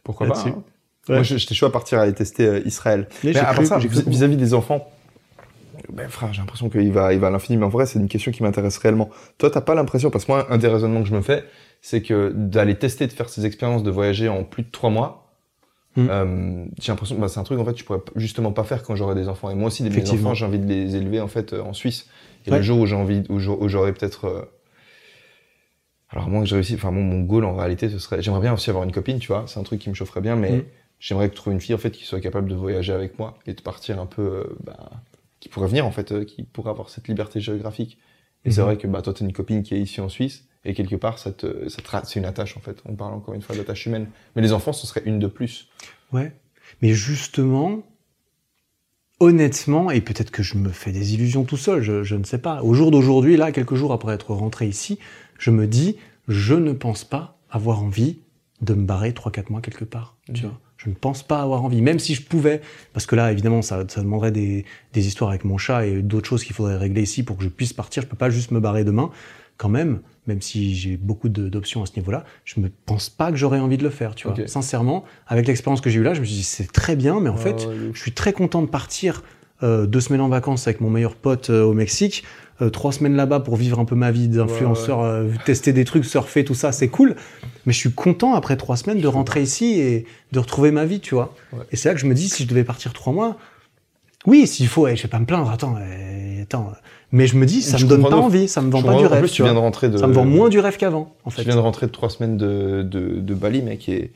Pourquoi 0.03 0.27
pas 0.27 0.39
hein. 0.47 0.63
Ouais. 1.09 1.15
Moi, 1.15 1.23
je- 1.23 1.37
j'étais 1.37 1.55
chaud 1.55 1.65
à 1.65 1.71
partir 1.71 1.97
à 1.97 2.03
aller 2.03 2.13
tester 2.13 2.45
euh, 2.45 2.61
Israël. 2.65 3.07
Mais 3.23 3.35
à 3.35 3.53
part 3.53 3.65
ça, 3.65 3.77
cru 3.79 3.87
vis- 3.87 4.03
vis-à-vis 4.07 4.37
des 4.37 4.53
enfants, 4.53 4.87
ben, 5.91 6.07
frère, 6.09 6.31
j'ai 6.31 6.39
l'impression 6.41 6.69
qu'il 6.69 6.91
va, 6.91 7.11
il 7.13 7.19
va 7.19 7.27
à 7.27 7.29
l'infini. 7.31 7.57
Mais 7.57 7.65
en 7.65 7.69
vrai, 7.69 7.85
c'est 7.87 7.97
une 7.99 8.07
question 8.07 8.31
qui 8.31 8.43
m'intéresse 8.43 8.77
réellement. 8.77 9.09
Toi, 9.39 9.49
t'as 9.49 9.61
pas 9.61 9.73
l'impression, 9.73 10.11
parce 10.11 10.25
que 10.25 10.31
moi, 10.31 10.45
un 10.51 10.57
des 10.57 10.67
raisonnements 10.67 11.01
que 11.01 11.09
je 11.09 11.15
me 11.15 11.21
fais, 11.21 11.43
c'est 11.81 12.01
que 12.03 12.31
d'aller 12.35 12.75
tester, 12.75 13.07
de 13.07 13.11
faire 13.11 13.29
ces 13.29 13.45
expériences, 13.47 13.81
de 13.81 13.89
voyager 13.89 14.29
en 14.29 14.43
plus 14.43 14.61
de 14.63 14.69
trois 14.71 14.91
mois, 14.91 15.30
Mm. 15.97 16.07
euh, 16.09 16.65
j'ai 16.79 16.91
l'impression 16.91 17.15
que 17.17 17.21
bah, 17.21 17.27
c'est 17.27 17.39
un 17.39 17.43
truc 17.43 17.59
en 17.59 17.65
fait 17.65 17.77
je 17.77 17.83
pourrais 17.83 17.99
justement 18.15 18.51
pas 18.53 18.63
faire 18.63 18.81
quand 18.83 18.95
j'aurai 18.95 19.13
des 19.15 19.27
enfants. 19.27 19.49
Et 19.49 19.55
moi 19.55 19.67
aussi, 19.67 19.85
Effectivement. 19.85 20.29
enfants, 20.29 20.35
j'ai 20.35 20.45
envie 20.45 20.59
de 20.59 20.67
les 20.67 20.95
élever 20.95 21.19
en 21.19 21.27
fait 21.27 21.51
euh, 21.53 21.61
en 21.61 21.73
Suisse. 21.73 22.07
Et 22.45 22.51
Ouais. 22.51 22.57
le 22.57 22.63
jour 22.63 22.79
où 22.79 22.85
j'ai 22.85 22.95
envie, 22.95 23.23
où 23.29 23.39
j'au- 23.39 23.57
où 23.61 23.67
j'aurai 23.67 23.91
peut-être 23.93 24.25
euh, 24.25 24.41
alors 26.09 26.27
moi 26.29 26.41
que 26.41 26.47
je 26.47 26.55
réussis, 26.55 26.75
enfin 26.75 26.91
mon, 26.91 27.01
mon 27.03 27.21
goal 27.21 27.45
en 27.45 27.55
réalité 27.55 27.89
ce 27.89 27.99
serait, 27.99 28.21
j'aimerais 28.21 28.41
bien 28.41 28.53
aussi 28.53 28.69
avoir 28.69 28.83
une 28.83 28.91
copine, 28.91 29.19
tu 29.19 29.27
vois, 29.27 29.45
c'est 29.47 29.59
un 29.59 29.63
truc 29.63 29.79
qui 29.81 29.89
me 29.89 29.93
chaufferait 29.95 30.21
bien, 30.21 30.35
mais 30.35 30.51
Mm. 30.57 30.63
j'aimerais 30.99 31.29
trouver 31.29 31.53
une 31.53 31.61
fille 31.61 31.75
en 31.75 31.77
fait 31.79 31.91
qui 31.91 32.03
soit 32.05 32.19
capable 32.19 32.49
de 32.49 32.55
voyager 32.55 32.93
avec 32.93 33.17
moi 33.19 33.37
et 33.45 33.53
de 33.53 33.61
partir 33.61 33.99
un 33.99 34.05
peu, 34.05 34.21
euh, 34.21 34.43
bah, 34.63 34.89
qui 35.39 35.49
pourrait 35.49 35.67
venir 35.67 35.85
en 35.85 35.91
fait, 35.91 36.25
qui 36.25 36.43
pourrait 36.43 36.69
avoir 36.71 36.89
cette 36.89 37.07
liberté 37.07 37.39
géographique. 37.39 37.97
Et 38.45 38.51
c'est 38.51 38.61
Mhm. 38.61 38.65
vrai 38.67 38.77
que 38.77 38.87
bah 38.87 39.01
toi 39.01 39.13
t'as 39.13 39.25
une 39.25 39.33
copine 39.33 39.63
qui 39.63 39.75
est 39.75 39.79
ici 39.81 40.01
en 40.01 40.09
Suisse 40.09 40.45
et 40.65 40.73
quelque 40.73 40.95
part 40.95 41.17
ça 41.19 41.31
te, 41.31 41.69
ça 41.69 41.81
te 41.81 41.89
ra- 41.89 42.03
c'est 42.05 42.19
une 42.19 42.25
attache 42.25 42.57
en 42.57 42.59
fait. 42.59 42.81
On 42.85 42.95
parle 42.95 43.13
encore 43.13 43.33
une 43.33 43.41
fois 43.41 43.55
d'attache 43.55 43.85
humaine, 43.85 44.07
mais 44.35 44.41
les 44.41 44.51
enfants 44.53 44.73
ce 44.73 44.87
serait 44.87 45.03
une 45.05 45.19
de 45.19 45.27
plus. 45.27 45.67
Ouais. 46.11 46.33
Mais 46.81 46.93
justement, 46.93 47.83
honnêtement, 49.19 49.91
et 49.91 50.01
peut-être 50.01 50.31
que 50.31 50.43
je 50.43 50.57
me 50.57 50.69
fais 50.69 50.91
des 50.91 51.13
illusions 51.13 51.43
tout 51.43 51.57
seul, 51.57 51.81
je, 51.81 52.03
je 52.03 52.15
ne 52.15 52.23
sais 52.23 52.37
pas. 52.39 52.63
Au 52.63 52.73
jour 52.73 52.91
d'aujourd'hui, 52.91 53.37
là, 53.37 53.51
quelques 53.51 53.75
jours 53.75 53.93
après 53.93 54.13
être 54.13 54.33
rentré 54.33 54.67
ici, 54.67 54.97
je 55.37 55.51
me 55.51 55.67
dis, 55.67 55.97
je 56.27 56.53
ne 56.55 56.71
pense 56.73 57.03
pas 57.03 57.37
avoir 57.49 57.83
envie 57.83 58.19
de 58.61 58.73
me 58.73 58.85
barrer 58.85 59.11
3-4 59.13 59.49
mois 59.51 59.61
quelque 59.61 59.85
part. 59.85 60.17
Tu 60.33 60.43
Mhm. 60.43 60.49
vois 60.49 60.59
je 60.83 60.89
ne 60.89 60.95
pense 60.95 61.21
pas 61.21 61.41
avoir 61.41 61.63
envie, 61.63 61.81
même 61.81 61.99
si 61.99 62.15
je 62.15 62.23
pouvais, 62.23 62.59
parce 62.93 63.05
que 63.05 63.15
là, 63.15 63.31
évidemment, 63.31 63.61
ça, 63.61 63.83
ça 63.87 64.01
demanderait 64.01 64.31
des, 64.31 64.65
des 64.93 65.07
histoires 65.07 65.29
avec 65.29 65.45
mon 65.45 65.57
chat 65.59 65.85
et 65.85 66.01
d'autres 66.01 66.27
choses 66.27 66.43
qu'il 66.43 66.55
faudrait 66.55 66.77
régler 66.77 67.03
ici 67.03 67.21
pour 67.21 67.37
que 67.37 67.43
je 67.43 67.49
puisse 67.49 67.73
partir. 67.73 68.01
Je 68.01 68.07
peux 68.07 68.17
pas 68.17 68.29
juste 68.31 68.49
me 68.51 68.59
barrer 68.59 68.83
demain, 68.83 69.11
quand 69.57 69.69
même, 69.69 69.99
même 70.25 70.41
si 70.41 70.73
j'ai 70.75 70.97
beaucoup 70.97 71.29
de- 71.29 71.49
d'options 71.49 71.83
à 71.83 71.85
ce 71.85 71.95
niveau-là. 71.97 72.23
Je 72.45 72.59
ne 72.59 72.67
pense 72.87 73.09
pas 73.11 73.29
que 73.31 73.37
j'aurais 73.37 73.59
envie 73.59 73.77
de 73.77 73.83
le 73.83 73.91
faire, 73.91 74.15
tu 74.15 74.27
vois. 74.27 74.35
Sincèrement, 74.47 75.03
avec 75.27 75.47
l'expérience 75.47 75.81
que 75.81 75.91
j'ai 75.91 75.99
eue 75.99 76.03
là, 76.03 76.15
je 76.15 76.21
me 76.21 76.25
suis 76.25 76.37
dit, 76.37 76.43
c'est 76.43 76.71
très 76.71 76.95
bien, 76.95 77.19
mais 77.19 77.29
en 77.29 77.35
Ah 77.35 77.37
fait, 77.37 77.67
je 77.93 77.99
suis 77.99 78.13
très 78.13 78.33
content 78.33 78.63
de 78.63 78.67
partir 78.67 79.21
euh, 79.61 79.85
deux 79.85 79.99
semaines 80.01 80.21
en 80.21 80.29
vacances 80.29 80.65
avec 80.67 80.81
mon 80.81 80.89
meilleur 80.89 81.15
pote 81.15 81.51
euh, 81.51 81.61
au 81.63 81.73
Mexique, 81.73 82.23
euh, 82.61 82.69
trois 82.69 82.91
semaines 82.91 83.15
là-bas 83.15 83.39
pour 83.39 83.55
vivre 83.55 83.79
un 83.79 83.85
peu 83.85 83.95
ma 83.95 84.11
vie 84.11 84.27
d'influenceur, 84.27 85.01
euh, 85.01 85.29
tester 85.45 85.73
des 85.73 85.85
trucs, 85.85 86.05
surfer, 86.05 86.43
tout 86.43 86.53
ça, 86.55 86.71
c'est 86.71 86.89
cool. 86.89 87.15
Mais 87.65 87.73
je 87.73 87.77
suis 87.77 87.91
content 87.91 88.33
après 88.33 88.57
trois 88.57 88.77
semaines 88.77 88.99
de 88.99 89.07
rentrer 89.07 89.41
ici 89.41 89.79
et 89.79 90.05
de 90.31 90.39
retrouver 90.39 90.71
ma 90.71 90.85
vie, 90.85 90.99
tu 90.99 91.15
vois. 91.15 91.33
Ouais. 91.53 91.63
Et 91.71 91.75
c'est 91.75 91.89
là 91.89 91.95
que 91.95 92.01
je 92.01 92.05
me 92.07 92.13
dis, 92.13 92.29
si 92.29 92.43
je 92.43 92.47
devais 92.47 92.63
partir 92.63 92.93
trois 92.93 93.13
mois, 93.13 93.37
oui, 94.27 94.45
s'il 94.45 94.67
faut, 94.67 94.87
eh, 94.87 94.95
je 94.95 95.03
vais 95.03 95.09
pas 95.09 95.19
me 95.19 95.25
plaindre, 95.25 95.49
attends, 95.49 95.75
eh, 95.79 96.41
attends. 96.41 96.71
Mais 97.11 97.27
je 97.27 97.35
me 97.35 97.45
dis, 97.45 97.61
ça 97.61 97.77
Je 97.77 97.85
me 97.85 97.89
donne 97.89 98.03
pas 98.03 98.15
envie, 98.15 98.47
ça 98.47 98.61
me 98.61 98.69
vend 98.71 98.79
Je 98.79 98.85
pas 98.85 98.95
du 98.95 99.05
en 99.05 99.09
rêve, 99.09 99.21
plus, 99.21 99.31
tu 99.31 99.43
viens 99.43 99.53
de 99.53 99.59
rentrer 99.59 99.89
de. 99.89 99.97
Ça 99.97 100.07
me 100.07 100.13
vend 100.13 100.25
moins 100.25 100.49
du 100.49 100.59
rêve 100.59 100.77
qu'avant, 100.77 101.15
en 101.25 101.29
fait. 101.29 101.41
Tu 101.41 101.47
viens 101.47 101.55
de 101.55 101.61
rentrer 101.61 101.87
de 101.87 101.91
trois 101.91 102.09
semaines 102.09 102.37
de, 102.37 102.83
de, 102.83 103.19
de 103.19 103.33
Bali, 103.33 103.61
mec, 103.63 103.89
et, 103.89 104.11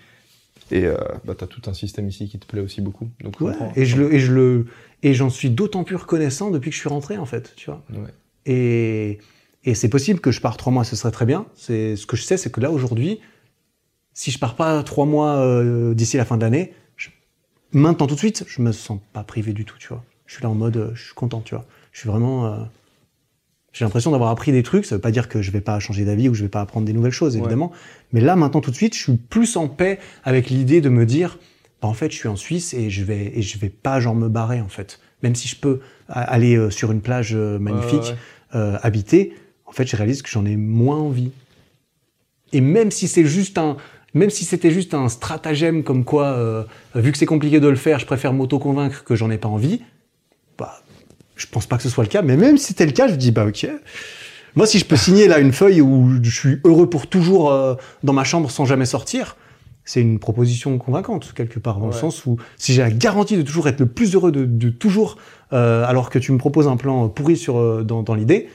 et 0.72 0.86
euh, 0.86 0.96
bah, 1.26 1.34
t'as 1.38 1.48
tout 1.48 1.62
un 1.68 1.74
système 1.74 2.08
ici 2.08 2.30
qui 2.30 2.38
te 2.40 2.46
plaît 2.46 2.62
aussi 2.62 2.82
beaucoup. 2.82 3.10
Donc, 3.24 3.42
Ouais, 3.42 3.54
et 3.76 3.86
je 3.86 3.98
le, 3.98 4.14
et 4.14 4.20
je 4.20 4.32
le, 4.32 4.68
et 5.04 5.14
j'en 5.14 5.30
suis 5.30 5.50
d'autant 5.50 5.84
plus 5.84 5.96
reconnaissant 5.96 6.52
depuis 6.52 6.70
que 6.70 6.76
je 6.76 6.80
suis 6.82 6.90
rentré, 6.90 7.18
en 7.18 7.26
fait, 7.26 7.54
tu 7.56 7.70
vois. 7.70 7.82
Ouais. 7.92 8.14
Et, 8.46 9.20
et 9.64 9.76
c'est 9.76 9.90
possible 9.90 10.20
que 10.20 10.32
je 10.32 10.42
parte 10.42 10.60
trois 10.60 10.72
mois, 10.74 10.84
ce 10.84 10.96
serait 10.96 11.12
très 11.12 11.26
bien. 11.26 11.46
C'est 11.56 11.96
ce 11.96 12.06
que 12.06 12.16
je 12.16 12.24
sais, 12.24 12.38
c'est 12.38 12.52
que 12.52 12.62
là 12.62 12.72
aujourd'hui, 12.72 13.20
si 14.14 14.32
je 14.32 14.40
pars 14.40 14.56
pas 14.56 14.82
trois 14.84 15.06
mois 15.06 15.38
euh, 15.38 15.94
d'ici 15.94 16.18
la 16.18 16.26
fin 16.26 16.38
de 16.38 16.42
l'année, 16.44 16.74
maintenant 17.72 18.08
tout 18.08 18.14
de 18.16 18.20
suite, 18.20 18.46
je 18.48 18.62
me 18.62 18.72
sens 18.72 19.00
pas 19.14 19.24
privé 19.24 19.54
du 19.54 19.66
tout, 19.66 19.78
tu 19.80 19.88
vois. 19.90 20.04
Je 20.26 20.34
suis 20.36 20.44
là 20.44 20.50
en 20.50 20.56
mode, 20.56 20.78
euh, 20.78 20.92
je 20.96 21.06
suis 21.06 21.14
content, 21.14 21.42
tu 21.42 21.56
vois. 21.56 21.66
Je 21.92 22.00
suis 22.00 22.10
vraiment, 22.10 22.46
euh, 22.48 22.58
j'ai 23.74 23.84
l'impression 23.86 24.12
d'avoir 24.12 24.30
appris 24.30 24.52
des 24.52 24.64
trucs. 24.64 24.86
Ça 24.86 24.96
veut 24.96 25.02
pas 25.02 25.12
dire 25.12 25.28
que 25.28 25.42
je 25.42 25.52
vais 25.52 25.62
pas 25.62 25.80
changer 25.80 26.06
d'avis 26.06 26.30
ou 26.30 26.32
que 26.32 26.38
je 26.38 26.44
vais 26.44 26.50
pas 26.50 26.62
apprendre 26.62 26.86
des 26.86 26.94
nouvelles 26.94 27.12
choses, 27.12 27.36
évidemment. 27.36 27.72
Mais 28.14 28.22
là, 28.22 28.36
maintenant 28.36 28.62
tout 28.62 28.72
de 28.72 28.76
suite, 28.76 28.96
je 28.96 29.02
suis 29.04 29.14
plus 29.18 29.58
en 29.58 29.68
paix 29.68 30.00
avec 30.24 30.50
l'idée 30.50 30.82
de 30.82 30.90
me 30.90 31.06
dire, 31.06 31.38
bah, 31.82 31.88
en 31.88 31.94
fait, 31.94 32.12
je 32.12 32.16
suis 32.18 32.30
en 32.30 32.36
Suisse 32.38 32.74
et 32.74 32.90
je 32.90 33.04
vais 33.04 33.34
et 33.38 33.42
je 33.42 33.58
vais 33.58 33.70
pas 33.70 34.00
genre 34.00 34.16
me 34.16 34.30
barrer 34.30 34.62
en 34.62 34.70
fait. 34.70 35.00
Même 35.24 35.36
si 35.36 35.48
je 35.48 35.56
peux 35.58 35.82
a- 36.08 36.22
aller 36.22 36.70
sur 36.72 36.92
une 36.92 37.02
plage 37.02 37.36
magnifique, 37.36 38.04
Ouais, 38.04 38.10
ouais. 38.12 38.18
Euh, 38.54 38.78
habiter, 38.82 39.34
en 39.66 39.72
fait, 39.72 39.86
je 39.88 39.96
réalise 39.96 40.22
que 40.22 40.30
j'en 40.30 40.46
ai 40.46 40.56
moins 40.56 40.98
envie. 40.98 41.32
Et 42.54 42.62
même 42.62 42.92
si 42.92 43.08
c'est 43.08 43.26
juste 43.26 43.58
un, 43.58 43.78
même 44.14 44.30
si 44.30 44.46
c'était 44.46 44.72
juste 44.72 44.94
un 44.94 45.10
stratagème 45.10 45.84
comme 45.84 46.06
quoi, 46.06 46.28
euh, 46.28 46.64
vu 46.96 47.12
que 47.12 47.18
c'est 47.18 47.26
compliqué 47.26 47.60
de 47.60 47.68
le 47.68 47.76
faire, 47.76 48.00
je 48.00 48.06
préfère 48.06 48.34
m'auto-convaincre 48.34 49.04
que 49.04 49.16
j'en 49.16 49.30
ai 49.30 49.38
pas 49.38 49.50
envie, 49.50 49.82
bah, 50.58 50.82
Je 51.36 51.48
pense 51.48 51.68
pas 51.68 51.78
que 51.78 51.84
ce 51.84 51.90
soit 51.90 52.06
le 52.06 52.10
cas, 52.10 52.22
mais 52.22 52.38
même 52.38 52.58
si 52.58 52.68
c'était 52.68 52.86
le 52.86 52.94
cas, 52.94 53.08
je 53.08 53.16
dis 53.16 53.32
bah 53.32 53.46
ok. 53.46 53.68
Moi, 54.56 54.66
si 54.66 54.80
je 54.80 54.86
peux 54.86 54.96
signer 54.96 55.28
là 55.28 55.40
une 55.40 55.52
feuille 55.52 55.82
où 55.82 56.10
je 56.24 56.30
suis 56.30 56.60
heureux 56.64 56.90
pour 56.90 57.08
toujours 57.08 57.52
euh, 57.52 57.76
dans 58.04 58.14
ma 58.14 58.24
chambre 58.24 58.50
sans 58.50 58.64
jamais 58.64 58.86
sortir, 58.86 59.36
c'est 59.86 60.02
une 60.02 60.20
proposition 60.20 60.78
convaincante 60.78 61.32
quelque 61.34 61.60
part, 61.60 61.80
dans 61.80 61.86
le 61.88 61.94
sens 61.94 62.26
où 62.26 62.38
si 62.58 62.74
j'ai 62.74 62.82
la 62.82 62.92
garantie 62.92 63.38
de 63.38 63.44
toujours 63.44 63.68
être 63.68 63.80
le 63.80 63.86
plus 63.86 64.16
heureux 64.16 64.32
de, 64.32 64.44
de 64.46 64.70
toujours, 64.70 65.18
euh, 65.54 65.86
alors 65.86 66.10
que 66.10 66.20
tu 66.20 66.32
me 66.32 66.38
proposes 66.38 66.68
un 66.68 66.76
plan 66.78 67.08
pourri 67.08 67.38
sur 67.38 67.58
euh, 67.58 67.84
dans, 67.84 68.02
dans 68.04 68.16
l'idée, 68.16 68.50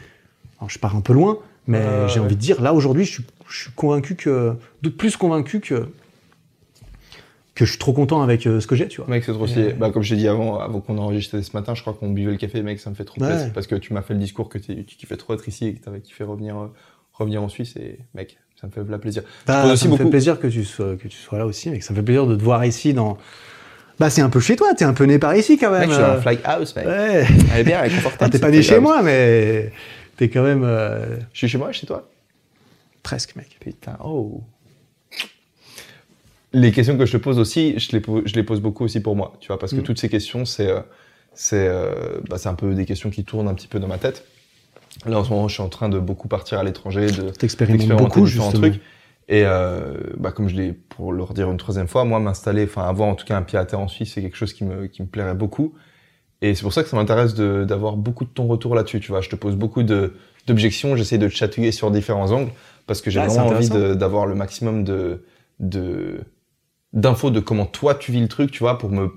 alors 0.59 0.69
je 0.71 0.79
pars 0.79 0.97
un 0.97 1.01
peu 1.01 1.13
loin, 1.13 1.39
mais 1.67 1.81
j'ai 2.09 2.19
ouais. 2.19 2.27
envie 2.27 2.37
de 2.37 2.41
dire 2.41 2.61
là 2.61 2.75
aujourd'hui, 2.75 3.05
je 3.05 3.13
suis, 3.13 3.25
je 3.49 3.63
suis 3.63 3.71
convaincu 3.73 4.17
que 4.17 4.55
de 4.83 4.89
plus 4.89 5.17
convaincu 5.17 5.61
que 5.61 5.89
que 7.55 7.65
je 7.67 7.71
suis 7.73 7.79
trop 7.79 7.93
content 7.93 8.23
avec 8.23 8.47
euh, 8.47 8.59
ce 8.61 8.67
que 8.67 8.75
j'ai, 8.75 8.89
tu 8.89 9.01
vois. 9.03 9.11
Mec, 9.11 9.23
c'est 9.25 9.33
trop 9.33 9.47
stylé. 9.47 9.75
Bah, 9.75 9.91
comme 9.91 10.03
je 10.03 10.11
t'ai 10.15 10.17
dit 10.21 10.29
avant, 10.29 10.61
avant 10.61 10.81
qu'on 10.81 10.97
enregistre 10.97 11.39
ce 11.41 11.53
matin, 11.55 11.75
je 11.75 11.83
crois 11.83 11.93
qu'on 11.93 12.09
buvait 12.11 12.31
le 12.31 12.39
café, 12.39 12.63
mec, 12.63 12.81
ça 12.81 12.89
me 12.89 12.95
fait 12.95 13.05
trop 13.05 13.21
Ouais. 13.21 13.29
plaisir. 13.29 13.53
Parce 13.53 13.67
que 13.67 13.75
tu 13.75 13.93
m'as 13.93 14.01
fait 14.01 14.15
le 14.15 14.21
discours 14.21 14.49
que 14.49 14.57
tu 14.57 14.83
kiffais 14.85 15.17
trop 15.19 15.35
être 15.35 15.47
ici 15.47 15.67
et 15.67 15.75
que 15.75 15.81
t'avais 15.85 16.01
kiffé 16.01 16.25
revenir, 16.25 16.57
euh, 16.59 16.67
revenir 17.13 17.43
en 17.43 17.49
Suisse. 17.51 17.77
Et 17.77 17.99
mec, 18.15 18.39
ça 18.61 18.67
me 18.67 18.73
fait 18.73 18.83
la 18.91 18.99
plaisir. 18.99 19.23
Bah, 19.47 19.63
ça 19.65 19.73
aussi 19.73 19.85
me 19.87 19.91
beaucoup- 19.91 20.05
fait 20.05 20.11
plaisir 20.11 20.39
que 20.41 20.47
tu 20.47 20.65
sois 20.65 20.97
que 20.97 21.09
tu 21.09 21.17
sois 21.17 21.39
là 21.39 21.47
aussi, 21.47 21.71
mais 21.71 21.81
ça 21.81 21.93
me 21.93 21.97
fait 21.99 22.05
plaisir 22.05 22.27
de 22.27 22.37
te 22.37 22.43
voir 22.43 22.65
ici 22.65 22.93
dans. 22.95 23.17
Bah 23.99 24.09
c'est 24.11 24.23
un 24.23 24.31
peu 24.31 24.41
chez 24.41 24.57
toi, 24.57 24.73
t'es 24.75 24.85
un 24.85 24.95
peu 24.95 25.05
né 25.05 25.19
par 25.19 25.35
ici 25.37 25.59
quand 25.59 25.71
même. 25.71 25.81
Mec, 25.81 25.91
je 25.91 25.95
suis 25.95 26.03
dans 26.03 26.11
un 26.13 26.21
fly 26.21 26.39
house, 26.45 26.75
mec. 26.77 26.87
Ouais. 26.87 27.27
Elle 27.53 27.61
est 27.61 27.65
bien, 27.65 27.83
elle 27.83 27.93
est 27.93 27.95
confortable. 27.97 28.25
Ah, 28.25 28.31
t'es 28.31 28.39
pas 28.39 28.51
né 28.51 28.63
chez 28.63 28.75
house. 28.77 28.83
moi, 28.83 29.03
mais 29.03 29.73
t'es 30.17 30.29
quand 30.31 30.43
même 30.43 30.63
euh, 30.65 31.17
Je 31.33 31.39
suis 31.39 31.49
chez 31.49 31.59
moi, 31.59 31.71
chez 31.73 31.87
toi? 31.87 32.09
Presque, 33.03 33.37
mec. 33.37 33.57
Putain, 33.61 33.97
oh. 34.05 34.43
Les 36.53 36.73
questions 36.73 36.99
que 36.99 37.07
je 37.07 37.13
te 37.13 37.17
pose 37.19 37.39
aussi, 37.39 37.79
je 37.79 37.93
les, 37.93 38.01
po- 38.01 38.23
je 38.25 38.35
les 38.35 38.43
pose 38.43 38.61
beaucoup 38.61 38.85
aussi 38.85 39.01
pour 39.01 39.15
moi, 39.15 39.35
tu 39.41 39.49
vois, 39.49 39.59
parce 39.59 39.73
que 39.73 39.79
Mm. 39.81 39.85
toutes 39.85 40.01
ces 40.01 40.09
questions, 40.09 40.45
c'est 40.45 40.69
euh, 40.69 40.81
c'est 41.33 41.69
euh, 41.69 42.19
bah, 42.29 42.39
c'est 42.39 42.49
un 42.49 42.55
peu 42.55 42.75
des 42.75 42.87
questions 42.87 43.11
qui 43.11 43.23
tournent 43.25 43.47
un 43.49 43.55
petit 43.55 43.69
peu 43.69 43.79
dans 43.79 43.87
ma 43.87 43.99
tête. 43.99 44.25
Là, 45.07 45.19
en 45.19 45.25
ce 45.25 45.31
moment, 45.31 45.49
je 45.49 45.55
suis 45.55 45.63
en 45.63 45.69
train 45.69 45.89
de 45.89 45.99
beaucoup 45.99 46.29
partir 46.29 46.59
à 46.59 46.65
l'étranger, 46.65 47.07
de 47.07 47.31
d'expérimenter 47.41 47.95
beaucoup 47.95 48.21
différents 48.21 48.51
justement. 48.51 48.71
trucs. 48.71 48.83
Et 49.29 49.45
euh, 49.47 49.95
bah, 50.19 50.33
comme 50.33 50.49
je 50.49 50.57
l'ai, 50.57 50.73
pour 50.73 51.13
le 51.13 51.23
redire 51.23 51.51
une 51.51 51.57
troisième 51.57 51.87
fois, 51.89 52.05
moi, 52.05 52.19
m'installer, 52.21 52.65
enfin, 52.65 52.83
avoir 52.83 53.09
en 53.09 53.15
tout 53.15 53.25
cas 53.25 53.37
un 53.37 53.43
pied 53.43 53.59
à 53.59 53.65
terre 53.65 53.81
en 53.81 53.89
Suisse, 53.89 54.13
c'est 54.15 54.23
quelque 54.23 54.37
chose 54.37 54.53
qui 54.53 54.65
me, 54.65 54.87
qui 54.89 55.03
me 55.03 55.07
plairait 55.07 55.35
beaucoup. 55.35 55.75
Et 56.43 56.55
c'est 56.55 56.63
pour 56.63 56.73
ça 56.73 56.83
que 56.83 56.89
ça 56.89 56.97
m'intéresse 56.97 57.35
de- 57.35 57.65
d'avoir 57.65 57.97
beaucoup 57.97 58.25
de 58.25 58.31
ton 58.31 58.47
retour 58.47 58.75
là-dessus, 58.75 59.01
tu 59.01 59.09
vois. 59.13 59.21
Je 59.21 59.29
te 59.31 59.37
pose 59.37 59.57
beaucoup 59.57 59.83
de- 59.83 60.15
d'objections, 60.47 60.97
j'essaie 60.97 61.19
de 61.19 61.29
te 61.29 61.35
chatouiller 61.35 61.73
sur 61.73 61.91
différents 61.91 62.31
angles, 62.33 62.51
parce 62.87 63.03
que 63.03 63.11
j'ai 63.11 63.21
Ah, 63.21 63.27
vraiment 63.29 63.49
envie 63.49 63.69
d'avoir 63.71 64.27
le 64.27 64.35
maximum 64.35 64.85
de 64.85 65.25
de 65.61 66.21
d'infos 66.93 67.31
de 67.31 67.41
comment 67.41 67.67
toi 67.67 67.95
tu 67.95 68.13
vis 68.13 68.21
le 68.21 68.29
truc, 68.29 68.51
tu 68.51 68.61
vois, 68.61 68.79
pour 68.79 68.91
me 68.91 69.13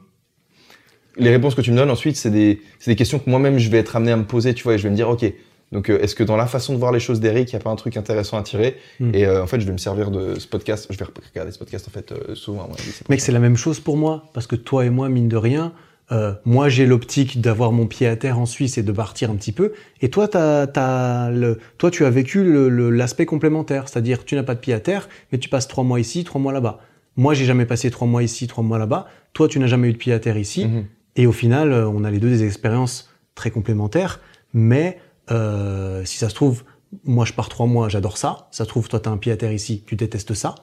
les 1.17 1.29
réponses 1.29 1.55
que 1.55 1.61
tu 1.61 1.71
me 1.71 1.77
donnes 1.77 1.91
ensuite, 1.91 2.15
c'est 2.17 2.31
des 2.31 2.61
c'est 2.79 2.91
des 2.91 2.95
questions 2.95 3.19
que 3.19 3.29
moi-même 3.29 3.57
je 3.59 3.69
vais 3.69 3.77
être 3.77 3.95
amené 3.95 4.11
à 4.11 4.17
me 4.17 4.23
poser, 4.25 4.53
tu 4.53 4.63
vois, 4.63 4.73
et 4.75 4.77
je 4.77 4.83
vais 4.83 4.89
me 4.89 4.95
dire 4.95 5.09
ok. 5.09 5.25
Donc, 5.73 5.89
euh, 5.89 5.99
est-ce 6.01 6.15
que 6.15 6.23
dans 6.23 6.37
la 6.37 6.45
façon 6.47 6.73
de 6.73 6.77
voir 6.79 6.91
les 6.93 6.99
choses 7.01 7.19
d'Eric, 7.19 7.51
il 7.51 7.55
n'y 7.55 7.61
a 7.61 7.63
pas 7.63 7.69
un 7.71 7.75
truc 7.75 7.97
intéressant 7.97 8.37
à 8.37 8.43
tirer 8.43 8.77
Mm. 8.99 9.11
Et 9.13 9.25
euh, 9.25 9.43
en 9.43 9.47
fait, 9.47 9.59
je 9.59 9.65
vais 9.65 9.73
me 9.73 9.77
servir 9.77 10.11
de 10.11 10.39
ce 10.39 10.47
podcast. 10.47 10.87
Je 10.89 10.97
vais 10.97 11.05
regarder 11.31 11.51
ce 11.51 11.57
podcast 11.59 11.87
en 11.87 11.91
fait 11.91 12.11
euh, 12.11 12.35
souvent. 12.35 12.69
Mec, 13.09 13.19
c'est 13.19 13.31
la 13.31 13.39
même 13.39 13.57
chose 13.57 13.79
pour 13.79 13.97
moi, 13.97 14.25
parce 14.33 14.47
que 14.47 14.55
toi 14.55 14.85
et 14.85 14.89
moi, 14.89 15.09
mine 15.09 15.27
de 15.27 15.35
rien, 15.37 15.73
euh, 16.11 16.33
moi 16.45 16.69
j'ai 16.69 16.85
l'optique 16.85 17.41
d'avoir 17.41 17.71
mon 17.71 17.87
pied 17.87 18.07
à 18.07 18.15
terre 18.15 18.37
en 18.37 18.45
Suisse 18.45 18.77
et 18.77 18.83
de 18.83 18.91
partir 18.91 19.31
un 19.31 19.35
petit 19.35 19.51
peu, 19.53 19.71
et 20.01 20.09
toi, 20.09 20.27
t'as, 20.27 20.67
t'as 20.67 21.29
le, 21.31 21.59
toi 21.77 21.89
tu 21.91 22.05
as 22.05 22.09
vécu 22.09 22.43
le- 22.43 22.67
le- 22.69 22.89
l'aspect 22.89 23.25
complémentaire, 23.25 23.87
c'est-à-dire 23.87 24.25
tu 24.25 24.35
n'as 24.35 24.43
pas 24.43 24.53
de 24.53 24.59
pied 24.59 24.73
à 24.73 24.79
terre, 24.81 25.07
mais 25.31 25.37
tu 25.37 25.47
passes 25.49 25.67
trois 25.67 25.83
mois 25.85 25.99
ici, 25.99 26.23
trois 26.23 26.41
mois 26.41 26.51
là-bas. 26.53 26.79
Moi, 27.15 27.33
j'ai 27.33 27.45
jamais 27.45 27.65
passé 27.65 27.89
trois 27.89 28.07
mois 28.07 28.21
ici, 28.21 28.47
trois 28.47 28.63
mois 28.63 28.77
là-bas. 28.79 29.07
Toi, 29.33 29.47
tu 29.47 29.59
n'as 29.59 29.67
jamais 29.67 29.87
eu 29.89 29.93
de 29.93 29.97
pied 29.97 30.11
à 30.13 30.19
terre 30.19 30.37
ici. 30.37 30.65
Mhm. 30.65 30.85
Et 31.15 31.25
au 31.27 31.31
final, 31.31 31.71
on 31.73 32.03
a 32.03 32.11
les 32.11 32.19
deux 32.19 32.29
des 32.29 32.43
expériences 32.43 33.09
très 33.35 33.49
complémentaires. 33.51 34.19
Mais 34.53 34.97
euh, 35.31 36.03
si 36.05 36.17
ça 36.17 36.29
se 36.29 36.35
trouve, 36.35 36.63
moi 37.03 37.25
je 37.25 37.33
pars 37.33 37.49
trois 37.49 37.65
mois, 37.65 37.89
j'adore 37.89 38.17
ça. 38.17 38.47
Ça 38.51 38.63
se 38.65 38.69
trouve, 38.69 38.87
toi, 38.89 38.99
tu 38.99 39.09
as 39.09 39.11
un 39.11 39.17
pied 39.17 39.31
à 39.31 39.37
terre 39.37 39.51
ici, 39.53 39.83
tu 39.85 39.95
détestes 39.95 40.33
ça. 40.33 40.55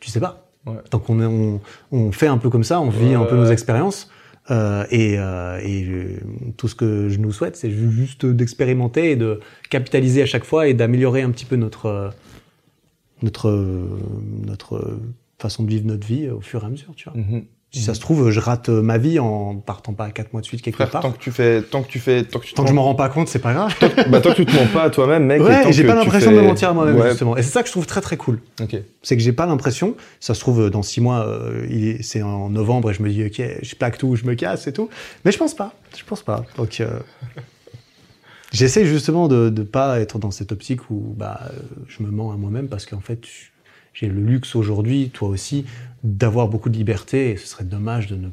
Tu 0.00 0.10
sais 0.10 0.20
pas. 0.20 0.46
Ouais. 0.66 0.74
Donc 0.90 1.08
on, 1.08 1.20
est- 1.20 1.26
on, 1.26 1.60
on 1.92 2.12
fait 2.12 2.26
un 2.26 2.38
peu 2.38 2.50
comme 2.50 2.64
ça, 2.64 2.80
on 2.80 2.90
vit 2.90 3.08
Ouais, 3.10 3.14
un 3.14 3.24
peu 3.24 3.34
ouais, 3.36 3.44
nos 3.44 3.50
expériences. 3.50 4.10
Euh, 4.50 4.84
et 4.90 5.16
euh, 5.18 5.60
et 5.62 6.18
tout 6.56 6.66
ce 6.66 6.74
que 6.74 7.08
je 7.08 7.18
nous 7.18 7.30
souhaite, 7.32 7.56
c'est 7.56 7.70
ju- 7.70 7.90
juste 7.92 8.26
d'expérimenter 8.26 9.12
et 9.12 9.16
de 9.16 9.40
capitaliser 9.68 10.22
à 10.22 10.26
chaque 10.26 10.44
fois 10.44 10.66
et 10.66 10.74
d'améliorer 10.74 11.22
un 11.22 11.30
petit 11.30 11.44
peu 11.44 11.56
notre 11.56 12.12
notre 13.22 13.50
notre 14.46 14.98
façon 15.38 15.62
de 15.62 15.68
vivre 15.70 15.86
notre 15.86 16.06
vie 16.06 16.28
au 16.30 16.40
fur 16.40 16.62
et 16.62 16.66
à 16.66 16.68
mesure. 16.70 16.94
Tu 16.96 17.08
vois. 17.08 17.18
Mhm. 17.20 17.44
Si 17.72 17.82
ça 17.82 17.94
se 17.94 18.00
trouve, 18.00 18.30
je 18.30 18.40
rate 18.40 18.68
euh, 18.68 18.82
ma 18.82 18.98
vie 18.98 19.20
en 19.20 19.54
partant 19.54 19.92
pas 19.92 20.10
quatre 20.10 20.32
mois 20.32 20.40
de 20.42 20.46
suite 20.46 20.60
quelque 20.60 20.74
Frère, 20.74 20.90
part. 20.90 21.02
tant 21.02 21.12
que 21.12 21.18
tu 21.18 21.30
fais, 21.30 21.62
tant 21.62 21.82
que 21.84 21.88
tu 21.88 22.00
fais, 22.00 22.24
tant 22.24 22.40
que 22.40 22.44
tu 22.46 22.52
Tant 22.54 22.64
que 22.64 22.68
je 22.68 22.74
mens- 22.74 22.82
m'en 22.82 22.88
rends 22.88 22.94
pas 22.96 23.08
compte, 23.08 23.28
c'est 23.28 23.38
pas 23.38 23.52
grave. 23.54 23.72
bah, 24.10 24.20
tant 24.20 24.30
que 24.30 24.34
tu 24.36 24.46
te 24.46 24.52
ments 24.56 24.66
pas 24.72 24.82
à 24.82 24.90
toi-même, 24.90 25.24
mec. 25.26 25.40
Ouais, 25.40 25.68
et 25.68 25.72
j'ai 25.72 25.84
pas 25.86 25.94
l'impression 25.94 26.30
fais- 26.30 26.36
de 26.36 26.40
me 26.42 26.46
mentir 26.48 26.70
à 26.70 26.72
moi-même 26.72 26.96
Ouais. 26.96 27.10
justement. 27.10 27.36
Et 27.36 27.42
c'est 27.44 27.50
ça 27.52 27.62
que 27.62 27.68
je 27.68 27.72
trouve 27.72 27.86
très 27.86 28.00
très 28.00 28.16
cool. 28.16 28.40
Ok. 28.60 28.76
C'est 29.02 29.16
que 29.16 29.22
j'ai 29.22 29.32
pas 29.32 29.46
l'impression. 29.46 29.94
Ça 30.18 30.34
se 30.34 30.40
trouve 30.40 30.68
dans 30.68 30.82
six 30.82 31.00
mois, 31.00 31.24
euh, 31.24 31.96
c'est 32.00 32.22
en 32.22 32.50
novembre 32.50 32.90
et 32.90 32.94
je 32.94 33.04
me 33.04 33.08
dis 33.08 33.24
ok, 33.24 33.40
je 33.62 33.74
plaque 33.76 33.98
tout, 33.98 34.16
je 34.16 34.24
me 34.24 34.34
casse 34.34 34.66
et 34.66 34.72
tout. 34.72 34.88
Mais 35.24 35.30
je 35.30 35.38
pense 35.38 35.54
pas. 35.54 35.72
Je 35.96 36.02
pense 36.04 36.22
pas. 36.24 36.44
Donc 36.56 36.80
euh, 36.80 36.98
j'essaie 38.52 38.84
justement 38.84 39.28
de 39.28 39.48
de 39.48 39.62
pas 39.62 40.00
être 40.00 40.18
dans 40.18 40.30
cette 40.32 40.52
optique 40.52 40.90
où 40.90 41.14
bah 41.16 41.38
euh, 41.44 41.58
je 41.88 42.02
me 42.02 42.10
mens 42.10 42.32
à 42.32 42.36
moi-même 42.36 42.68
parce 42.68 42.86
qu'en 42.86 43.00
fait 43.00 43.20
j'ai 43.92 44.06
le 44.06 44.20
luxe 44.20 44.54
aujourd'hui, 44.54 45.10
toi 45.12 45.28
aussi, 45.28 45.64
d'avoir 46.02 46.48
beaucoup 46.48 46.68
de 46.68 46.76
liberté 46.76 47.30
et 47.30 47.36
ce 47.36 47.46
serait 47.46 47.64
dommage 47.64 48.06
de 48.06 48.16
ne 48.16 48.28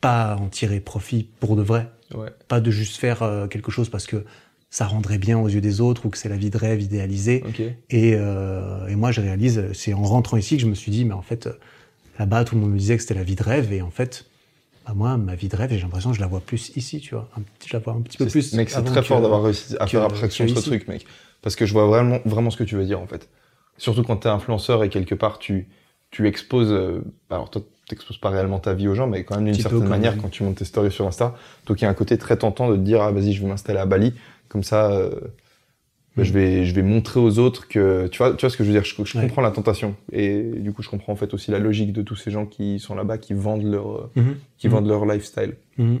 pas 0.00 0.36
en 0.36 0.48
tirer 0.48 0.80
profit 0.80 1.28
pour 1.40 1.56
de 1.56 1.62
vrai. 1.62 1.90
Ouais. 2.14 2.28
Pas 2.48 2.60
de 2.60 2.70
juste 2.70 2.96
faire 2.96 3.22
euh, 3.22 3.46
quelque 3.48 3.70
chose 3.70 3.88
parce 3.88 4.06
que 4.06 4.24
ça 4.70 4.86
rendrait 4.86 5.18
bien 5.18 5.38
aux 5.38 5.48
yeux 5.48 5.60
des 5.60 5.80
autres 5.80 6.06
ou 6.06 6.10
que 6.10 6.18
c'est 6.18 6.28
la 6.28 6.36
vie 6.36 6.50
de 6.50 6.58
rêve 6.58 6.80
idéalisée. 6.80 7.42
Ok. 7.46 7.60
Et, 7.60 8.14
euh, 8.14 8.86
et 8.88 8.96
moi, 8.96 9.10
je 9.10 9.20
réalise, 9.20 9.72
c'est 9.72 9.94
en 9.94 10.02
rentrant 10.02 10.36
ici 10.36 10.56
que 10.56 10.62
je 10.62 10.68
me 10.68 10.74
suis 10.74 10.92
dit, 10.92 11.04
mais 11.04 11.14
en 11.14 11.22
fait, 11.22 11.46
euh, 11.46 11.52
là-bas, 12.18 12.44
tout 12.44 12.54
le 12.54 12.60
monde 12.60 12.72
me 12.72 12.78
disait 12.78 12.96
que 12.96 13.02
c'était 13.02 13.14
la 13.14 13.22
vie 13.22 13.36
de 13.36 13.42
rêve. 13.42 13.72
Et 13.72 13.82
en 13.82 13.90
fait, 13.90 14.26
bah, 14.86 14.92
moi, 14.94 15.16
ma 15.16 15.34
vie 15.34 15.48
de 15.48 15.56
rêve, 15.56 15.70
j'ai 15.72 15.80
l'impression 15.80 16.10
que 16.10 16.16
je 16.16 16.20
la 16.20 16.26
vois 16.26 16.40
plus 16.40 16.72
ici, 16.76 17.00
tu 17.00 17.14
vois. 17.14 17.28
Un 17.36 17.42
je 17.64 17.72
la 17.72 17.78
vois 17.78 17.94
un 17.94 18.00
petit 18.00 18.18
peu 18.18 18.26
plus. 18.26 18.52
Mec, 18.54 18.70
c'est 18.70 18.82
très 18.84 19.02
fort 19.02 19.20
d'avoir 19.20 19.42
réussi 19.42 19.76
à 19.80 19.86
faire 19.86 20.02
abstraction 20.02 20.44
de 20.44 20.54
ce 20.54 20.60
truc, 20.60 20.86
mec. 20.88 21.06
Parce 21.42 21.56
que 21.56 21.64
je 21.64 21.72
vois 21.72 21.86
vraiment, 21.86 22.18
vraiment 22.24 22.50
ce 22.50 22.56
que 22.56 22.64
tu 22.64 22.76
veux 22.76 22.84
dire, 22.84 23.00
en 23.00 23.06
fait. 23.06 23.28
Surtout 23.78 24.02
quand 24.02 24.16
t'es 24.16 24.28
influenceur 24.28 24.84
et 24.84 24.88
quelque 24.88 25.14
part 25.14 25.38
tu, 25.38 25.68
tu 26.16 26.26
exposes, 26.26 26.72
euh, 26.72 27.02
alors 27.30 27.50
toi, 27.50 27.60
t'exposes 27.88 28.16
pas 28.18 28.30
réellement 28.30 28.58
ta 28.58 28.72
vie 28.72 28.88
aux 28.88 28.94
gens, 28.94 29.06
mais 29.06 29.22
quand 29.24 29.36
même 29.36 29.44
d'une 29.44 29.54
peu, 29.56 29.60
certaine 29.62 29.86
manière 29.88 30.12
même. 30.12 30.22
quand 30.22 30.30
tu 30.30 30.42
montes 30.44 30.56
tes 30.56 30.64
stories 30.64 30.90
sur 30.90 31.06
Insta. 31.06 31.34
Donc 31.66 31.80
il 31.80 31.84
y 31.84 31.86
a 31.86 31.90
un 31.90 31.94
côté 31.94 32.16
très 32.16 32.36
tentant 32.38 32.70
de 32.70 32.76
te 32.76 32.80
dire, 32.80 33.02
ah, 33.02 33.12
vas-y, 33.12 33.32
je 33.34 33.42
vais 33.42 33.48
m'installer 33.48 33.78
à 33.78 33.86
Bali. 33.86 34.14
Comme 34.48 34.62
ça, 34.62 34.90
euh, 34.92 35.10
bah, 36.16 36.22
Mm. 36.22 36.24
je 36.24 36.32
vais, 36.32 36.64
je 36.64 36.74
vais 36.74 36.82
montrer 36.82 37.20
aux 37.20 37.38
autres 37.38 37.68
que, 37.68 38.06
tu 38.06 38.18
vois, 38.18 38.30
tu 38.32 38.40
vois 38.40 38.50
ce 38.50 38.56
que 38.56 38.64
je 38.64 38.70
veux 38.70 38.74
dire? 38.74 38.84
Je, 38.84 38.94
je 39.04 39.18
Ouais. 39.18 39.24
comprends 39.26 39.42
la 39.42 39.50
tentation. 39.50 39.94
Et 40.12 40.40
du 40.56 40.72
coup, 40.72 40.82
je 40.82 40.88
comprends 40.88 41.12
en 41.12 41.16
fait 41.16 41.34
aussi 41.34 41.50
la 41.50 41.58
logique 41.58 41.92
de 41.92 42.00
tous 42.02 42.16
ces 42.16 42.30
gens 42.30 42.46
qui 42.46 42.78
sont 42.78 42.94
là-bas, 42.94 43.18
qui 43.18 43.34
vendent 43.34 43.64
leur, 43.70 43.90
euh, 43.92 44.10
Mhm. 44.16 44.36
qui 44.56 44.68
Mhm. 44.68 44.72
vendent 44.72 44.88
leur 44.88 45.04
lifestyle. 45.04 45.54
Mhm. 45.76 46.00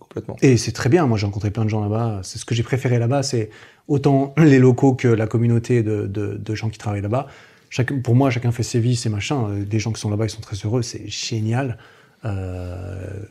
Complètement. 0.00 0.36
Et 0.42 0.56
c'est 0.58 0.72
très 0.72 0.88
bien. 0.90 1.06
Moi, 1.06 1.16
j'ai 1.16 1.24
rencontré 1.26 1.50
plein 1.52 1.64
de 1.64 1.70
gens 1.70 1.80
là-bas. 1.80 2.20
C'est 2.24 2.38
ce 2.38 2.44
que 2.44 2.54
j'ai 2.54 2.64
préféré 2.64 2.98
là-bas. 2.98 3.22
C'est 3.22 3.48
autant 3.88 4.34
les 4.36 4.58
locaux 4.58 4.94
que 4.94 5.08
la 5.08 5.26
communauté 5.26 5.82
de, 5.82 6.06
de, 6.06 6.34
de 6.36 6.54
gens 6.54 6.68
qui 6.68 6.76
travaillent 6.78 7.00
là-bas. 7.00 7.28
Chacun, 7.74 8.00
pour 8.00 8.14
moi, 8.14 8.28
chacun 8.30 8.52
fait 8.52 8.62
ses 8.62 8.80
vies, 8.80 8.96
ses 8.96 9.08
machins. 9.08 9.46
Euh, 9.48 9.64
Des 9.64 9.78
gens 9.78 9.92
qui 9.92 10.00
sont 10.00 10.10
là-bas, 10.10 10.26
ils 10.26 10.30
sont 10.30 10.42
très 10.42 10.56
heureux. 10.56 10.82
C'est 10.82 11.08
génial. 11.08 11.78
Euh, 12.26 13.22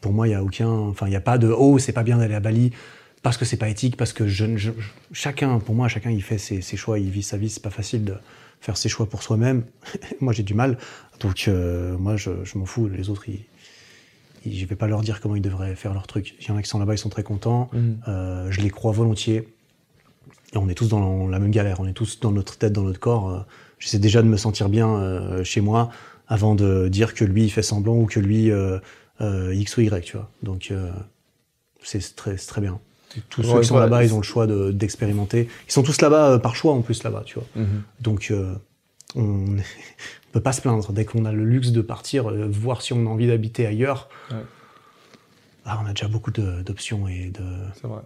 pour 0.00 0.12
moi, 0.14 0.26
il 0.26 0.30
y 0.30 0.34
a 0.34 0.42
aucun, 0.42 0.68
enfin, 0.70 1.06
il 1.06 1.10
n'y 1.10 1.16
a 1.16 1.20
pas 1.20 1.36
de 1.36 1.48
oh, 1.48 1.78
c'est 1.78 1.92
pas 1.92 2.02
bien 2.02 2.16
d'aller 2.16 2.34
à 2.34 2.40
Bali 2.40 2.72
parce 3.22 3.36
que 3.36 3.44
c'est 3.44 3.58
pas 3.58 3.68
éthique, 3.68 3.96
parce 3.96 4.12
que 4.12 4.26
je, 4.26 4.56
je- 4.56 4.72
chacun, 5.12 5.58
pour 5.60 5.74
moi, 5.76 5.86
chacun, 5.88 6.10
il 6.10 6.22
fait 6.22 6.38
ses, 6.38 6.60
ses 6.62 6.76
choix, 6.76 6.98
il 6.98 7.10
vit 7.10 7.22
sa 7.22 7.36
vie. 7.36 7.50
C'est 7.50 7.62
pas 7.62 7.70
facile 7.70 8.04
de 8.04 8.14
faire 8.60 8.76
ses 8.76 8.88
choix 8.88 9.06
pour 9.06 9.22
soi-même. 9.22 9.64
moi, 10.20 10.32
j'ai 10.32 10.42
du 10.42 10.54
mal. 10.54 10.78
Donc, 11.20 11.44
euh, 11.46 11.96
moi, 11.98 12.16
je, 12.16 12.30
je 12.44 12.56
m'en 12.58 12.64
fous. 12.66 12.88
Les 12.88 13.10
autres, 13.10 13.28
ils, 13.28 13.44
ils- 14.46 14.58
je 14.58 14.66
vais 14.66 14.76
pas 14.76 14.88
leur 14.88 15.02
dire 15.02 15.20
comment 15.20 15.36
ils 15.36 15.42
devraient 15.42 15.76
faire 15.76 15.92
leur 15.94 16.06
truc. 16.08 16.34
Il 16.40 16.48
y 16.48 16.50
en 16.50 16.56
a 16.56 16.62
qui 16.62 16.68
sont 16.68 16.78
là-bas, 16.80 16.94
ils 16.94 16.98
sont 16.98 17.10
très 17.10 17.22
contents. 17.22 17.70
Euh, 18.08 18.50
je 18.50 18.60
les 18.62 18.70
crois 18.70 18.92
volontiers. 18.92 19.46
Et 20.52 20.58
on 20.58 20.68
est 20.68 20.74
tous 20.74 20.88
dans 20.88 21.28
la 21.28 21.38
même 21.38 21.50
galère. 21.50 21.80
On 21.80 21.86
est 21.86 21.92
tous 21.92 22.20
dans 22.20 22.30
notre 22.32 22.58
tête, 22.58 22.72
dans 22.72 22.82
notre 22.82 23.00
corps. 23.00 23.30
Euh, 23.30 23.38
J'essaie 23.78 23.98
déjà 23.98 24.22
de 24.22 24.28
me 24.28 24.36
sentir 24.36 24.68
bien 24.68 24.88
euh, 24.94 25.42
chez 25.44 25.60
moi 25.60 25.90
avant 26.28 26.54
de 26.54 26.86
dire 26.88 27.14
que 27.14 27.24
lui 27.24 27.44
il 27.44 27.50
fait 27.50 27.62
semblant 27.62 27.96
ou 27.96 28.06
que 28.06 28.20
lui 28.20 28.50
euh, 28.50 28.78
X 29.20 29.76
ou 29.76 29.80
Y, 29.80 30.04
tu 30.04 30.16
vois. 30.16 30.30
Donc 30.42 30.72
c'est 31.82 32.14
très, 32.16 32.60
bien. 32.60 32.78
Tous 33.28 33.42
ceux 33.42 33.60
qui 33.60 33.66
sont 33.66 33.78
là-bas, 33.78 34.04
ils 34.04 34.14
ont 34.14 34.18
le 34.18 34.22
choix 34.22 34.46
de- 34.46 34.70
d'expérimenter. 34.70 35.48
ils 35.68 35.72
sont 35.72 35.82
tous 35.82 36.00
là-bas 36.00 36.38
par 36.38 36.54
choix 36.54 36.72
en 36.74 36.80
plus 36.82 37.02
là-bas, 37.02 37.22
tu 37.26 37.34
vois. 37.34 37.46
Mhm. 37.56 37.82
Donc 38.00 38.32
on 39.16 39.20
ne 39.20 39.60
peut 40.32 40.40
pas 40.40 40.52
se 40.52 40.60
plaindre 40.60 40.92
dès 40.92 41.04
qu'on 41.04 41.24
a 41.24 41.32
le 41.32 41.44
luxe 41.44 41.70
de 41.72 41.82
partir, 41.82 42.30
euh, 42.30 42.46
voir 42.48 42.82
si 42.82 42.92
on 42.92 43.04
a 43.06 43.10
envie 43.10 43.26
d'habiter 43.26 43.66
ailleurs. 43.66 44.08
Ouais. 44.30 44.36
Ah, 45.64 45.80
on 45.82 45.86
a 45.86 45.92
déjà 45.92 46.08
beaucoup 46.08 46.30
d'options 46.30 47.06
et 47.08 47.30
de, 47.30 47.42
C'est 47.80 47.86
vrai. 47.88 48.00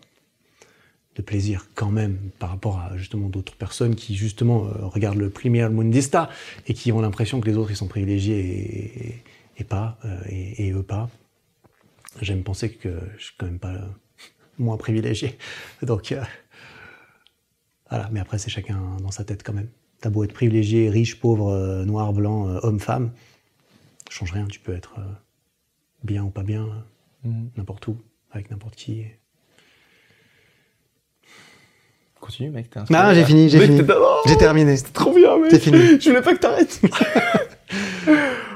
De 1.16 1.22
plaisir 1.22 1.66
quand 1.74 1.90
même 1.90 2.18
par 2.38 2.50
rapport 2.50 2.78
à 2.78 2.96
justement 2.96 3.28
d'autres 3.28 3.56
personnes 3.56 3.94
qui 3.96 4.14
justement 4.14 4.66
euh, 4.66 4.86
regardent 4.86 5.18
le 5.18 5.30
Premier 5.30 5.68
Mundista 5.68 6.28
et 6.66 6.74
qui 6.74 6.92
ont 6.92 7.00
l'impression 7.00 7.40
que 7.40 7.48
les 7.48 7.56
autres 7.56 7.70
ils 7.70 7.76
sont 7.76 7.88
privilégiés 7.88 8.38
et, 8.38 9.08
et- 9.08 9.22
et 9.58 9.64
pas 9.64 9.98
euh, 10.04 10.20
et, 10.28 10.66
et 10.66 10.72
eux 10.72 10.82
pas. 10.82 11.08
J'aime 12.20 12.42
penser 12.42 12.70
que 12.70 12.98
je 13.18 13.24
suis 13.24 13.34
quand 13.38 13.46
même 13.46 13.58
pas 13.58 13.74
moins 14.58 14.76
privilégié. 14.76 15.36
Donc, 15.82 16.12
euh, 16.12 16.22
voilà. 17.90 18.08
Mais 18.12 18.20
après, 18.20 18.38
c'est 18.38 18.50
chacun 18.50 18.96
dans 19.02 19.10
sa 19.10 19.24
tête 19.24 19.42
quand 19.42 19.52
même. 19.52 19.68
T'as 20.00 20.10
beau 20.10 20.24
être 20.24 20.32
privilégié, 20.34 20.90
riche, 20.90 21.18
pauvre, 21.20 21.48
euh, 21.50 21.84
noir, 21.84 22.12
blanc, 22.12 22.48
euh, 22.48 22.58
homme, 22.62 22.80
femme, 22.80 23.12
change 24.10 24.32
rien. 24.32 24.46
Tu 24.46 24.60
peux 24.60 24.74
être 24.74 24.94
euh, 24.98 25.02
bien 26.04 26.24
ou 26.24 26.30
pas 26.30 26.42
bien, 26.42 26.64
euh, 26.66 27.28
Mhm. 27.28 27.50
n'importe 27.56 27.88
où, 27.88 27.98
avec 28.30 28.50
n'importe 28.50 28.76
qui. 28.76 29.04
Continue, 32.26 32.50
mec. 32.50 32.68
t'es 32.70 32.80
Non, 32.80 32.84
Ah, 32.94 33.14
j'ai 33.14 33.24
fini, 33.24 33.48
j'ai 33.48 33.58
Mec, 33.58 33.68
fini. 33.68 33.86
t'es- 33.86 33.92
Oh, 33.96 34.16
J'ai 34.26 34.36
terminé. 34.36 34.76
Trop 34.92 35.14
bien, 35.14 35.38
mec. 35.38 35.50
C'est 35.50 35.60
fini. 35.60 35.78
Je 36.00 36.08
voulais 36.10 36.22
pas 36.22 36.34
que 36.34 36.40
t'arrêtes. 36.40 36.80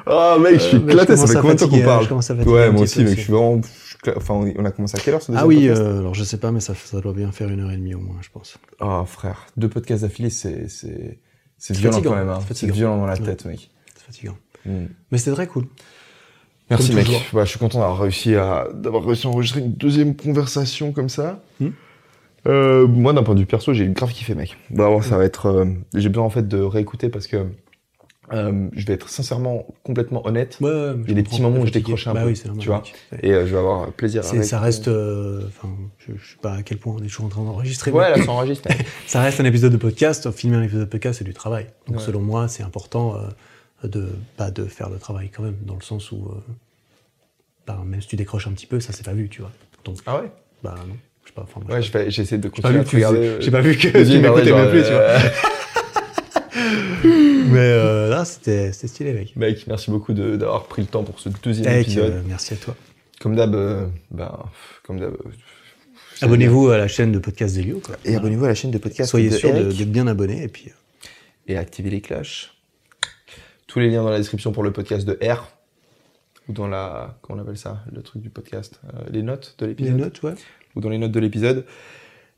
Ah, 0.06 0.36
mec, 0.40 0.54
je 0.54 0.58
suis 0.58 0.76
Euh, 0.76 0.88
éclaté. 0.88 1.12
je 1.12 1.18
Ça 1.18 1.26
fait 1.26 1.34
combien 1.34 1.54
de 1.54 1.60
temps 1.60 1.68
qu'on 1.68 1.80
parle 1.82 2.06
Ouais, 2.46 2.70
moi 2.70 2.82
aussi, 2.82 3.04
mec. 3.04 3.16
Je 3.16 3.20
suis 3.22 3.32
vraiment. 3.32 3.60
Enfin, 4.16 4.34
on 4.56 4.64
a 4.64 4.70
commencé 4.70 4.96
à 4.96 5.00
quelle 5.00 5.14
heure 5.14 5.22
ce 5.22 5.30
Ah 5.32 5.42
deuxième 5.44 5.48
oui, 5.48 5.68
podcast 5.68 5.82
euh, 5.82 5.98
alors 6.00 6.14
je 6.14 6.24
sais 6.24 6.38
pas, 6.38 6.50
mais 6.52 6.60
ça, 6.60 6.72
ça 6.74 7.00
doit 7.02 7.12
bien 7.12 7.30
faire 7.32 7.48
une 7.50 7.60
heure 7.60 7.70
et 7.70 7.76
demie 7.76 7.94
au 7.94 7.98
moins, 8.00 8.16
je 8.22 8.28
pense. 8.32 8.56
Oh, 8.80 9.04
frère. 9.06 9.46
Deux 9.58 9.68
podcasts 9.68 10.02
d'affilée, 10.02 10.30
c'est. 10.30 10.66
C'est 10.68 11.76
violent 11.76 11.96
fatigant, 11.96 12.10
quand 12.12 12.16
même. 12.16 12.28
hein. 12.30 12.38
c'est 12.54 12.70
violent 12.70 12.96
dans 12.96 13.06
la 13.06 13.12
Ouais. 13.14 13.20
tête, 13.20 13.44
mec. 13.44 13.70
C'est 13.94 14.06
fatigant. 14.06 14.36
Mm. 14.64 14.86
Mais 15.12 15.18
c'était 15.18 15.32
très 15.32 15.46
cool. 15.46 15.66
Merci 16.70 16.94
mec. 16.94 17.06
Bah, 17.34 17.44
je 17.44 17.50
suis 17.50 17.58
content 17.58 17.80
d'avoir 17.80 17.98
réussi 18.00 18.34
à 18.36 18.66
d'avoir 18.72 19.04
réussi 19.04 19.26
à 19.26 19.30
enregistrer 19.30 19.60
une 19.60 19.72
deuxième 19.74 20.16
conversation 20.16 20.92
comme 20.92 21.08
ça. 21.10 21.42
Hmm. 21.60 21.70
Euh, 22.46 22.86
moi 22.86 23.12
d'un 23.12 23.22
point 23.22 23.34
de 23.34 23.40
vue 23.40 23.46
perso, 23.46 23.72
j'ai 23.74 23.86
grave 23.88 24.12
kiffé 24.12 24.34
mec. 24.34 24.56
Vraiment 24.70 25.02
ça 25.02 25.16
va 25.18 25.24
être 25.24 25.46
euh, 25.46 25.66
j'ai 25.94 26.08
besoin 26.08 26.24
en 26.24 26.30
fait 26.30 26.46
de 26.48 26.58
réécouter 26.60 27.08
parce 27.10 27.26
que 27.26 27.46
euh, 28.32 28.68
je 28.76 28.86
vais 28.86 28.92
être 28.94 29.08
sincèrement 29.08 29.66
complètement 29.82 30.24
honnête 30.26 30.56
Ouais, 30.60 30.92
Il 31.02 31.08
y 31.08 31.12
a 31.12 31.14
des 31.16 31.22
petits 31.24 31.42
moments 31.42 31.58
où 31.62 31.66
je 31.66 31.72
décrochais 31.72 32.10
un 32.10 32.14
bah 32.14 32.22
peu, 32.22 32.28
Oui, 32.28 32.40
tu 32.60 32.68
vois. 32.68 32.82
et 33.22 33.32
euh, 33.32 33.44
je 33.44 33.52
vais 33.52 33.58
avoir 33.58 33.90
plaisir 33.92 34.20
à 34.20 34.24
C'est- 34.24 34.42
ça 34.44 34.60
reste. 34.60 34.86
euh, 34.88 35.42
Enfin, 35.48 35.68
je, 35.98 36.12
je 36.16 36.30
sais 36.32 36.36
pas 36.40 36.54
à 36.54 36.62
quel 36.62 36.78
point 36.78 36.94
on 36.96 37.02
est 37.02 37.08
toujours 37.08 37.26
en 37.26 37.28
train 37.30 37.42
d'enregistrer. 37.44 37.90
Ouais 37.90 38.08
là 38.16 38.22
ça 38.24 38.30
enregistre. 38.30 38.68
ça 39.08 39.20
reste 39.20 39.40
un 39.40 39.44
épisode 39.44 39.72
de 39.72 39.76
podcast. 39.78 40.30
Filmer 40.30 40.56
un 40.58 40.62
épisode 40.62 40.82
de 40.82 40.90
podcast, 40.90 41.18
c'est 41.18 41.24
du 41.24 41.34
travail. 41.34 41.66
Donc, 41.88 42.00
selon 42.00 42.20
moi, 42.20 42.46
c'est 42.46 42.62
important 42.62 43.16
euh, 43.16 43.88
de 43.88 44.08
pas 44.36 44.50
de 44.52 44.64
faire 44.64 44.90
le 44.90 44.98
travail 44.98 45.28
quand 45.34 45.42
même, 45.42 45.56
dans 45.62 45.74
le 45.74 45.82
sens 45.82 46.12
où, 46.12 46.26
euh, 46.28 46.40
bah, 47.66 47.82
même 47.84 48.00
si 48.00 48.06
tu 48.08 48.14
décroches 48.16 48.46
un 48.46 48.52
petit 48.52 48.66
peu, 48.66 48.78
ça 48.78 48.92
c'est 48.92 49.04
pas 49.04 49.12
vu, 49.14 49.28
tu 49.28 49.40
vois. 49.42 49.50
Donc, 49.84 49.96
ah 50.06 50.20
ouais? 50.22 50.30
bah 50.62 50.76
non, 50.86 50.94
sais 51.30 51.34
pas. 51.34 51.42
Enfin, 51.42 51.60
Ouais 51.72 52.10
j'essaie 52.10 52.38
de 52.38 52.48
continuer 52.48 52.78
à 52.78 52.84
te 52.84 52.96
regarder. 52.96 53.18
euh, 53.18 53.40
j'ai 53.40 53.50
pas 53.50 53.60
vu 53.60 53.76
que 53.76 53.88
les 53.88 54.10
yeux 54.10 54.16
tu 54.16 54.22
m'écoutais 54.22 54.52
même 54.52 54.70
plus, 54.70 54.82
tu 54.82 54.90
vois. 54.90 55.00
euh, 55.00 55.18
Mais 57.02 57.58
euh, 57.58 58.08
là, 58.08 58.24
c'était 58.24 58.72
stylé, 58.72 59.12
mec. 59.12 59.34
Mec, 59.36 59.66
merci 59.66 59.90
beaucoup 59.90 60.12
d'avoir 60.12 60.64
pris 60.66 60.82
le 60.82 60.88
temps 60.88 61.02
pour 61.02 61.18
ce 61.18 61.28
deuxième 61.42 61.66
Mec, 61.72 61.86
épisode. 61.86 62.12
euh, 62.12 62.22
merci 62.26 62.54
à 62.54 62.56
toi. 62.56 62.76
Comme 63.20 63.34
d'hab, 63.36 63.54
euh, 63.54 63.86
ben, 64.10 64.32
comme 64.84 65.00
d'hab. 65.00 65.14
euh, 65.14 65.30
Abonnez-vous 66.22 66.68
à 66.70 66.78
la 66.78 66.86
chaîne 66.88 67.12
de 67.12 67.18
podcast 67.18 67.54
d'Elio. 67.56 67.80
Et 68.04 68.14
abonnez-vous 68.16 68.44
à 68.44 68.48
la 68.48 68.54
chaîne 68.54 68.70
de 68.70 68.78
podcast 68.78 69.10
Soyez 69.10 69.30
de 69.30 69.36
sûr 69.36 69.52
de- 69.52 69.84
bien 69.84 70.06
abonné. 70.06 70.42
Et 70.42 70.48
puis, 70.48 70.66
euh, 70.68 71.06
et 71.52 71.56
activez 71.56 71.90
les 71.90 72.00
cloches. 72.00 72.52
Tous 73.66 73.78
les 73.80 73.88
liens 73.90 74.02
dans 74.02 74.10
la 74.10 74.18
description 74.18 74.52
pour 74.52 74.62
le 74.62 74.72
podcast 74.72 75.06
de 75.06 75.18
R. 75.26 75.48
Ou 76.48 76.52
dans 76.52 76.66
la. 76.68 77.18
Comment 77.22 77.38
on 77.40 77.42
appelle 77.42 77.56
ça 77.58 77.82
Le 77.92 78.02
truc 78.02 78.20
du 78.22 78.28
podcast. 78.30 78.80
euh, 78.94 78.98
les 79.10 79.22
notes 79.22 79.54
de 79.58 79.66
les 79.66 79.70
l'épisode. 79.70 79.96
notes, 79.96 80.22
ouais. 80.22 80.34
Ou 80.76 80.80
dans 80.80 80.88
les 80.88 80.98
notes 80.98 81.12
de 81.12 81.20
l'épisode. 81.20 81.64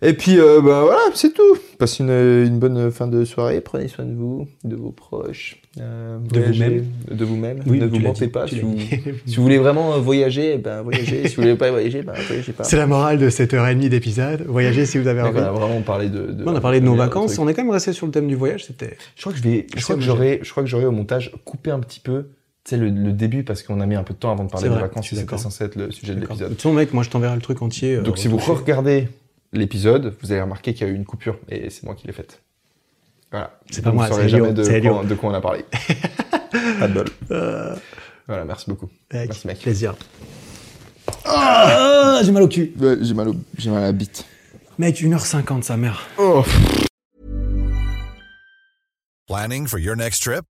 Et 0.04 0.14
puis, 0.14 0.40
euh, 0.40 0.60
bah 0.60 0.80
voilà, 0.82 0.98
c'est 1.14 1.32
tout. 1.32 1.56
Passez 1.78 2.02
une, 2.02 2.10
une 2.10 2.58
bonne 2.58 2.90
fin 2.90 3.06
de 3.06 3.24
soirée. 3.24 3.60
Prenez 3.60 3.86
soin 3.86 4.04
de 4.04 4.12
vous, 4.12 4.48
de 4.64 4.74
vos 4.74 4.90
proches. 4.90 5.58
euh, 5.80 6.18
De 6.18 6.40
vous-même. 6.40 6.84
De 7.08 7.24
vous-même. 7.24 7.60
Oui, 7.68 7.78
ne 7.78 7.86
vous 7.86 8.00
mentez 8.00 8.26
pas. 8.26 8.48
Si 8.48 8.58
vous, 8.58 8.74
dit. 8.74 8.88
si 9.26 9.36
vous 9.36 9.44
voulez 9.44 9.58
vraiment 9.58 9.94
euh, 9.94 9.98
voyager, 9.98 10.54
eh 10.54 10.58
ben 10.58 10.82
voyagez. 10.82 11.28
si 11.28 11.36
vous 11.36 11.42
voulez 11.42 11.54
pas 11.54 11.70
voyager, 11.70 12.02
ben 12.02 12.14
voyagez 12.26 12.50
pas. 12.52 12.64
C'est 12.64 12.76
la 12.78 12.88
morale 12.88 13.18
de 13.18 13.28
cette 13.30 13.54
heure 13.54 13.68
et 13.68 13.74
demie 13.76 13.90
d'épisode. 13.90 14.44
Voyagez 14.48 14.86
si 14.86 14.98
vous 14.98 15.06
avez 15.06 15.22
envie. 15.22 15.38
on 15.38 15.42
a 15.44 15.52
vraiment 15.52 15.82
parlé 15.82 16.08
de. 16.08 16.32
de- 16.32 16.44
on 16.44 16.56
a 16.56 16.60
parlé 16.60 16.80
de 16.80 16.84
nos 16.84 16.96
vacances. 16.96 17.38
On 17.38 17.46
est 17.46 17.54
quand 17.54 17.62
même 17.62 17.70
resté 17.70 17.92
sur 17.92 18.06
le 18.06 18.10
thème 18.10 18.26
du 18.26 18.34
voyage. 18.34 18.64
C'était. 18.64 18.96
Je 19.14 19.20
crois 19.20 19.32
que 19.32 19.38
je 19.38 19.44
vais, 19.44 19.66
je 19.76 19.82
crois 19.84 19.94
que 19.94 20.00
obligé. 20.00 20.06
j'aurai, 20.10 20.40
je 20.42 20.50
crois 20.50 20.64
que 20.64 20.68
j'aurai 20.68 20.86
au 20.86 20.90
montage 20.92 21.30
coupé 21.44 21.70
un 21.70 21.78
petit 21.78 22.00
peu, 22.00 22.26
sais, 22.70 22.76
le, 22.76 22.88
le 22.90 23.12
début 23.12 23.42
parce 23.44 23.62
qu'on 23.62 23.80
a 23.80 23.86
mis 23.86 23.94
un 23.96 24.02
peu 24.04 24.14
de 24.14 24.18
temps 24.18 24.32
avant 24.32 24.44
de 24.44 24.50
parler 24.50 24.68
des 24.68 24.74
vacances. 24.76 25.08
C'était 25.08 25.38
censé 25.38 25.64
être 25.64 25.76
le 25.76 25.90
sujet 25.90 26.14
de 26.14 26.20
De 26.20 26.26
l'épisode. 26.26 26.48
toute 26.50 26.58
façon, 26.58 26.72
mec, 26.72 26.92
moi 26.92 27.02
je 27.02 27.10
t'enverrai 27.10 27.34
le 27.36 27.42
truc 27.42 27.60
entier. 27.62 27.96
euh, 27.96 28.02
Donc 28.02 28.18
si 28.18 28.28
vous 28.28 28.36
regardez 28.38 29.08
l'épisode, 29.52 30.14
vous 30.22 30.32
allez 30.32 30.40
remarquer 30.40 30.72
qu'il 30.74 30.86
y 30.86 30.90
a 30.90 30.92
eu 30.92 30.96
une 30.96 31.04
coupure 31.04 31.38
et 31.48 31.70
c'est 31.70 31.82
moi 31.84 31.94
qui 31.94 32.06
l'ai 32.06 32.12
faite. 32.12 32.40
Voilà. 33.30 33.58
C'est 33.70 33.82
pas 33.82 33.90
Vous 33.90 33.96
moi, 33.96 34.08
c'est 34.12 34.28
jamais 34.28 34.52
de 34.52 34.62
c'est 34.62 34.80
quoi, 34.82 35.04
de 35.04 35.14
quoi 35.14 35.30
on 35.30 35.34
a 35.34 35.40
parlé. 35.40 35.64
pas 36.78 36.88
de 36.88 36.92
bol. 36.92 37.06
Euh, 37.30 37.74
Voilà, 38.26 38.44
merci 38.44 38.66
beaucoup. 38.68 38.86
mec, 39.12 39.28
Merci 39.28 39.46
mec. 39.46 39.58
Plaisir. 39.60 39.94
Ah, 41.24 42.20
j'ai 42.24 42.30
mal 42.32 42.42
au 42.42 42.48
cul. 42.48 42.72
j'ai 43.00 43.14
mal, 43.14 43.32
j'ai 43.58 43.70
mal 43.70 43.82
à 43.82 43.86
la 43.86 43.92
bite. 43.92 44.24
Mec, 44.78 44.96
1h50, 45.00 45.62
sa 45.62 45.76
mère. 45.76 46.06
Oh. 46.18 46.44
Planning 49.26 49.66
for 49.66 49.78
your 49.78 49.96
next 49.96 50.22
trip? 50.22 50.44